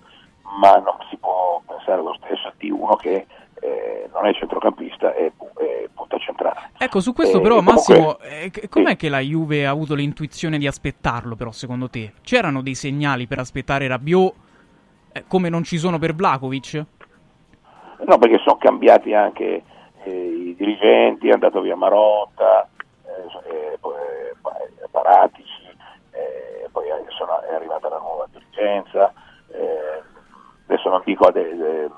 ma 0.61 0.77
non 0.77 0.97
si 1.11 1.17
può 1.17 1.61
pensare 1.67 2.01
lo 2.01 2.15
stesso 2.23 2.53
di 2.57 2.71
uno 2.71 2.95
che 2.95 3.27
eh, 3.65 4.09
non 4.13 4.27
è 4.27 4.33
centrocampista 4.35 5.15
e, 5.15 5.33
e 5.59 5.89
punta 5.95 6.19
centrale. 6.19 6.71
Ecco, 6.79 7.01
su 7.01 7.13
questo 7.13 7.39
E 7.39 7.41
però 7.41 7.57
comunque- 7.57 7.97
Massimo, 7.99 8.19
eh, 8.19 8.51
c- 8.51 8.69
com'è 8.69 8.97
che 8.97 9.09
la 9.09 9.21
Juve 9.21 9.67
ha 9.67 9.71
avuto 9.71 9.95
l'intuizione 9.95 10.59
di 10.59 10.67
aspettarlo 10.67 11.37
però 11.37 11.53
secondo 11.53 11.89
te? 11.89 12.13
C'erano 12.23 12.61
dei 12.63 12.75
segnali 12.75 13.27
per 13.29 13.39
aspettare 13.39 13.87
Rabiot 13.87 14.35
eh, 15.13 15.25
come 15.29 15.49
non 15.49 15.63
ci 15.63 15.79
sono 15.79 15.99
per 15.99 16.15
Vlakovic? 16.15 16.85
No, 18.05 18.19
perché 18.19 18.39
sono 18.39 18.57
cambiati 18.57 19.15
anche 19.15 19.63
eh, 20.05 20.11
i 20.11 20.55
dirigenti, 20.57 21.29
è 21.29 21.33
andato 21.33 21.61
via 21.61 21.77
Marotta, 21.77 22.69
eh, 23.05 23.49
eh, 23.49 23.73
eh, 23.75 24.89
Paratici, 24.91 25.69
eh, 26.11 26.69
poi 26.73 26.89
è, 26.89 27.05
sono- 27.17 27.41
è 27.43 27.55
arrivata 27.55 27.89
la 27.89 27.99
nuova 27.99 28.27
dirigenza, 28.33 29.13
eh, 29.53 30.03
adesso 30.67 30.89
non 30.89 31.03
dico 31.05 31.27
ade- 31.27 31.51
eh, 31.85 31.91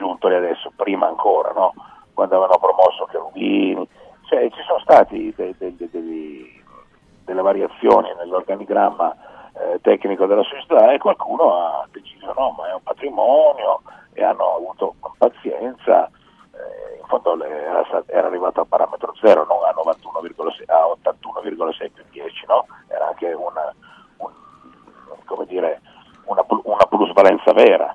Giuntoli 0.00 0.34
adesso, 0.34 0.72
prima 0.74 1.06
ancora, 1.08 1.52
no? 1.52 1.74
quando 2.14 2.34
avevano 2.36 2.58
promosso 2.58 3.04
Cherubini, 3.04 3.86
cioè 4.28 4.48
ci 4.50 4.62
sono 4.66 4.78
stati 4.80 5.30
de- 5.36 5.54
de- 5.58 5.76
de- 5.76 5.90
degli- 5.90 6.58
delle 7.26 7.42
variazioni 7.42 8.08
nell'organigramma 8.16 9.14
eh, 9.52 9.78
tecnico 9.82 10.24
della 10.24 10.42
società 10.44 10.90
e 10.92 10.96
qualcuno 10.98 11.54
ha 11.54 11.86
deciso 11.92 12.32
no, 12.34 12.54
ma 12.56 12.70
è 12.70 12.72
un 12.72 12.82
patrimonio 12.82 13.82
e 14.14 14.24
hanno 14.24 14.54
avuto 14.56 14.94
pazienza, 15.18 16.06
eh, 16.06 16.96
in 16.98 17.06
fondo 17.06 17.44
era, 17.44 17.84
era 18.06 18.26
arrivato 18.26 18.62
a 18.62 18.64
parametro 18.64 19.12
zero, 19.20 19.44
non 19.44 19.58
a 19.64 19.74
91,6, 19.74 20.64
a 20.66 20.86
81,6 20.86 21.90
più 21.92 22.04
10, 22.10 22.46
no? 22.48 22.64
era 22.88 23.08
anche 23.08 23.32
una, 23.34 23.74
un- 24.16 24.32
dire, 25.46 25.80
una, 26.24 26.42
una 26.64 26.86
plusvalenza 26.88 27.52
vera. 27.52 27.94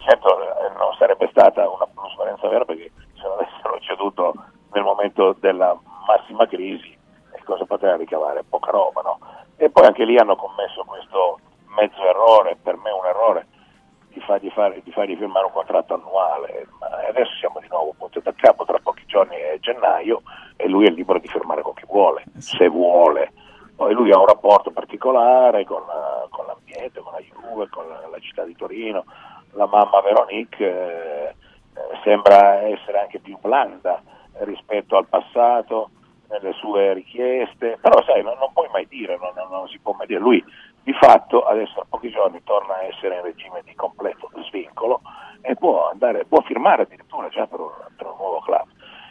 Eh, 0.00 0.08
certo 0.08 0.40
eh, 0.40 0.68
non 0.76 0.94
sarebbe 0.98 1.28
stata 1.30 1.68
una 1.68 1.86
plusvalenza 1.86 2.48
vera 2.48 2.64
perché 2.64 2.90
se 3.14 3.26
l'avessero 3.28 3.78
ceduto 3.80 4.32
nel 4.72 4.82
momento 4.82 5.36
della 5.38 5.78
massima 6.06 6.46
crisi 6.46 6.98
cosa 7.44 7.64
poteva 7.64 7.96
ricavare? 7.96 8.44
Poca 8.48 8.70
roba, 8.70 9.00
no? 9.02 9.18
E 9.56 9.70
poi 9.70 9.84
anche 9.84 10.04
lì 10.04 10.16
hanno 10.16 10.36
commesso 10.36 10.84
questo 10.84 11.40
mezzo 11.76 12.00
errore, 12.06 12.56
per 12.62 12.76
me 12.76 12.90
un 12.90 13.04
errore, 13.04 13.46
di, 14.08 14.20
fa- 14.20 14.38
di, 14.38 14.50
fare- 14.50 14.80
di 14.82 14.92
fargli 14.92 15.16
firmare 15.16 15.46
un 15.46 15.52
contratto 15.52 15.94
annuale, 15.94 16.68
ma 16.78 16.86
adesso 17.08 17.32
siamo 17.40 17.58
di 17.60 17.66
nuovo 17.68 17.92
punto 17.98 18.20
da 18.20 18.32
capo, 18.34 18.64
tra 18.64 18.78
pochi 18.80 19.04
giorni 19.06 19.34
è 19.36 19.58
gennaio 19.58 20.22
e 20.56 20.68
lui 20.68 20.86
è 20.86 20.90
libero 20.90 21.18
di 21.18 21.26
firmare 21.28 21.62
con 21.62 21.74
chi 21.74 21.84
vuole, 21.86 22.22
se 22.38 22.68
vuole. 22.68 23.32
Poi 23.74 23.94
lui 23.94 24.12
ha 24.12 24.18
un 24.18 24.26
rapporto 24.26 24.70
particolare 24.70 25.64
con, 25.64 25.82
la- 25.86 26.26
con 26.30 26.46
l'ambiente, 26.46 27.00
con 27.00 27.12
la 27.12 27.20
Juve, 27.20 27.68
con 27.68 27.88
la, 27.88 28.06
la 28.08 28.18
città 28.20 28.44
di 28.44 28.54
Torino, 28.54 29.04
la 29.52 29.66
mamma 29.66 30.00
Veronique 30.00 30.66
eh, 30.66 31.34
sembra 32.04 32.62
essere 32.62 32.98
anche 33.00 33.18
più 33.18 33.38
blanda 33.40 34.02
rispetto 34.40 34.96
al 34.96 35.06
passato 35.06 35.90
nelle 36.28 36.52
sue 36.52 36.92
richieste, 36.92 37.78
però 37.80 38.02
sai, 38.04 38.22
non, 38.22 38.36
non 38.38 38.52
puoi 38.52 38.68
mai 38.72 38.86
dire, 38.86 39.18
non, 39.18 39.32
non- 39.48 39.68
si 39.68 39.78
può 39.78 39.92
mai 39.92 40.06
dire. 40.06 40.20
Lui 40.20 40.42
di 40.82 40.92
fatto 40.94 41.44
adesso 41.44 41.74
tra 41.74 41.84
pochi 41.88 42.10
giorni 42.10 42.42
torna 42.44 42.74
a 42.76 42.84
essere 42.84 43.16
in 43.16 43.22
regime 43.22 43.62
di 43.64 43.74
completo 43.74 44.30
svincolo 44.48 45.00
e 45.42 45.54
può 45.56 45.90
andare, 45.90 46.24
può 46.24 46.40
firmare 46.42 46.82
addirittura 46.82 47.28
già 47.28 47.46
per 47.46 47.60
un, 47.60 47.70
per 47.96 48.06
un 48.06 48.14
nuovo 48.16 48.38
club. 48.40 48.66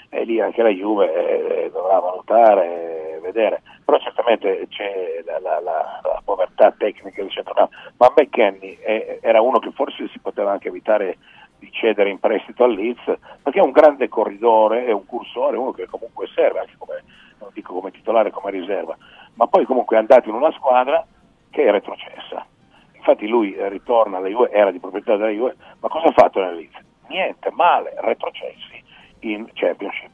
E 0.10 0.24
lì 0.26 0.40
anche 0.42 0.64
la 0.64 0.70
Juve 0.70 1.66
eh, 1.66 1.70
dovrà 1.72 2.00
valutare 2.00 3.16
e 3.16 3.20
vedere. 3.20 3.62
Però 3.86 4.00
certamente 4.00 4.68
c'è 4.70 5.22
la, 5.26 5.40
la- 5.40 5.60
la- 5.60 6.00
la 6.04 6.22
povertà 6.24 6.72
tecnica 6.72 7.22
del 7.22 7.32
centrocampo. 7.32 7.74
Ma 7.98 8.12
McKenny 8.16 8.78
eh, 8.82 9.20
era 9.22 9.42
uno 9.42 9.60
che 9.60 9.72
forse 9.72 10.08
si 10.10 10.20
poteva 10.20 10.52
anche 10.52 10.70
evitare 10.70 11.18
di 11.60 11.70
cedere 11.72 12.10
in 12.10 12.20
prestito 12.20 12.64
al 12.64 12.74
Leeds, 12.74 13.04
perché 13.44 13.60
è 13.60 13.64
un 13.64 13.72
grande 13.72 14.08
corridore, 14.08 14.86
è 14.86 14.92
un 14.92 15.06
cursore, 15.06 15.58
uno 15.58 15.72
che 15.72 15.88
comunque 15.88 16.28
serve, 16.34 16.60
anche 16.60 16.76
come, 16.78 17.04
non 17.40 17.50
dico 17.54 17.74
come 17.74 17.92
titolare, 17.92 18.32
come 18.32 18.52
riserva, 18.52 18.96
ma 19.34 19.46
poi 19.48 19.66
comunque 19.66 19.98
è 19.98 20.00
andato 20.00 20.30
in 20.30 20.36
una 20.36 20.52
squadra 20.54 21.06
che 21.50 21.66
è 21.66 21.70
retrocessa. 21.70 22.46
Infatti 22.94 23.28
lui 23.28 23.54
eh, 23.56 23.68
ritorna 23.68 24.18
alla 24.18 24.28
Juve, 24.30 24.50
era 24.52 24.72
di 24.72 24.80
proprietà 24.80 25.18
della 25.18 25.30
Juve, 25.32 25.56
ma 25.82 25.90
cosa 25.90 26.08
ha 26.08 26.12
fatto 26.14 26.40
nel 26.40 26.56
Leeds? 26.56 26.78
Niente, 27.08 27.50
male, 27.52 27.94
retrocessi 27.98 28.82
in 29.22 29.50
Championship. 29.54 30.12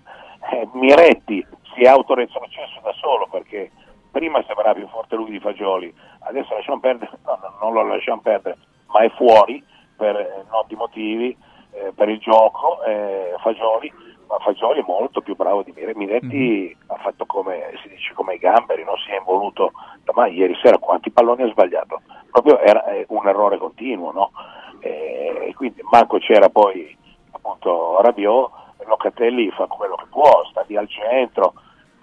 Eh, 0.51 0.67
Miretti 0.73 1.45
si 1.73 1.81
è 1.81 1.87
autoretrocesso 1.87 2.79
da 2.81 2.93
solo 2.93 3.27
perché 3.29 3.71
prima 4.11 4.41
sembrava 4.45 4.73
più 4.73 4.87
forte 4.87 5.15
lui 5.15 5.31
di 5.31 5.39
Fagioli, 5.39 5.93
adesso 6.21 6.53
lasciamo 6.53 6.79
perdere, 6.79 7.11
no, 7.25 7.37
no, 7.41 7.53
non 7.61 7.73
lo 7.73 7.83
lasciamo 7.83 8.21
perdere, 8.21 8.57
ma 8.87 9.01
è 9.01 9.09
fuori 9.09 9.61
per 9.95 10.15
eh, 10.15 10.45
noti 10.49 10.75
motivi, 10.75 11.35
eh, 11.71 11.91
per 11.93 12.07
il 12.07 12.19
gioco, 12.19 12.81
eh, 12.83 13.33
Fagioli, 13.39 13.91
ma 14.27 14.37
Fagioli 14.39 14.79
è 14.79 14.85
molto 14.87 15.21
più 15.21 15.35
bravo 15.35 15.63
di 15.63 15.73
Miretti. 15.75 15.97
Miretti 15.97 16.77
ha 16.87 16.95
fatto 16.95 17.25
come 17.25 17.73
si 17.81 17.89
dice 17.89 18.13
come 18.13 18.35
i 18.35 18.39
gamberi, 18.39 18.83
non 18.83 18.95
si 18.97 19.11
è 19.11 19.17
involuto, 19.17 19.73
ma 20.13 20.27
ieri 20.27 20.55
sera 20.61 20.77
quanti 20.77 21.11
palloni 21.11 21.43
ha 21.43 21.49
sbagliato? 21.49 22.01
Proprio 22.31 22.59
era 22.59 22.85
eh, 22.85 23.05
un 23.09 23.27
errore 23.27 23.57
continuo, 23.57 24.11
no? 24.11 24.31
E 24.79 25.51
quindi 25.55 25.81
manco 25.89 26.19
c'era 26.19 26.49
poi 26.49 26.95
appunto 27.31 28.01
Rabiot, 28.01 28.51
Locatelli 28.87 29.49
fa 29.51 29.65
quello 29.67 29.95
che 29.95 30.05
può, 30.09 30.45
sta 30.49 30.63
lì 30.67 30.75
al 30.77 30.89
centro, 30.89 31.53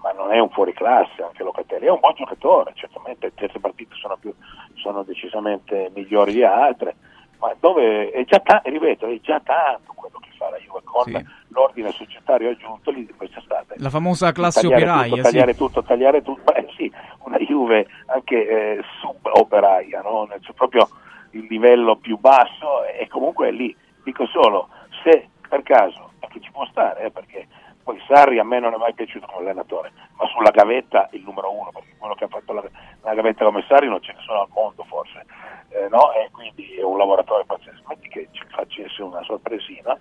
ma 0.01 0.11
non 0.11 0.31
è 0.31 0.39
un 0.39 0.49
fuoriclasse 0.49 1.23
anche 1.23 1.43
Locatelli, 1.43 1.85
è 1.85 1.91
un 1.91 1.99
buon 1.99 2.13
giocatore, 2.15 2.73
certamente 2.75 3.33
terze 3.33 3.59
partite 3.59 3.95
sono, 3.95 4.17
più, 4.17 4.33
sono 4.75 5.03
decisamente 5.03 5.91
migliori 5.93 6.33
di 6.33 6.43
altre, 6.43 6.95
ma 7.39 7.53
dove 7.59 8.11
è 8.11 8.23
già 8.25 8.39
ta- 8.39 8.61
ripeto, 8.63 9.07
è 9.07 9.19
già 9.21 9.39
tanto 9.39 9.93
quello 9.95 10.19
che 10.19 10.29
fa 10.37 10.49
la 10.49 10.57
Juve 10.57 10.81
con 10.83 11.03
Sì. 11.05 11.25
l'ordine 11.49 11.91
societario 11.91 12.49
aggiunto 12.49 12.91
lì 12.91 13.05
di 13.05 13.13
quest'estate. 13.13 13.75
La 13.77 13.89
famosa 13.89 14.31
classe 14.31 14.61
tagliare 14.61 14.83
operaia, 14.83 15.03
tutto, 15.03 15.15
sì. 15.15 15.21
tagliare 15.21 15.55
tutto, 15.55 15.83
tagliare 15.83 16.21
tutto, 16.21 16.41
Beh, 16.51 16.67
sì, 16.75 16.91
una 17.19 17.37
Juve 17.37 17.87
anche 18.07 18.47
eh, 18.47 18.83
sub-operaia, 18.99 20.01
no? 20.01 20.27
Cioè 20.41 20.53
proprio 20.53 20.87
il 21.31 21.45
livello 21.49 21.95
più 21.95 22.17
basso 22.17 22.83
e 22.85 23.07
comunque 23.07 23.47
è 23.47 23.51
lì. 23.51 23.75
Dico 24.03 24.25
solo, 24.27 24.67
se 25.03 25.29
per 25.47 25.63
caso, 25.63 26.11
anche 26.33 26.41
ci 26.41 26.51
può 26.51 26.65
stare, 26.65 27.05
eh, 27.05 27.11
perché 27.11 27.47
poi 27.83 28.01
Sarri 28.07 28.39
a 28.39 28.43
me 28.43 28.59
non 28.59 28.73
è 28.73 28.77
mai 28.77 28.93
piaciuto 28.93 29.27
come 29.27 29.41
allenatore, 29.41 29.91
ma 30.17 30.25
sulla 30.27 30.49
gavetta 30.49 31.09
il 31.11 31.21
numero 31.23 31.51
uno, 31.51 31.69
perché 31.71 31.95
quello 31.97 32.15
che 32.15 32.23
ha 32.23 32.27
fatto 32.27 32.53
la, 32.53 32.63
la 33.01 33.13
gavetta 33.13 33.45
come 33.45 33.63
Sarri 33.67 33.87
non 33.87 34.01
ce 34.01 34.13
ne 34.13 34.19
sono 34.25 34.41
al 34.41 34.47
mondo 34.53 34.83
forse, 34.85 35.25
eh, 35.69 35.87
no? 35.89 36.11
E 36.13 36.29
quindi 36.31 36.75
è 36.75 36.83
un 36.83 36.97
lavoratore 36.97 37.45
pazzesco. 37.45 37.83
Metti 37.87 38.07
che 38.09 38.29
ci 38.31 38.43
facesse 38.49 39.01
una 39.03 39.21
sorpresina, 39.23 39.97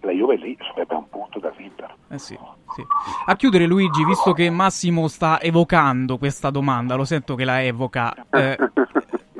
la 0.00 0.12
Juve 0.12 0.36
lì 0.36 0.56
sarebbe 0.66 0.94
un 0.94 1.08
punto 1.08 1.38
dall'Inter. 1.38 1.94
Eh 2.08 2.18
sì, 2.18 2.38
sì. 2.74 2.84
A 3.26 3.36
chiudere 3.36 3.66
Luigi, 3.66 4.04
visto 4.04 4.32
che 4.32 4.48
Massimo 4.48 5.06
sta 5.08 5.40
evocando 5.40 6.16
questa 6.16 6.50
domanda, 6.50 6.94
lo 6.94 7.04
sento 7.04 7.34
che 7.34 7.44
la 7.44 7.62
evoca, 7.62 8.14
eh, 8.30 8.56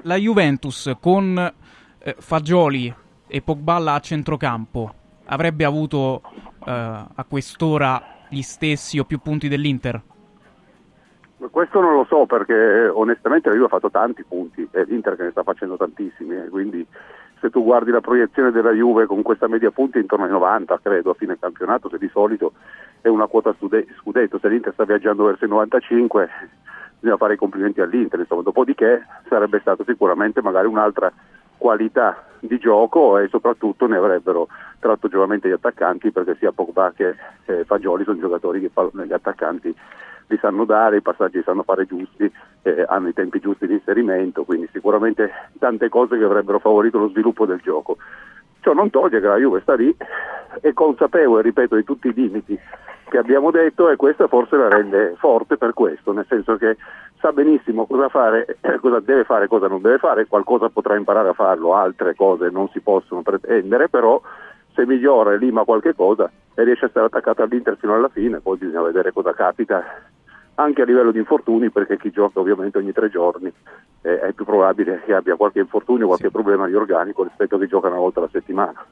la 0.03 0.17
Juventus 0.17 0.95
con 1.01 1.53
eh, 2.03 2.17
Fagioli 2.19 2.95
e 3.27 3.41
Pogba 3.41 3.79
là 3.79 3.95
a 3.95 4.01
centrocampo 4.01 4.95
avrebbe 5.31 5.65
avuto 5.65 6.23
eh, 6.67 6.71
a 6.71 7.25
quest'ora 7.29 8.03
gli 8.29 8.43
stessi 8.43 8.99
o 8.99 9.05
più 9.05 9.19
punti 9.19 9.49
dell'Inter? 9.49 10.03
Questo 11.51 11.81
non 11.81 11.95
lo 11.95 12.05
so 12.05 12.27
perché 12.27 12.55
eh, 12.55 12.89
onestamente 12.89 13.49
la 13.49 13.55
Juve 13.55 13.67
ha 13.67 13.71
fatto 13.71 13.91
tanti 13.91 14.23
punti 14.25 14.69
e 14.71 14.85
l'Inter 14.85 15.17
che 15.17 15.25
ne 15.25 15.31
sta 15.31 15.43
facendo 15.43 15.77
tantissimi, 15.77 16.37
eh, 16.37 16.49
quindi 16.49 16.87
se 17.41 17.49
tu 17.49 17.65
guardi 17.65 17.91
la 17.91 18.03
proiezione 18.03 18.51
della 18.51 18.73
Juve 18.73 19.07
con 19.07 19.23
questa 19.23 19.49
media 19.49 19.71
punti 19.71 19.99
intorno 19.99 20.27
ai 20.27 20.31
90 20.31 20.79
credo 20.83 21.11
a 21.11 21.15
fine 21.15 21.39
campionato, 21.39 21.89
che 21.89 21.97
di 21.97 22.11
solito 22.13 22.53
è 23.01 23.09
una 23.09 23.27
quota 23.27 23.55
scudetto, 23.59 24.39
se 24.39 24.49
l'Inter 24.49 24.75
sta 24.75 24.85
viaggiando 24.85 25.25
verso 25.25 25.47
i 25.47 25.49
95 25.49 26.29
bisogna 26.99 27.17
fare 27.17 27.35
i 27.35 27.39
complimenti 27.39 27.81
all'Inter, 27.81 28.21
insomma, 28.21 28.43
dopodiché 28.43 29.07
sarebbe 29.27 29.59
stata 29.61 29.83
sicuramente 29.87 30.43
magari 30.43 30.67
un'altra 30.67 31.11
qualità 31.61 32.25
di 32.41 32.59
gioco 32.59 33.19
e 33.19 33.29
soprattutto 33.29 33.87
ne 33.87 33.99
avrebbero 33.99 34.49
tratto 34.79 35.09
giovamente 35.09 35.47
gli 35.47 35.53
attaccanti 35.53 36.11
perché 36.11 36.37
sia 36.39 36.53
Pogba 36.53 36.91
che 36.97 37.15
eh, 37.45 37.65
Fagioli 37.65 38.05
sono 38.05 38.19
giocatori 38.19 38.61
che 38.61 38.71
agli 38.75 39.13
attaccanti 39.13 39.75
li 40.27 40.39
sanno 40.41 40.65
dare, 40.65 40.97
i 40.97 41.03
passaggi 41.03 41.39
li 41.39 41.43
sanno 41.43 41.65
fare 41.65 41.85
giusti, 41.85 42.33
eh, 42.63 42.85
hanno 42.89 43.09
i 43.09 43.13
tempi 43.13 43.41
giusti 43.41 43.67
di 43.67 43.75
inserimento, 43.75 44.45
quindi 44.45 44.69
sicuramente 44.73 45.31
tante 45.59 45.89
cose 45.89 46.17
che 46.17 46.25
avrebbero 46.25 46.61
favorito 46.61 46.99
lo 46.99 47.09
sviluppo 47.09 47.45
del 47.45 47.61
gioco. 47.63 47.99
Ciò 48.61 48.73
non 48.73 48.91
toglie 48.91 49.21
che 49.21 49.27
la 49.27 49.37
Juve 49.37 49.61
sta 49.61 49.75
lì, 49.75 49.95
è 50.61 50.73
consapevole, 50.73 51.43
ripeto, 51.43 51.77
di 51.77 51.85
tutti 51.85 52.09
i 52.09 52.15
limiti 52.15 52.59
che 53.11 53.19
abbiamo 53.19 53.51
detto 53.51 53.91
e 53.91 53.97
questa 53.97 54.29
forse 54.29 54.57
la 54.57 54.69
rende 54.69 55.15
forte 55.19 55.57
per 55.57 55.75
questo, 55.75 56.13
nel 56.13 56.27
senso 56.29 56.57
che 56.57 56.77
sa 57.19 57.33
benissimo 57.33 57.85
cosa 57.87 58.09
fare, 58.09 58.59
cosa 58.81 59.01
deve 59.01 59.25
fare, 59.25 59.49
cosa 59.49 59.67
non 59.67 59.83
deve 59.83 59.99
fare, 59.99 60.27
qualcosa 60.27 60.69
potrà 60.69 60.97
imparare 60.97 61.29
a 61.29 61.35
farlo, 61.35 61.75
altre 61.75 62.15
cose 62.15 62.49
non 62.51 62.69
si 62.69 62.81
possono 62.81 63.23
pretendere, 63.23 63.89
però 63.89 64.21
se 64.75 64.87
migliora 64.87 65.33
e 65.33 65.39
lima 65.39 65.65
qualche 65.65 65.95
cosa 65.95 66.31
e 66.55 66.65
riesce 66.65 66.87
a 66.87 66.89
stare 66.89 67.07
attaccato 67.07 67.43
all'Inter 67.43 67.77
fino 67.79 67.95
alla 67.95 68.09
fine, 68.09 68.41
poi 68.41 68.57
bisogna 68.57 68.83
vedere 68.83 69.13
cosa 69.13 69.35
capita 69.35 69.83
anche 70.61 70.83
a 70.83 70.85
livello 70.85 71.11
di 71.11 71.19
infortuni 71.19 71.71
perché 71.71 71.97
chi 71.99 72.11
gioca 72.11 72.41
ovviamente 72.41 72.79
ogni 72.79 72.93
tre 72.93 73.09
giorni 73.09 73.53
eh, 74.03 74.21
è 74.21 74.33
più 74.33 74.45
probabile 74.45 75.03
che 75.05 75.15
abbia 75.15 75.37
qualche 75.37 75.61
infortunio, 75.61 76.07
qualche 76.07 76.31
problema 76.31 76.67
di 76.67 76.75
organico 76.75 77.23
rispetto 77.23 77.57
a 77.57 77.59
chi 77.59 77.67
gioca 77.67 77.89
una 77.89 77.99
volta 77.99 78.21
alla 78.21 78.29
settimana. 78.31 78.85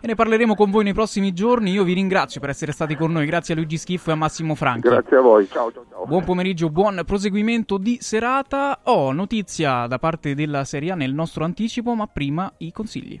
E 0.00 0.06
ne 0.06 0.14
parleremo 0.14 0.54
con 0.54 0.70
voi 0.70 0.84
nei 0.84 0.92
prossimi 0.92 1.32
giorni. 1.32 1.70
Io 1.70 1.84
vi 1.84 1.92
ringrazio 1.92 2.40
per 2.40 2.50
essere 2.50 2.72
stati 2.72 2.96
con 2.96 3.12
noi. 3.12 3.26
Grazie 3.26 3.54
a 3.54 3.56
Luigi 3.56 3.76
Schiffo 3.76 4.10
e 4.10 4.12
a 4.14 4.16
Massimo 4.16 4.54
Franchi. 4.54 4.88
Grazie 4.88 5.16
a 5.16 5.20
voi, 5.20 5.46
ciao 5.46 5.70
ciao 5.72 5.84
ciao. 5.88 6.04
Buon 6.06 6.24
pomeriggio, 6.24 6.70
buon 6.70 7.02
proseguimento 7.06 7.78
di 7.78 7.98
serata. 8.00 8.80
Ho 8.84 9.12
notizia 9.12 9.86
da 9.86 9.98
parte 9.98 10.34
della 10.34 10.64
Serie 10.64 10.92
A 10.92 10.94
nel 10.96 11.14
nostro 11.14 11.44
anticipo, 11.44 11.94
ma 11.94 12.06
prima 12.06 12.52
i 12.58 12.72
consigli. 12.72 13.20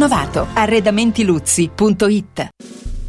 Arredamentiluzzi.it 0.53 2.80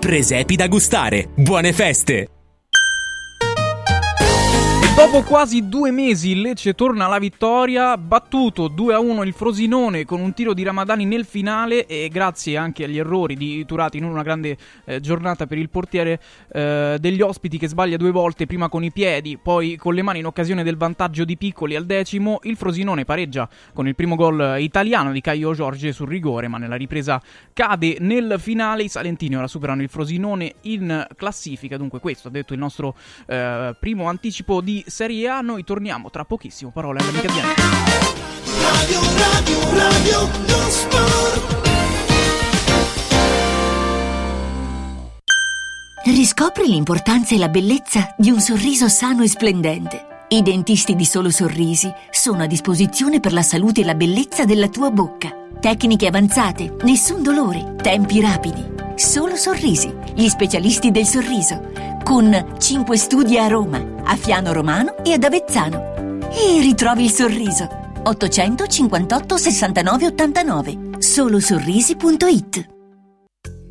Presepi 0.00 0.56
da 0.56 0.68
gustare. 0.68 1.28
Buone 1.34 1.72
feste! 1.72 2.33
Dopo 5.04 5.22
quasi 5.22 5.68
due 5.68 5.90
mesi 5.90 6.30
il 6.30 6.40
Lecce 6.40 6.72
torna 6.72 7.04
alla 7.04 7.18
vittoria, 7.18 7.98
battuto 7.98 8.70
2-1 8.70 9.26
il 9.26 9.34
Frosinone 9.34 10.06
con 10.06 10.18
un 10.18 10.32
tiro 10.32 10.54
di 10.54 10.62
Ramadani 10.62 11.04
nel 11.04 11.26
finale 11.26 11.84
e 11.84 12.08
grazie 12.08 12.56
anche 12.56 12.84
agli 12.84 12.96
errori 12.96 13.36
di 13.36 13.66
Turati, 13.66 14.00
non 14.00 14.12
una 14.12 14.22
grande 14.22 14.56
eh, 14.86 15.00
giornata 15.00 15.46
per 15.46 15.58
il 15.58 15.68
portiere 15.68 16.18
eh, 16.50 16.96
degli 16.98 17.20
ospiti 17.20 17.58
che 17.58 17.68
sbaglia 17.68 17.98
due 17.98 18.12
volte, 18.12 18.46
prima 18.46 18.70
con 18.70 18.82
i 18.82 18.90
piedi, 18.92 19.36
poi 19.36 19.76
con 19.76 19.92
le 19.92 20.00
mani 20.00 20.20
in 20.20 20.26
occasione 20.26 20.62
del 20.62 20.78
vantaggio 20.78 21.26
di 21.26 21.36
Piccoli 21.36 21.76
al 21.76 21.84
decimo, 21.84 22.40
il 22.44 22.56
Frosinone 22.56 23.04
pareggia 23.04 23.46
con 23.74 23.86
il 23.86 23.94
primo 23.94 24.16
gol 24.16 24.56
italiano 24.58 25.12
di 25.12 25.20
Caio 25.20 25.52
Giorge 25.52 25.92
sul 25.92 26.08
rigore, 26.08 26.48
ma 26.48 26.56
nella 26.56 26.76
ripresa 26.76 27.20
cade 27.52 27.98
nel 28.00 28.36
finale, 28.38 28.84
i 28.84 28.88
Salentini 28.88 29.36
ora 29.36 29.48
superano 29.48 29.82
il 29.82 29.90
Frosinone 29.90 30.54
in 30.62 31.06
classifica, 31.14 31.76
dunque 31.76 32.00
questo 32.00 32.28
ha 32.28 32.30
detto 32.30 32.54
il 32.54 32.58
nostro 32.58 32.96
eh, 33.26 33.76
primo 33.78 34.08
anticipo 34.08 34.62
di 34.62 34.82
Serie 34.94 35.28
A, 35.28 35.40
noi 35.40 35.64
torniamo 35.64 36.08
tra 36.08 36.24
pochissimo, 36.24 36.70
parole 36.70 37.00
all'amica 37.00 37.26
Bianca. 37.26 37.62
Radio, 38.62 39.00
radio, 39.18 39.58
radio, 39.76 40.20
non 40.46 40.70
sport. 40.70 41.68
Riscopri 46.04 46.68
l'importanza 46.68 47.34
e 47.34 47.38
la 47.38 47.48
bellezza 47.48 48.14
di 48.16 48.30
un 48.30 48.38
sorriso 48.38 48.86
sano 48.86 49.24
e 49.24 49.28
splendente. 49.28 50.26
I 50.28 50.42
dentisti 50.42 50.94
di 50.94 51.04
Solo 51.04 51.30
Sorrisi 51.30 51.92
sono 52.12 52.44
a 52.44 52.46
disposizione 52.46 53.18
per 53.18 53.32
la 53.32 53.42
salute 53.42 53.80
e 53.80 53.84
la 53.84 53.96
bellezza 53.96 54.44
della 54.44 54.68
tua 54.68 54.92
bocca. 54.92 55.32
Tecniche 55.58 56.06
avanzate, 56.06 56.76
nessun 56.82 57.20
dolore, 57.20 57.74
tempi 57.82 58.20
rapidi. 58.20 58.83
Solo 58.96 59.36
Sorrisi, 59.36 59.92
gli 60.14 60.28
specialisti 60.28 60.90
del 60.90 61.06
sorriso, 61.06 61.70
con 62.04 62.54
5 62.58 62.96
studi 62.96 63.38
a 63.38 63.48
Roma, 63.48 64.02
a 64.04 64.16
Fiano 64.16 64.52
Romano 64.52 64.96
e 65.04 65.12
ad 65.12 65.24
Avezzano. 65.24 66.20
E 66.30 66.60
ritrovi 66.60 67.04
il 67.04 67.10
sorriso. 67.10 67.68
858 68.02 69.36
69 69.36 70.06
89 70.06 70.78
solosorrisi.it 70.98 72.73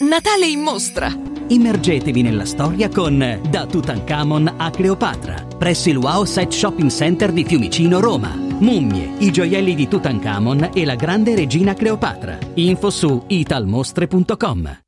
Natale 0.00 0.46
in 0.46 0.60
mostra! 0.60 1.12
Immergetevi 1.48 2.22
nella 2.22 2.44
storia 2.44 2.88
con 2.88 3.18
Da 3.50 3.66
Tutankhamon 3.66 4.54
a 4.56 4.70
Cleopatra, 4.70 5.44
presso 5.58 5.88
il 5.88 5.96
Wow 5.96 6.24
Site 6.24 6.52
Shopping 6.52 6.88
Center 6.88 7.32
di 7.32 7.44
Fiumicino, 7.44 7.98
Roma. 7.98 8.32
Mummie, 8.32 9.14
i 9.18 9.32
gioielli 9.32 9.74
di 9.74 9.88
Tutankhamon 9.88 10.70
e 10.72 10.84
la 10.84 10.94
grande 10.94 11.34
regina 11.34 11.74
Cleopatra. 11.74 12.38
Info 12.54 12.90
su 12.90 13.24
italmostre.com. 13.26 14.87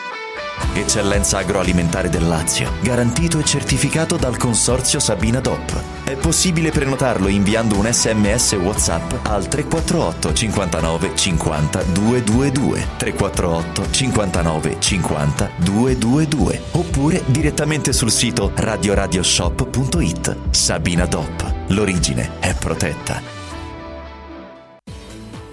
Eccellenza 0.73 1.39
agroalimentare 1.39 2.09
del 2.09 2.25
Lazio, 2.25 2.71
garantito 2.81 3.39
e 3.39 3.43
certificato 3.43 4.15
dal 4.15 4.37
consorzio 4.37 4.99
Sabina 4.99 5.41
DOP. 5.41 5.81
È 6.05 6.15
possibile 6.15 6.71
prenotarlo 6.71 7.27
inviando 7.27 7.77
un 7.77 7.91
sms 7.91 8.53
WhatsApp 8.53 9.25
al 9.27 9.47
348 9.47 10.33
59 10.33 11.11
50 11.13 11.83
222 11.83 12.87
348 12.97 13.91
59 13.91 14.75
50 14.79 15.49
222 15.57 16.61
oppure 16.71 17.23
direttamente 17.25 17.91
sul 17.91 18.11
sito 18.11 18.51
radioradioshop.it. 18.55 20.37
Sabina 20.51 21.05
DOP. 21.05 21.53
L'origine 21.67 22.31
è 22.39 22.53
protetta. 22.53 23.21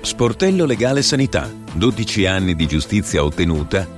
Sportello 0.01 0.65
Legale 0.65 1.03
Sanità. 1.03 1.51
12 1.73 2.27
anni 2.27 2.55
di 2.55 2.67
giustizia 2.67 3.23
ottenuta 3.23 3.98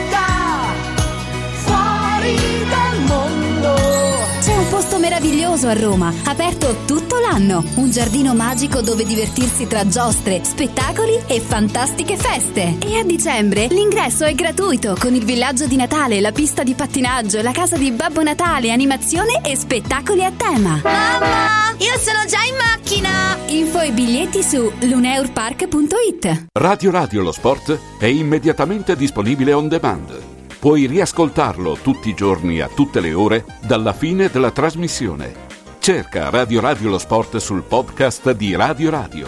meraviglioso 5.11 5.67
a 5.67 5.73
Roma, 5.73 6.13
aperto 6.23 6.85
tutto 6.85 7.19
l'anno. 7.19 7.61
Un 7.75 7.91
giardino 7.91 8.33
magico 8.33 8.79
dove 8.79 9.03
divertirsi 9.03 9.67
tra 9.67 9.85
giostre, 9.85 10.41
spettacoli 10.45 11.19
e 11.27 11.41
fantastiche 11.41 12.15
feste. 12.15 12.77
E 12.79 12.97
a 12.97 13.03
dicembre 13.03 13.67
l'ingresso 13.67 14.23
è 14.23 14.33
gratuito 14.33 14.95
con 14.97 15.13
il 15.13 15.25
villaggio 15.25 15.67
di 15.67 15.75
Natale, 15.75 16.21
la 16.21 16.31
pista 16.31 16.63
di 16.63 16.75
pattinaggio, 16.75 17.41
la 17.41 17.51
casa 17.51 17.75
di 17.75 17.91
Babbo 17.91 18.23
Natale, 18.23 18.71
animazione 18.71 19.41
e 19.43 19.57
spettacoli 19.57 20.23
a 20.23 20.31
tema. 20.31 20.79
Mamma, 20.81 21.75
io 21.77 21.97
sono 21.99 22.23
già 22.25 22.43
in 22.43 22.55
macchina! 22.55 23.37
Info 23.47 23.81
e 23.81 23.91
biglietti 23.91 24.41
su 24.41 24.71
luneurpark.it. 24.79 26.45
Radio 26.53 26.89
Radio 26.89 27.21
lo 27.21 27.33
sport 27.33 27.77
è 27.99 28.05
immediatamente 28.05 28.95
disponibile 28.95 29.51
on 29.51 29.67
demand. 29.67 30.40
Puoi 30.61 30.85
riascoltarlo 30.85 31.75
tutti 31.81 32.09
i 32.09 32.13
giorni 32.13 32.59
a 32.59 32.67
tutte 32.67 32.99
le 32.99 33.13
ore 33.15 33.45
dalla 33.65 33.93
fine 33.93 34.29
della 34.29 34.51
trasmissione. 34.51 35.33
Cerca 35.79 36.29
Radio 36.29 36.61
Radio 36.61 36.91
lo 36.91 36.99
sport 36.99 37.37
sul 37.37 37.63
podcast 37.63 38.29
di 38.33 38.55
Radio 38.55 38.91
Radio. 38.91 39.27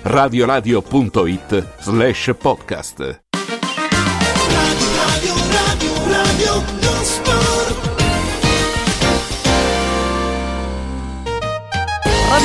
radioradio.it 0.00 1.80
slash 1.80 2.34
podcast. 2.38 3.29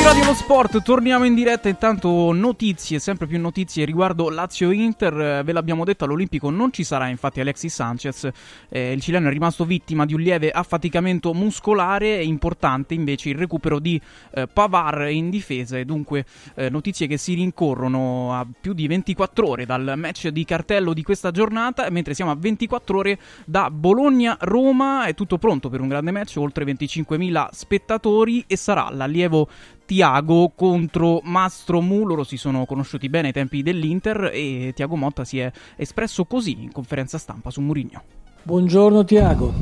Radio 0.05 0.23
lo 0.23 0.35
Sport, 0.35 0.83
torniamo 0.83 1.25
in 1.25 1.33
diretta, 1.33 1.67
intanto 1.67 2.31
notizie, 2.31 2.99
sempre 2.99 3.25
più 3.25 3.39
notizie 3.39 3.85
riguardo 3.85 4.29
Lazio-Inter, 4.29 5.19
Eh, 5.19 5.43
ve 5.43 5.51
l'abbiamo 5.51 5.83
detto 5.83 6.05
all'Olimpico 6.05 6.51
non 6.51 6.71
ci 6.71 6.83
sarà 6.83 7.07
infatti 7.07 7.39
Alexis 7.39 7.73
Sanchez, 7.73 8.29
Eh, 8.69 8.91
il 8.91 9.01
cileno 9.01 9.29
è 9.29 9.31
rimasto 9.31 9.65
vittima 9.65 10.05
di 10.05 10.13
un 10.13 10.19
lieve 10.19 10.51
affaticamento 10.51 11.33
muscolare, 11.33 12.19
è 12.19 12.21
importante 12.21 12.93
invece 12.93 13.29
il 13.29 13.35
recupero 13.35 13.79
di 13.79 13.99
eh, 14.35 14.45
Pavar 14.45 15.09
in 15.09 15.31
difesa. 15.31 15.75
E 15.79 15.85
dunque 15.85 16.23
eh, 16.53 16.69
notizie 16.69 17.07
che 17.07 17.17
si 17.17 17.33
rincorrono 17.33 18.31
a 18.31 18.45
più 18.61 18.73
di 18.73 18.85
24 18.85 19.49
ore 19.49 19.65
dal 19.65 19.95
match 19.97 20.27
di 20.27 20.45
cartello 20.45 20.93
di 20.93 21.01
questa 21.01 21.31
giornata, 21.31 21.89
mentre 21.89 22.13
siamo 22.13 22.29
a 22.29 22.35
24 22.35 22.95
ore 22.95 23.17
da 23.43 23.71
Bologna-Roma, 23.71 25.05
è 25.05 25.15
tutto 25.15 25.39
pronto 25.39 25.67
per 25.69 25.81
un 25.81 25.87
grande 25.87 26.11
match, 26.11 26.35
oltre 26.37 26.63
25.000 26.63 27.47
spettatori 27.51 28.43
e 28.45 28.55
sarà 28.55 28.89
l'allievo 28.91 29.49
Tiago 29.85 30.51
contro 30.55 31.19
Mastro 31.23 31.79
Mu, 31.79 32.05
loro 32.05 32.23
si 32.23 32.37
sono 32.37 32.65
conosciuti 32.65 33.07
bene 33.07 33.27
ai 33.27 33.33
tempi 33.33 33.61
dell'Inter 33.61 34.31
e 34.33 34.71
Tiago 34.75 34.95
Motta 34.95 35.23
si 35.23 35.39
è 35.39 35.51
espresso 35.75 36.25
così 36.25 36.63
in 36.63 36.71
conferenza 36.71 37.17
stampa 37.17 37.51
su 37.51 37.61
Murigno. 37.61 38.01
Buongiorno 38.43 39.05
Tiago, 39.05 39.53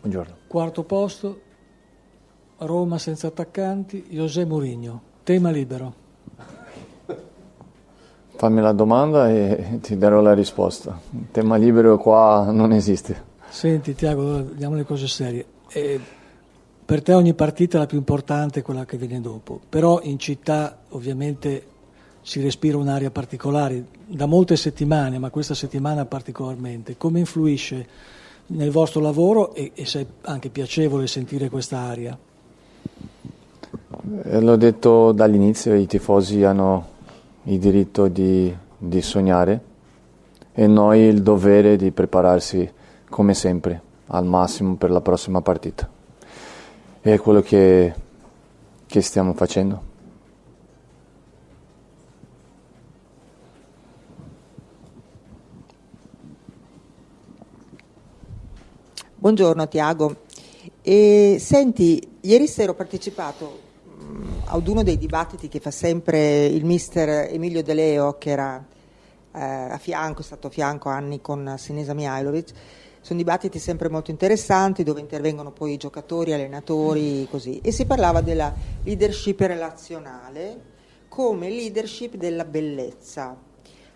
Buongiorno. 0.00 0.34
quarto 0.46 0.82
posto, 0.84 1.40
Roma 2.58 2.98
senza 2.98 3.28
attaccanti, 3.28 4.06
José 4.10 4.44
Mourinho, 4.44 5.02
tema 5.22 5.50
libero. 5.50 5.94
fammi 8.36 8.60
la 8.60 8.72
domanda 8.72 9.30
e 9.30 9.78
ti 9.82 9.96
darò 9.96 10.20
la 10.20 10.34
risposta. 10.34 10.98
Il 11.10 11.30
tema 11.30 11.56
libero 11.56 11.96
qua 11.96 12.50
non 12.50 12.72
esiste. 12.72 13.30
Senti 13.48 13.94
Tiago, 13.94 14.44
vediamo 14.44 14.74
le 14.74 14.84
cose 14.84 15.06
serie. 15.06 15.46
Eh, 15.68 16.00
per 16.92 17.00
te 17.00 17.14
ogni 17.14 17.32
partita 17.32 17.78
la 17.78 17.86
più 17.86 17.96
importante 17.96 18.60
è 18.60 18.62
quella 18.62 18.84
che 18.84 18.98
viene 18.98 19.18
dopo, 19.18 19.58
però 19.66 20.00
in 20.02 20.18
città 20.18 20.80
ovviamente 20.90 21.64
si 22.20 22.38
respira 22.42 22.76
un'aria 22.76 23.10
particolare 23.10 23.82
da 24.06 24.26
molte 24.26 24.56
settimane, 24.56 25.18
ma 25.18 25.30
questa 25.30 25.54
settimana 25.54 26.04
particolarmente. 26.04 26.98
Come 26.98 27.20
influisce 27.20 27.86
nel 28.48 28.70
vostro 28.70 29.00
lavoro 29.00 29.54
e, 29.54 29.70
e 29.74 29.86
se 29.86 30.00
è 30.02 30.06
anche 30.24 30.50
piacevole 30.50 31.06
sentire 31.06 31.48
questa 31.48 31.78
aria? 31.78 32.18
Eh, 34.24 34.40
L'ho 34.42 34.56
detto 34.56 35.12
dall'inizio, 35.12 35.72
i 35.72 35.86
tifosi 35.86 36.44
hanno 36.44 36.88
il 37.44 37.58
diritto 37.58 38.08
di, 38.08 38.54
di 38.76 39.00
sognare 39.00 39.60
e 40.52 40.66
noi 40.66 41.00
il 41.00 41.22
dovere 41.22 41.76
di 41.76 41.90
prepararsi 41.90 42.70
come 43.08 43.32
sempre 43.32 43.80
al 44.08 44.26
massimo 44.26 44.74
per 44.74 44.90
la 44.90 45.00
prossima 45.00 45.40
partita. 45.40 46.00
E 47.04 47.14
è 47.14 47.18
quello 47.18 47.42
che, 47.42 47.92
che 48.86 49.00
stiamo 49.00 49.34
facendo. 49.34 49.82
Buongiorno 59.16 59.66
Tiago. 59.66 60.14
E, 60.80 61.38
senti, 61.40 62.18
ieri 62.20 62.46
sera 62.46 62.70
ho 62.70 62.74
partecipato 62.74 63.60
mh, 63.98 64.28
ad 64.44 64.68
uno 64.68 64.84
dei 64.84 64.96
dibattiti 64.96 65.48
che 65.48 65.58
fa 65.58 65.72
sempre 65.72 66.44
il 66.46 66.64
mister 66.64 67.32
Emilio 67.32 67.64
De 67.64 67.74
Leo, 67.74 68.16
che 68.16 68.30
era 68.30 68.64
eh, 69.34 69.40
a 69.40 69.78
fianco, 69.78 70.20
è 70.20 70.24
stato 70.24 70.46
a 70.46 70.50
fianco 70.50 70.88
anni 70.88 71.20
con 71.20 71.52
Sinesa 71.58 71.94
Mihailovic. 71.94 72.52
Sono 73.02 73.18
dibattiti 73.18 73.58
sempre 73.58 73.88
molto 73.88 74.12
interessanti 74.12 74.84
dove 74.84 75.00
intervengono 75.00 75.50
poi 75.50 75.76
giocatori, 75.76 76.32
allenatori, 76.32 77.26
così. 77.28 77.60
E 77.60 77.72
si 77.72 77.84
parlava 77.84 78.20
della 78.20 78.54
leadership 78.84 79.40
relazionale 79.40 80.70
come 81.08 81.50
leadership 81.50 82.14
della 82.14 82.44
bellezza. 82.44 83.36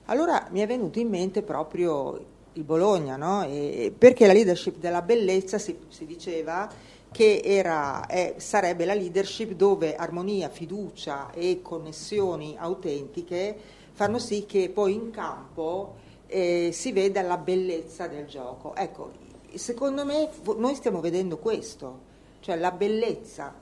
Allora 0.06 0.48
mi 0.50 0.58
è 0.58 0.66
venuto 0.66 0.98
in 0.98 1.08
mente 1.08 1.42
proprio 1.42 2.20
il 2.54 2.64
Bologna, 2.64 3.16
no? 3.16 3.44
E 3.44 3.92
perché 3.96 4.26
la 4.26 4.32
leadership 4.32 4.78
della 4.78 5.02
bellezza 5.02 5.58
si, 5.58 5.78
si 5.86 6.04
diceva 6.04 6.68
che 7.12 7.42
era, 7.44 8.06
è, 8.06 8.34
sarebbe 8.38 8.84
la 8.84 8.94
leadership 8.94 9.52
dove 9.52 9.94
armonia, 9.94 10.48
fiducia 10.48 11.30
e 11.30 11.60
connessioni 11.62 12.56
autentiche 12.58 13.56
fanno 13.92 14.18
sì 14.18 14.44
che 14.44 14.68
poi 14.68 14.92
in 14.92 15.10
campo 15.10 15.94
eh, 16.26 16.70
si 16.72 16.92
veda 16.92 17.22
la 17.22 17.36
bellezza 17.36 18.06
del 18.06 18.26
gioco. 18.26 18.74
Ecco, 18.74 19.12
secondo 19.54 20.04
me 20.04 20.28
noi 20.56 20.74
stiamo 20.74 21.00
vedendo 21.00 21.38
questo, 21.38 22.00
cioè 22.40 22.56
la 22.56 22.70
bellezza, 22.70 23.52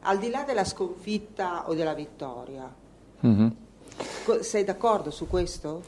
al 0.00 0.18
di 0.18 0.30
là 0.30 0.42
della 0.44 0.64
sconfitta 0.64 1.68
o 1.68 1.74
della 1.74 1.94
vittoria. 1.94 2.72
Mm-hmm. 3.26 3.48
Sei 4.40 4.64
d'accordo 4.64 5.10
su 5.10 5.28
questo? 5.28 5.82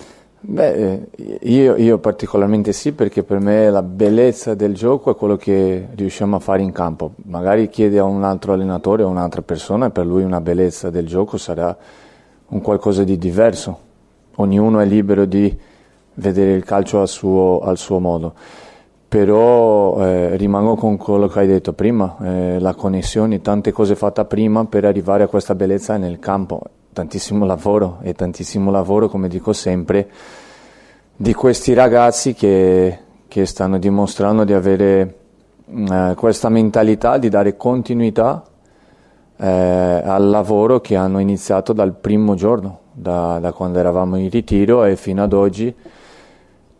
Beh, 0.47 1.09
eh, 1.17 1.39
io, 1.49 1.75
io, 1.77 1.99
particolarmente 1.99 2.75
sì, 2.75 2.93
perché 2.93 3.23
per 3.23 3.39
me 3.39 3.71
la 3.71 3.83
bellezza 3.83 4.55
del 4.55 4.75
gioco 4.75 5.11
è 5.11 5.17
quello 5.17 5.37
che 5.37 5.89
riusciamo 5.95 6.37
a 6.37 6.39
fare 6.39 6.61
in 6.61 6.71
campo. 6.71 7.13
Magari 7.25 7.71
chiede 7.71 7.99
a 7.99 8.05
un 8.05 8.25
altro 8.25 8.53
allenatore 8.53 9.05
o 9.05 9.09
un'altra 9.09 9.41
persona 9.41 9.87
e 9.87 9.91
per 9.91 10.05
lui 10.05 10.23
una 10.23 10.43
bellezza 10.43 10.91
del 10.91 11.07
gioco 11.07 11.39
sarà 11.39 11.75
un 12.49 12.61
qualcosa 12.61 13.05
di 13.05 13.17
diverso. 13.17 13.79
Ognuno 14.35 14.81
è 14.81 14.85
libero 14.85 15.25
di 15.25 15.57
vedere 16.15 16.53
il 16.53 16.65
calcio 16.65 17.01
al 17.01 17.09
suo, 17.09 17.61
al 17.61 17.79
suo 17.79 17.99
modo. 17.99 18.35
Però 19.09 20.01
eh, 20.05 20.37
rimango 20.37 20.75
con 20.75 20.97
quello 20.97 21.29
che 21.29 21.41
hai 21.41 21.47
detto 21.47 21.73
prima, 21.73 22.17
eh, 22.23 22.59
la 22.59 22.75
connessione, 22.75 23.41
tante 23.41 23.71
cose 23.71 23.95
fatte 23.95 24.25
prima 24.25 24.65
per 24.65 24.85
arrivare 24.85 25.23
a 25.23 25.29
questa 25.29 25.55
bellezza 25.55 25.97
nel 25.97 26.19
campo 26.19 26.63
tantissimo 26.95 27.45
lavoro 27.45 27.99
e 28.03 28.15
tantissimo 28.15 28.71
lavoro, 28.71 29.09
come 29.09 29.29
dico 29.29 29.53
sempre, 29.53 30.09
di 31.15 31.35
questi 31.35 31.75
ragazzi 31.75 32.33
che, 32.33 32.99
che 33.29 33.45
stanno 33.45 33.79
dimostrando 33.79 34.45
di 34.45 34.55
avere 34.55 35.19
eh, 35.67 36.15
questa 36.17 36.49
mentalità 36.49 37.19
di 37.19 37.29
dare 37.29 37.57
continuità 37.57 38.45
eh, 39.37 39.47
al 39.47 40.29
lavoro 40.29 40.81
che 40.81 40.97
hanno 40.97 41.19
iniziato 41.19 41.73
dal 41.73 41.95
primo 41.95 42.35
giorno, 42.35 42.79
da, 42.93 43.39
da, 43.41 43.53
quando 43.53 43.79
eravamo 43.79 44.17
in 44.17 44.31
ritiro 44.31 44.85
e 44.85 44.97
fino 44.97 45.23
ad 45.23 45.33
oggi. 45.33 45.75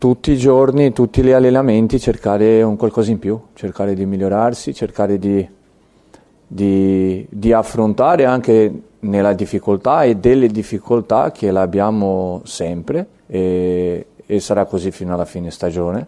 Tutti 0.05 0.33
i 0.33 0.37
giorni, 0.37 0.93
tutti 0.93 1.23
gli 1.23 1.31
allenamenti, 1.31 1.99
cercare 1.99 2.61
un 2.61 2.75
qualcosa 2.75 3.09
in 3.09 3.17
più, 3.17 3.39
cercare 3.55 3.95
di 3.95 4.05
migliorarsi, 4.05 4.71
cercare 4.71 5.17
di, 5.17 5.49
di, 6.45 7.25
di 7.27 7.51
affrontare 7.51 8.25
anche 8.25 8.81
nella 8.99 9.33
difficoltà 9.33 10.03
e 10.03 10.17
delle 10.17 10.45
difficoltà 10.45 11.31
che 11.31 11.49
l'abbiamo 11.49 12.41
sempre 12.43 13.07
e, 13.25 14.05
e, 14.23 14.39
sarà 14.39 14.65
così 14.65 14.91
fino 14.91 15.15
alla 15.15 15.25
fine 15.25 15.49
stagione, 15.49 16.05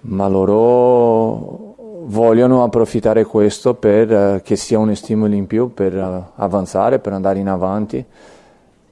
ma 0.00 0.26
loro 0.26 1.76
vogliono 2.06 2.64
approfittare 2.64 3.22
questo 3.22 3.74
per 3.74 4.10
uh, 4.10 4.42
che 4.42 4.56
sia 4.56 4.80
un 4.80 4.92
stimolo 4.96 5.34
in 5.34 5.46
più 5.46 5.72
per 5.72 5.94
uh, 5.94 6.32
avanzare, 6.34 6.98
per 6.98 7.12
andare 7.12 7.38
in 7.38 7.46
avanti. 7.46 8.04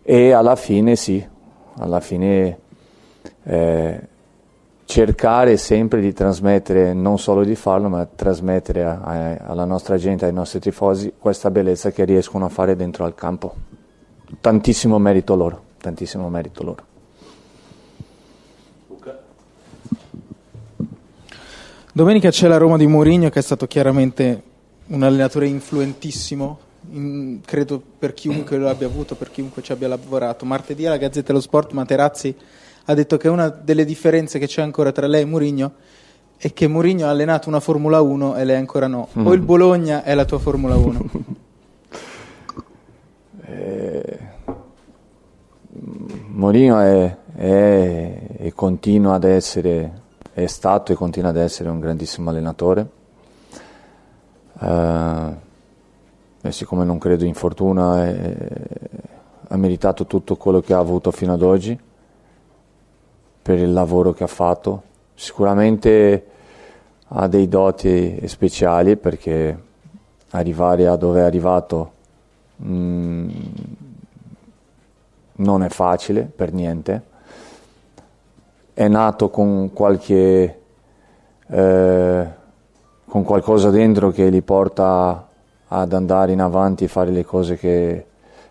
E 0.01 0.31
alla 0.31 0.55
fine 0.55 0.95
sì, 0.95 1.27
alla 1.79 1.99
fine 1.99 2.59
eh, 3.45 4.11
cercare 4.85 5.57
sempre 5.57 6.01
di 6.01 6.13
trasmettere, 6.13 6.93
non 6.93 7.19
solo 7.19 7.45
di 7.45 7.55
farlo, 7.55 7.89
ma 7.89 8.07
trasmettere 8.07 8.85
a, 8.85 9.01
a, 9.01 9.37
alla 9.47 9.65
nostra 9.65 9.97
gente, 9.97 10.27
ai 10.27 10.33
nostri 10.33 10.61
tifosi, 10.61 11.15
questa 11.19 11.51
bellezza 11.51 11.91
che 11.91 12.05
riescono 12.05 12.45
a 12.45 12.49
fare 12.49 12.77
dentro 12.77 13.05
al 13.05 13.15
campo. 13.15 13.55
Tantissimo 14.41 14.99
merito 14.99 15.35
loro, 15.35 15.63
tantissimo 15.79 16.29
merito 16.29 16.63
loro. 16.63 16.91
Domenica 21.95 22.31
c'è 22.31 22.49
la 22.49 22.57
Roma 22.57 22.79
di 22.79 22.87
Mourinho 22.87 23.29
che 23.29 23.39
è 23.39 23.43
stato 23.43 23.67
chiaramente 23.67 24.43
un 24.87 25.03
allenatore 25.03 25.47
influentissimo, 25.47 26.59
in, 26.93 27.41
credo 27.45 27.83
per 27.99 28.15
chiunque 28.15 28.57
lo 28.57 28.71
abbia 28.71 28.87
avuto, 28.87 29.15
per 29.15 29.31
chiunque 29.31 29.61
ci 29.61 29.73
abbia 29.73 29.89
lavorato. 29.89 30.47
Martedì 30.47 30.87
alla 30.87 30.97
Gazzetta 30.97 31.27
dello 31.27 31.41
Sport 31.41 31.73
Materazzi 31.73 32.35
ha 32.87 32.95
detto 32.95 33.17
che 33.17 33.29
una 33.29 33.49
delle 33.49 33.85
differenze 33.85 34.39
che 34.39 34.47
c'è 34.47 34.63
ancora 34.63 34.93
tra 34.93 35.07
lei 35.07 35.23
e 35.23 35.25
Mourinho 35.25 35.73
è 36.37 36.53
che 36.53 36.67
Mourinho 36.67 37.07
ha 37.07 37.11
allenato 37.11 37.49
una 37.49 37.61
Formula 37.61 38.01
1 38.01 38.35
e 38.35 38.45
lei 38.45 38.57
ancora 38.57 38.89
no. 38.89 39.09
Mm. 39.17 39.27
O 39.27 39.33
il 39.33 39.41
Bologna 39.41 40.03
è 40.03 40.15
la 40.15 40.25
tua 40.25 40.41
Formula 40.41 40.75
1? 40.75 41.05
eh, 43.47 44.19
Mourinho 46.33 46.81
è, 46.81 47.17
è, 47.37 48.21
e 48.39 48.53
continua 48.55 49.15
ad 49.15 49.23
essere, 49.23 50.03
è 50.33 50.47
stato 50.47 50.91
e 50.91 50.97
continua 50.97 51.31
ad 51.31 51.37
essere 51.37 51.69
un 51.69 51.79
grandissimo 51.79 52.31
allenatore. 52.31 52.87
Uh, 54.59 55.35
e 56.41 56.51
siccome 56.51 56.85
non 56.85 56.99
credo 56.99 57.25
in 57.25 57.35
fortuna, 57.35 58.05
è, 58.05 58.37
ha 59.47 59.57
meritato 59.57 60.07
tutto 60.07 60.35
quello 60.35 60.61
che 60.61 60.75
ha 60.75 60.79
avuto 60.79 61.13
fino 61.13 61.33
ad 61.33 61.43
oggi 61.43 61.79
per 63.43 63.59
il 63.59 63.73
lavoro 63.73 64.13
che 64.13 64.25
ha 64.25 64.29
fatto. 64.29 64.83
Sicuramente 65.15 66.27
ha 67.09 67.27
dei 67.27 67.49
doti 67.49 68.21
speciali 68.27 68.97
perché 68.97 69.71
arrivare 70.31 70.87
a 70.87 70.97
dove 70.97 71.21
è 71.21 71.25
arrivato 71.25 71.93
mh, 72.57 72.73
mm, 72.73 73.31
non 75.37 75.63
è 75.63 75.69
facile 75.69 76.23
per 76.23 76.53
niente. 76.53 77.11
È 78.73 78.89
nato 78.89 79.29
con 79.29 79.73
qualche 79.73 80.61
eh, 81.49 82.27
con 83.05 83.25
qualcosa 83.25 83.69
dentro 83.69 84.11
che 84.11 84.31
gli 84.31 84.43
porta 84.43 85.29
ad 85.69 85.93
andare 85.93 86.33
in 86.33 86.41
avanti 86.41 86.85
e 86.85 86.89
fare 86.89 87.11
le 87.11 87.27
cose 87.27 87.59
che, 87.59 88.07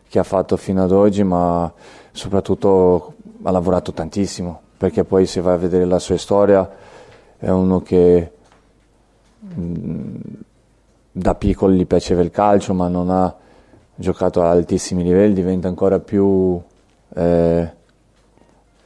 che 0.07 0.19
ha 0.19 0.23
fatto 0.23 0.55
fino 0.55 0.83
ad 0.83 0.91
oggi, 0.91 1.23
ma 1.23 1.71
soprattutto 2.11 3.15
ha 3.41 3.49
lavorato 3.49 3.91
tantissimo 3.91 4.61
perché 4.81 5.03
poi 5.03 5.27
se 5.27 5.41
vai 5.41 5.53
a 5.53 5.57
vedere 5.57 5.85
la 5.85 5.99
sua 5.99 6.17
storia 6.17 6.67
è 7.37 7.49
uno 7.51 7.83
che 7.83 8.31
mm, 9.45 10.15
da 11.11 11.35
piccolo 11.35 11.71
gli 11.71 11.85
piaceva 11.85 12.23
il 12.23 12.31
calcio 12.31 12.73
ma 12.73 12.87
non 12.87 13.11
ha 13.11 13.31
giocato 13.93 14.41
a 14.41 14.49
altissimi 14.49 15.03
livelli, 15.03 15.35
diventa 15.35 15.67
ancora 15.67 15.99
più, 15.99 16.59
eh, 17.13 17.71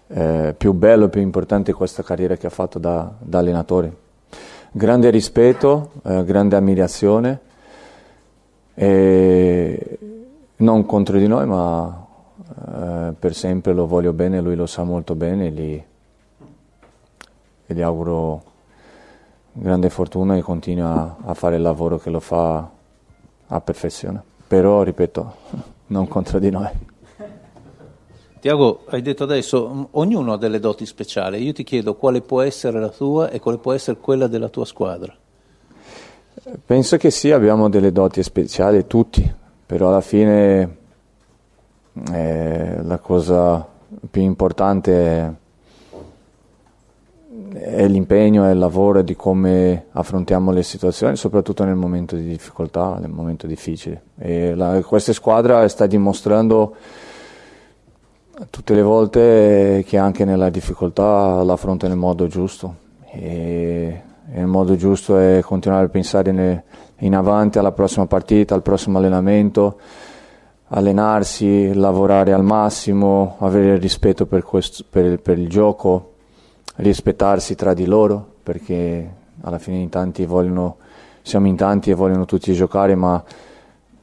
eh, 0.08 0.54
più 0.58 0.74
bello, 0.74 1.08
più 1.08 1.22
importante 1.22 1.72
questa 1.72 2.04
carriera 2.04 2.36
che 2.36 2.48
ha 2.48 2.50
fatto 2.50 2.78
da, 2.78 3.14
da 3.18 3.40
allenatore. 3.40 3.96
Grande 4.74 5.10
rispetto, 5.10 5.92
eh, 6.04 6.26
grande 6.26 6.58
ammirazione, 6.58 7.40
non 10.58 10.86
contro 10.86 11.18
di 11.18 11.28
noi 11.28 11.46
ma 11.46 12.05
eh, 12.58 13.14
per 13.18 13.36
sempre, 13.36 13.74
lo 13.74 13.86
voglio 13.86 14.14
bene, 14.14 14.40
lui 14.40 14.56
lo 14.56 14.66
sa 14.66 14.84
molto 14.84 15.16
bene 15.16 15.48
e 15.48 15.52
gli, 15.52 15.84
e 17.66 17.74
gli 17.74 17.82
auguro 17.82 18.44
grande 19.52 19.90
fortuna 19.90 20.36
e 20.36 20.42
continua 20.42 21.18
a 21.24 21.34
fare 21.34 21.56
il 21.56 21.62
lavoro 21.62 21.98
che 21.98 22.10
lo 22.10 22.20
fa 22.20 22.70
a 23.48 23.62
perfezione. 23.62 24.22
Però, 24.48 24.84
ripeto, 24.84 25.36
non 25.88 26.08
contro 26.08 26.40
di 26.40 26.50
noi. 26.50 26.70
Tiago, 28.40 28.82
hai 28.90 29.02
detto 29.02 29.24
adesso, 29.24 29.88
ognuno 29.92 30.34
ha 30.34 30.38
delle 30.38 30.60
doti 30.60 30.86
speciali. 30.86 31.44
Io 31.44 31.52
ti 31.52 31.64
chiedo 31.64 31.96
quale 31.96 32.22
può 32.22 32.42
essere 32.42 32.80
la 32.80 32.90
tua 32.90 33.30
e 33.32 33.40
quale 33.40 33.58
può 33.58 33.74
essere 33.74 33.98
quella 33.98 34.28
della 34.28 34.50
tua 34.50 34.66
squadra. 34.66 35.16
Penso 36.64 36.98
che 36.98 37.10
sì, 37.10 37.32
abbiamo 37.32 37.70
delle 37.70 37.92
doti 37.92 38.22
speciali 38.22 38.86
tutti, 38.86 39.34
però 39.66 39.88
alla 39.88 40.02
fine 40.02 40.84
eh, 42.12 42.82
la 42.84 42.98
cosa 42.98 43.66
più 44.10 44.22
importante 44.22 45.36
è, 47.54 47.88
l'impegno, 47.88 48.46
è 48.46 48.52
il 48.52 48.58
lavoro, 48.58 49.02
di 49.02 49.16
come 49.16 49.86
affrontiamo 49.92 50.52
le 50.52 50.64
situazioni, 50.64 51.16
soprattutto 51.16 51.64
nel 51.64 51.76
momento 51.76 52.16
di 52.16 52.28
difficoltà, 52.28 52.98
nel 53.00 53.12
momento 53.12 53.48
difficile. 53.48 54.02
La, 54.56 54.82
questa 54.86 55.14
squadra 55.14 55.68
sta 55.68 55.86
dimostrando 55.86 56.76
tutte 58.50 58.74
le 58.74 58.82
volte 58.82 59.84
che 59.88 59.98
anche 59.98 60.26
nella 60.26 60.50
difficoltà 60.50 61.42
l'affronta 61.44 61.88
nel 61.88 61.98
modo 61.98 62.28
giusto. 62.28 62.76
E, 63.12 64.02
e 64.34 64.40
il 64.40 64.48
modo 64.48 64.76
giusto 64.76 65.18
è 65.18 65.40
continuare 65.42 65.86
a 65.86 65.90
pensare 65.90 66.64
in 67.00 67.16
avanti 67.16 67.60
alla 67.60 67.72
prossima 67.72 68.06
partita, 68.08 68.56
al 68.56 68.62
prossimo 68.62 68.98
allenamento, 68.98 69.80
allenarsi, 70.68 71.74
lavorare 71.74 72.34
al 72.34 72.44
massimo, 72.44 73.36
avere 73.40 73.78
rispetto 73.78 74.26
per, 74.26 74.44
questo- 74.44 74.84
per- 74.90 75.20
per 75.20 75.38
il 75.38 75.50
gioco, 75.50 76.14
rispettarsi 76.78 77.56
tra 77.56 77.74
di 77.74 77.86
loro, 77.86 78.26
perché 78.44 79.14
alla 79.42 79.60
fine 79.60 79.78
in 79.78 79.90
tanti 79.90 80.26
vogliono, 80.26 80.78
siamo 81.22 81.48
in 81.48 81.56
tanti 81.56 81.92
e 81.92 81.94
vogliono 81.94 82.26
tutti 82.26 82.54
giocare, 82.54 82.96
ma 82.96 83.24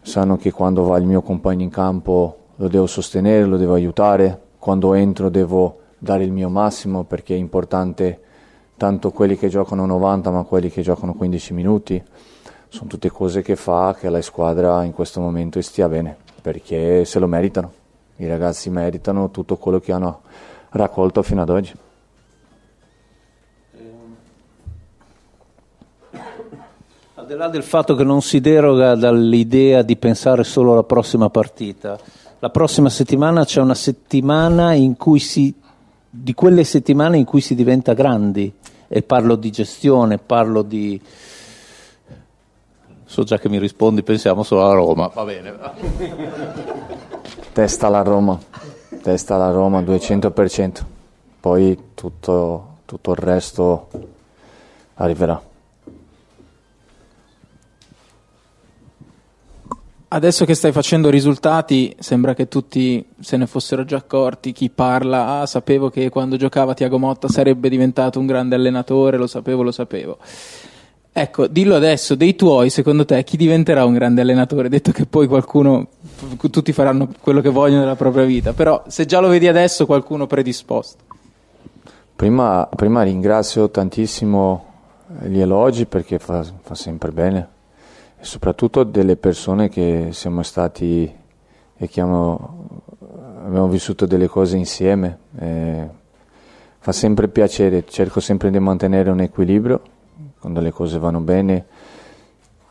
sanno 0.00 0.36
che 0.36 0.50
quando 0.50 0.84
va 0.84 0.98
il 0.98 1.06
mio 1.06 1.22
compagno 1.22 1.62
in 1.62 1.70
campo 1.70 2.36
lo 2.56 2.68
devo 2.68 2.86
sostenere, 2.86 3.44
lo 3.44 3.56
devo 3.56 3.74
aiutare, 3.74 4.40
quando 4.58 4.94
entro 4.94 5.28
devo 5.28 5.78
dare 5.98 6.24
il 6.24 6.32
mio 6.32 6.48
massimo 6.48 7.04
perché 7.04 7.34
è 7.34 7.38
importante 7.38 8.20
tanto 8.76 9.10
quelli 9.12 9.36
che 9.36 9.48
giocano 9.48 9.86
90 9.86 10.30
ma 10.30 10.42
quelli 10.42 10.70
che 10.70 10.82
giocano 10.82 11.14
15 11.14 11.52
minuti. 11.52 12.02
Sono 12.68 12.88
tutte 12.88 13.10
cose 13.10 13.42
che 13.42 13.54
fa 13.54 13.94
che 13.98 14.08
la 14.08 14.22
squadra 14.22 14.82
in 14.84 14.92
questo 14.92 15.20
momento 15.20 15.60
stia 15.60 15.88
bene, 15.88 16.16
perché 16.42 17.04
se 17.04 17.18
lo 17.18 17.26
meritano. 17.26 17.72
I 18.16 18.26
ragazzi 18.26 18.68
meritano 18.68 19.30
tutto 19.30 19.56
quello 19.56 19.80
che 19.80 19.92
hanno 19.92 20.20
raccolto 20.70 21.22
fino 21.22 21.40
ad 21.40 21.48
oggi. 21.48 21.72
Al 27.14 27.26
di 27.26 27.34
là 27.34 27.48
del 27.48 27.62
fatto 27.62 27.94
che 27.94 28.02
non 28.02 28.20
si 28.20 28.40
deroga 28.40 28.96
dall'idea 28.96 29.82
di 29.82 29.96
pensare 29.96 30.42
solo 30.42 30.72
alla 30.72 30.82
prossima 30.82 31.30
partita, 31.30 31.96
la 32.40 32.50
prossima 32.50 32.90
settimana 32.90 33.44
c'è 33.44 33.60
una 33.60 33.74
settimana 33.74 34.72
in 34.72 34.96
cui 34.96 35.20
si, 35.20 35.54
di 36.10 36.34
quelle 36.34 36.64
settimane 36.64 37.18
in 37.18 37.24
cui 37.24 37.40
si 37.40 37.54
diventa 37.54 37.92
grandi, 37.92 38.52
e 38.88 39.02
parlo 39.02 39.36
di 39.36 39.50
gestione, 39.50 40.18
parlo 40.18 40.62
di... 40.62 41.00
So 43.12 43.24
già 43.24 43.38
che 43.38 43.50
mi 43.50 43.58
rispondi, 43.58 44.02
pensiamo 44.02 44.42
solo 44.42 44.64
alla 44.64 44.72
Roma, 44.72 45.08
va 45.08 45.24
bene. 45.24 45.52
Testa 47.52 47.88
alla 47.88 48.00
Roma, 48.00 48.40
testa 49.02 49.34
alla 49.34 49.50
Roma 49.50 49.82
200%, 49.82 50.80
poi 51.38 51.78
tutto, 51.92 52.76
tutto 52.86 53.10
il 53.10 53.16
resto 53.18 53.88
arriverà. 54.94 55.42
Adesso 60.08 60.46
che 60.46 60.54
stai 60.54 60.72
facendo 60.72 61.10
risultati, 61.10 61.94
sembra 61.98 62.32
che 62.32 62.48
tutti 62.48 63.06
se 63.20 63.36
ne 63.36 63.46
fossero 63.46 63.84
già 63.84 63.98
accorti. 63.98 64.52
Chi 64.52 64.70
parla, 64.70 65.40
ah, 65.40 65.46
sapevo 65.46 65.90
che 65.90 66.08
quando 66.08 66.36
giocava 66.36 66.72
Tiago 66.72 66.98
Motta 66.98 67.28
sarebbe 67.28 67.68
diventato 67.68 68.18
un 68.18 68.24
grande 68.24 68.54
allenatore, 68.54 69.18
lo 69.18 69.26
sapevo, 69.26 69.62
lo 69.62 69.70
sapevo. 69.70 70.16
Ecco, 71.14 71.46
dillo 71.46 71.74
adesso, 71.74 72.14
dei 72.14 72.34
tuoi, 72.34 72.70
secondo 72.70 73.04
te, 73.04 73.22
chi 73.22 73.36
diventerà 73.36 73.84
un 73.84 73.92
grande 73.92 74.22
allenatore? 74.22 74.70
Detto 74.70 74.92
che 74.92 75.04
poi 75.04 75.26
qualcuno, 75.26 75.88
tutti 76.50 76.72
faranno 76.72 77.10
quello 77.20 77.42
che 77.42 77.50
vogliono 77.50 77.80
nella 77.80 77.96
propria 77.96 78.24
vita, 78.24 78.54
però 78.54 78.82
se 78.86 79.04
già 79.04 79.20
lo 79.20 79.28
vedi 79.28 79.46
adesso, 79.46 79.84
qualcuno 79.84 80.26
predisposto. 80.26 81.02
Prima, 82.16 82.66
prima 82.74 83.02
ringrazio 83.02 83.68
tantissimo 83.68 84.64
gli 85.24 85.38
elogi 85.38 85.84
perché 85.84 86.18
fa, 86.18 86.42
fa 86.62 86.74
sempre 86.74 87.10
bene 87.10 87.48
e 88.18 88.24
soprattutto 88.24 88.82
delle 88.82 89.16
persone 89.16 89.68
che 89.68 90.08
siamo 90.12 90.42
stati 90.42 91.12
e 91.76 91.88
che 91.88 92.00
abbiamo, 92.00 92.80
abbiamo 93.44 93.68
vissuto 93.68 94.06
delle 94.06 94.28
cose 94.28 94.56
insieme. 94.56 95.18
Eh, 95.38 95.88
fa 96.78 96.92
sempre 96.92 97.28
piacere, 97.28 97.84
cerco 97.86 98.20
sempre 98.20 98.50
di 98.50 98.58
mantenere 98.58 99.10
un 99.10 99.20
equilibrio 99.20 99.82
quando 100.42 100.58
le 100.58 100.72
cose 100.72 100.98
vanno 100.98 101.20
bene, 101.20 101.64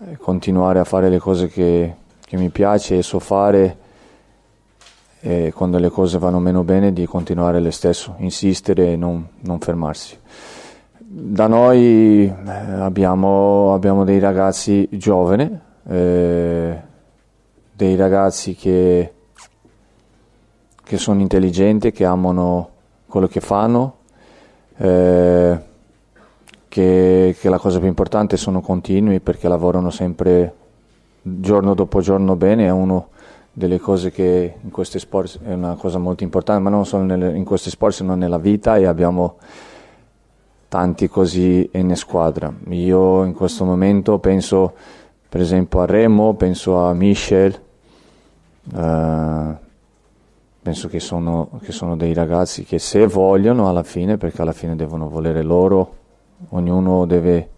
eh, 0.06 0.18
continuare 0.18 0.80
a 0.80 0.84
fare 0.84 1.08
le 1.08 1.20
cose 1.20 1.48
che, 1.48 1.96
che 2.20 2.36
mi 2.36 2.50
piace 2.50 2.98
e 2.98 3.02
so 3.02 3.18
fare 3.20 3.78
e 5.22 5.54
quando 5.56 5.78
le 5.78 5.88
cose 5.88 6.18
vanno 6.18 6.40
meno 6.40 6.64
bene 6.64 6.92
di 6.92 7.06
continuare 7.06 7.62
le 7.62 7.72
stesso, 7.72 8.16
insistere 8.18 8.92
e 8.92 8.96
non, 8.98 9.26
non 9.40 9.60
fermarsi. 9.60 10.20
Da 10.98 11.48
noi 11.48 12.26
eh, 12.26 12.52
abbiamo, 12.52 13.74
abbiamo 13.74 14.04
dei 14.04 14.20
ragazzi 14.20 14.90
giovani, 14.92 15.58
eh, 15.88 16.82
dei 17.72 17.96
ragazzi 17.96 18.54
che, 18.54 19.14
che 20.84 20.98
sono 20.98 21.22
intelligenti, 21.22 21.94
che 21.94 22.04
amano 22.04 22.70
quello 23.08 23.28
che 23.28 23.40
fanno, 23.40 23.96
eh, 24.76 25.70
che, 26.72 27.36
che 27.38 27.50
la 27.50 27.58
cosa 27.58 27.80
più 27.80 27.90
importante 27.90 28.38
sono 28.38 28.62
continui 28.62 29.20
perché 29.20 29.50
lavorano 29.50 29.90
sempre 29.90 30.56
giorno 31.22 31.74
dopo 31.74 32.00
giorno 32.00 32.38
bene, 32.38 32.68
è 32.68 32.70
una 32.70 33.06
delle 33.52 33.78
cose 33.78 34.10
che 34.10 34.54
in 34.62 34.72
questi 34.72 34.98
sport 34.98 35.40
è 35.44 35.52
una 35.52 35.76
cosa 35.76 35.98
molto 35.98 36.24
importante, 36.24 36.62
ma 36.62 36.70
non 36.70 36.86
solo 36.86 37.04
nelle, 37.04 37.36
in 37.36 37.44
questi 37.44 37.70
sport, 37.70 38.00
ma 38.04 38.16
nella 38.16 38.38
vita 38.38 38.78
e 38.78 38.86
abbiamo 38.86 39.36
tanti 40.70 41.10
così 41.10 41.70
in 41.74 41.94
squadra. 41.98 42.54
Io 42.70 43.26
in 43.26 43.34
questo 43.34 43.66
momento 43.66 44.20
penso 44.20 44.74
per 45.28 45.42
esempio 45.42 45.82
a 45.82 45.86
Remo, 45.86 46.36
penso 46.36 46.78
a 46.78 46.94
Michel, 46.94 47.54
eh, 48.74 49.56
penso 50.62 50.88
che 50.88 51.02
sono, 51.02 51.50
che 51.62 51.74
sono 51.74 51.98
dei 51.98 52.14
ragazzi 52.14 52.64
che 52.64 52.80
se 52.80 53.06
vogliono 53.08 53.68
alla 53.68 53.84
fine, 53.84 54.16
perché 54.16 54.42
alla 54.42 54.54
fine 54.54 54.78
devono 54.78 55.10
volere 55.10 55.42
loro, 55.42 56.00
ognuno 56.50 57.06
deve 57.06 57.50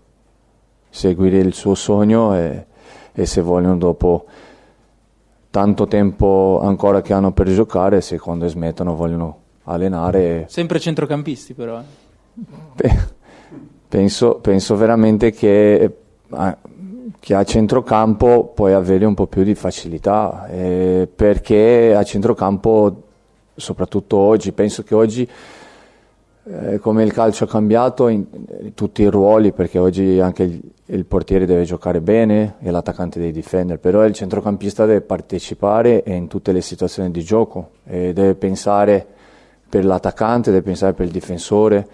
seguire 0.90 1.40
il 1.40 1.54
suo 1.54 1.76
sogno 1.76 2.36
e, 2.36 2.66
e 3.12 3.26
se 3.26 3.42
vogliono 3.42 3.78
dopo 3.78 4.26
tanto 5.50 5.88
tempo 5.88 6.60
ancora 6.62 7.02
che 7.02 7.14
hanno 7.14 7.32
per 7.32 7.48
giocare, 7.52 8.02
se 8.02 8.20
quando 8.20 8.48
smettono 8.48 8.96
vogliono 8.96 9.38
allenare. 9.64 10.46
Sempre 10.50 10.80
centrocampisti 10.80 11.54
però. 11.54 11.82
eh. 12.78 13.22
Penso, 13.88 14.40
penso 14.42 14.76
veramente 14.76 15.32
che, 15.32 15.84
eh, 15.84 16.58
che 17.20 17.36
a 17.36 17.44
centrocampo 17.44 18.52
puoi 18.56 18.74
avere 18.74 19.06
un 19.06 19.14
po' 19.14 19.28
più 19.28 19.44
di 19.44 19.54
facilità, 19.54 20.48
eh, 20.48 21.08
perché 21.16 21.94
a 21.96 22.04
centrocampo, 22.04 23.04
soprattutto 23.56 24.18
oggi, 24.18 24.52
penso 24.52 24.82
che 24.82 24.96
oggi, 24.96 25.30
eh, 26.46 26.80
come 26.80 27.04
il 27.04 27.14
calcio 27.14 27.46
ha 27.46 27.48
cambiato, 27.48 28.08
in, 28.08 28.26
in 28.62 28.74
tutti 28.74 29.02
i 29.02 29.08
ruoli, 29.08 29.52
perché 29.52 29.80
oggi 29.80 30.20
anche 30.20 30.44
il, 30.44 30.62
il 30.86 31.06
portiere 31.06 31.46
deve 31.46 31.64
giocare 31.64 32.02
bene 32.02 32.56
e 32.60 32.72
l'attaccante 32.72 33.20
deve 33.20 33.32
difendere, 33.32 33.80
però 33.80 34.06
il 34.06 34.14
centrocampista 34.14 34.86
deve 34.86 35.02
partecipare 35.02 36.04
in 36.08 36.28
tutte 36.28 36.52
le 36.52 36.62
situazioni 36.62 37.12
di 37.12 37.22
gioco, 37.24 37.70
deve 37.84 38.36
pensare 38.36 39.06
per 39.70 39.86
l'attaccante, 39.86 40.52
deve 40.52 40.64
pensare 40.64 40.94
per 40.94 41.06
il 41.06 41.12
difensore 41.12 41.88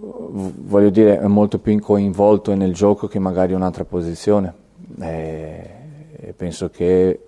voglio 0.00 0.90
dire, 0.90 1.18
è 1.18 1.26
molto 1.26 1.58
più 1.58 1.78
coinvolto 1.80 2.54
nel 2.54 2.72
gioco 2.72 3.06
che 3.06 3.18
magari 3.18 3.52
un'altra 3.52 3.84
posizione. 3.84 4.54
E, 5.00 5.70
e 6.16 6.32
penso 6.32 6.70
che 6.70 7.18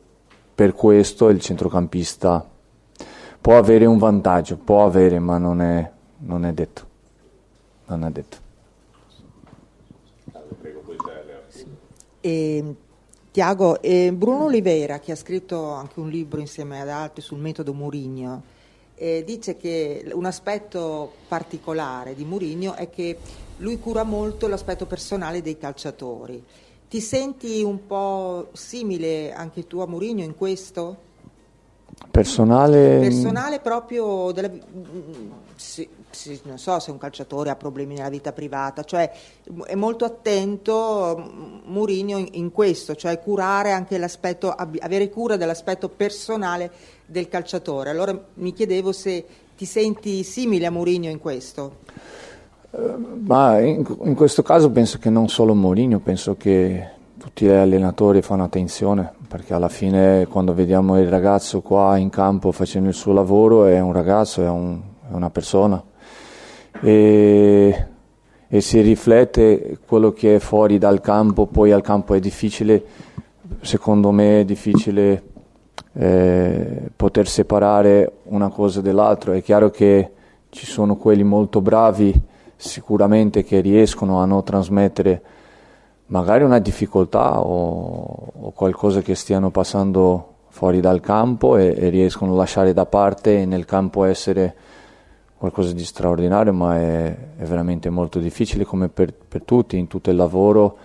per 0.54 0.74
questo 0.74 1.28
il 1.28 1.40
centrocampista 1.40 2.46
può 3.40 3.56
avere 3.56 3.86
un 3.86 3.98
vantaggio, 3.98 4.56
può 4.56 4.84
avere, 4.84 5.18
ma 5.18 5.38
non 5.38 5.60
è, 5.60 5.90
non 6.20 6.44
è 6.44 6.52
detto. 6.52 6.86
Non 7.86 8.04
è 8.04 8.10
detto. 8.10 8.48
E 12.20 12.74
Tiago, 13.30 13.80
eh, 13.80 14.12
Bruno 14.12 14.44
Oliveira, 14.44 14.98
che 14.98 15.12
ha 15.12 15.16
scritto 15.16 15.70
anche 15.70 16.00
un 16.00 16.08
libro 16.08 16.40
insieme 16.40 16.80
ad 16.80 16.88
altri 16.88 17.22
sul 17.22 17.38
metodo 17.38 17.72
Murigno, 17.72 18.42
eh, 18.96 19.22
dice 19.24 19.56
che 19.56 20.04
un 20.12 20.26
aspetto 20.26 21.12
particolare 21.28 22.14
di 22.14 22.24
Murigno 22.24 22.74
è 22.74 22.90
che 22.90 23.16
lui 23.58 23.78
cura 23.78 24.02
molto 24.02 24.46
l'aspetto 24.46 24.86
personale 24.86 25.42
dei 25.42 25.56
calciatori. 25.56 26.44
Ti 26.88 27.00
senti 27.00 27.62
un 27.62 27.86
po' 27.86 28.48
simile 28.52 29.32
anche 29.32 29.66
tu 29.66 29.78
a 29.78 29.86
Murigno 29.86 30.24
in 30.24 30.34
questo? 30.34 31.08
Personale... 32.10 32.98
Personale 33.00 33.60
proprio 33.60 34.32
della, 34.32 34.50
sì, 35.54 35.88
sì, 35.88 35.88
non 36.44 36.58
so 36.58 36.78
se 36.78 36.90
un 36.90 36.98
calciatore 36.98 37.50
ha 37.50 37.56
problemi 37.56 37.94
nella 37.94 38.08
vita 38.08 38.32
privata, 38.32 38.84
cioè 38.84 39.10
è 39.64 39.74
molto 39.74 40.04
attento 40.04 41.62
Mourinho 41.64 42.18
in, 42.18 42.28
in 42.32 42.52
questo, 42.52 42.94
cioè 42.94 43.20
curare 43.20 43.72
anche 43.72 43.96
l'aspetto, 43.98 44.50
avere 44.50 45.08
cura 45.08 45.36
dell'aspetto 45.36 45.88
personale 45.88 46.70
del 47.06 47.28
calciatore. 47.28 47.90
Allora 47.90 48.18
mi 48.34 48.52
chiedevo 48.52 48.92
se 48.92 49.24
ti 49.56 49.64
senti 49.64 50.22
simile 50.22 50.66
a 50.66 50.70
Mourinho 50.70 51.08
in 51.08 51.18
questo. 51.18 51.78
Ma 52.70 53.58
in, 53.58 53.84
in, 54.04 54.14
questo 54.14 54.42
caso 54.42 54.70
penso 54.70 54.98
che 54.98 55.10
non 55.10 55.28
solo 55.28 55.54
Mourinho, 55.54 55.98
penso 55.98 56.36
che 56.36 56.88
tutti 57.18 57.44
gli 57.44 57.48
allenatori 57.48 58.22
fanno 58.22 58.44
attenzione 58.44 59.12
perché 59.28 59.54
alla 59.54 59.68
fine 59.68 60.26
quando 60.28 60.54
vediamo 60.54 60.98
il 60.98 61.08
ragazzo 61.08 61.60
qua 61.60 61.96
in 61.98 62.08
campo 62.08 62.50
facendo 62.50 62.88
il 62.88 62.94
suo 62.94 63.12
lavoro 63.12 63.66
è 63.66 63.78
un 63.78 63.92
ragazzo, 63.92 64.42
è, 64.42 64.48
un, 64.48 64.80
è 65.08 65.12
una 65.12 65.30
persona 65.30 65.82
e, 66.80 67.86
e, 68.48 68.60
si 68.60 68.80
riflette 68.80 69.78
quello 69.86 70.12
che 70.12 70.36
è 70.36 70.38
fuori 70.38 70.78
dal 70.78 71.00
campo, 71.00 71.46
poi 71.46 71.72
al 71.72 71.82
campo 71.82 72.14
è 72.14 72.20
difficile, 72.20 72.82
secondo 73.60 74.10
me 74.10 74.40
è 74.40 74.44
difficile 74.44 75.22
eh, 75.94 76.90
poter 76.94 77.28
separare 77.28 78.12
una 78.24 78.48
cosa 78.48 78.80
dall'altra, 78.80 79.34
è 79.34 79.42
chiaro 79.42 79.70
che 79.70 80.10
ci 80.50 80.66
sono 80.66 80.96
quelli 80.96 81.22
molto 81.22 81.60
bravi 81.60 82.28
sicuramente 82.56 83.42
che 83.42 83.60
riescono 83.60 84.20
a 84.20 84.26
non 84.26 84.44
trasmettere 84.44 85.22
magari 86.06 86.44
una 86.44 86.58
difficoltà 86.58 87.40
o, 87.40 88.32
o, 88.38 88.50
qualcosa 88.52 89.00
che 89.00 89.14
stiano 89.14 89.50
passando 89.50 90.34
fuori 90.48 90.80
dal 90.80 91.00
campo 91.00 91.56
e, 91.56 91.74
e, 91.76 91.88
riescono 91.88 92.34
a 92.34 92.36
lasciare 92.36 92.72
da 92.72 92.84
parte 92.84 93.40
e 93.40 93.46
nel 93.46 93.64
campo 93.64 94.04
essere 94.04 94.54
qualcosa 95.40 95.72
di 95.72 95.86
straordinario, 95.86 96.52
ma 96.52 96.76
è, 96.76 97.16
è 97.38 97.44
veramente 97.44 97.88
molto 97.88 98.18
difficile 98.18 98.66
come 98.66 98.90
per, 98.90 99.14
per, 99.14 99.42
tutti, 99.42 99.78
in 99.78 99.86
tutto 99.86 100.10
il 100.10 100.16
lavoro. 100.16 100.76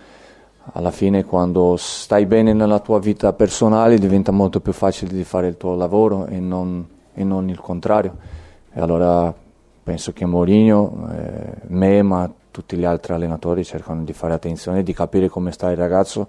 Alla 0.72 0.90
fine 0.90 1.26
quando 1.26 1.76
stai 1.76 2.24
bene 2.24 2.54
nella 2.54 2.78
tua 2.78 2.98
vita 2.98 3.34
personale 3.34 3.98
diventa 3.98 4.32
molto 4.32 4.60
più 4.60 4.72
facile 4.72 5.12
di 5.12 5.24
fare 5.24 5.48
il 5.48 5.58
tuo 5.58 5.74
lavoro 5.74 6.24
e 6.24 6.40
non, 6.40 6.86
e 7.12 7.22
non 7.22 7.50
il 7.50 7.60
contrario. 7.60 8.16
E 8.72 8.80
allora 8.80 9.32
penso 9.82 10.14
che 10.14 10.24
Mourinho, 10.24 11.06
eh, 11.12 11.52
me, 11.66 12.02
ma 12.02 12.32
tutti 12.50 12.78
gli 12.78 12.84
altri 12.86 13.12
allenatori 13.12 13.62
cercano 13.62 14.04
di 14.04 14.14
fare 14.14 14.32
attenzione, 14.32 14.82
di 14.82 14.94
capire 14.94 15.28
come 15.28 15.52
sta 15.52 15.70
il 15.70 15.76
ragazzo 15.76 16.26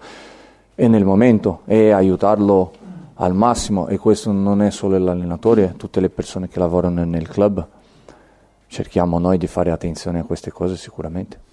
e 0.75 0.89
nel 0.89 1.05
momento 1.05 1.61
e 1.63 1.91
aiutarlo 1.91 2.73
al 3.13 3.33
massimo 3.33 3.87
e 3.87 3.97
questo 3.97 4.33
non 4.33 4.61
è 4.61 4.69
solo 4.69 4.97
l'allenatore, 4.97 5.75
tutte 5.77 6.01
le 6.01 6.09
persone 6.09 6.49
che 6.49 6.59
lavorano 6.59 7.05
nel 7.05 7.29
club. 7.29 7.65
Cerchiamo 8.67 9.17
noi 9.17 9.37
di 9.37 9.47
fare 9.47 9.71
attenzione 9.71 10.19
a 10.19 10.23
queste 10.23 10.51
cose 10.51 10.75
sicuramente. 10.75 11.45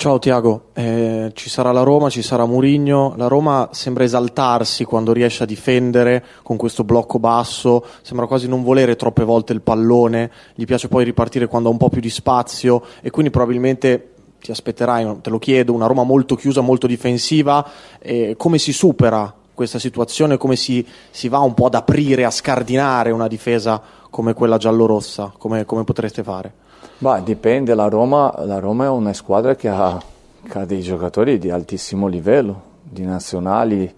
Ciao 0.00 0.18
Tiago, 0.18 0.68
eh, 0.72 1.30
ci 1.34 1.50
sarà 1.50 1.72
la 1.72 1.82
Roma, 1.82 2.08
ci 2.08 2.22
sarà 2.22 2.46
Murigno, 2.46 3.12
la 3.18 3.26
Roma 3.26 3.68
sembra 3.72 4.02
esaltarsi 4.02 4.84
quando 4.84 5.12
riesce 5.12 5.42
a 5.42 5.46
difendere 5.46 6.24
con 6.42 6.56
questo 6.56 6.84
blocco 6.84 7.18
basso, 7.18 7.84
sembra 8.00 8.26
quasi 8.26 8.48
non 8.48 8.62
volere 8.62 8.96
troppe 8.96 9.24
volte 9.24 9.52
il 9.52 9.60
pallone, 9.60 10.30
gli 10.54 10.64
piace 10.64 10.88
poi 10.88 11.04
ripartire 11.04 11.48
quando 11.48 11.68
ha 11.68 11.72
un 11.72 11.76
po' 11.76 11.90
più 11.90 12.00
di 12.00 12.08
spazio 12.08 12.82
e 13.02 13.10
quindi 13.10 13.30
probabilmente 13.30 14.14
ti 14.40 14.50
aspetterai, 14.50 15.18
te 15.20 15.28
lo 15.28 15.38
chiedo, 15.38 15.74
una 15.74 15.86
Roma 15.86 16.02
molto 16.02 16.34
chiusa, 16.34 16.62
molto 16.62 16.86
difensiva, 16.86 17.68
eh, 17.98 18.36
come 18.38 18.56
si 18.56 18.72
supera 18.72 19.34
questa 19.60 19.78
situazione, 19.78 20.38
come 20.38 20.56
si, 20.56 20.82
si, 21.10 21.28
va 21.28 21.40
un 21.40 21.52
po' 21.52 21.66
ad 21.66 21.74
aprire, 21.74 22.24
a 22.24 22.30
scardinare 22.30 23.10
una 23.10 23.28
difesa 23.28 23.78
come 24.08 24.32
quella 24.32 24.56
giallorossa, 24.56 25.34
come, 25.36 25.66
come 25.66 25.84
potreste 25.84 26.22
fare? 26.22 26.50
Bah, 26.96 27.20
dipende, 27.20 27.74
la 27.74 27.86
Roma, 27.86 28.32
la 28.46 28.58
Roma, 28.58 28.86
è 28.86 28.88
una 28.88 29.12
squadra 29.12 29.54
che 29.56 29.68
ha, 29.68 30.00
che 30.48 30.58
ha, 30.58 30.64
dei 30.64 30.80
giocatori 30.80 31.38
di 31.38 31.50
altissimo 31.50 32.06
livello, 32.06 32.62
di 32.80 33.04
nazionali 33.04 33.94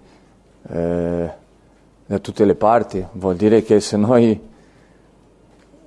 eh, 0.68 1.30
da 2.06 2.18
tutte 2.18 2.44
le 2.44 2.56
parti. 2.56 3.06
Vuol 3.12 3.36
dire 3.36 3.62
che 3.62 3.78
se 3.78 3.96
noi 3.96 4.40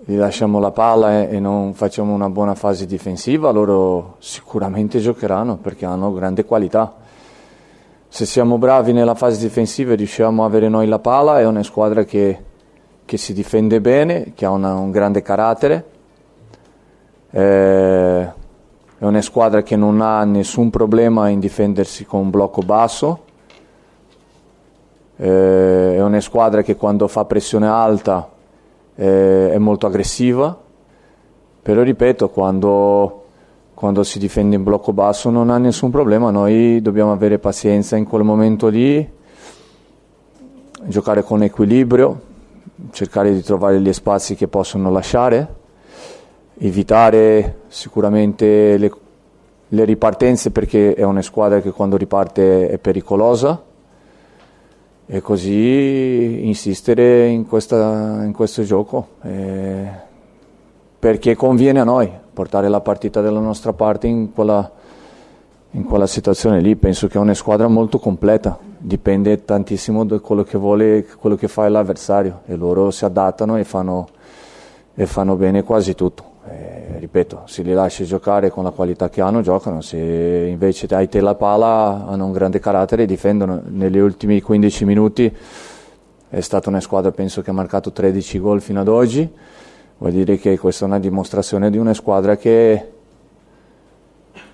gli 0.05 0.15
lasciamo 0.15 0.57
la 0.59 0.71
palla 0.71 1.19
e, 1.19 1.35
e 1.35 1.39
non 1.41 1.73
facciamo 1.73 2.13
una 2.13 2.29
buona 2.29 2.55
fase 2.55 2.85
difensiva, 2.85 3.51
loro 3.51 4.15
sicuramente 4.19 4.99
giocheranno 4.99 5.57
perché 5.57 5.83
hanno 5.83 6.13
grande 6.13 6.45
qualità. 6.45 7.03
Se 8.15 8.25
siamo 8.25 8.57
bravi 8.57 8.93
nella 8.93 9.13
fase 9.13 9.41
difensiva 9.41 9.91
e 9.91 9.95
riusciamo 9.97 10.43
a 10.43 10.45
avere 10.45 10.69
noi 10.69 10.87
la 10.87 10.99
palla, 10.99 11.41
è 11.41 11.45
una 11.45 11.63
squadra 11.63 12.05
che, 12.05 12.43
che 13.03 13.17
si 13.17 13.33
difende 13.33 13.81
bene, 13.81 14.31
che 14.33 14.45
ha 14.45 14.51
una, 14.51 14.73
un 14.73 14.89
grande 14.89 15.21
carattere 15.21 15.83
eh, 17.29 18.21
è 18.21 19.03
una 19.03 19.19
squadra 19.19 19.63
che 19.63 19.75
non 19.75 19.99
ha 19.99 20.23
nessun 20.23 20.69
problema 20.69 21.27
in 21.27 21.41
difendersi 21.41 22.05
con 22.05 22.21
un 22.21 22.29
blocco 22.29 22.61
basso. 22.61 23.23
Eh, 25.17 25.95
è 25.95 26.01
una 26.01 26.21
squadra 26.21 26.61
che 26.61 26.77
quando 26.77 27.09
fa 27.09 27.25
pressione 27.25 27.67
alta 27.67 28.29
eh, 28.95 29.51
è 29.51 29.57
molto 29.57 29.87
aggressiva. 29.87 30.57
Però 31.61 31.81
ripeto, 31.81 32.29
quando, 32.29 33.24
quando 33.75 34.03
si 34.03 34.17
difende 34.17 34.55
in 34.55 34.63
blocco 34.63 34.93
basso 34.93 35.29
non 35.29 35.51
ha 35.51 35.59
nessun 35.59 35.91
problema. 35.91 36.31
Noi 36.31 36.81
dobbiamo 36.81 37.11
avere 37.11 37.37
pazienza 37.37 37.95
in 37.97 38.05
quel 38.05 38.23
momento 38.23 38.69
lì, 38.69 39.07
giocare 40.85 41.21
con 41.23 41.43
equilibrio, 41.43 42.19
cercare 42.91 43.33
di 43.33 43.43
trovare 43.43 43.79
gli 43.79 43.93
spazi 43.93 44.33
che 44.35 44.47
possono 44.47 44.89
lasciare 44.89 45.63
evitare 46.57 47.63
sicuramente 47.67 48.77
le, 48.77 48.91
le, 49.67 49.83
ripartenze 49.83 50.51
perché 50.51 50.93
è 50.93 51.03
una 51.03 51.21
squadra 51.21 51.59
che 51.59 51.71
quando 51.71 51.97
riparte 51.97 52.69
è 52.69 52.77
pericolosa 52.77 53.61
e 55.05 55.21
così 55.21 56.47
insistere 56.47 57.27
in, 57.27 57.45
questa, 57.45 58.23
in 58.23 58.31
questo 58.31 58.63
gioco 58.63 59.07
eh, 59.23 59.85
perché 60.97 61.35
conviene 61.35 61.81
a 61.81 61.83
noi 61.83 62.23
portare 62.35 62.67
la 62.67 62.81
partita 62.81 63.21
dalla 63.21 63.39
nostra 63.39 63.73
parte 63.73 64.05
in 64.05 64.33
quella, 64.33 64.69
in 65.71 65.83
quella 65.85 66.05
situazione 66.05 66.59
lì 66.59 66.75
penso 66.75 67.07
che 67.07 67.17
è 67.17 67.21
una 67.21 67.33
squadra 67.33 67.67
molto 67.67 67.97
completa 67.97 68.59
dipende 68.77 69.45
tantissimo 69.45 70.05
da 70.05 70.19
quello 70.19 70.43
che 70.43 70.57
vuole 70.57 71.05
quello 71.17 71.35
che 71.35 71.47
fa 71.47 71.67
l'avversario 71.69 72.41
e 72.45 72.55
loro 72.55 72.91
si 72.91 73.05
adattano 73.05 73.57
e 73.57 73.63
fanno, 73.63 74.07
e 74.93 75.05
fanno 75.05 75.35
bene 75.35 75.63
quasi 75.63 75.95
tutto 75.95 76.33
eh, 76.47 76.99
ripeto, 76.99 77.43
se 77.45 77.63
li 77.63 77.73
lasci 77.73 78.05
giocare 78.05 78.51
con 78.51 78.63
la 78.63 78.69
qualità 78.69 79.09
che 79.09 79.21
hanno, 79.21 79.41
giocano. 79.41 79.81
Se 79.81 79.97
invece 79.97 80.85
hai 80.93 81.09
te 81.09 81.19
la 81.19 81.33
pala, 81.33 82.05
hanno 82.07 82.25
un 82.25 82.31
grande 82.31 82.59
carattere 82.59 83.03
e 83.03 83.05
difendono. 83.07 83.61
Negli 83.65 83.97
ultimi 83.97 84.41
15 84.41 84.85
minuti 84.85 85.35
è 86.29 86.39
stata 86.41 86.69
una 86.69 86.81
squadra, 86.81 87.11
penso 87.11 87.41
che 87.41 87.49
ha 87.49 87.53
marcato 87.53 87.91
13 87.91 88.39
gol 88.39 88.61
fino 88.61 88.79
ad 88.79 88.87
oggi. 88.87 89.27
Vuol 89.97 90.11
dire 90.11 90.37
che 90.37 90.57
questa 90.57 90.85
è 90.85 90.87
una 90.87 90.99
dimostrazione 90.99 91.69
di 91.69 91.77
una 91.77 91.93
squadra 91.93 92.35
che, 92.35 92.91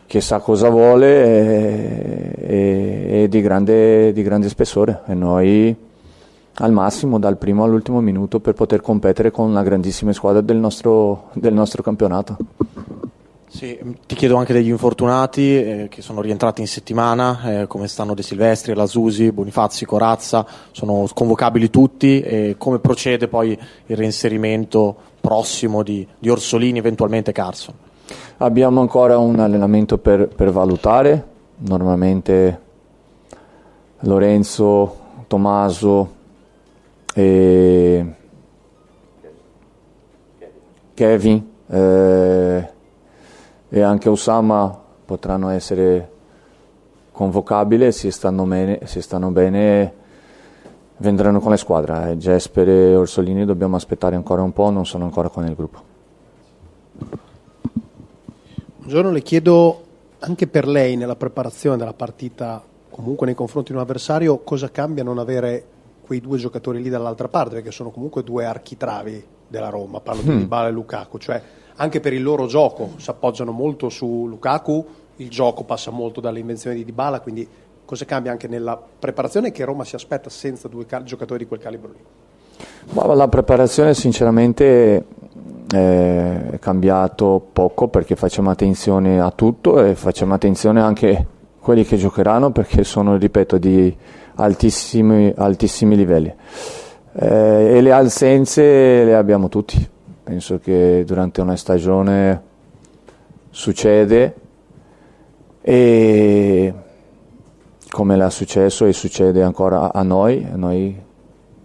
che 0.05 0.21
sa 0.21 0.39
cosa 0.39 0.69
vuole 0.69 2.35
e, 2.35 3.23
e, 3.23 3.27
di, 3.27 3.41
grande, 3.41 4.13
di 4.13 4.21
grande 4.21 4.49
spessore. 4.49 5.01
E 5.07 5.13
noi 5.13 5.75
al 6.55 6.71
massimo 6.71 7.17
dal 7.17 7.37
primo 7.37 7.63
all'ultimo 7.63 8.01
minuto 8.01 8.39
per 8.39 8.53
poter 8.53 8.81
competere 8.81 9.31
con 9.31 9.51
la 9.53 9.63
grandissima 9.63 10.13
squadra 10.13 10.41
del 10.41 10.57
nostro, 10.57 11.29
del 11.33 11.53
nostro 11.53 11.81
campionato. 11.81 12.37
Sì, 13.47 13.77
ti 14.07 14.15
chiedo 14.15 14.37
anche 14.37 14.53
degli 14.53 14.69
infortunati 14.69 15.57
eh, 15.57 15.87
che 15.89 16.01
sono 16.01 16.21
rientrati 16.21 16.61
in 16.61 16.67
settimana, 16.67 17.61
eh, 17.61 17.67
come 17.67 17.89
stanno 17.89 18.13
De 18.13 18.23
Silvestri, 18.23 18.73
La 18.73 18.85
Susi, 18.85 19.29
Bonifazzi, 19.33 19.83
Corazza, 19.83 20.45
sono 20.71 21.05
convocabili 21.13 21.69
tutti 21.69 22.21
e 22.21 22.55
come 22.57 22.79
procede 22.79 23.27
poi 23.27 23.51
il 23.87 23.97
reinserimento 23.97 24.95
prossimo 25.21 25.83
di, 25.83 26.05
di 26.19 26.29
Orsolini, 26.29 26.79
eventualmente 26.79 27.31
Carson? 27.31 27.75
Abbiamo 28.37 28.81
ancora 28.81 29.17
un 29.17 29.39
allenamento 29.39 29.97
per, 29.97 30.27
per 30.27 30.51
valutare, 30.51 31.27
normalmente 31.57 32.59
Lorenzo, 33.99 34.97
Tommaso, 35.27 36.19
e 37.13 38.05
Kevin 40.93 41.49
eh, 41.67 42.69
e 43.69 43.81
anche 43.81 44.09
Osama 44.09 44.79
potranno 45.05 45.49
essere 45.49 46.09
convocabile, 47.11 47.91
se 47.91 48.11
stanno 48.11 48.45
bene, 48.45 48.79
se 48.85 49.01
stanno 49.01 49.29
bene 49.29 49.93
vendranno 51.01 51.39
con 51.39 51.49
la 51.49 51.57
squadra. 51.57 52.09
Eh, 52.09 52.17
Gesper 52.17 52.69
e 52.69 52.95
Orsolini 52.95 53.43
dobbiamo 53.43 53.75
aspettare 53.75 54.15
ancora 54.15 54.41
un 54.43 54.53
po', 54.53 54.69
non 54.69 54.85
sono 54.85 55.03
ancora 55.03 55.29
con 55.29 55.45
il 55.45 55.55
gruppo. 55.55 55.89
Buongiorno, 58.77 59.11
le 59.11 59.21
chiedo 59.21 59.83
anche 60.19 60.47
per 60.47 60.67
lei 60.67 60.95
nella 60.95 61.15
preparazione 61.15 61.77
della 61.77 61.93
partita, 61.93 62.63
comunque 62.89 63.25
nei 63.25 63.35
confronti 63.35 63.71
di 63.71 63.77
un 63.77 63.83
avversario, 63.83 64.39
cosa 64.39 64.69
cambia 64.69 65.03
non 65.03 65.17
avere 65.17 65.65
quei 66.05 66.21
due 66.21 66.37
giocatori 66.37 66.81
lì 66.81 66.89
dall'altra 66.89 67.27
parte, 67.27 67.55
perché 67.55 67.71
sono 67.71 67.89
comunque 67.89 68.23
due 68.23 68.45
architravi 68.45 69.25
della 69.47 69.69
Roma, 69.69 69.99
parlo 69.99 70.21
di 70.21 70.29
Mm. 70.29 70.37
Dybala 70.39 70.67
e 70.67 70.71
Lukaku, 70.71 71.17
cioè 71.17 71.41
anche 71.75 71.99
per 71.99 72.13
il 72.13 72.21
loro 72.21 72.45
gioco 72.45 72.91
si 72.97 73.09
appoggiano 73.09 73.51
molto 73.51 73.89
su 73.89 74.27
Lukaku, 74.27 74.85
il 75.17 75.29
gioco 75.29 75.63
passa 75.63 75.89
molto 75.89 76.21
dalle 76.21 76.39
invenzioni 76.39 76.75
di 76.75 76.85
Dybala, 76.85 77.21
quindi 77.21 77.47
cosa 77.91 78.05
cambia 78.05 78.31
anche 78.31 78.47
nella 78.47 78.81
preparazione 78.99 79.51
che 79.51 79.65
Roma 79.65 79.83
si 79.83 79.95
aspetta 79.95 80.29
senza 80.29 80.69
due 80.69 80.85
cal- 80.85 81.03
giocatori 81.03 81.39
di 81.39 81.45
quel 81.45 81.59
calibro 81.59 81.91
lì? 81.91 81.99
La 82.93 83.27
preparazione 83.27 83.93
sinceramente 83.93 85.05
eh, 85.73 86.51
è 86.51 86.59
cambiato 86.59 87.45
poco 87.51 87.89
perché 87.89 88.15
facciamo 88.15 88.49
attenzione 88.49 89.19
a 89.19 89.29
tutto 89.31 89.83
e 89.83 89.95
facciamo 89.95 90.33
attenzione 90.33 90.79
anche 90.79 91.15
a 91.17 91.25
quelli 91.59 91.83
che 91.83 91.97
giocheranno 91.97 92.51
perché 92.51 92.85
sono, 92.85 93.17
ripeto, 93.17 93.57
di 93.57 93.93
altissimi, 94.35 95.33
altissimi 95.35 95.97
livelli. 95.97 96.33
Eh, 97.11 97.75
e 97.75 97.81
le 97.81 97.91
assenze 97.91 99.03
le 99.03 99.15
abbiamo 99.15 99.49
tutti. 99.49 99.85
Penso 100.23 100.59
che 100.59 101.03
durante 101.05 101.41
una 101.41 101.57
stagione 101.57 102.41
succede 103.49 104.35
e 105.59 106.73
come 107.91 108.25
è 108.25 108.29
successo 108.29 108.85
e 108.85 108.93
succede 108.93 109.43
ancora 109.43 109.91
a 109.91 110.01
noi, 110.01 110.47
a 110.49 110.55
noi 110.55 110.97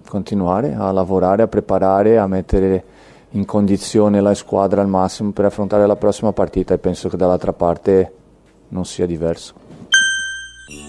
continuare 0.07 0.75
a 0.75 0.91
lavorare, 0.91 1.43
a 1.43 1.47
preparare, 1.47 2.19
a 2.19 2.27
mettere 2.27 2.85
in 3.31 3.45
condizione 3.45 4.21
la 4.21 4.35
squadra 4.35 4.81
al 4.81 4.89
massimo 4.89 5.31
per 5.31 5.45
affrontare 5.45 5.87
la 5.87 5.97
prossima 5.97 6.33
partita 6.33 6.75
e 6.75 6.79
penso 6.79 7.09
che 7.09 7.17
dall'altra 7.17 7.53
parte 7.53 8.13
non 8.69 8.85
sia 8.85 9.07
diverso. 9.07 9.55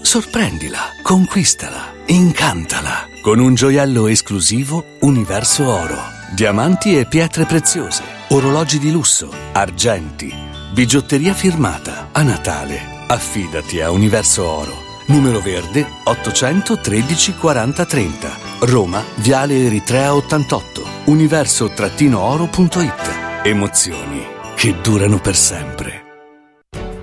Sorprendila, 0.02 0.78
conquistala, 1.02 1.92
incantala 2.06 3.06
con 3.22 3.38
un 3.38 3.54
gioiello 3.54 4.08
esclusivo 4.08 4.82
Universo 5.00 5.68
Oro. 5.68 6.16
Diamanti 6.34 6.98
e 6.98 7.06
pietre 7.06 7.44
preziose, 7.44 8.02
orologi 8.30 8.78
di 8.78 8.90
lusso, 8.90 9.30
argenti, 9.52 10.32
bigiotteria 10.72 11.32
firmata. 11.32 12.08
A 12.12 12.22
Natale, 12.22 12.80
affidati 13.06 13.80
a 13.80 13.90
Universo 13.90 14.44
Oro. 14.44 14.87
Numero 15.08 15.40
verde 15.40 15.86
813 16.04 17.34
40 17.36 17.84
30. 17.86 18.30
Roma, 18.60 19.02
Viale 19.16 19.64
Eritrea 19.64 20.14
88. 20.14 20.82
Universo-oro.it. 21.04 23.16
Emozioni 23.42 24.26
che 24.54 24.76
durano 24.82 25.18
per 25.18 25.34
sempre. 25.34 26.02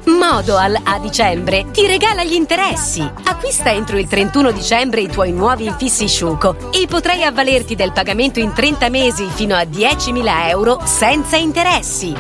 Modoal 0.06 0.78
a 0.84 1.00
dicembre 1.00 1.66
ti 1.72 1.88
regala 1.88 2.24
gli 2.24 2.34
interessi. 2.34 3.02
Acquista 3.02 3.72
entro 3.72 3.98
il 3.98 4.08
31 4.08 4.52
dicembre 4.52 5.02
i 5.02 5.08
tuoi 5.08 5.32
nuovi 5.32 5.66
infissi 5.66 6.08
Sciuco 6.08 6.72
e 6.72 6.86
potrai 6.88 7.24
avvalerti 7.24 7.74
del 7.74 7.92
pagamento 7.92 8.40
in 8.40 8.54
30 8.54 8.90
mesi 8.90 9.28
fino 9.34 9.56
a 9.56 9.64
10.000 9.64 10.50
euro 10.50 10.80
senza 10.84 11.38
interessi. 11.38 12.14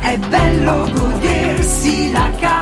È 0.00 0.18
bello 0.18 0.90
godersi 0.92 2.12
la 2.12 2.30
casa. 2.38 2.61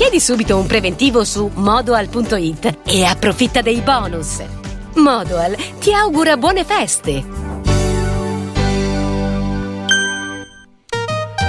Richiedi 0.00 0.24
subito 0.24 0.56
un 0.56 0.66
preventivo 0.66 1.24
su 1.24 1.50
modoal.it 1.52 2.78
e 2.86 3.04
approfitta 3.04 3.60
dei 3.60 3.82
bonus. 3.82 4.42
Modoal 4.94 5.54
ti 5.78 5.92
augura 5.92 6.38
buone 6.38 6.64
feste. 6.64 7.22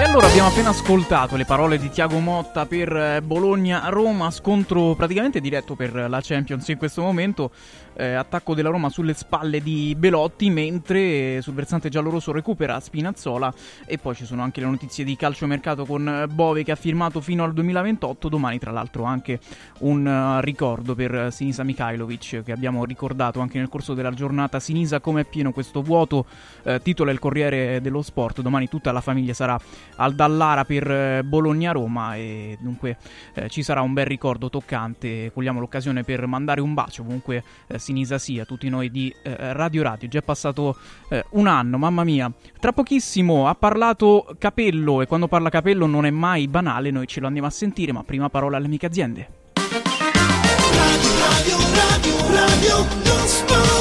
E 0.02 0.04
allora 0.04 0.28
abbiamo 0.28 0.50
appena 0.50 0.68
ascoltato 0.68 1.38
le 1.38 1.46
parole 1.46 1.78
di 1.78 1.90
Tiago 1.90 2.20
Motta 2.20 2.66
per 2.66 2.94
eh, 2.94 3.22
Bologna-Roma, 3.22 4.30
scontro 4.32 4.96
praticamente 4.96 5.40
diretto 5.40 5.76
per 5.76 5.94
la 6.10 6.20
Champions 6.22 6.68
in 6.68 6.78
questo 6.78 7.04
momento, 7.04 7.52
eh, 8.02 8.14
attacco 8.14 8.56
della 8.56 8.70
Roma 8.70 8.90
sulle 8.90 9.14
spalle 9.14 9.62
di 9.62 9.96
Belotti, 9.96 10.50
mentre 10.50 11.36
eh, 11.36 11.40
sul 11.42 11.54
versante 11.54 11.90
giallorosso 11.90 12.32
recupera 12.32 12.80
Spinazzola. 12.80 13.54
E 13.86 14.00
poi 14.00 14.16
ci 14.16 14.26
sono 14.26 14.42
anche 14.42 14.60
le 14.60 14.66
notizie 14.66 15.04
di 15.04 15.16
calciomercato 15.16 15.86
con 15.86 16.08
eh, 16.08 16.28
Bove 16.28 16.64
che 16.64 16.72
ha 16.72 16.76
firmato 16.76 17.22
fino 17.22 17.44
al 17.44 17.54
2028, 17.54 18.28
domani 18.28 18.58
tra 18.58 18.72
l'altro 18.72 19.04
anche 19.04 19.40
un 19.80 20.08
eh, 20.08 20.42
ricordo 20.42 20.96
per 20.96 21.32
Sinisa 21.32 21.64
Mihailovic 21.64 22.42
che 22.44 22.52
abbiamo 22.52 22.86
ricordato 22.86 23.40
anche 23.40 23.60
nel 23.60 23.70
corso 23.70 23.94
della 23.94 24.12
giornata, 24.12 24.60
Sinisa 24.60 25.00
come 25.00 25.22
è 25.22 25.26
pieno 25.26 25.52
questo 25.52 25.84
vuoto, 25.84 26.26
eh, 26.64 26.82
titola 26.82 27.12
il 27.12 27.20
Corriere 27.20 27.82
dello 27.82 28.02
Sport, 28.02 28.42
domani 28.42 28.68
tutta 28.68 28.92
la 28.92 29.02
famiglia 29.02 29.34
sarà 29.34 29.60
al 29.98 30.16
Dallara 30.16 30.66
per 30.66 31.24
Bologna-Roma. 31.24 32.16
E 32.16 32.58
dunque 32.60 32.98
eh, 33.34 33.50
ci 33.50 33.62
sarà 33.62 33.82
un 33.82 33.94
bel 33.94 34.06
ricordo 34.06 34.50
toccante. 34.50 35.32
Cogliamo 35.32 35.60
l'occasione 35.60 36.04
per 36.04 36.26
mandare 36.26 36.62
un 36.62 36.74
bacio 36.74 37.04
comunque 37.04 37.44
eh, 37.68 37.80
Sinisa 37.92 38.18
sia 38.18 38.44
a 38.44 38.46
tutti 38.46 38.70
noi 38.70 38.90
di 38.90 39.14
eh, 39.22 39.52
Radio 39.52 39.84
Radio. 39.84 40.08
Già 40.08 40.20
è 40.20 40.24
passato 40.24 40.78
eh, 41.10 41.26
un 41.32 41.48
anno, 41.48 41.78
mamma 41.78 42.06
mia. 42.06 42.32
Tra 42.58 42.72
pochissimo 42.72 43.50
ha 43.50 43.56
parlato 43.56 44.34
Capello 44.38 45.02
e 45.02 45.08
quando 45.08 45.28
parla 45.28 45.50
Capello 45.50 45.88
non 45.88 46.06
è 46.06 46.10
mai 46.10 46.48
banale, 46.48 46.90
noi 46.90 47.06
ce 47.06 47.20
lo 47.20 47.28
andiamo 47.28 47.50
a 47.50 47.52
sentire, 47.52 47.92
ma 47.92 48.04
prima 48.04 48.30
parola 48.30 48.56
alle 48.56 48.68
amiche 48.68 48.86
aziende. 48.86 49.28
Radio, 49.54 51.58
radio, 51.74 52.18
radio, 52.34 52.78
lo 53.04 53.28
sport. 53.28 53.81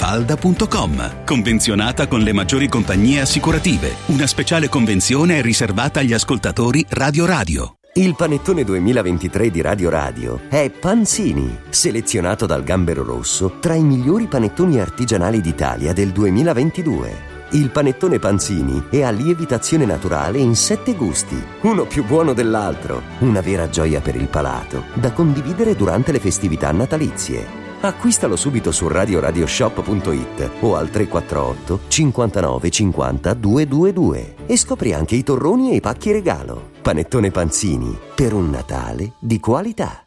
villamafalda.com. 0.00 1.24
Convenzionata 1.24 2.08
con 2.08 2.20
le 2.20 2.32
maggiori 2.32 2.68
compagnie 2.68 3.20
assicurative. 3.20 3.96
Una 4.06 4.26
speciale 4.26 4.68
convenzione 4.68 5.38
è 5.38 5.42
riservata 5.42 6.00
agli 6.00 6.14
ascoltatori 6.14 6.84
Radio 6.88 7.26
Radio. 7.26 7.74
Il 7.92 8.14
panettone 8.14 8.64
2023 8.64 9.50
di 9.50 9.60
Radio 9.60 9.90
Radio 9.90 10.40
è 10.48 10.70
Panzini, 10.70 11.58
selezionato 11.68 12.46
dal 12.46 12.62
Gambero 12.62 13.02
Rosso 13.02 13.56
tra 13.58 13.74
i 13.74 13.82
migliori 13.82 14.26
panettoni 14.26 14.80
artigianali 14.80 15.40
d'Italia 15.40 15.92
del 15.92 16.10
2022. 16.10 17.28
Il 17.52 17.70
panettone 17.70 18.20
Panzini 18.20 18.84
è 18.90 19.02
a 19.02 19.10
lievitazione 19.10 19.84
naturale 19.84 20.38
in 20.38 20.54
sette 20.54 20.94
gusti, 20.94 21.42
uno 21.62 21.84
più 21.84 22.04
buono 22.04 22.32
dell'altro, 22.32 23.02
una 23.18 23.40
vera 23.40 23.68
gioia 23.68 24.00
per 24.00 24.14
il 24.14 24.28
palato, 24.28 24.84
da 24.94 25.10
condividere 25.10 25.74
durante 25.74 26.12
le 26.12 26.20
festività 26.20 26.70
natalizie. 26.70 27.69
Acquistalo 27.82 28.36
subito 28.36 28.72
su 28.72 28.88
radioradioshop.it 28.88 30.50
o 30.60 30.76
al 30.76 30.90
348 30.90 31.80
59 31.88 32.70
50 32.70 33.34
222 33.34 34.34
e 34.46 34.56
scopri 34.58 34.92
anche 34.92 35.14
i 35.14 35.22
torroni 35.22 35.70
e 35.70 35.76
i 35.76 35.80
pacchi 35.80 36.12
regalo. 36.12 36.72
Panettone 36.82 37.30
Panzini, 37.30 37.96
per 38.14 38.34
un 38.34 38.50
Natale 38.50 39.12
di 39.18 39.40
qualità. 39.40 40.04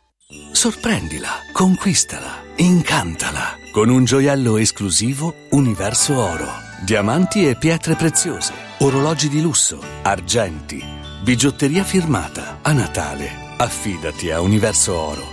Sorprendila, 0.52 1.30
conquistala, 1.52 2.44
incantala 2.58 3.58
con 3.72 3.90
un 3.90 4.04
gioiello 4.06 4.58
esclusivo 4.58 5.34
Universo 5.52 6.16
Oro. 6.16 6.48
Diamanti 6.86 7.48
e 7.48 7.56
pietre 7.56 7.96
preziose, 7.96 8.54
orologi 8.80 9.30
di 9.30 9.42
lusso, 9.42 9.80
argenti, 10.04 10.84
bigiotteria 11.24 11.84
firmata. 11.84 12.60
A 12.62 12.72
Natale, 12.72 13.56
affidati 13.58 14.30
a 14.30 14.42
Universo 14.42 14.94
Oro. 14.94 15.33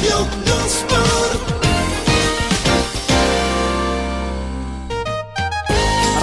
radio, 0.00 0.26
radio, 0.46 0.88
lo 0.96 1.19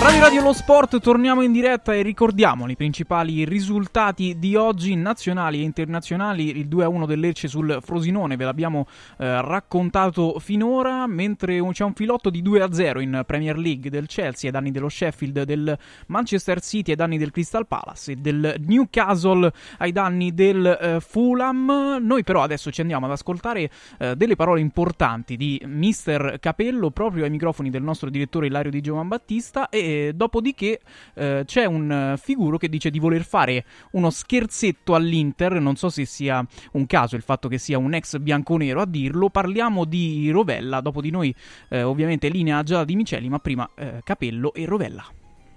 Radio 0.07 0.21
Radio 0.21 0.41
Lo 0.41 0.53
Sport, 0.53 1.01
torniamo 1.01 1.41
in 1.41 1.51
diretta 1.51 1.93
e 1.93 2.01
ricordiamo 2.01 2.65
i 2.69 2.77
principali 2.77 3.43
risultati 3.43 4.39
di 4.39 4.55
oggi 4.55 4.95
nazionali 4.95 5.59
e 5.59 5.63
internazionali. 5.63 6.57
Il 6.57 6.69
2-1 6.69 7.05
del 7.05 7.19
Lecce 7.19 7.49
sul 7.49 7.79
Frosinone 7.81 8.37
ve 8.37 8.45
l'abbiamo 8.45 8.87
eh, 9.17 9.41
raccontato 9.41 10.39
finora, 10.39 11.07
mentre 11.07 11.61
c'è 11.73 11.83
un 11.83 11.93
filotto 11.93 12.29
di 12.29 12.41
2-0 12.41 13.01
in 13.01 13.23
Premier 13.25 13.57
League 13.57 13.89
del 13.89 14.07
Chelsea 14.07 14.49
ai 14.49 14.55
danni 14.55 14.71
dello 14.71 14.87
Sheffield, 14.87 15.43
del 15.43 15.77
Manchester 16.07 16.61
City 16.61 16.91
ai 16.91 16.97
danni 16.97 17.17
del 17.17 17.31
Crystal 17.31 17.67
Palace 17.67 18.13
e 18.13 18.15
del 18.15 18.55
Newcastle 18.65 19.51
ai 19.79 19.91
danni 19.91 20.33
del 20.33 20.65
eh, 20.65 20.99
Fulham. 21.01 21.97
Noi 21.99 22.23
però 22.23 22.43
adesso 22.43 22.71
ci 22.71 22.79
andiamo 22.79 23.07
ad 23.07 23.11
ascoltare 23.11 23.69
eh, 23.97 24.15
delle 24.15 24.37
parole 24.37 24.61
importanti 24.61 25.35
di 25.35 25.61
Mister 25.65 26.37
Capello 26.39 26.91
proprio 26.91 27.25
ai 27.25 27.29
microfoni 27.29 27.69
del 27.69 27.83
nostro 27.83 28.09
direttore 28.09 28.47
Ilario 28.47 28.71
Di 28.71 28.79
Giovan 28.79 29.09
Battista 29.09 29.67
dopodiché 30.13 30.79
eh, 31.13 31.43
c'è 31.45 31.65
un 31.65 31.91
eh, 31.91 32.17
figuro 32.17 32.57
che 32.57 32.69
dice 32.69 32.89
di 32.89 32.99
voler 32.99 33.23
fare 33.23 33.65
uno 33.91 34.09
scherzetto 34.09 34.95
all'Inter, 34.95 35.59
non 35.59 35.75
so 35.75 35.89
se 35.89 36.05
sia 36.05 36.45
un 36.73 36.85
caso 36.85 37.15
il 37.15 37.21
fatto 37.21 37.47
che 37.47 37.57
sia 37.57 37.77
un 37.77 37.93
ex 37.93 38.17
bianconero 38.17 38.81
a 38.81 38.85
dirlo, 38.85 39.29
parliamo 39.29 39.85
di 39.85 40.29
Rovella, 40.31 40.81
dopo 40.81 41.01
di 41.01 41.11
noi 41.11 41.33
eh, 41.69 41.83
ovviamente 41.83 42.29
linea 42.29 42.63
già 42.63 42.83
di 42.83 42.95
Miceli, 42.95 43.29
ma 43.29 43.39
prima 43.39 43.69
eh, 43.75 44.01
Capello 44.03 44.53
e 44.53 44.65
Rovella. 44.65 45.05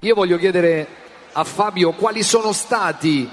Io 0.00 0.14
voglio 0.14 0.38
chiedere 0.38 0.86
a 1.32 1.44
Fabio 1.44 1.92
quali 1.92 2.22
sono 2.22 2.52
stati 2.52 3.28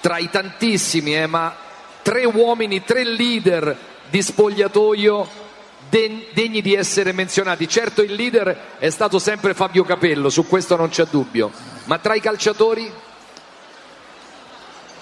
tra 0.00 0.18
i 0.18 0.30
tantissimi, 0.30 1.16
eh, 1.16 1.26
ma 1.26 1.54
tre 2.02 2.24
uomini, 2.24 2.82
tre 2.84 3.04
leader 3.04 3.76
di 4.08 4.22
spogliatoio 4.22 5.46
degni 5.88 6.60
di 6.60 6.74
essere 6.74 7.12
menzionati. 7.12 7.68
Certo 7.68 8.02
il 8.02 8.12
leader 8.12 8.76
è 8.78 8.90
stato 8.90 9.18
sempre 9.18 9.54
Fabio 9.54 9.84
Capello, 9.84 10.28
su 10.30 10.46
questo 10.46 10.76
non 10.76 10.88
c'è 10.90 11.06
dubbio, 11.10 11.50
ma 11.84 11.98
tra 11.98 12.14
i 12.14 12.20
calciatori? 12.20 12.90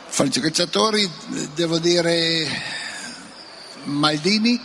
Fra 0.08 0.24
i 0.24 0.30
calciatori 0.30 1.10
devo 1.54 1.78
dire 1.78 2.46
Maldini, 3.84 4.60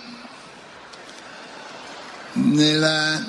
nella, 2.33 3.21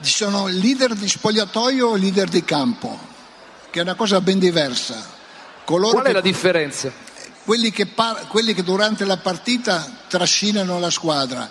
sono 0.00 0.46
leader 0.46 0.94
di 0.94 1.08
spogliatoio 1.08 1.88
o 1.88 1.96
leader 1.96 2.28
di 2.28 2.44
campo, 2.44 2.98
che 3.70 3.80
è 3.80 3.82
una 3.82 3.94
cosa 3.94 4.20
ben 4.20 4.38
diversa. 4.38 5.14
Coloro 5.64 5.92
Qual 5.92 6.04
è 6.04 6.08
che- 6.08 6.12
la 6.14 6.20
differenza? 6.20 7.04
quelli 7.44 7.70
che, 7.70 7.86
par- 7.86 8.26
quelli 8.26 8.54
che 8.54 8.64
durante 8.64 9.04
la 9.04 9.18
partita 9.18 9.88
trascinano 10.08 10.80
la 10.80 10.90
squadra 10.90 11.48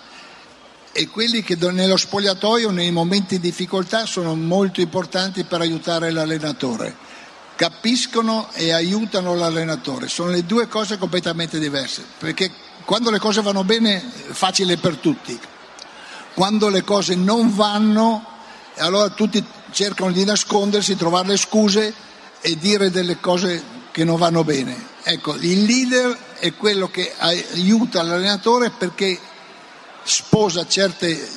e 0.97 1.09
quelli 1.09 1.43
che 1.43 1.57
nello 1.57 1.97
spogliatoio 1.97 2.71
nei 2.71 2.89
momenti 2.89 3.37
di 3.37 3.49
difficoltà 3.49 4.05
sono 4.05 4.33
molto 4.33 4.79
importanti 4.79 5.43
per 5.43 5.59
aiutare 5.59 6.09
l'allenatore. 6.09 6.95
Capiscono 7.57 8.47
e 8.53 8.71
aiutano 8.71 9.35
l'allenatore, 9.35 10.07
sono 10.07 10.29
le 10.29 10.45
due 10.45 10.69
cose 10.69 10.97
completamente 10.97 11.59
diverse, 11.59 12.01
perché 12.17 12.49
quando 12.85 13.11
le 13.11 13.19
cose 13.19 13.41
vanno 13.41 13.65
bene 13.65 13.97
è 13.97 14.31
facile 14.31 14.77
per 14.77 14.95
tutti, 14.95 15.37
quando 16.33 16.69
le 16.69 16.85
cose 16.85 17.15
non 17.15 17.53
vanno 17.53 18.25
allora 18.77 19.09
tutti 19.09 19.43
cercano 19.71 20.13
di 20.13 20.23
nascondersi, 20.23 20.95
trovare 20.95 21.27
le 21.27 21.37
scuse 21.37 21.93
e 22.39 22.57
dire 22.57 22.89
delle 22.89 23.19
cose 23.19 23.61
che 23.91 24.05
non 24.05 24.15
vanno 24.15 24.45
bene. 24.45 24.93
Ecco, 25.03 25.35
il 25.35 25.63
leader 25.63 26.17
è 26.39 26.53
quello 26.55 26.89
che 26.89 27.13
aiuta 27.17 28.01
l'allenatore 28.01 28.69
perché 28.69 29.19
sposa 30.05 30.65
certe 30.67 31.27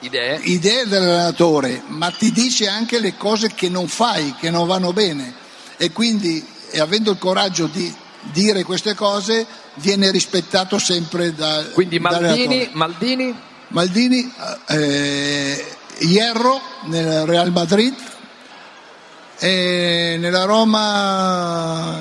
Idee? 0.00 0.40
idee 0.44 0.86
dell'allenatore, 0.86 1.82
ma 1.88 2.10
ti 2.10 2.32
dice 2.32 2.68
anche 2.68 2.98
le 2.98 3.16
cose 3.16 3.52
che 3.54 3.68
non 3.68 3.86
fai, 3.86 4.34
che 4.38 4.50
non 4.50 4.66
vanno 4.66 4.92
bene. 4.92 5.32
E 5.76 5.92
quindi, 5.92 6.44
e 6.70 6.80
avendo 6.80 7.10
il 7.12 7.18
coraggio 7.18 7.66
di 7.66 7.94
dire 8.32 8.64
queste 8.64 8.94
cose, 8.94 9.46
viene 9.74 10.10
rispettato 10.10 10.78
sempre 10.78 11.34
da. 11.34 11.64
Quindi 11.72 11.98
Maldini. 12.00 12.70
Maldini, 12.72 13.40
Maldini, 13.68 14.32
eh, 14.68 15.76
Hierro 15.98 16.60
nel 16.84 17.26
Real 17.26 17.52
Madrid 17.52 17.94
e 19.38 20.16
nella 20.18 20.44
Roma 20.44 22.00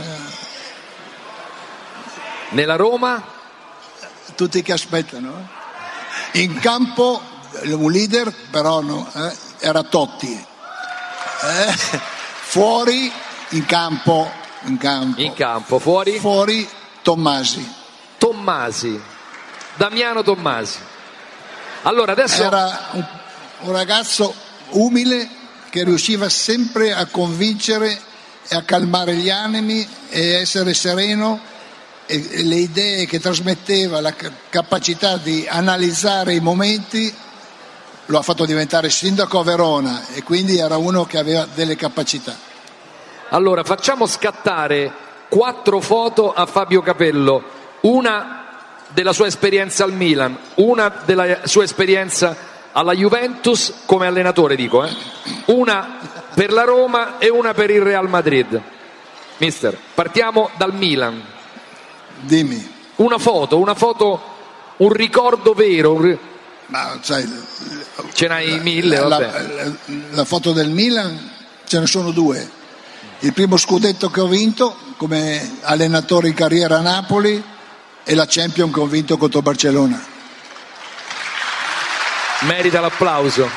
nella 2.52 2.76
Roma, 2.76 3.24
tutti 4.36 4.62
che 4.62 4.74
aspettano. 4.74 5.60
In 6.34 6.60
campo 6.60 7.22
un 7.64 7.92
leader 7.92 8.34
però 8.50 8.82
no, 8.82 9.10
eh, 9.14 9.36
era 9.60 9.84
Totti. 9.84 10.32
Eh, 11.44 11.74
fuori 11.74 13.12
in 13.50 13.66
campo, 13.66 14.32
in 14.64 14.78
campo. 14.78 15.20
in 15.22 15.34
campo, 15.34 15.80
fuori 15.80 16.20
Fuori 16.20 16.68
Tommasi. 17.02 17.80
Tommasi, 18.18 19.02
Damiano 19.76 20.24
Tommasi. 20.24 20.80
Allora 21.84 22.12
adesso 22.12 22.44
Era 22.44 22.90
un, 22.92 23.06
un 23.62 23.72
ragazzo 23.72 24.34
umile 24.70 25.28
che 25.70 25.84
riusciva 25.84 26.30
sempre 26.30 26.94
a 26.94 27.08
convincere 27.08 28.00
e 28.48 28.56
a 28.56 28.62
calmare 28.62 29.16
gli 29.16 29.30
animi 29.30 29.88
e 30.10 30.34
essere 30.34 30.74
sereno 30.74 31.40
le 32.08 32.56
idee 32.56 33.06
che 33.06 33.20
trasmetteva, 33.20 34.02
la 34.02 34.14
ca- 34.14 34.32
capacità 34.50 35.18
di 35.18 35.46
analizzare 35.50 36.34
i 36.34 36.40
momenti 36.40 37.14
lo 38.06 38.18
ha 38.18 38.22
fatto 38.22 38.46
diventare 38.46 38.90
sindaco 38.90 39.40
a 39.40 39.44
Verona 39.44 40.08
e 40.14 40.24
quindi 40.24 40.58
era 40.58 40.78
uno 40.78 41.06
che 41.06 41.18
aveva 41.18 41.48
delle 41.54 41.76
capacità. 41.76 42.36
Allora, 43.30 43.64
facciamo 43.64 44.06
scattare 44.06 44.92
quattro 45.30 45.80
foto 45.80 46.34
a 46.34 46.46
Fabio 46.46 46.82
Capello, 46.82 47.44
una 47.82 48.46
della 48.90 49.14
sua 49.14 49.28
esperienza 49.28 49.86
al 49.86 49.94
Milan, 49.94 50.38
una 50.56 50.94
della 51.06 51.48
sua 51.48 51.64
esperienza 51.64 52.36
alla 52.74 52.94
Juventus 52.94 53.74
come 53.86 54.08
allenatore, 54.08 54.56
dico, 54.56 54.84
eh? 54.84 54.94
una 55.46 56.00
per 56.34 56.52
la 56.52 56.64
Roma 56.64 57.18
e 57.18 57.30
una 57.30 57.54
per 57.54 57.70
il 57.70 57.82
Real 57.82 58.10
Madrid. 58.10 58.62
Mister, 59.38 59.78
partiamo 59.94 60.50
dal 60.58 60.74
Milan. 60.74 61.24
Dimmi. 62.22 62.70
Una 62.98 63.18
foto, 63.18 63.58
una 63.58 63.74
foto, 63.76 64.22
un 64.78 64.90
ricordo 64.92 65.54
vero. 65.54 65.94
un 65.94 66.18
Ma 66.68 67.00
sai, 67.02 67.28
Ce 68.14 68.28
n'hai 68.28 68.60
mille, 68.60 68.98
la, 69.00 69.08
vabbè. 69.08 69.48
la- 69.54 69.72
la 70.12 70.26
foto 70.26 70.54
del 70.54 70.70
Milan 70.70 71.32
ce 71.66 71.80
ne 71.80 71.86
sono 71.88 72.12
due. 72.12 72.50
Il 73.20 73.34
primo 73.34 73.58
scudetto 73.58 74.10
che 74.10 74.22
ho 74.22 74.28
vinto 74.28 74.76
come 74.98 75.58
allenatore 75.62 76.28
in 76.30 76.34
carriera 76.34 76.78
a 76.78 76.82
Napoli 76.82 77.44
e 78.04 78.16
la 78.16 78.26
Champion 78.28 78.72
che 78.72 78.80
ho 78.80 78.86
vinto 78.88 79.18
contro 79.18 79.42
Barcellona. 79.42 80.10
merita 82.42 82.80
l'applauso. 82.80 83.48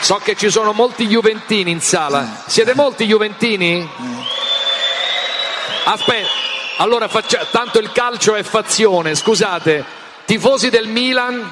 So 0.00 0.20
che 0.24 0.34
ci 0.36 0.50
sono 0.50 0.72
molti 0.72 1.06
Juventini 1.06 1.70
in 1.70 1.80
sala. 1.80 2.44
Siete 2.46 2.74
molti 2.74 3.04
Juventini? 3.06 3.88
Aspetta, 5.84 6.28
allora 6.76 7.08
faccia... 7.08 7.46
tanto 7.50 7.78
il 7.78 7.92
calcio 7.92 8.34
è 8.34 8.42
fazione, 8.42 9.14
scusate. 9.14 9.84
Tifosi 10.24 10.70
del 10.70 10.88
Milan? 10.88 11.50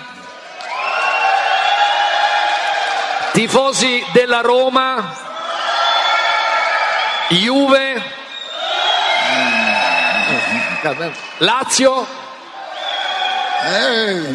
Tifosi 3.33 4.05
della 4.13 4.41
Roma? 4.41 5.17
Juve? 7.29 8.03
Lazio? 11.39 12.07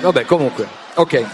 Vabbè, 0.01 0.25
comunque, 0.25 0.67
ok. 0.93 1.25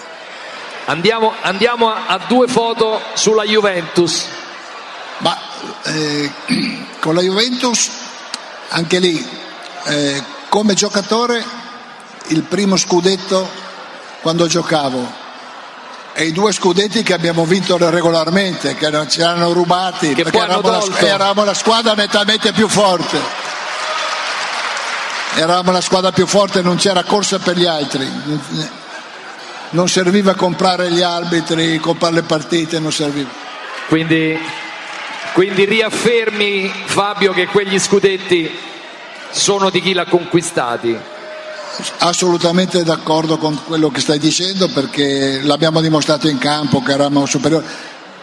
Andiamo, 0.85 1.33
andiamo 1.41 1.91
a, 1.93 2.05
a 2.07 2.19
due 2.27 2.47
foto 2.47 3.01
sulla 3.13 3.43
Juventus. 3.43 4.27
Ma 5.17 5.37
eh, 5.83 6.31
con 6.99 7.15
la 7.15 7.21
Juventus, 7.21 7.89
anche 8.73 8.99
lì, 8.99 9.25
eh, 9.85 10.23
come 10.49 10.73
giocatore, 10.73 11.43
il 12.27 12.43
primo 12.43 12.77
scudetto 12.77 13.49
quando 14.21 14.47
giocavo 14.47 15.19
e 16.13 16.25
i 16.25 16.31
due 16.31 16.51
scudetti 16.51 17.03
che 17.03 17.13
abbiamo 17.13 17.45
vinto 17.45 17.77
regolarmente, 17.89 18.75
che 18.75 18.89
non 18.89 19.09
ci 19.09 19.21
hanno 19.21 19.53
rubati, 19.53 20.13
perché 20.13 20.31
poi 20.31 20.41
hanno 20.41 20.59
eravamo 20.59 20.87
la, 20.87 20.99
eravamo 20.99 21.43
la 21.43 21.53
squadra 21.53 21.93
nettamente 21.93 22.51
più 22.51 22.67
forte. 22.67 23.19
Eravamo 25.35 25.71
la 25.71 25.81
squadra 25.81 26.11
più 26.11 26.27
forte, 26.27 26.61
non 26.61 26.75
c'era 26.75 27.03
corsa 27.03 27.39
per 27.39 27.57
gli 27.57 27.65
altri. 27.65 28.09
Non 29.69 29.87
serviva 29.87 30.35
comprare 30.35 30.91
gli 30.91 31.01
arbitri, 31.01 31.79
comprare 31.79 32.15
le 32.15 32.23
partite, 32.23 32.79
non 32.79 32.91
serviva. 32.91 33.29
Quindi, 33.87 34.37
quindi 35.33 35.65
riaffermi, 35.65 36.71
Fabio, 36.85 37.33
che 37.33 37.47
quegli 37.47 37.79
scudetti 37.79 38.49
sono 39.31 39.69
di 39.69 39.81
chi 39.81 39.93
l'ha 39.93 40.05
conquistati. 40.05 40.97
Assolutamente 41.99 42.83
d'accordo 42.83 43.37
con 43.37 43.57
quello 43.65 43.89
che 43.89 44.01
stai 44.01 44.19
dicendo 44.19 44.67
perché 44.67 45.39
l'abbiamo 45.41 45.79
dimostrato 45.81 46.27
in 46.27 46.37
campo 46.37 46.81
che 46.81 46.91
eravamo 46.91 47.25
superiori, 47.25 47.65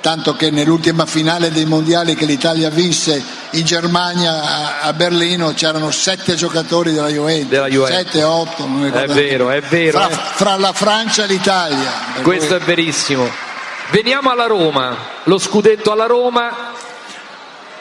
tanto 0.00 0.36
che 0.36 0.50
nell'ultima 0.50 1.06
finale 1.06 1.50
dei 1.50 1.64
mondiali 1.64 2.14
che 2.14 2.26
l'Italia 2.26 2.68
vinse 2.68 3.20
in 3.52 3.64
Germania 3.64 4.82
a- 4.82 4.92
Berlino 4.92 5.52
c'erano 5.54 5.90
sette 5.90 6.34
giocatori 6.34 6.92
della 6.92 7.08
Juventus, 7.08 7.48
Della 7.48 7.68
Juventus. 7.68 7.96
sette, 8.12 8.22
otto, 8.22 8.66
non 8.66 8.82
È 8.84 8.90
ricordo. 8.90 9.12
vero, 9.14 9.50
è 9.50 9.60
vero. 9.62 9.98
Fra, 9.98 10.08
eh. 10.10 10.14
fra 10.34 10.56
la 10.56 10.72
Francia 10.74 11.24
e 11.24 11.26
l'Italia. 11.26 11.90
Questo 12.22 12.54
cui- 12.54 12.56
è 12.56 12.66
verissimo. 12.66 13.28
Veniamo 13.90 14.30
alla 14.30 14.46
Roma, 14.46 14.94
lo 15.24 15.38
scudetto 15.38 15.90
alla 15.90 16.04
Roma, 16.04 16.72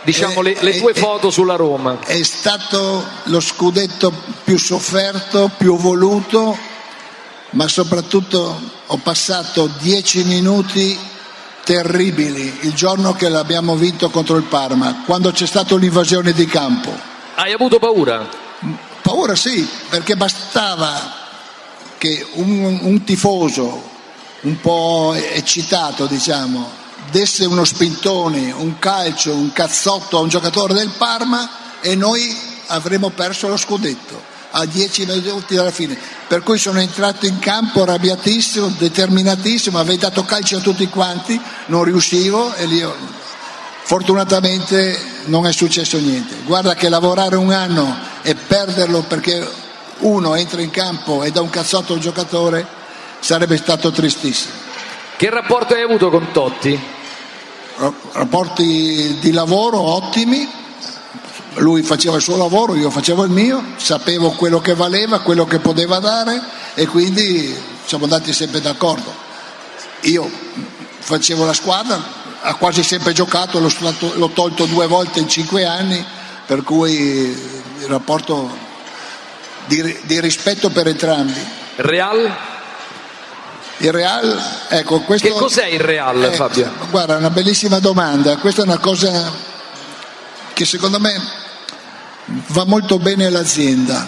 diciamo 0.08 0.42
le, 0.42 0.56
le 0.62 0.78
tue 0.78 0.94
foto 0.94 1.30
sulla 1.30 1.56
Roma. 1.56 2.00
È 2.00 2.24
stato 2.24 3.06
lo 3.24 3.42
scudetto 3.42 4.14
più 4.46 4.58
sofferto, 4.58 5.52
più 5.58 5.76
voluto, 5.76 6.58
ma 7.52 7.68
soprattutto 7.68 8.60
ho 8.86 8.98
passato 8.98 9.70
dieci 9.80 10.24
minuti 10.24 10.98
terribili 11.66 12.60
il 12.62 12.74
giorno 12.74 13.12
che 13.14 13.28
l'abbiamo 13.28 13.76
vinto 13.76 14.10
contro 14.10 14.38
il 14.38 14.44
Parma, 14.44 15.04
quando 15.06 15.32
c'è 15.32 15.46
stata 15.46 15.76
l'invasione 15.76 16.32
di 16.32 16.46
campo. 16.46 16.96
Hai 17.36 17.52
avuto 17.52 17.78
paura? 17.78 18.26
Paura 19.02 19.36
sì, 19.36 19.68
perché 19.90 20.16
bastava 20.16 21.26
che 21.98 22.26
un, 22.36 22.80
un 22.82 23.04
tifoso 23.04 23.96
un 24.42 24.58
po' 24.62 25.14
eccitato, 25.14 26.06
diciamo, 26.06 26.86
desse 27.12 27.46
uno 27.46 27.64
spintone, 27.64 28.52
un 28.52 28.80
calcio, 28.80 29.34
un 29.34 29.52
cazzotto 29.52 30.18
a 30.18 30.22
un 30.22 30.30
giocatore 30.30 30.74
del 30.74 30.92
Parma 30.98 31.50
e 31.82 31.96
noi 31.96 32.36
avremmo 32.68 33.10
perso 33.10 33.48
lo 33.48 33.58
scudetto 33.58 34.36
a 34.52 34.66
10 34.66 35.06
minuti 35.06 35.56
dalla 35.56 35.72
fine. 35.72 35.98
Per 36.28 36.44
cui 36.44 36.58
sono 36.58 36.80
entrato 36.80 37.26
in 37.26 37.40
campo 37.40 37.84
arrabbiatissimo, 37.84 38.76
determinatissimo, 38.78 39.78
avevo 39.78 40.00
dato 40.00 40.26
calcio 40.26 40.58
a 40.58 40.62
tutti 40.62 40.88
quanti, 40.88 41.40
non 41.68 41.84
riuscivo 41.84 42.54
e 42.56 42.66
lì 42.66 42.86
fortunatamente 43.84 45.00
non 45.26 45.46
è 45.46 45.54
successo 45.54 45.98
niente. 45.98 46.36
Guarda 46.46 46.76
che 46.76 46.90
lavorare 46.90 47.36
un 47.36 47.52
anno 47.52 47.96
e 48.22 48.36
perderlo 48.36 49.04
perché 49.04 49.66
uno 50.00 50.36
entra 50.36 50.62
in 50.62 50.70
campo 50.70 51.24
e 51.24 51.32
dà 51.32 51.42
un 51.42 51.50
cazzotto 51.50 51.94
a 51.94 51.96
un 51.96 52.02
giocatore 52.02 52.68
sarebbe 53.20 53.58
stato 53.58 53.92
tristissimo. 53.92 54.54
Che 55.16 55.30
rapporto 55.30 55.74
hai 55.74 55.82
avuto 55.82 56.10
con 56.10 56.32
Totti? 56.32 56.96
Ra- 57.78 57.94
Rapporti 58.14 59.18
di 59.20 59.32
lavoro 59.32 59.80
ottimi, 59.80 60.50
lui 61.56 61.84
faceva 61.84 62.16
il 62.16 62.22
suo 62.24 62.36
lavoro, 62.36 62.76
io 62.76 62.90
facevo 62.90 63.24
il 63.24 63.30
mio, 63.30 63.64
sapevo 63.78 64.32
quello 64.32 64.60
che 64.60 64.74
valeva, 64.74 65.20
quello 65.20 65.46
che 65.46 65.60
poteva 65.60 66.00
dare 66.00 66.42
e 66.74 66.88
quindi 66.88 67.56
siamo 67.86 68.06
andati 68.06 68.34
sempre 68.34 68.62
d'accordo. 68.62 69.14
Io 70.02 70.30
facevo 71.00 71.46
la 71.46 71.54
squadra, 71.54 72.02
ha 72.42 72.56
quasi 72.56 72.82
sempre 72.82 73.14
giocato, 73.14 73.60
l'ho, 73.60 73.70
stato- 73.70 74.14
l'ho 74.16 74.30
tolto 74.30 74.66
due 74.66 74.88
volte 74.88 75.20
in 75.20 75.30
cinque 75.30 75.66
anni, 75.66 76.04
per 76.46 76.64
cui 76.64 76.94
il 76.94 77.86
rapporto 77.88 78.50
di, 79.66 80.00
di 80.04 80.20
rispetto 80.20 80.70
per 80.70 80.88
entrambi. 80.88 81.40
Real? 81.76 82.56
Il 83.80 83.92
Real, 83.92 84.42
ecco, 84.70 85.02
questo... 85.02 85.28
Che 85.28 85.34
cos'è 85.34 85.68
il 85.68 85.80
Real, 85.80 86.24
Eh, 86.24 86.32
Fabio? 86.32 86.72
Guarda, 86.90 87.16
è 87.16 87.18
una 87.18 87.30
bellissima 87.30 87.80
domanda. 87.80 88.38
Questa 88.38 88.62
è 88.62 88.66
una 88.66 88.80
cosa 88.80 89.32
che 90.54 90.66
secondo 90.66 91.00
me 91.00 91.22
va 92.26 92.66
molto 92.66 92.98
bene 92.98 93.28
all'azienda. 93.28 94.08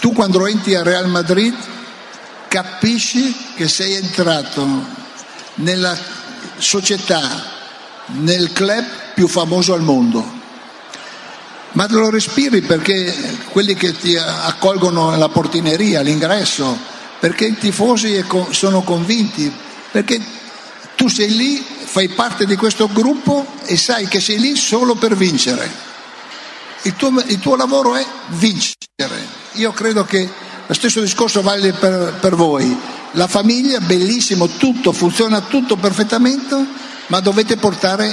Tu 0.00 0.12
quando 0.12 0.46
entri 0.46 0.74
al 0.74 0.84
Real 0.84 1.06
Madrid 1.08 1.54
capisci 2.48 3.36
che 3.56 3.68
sei 3.68 3.94
entrato 3.94 4.66
nella 5.56 5.96
società, 6.56 7.20
nel 8.06 8.52
club 8.52 8.84
più 9.14 9.28
famoso 9.28 9.74
al 9.74 9.82
mondo. 9.82 10.40
Ma 11.72 11.86
lo 11.90 12.08
respiri 12.08 12.62
perché 12.62 13.14
quelli 13.50 13.74
che 13.74 13.92
ti 13.92 14.16
accolgono 14.16 15.10
alla 15.10 15.28
portineria, 15.28 16.00
all'ingresso, 16.00 16.91
perché 17.22 17.44
i 17.44 17.56
tifosi 17.56 18.20
sono 18.50 18.82
convinti, 18.82 19.48
perché 19.92 20.20
tu 20.96 21.06
sei 21.06 21.36
lì, 21.36 21.64
fai 21.84 22.08
parte 22.08 22.46
di 22.46 22.56
questo 22.56 22.88
gruppo 22.88 23.46
e 23.62 23.76
sai 23.76 24.08
che 24.08 24.18
sei 24.18 24.40
lì 24.40 24.56
solo 24.56 24.96
per 24.96 25.14
vincere. 25.14 25.70
Il 26.82 26.96
tuo, 26.96 27.22
il 27.24 27.38
tuo 27.38 27.54
lavoro 27.54 27.94
è 27.94 28.04
vincere. 28.30 29.24
Io 29.52 29.70
credo 29.70 30.04
che 30.04 30.28
lo 30.66 30.74
stesso 30.74 31.00
discorso 31.00 31.42
vale 31.42 31.72
per, 31.72 32.14
per 32.18 32.34
voi. 32.34 32.76
La 33.12 33.28
famiglia, 33.28 33.78
bellissimo, 33.78 34.48
tutto, 34.48 34.90
funziona 34.90 35.42
tutto 35.42 35.76
perfettamente, 35.76 36.56
ma 37.06 37.20
dovete 37.20 37.54
portare 37.56 38.12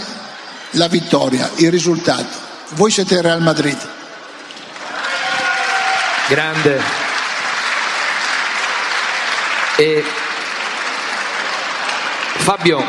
la 0.74 0.88
vittoria, 0.88 1.50
il 1.56 1.72
risultato. 1.72 2.38
Voi 2.76 2.92
siete 2.92 3.20
Real 3.24 3.42
Madrid. 3.42 3.78
Grande. 6.28 7.09
E 9.80 10.04
Fabio, 12.34 12.84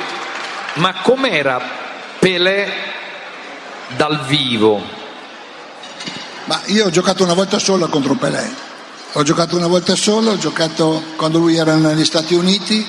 ma 0.74 0.92
com'era 1.02 1.60
Pelé 2.18 2.68
dal 3.94 4.24
vivo? 4.26 4.82
Ma 6.46 6.60
io 6.64 6.86
ho 6.86 6.90
giocato 6.90 7.22
una 7.22 7.34
volta 7.34 7.60
sola 7.60 7.86
contro 7.86 8.14
Pelé. 8.14 8.52
Ho 9.12 9.22
giocato 9.22 9.56
una 9.56 9.68
volta 9.68 9.94
sola, 9.94 10.32
ho 10.32 10.36
giocato 10.36 11.00
quando 11.14 11.38
lui 11.38 11.56
era 11.56 11.76
negli 11.76 12.04
Stati 12.04 12.34
Uniti 12.34 12.84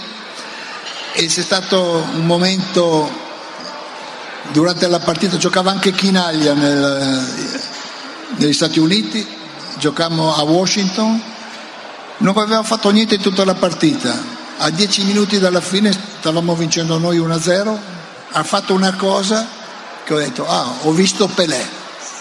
e 1.14 1.26
c'è 1.28 1.42
stato 1.44 2.04
un 2.16 2.26
momento 2.26 3.08
durante 4.52 4.88
la 4.88 5.00
partita, 5.00 5.38
giocava 5.38 5.70
anche 5.70 5.92
Chinaglia 5.92 6.56
nel- 6.56 7.30
negli 8.38 8.54
Stati 8.54 8.80
Uniti, 8.80 9.24
giocammo 9.78 10.34
a 10.34 10.42
Washington, 10.42 11.22
non 12.22 12.38
aveva 12.38 12.64
fatto 12.64 12.90
niente 12.90 13.16
in 13.16 13.22
tutta 13.22 13.44
la 13.44 13.56
partita. 13.56 14.40
A 14.58 14.70
dieci 14.70 15.04
minuti 15.04 15.40
dalla 15.40 15.62
fine 15.62 15.92
stavamo 15.92 16.56
vincendo 16.56 16.98
noi 16.98 17.20
1-0, 17.20 17.78
ha 18.32 18.44
fatto 18.44 18.74
una 18.74 18.94
cosa 18.94 19.48
che 20.04 20.14
ho 20.14 20.18
detto, 20.18 20.48
ah, 20.48 20.66
ho 20.84 20.92
visto 20.92 21.28
Pelé. 21.28 21.60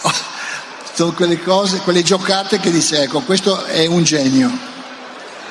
Sono 0.92 1.12
quelle 1.12 1.40
cose, 1.40 1.78
quelle 1.78 2.02
giocate 2.02 2.58
che 2.58 2.70
dice, 2.70 3.02
ecco, 3.02 3.20
questo 3.20 3.64
è 3.64 3.86
un 3.86 4.02
genio. 4.02 4.50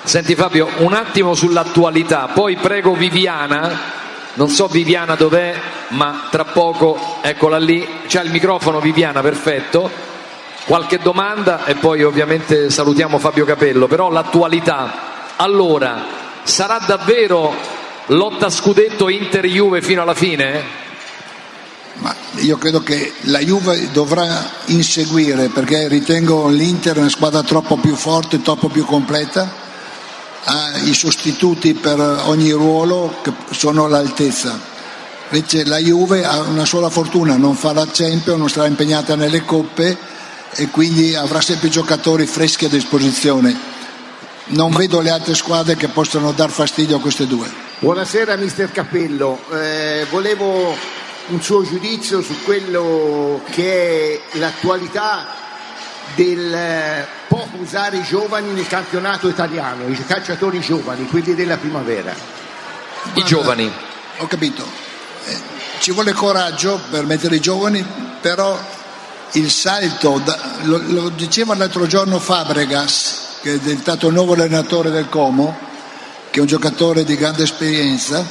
Senti 0.03 0.33
Fabio, 0.35 0.67
un 0.77 0.93
attimo 0.93 1.35
sull'attualità, 1.35 2.29
poi 2.33 2.55
prego 2.55 2.95
Viviana, 2.95 3.97
non 4.33 4.49
so 4.49 4.67
Viviana 4.67 5.15
dov'è, 5.15 5.59
ma 5.89 6.27
tra 6.31 6.45
poco, 6.45 7.19
eccola 7.21 7.59
lì, 7.59 7.87
c'ha 8.07 8.21
il 8.21 8.31
microfono 8.31 8.79
Viviana, 8.79 9.21
perfetto. 9.21 10.09
Qualche 10.65 10.99
domanda 10.99 11.65
e 11.65 11.75
poi 11.75 12.03
ovviamente 12.03 12.69
salutiamo 12.69 13.17
Fabio 13.17 13.45
Capello, 13.45 13.88
però 13.88 14.09
l'attualità. 14.09 15.35
Allora, 15.38 16.05
sarà 16.43 16.79
davvero 16.85 17.53
lotta 18.07 18.49
scudetto 18.49 19.09
Inter-Juve 19.09 19.81
fino 19.81 20.01
alla 20.01 20.13
fine? 20.13 20.88
Ma 21.95 22.15
io 22.35 22.57
credo 22.57 22.81
che 22.81 23.13
la 23.21 23.39
Juve 23.39 23.91
dovrà 23.91 24.49
inseguire 24.65 25.49
perché 25.49 25.88
ritengo 25.88 26.47
l'Inter 26.47 26.97
una 26.97 27.09
squadra 27.09 27.43
troppo 27.43 27.75
più 27.77 27.95
forte, 27.95 28.41
troppo 28.41 28.69
più 28.69 28.85
completa, 28.85 29.51
ha 30.43 30.77
i 30.85 30.93
sostituti 30.93 31.73
per 31.73 31.99
ogni 32.25 32.51
ruolo 32.51 33.15
che 33.21 33.33
sono 33.51 33.85
all'altezza. 33.85 34.59
Invece 35.31 35.65
la 35.65 35.77
Juve 35.77 36.25
ha 36.25 36.39
una 36.41 36.65
sola 36.65 36.89
fortuna, 36.89 37.35
non 37.35 37.55
fa 37.55 37.73
la 37.73 37.88
Champions, 37.91 38.39
non 38.39 38.49
sarà 38.49 38.67
impegnata 38.67 39.15
nelle 39.15 39.43
coppe 39.43 39.97
e 40.55 40.69
quindi 40.69 41.15
avrà 41.15 41.41
sempre 41.41 41.69
giocatori 41.69 42.25
freschi 42.25 42.65
a 42.65 42.69
disposizione. 42.69 43.77
Non 44.47 44.71
vedo 44.71 44.99
le 44.99 45.11
altre 45.11 45.35
squadre 45.35 45.75
che 45.75 45.89
possano 45.89 46.31
dar 46.31 46.49
fastidio 46.49 46.97
a 46.97 46.99
queste 46.99 47.27
due. 47.27 47.47
Buonasera 47.79 48.35
mister 48.35 48.71
Cappello, 48.71 49.39
Eh, 49.53 50.05
volevo 50.09 50.75
un 51.27 51.41
suo 51.41 51.63
giudizio 51.63 52.21
su 52.21 52.43
quello 52.43 53.41
che 53.51 54.21
è 54.31 54.37
l'attualità 54.37 55.27
del 56.15 56.53
eh, 56.53 57.07
poco 57.27 57.57
usare 57.61 57.97
i 57.97 58.03
giovani 58.03 58.51
nel 58.51 58.67
campionato 58.67 59.27
italiano, 59.27 59.87
i 59.87 60.05
calciatori 60.05 60.59
giovani, 60.59 61.07
quelli 61.07 61.35
della 61.35 61.57
primavera. 61.57 62.13
I 63.13 63.23
giovani. 63.23 63.71
Ho 64.17 64.27
capito. 64.27 64.65
Eh, 65.25 65.37
ci 65.79 65.91
vuole 65.91 66.11
coraggio 66.13 66.81
per 66.89 67.05
mettere 67.05 67.35
i 67.35 67.39
giovani, 67.39 67.85
però 68.19 68.59
il 69.33 69.51
salto, 69.51 70.22
lo, 70.64 70.82
lo 70.88 71.09
diceva 71.09 71.56
l'altro 71.56 71.85
giorno 71.85 72.19
Fabregas, 72.19 73.38
che 73.41 73.53
è 73.53 73.58
diventato 73.59 74.08
il 74.08 74.14
nuovo 74.14 74.33
allenatore 74.33 74.90
del 74.90 75.09
Como, 75.09 75.58
che 76.30 76.40
è 76.40 76.41
un 76.41 76.48
giocatore 76.48 77.03
di 77.03 77.16
grande 77.16 77.43
esperienza 77.43 78.25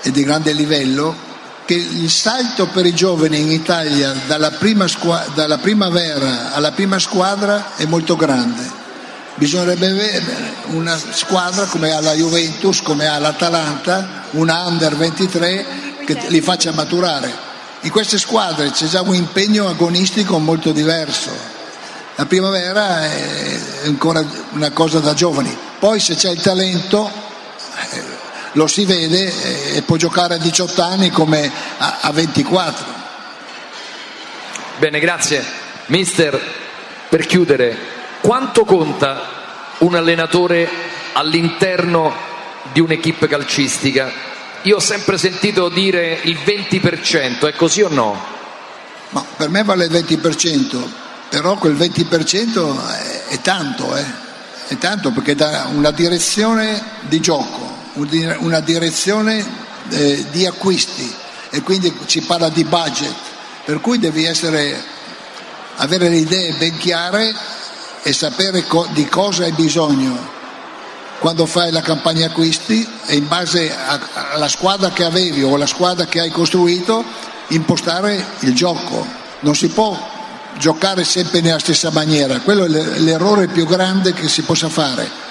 e 0.00 0.10
di 0.10 0.22
grande 0.24 0.52
livello, 0.52 1.26
che 1.64 1.74
il 1.74 2.10
salto 2.10 2.68
per 2.68 2.86
i 2.86 2.94
giovani 2.94 3.40
in 3.40 3.50
Italia 3.50 4.14
dalla, 4.26 4.50
prima 4.52 4.88
squa- 4.88 5.26
dalla 5.34 5.58
primavera 5.58 6.54
alla 6.54 6.72
prima 6.72 6.98
squadra 6.98 7.76
è 7.76 7.84
molto 7.84 8.16
grande. 8.16 8.76
Bisognerebbe 9.34 9.86
avere 9.86 10.54
una 10.68 10.96
squadra 10.96 11.66
come 11.66 11.92
ha 11.92 12.00
la 12.00 12.14
Juventus, 12.14 12.82
come 12.82 13.06
ha 13.06 13.18
l'Atalanta, 13.18 14.24
una 14.30 14.66
under 14.66 14.96
23 14.96 15.66
che 16.04 16.18
li 16.28 16.40
faccia 16.40 16.72
maturare. 16.72 17.47
In 17.82 17.90
queste 17.90 18.18
squadre 18.18 18.70
c'è 18.70 18.86
già 18.86 19.02
un 19.02 19.14
impegno 19.14 19.68
agonistico 19.68 20.38
molto 20.38 20.72
diverso. 20.72 21.30
La 22.16 22.26
primavera 22.26 23.04
è 23.04 23.60
ancora 23.84 24.24
una 24.50 24.70
cosa 24.70 24.98
da 24.98 25.14
giovani. 25.14 25.56
Poi 25.78 26.00
se 26.00 26.16
c'è 26.16 26.30
il 26.30 26.40
talento 26.40 27.08
eh, 27.08 28.02
lo 28.52 28.66
si 28.66 28.84
vede 28.84 29.32
eh, 29.72 29.76
e 29.76 29.82
può 29.82 29.94
giocare 29.94 30.34
a 30.34 30.38
18 30.38 30.82
anni 30.82 31.10
come 31.10 31.50
a, 31.78 31.98
a 32.00 32.10
24. 32.10 32.84
Bene, 34.78 34.98
grazie. 34.98 35.44
Mister, 35.86 36.40
per 37.08 37.26
chiudere, 37.26 37.76
quanto 38.20 38.64
conta 38.64 39.76
un 39.78 39.94
allenatore 39.94 40.68
all'interno 41.12 42.12
di 42.72 42.80
un'equipe 42.80 43.28
calcistica? 43.28 44.12
Io 44.62 44.76
ho 44.76 44.80
sempre 44.80 45.16
sentito 45.18 45.68
dire 45.68 46.18
il 46.22 46.36
20%, 46.36 47.46
è 47.46 47.54
così 47.54 47.82
o 47.82 47.88
no? 47.88 48.20
Ma 49.10 49.24
per 49.36 49.48
me 49.50 49.62
vale 49.62 49.84
il 49.84 49.92
20%, 49.92 50.84
però 51.28 51.56
quel 51.56 51.74
20% 51.74 52.88
è, 52.88 53.24
è 53.28 53.40
tanto, 53.40 53.94
eh? 53.96 54.04
è 54.66 54.76
tanto 54.76 55.12
perché 55.12 55.36
dà 55.36 55.68
una 55.72 55.92
direzione 55.92 56.82
di 57.02 57.20
gioco, 57.20 57.76
una 58.38 58.60
direzione 58.60 59.44
eh, 59.90 60.26
di 60.30 60.44
acquisti 60.44 61.14
e 61.50 61.62
quindi 61.62 61.96
si 62.06 62.22
parla 62.22 62.48
di 62.48 62.64
budget, 62.64 63.14
per 63.64 63.80
cui 63.80 63.98
devi 63.98 64.24
essere, 64.24 64.82
avere 65.76 66.08
le 66.08 66.16
idee 66.16 66.52
ben 66.54 66.76
chiare 66.76 67.32
e 68.02 68.12
sapere 68.12 68.66
co- 68.66 68.88
di 68.92 69.06
cosa 69.06 69.44
hai 69.44 69.52
bisogno 69.52 70.37
quando 71.18 71.46
fai 71.46 71.70
la 71.70 71.80
campagna 71.80 72.26
acquisti 72.26 72.86
e 73.06 73.16
in 73.16 73.26
base 73.26 73.74
alla 74.32 74.48
squadra 74.48 74.90
che 74.90 75.04
avevi 75.04 75.42
o 75.42 75.54
alla 75.54 75.66
squadra 75.66 76.06
che 76.06 76.20
hai 76.20 76.30
costruito 76.30 77.04
impostare 77.48 78.24
il 78.40 78.54
gioco. 78.54 79.06
Non 79.40 79.54
si 79.54 79.68
può 79.68 79.96
giocare 80.58 81.04
sempre 81.04 81.40
nella 81.40 81.58
stessa 81.58 81.90
maniera, 81.90 82.40
quello 82.40 82.64
è 82.64 82.68
l'errore 82.68 83.46
più 83.46 83.66
grande 83.66 84.12
che 84.12 84.28
si 84.28 84.42
possa 84.42 84.68
fare. 84.68 85.26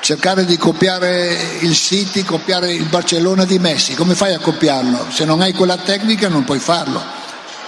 Cercare 0.00 0.44
di 0.44 0.58
copiare 0.58 1.34
il 1.60 1.74
City, 1.74 2.24
copiare 2.24 2.72
il 2.72 2.84
Barcellona 2.84 3.44
di 3.44 3.58
Messi, 3.58 3.94
come 3.94 4.14
fai 4.14 4.34
a 4.34 4.38
copiarlo? 4.38 5.06
Se 5.10 5.24
non 5.24 5.40
hai 5.40 5.52
quella 5.52 5.76
tecnica 5.78 6.28
non 6.28 6.44
puoi 6.44 6.58
farlo. 6.58 7.22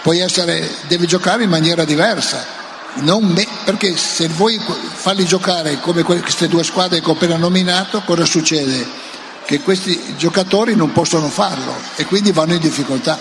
Essere, 0.09 0.71
devi 0.87 1.05
giocare 1.07 1.43
in 1.43 1.49
maniera 1.49 1.85
diversa. 1.85 2.66
Non 2.99 3.25
me- 3.25 3.47
perché 3.65 3.97
se 3.97 4.27
vuoi 4.29 4.59
farli 4.59 5.25
giocare 5.27 5.79
come 5.81 6.03
que- 6.03 6.21
queste 6.21 6.49
due 6.49 6.65
squadre 6.65 7.01
che 7.01 7.11
ho 7.11 7.13
appena 7.13 7.37
nominato, 7.37 8.01
cosa 8.03 8.25
succede? 8.25 8.87
Che 9.45 9.61
questi 9.61 10.17
giocatori 10.17 10.75
non 10.75 10.93
possono 10.93 11.29
farlo 11.29 11.75
e 11.97 12.05
quindi 12.07 12.33
vanno 12.33 12.55
in 12.55 12.61
difficoltà. 12.61 13.19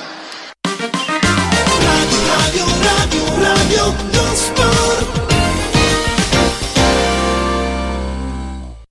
Radio, 1.81 2.65
radio, 2.81 3.39
radio, 3.41 3.85
lo 4.11 4.35
sport. 4.35 5.33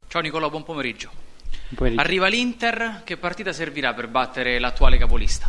Ciao 0.09 0.21
Nicola, 0.21 0.49
buon 0.51 0.63
pomeriggio. 0.65 1.11
pomeriggio. 1.75 2.01
Arriva 2.03 2.27
l'Inter, 2.29 3.01
che 3.05 3.17
partita 3.17 3.53
servirà 3.53 3.95
per 3.95 4.07
battere 4.09 4.59
l'attuale 4.61 4.97
capolista? 4.99 5.49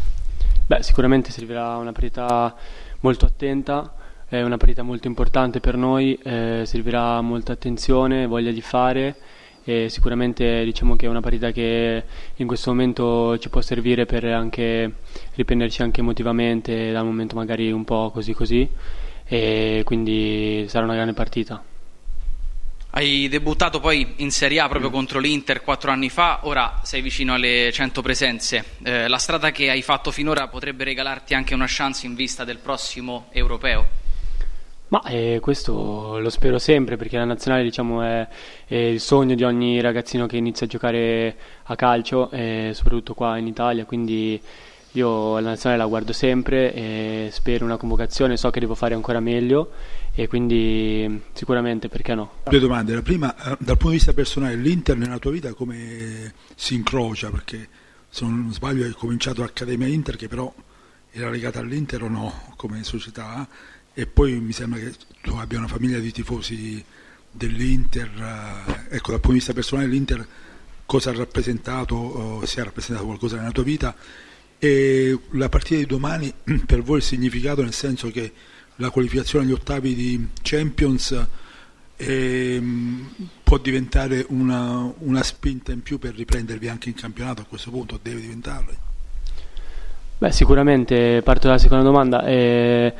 Beh, 0.65 0.81
sicuramente 0.81 1.29
servirà 1.29 1.75
una 1.75 1.91
partita 1.91 2.55
molto 3.01 3.25
attenta, 3.27 3.93
è 4.27 4.41
una 4.41 4.57
partita 4.57 4.81
molto 4.81 5.07
importante 5.07 5.59
per 5.59 5.77
noi, 5.77 6.17
eh, 6.23 6.63
servirà 6.65 7.21
molta 7.21 7.51
attenzione, 7.53 8.25
voglia 8.25 8.51
di 8.51 8.61
fare 8.61 9.15
e 9.63 9.89
sicuramente 9.89 10.63
diciamo 10.63 10.95
che 10.95 11.05
è 11.05 11.09
una 11.09 11.21
partita 11.21 11.51
che 11.51 12.03
in 12.35 12.47
questo 12.47 12.69
momento 12.69 13.37
ci 13.39 13.49
può 13.49 13.61
servire 13.61 14.05
per 14.05 14.23
anche 14.25 14.93
riprenderci 15.33 15.81
anche 15.81 16.01
emotivamente 16.01 16.91
dal 16.91 17.03
momento 17.03 17.35
magari 17.35 17.71
un 17.71 17.83
po' 17.83 18.11
così 18.11 18.33
così 18.33 18.69
e 19.25 19.81
quindi 19.83 20.65
sarà 20.67 20.85
una 20.85 20.93
grande 20.93 21.13
partita. 21.13 21.63
Hai 22.91 23.27
debuttato 23.27 23.79
poi 23.81 24.13
in 24.17 24.31
Serie 24.31 24.59
A 24.61 24.69
proprio 24.69 24.89
contro 24.89 25.19
l'Inter 25.19 25.61
quattro 25.61 25.91
anni 25.91 26.09
fa, 26.09 26.39
ora 26.43 26.79
sei 26.83 27.01
vicino 27.01 27.33
alle 27.33 27.69
100 27.73 28.01
presenze. 28.01 28.63
Eh, 28.83 29.07
la 29.09 29.17
strada 29.17 29.51
che 29.51 29.69
hai 29.69 29.81
fatto 29.81 30.11
finora 30.11 30.47
potrebbe 30.47 30.85
regalarti 30.85 31.33
anche 31.33 31.53
una 31.53 31.65
chance 31.67 32.05
in 32.05 32.15
vista 32.15 32.45
del 32.45 32.59
prossimo 32.59 33.27
europeo? 33.31 34.03
Ma 34.87 35.01
eh, 35.03 35.39
questo 35.41 36.19
lo 36.19 36.29
spero 36.29 36.59
sempre 36.59 36.95
perché 36.95 37.17
la 37.17 37.25
nazionale 37.25 37.63
diciamo, 37.63 38.03
è, 38.03 38.27
è, 38.67 38.75
il 38.75 38.99
sogno 38.99 39.33
di 39.33 39.43
ogni 39.43 39.81
ragazzino 39.81 40.27
che 40.27 40.37
inizia 40.37 40.67
a 40.67 40.69
giocare 40.69 41.35
a 41.63 41.75
calcio, 41.75 42.29
eh, 42.29 42.71
soprattutto 42.73 43.15
qua 43.15 43.37
in 43.37 43.47
Italia, 43.47 43.85
quindi 43.85 44.39
io 44.91 45.39
la 45.39 45.49
nazionale 45.49 45.81
la 45.81 45.87
guardo 45.87 46.13
sempre 46.13 46.73
e 46.73 47.29
spero 47.31 47.65
una 47.65 47.77
convocazione, 47.77 48.37
so 48.37 48.49
che 48.49 48.59
devo 48.59 48.75
fare 48.75 48.93
ancora 48.93 49.19
meglio 49.19 49.71
e 50.13 50.27
quindi 50.27 51.21
sicuramente 51.33 51.89
perché 51.89 52.15
no. 52.15 52.31
Due 52.47 52.59
domande, 52.59 52.93
la 52.93 53.01
prima 53.01 53.35
eh, 53.35 53.57
dal 53.59 53.75
punto 53.75 53.89
di 53.89 53.95
vista 53.95 54.13
personale 54.13 54.55
l'Inter 54.55 54.97
nella 54.97 55.19
tua 55.19 55.31
vita 55.31 55.53
come 55.53 56.33
si 56.55 56.75
incrocia? 56.75 57.29
Perché 57.29 57.67
se 58.07 58.23
non 58.23 58.53
sbaglio 58.53 58.85
hai 58.85 58.91
cominciato 58.91 59.41
l'Accademia 59.41 59.87
Inter 59.87 60.15
che 60.15 60.27
però 60.27 60.53
era 61.11 61.29
legata 61.29 61.59
all'Inter 61.59 62.03
o 62.03 62.07
no 62.07 62.53
come 62.55 62.83
società 62.83 63.47
e 63.95 64.05
poi 64.05 64.39
mi 64.41 64.51
sembra 64.51 64.77
che 64.77 64.93
tu 65.21 65.31
abbia 65.35 65.57
una 65.57 65.69
famiglia 65.69 65.99
di 65.99 66.11
tifosi 66.11 66.83
dell'Inter, 67.31 68.85
eh, 68.89 68.95
ecco 68.95 69.11
dal 69.11 69.21
punto 69.21 69.29
di 69.29 69.33
vista 69.35 69.53
personale 69.53 69.87
l'Inter 69.87 70.27
cosa 70.85 71.09
ha 71.09 71.13
rappresentato, 71.13 72.43
se 72.45 72.59
ha 72.59 72.65
rappresentato 72.65 73.07
qualcosa 73.07 73.37
nella 73.37 73.51
tua 73.51 73.63
vita 73.63 73.95
e 74.59 75.17
la 75.31 75.49
partita 75.49 75.77
di 75.77 75.85
domani 75.85 76.31
per 76.67 76.81
voi 76.81 76.97
il 76.97 77.03
significato 77.03 77.61
nel 77.61 77.73
senso 77.73 78.11
che 78.11 78.31
la 78.75 78.89
qualificazione 78.89 79.45
agli 79.45 79.53
ottavi 79.53 79.95
di 79.95 80.27
Champions 80.41 81.27
eh, 81.95 82.61
può 83.43 83.57
diventare 83.57 84.25
una, 84.27 84.91
una, 84.99 85.23
spinta 85.23 85.71
in 85.71 85.81
più 85.81 85.99
per 85.99 86.13
riprendervi 86.15 86.67
anche 86.67 86.89
in 86.89 86.95
campionato 86.95 87.41
a 87.41 87.45
questo 87.45 87.71
punto, 87.71 87.97
deve 88.01 88.19
diventarlo? 88.19 88.73
Beh, 90.17 90.31
sicuramente 90.31 91.21
parto 91.23 91.47
dalla 91.47 91.59
seconda 91.59 91.83
domanda. 91.83 92.25
Eh, 92.25 92.93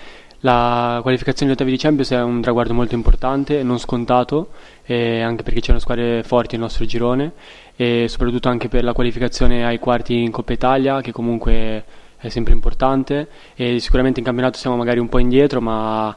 la 0.46 1.00
qualificazione 1.02 1.52
agli 1.52 1.58
ottavi 1.58 1.72
di 1.72 1.78
Champions 1.82 2.12
è 2.12 2.22
un 2.22 2.40
traguardo 2.40 2.76
molto 2.76 2.94
importante, 2.94 3.64
non 3.64 3.80
scontato, 3.80 4.50
eh, 4.86 5.22
anche 5.22 5.42
perché 5.42 5.60
c'erano 5.60 5.80
squadre 5.80 6.22
forti 6.22 6.54
nel 6.54 6.66
nostro 6.66 6.86
girone 6.86 7.34
e 7.76 8.06
soprattutto 8.08 8.48
anche 8.48 8.68
per 8.68 8.84
la 8.84 8.94
qualificazione 8.94 9.66
ai 9.66 9.80
quarti 9.80 10.22
in 10.22 10.30
Coppa 10.30 10.54
Italia, 10.54 11.02
che 11.02 11.12
comunque 11.12 11.84
è 12.18 12.30
sempre 12.30 12.54
importante 12.54 13.28
e 13.56 13.80
sicuramente 13.80 14.20
in 14.20 14.26
campionato 14.26 14.60
siamo 14.60 14.76
magari 14.76 15.00
un 15.00 15.10
po' 15.10 15.18
indietro, 15.18 15.62
ma 15.62 16.16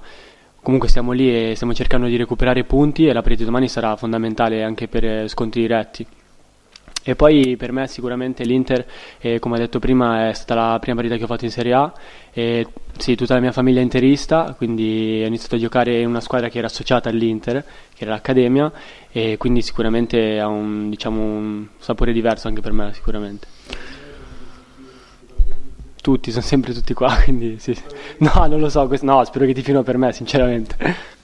comunque 0.62 0.90
stiamo 0.90 1.12
lì 1.12 1.50
e 1.50 1.54
stiamo 1.54 1.72
cercando 1.72 2.06
di 2.06 2.16
recuperare 2.16 2.64
punti 2.64 3.06
e 3.06 3.14
la 3.14 3.22
di 3.22 3.44
domani 3.44 3.66
sarà 3.66 3.96
fondamentale 3.96 4.62
anche 4.62 4.88
per 4.88 5.26
scontri 5.30 5.62
diretti. 5.62 6.06
E 7.08 7.16
poi 7.16 7.56
per 7.56 7.72
me 7.72 7.86
sicuramente 7.86 8.44
l'Inter, 8.44 8.86
eh, 9.18 9.38
come 9.38 9.54
ho 9.54 9.58
detto 9.58 9.78
prima, 9.78 10.28
è 10.28 10.34
stata 10.34 10.72
la 10.72 10.78
prima 10.78 10.96
partita 10.96 11.16
che 11.16 11.24
ho 11.24 11.26
fatto 11.26 11.46
in 11.46 11.50
Serie 11.50 11.72
A. 11.72 11.90
E, 12.34 12.66
sì, 12.98 13.14
tutta 13.14 13.32
la 13.32 13.40
mia 13.40 13.50
famiglia 13.50 13.80
è 13.80 13.82
interista, 13.82 14.52
quindi 14.54 15.22
ho 15.24 15.26
iniziato 15.26 15.54
a 15.54 15.58
giocare 15.58 16.00
in 16.00 16.06
una 16.06 16.20
squadra 16.20 16.50
che 16.50 16.58
era 16.58 16.66
associata 16.66 17.08
all'Inter, 17.08 17.64
che 17.94 18.04
era 18.04 18.12
l'Accademia, 18.12 18.70
e 19.10 19.38
quindi 19.38 19.62
sicuramente 19.62 20.38
ha 20.38 20.48
un, 20.48 20.90
diciamo, 20.90 21.22
un 21.22 21.66
sapore 21.78 22.12
diverso 22.12 22.46
anche 22.46 22.60
per 22.60 22.72
me, 22.72 22.92
sicuramente 22.92 23.46
tutti, 26.02 26.30
sono 26.30 26.44
sempre 26.44 26.74
tutti 26.74 26.92
qua, 26.92 27.20
quindi 27.24 27.56
sì. 27.58 27.74
No, 28.18 28.46
non 28.46 28.60
lo 28.60 28.68
so, 28.68 28.86
questo, 28.86 29.06
no, 29.06 29.24
spero 29.24 29.46
che 29.46 29.54
ti 29.54 29.62
fino 29.62 29.82
per 29.82 29.96
me, 29.96 30.12
sinceramente. 30.12 30.76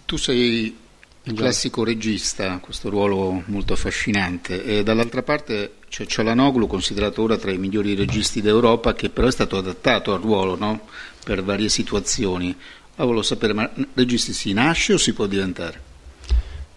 Tu 0.07 0.17
sei 0.17 0.84
il 1.27 1.35
classico 1.35 1.85
regista, 1.85 2.59
questo 2.59 2.91
ruolo 2.91 3.43
molto 3.47 3.73
affascinante, 3.73 4.63
e 4.63 4.83
dall'altra 4.83 5.23
parte 5.23 5.77
c'è 5.89 6.05
Cialanoglu, 6.05 6.67
considerato 6.67 7.23
ora 7.23 7.39
tra 7.39 7.51
i 7.51 7.57
migliori 7.57 7.95
registi 7.95 8.43
d'Europa, 8.43 8.95
che 8.95 9.09
però 9.09 9.29
è 9.29 9.33
stato 9.33 9.57
adattato 9.57 10.13
al 10.13 10.21
ruolo 10.21 10.57
no? 10.57 10.87
per 11.25 11.43
varie 11.43 11.71
situazioni. 11.71 12.55
Ma 12.97 13.05
volevo 13.05 13.23
sapere, 13.23 13.55
ma 13.55 13.71
registi 13.95 14.33
si 14.33 14.53
nasce 14.53 14.93
o 14.93 14.99
si 14.99 15.15
può 15.15 15.27
diventare? 15.27 15.93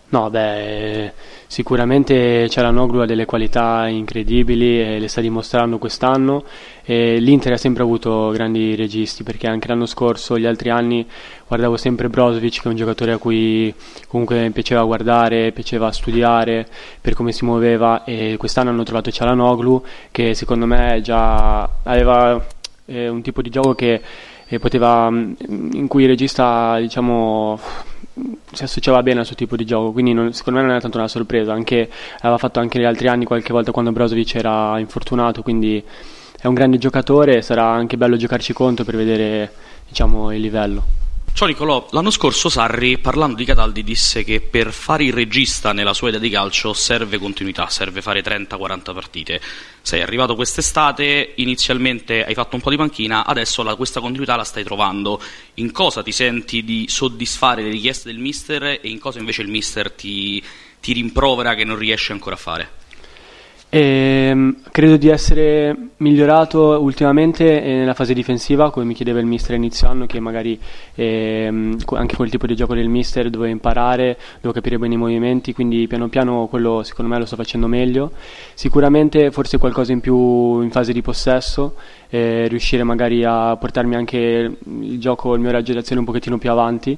No, 0.09 0.29
beh, 0.29 1.11
sicuramente 1.47 2.47
Cialanoglu 2.47 2.99
ha 2.99 3.05
delle 3.05 3.25
qualità 3.25 3.87
incredibili 3.87 4.79
e 4.79 4.99
le 4.99 5.09
sta 5.09 5.19
dimostrando 5.19 5.77
quest'anno. 5.77 6.45
E 6.89 7.17
L'Inter 7.19 7.51
ha 7.51 7.57
sempre 7.57 7.83
avuto 7.83 8.29
grandi 8.29 8.73
registi 8.73 9.23
perché 9.23 9.45
anche 9.45 9.67
l'anno 9.67 9.85
scorso, 9.85 10.39
gli 10.39 10.45
altri 10.45 10.69
anni, 10.69 11.05
guardavo 11.45 11.75
sempre 11.75 12.07
Brozovic, 12.07 12.61
che 12.61 12.63
è 12.63 12.67
un 12.69 12.77
giocatore 12.77 13.11
a 13.11 13.17
cui 13.17 13.73
comunque 14.07 14.49
piaceva 14.53 14.85
guardare, 14.85 15.51
piaceva 15.51 15.91
studiare 15.91 16.65
per 17.01 17.13
come 17.13 17.33
si 17.33 17.43
muoveva. 17.43 18.05
E 18.05 18.37
quest'anno 18.37 18.69
hanno 18.69 18.83
trovato 18.83 19.11
Cialanoglu, 19.11 19.83
che 20.11 20.33
secondo 20.33 20.65
me 20.65 21.01
già 21.03 21.63
aveva 21.83 22.41
eh, 22.85 23.09
un 23.09 23.21
tipo 23.21 23.41
di 23.41 23.49
gioco 23.49 23.75
che 23.75 24.01
eh, 24.47 24.57
poteva, 24.57 25.09
in 25.09 25.87
cui 25.89 26.03
il 26.03 26.09
regista, 26.09 26.77
diciamo 26.79 27.59
si 28.49 28.63
associava 28.63 29.03
bene 29.03 29.19
al 29.19 29.25
suo 29.25 29.35
tipo 29.35 29.57
di 29.57 29.65
gioco, 29.65 29.91
quindi 29.91 30.13
non, 30.13 30.31
secondo 30.31 30.61
me 30.61 30.65
non 30.65 30.75
è 30.77 30.79
tanto 30.79 30.97
una 30.97 31.09
sorpresa, 31.09 31.51
anche, 31.51 31.89
aveva 32.21 32.37
fatto 32.37 32.61
anche 32.61 32.77
negli 32.77 32.87
altri 32.87 33.09
anni 33.09 33.25
qualche 33.25 33.51
volta 33.51 33.71
quando 33.71 33.91
Brozovic 33.91 34.35
era 34.35 34.79
infortunato, 34.79 35.41
quindi 35.41 35.83
è 36.39 36.45
un 36.45 36.53
grande 36.53 36.77
giocatore, 36.77 37.41
sarà 37.41 37.65
anche 37.65 37.97
bello 37.97 38.15
giocarci 38.15 38.53
contro 38.53 38.85
per 38.85 38.95
vedere 38.95 39.51
diciamo, 39.87 40.31
il 40.31 40.41
livello. 40.41 40.97
Ciao 41.33 41.47
Nicolò, 41.47 41.87
l'anno 41.91 42.09
scorso 42.09 42.49
Sarri 42.49 42.97
parlando 42.97 43.35
di 43.35 43.45
Cataldi 43.45 43.83
disse 43.83 44.23
che 44.23 44.41
per 44.41 44.71
fare 44.71 45.03
il 45.03 45.13
regista 45.13 45.71
nella 45.71 45.93
sua 45.93 46.07
idea 46.07 46.19
di 46.19 46.31
calcio 46.31 46.73
serve 46.73 47.19
continuità, 47.19 47.69
serve 47.69 48.01
fare 48.01 48.23
30-40 48.23 48.93
partite. 48.93 49.39
Sei 49.81 50.01
arrivato 50.01 50.33
quest'estate, 50.33 51.33
inizialmente 51.35 52.25
hai 52.25 52.33
fatto 52.33 52.55
un 52.55 52.61
po' 52.61 52.71
di 52.71 52.77
panchina, 52.77 53.23
adesso 53.23 53.61
la, 53.61 53.75
questa 53.75 53.99
continuità 53.99 54.35
la 54.35 54.43
stai 54.43 54.63
trovando. 54.63 55.21
In 55.55 55.71
cosa 55.71 56.01
ti 56.01 56.11
senti 56.11 56.63
di 56.63 56.85
soddisfare 56.87 57.61
le 57.61 57.69
richieste 57.69 58.11
del 58.11 58.19
mister 58.19 58.63
e 58.63 58.79
in 58.81 58.97
cosa 58.97 59.19
invece 59.19 59.43
il 59.43 59.49
mister 59.49 59.91
ti, 59.91 60.43
ti 60.81 60.93
rimprovera 60.93 61.53
che 61.53 61.65
non 61.65 61.77
riesci 61.77 62.13
ancora 62.13 62.33
a 62.33 62.39
fare? 62.39 62.69
E, 63.69 63.79
ehm, 64.29 64.61
credo 64.71 64.95
di 64.95 65.09
essere 65.09 65.75
migliorato 65.97 66.79
ultimamente 66.81 67.61
eh, 67.61 67.73
nella 67.73 67.93
fase 67.93 68.13
difensiva, 68.13 68.71
come 68.71 68.85
mi 68.85 68.93
chiedeva 68.93 69.19
il 69.19 69.25
mister 69.25 69.55
inizio 69.55 69.89
anno, 69.89 70.05
che 70.05 70.21
magari 70.21 70.57
eh, 70.95 71.47
anche 71.47 72.15
quel 72.15 72.29
tipo 72.29 72.45
di 72.47 72.55
gioco 72.55 72.73
del 72.75 72.87
mister 72.87 73.29
dove 73.29 73.49
imparare, 73.49 74.17
devo 74.39 74.53
capire 74.53 74.77
bene 74.77 74.93
i 74.93 74.97
movimenti, 74.97 75.53
quindi 75.53 75.85
piano 75.87 76.07
piano 76.07 76.47
quello 76.47 76.81
secondo 76.83 77.11
me 77.11 77.19
lo 77.19 77.25
sto 77.25 77.35
facendo 77.35 77.67
meglio. 77.67 78.11
Sicuramente 78.53 79.31
forse 79.31 79.57
qualcosa 79.57 79.91
in 79.91 79.99
più 79.99 80.61
in 80.61 80.71
fase 80.71 80.93
di 80.93 81.01
possesso, 81.01 81.75
eh, 82.09 82.47
riuscire 82.47 82.83
magari 82.83 83.23
a 83.25 83.57
portarmi 83.57 83.95
anche 83.95 84.17
il 84.17 84.99
gioco, 84.99 85.33
il 85.33 85.41
mio 85.41 85.51
raggio 85.51 85.73
d'azione 85.73 85.99
un 85.99 86.07
pochettino 86.07 86.37
più 86.37 86.49
avanti, 86.51 86.97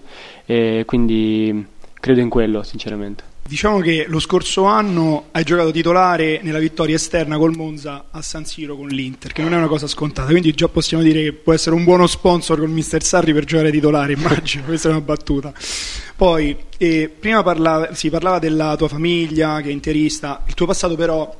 quindi 0.85 1.65
credo 1.99 2.19
in 2.19 2.29
quello 2.29 2.61
sinceramente. 2.63 3.28
Diciamo 3.49 3.79
che 3.79 4.05
lo 4.07 4.19
scorso 4.19 4.65
anno 4.65 5.29
hai 5.31 5.43
giocato 5.43 5.71
titolare 5.71 6.39
nella 6.43 6.59
vittoria 6.59 6.93
esterna 6.93 7.35
col 7.35 7.55
Monza 7.55 8.05
a 8.11 8.21
San 8.21 8.45
Siro 8.45 8.75
con 8.75 8.85
l'Inter, 8.89 9.31
che 9.31 9.41
non 9.41 9.55
è 9.55 9.57
una 9.57 9.65
cosa 9.65 9.87
scontata, 9.87 10.29
quindi 10.29 10.53
già 10.53 10.67
possiamo 10.67 11.01
dire 11.01 11.23
che 11.23 11.33
può 11.33 11.51
essere 11.51 11.75
un 11.75 11.83
buono 11.83 12.05
sponsor 12.05 12.59
con 12.59 12.69
Mister 12.69 13.01
Sarri 13.01 13.33
per 13.33 13.45
giocare 13.45 13.71
titolare, 13.71 14.13
immagino, 14.13 14.65
questa 14.65 14.89
è 14.89 14.91
una 14.91 15.01
battuta. 15.01 15.51
Poi, 16.15 16.55
eh, 16.77 17.09
prima 17.09 17.41
parlava, 17.41 17.95
si 17.95 18.11
parlava 18.11 18.37
della 18.37 18.75
tua 18.75 18.87
famiglia, 18.87 19.61
che 19.61 19.69
è 19.69 19.71
interista, 19.71 20.43
il 20.45 20.53
tuo 20.53 20.67
passato 20.67 20.93
però 20.93 21.35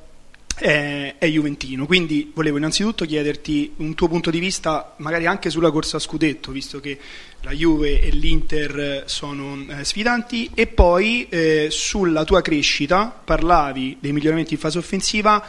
è, 0.59 1.15
è 1.17 1.25
Juventino, 1.25 1.85
quindi 1.85 2.31
volevo 2.33 2.57
innanzitutto 2.57 3.05
chiederti 3.05 3.73
un 3.77 3.95
tuo 3.95 4.07
punto 4.07 4.29
di 4.29 4.39
vista 4.39 4.93
magari 4.97 5.25
anche 5.25 5.49
sulla 5.49 5.71
corsa 5.71 5.97
a 5.97 5.99
scudetto, 5.99 6.51
visto 6.51 6.79
che 6.79 6.97
la 7.41 7.51
Juve 7.51 8.01
e 8.01 8.09
l'Inter 8.09 9.03
sono 9.05 9.65
eh, 9.69 9.85
sfidanti, 9.85 10.51
e 10.53 10.67
poi 10.67 11.27
eh, 11.29 11.67
sulla 11.71 12.25
tua 12.25 12.41
crescita, 12.41 13.07
parlavi 13.23 13.97
dei 13.99 14.11
miglioramenti 14.11 14.53
in 14.53 14.59
fase 14.59 14.77
offensiva, 14.77 15.47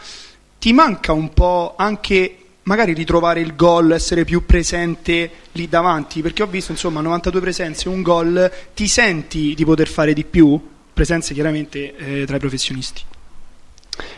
ti 0.59 0.73
manca 0.73 1.13
un 1.13 1.33
po' 1.35 1.75
anche 1.77 2.37
magari 2.63 2.93
ritrovare 2.93 3.41
il 3.41 3.57
gol, 3.57 3.93
essere 3.93 4.25
più 4.25 4.47
presente 4.47 5.31
lì 5.53 5.69
davanti, 5.69 6.23
perché 6.23 6.45
ho 6.45 6.47
visto 6.47 6.71
insomma 6.71 7.01
92 7.01 7.41
presenze, 7.41 7.89
un 7.89 8.03
gol, 8.03 8.51
ti 8.75 8.87
senti 8.87 9.55
di 9.55 9.65
poter 9.65 9.89
fare 9.89 10.13
di 10.13 10.25
più? 10.25 10.61
Presenze 10.93 11.35
chiaramente 11.35 11.97
eh, 11.97 12.27
tra 12.27 12.37
i 12.37 12.41
professionisti. 12.41 13.03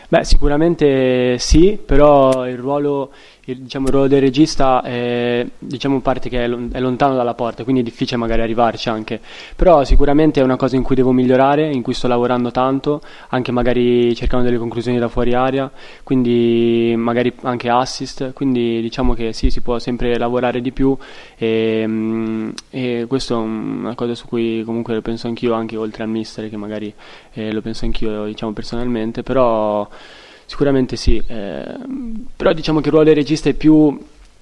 Beh, 0.09 0.23
sicuramente 0.23 1.37
sì, 1.39 1.79
però 1.83 2.47
il 2.47 2.57
ruolo, 2.57 3.11
il, 3.45 3.59
diciamo, 3.59 3.87
il 3.87 3.91
ruolo 3.91 4.07
del 4.07 4.21
regista 4.21 4.81
è, 4.81 5.45
diciamo, 5.57 5.99
parte 5.99 6.29
che 6.29 6.43
è, 6.43 6.47
lon- 6.47 6.69
è 6.71 6.79
lontano 6.79 7.15
dalla 7.15 7.33
porta, 7.33 7.63
quindi 7.63 7.81
è 7.81 7.83
difficile 7.83 8.17
magari 8.17 8.41
arrivarci 8.41 8.89
anche. 8.89 9.19
Però 9.55 9.83
sicuramente 9.83 10.39
è 10.39 10.43
una 10.43 10.55
cosa 10.55 10.75
in 10.75 10.83
cui 10.83 10.95
devo 10.95 11.11
migliorare, 11.11 11.69
in 11.69 11.81
cui 11.81 11.93
sto 11.93 12.07
lavorando 12.07 12.51
tanto, 12.51 13.01
anche 13.29 13.51
magari 13.51 14.15
cercando 14.15 14.45
delle 14.45 14.57
conclusioni 14.57 14.97
da 14.97 15.09
fuori 15.09 15.33
aria, 15.33 15.69
quindi 16.03 16.93
magari 16.95 17.33
anche 17.41 17.69
assist, 17.69 18.31
quindi 18.33 18.81
diciamo 18.81 19.13
che 19.13 19.33
sì, 19.33 19.49
si 19.49 19.61
può 19.61 19.77
sempre 19.79 20.17
lavorare 20.17 20.61
di 20.61 20.71
più 20.71 20.95
e, 21.37 21.83
mm, 21.85 22.49
e 22.69 23.05
questo 23.07 23.35
è 23.35 23.37
una 23.37 23.95
cosa 23.95 24.15
su 24.15 24.27
cui 24.27 24.63
comunque 24.63 24.93
lo 24.93 25.01
penso 25.01 25.27
anch'io, 25.27 25.53
anche 25.53 25.75
oltre 25.75 26.03
al 26.03 26.09
mister 26.09 26.49
che 26.49 26.57
magari 26.57 26.93
eh, 27.33 27.51
lo 27.51 27.61
penso 27.61 27.85
anch'io 27.85 28.25
diciamo 28.25 28.53
personalmente, 28.53 29.23
però 29.23 29.87
sicuramente 30.53 30.97
sì, 30.97 31.19
eh, 31.25 31.65
però 32.35 32.53
diciamo 32.53 32.79
che 32.79 32.85
il 32.85 32.91
ruolo 32.91 33.07
del 33.07 33.15
regista 33.15 33.49
è 33.49 33.53
più 33.53 33.97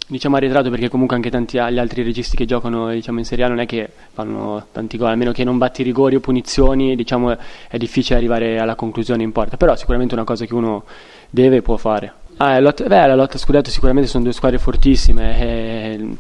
diciamo 0.08 0.36
arretrato 0.36 0.70
perché 0.70 0.90
comunque 0.90 1.16
anche 1.16 1.30
tanti 1.30 1.56
gli 1.56 1.80
altri 1.80 2.04
registi 2.04 2.36
che 2.36 2.44
giocano 2.44 2.92
diciamo, 2.92 3.20
in 3.20 3.24
Serie 3.24 3.46
A 3.46 3.48
non 3.48 3.62
è 3.62 3.66
che 3.66 3.90
fanno 4.12 4.66
tanti 4.74 4.98
gol, 4.98 5.12
a 5.12 5.16
meno 5.16 5.32
che 5.32 5.46
non 5.46 5.58
batti 5.58 5.84
rigori 5.84 6.16
o 6.16 6.20
punizioni, 6.20 6.98
diciamo 6.98 7.38
è 7.70 7.78
difficile 7.78 8.18
arrivare 8.18 8.60
alla 8.60 8.76
conclusione 8.76 9.24
in 9.24 9.32
porta, 9.32 9.56
però 9.56 9.74
sicuramente 9.78 10.14
è 10.14 10.18
una 10.18 10.26
cosa 10.26 10.46
che 10.46 10.54
uno 10.54 10.84
deve 11.30 11.56
e 11.58 11.62
può 11.62 11.78
fare. 11.78 12.12
Ah, 12.36 12.60
lotta, 12.60 12.84
beh, 12.84 13.08
la 13.08 13.16
lotta 13.16 13.38
a 13.38 13.40
scudetto 13.40 13.70
sicuramente 13.70 14.10
sono 14.10 14.26
due 14.26 14.34
squadre 14.34 14.58
fortissime. 14.58 15.40
Eh, 15.40 16.18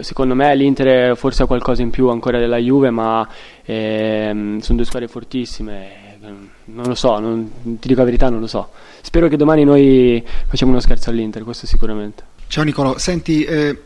secondo 0.00 0.34
me 0.34 0.54
l'Inter 0.54 1.14
forse 1.18 1.42
ha 1.42 1.46
qualcosa 1.46 1.82
in 1.82 1.90
più 1.90 2.08
ancora 2.08 2.38
della 2.38 2.56
Juve, 2.56 2.88
ma 2.88 3.28
eh, 3.62 4.56
sono 4.60 4.76
due 4.76 4.86
squadre 4.86 5.08
fortissime. 5.08 6.56
Non 6.70 6.86
lo 6.86 6.94
so, 6.94 7.18
non, 7.18 7.50
ti 7.78 7.88
dico 7.88 8.00
la 8.00 8.04
verità, 8.04 8.28
non 8.28 8.40
lo 8.40 8.46
so. 8.46 8.70
Spero 9.00 9.28
che 9.28 9.36
domani 9.36 9.64
noi 9.64 10.22
facciamo 10.46 10.70
uno 10.70 10.80
scherzo 10.80 11.08
all'Inter, 11.10 11.42
questo 11.42 11.66
sicuramente. 11.66 12.24
Ciao 12.46 12.62
Nicolò, 12.62 12.98
senti, 12.98 13.44
eh, 13.44 13.76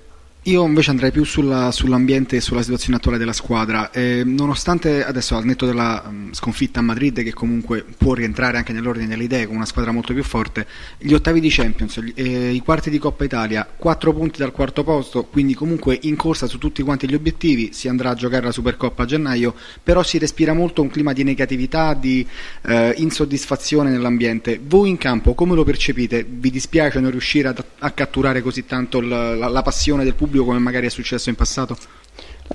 io 0.46 0.64
invece 0.64 0.90
andrei 0.90 1.12
più 1.12 1.22
sulla, 1.22 1.70
sull'ambiente 1.70 2.34
e 2.34 2.40
sulla 2.40 2.62
situazione 2.62 2.96
attuale 2.96 3.16
della 3.16 3.32
squadra. 3.32 3.92
Eh, 3.92 4.22
nonostante 4.24 5.04
adesso 5.04 5.36
al 5.36 5.44
netto 5.44 5.66
della 5.66 6.02
um, 6.04 6.32
sconfitta 6.32 6.80
a 6.80 6.82
Madrid, 6.82 7.22
che 7.22 7.32
comunque 7.32 7.84
può 7.96 8.14
rientrare 8.14 8.56
anche 8.56 8.72
nell'ordine 8.72 9.06
delle 9.06 9.22
idee 9.22 9.46
con 9.46 9.54
una 9.54 9.66
squadra 9.66 9.92
molto 9.92 10.12
più 10.12 10.24
forte, 10.24 10.66
gli 10.98 11.12
ottavi 11.12 11.38
di 11.38 11.48
Champions, 11.48 12.00
gli, 12.00 12.12
eh, 12.16 12.50
i 12.50 12.58
quarti 12.58 12.90
di 12.90 12.98
Coppa 12.98 13.22
Italia, 13.22 13.68
quattro 13.76 14.12
punti 14.12 14.40
dal 14.40 14.50
quarto 14.50 14.82
posto, 14.82 15.22
quindi 15.24 15.54
comunque 15.54 15.96
in 16.02 16.16
corsa 16.16 16.48
su 16.48 16.58
tutti 16.58 16.82
quanti 16.82 17.08
gli 17.08 17.14
obiettivi, 17.14 17.70
si 17.72 17.86
andrà 17.86 18.10
a 18.10 18.14
giocare 18.14 18.44
la 18.46 18.52
Supercoppa 18.52 19.04
a 19.04 19.06
gennaio, 19.06 19.54
però 19.80 20.02
si 20.02 20.18
respira 20.18 20.54
molto 20.54 20.82
un 20.82 20.90
clima 20.90 21.12
di 21.12 21.22
negatività, 21.22 21.94
di 21.94 22.26
eh, 22.62 22.94
insoddisfazione 22.96 23.90
nell'ambiente. 23.90 24.60
Voi 24.60 24.88
in 24.88 24.98
campo 24.98 25.34
come 25.34 25.54
lo 25.54 25.62
percepite? 25.62 26.26
Vi 26.28 26.50
dispiace 26.50 26.98
non 26.98 27.12
riuscire 27.12 27.46
a, 27.46 27.54
a 27.78 27.90
catturare 27.92 28.42
così 28.42 28.66
tanto 28.66 29.00
la, 29.00 29.36
la, 29.36 29.46
la 29.46 29.62
passione 29.62 30.02
del 30.02 30.14
pubblico? 30.14 30.30
Come 30.38 30.58
magari 30.58 30.86
è 30.86 30.90
successo 30.90 31.28
in 31.28 31.36
passato? 31.36 31.76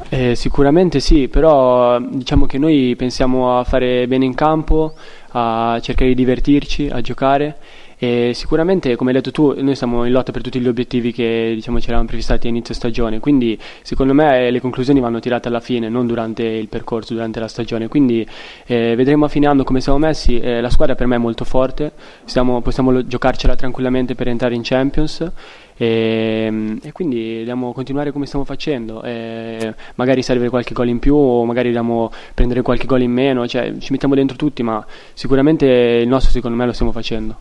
Eh, 0.10 0.36
sicuramente 0.36 1.00
sì, 1.00 1.28
però 1.28 2.00
diciamo 2.00 2.46
che 2.46 2.58
noi 2.58 2.96
pensiamo 2.98 3.58
a 3.58 3.64
fare 3.64 4.08
bene 4.08 4.26
in 4.26 4.36
campo, 4.36 4.94
a 5.30 5.80
cercare 5.82 6.10
di 6.10 6.16
divertirci, 6.16 6.90
a 6.90 7.02
giocare 7.02 7.58
e 8.00 8.34
sicuramente, 8.36 8.96
come 8.96 9.10
hai 9.10 9.16
detto 9.16 9.32
tu, 9.32 9.56
noi 9.60 9.76
siamo 9.76 10.06
in 10.06 10.12
lotta 10.12 10.32
per 10.32 10.44
tutti 10.44 10.60
gli 10.60 10.68
obiettivi 10.68 11.12
che 11.12 11.54
diciamo, 11.56 11.80
ci 11.80 11.88
eravamo 11.88 12.08
prefissati 12.08 12.46
a 12.46 12.50
inizio 12.52 12.76
stagione, 12.76 13.20
quindi 13.20 13.58
secondo 13.82 14.14
me 14.14 14.52
le 14.52 14.62
conclusioni 14.62 15.00
vanno 15.00 15.20
tirate 15.20 15.48
alla 15.48 15.60
fine, 15.60 15.90
non 15.90 16.06
durante 16.06 16.44
il 16.44 16.68
percorso, 16.68 17.14
durante 17.14 17.40
la 17.40 17.48
stagione. 17.48 17.88
Quindi 17.88 18.28
eh, 18.68 18.94
vedremo 18.96 19.26
a 19.26 19.28
fine 19.30 19.48
anno 19.48 19.64
come 19.64 19.82
siamo 19.82 19.98
messi. 19.98 20.40
Eh, 20.40 20.62
la 20.62 20.70
squadra 20.70 20.94
per 20.94 21.08
me 21.08 21.16
è 21.16 21.20
molto 21.20 21.44
forte, 21.44 21.92
Stiamo, 22.26 22.62
possiamo 22.62 23.08
giocarcela 23.08 23.56
tranquillamente 23.56 24.14
per 24.14 24.28
entrare 24.28 24.54
in 24.54 24.62
Champions. 24.64 25.32
E, 25.80 26.80
e, 26.82 26.92
quindi 26.92 27.38
dobbiamo 27.40 27.72
continuare 27.72 28.12
come 28.12 28.28
stiamo 28.28 28.46
facendo. 28.46 29.02
E 29.02 29.74
magari 29.96 30.22
serve 30.22 30.50
qualche 30.50 30.74
gol 30.76 30.90
in 30.90 31.00
più, 31.00 31.16
o 31.16 31.46
magari 31.46 31.70
dobbiamo 31.70 32.12
prendere 32.36 32.62
qualche 32.62 32.86
gol 32.86 33.02
in 33.02 33.12
meno, 33.12 33.48
cioè 33.48 33.74
ci 33.80 33.92
mettiamo 33.92 34.14
dentro 34.14 34.38
tutti, 34.38 34.62
ma 34.62 34.86
sicuramente 35.14 35.66
il 35.66 36.08
nostro 36.08 36.32
secondo 36.32 36.56
me 36.58 36.66
lo 36.68 36.74
stiamo 36.74 36.92
facendo. 36.92 37.38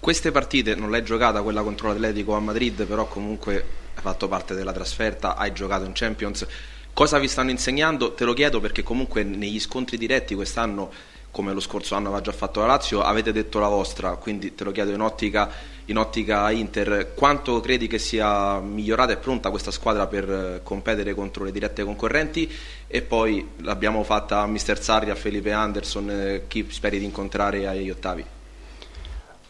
Queste 0.00 0.30
partite 0.30 0.74
non 0.74 0.90
l'hai 0.90 1.04
giocata 1.04 1.42
quella 1.42 1.60
contro 1.60 1.88
l'Atletico 1.88 2.34
a 2.34 2.40
Madrid, 2.40 2.86
però 2.86 3.06
comunque 3.06 3.54
hai 3.94 4.00
fatto 4.00 4.28
parte 4.28 4.54
della 4.54 4.72
trasferta, 4.72 5.36
hai 5.36 5.52
giocato 5.52 5.84
in 5.84 5.92
Champions. 5.92 6.46
Cosa 6.94 7.18
vi 7.18 7.28
stanno 7.28 7.50
insegnando? 7.50 8.14
Te 8.14 8.24
lo 8.24 8.32
chiedo 8.32 8.60
perché 8.60 8.82
comunque 8.82 9.24
negli 9.24 9.60
scontri 9.60 9.98
diretti 9.98 10.34
quest'anno, 10.34 10.90
come 11.30 11.52
lo 11.52 11.60
scorso 11.60 11.96
anno 11.96 12.06
aveva 12.06 12.22
già 12.22 12.32
fatto 12.32 12.60
la 12.60 12.66
Lazio, 12.66 13.02
avete 13.02 13.30
detto 13.30 13.58
la 13.58 13.68
vostra, 13.68 14.12
quindi 14.16 14.54
te 14.54 14.64
lo 14.64 14.72
chiedo 14.72 14.90
in 14.90 15.02
ottica, 15.02 15.50
in 15.84 15.98
ottica 15.98 16.50
Inter, 16.50 17.12
quanto 17.14 17.60
credi 17.60 17.86
che 17.86 17.98
sia 17.98 18.58
migliorata 18.58 19.12
e 19.12 19.18
pronta 19.18 19.50
questa 19.50 19.70
squadra 19.70 20.06
per 20.06 20.62
competere 20.62 21.12
contro 21.12 21.44
le 21.44 21.52
dirette 21.52 21.84
concorrenti? 21.84 22.50
E 22.86 23.02
poi 23.02 23.46
l'abbiamo 23.58 24.02
fatta 24.02 24.40
a 24.40 24.46
Mister 24.46 24.82
Sarri, 24.82 25.10
a 25.10 25.14
Felipe 25.14 25.52
Anderson, 25.52 26.10
eh, 26.10 26.42
chi 26.48 26.66
speri 26.70 26.98
di 26.98 27.04
incontrare 27.04 27.66
agli 27.66 27.90
ottavi? 27.90 28.24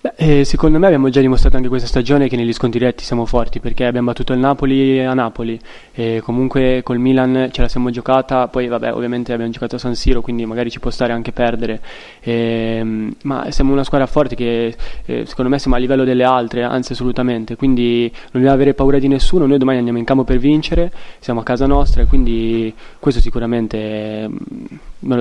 Beh, 0.03 0.15
eh, 0.17 0.45
secondo 0.47 0.79
me 0.79 0.87
abbiamo 0.87 1.11
già 1.11 1.21
dimostrato 1.21 1.59
anche 1.59 1.69
questa 1.69 1.87
stagione 1.87 2.27
che 2.27 2.35
negli 2.35 2.55
scontri 2.55 2.79
diretti 2.79 3.05
siamo 3.05 3.27
forti 3.27 3.61
perché 3.61 3.85
abbiamo 3.85 4.07
battuto 4.07 4.33
il 4.33 4.39
Napoli 4.39 4.99
a 5.05 5.13
Napoli. 5.13 5.61
E 5.93 6.23
comunque 6.25 6.81
col 6.83 6.97
Milan 6.99 7.51
ce 7.53 7.61
la 7.61 7.69
siamo 7.69 7.91
giocata, 7.91 8.49
poi 8.49 8.67
vabbè 8.67 8.95
ovviamente 8.95 9.35
abbiamo 9.35 9.53
giocato 9.53 9.77
a 9.77 9.79
San 9.79 9.95
Siro 9.95 10.23
quindi 10.23 10.47
magari 10.47 10.71
ci 10.71 10.81
può 10.81 10.91
stare 10.91 11.13
anche 11.13 11.33
perdere, 11.33 11.83
e, 12.21 13.13
ma 13.25 13.51
siamo 13.51 13.73
una 13.73 13.85
squadra 13.85 14.07
forte 14.07 14.35
che 14.35 14.75
eh, 15.05 15.27
secondo 15.27 15.51
me 15.51 15.59
siamo 15.59 15.77
a 15.77 15.79
livello 15.79 16.05
delle 16.05 16.25
altre, 16.25 16.63
anzi 16.63 16.93
assolutamente, 16.93 17.57
quindi 17.57 18.11
non 18.11 18.31
dobbiamo 18.33 18.55
avere 18.55 18.73
paura 18.73 18.99
di 18.99 19.09
nessuno, 19.09 19.45
noi 19.45 19.59
domani 19.59 19.77
andiamo 19.77 19.99
in 19.99 20.07
campo 20.07 20.25
per 20.25 20.39
vincere, 20.39 20.91
siamo 21.19 21.41
a 21.41 21.43
casa 21.43 21.67
nostra 21.67 22.01
e 22.01 22.07
quindi 22.07 22.73
questo 22.99 23.21
sicuramente 23.21 24.31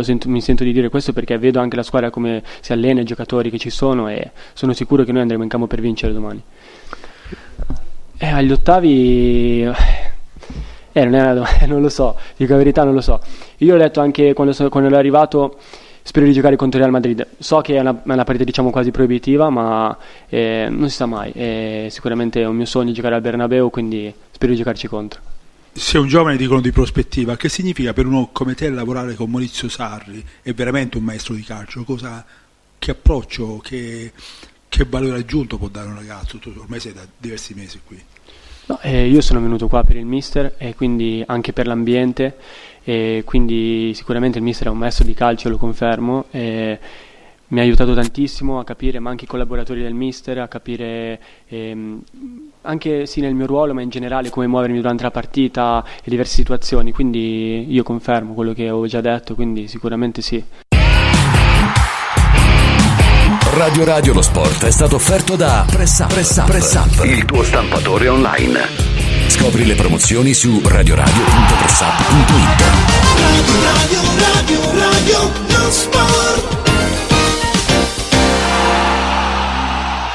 sento, 0.01 0.29
mi 0.29 0.41
sento 0.41 0.63
di 0.63 0.71
dire 0.71 0.89
questo 0.89 1.13
perché 1.13 1.37
vedo 1.37 1.59
anche 1.59 1.75
la 1.75 1.83
squadra 1.83 2.09
come 2.09 2.43
si 2.61 2.71
allena, 2.71 3.01
i 3.01 3.05
giocatori 3.05 3.49
che 3.49 3.57
ci 3.57 3.69
sono 3.69 4.07
e 4.07 4.31
sono 4.53 4.68
sicuro 4.73 5.03
che 5.03 5.11
noi 5.11 5.21
andremo 5.21 5.43
in 5.43 5.49
campo 5.49 5.67
per 5.67 5.81
vincere 5.81 6.13
domani. 6.13 6.41
Eh, 8.17 8.27
agli 8.27 8.51
ottavi... 8.51 9.63
Eh, 10.91 11.05
non, 11.05 11.13
è 11.13 11.31
una 11.31 11.47
non 11.67 11.81
lo 11.81 11.89
so, 11.89 12.17
dico 12.35 12.51
la 12.51 12.57
verità 12.57 12.83
non 12.83 12.93
lo 12.93 13.01
so. 13.01 13.21
Io 13.57 13.75
ho 13.75 13.77
detto 13.77 14.01
anche 14.01 14.33
quando, 14.33 14.53
sono, 14.53 14.69
quando 14.69 14.89
ero 14.89 14.97
arrivato 14.97 15.57
spero 16.01 16.25
di 16.25 16.33
giocare 16.33 16.55
contro 16.55 16.79
Real 16.79 16.91
Madrid. 16.91 17.25
So 17.37 17.61
che 17.61 17.75
è 17.75 17.79
una, 17.79 17.91
è 17.91 18.11
una 18.11 18.23
partita 18.23 18.43
diciamo 18.43 18.71
quasi 18.71 18.91
proibitiva, 18.91 19.49
ma 19.49 19.95
eh, 20.27 20.67
non 20.69 20.89
si 20.89 20.95
sa 20.95 21.05
mai. 21.05 21.31
Eh, 21.33 21.87
sicuramente 21.89 22.41
è 22.41 22.45
un 22.45 22.55
mio 22.55 22.65
sogno 22.65 22.91
giocare 22.91 23.15
al 23.15 23.21
Bernabeu, 23.21 23.69
quindi 23.69 24.13
spero 24.31 24.51
di 24.51 24.57
giocarci 24.57 24.87
contro 24.87 25.21
sei 25.71 26.01
un 26.01 26.07
giovane 26.07 26.35
dicono 26.35 26.59
di 26.59 26.71
prospettiva, 26.71 27.37
che 27.37 27.47
significa 27.47 27.93
per 27.93 28.05
uno 28.05 28.29
come 28.33 28.53
te 28.53 28.69
lavorare 28.69 29.13
con 29.13 29.29
Maurizio 29.29 29.69
Sarri? 29.69 30.23
È 30.41 30.51
veramente 30.53 30.97
un 30.97 31.03
maestro 31.03 31.33
di 31.35 31.43
calcio? 31.43 31.83
Cosa, 31.83 32.25
che 32.77 32.91
approccio, 32.91 33.59
che, 33.63 34.11
che 34.69 34.85
valore 34.87 35.17
aggiunto 35.17 35.57
può 35.57 35.67
dare 35.67 35.87
un 35.87 35.95
ragazzo? 35.95 36.37
Tu 36.37 36.53
ormai 36.55 36.79
sei 36.79 36.93
da 36.93 37.01
diversi 37.17 37.53
mesi 37.53 37.81
qui. 37.85 38.01
No, 38.67 38.79
eh, 38.81 39.07
io 39.09 39.19
sono 39.19 39.41
venuto 39.41 39.67
qua 39.67 39.83
per 39.83 39.95
il 39.95 40.05
mister 40.05 40.53
e 40.57 40.75
quindi 40.75 41.23
anche 41.25 41.53
per 41.53 41.65
l'ambiente 41.65 42.37
e 42.83 43.23
quindi 43.25 43.91
sicuramente 43.95 44.37
il 44.37 44.43
mister 44.43 44.67
è 44.67 44.69
un 44.69 44.77
maestro 44.77 45.05
di 45.05 45.13
calcio, 45.15 45.49
lo 45.49 45.57
confermo. 45.57 46.25
E, 46.29 46.79
mi 47.49 47.59
ha 47.59 47.63
aiutato 47.63 47.93
tantissimo 47.95 48.59
a 48.59 48.63
capire, 48.63 48.99
ma 48.99 49.09
anche 49.09 49.23
i 49.23 49.27
collaboratori 49.27 49.81
del 49.81 49.93
mister, 49.93 50.37
a 50.37 50.47
capire 50.47 51.19
ehm, 51.47 52.03
anche 52.61 53.05
sì 53.07 53.21
nel 53.21 53.33
mio 53.33 53.47
ruolo, 53.47 53.73
ma 53.73 53.81
in 53.81 53.89
generale 53.89 54.29
come 54.29 54.45
muovermi 54.45 54.77
durante 54.77 55.03
la 55.03 55.11
partita 55.11 55.83
e 56.03 56.09
diverse 56.09 56.35
situazioni. 56.35 56.91
Quindi 56.91 57.65
io 57.71 57.83
confermo 57.83 58.33
quello 58.33 58.53
che 58.53 58.69
ho 58.69 58.85
già 58.85 59.01
detto, 59.01 59.33
quindi 59.33 59.67
sicuramente 59.67 60.21
sì. 60.21 60.43
Radio 63.59 63.83
Radio 63.83 64.13
lo 64.13 64.21
sport 64.21 64.63
è 64.63 64.71
stato 64.71 64.95
offerto 64.95 65.35
da 65.35 65.65
Press 65.69 65.99
Up, 65.99 66.45
Press 66.45 66.79
il 67.03 67.25
tuo 67.25 67.43
stampatore 67.43 68.07
online. 68.07 68.57
Scopri 69.27 69.65
le 69.65 69.75
promozioni 69.75 70.33
su 70.33 70.61
radioradio.pressup.it. 70.63 72.63
Radio 73.19 73.43
Radio 73.61 73.99
Radio 74.15 74.61
Radio 74.79 75.29
lo 75.57 75.71
sport. 75.71 76.68